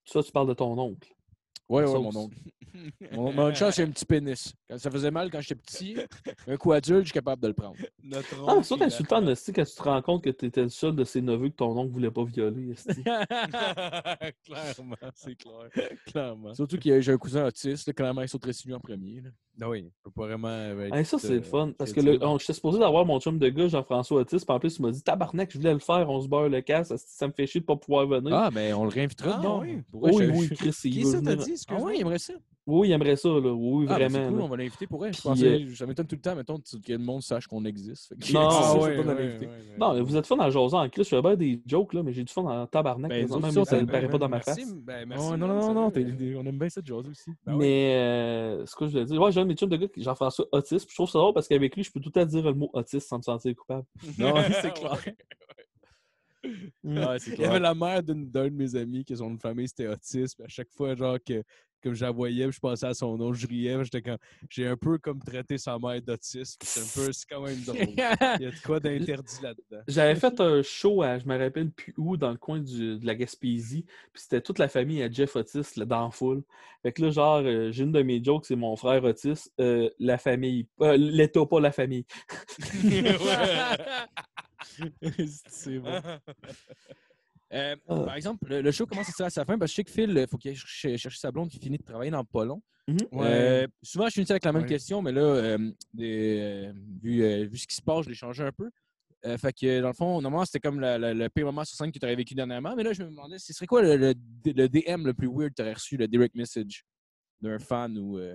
Ça, 0.04 0.22
tu 0.22 0.32
parles 0.32 0.48
de 0.48 0.54
ton 0.54 0.76
oncle. 0.78 1.14
Ouais, 1.68 1.82
La 1.82 1.90
ouais, 1.90 2.00
mon 2.00 2.16
oncle. 2.16 2.36
Mon, 3.12 3.32
mon 3.34 3.54
chat, 3.54 3.70
c'est 3.70 3.82
un 3.82 3.90
petit 3.90 4.06
pénis. 4.06 4.54
Quand 4.66 4.78
ça 4.78 4.90
faisait 4.90 5.10
mal 5.10 5.30
quand 5.30 5.42
j'étais 5.42 5.54
petit, 5.56 5.94
un 6.46 6.56
coup 6.56 6.72
adulte, 6.72 7.00
je 7.00 7.04
suis 7.08 7.12
capable 7.12 7.42
de 7.42 7.48
le 7.48 7.52
prendre. 7.52 7.76
Notre 8.02 8.34
Ah, 8.48 8.54
insultant, 8.86 9.20
Nasty, 9.20 9.52
quand 9.52 9.64
tu 9.64 9.74
te 9.74 9.82
rends 9.82 10.00
compte 10.00 10.24
que 10.24 10.30
tu 10.30 10.46
étais 10.46 10.62
le 10.62 10.70
seul 10.70 10.96
de 10.96 11.04
ses 11.04 11.20
neveux 11.20 11.50
que 11.50 11.56
ton 11.56 11.76
oncle 11.78 11.92
voulait 11.92 12.10
pas 12.10 12.24
violer. 12.24 12.74
Clairement, 14.46 14.96
c'est 15.14 15.34
clair. 15.36 15.68
Clairement. 16.06 16.54
Surtout 16.54 16.78
que 16.78 17.00
j'ai 17.00 17.12
un 17.12 17.18
cousin 17.18 17.46
autiste, 17.46 17.86
là, 17.86 17.92
clairement, 17.92 18.22
il 18.22 18.28
sauterait 18.28 18.52
sur 18.54 18.68
lui 18.68 18.74
en 18.74 18.80
premier. 18.80 19.20
là. 19.20 19.30
Ah 19.60 19.68
oui, 19.68 19.84
on 19.86 20.08
peut 20.10 20.14
pas 20.22 20.26
vraiment. 20.28 20.48
euh, 20.48 20.86
être, 20.86 20.94
Hey, 20.96 21.04
ça, 21.04 21.18
c'est 21.18 21.28
le 21.28 21.36
euh, 21.40 21.42
fun. 21.42 21.72
Parce 21.76 21.92
que 21.92 22.00
le, 22.00 22.06
crédible. 22.12 22.24
on- 22.24 22.38
j'étais 22.38 22.54
supposé 22.54 22.78
d'avoir 22.78 23.04
mon 23.04 23.20
chum 23.20 23.38
de 23.38 23.48
gars, 23.50 23.68
Jean-François 23.68 24.22
Autiste, 24.22 24.46
puis 24.46 24.54
en 24.54 24.58
plus, 24.58 24.78
il 24.78 24.82
m'a 24.82 24.90
dit 24.90 25.02
Tabarnak, 25.02 25.50
je 25.52 25.58
voulais 25.58 25.74
le 25.74 25.78
faire, 25.78 26.08
on 26.08 26.20
se 26.22 26.26
beurre 26.28 26.48
le 26.48 26.62
casse, 26.62 26.94
ça 26.96 27.26
me 27.28 27.32
fait 27.32 27.46
chier 27.46 27.60
de 27.60 27.66
pas 27.66 27.76
pouvoir 27.76 28.06
venir. 28.06 28.34
Ah, 28.34 28.50
mais 28.50 28.72
on 28.72 28.84
le 28.84 28.90
réinvitera. 28.90 29.40
Ah, 29.44 29.58
oui. 29.58 29.82
Oui, 29.92 30.12
je- 30.18 30.30
oui, 30.30 30.48
Chris, 30.56 30.74
il 30.84 30.90
Qui 30.90 31.02
veut 31.02 31.20
dit, 31.44 31.64
Ah 31.68 31.76
ouais, 31.80 31.96
il 31.96 32.00
aimerait 32.00 32.18
ça. 32.18 32.34
Oui, 32.64 32.88
il 32.88 32.92
aimerait 32.92 33.16
ça, 33.16 33.28
là. 33.28 33.52
Oui, 33.52 33.86
Ah, 33.88 33.98
ben, 33.98 34.08
vraiment. 34.08 34.24
c'est 34.24 34.30
cool, 34.30 34.38
là. 34.38 34.44
on 34.44 34.48
va 34.48 34.56
l'inviter 34.56 34.86
pour 34.86 35.04
elle. 35.04 35.12
Je 35.12 35.20
pensais, 35.20 35.66
ça 35.74 35.84
m'étonne 35.84 36.06
tout 36.06 36.14
le 36.14 36.20
temps, 36.20 36.36
mettons, 36.36 36.58
que 36.58 36.92
le 36.92 36.98
monde 36.98 37.20
sache 37.20 37.48
qu'on 37.48 37.64
existe. 37.64 38.14
Que- 38.20 38.32
Non, 38.32 38.40
ah, 38.52 38.74
ouais, 38.76 38.98
ouais, 38.98 39.04
ouais. 39.04 39.50
Non, 39.80 39.94
mais 39.94 40.00
vous 40.00 40.16
êtes 40.16 40.26
fun 40.28 40.38
en 40.38 40.48
jasant 40.48 40.80
en 40.80 40.88
Chris. 40.88 41.02
Je 41.02 41.08
fais 41.08 41.20
bien 41.20 41.34
des 41.34 41.60
jokes, 41.66 41.92
là, 41.92 42.04
mais 42.04 42.12
j'ai 42.12 42.22
du 42.22 42.32
fun 42.32 42.42
en 42.42 42.64
tabarnak. 42.68 43.10
Ben, 43.10 43.26
mais 43.26 43.32
autres, 43.58 43.64
ça 43.68 43.76
ne 43.76 43.80
ben, 43.80 43.86
paraît 43.90 44.02
Ben, 44.02 44.10
pas 44.12 44.18
dans 44.18 44.28
ma 44.28 44.40
face. 44.40 44.72
Ben, 44.76 45.08
merci. 45.08 45.26
Oh, 45.32 45.36
non, 45.36 45.48
non, 45.48 45.74
non, 45.74 45.90
t'es- 45.90 46.06
on 46.36 46.46
aime 46.46 46.58
bien 46.58 46.68
cette 46.68 46.86
jase 46.86 47.08
aussi. 47.08 47.32
Ben 47.44 47.56
mais 47.56 47.96
euh, 47.96 48.64
ce 48.64 48.76
que 48.76 48.86
je 48.86 48.92
voulais 48.92 49.04
dire, 49.06 49.20
ouais, 49.20 49.32
j'ai 49.32 49.40
un 49.40 49.54
chums 49.54 49.68
de 49.68 49.76
gars, 49.76 49.88
Jean-François 49.96 50.46
Autiste. 50.52 50.88
Je 50.88 50.94
trouve 50.94 51.10
ça 51.10 51.18
drôle 51.18 51.34
parce 51.34 51.48
qu'avec 51.48 51.74
lui, 51.74 51.82
je 51.82 51.90
peux 51.90 51.98
tout 52.00 52.12
à 52.14 52.24
dire 52.24 52.44
le 52.44 52.54
mot 52.54 52.70
autiste 52.74 53.08
sans 53.08 53.16
me 53.18 53.22
sentir 53.22 53.56
coupable. 53.56 53.84
Non, 54.18 54.34
c'est 54.60 54.72
clair. 54.74 55.00
Mm. 56.82 56.98
Ouais, 56.98 57.16
Il 57.26 57.40
y 57.40 57.44
avait 57.44 57.60
la 57.60 57.74
mère 57.74 58.02
d'une- 58.02 58.28
d'un 58.30 58.44
de 58.48 58.54
mes 58.54 58.74
amis 58.76 59.04
qui 59.04 59.16
son 59.16 59.36
famille 59.38 59.68
c'était 59.68 59.86
autiste. 59.88 60.36
puis 60.36 60.44
à 60.44 60.48
chaque 60.48 60.70
fois, 60.70 60.94
genre 60.96 61.18
que 61.24 61.42
comme 61.82 61.94
je 61.94 62.04
la 62.04 62.12
voyais, 62.12 62.50
je 62.52 62.60
pensais 62.60 62.86
à 62.86 62.94
son 62.94 63.16
nom, 63.16 63.32
je 63.32 63.44
riais. 63.44 63.74
puis 63.74 63.84
J'étais 63.86 64.02
comme 64.02 64.18
j'ai 64.48 64.68
un 64.68 64.76
peu 64.76 64.98
comme 64.98 65.18
traité 65.20 65.58
sa 65.58 65.78
mère 65.80 66.00
d'autiste. 66.00 66.60
puis 66.60 66.68
C'est 66.68 66.80
un 66.80 67.04
peu 67.06 67.12
c'est 67.12 67.26
quand 67.28 67.40
même 67.42 67.60
drôle. 67.62 67.78
Il 68.40 68.42
y 68.42 68.46
a 68.46 68.50
de 68.52 68.62
quoi 68.64 68.78
d'interdit 68.78 69.36
là-dedans. 69.42 69.82
J'avais 69.88 70.14
fait 70.14 70.40
un 70.40 70.62
show 70.62 71.02
à, 71.02 71.18
je 71.18 71.26
me 71.26 71.36
rappelle 71.36 71.70
plus 71.72 71.92
où, 71.96 72.16
dans 72.16 72.30
le 72.30 72.36
coin 72.36 72.60
du- 72.60 72.98
de 73.00 73.04
la 73.06 73.16
Gaspésie. 73.16 73.84
Puis 74.12 74.22
c'était 74.22 74.40
toute 74.40 74.60
la 74.60 74.68
famille 74.68 75.02
à 75.02 75.10
Jeff 75.10 75.34
Otis, 75.34 75.76
là, 75.76 75.84
dans 75.84 76.04
la 76.04 76.10
foule. 76.12 76.42
Fait 76.82 76.92
que 76.92 77.02
là, 77.02 77.10
genre, 77.10 77.42
euh, 77.44 77.72
j'ai 77.72 77.82
une 77.82 77.92
de 77.92 78.02
mes 78.02 78.22
jokes, 78.22 78.46
c'est 78.46 78.54
mon 78.56 78.76
frère 78.76 79.02
Otis, 79.02 79.48
euh, 79.60 79.90
la 79.98 80.18
famille. 80.18 80.68
euh, 80.82 80.96
L'État, 80.96 81.44
pas 81.46 81.58
la 81.60 81.72
famille. 81.72 82.04
c'est 85.48 85.78
bon. 85.78 85.90
Euh, 87.54 87.76
Ah. 87.86 88.00
Par 88.06 88.14
exemple, 88.14 88.46
le, 88.48 88.62
le 88.62 88.72
show 88.72 88.86
commence 88.86 89.20
à 89.20 89.28
sa 89.28 89.44
fin 89.44 89.58
parce 89.58 89.70
que 89.70 89.72
je 89.72 89.76
sais 89.76 89.84
que 89.84 89.90
Phil, 89.90 90.16
il 90.16 90.26
faut 90.26 90.38
qu'il 90.38 90.52
aille 90.52 90.56
chercher, 90.56 91.10
sa 91.10 91.30
blonde 91.30 91.50
qui 91.50 91.58
finit 91.58 91.76
de 91.76 91.82
travailler 91.82 92.10
dans 92.10 92.24
pas 92.24 92.46
long. 92.46 92.62
Mhm. 92.88 92.96
Euh, 93.12 93.66
souvent, 93.82 94.06
je 94.08 94.14
finis 94.14 94.26
avec 94.30 94.42
la 94.46 94.52
même 94.54 94.62
Ouais. 94.62 94.68
question, 94.68 95.02
mais 95.02 95.12
là, 95.12 95.20
euh, 95.20 95.70
des- 95.92 96.38
euh, 96.40 96.72
vu, 97.02 97.22
euh, 97.22 97.44
vu 97.44 97.58
ce 97.58 97.66
qui 97.66 97.76
se 97.76 97.82
passe, 97.82 98.04
je 98.04 98.08
l'ai 98.08 98.14
changé 98.14 98.42
un 98.42 98.52
peu. 98.52 98.70
Euh, 99.26 99.36
fait 99.36 99.52
que, 99.52 99.82
dans 99.82 99.88
le 99.88 99.92
fond, 99.92 100.22
normalement, 100.22 100.46
c'était 100.46 100.60
comme 100.60 100.80
la- 100.80 100.96
la- 100.96 101.12
le 101.12 101.28
pire 101.28 101.44
moment 101.44 101.62
sur 101.66 101.76
scène 101.76 101.92
que 101.92 101.98
tu 101.98 102.06
aurais 102.06 102.16
vécu 102.16 102.34
dernièrement. 102.34 102.74
Mais 102.74 102.84
là, 102.84 102.94
je 102.94 103.02
me 103.02 103.10
demandais, 103.10 103.38
ce 103.38 103.52
serait 103.52 103.66
quoi 103.66 103.82
le, 103.82 103.96
le- 103.98 104.14
le 104.46 104.68
DM 104.70 105.04
le 105.04 105.12
plus 105.12 105.28
weird 105.28 105.50
que 105.50 105.56
tu 105.56 105.60
aurais 105.62 105.74
reçu, 105.74 105.98
le 105.98 106.08
direct 106.08 106.34
message 106.34 106.86
d'un 107.42 107.58
fan 107.58 107.98
ou. 107.98 108.16
euh, 108.18 108.34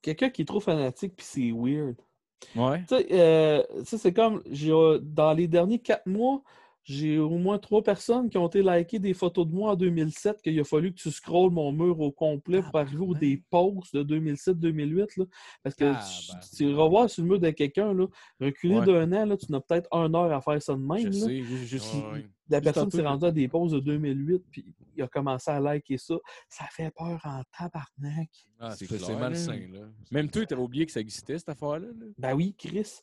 Quelqu'un 0.00 0.30
qui 0.30 0.42
est 0.42 0.46
trop 0.46 0.60
fanatique, 0.60 1.14
puis 1.16 1.26
c'est 1.26 1.50
weird. 1.52 1.96
Ouais. 2.54 2.80
Tu 2.88 2.96
sais, 2.96 3.06
euh, 3.12 3.62
c'est 3.84 4.12
comme, 4.12 4.42
dans 5.02 5.32
les 5.32 5.48
derniers 5.48 5.78
quatre 5.78 6.06
mois, 6.06 6.42
j'ai 6.88 7.18
au 7.18 7.30
moins 7.36 7.58
trois 7.58 7.82
personnes 7.82 8.30
qui 8.30 8.38
ont 8.38 8.46
été 8.46 8.62
likées 8.62 9.00
des 9.00 9.12
photos 9.12 9.44
de 9.46 9.52
moi 9.52 9.72
en 9.72 9.74
2007, 9.74 10.40
qu'il 10.40 10.58
a 10.60 10.62
fallu 10.64 10.92
que 10.94 11.00
tu 11.00 11.10
scrolles 11.10 11.50
mon 11.50 11.72
mur 11.72 11.98
au 11.98 12.12
complet 12.12 12.62
pour 12.62 12.76
arriver 12.78 13.04
aux 13.04 13.14
des 13.14 13.42
posts 13.50 13.96
de 13.96 14.04
2007-2008. 14.04 15.18
là. 15.18 15.24
Parce 15.64 15.74
que 15.74 15.84
tu, 15.84 16.26
Tabarnak. 16.28 16.50
tu 16.56 16.74
revois 16.74 17.08
sur 17.08 17.22
le 17.24 17.28
mur 17.28 17.40
de 17.40 17.50
quelqu'un, 17.50 17.92
Ouais. 18.78 18.86
d'un 18.86 19.12
an, 19.12 19.26
là, 19.26 19.36
tu 19.36 19.50
n'as 19.50 19.60
peut-être 19.60 19.88
une 19.92 20.14
heure 20.14 20.32
à 20.32 20.40
faire 20.40 20.62
ça 20.62 20.74
de 20.74 20.78
même. 20.78 20.98
Je 21.00 21.06
là. 21.08 21.12
sais. 21.26 21.42
je- 21.42 21.56
je- 21.56 21.76
je- 21.78 21.96
Ouais, 21.96 22.12
ouais. 22.12 22.26
La 22.48 22.60
personne 22.60 22.88
s'est 22.92 23.02
rendue 23.04 23.24
à 23.26 23.32
des 23.32 23.48
posts 23.48 23.74
de 23.74 23.80
2008, 23.80 24.44
puis 24.52 24.64
il 24.96 25.02
a 25.02 25.08
commencé 25.08 25.50
à 25.50 25.58
liker 25.58 25.98
ça. 25.98 26.14
Ça 26.48 26.64
fait 26.70 26.92
peur 26.96 27.20
en 27.24 27.42
tabarnak. 27.58 28.30
Ah, 28.60 28.70
C'est 28.76 28.88
malsain, 29.18 29.58
là. 29.72 29.80
là. 29.80 29.86
Même 30.12 30.30
toi, 30.30 30.46
tu 30.46 30.54
avais 30.54 30.62
oublié 30.62 30.86
que 30.86 30.92
ça 30.92 31.00
existait, 31.00 31.36
cette 31.38 31.48
affaire-là. 31.48 31.88
là? 31.88 32.06
Ben 32.16 32.34
oui, 32.36 32.54
Chris. 32.56 33.00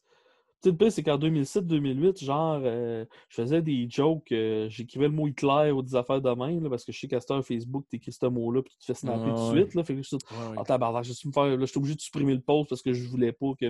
C'est 0.90 1.03
qu'en 1.03 1.18
2007-2008, 1.18 2.23
genre, 2.23 2.61
euh, 2.64 3.06
je 3.27 3.41
faisais 3.41 3.61
des 3.61 3.88
jokes, 3.90 4.31
euh, 4.31 4.69
j'écrivais 4.69 5.07
le 5.07 5.14
mot 5.14 5.27
Hitler 5.27 5.72
ou 5.72 5.81
des 5.81 5.95
affaires 5.95 6.22
de 6.22 6.30
même, 6.30 6.64
là, 6.64 6.69
parce 6.69 6.85
que 6.85 6.91
je 6.91 6.99
sais 6.99 7.07
qu'à 7.07 7.19
cette 7.19 7.31
heure, 7.31 7.45
Facebook, 7.45 7.85
t'écris 7.90 8.14
ce 8.14 8.26
mot-là, 8.26 8.61
puis 8.61 8.72
tu 8.73 8.80
te 8.80 8.85
fais 8.85 8.94
snapper 8.94 9.30
tout 9.30 9.52
de 9.52 9.60
suite. 9.60 9.76
Là, 9.76 9.84
fait 9.84 9.95
que 9.95 10.02
je 10.02 10.07
suis 10.07 10.18
je 11.60 11.65
suis 11.65 11.77
obligé 11.77 11.95
de 11.95 12.02
supprimer 12.02 12.34
le 12.34 12.41
post 12.41 12.69
parce 12.69 12.81
que 12.81 12.94
je 12.94 13.07
voulais 13.07 13.34
pas 13.34 13.52
que 13.60 13.65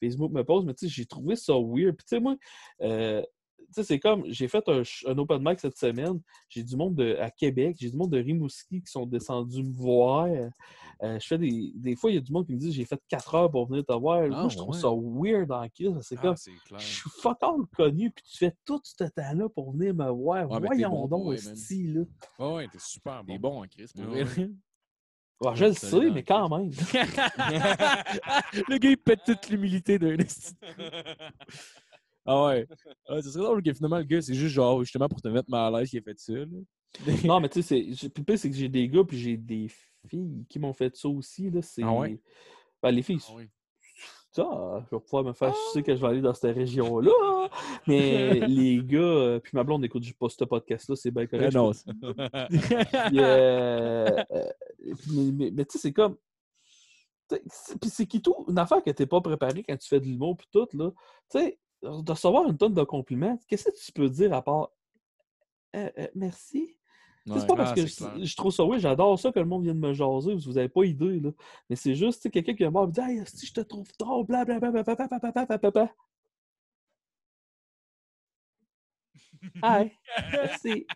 Facebook 0.00 0.32
me 0.32 0.42
pose. 0.42 0.64
Mais 0.64 0.74
tu 0.74 0.86
sais, 0.86 0.94
j'ai 0.94 1.06
trouvé 1.06 1.36
ça 1.36 1.52
weird. 1.54 1.96
Puis 1.96 2.06
tu 2.08 2.16
sais, 2.16 2.20
moi, 2.20 2.36
euh, 2.82 3.22
sais, 3.72 3.84
c'est 3.84 3.98
comme, 3.98 4.24
j'ai 4.26 4.48
fait 4.48 4.64
un, 4.68 5.18
open 5.18 5.42
mic 5.42 5.60
cette 5.60 5.76
semaine. 5.76 6.20
J'ai 6.48 6.62
du 6.62 6.76
monde 6.76 6.94
de, 6.94 7.16
à 7.16 7.30
Québec, 7.30 7.76
j'ai 7.78 7.90
du 7.90 7.96
monde 7.96 8.10
de 8.10 8.18
Rimouski 8.18 8.82
qui 8.82 8.90
sont 8.90 9.06
descendus 9.06 9.62
me 9.62 9.72
voir. 9.72 10.26
Euh, 10.26 11.18
je 11.20 11.26
fais 11.26 11.38
des, 11.38 11.72
des 11.74 11.94
fois, 11.94 12.10
il 12.10 12.14
y 12.14 12.18
a 12.18 12.20
du 12.20 12.32
monde 12.32 12.46
qui 12.46 12.52
me 12.52 12.58
dit 12.58 12.72
j'ai 12.72 12.84
fait 12.84 13.00
4 13.08 13.34
heures 13.34 13.50
pour 13.50 13.68
venir 13.68 13.84
te 13.84 13.92
voir. 13.92 14.22
Ah, 14.24 14.28
moi, 14.28 14.48
je 14.48 14.56
trouve 14.56 14.74
ouais. 14.74 14.80
ça 14.80 14.88
weird 14.90 15.52
en 15.52 15.68
crise. 15.68 15.96
C'est 16.02 16.16
Ah, 16.18 16.22
comme, 16.22 16.36
je 16.78 16.84
suis 16.84 17.10
fuck 17.20 17.38
all 17.42 17.66
connu, 17.76 18.10
puis 18.10 18.24
tu 18.24 18.38
fais 18.38 18.54
tout 18.64 18.80
ce 18.82 19.04
temps-là 19.04 19.48
pour 19.48 19.72
venir 19.72 19.94
me 19.94 20.10
voir. 20.10 20.50
Ouais, 20.50 20.60
Voyons 20.60 21.06
bon 21.06 21.24
donc, 21.24 21.34
esti, 21.34 21.88
là. 21.88 22.02
Ouais, 22.38 22.54
ouais, 22.54 22.68
t'es 22.68 22.78
super 22.78 23.22
bon. 23.22 23.32
T'es 23.32 23.38
bon 23.38 23.62
en 23.62 23.66
Chris, 23.66 23.90
pour 23.94 24.08
Ouais, 24.12 24.24
vrai. 24.24 24.50
Ouais, 25.40 25.54
je 25.54 25.66
le 25.66 25.72
sais, 25.72 26.10
mais 26.10 26.24
quand 26.24 26.48
même. 26.48 26.70
le 28.68 28.78
gars, 28.78 28.90
il 28.90 28.96
pète 28.96 29.20
toute 29.24 29.48
l'humilité 29.48 29.96
d'un 29.98 30.16
esti. 30.16 30.52
Ah 32.30 32.44
ouais. 32.46 32.66
Ah, 33.08 33.22
ce 33.22 33.30
serait 33.30 33.44
drôle 33.44 33.62
que 33.62 33.72
finalement, 33.72 33.98
le 33.98 34.04
gars, 34.04 34.20
c'est 34.20 34.34
juste 34.34 34.54
genre, 34.54 34.82
justement, 34.84 35.08
pour 35.08 35.20
te 35.22 35.28
mettre 35.28 35.48
mal 35.50 35.74
à 35.74 35.78
l'aise 35.80 35.88
qu'il 35.90 35.98
a 35.98 36.02
fait 36.02 36.18
ça. 36.18 36.32
Là. 36.34 36.46
Non, 37.24 37.40
mais 37.40 37.48
tu 37.48 37.62
sais, 37.62 37.90
c'est- 37.96 38.02
le 38.16 38.22
pire, 38.24 38.38
c'est 38.38 38.50
que 38.50 38.56
j'ai 38.56 38.68
des 38.68 38.88
gars 38.88 39.04
puis 39.04 39.18
j'ai 39.18 39.36
des 39.36 39.68
filles 40.08 40.44
qui 40.48 40.58
m'ont 40.58 40.72
fait 40.72 40.94
ça 40.96 41.08
aussi. 41.08 41.50
Là, 41.50 41.62
c'est... 41.62 41.82
Ah 41.82 41.92
ouais? 41.92 42.20
Ben, 42.82 42.90
les 42.90 43.02
filles, 43.02 43.18
Ah 43.28 43.32
oui. 43.36 43.44
ça, 44.30 44.84
je 44.90 44.94
vais 44.96 45.00
pouvoir 45.00 45.24
me 45.24 45.32
faire 45.32 45.54
sucer 45.56 45.82
que 45.82 45.94
je 45.96 46.00
vais 46.00 46.06
aller 46.06 46.20
dans 46.20 46.34
cette 46.34 46.54
région-là. 46.54 47.48
Mais 47.86 48.40
les 48.48 48.82
gars, 48.84 48.98
euh, 48.98 49.38
puis 49.40 49.52
ma 49.54 49.64
blonde 49.64 49.80
n'écoute 49.82 50.04
pas 50.18 50.28
ce 50.28 50.44
podcast-là, 50.44 50.96
c'est 50.96 51.10
bien 51.10 51.26
correct. 51.26 51.50
Ah 51.54 51.58
non, 51.58 51.72
je 51.72 51.92
peux- 52.00 52.14
Puis, 53.08 53.18
euh, 53.20 54.22
euh, 54.32 54.44
mais 55.12 55.32
mais- 55.32 55.50
mais 55.50 55.64
tu 55.64 55.72
sais, 55.72 55.78
c'est 55.78 55.92
comme. 55.92 56.16
sais, 57.30 57.42
c'est- 57.50 57.78
Puis 57.80 57.90
c'est 57.90 58.06
qui 58.06 58.20
tout, 58.22 58.44
une 58.48 58.58
affaire 58.58 58.82
que 58.82 58.90
t'es 58.90 59.06
pas 59.06 59.20
préparé 59.20 59.62
quand 59.62 59.76
tu 59.76 59.88
fais 59.88 60.00
de 60.00 60.04
l'humour 60.06 60.36
puis 60.36 60.46
tout, 60.52 60.66
là. 60.74 60.90
Tu 61.30 61.38
sais, 61.38 61.58
de 61.82 62.10
recevoir 62.10 62.48
une 62.48 62.56
tonne 62.56 62.74
de 62.74 62.82
compliments, 62.82 63.38
qu'est-ce 63.46 63.64
que 63.64 63.76
tu 63.76 63.92
peux 63.92 64.08
dire 64.08 64.32
à 64.32 64.42
part 64.42 64.70
Euh, 65.76 65.90
euh, 65.98 66.08
merci? 66.14 66.76
C'est 67.26 67.46
pas 67.46 67.56
parce 67.56 67.72
Ah, 67.72 67.74
que 67.74 68.24
je, 68.24 68.36
trouve 68.36 68.52
ça, 68.52 68.64
oui, 68.64 68.80
j'adore 68.80 69.18
ça 69.18 69.30
que 69.30 69.38
le 69.38 69.44
monde 69.44 69.62
vienne 69.62 69.78
me 69.78 69.92
jaser, 69.92 70.34
vous 70.34 70.52
n'avez 70.54 70.70
pas 70.70 70.84
idée, 70.84 71.20
là. 71.20 71.30
Mais 71.68 71.76
c'est 71.76 71.94
juste, 71.94 72.30
quelqu'un 72.30 72.54
qui 72.54 72.62
est 72.62 72.70
mort 72.70 72.84
et 72.84 72.86
me 72.86 72.92
dit 72.92 73.00
Hey, 73.00 73.22
si 73.26 73.44
je 73.46 73.52
te 73.52 73.60
trouve 73.60 73.86
drôle, 73.98 74.24
blablabla. 74.24 74.72
Merci. 80.32 80.86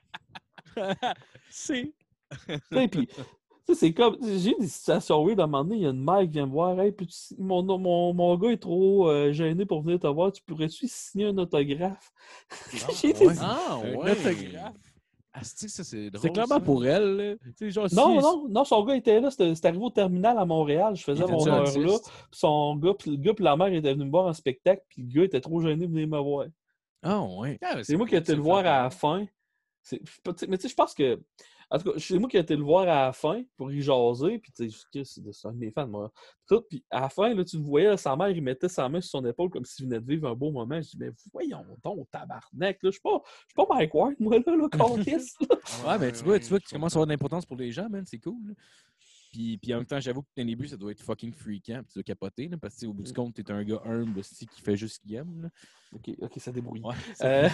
c'est. 1.51 1.93
Puis, 2.91 3.09
c'est 3.75 3.93
comme, 3.93 4.17
j'ai 4.23 4.51
eu 4.51 4.57
des 4.61 4.69
situations 4.69 5.25
weird 5.25 5.41
à 5.41 5.45
un 5.45 5.47
moment 5.47 5.65
donné, 5.65 5.77
il 5.77 5.83
y 5.83 5.87
a 5.87 5.91
une 5.91 6.05
mère 6.05 6.21
qui 6.23 6.29
vient 6.29 6.47
me 6.47 6.53
voir, 6.53 6.79
hey, 6.81 6.93
puis 6.93 7.07
tu- 7.07 7.35
mon, 7.39 7.63
mon, 7.79 8.13
mon 8.13 8.37
gars 8.37 8.51
est 8.51 8.57
trop 8.63 9.09
euh, 9.09 9.33
gêné 9.33 9.65
pour 9.67 9.83
venir 9.83 9.99
te 10.01 10.07
voir, 10.07 10.33
tu 10.33 10.43
pourrais-tu 10.43 10.87
signer 10.89 11.27
un 11.27 11.39
autographe? 11.39 12.13
j'ai 13.01 13.11
été 13.11 13.27
ouais. 13.27 13.35
Ah, 13.39 13.77
Un 13.83 13.95
ouais. 13.95 14.11
autographe. 14.13 14.75
Ah, 15.35 15.41
c'est 15.45 15.69
ça, 15.69 15.83
c'est 15.83 16.11
drôle. 16.11 16.21
C'est 16.23 16.33
clairement 16.33 16.57
ça. 16.57 16.61
pour 16.61 16.85
elle. 16.85 17.39
Genre, 17.61 17.89
Non, 17.91 18.17
si- 18.19 18.23
non, 18.23 18.49
non, 18.51 18.65
son 18.65 18.85
gars 18.85 18.97
était 18.97 19.19
là, 19.21 19.31
c'était 19.31 19.67
arrivé 19.67 19.83
au 19.83 19.89
terminal 19.91 20.37
à 20.37 20.45
Montréal, 20.45 20.95
je 20.95 21.05
faisais 21.05 21.25
mon 21.27 21.47
heure 21.47 21.65
là, 21.79 21.99
son 22.31 22.77
gars, 22.77 22.93
puis 22.99 23.13
le 23.13 23.17
gars 23.17 23.33
puis 23.33 23.45
la 23.45 23.57
mère 23.57 23.69
étaient 23.69 23.95
venus 23.95 24.07
me 24.07 24.11
voir 24.11 24.27
en 24.27 24.33
spectacle, 24.35 24.83
puis 24.89 25.03
le 25.03 25.09
gars 25.09 25.25
était 25.25 25.41
trop 25.41 25.61
gêné 25.63 25.87
de 25.87 25.91
venir 25.91 26.07
me 26.07 26.19
voir. 26.19 26.47
Ah, 27.03 27.23
ouais. 27.23 27.59
Ah, 27.63 27.83
C'est 27.83 27.97
moi 27.97 28.07
qui 28.07 28.15
ai 28.15 28.19
été 28.19 28.35
le 28.35 28.43
voir 28.43 28.59
à 28.59 28.83
la 28.83 28.91
fin. 28.91 29.27
Mais 29.91 29.99
tu 30.59 30.63
sais, 30.63 30.69
je 30.69 30.75
pense 30.75 30.95
que. 30.95 31.21
En 31.73 31.79
tout 31.79 31.91
cas, 31.91 31.99
c'est 31.99 32.19
moi 32.19 32.29
qui 32.29 32.37
ai 32.37 32.41
été 32.41 32.55
le 32.55 32.63
voir 32.63 32.83
à 32.83 33.07
la 33.07 33.13
fin 33.15 33.43
pour 33.57 33.73
y 33.73 33.81
jaser. 33.81 34.39
Puis 34.39 34.53
tu 34.53 34.71
sais, 34.71 35.05
c'est 35.33 35.49
un 35.49 35.53
de 35.53 35.57
mes 35.57 35.71
fans, 35.71 35.87
moi. 35.87 36.13
Tout, 36.47 36.61
puis 36.69 36.85
à 36.91 37.01
la 37.01 37.09
fin, 37.09 37.33
là, 37.33 37.43
tu 37.47 37.57
le 37.57 37.63
voyais, 37.63 37.97
sa 37.97 38.15
mère, 38.15 38.29
il 38.29 38.43
mettait 38.43 38.69
sa 38.69 38.91
main 38.91 39.01
sur 39.01 39.13
son 39.13 39.25
épaule 39.25 39.49
comme 39.49 39.65
s'il 39.65 39.87
venait 39.87 39.99
de 39.99 40.07
vivre 40.07 40.29
un 40.29 40.35
beau 40.35 40.51
moment. 40.51 40.83
Je 40.83 40.91
dis, 40.91 40.99
mais 40.99 41.11
voyons 41.33 41.65
donc, 41.83 42.11
tabarnak. 42.11 42.83
Là, 42.83 42.91
je 42.91 42.91
suis 42.91 43.01
pas, 43.01 43.23
pas 43.57 43.67
Mike 43.75 43.95
Ward, 43.95 44.15
moi, 44.21 44.39
là, 44.39 44.55
là, 44.55 44.69
ça. 45.19 45.89
Ouais, 45.89 45.99
mais 45.99 46.13
tu 46.13 46.23
vois, 46.25 46.39
tu 46.39 46.49
vois 46.51 46.61
que 46.61 46.67
tu 46.67 46.75
commences 46.75 46.93
à 46.93 46.97
avoir 46.97 47.07
de 47.07 47.13
l'importance 47.13 47.47
pour 47.47 47.57
les 47.57 47.73
gens, 47.73 47.89
man. 47.89 48.05
C'est 48.05 48.19
cool. 48.19 48.55
Puis, 49.33 49.57
puis 49.57 49.73
en 49.73 49.79
même 49.79 49.87
temps, 49.87 49.99
j'avoue 49.99 50.23
que 50.23 50.29
dans 50.37 50.47
les 50.47 50.55
buts, 50.55 50.69
ça 50.69 50.77
doit 50.77 50.93
être 50.93 51.03
fucking 51.03 51.33
freakant. 51.33 51.79
Puis 51.83 51.87
tu 51.89 51.95
dois 51.95 52.03
capoter, 52.03 52.49
là, 52.49 52.59
parce 52.59 52.77
que 52.77 52.87
au 52.87 52.93
bout 52.93 53.03
du 53.03 53.13
compte, 53.13 53.35
t'es 53.35 53.51
un 53.51 53.65
gars 53.65 53.81
humble 53.85 54.19
aussi 54.19 54.47
qui 54.47 54.61
fait 54.61 54.77
juste 54.77 54.97
ce 54.97 55.01
qu'il 55.01 55.15
aime. 55.15 55.43
là. 55.43 55.49
Ok, 55.95 56.11
ok, 56.21 56.33
ça 56.37 56.53
débrouille. 56.53 56.83
Ouais, 56.83 56.95
Euh, 57.23 57.49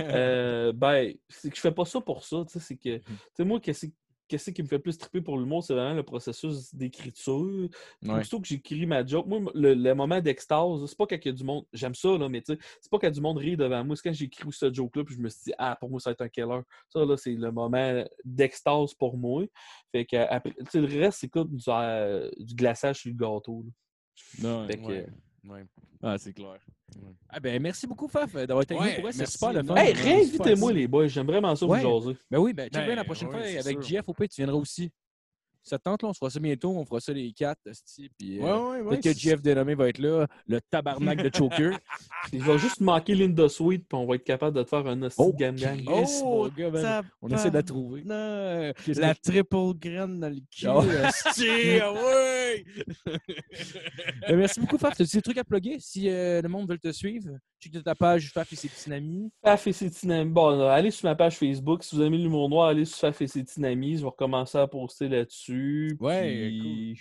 euh, 0.00 0.72
ben, 0.72 1.14
c'est 1.28 1.50
que 1.50 1.56
je 1.56 1.60
fais 1.60 1.72
pas 1.72 1.84
ça 1.84 2.00
pour 2.00 2.24
ça. 2.24 2.44
tu 2.46 2.52
sais, 2.54 2.60
C'est 2.60 2.76
que, 2.76 2.98
tu 2.98 3.04
sais, 3.36 3.44
moi, 3.44 3.60
qu'est-ce 3.60 3.86
qu'est-ce 4.28 4.50
qui 4.50 4.62
me 4.62 4.68
fait 4.68 4.78
plus 4.78 4.96
triper 4.98 5.20
pour 5.20 5.38
l'humour, 5.38 5.62
c'est 5.62 5.74
vraiment 5.74 5.94
le 5.94 6.02
processus 6.02 6.74
d'écriture. 6.74 7.68
Ouais. 8.02 8.20
Plutôt 8.20 8.40
que 8.40 8.46
j'écris 8.46 8.86
ma 8.86 9.04
joke, 9.04 9.26
moi, 9.26 9.40
le, 9.54 9.74
le 9.74 9.94
moment 9.94 10.20
d'extase, 10.20 10.86
c'est 10.86 10.96
pas 10.96 11.06
quand 11.06 11.16
il 11.16 11.26
y 11.26 11.28
a 11.28 11.32
du 11.32 11.44
monde, 11.44 11.64
j'aime 11.72 11.94
ça, 11.94 12.16
là, 12.16 12.28
mais 12.28 12.40
tu 12.42 12.52
sais, 12.54 12.58
c'est 12.80 12.90
pas 12.90 12.98
quand 12.98 13.06
il 13.06 13.10
y 13.10 13.12
a 13.12 13.14
du 13.14 13.20
monde 13.20 13.38
rit 13.38 13.56
devant 13.56 13.84
moi, 13.84 13.96
c'est 13.96 14.08
quand 14.08 14.14
j'écris 14.14 14.50
ce 14.52 14.72
joke-là, 14.72 15.04
puis 15.04 15.14
je 15.14 15.20
me 15.20 15.28
suis 15.28 15.44
dit, 15.46 15.52
ah, 15.58 15.76
pour 15.78 15.90
moi, 15.90 16.00
ça 16.00 16.10
va 16.10 16.12
être 16.12 16.22
un 16.22 16.28
killer. 16.28 16.60
Ça, 16.88 17.04
là, 17.04 17.16
c'est 17.16 17.34
le 17.34 17.50
moment 17.52 18.04
d'extase 18.24 18.94
pour 18.94 19.16
moi. 19.16 19.44
Fait 19.92 20.04
que, 20.04 20.16
après, 20.16 20.50
tu 20.52 20.64
sais, 20.70 20.80
le 20.80 21.00
reste, 21.00 21.18
c'est 21.20 21.28
comme 21.28 21.54
du, 21.54 21.64
euh, 21.68 22.30
du 22.38 22.54
glaçage 22.54 23.00
sur 23.00 23.10
le 23.10 23.16
gâteau. 23.16 23.64
là. 23.64 23.70
Non, 24.42 24.66
Fait 24.66 24.76
que, 24.76 24.82
Ouais. 24.82 25.06
Ouais. 25.44 25.64
Ah, 26.02 26.16
c'est 26.18 26.32
clair. 26.32 26.58
Ah 27.28 27.40
ben 27.40 27.60
merci 27.60 27.86
beaucoup, 27.86 28.08
Faf, 28.08 28.32
d'avoir 28.34 28.62
été 28.62 28.74
nous. 28.74 28.80
Pour 29.02 29.12
c'est 29.12 29.26
super 29.26 29.52
le 29.52 29.62
fun. 29.62 29.74
Hey, 29.76 29.92
réinvitez-moi, 29.92 30.72
les 30.72 30.86
boys, 30.86 31.08
j'aime 31.08 31.26
vraiment 31.26 31.54
ça 31.56 31.66
Ouais. 31.66 31.82
vous 31.82 32.00
jaser. 32.00 32.16
Ben 32.30 32.38
oui, 32.38 32.52
ben, 32.52 32.64
check 32.64 32.72
Ben, 32.74 32.86
bien 32.86 32.94
la 32.96 33.04
prochaine 33.04 33.28
ouais, 33.28 33.52
fois 33.52 33.60
avec 33.60 33.82
sûr. 33.82 33.82
Jeff, 33.82 34.08
au 34.08 34.14
pire, 34.14 34.28
tu 34.28 34.40
viendras 34.40 34.56
aussi. 34.58 34.90
Ça 35.64 35.78
te 35.78 35.84
tente, 35.84 36.02
là, 36.02 36.10
on 36.10 36.12
se 36.12 36.18
fera 36.18 36.30
ça 36.30 36.40
bientôt, 36.40 36.70
on 36.76 36.84
fera 36.84 37.00
ça 37.00 37.12
les 37.14 37.32
quatre, 37.32 37.58
puis 38.18 38.38
euh, 38.38 38.42
Ouais, 38.42 38.52
ouais, 38.52 38.80
ouais. 38.82 39.00
peut-être 39.00 39.14
que 39.14 39.18
Jeff 39.18 39.40
dénommé 39.40 39.74
va 39.74 39.88
être 39.88 39.98
là, 39.98 40.26
le 40.46 40.60
tabarnak 40.60 41.22
de 41.22 41.30
Choker. 41.34 41.78
Il 42.32 42.42
va 42.42 42.58
juste 42.58 42.80
manquer 42.80 43.14
Linda 43.14 43.48
Sweet, 43.48 43.86
puis 43.88 43.98
on 43.98 44.06
va 44.06 44.16
être 44.16 44.24
capable 44.24 44.56
de 44.56 44.62
te 44.62 44.68
faire 44.68 44.86
un 44.86 45.00
hostie 45.02 45.22
Oh, 45.22 45.32
gang 45.32 45.54
gang. 45.56 45.82
Oh, 45.88 46.48
gars, 46.54 47.02
on 47.22 47.28
essaie 47.30 47.48
de 47.48 47.54
la 47.54 47.62
trouver. 47.62 48.02
Non, 48.04 48.72
la 48.88 49.14
triple 49.14 49.74
graine 49.78 50.20
dans 50.20 50.28
le 50.28 50.40
cul. 50.50 50.66
Oh. 50.68 50.82
Ben, 54.28 54.36
merci 54.36 54.60
beaucoup, 54.60 54.78
Faf. 54.78 54.96
T'as 54.96 55.04
des 55.04 55.22
trucs 55.22 55.38
à 55.38 55.44
plugger 55.44 55.76
si 55.80 56.08
euh, 56.08 56.42
le 56.42 56.48
monde 56.48 56.68
veut 56.68 56.78
te 56.78 56.92
suivre? 56.92 57.30
Check 57.60 57.72
de 57.72 57.80
ta 57.80 57.94
page 57.94 58.30
Faf 58.32 58.52
et 58.52 58.56
ses 58.56 58.68
petits 58.68 58.92
amis. 58.92 59.30
Faf 59.42 59.66
et 59.66 59.72
ses 59.72 59.90
Tinamis. 59.90 60.30
Bon, 60.30 60.50
euh, 60.60 60.68
allez 60.68 60.90
sur 60.90 61.08
ma 61.08 61.14
page 61.14 61.36
Facebook. 61.38 61.82
Si 61.82 61.96
vous 61.96 62.02
aimez 62.02 62.18
l'humour 62.18 62.48
noir, 62.50 62.68
allez 62.68 62.84
sur 62.84 62.98
Faf 62.98 63.22
et 63.22 63.26
ses 63.26 63.44
Tinamis. 63.44 63.96
Je 63.96 64.02
vais 64.02 64.08
recommencer 64.08 64.58
à 64.58 64.66
poster 64.66 65.08
là-dessus. 65.08 65.53
Ouais, 66.00 66.48
puis, 66.48 67.00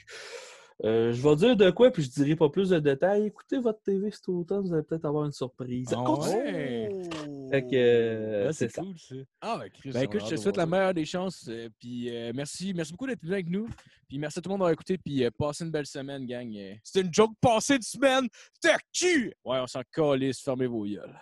euh, 0.86 1.14
je 1.14 1.22
vais 1.22 1.36
dire 1.36 1.56
de 1.56 1.70
quoi, 1.70 1.92
puis 1.92 2.04
je 2.04 2.10
dirai 2.10 2.36
pas 2.36 2.50
plus 2.50 2.70
de 2.70 2.80
détails. 2.80 3.28
Écoutez 3.28 3.58
votre 3.60 3.82
TV 3.84 4.10
cet 4.12 4.28
automne, 4.28 4.62
vous 4.68 4.74
allez 4.74 4.84
peut-être 4.84 5.06
avoir 5.06 5.26
une 5.26 5.32
surprise. 5.32 5.88
Ah 5.94 6.04
Oh, 6.06 6.20
ouais? 6.24 6.90
Fait 7.52 7.62
que, 7.62 7.76
euh, 7.76 8.52
c'est 8.52 8.74
cool, 8.74 8.98
ça. 8.98 9.16
Ah, 9.40 9.58
ben, 9.62 9.70
Chris, 9.70 9.92
Ben 9.92 10.02
écoute, 10.02 10.22
je 10.26 10.32
te 10.32 10.36
souhaite 10.36 10.58
la 10.58 10.66
meilleure 10.66 10.94
des 10.94 11.06
chances. 11.06 11.48
euh, 11.48 11.70
puis 11.80 12.10
euh, 12.10 12.32
merci, 12.36 12.74
merci 12.74 12.92
beaucoup 12.92 13.06
d'être 13.08 13.22
venu 13.22 13.34
avec 13.34 13.50
nous. 13.50 13.68
Puis 14.08 14.18
merci 14.18 14.40
à 14.40 14.42
tout 14.42 14.50
le 14.50 14.54
monde 14.54 14.60
d'avoir 14.60 14.74
écouté. 14.74 14.98
Puis 14.98 15.24
euh, 15.24 15.30
passez 15.38 15.64
une 15.64 15.72
belle 15.72 15.86
semaine, 15.86 16.26
gang. 16.26 16.52
C'était 16.84 17.06
une 17.06 17.14
joke 17.14 17.34
passée 17.40 17.78
de 17.78 17.84
semaine. 17.84 18.28
T'es 18.60 18.70
cul! 18.92 19.34
ouais, 19.46 19.60
on 19.60 19.68
s'en 19.68 19.82
calisse. 19.92 20.42
Fermez 20.42 20.68
vos 20.68 20.84
gueules. 20.86 21.12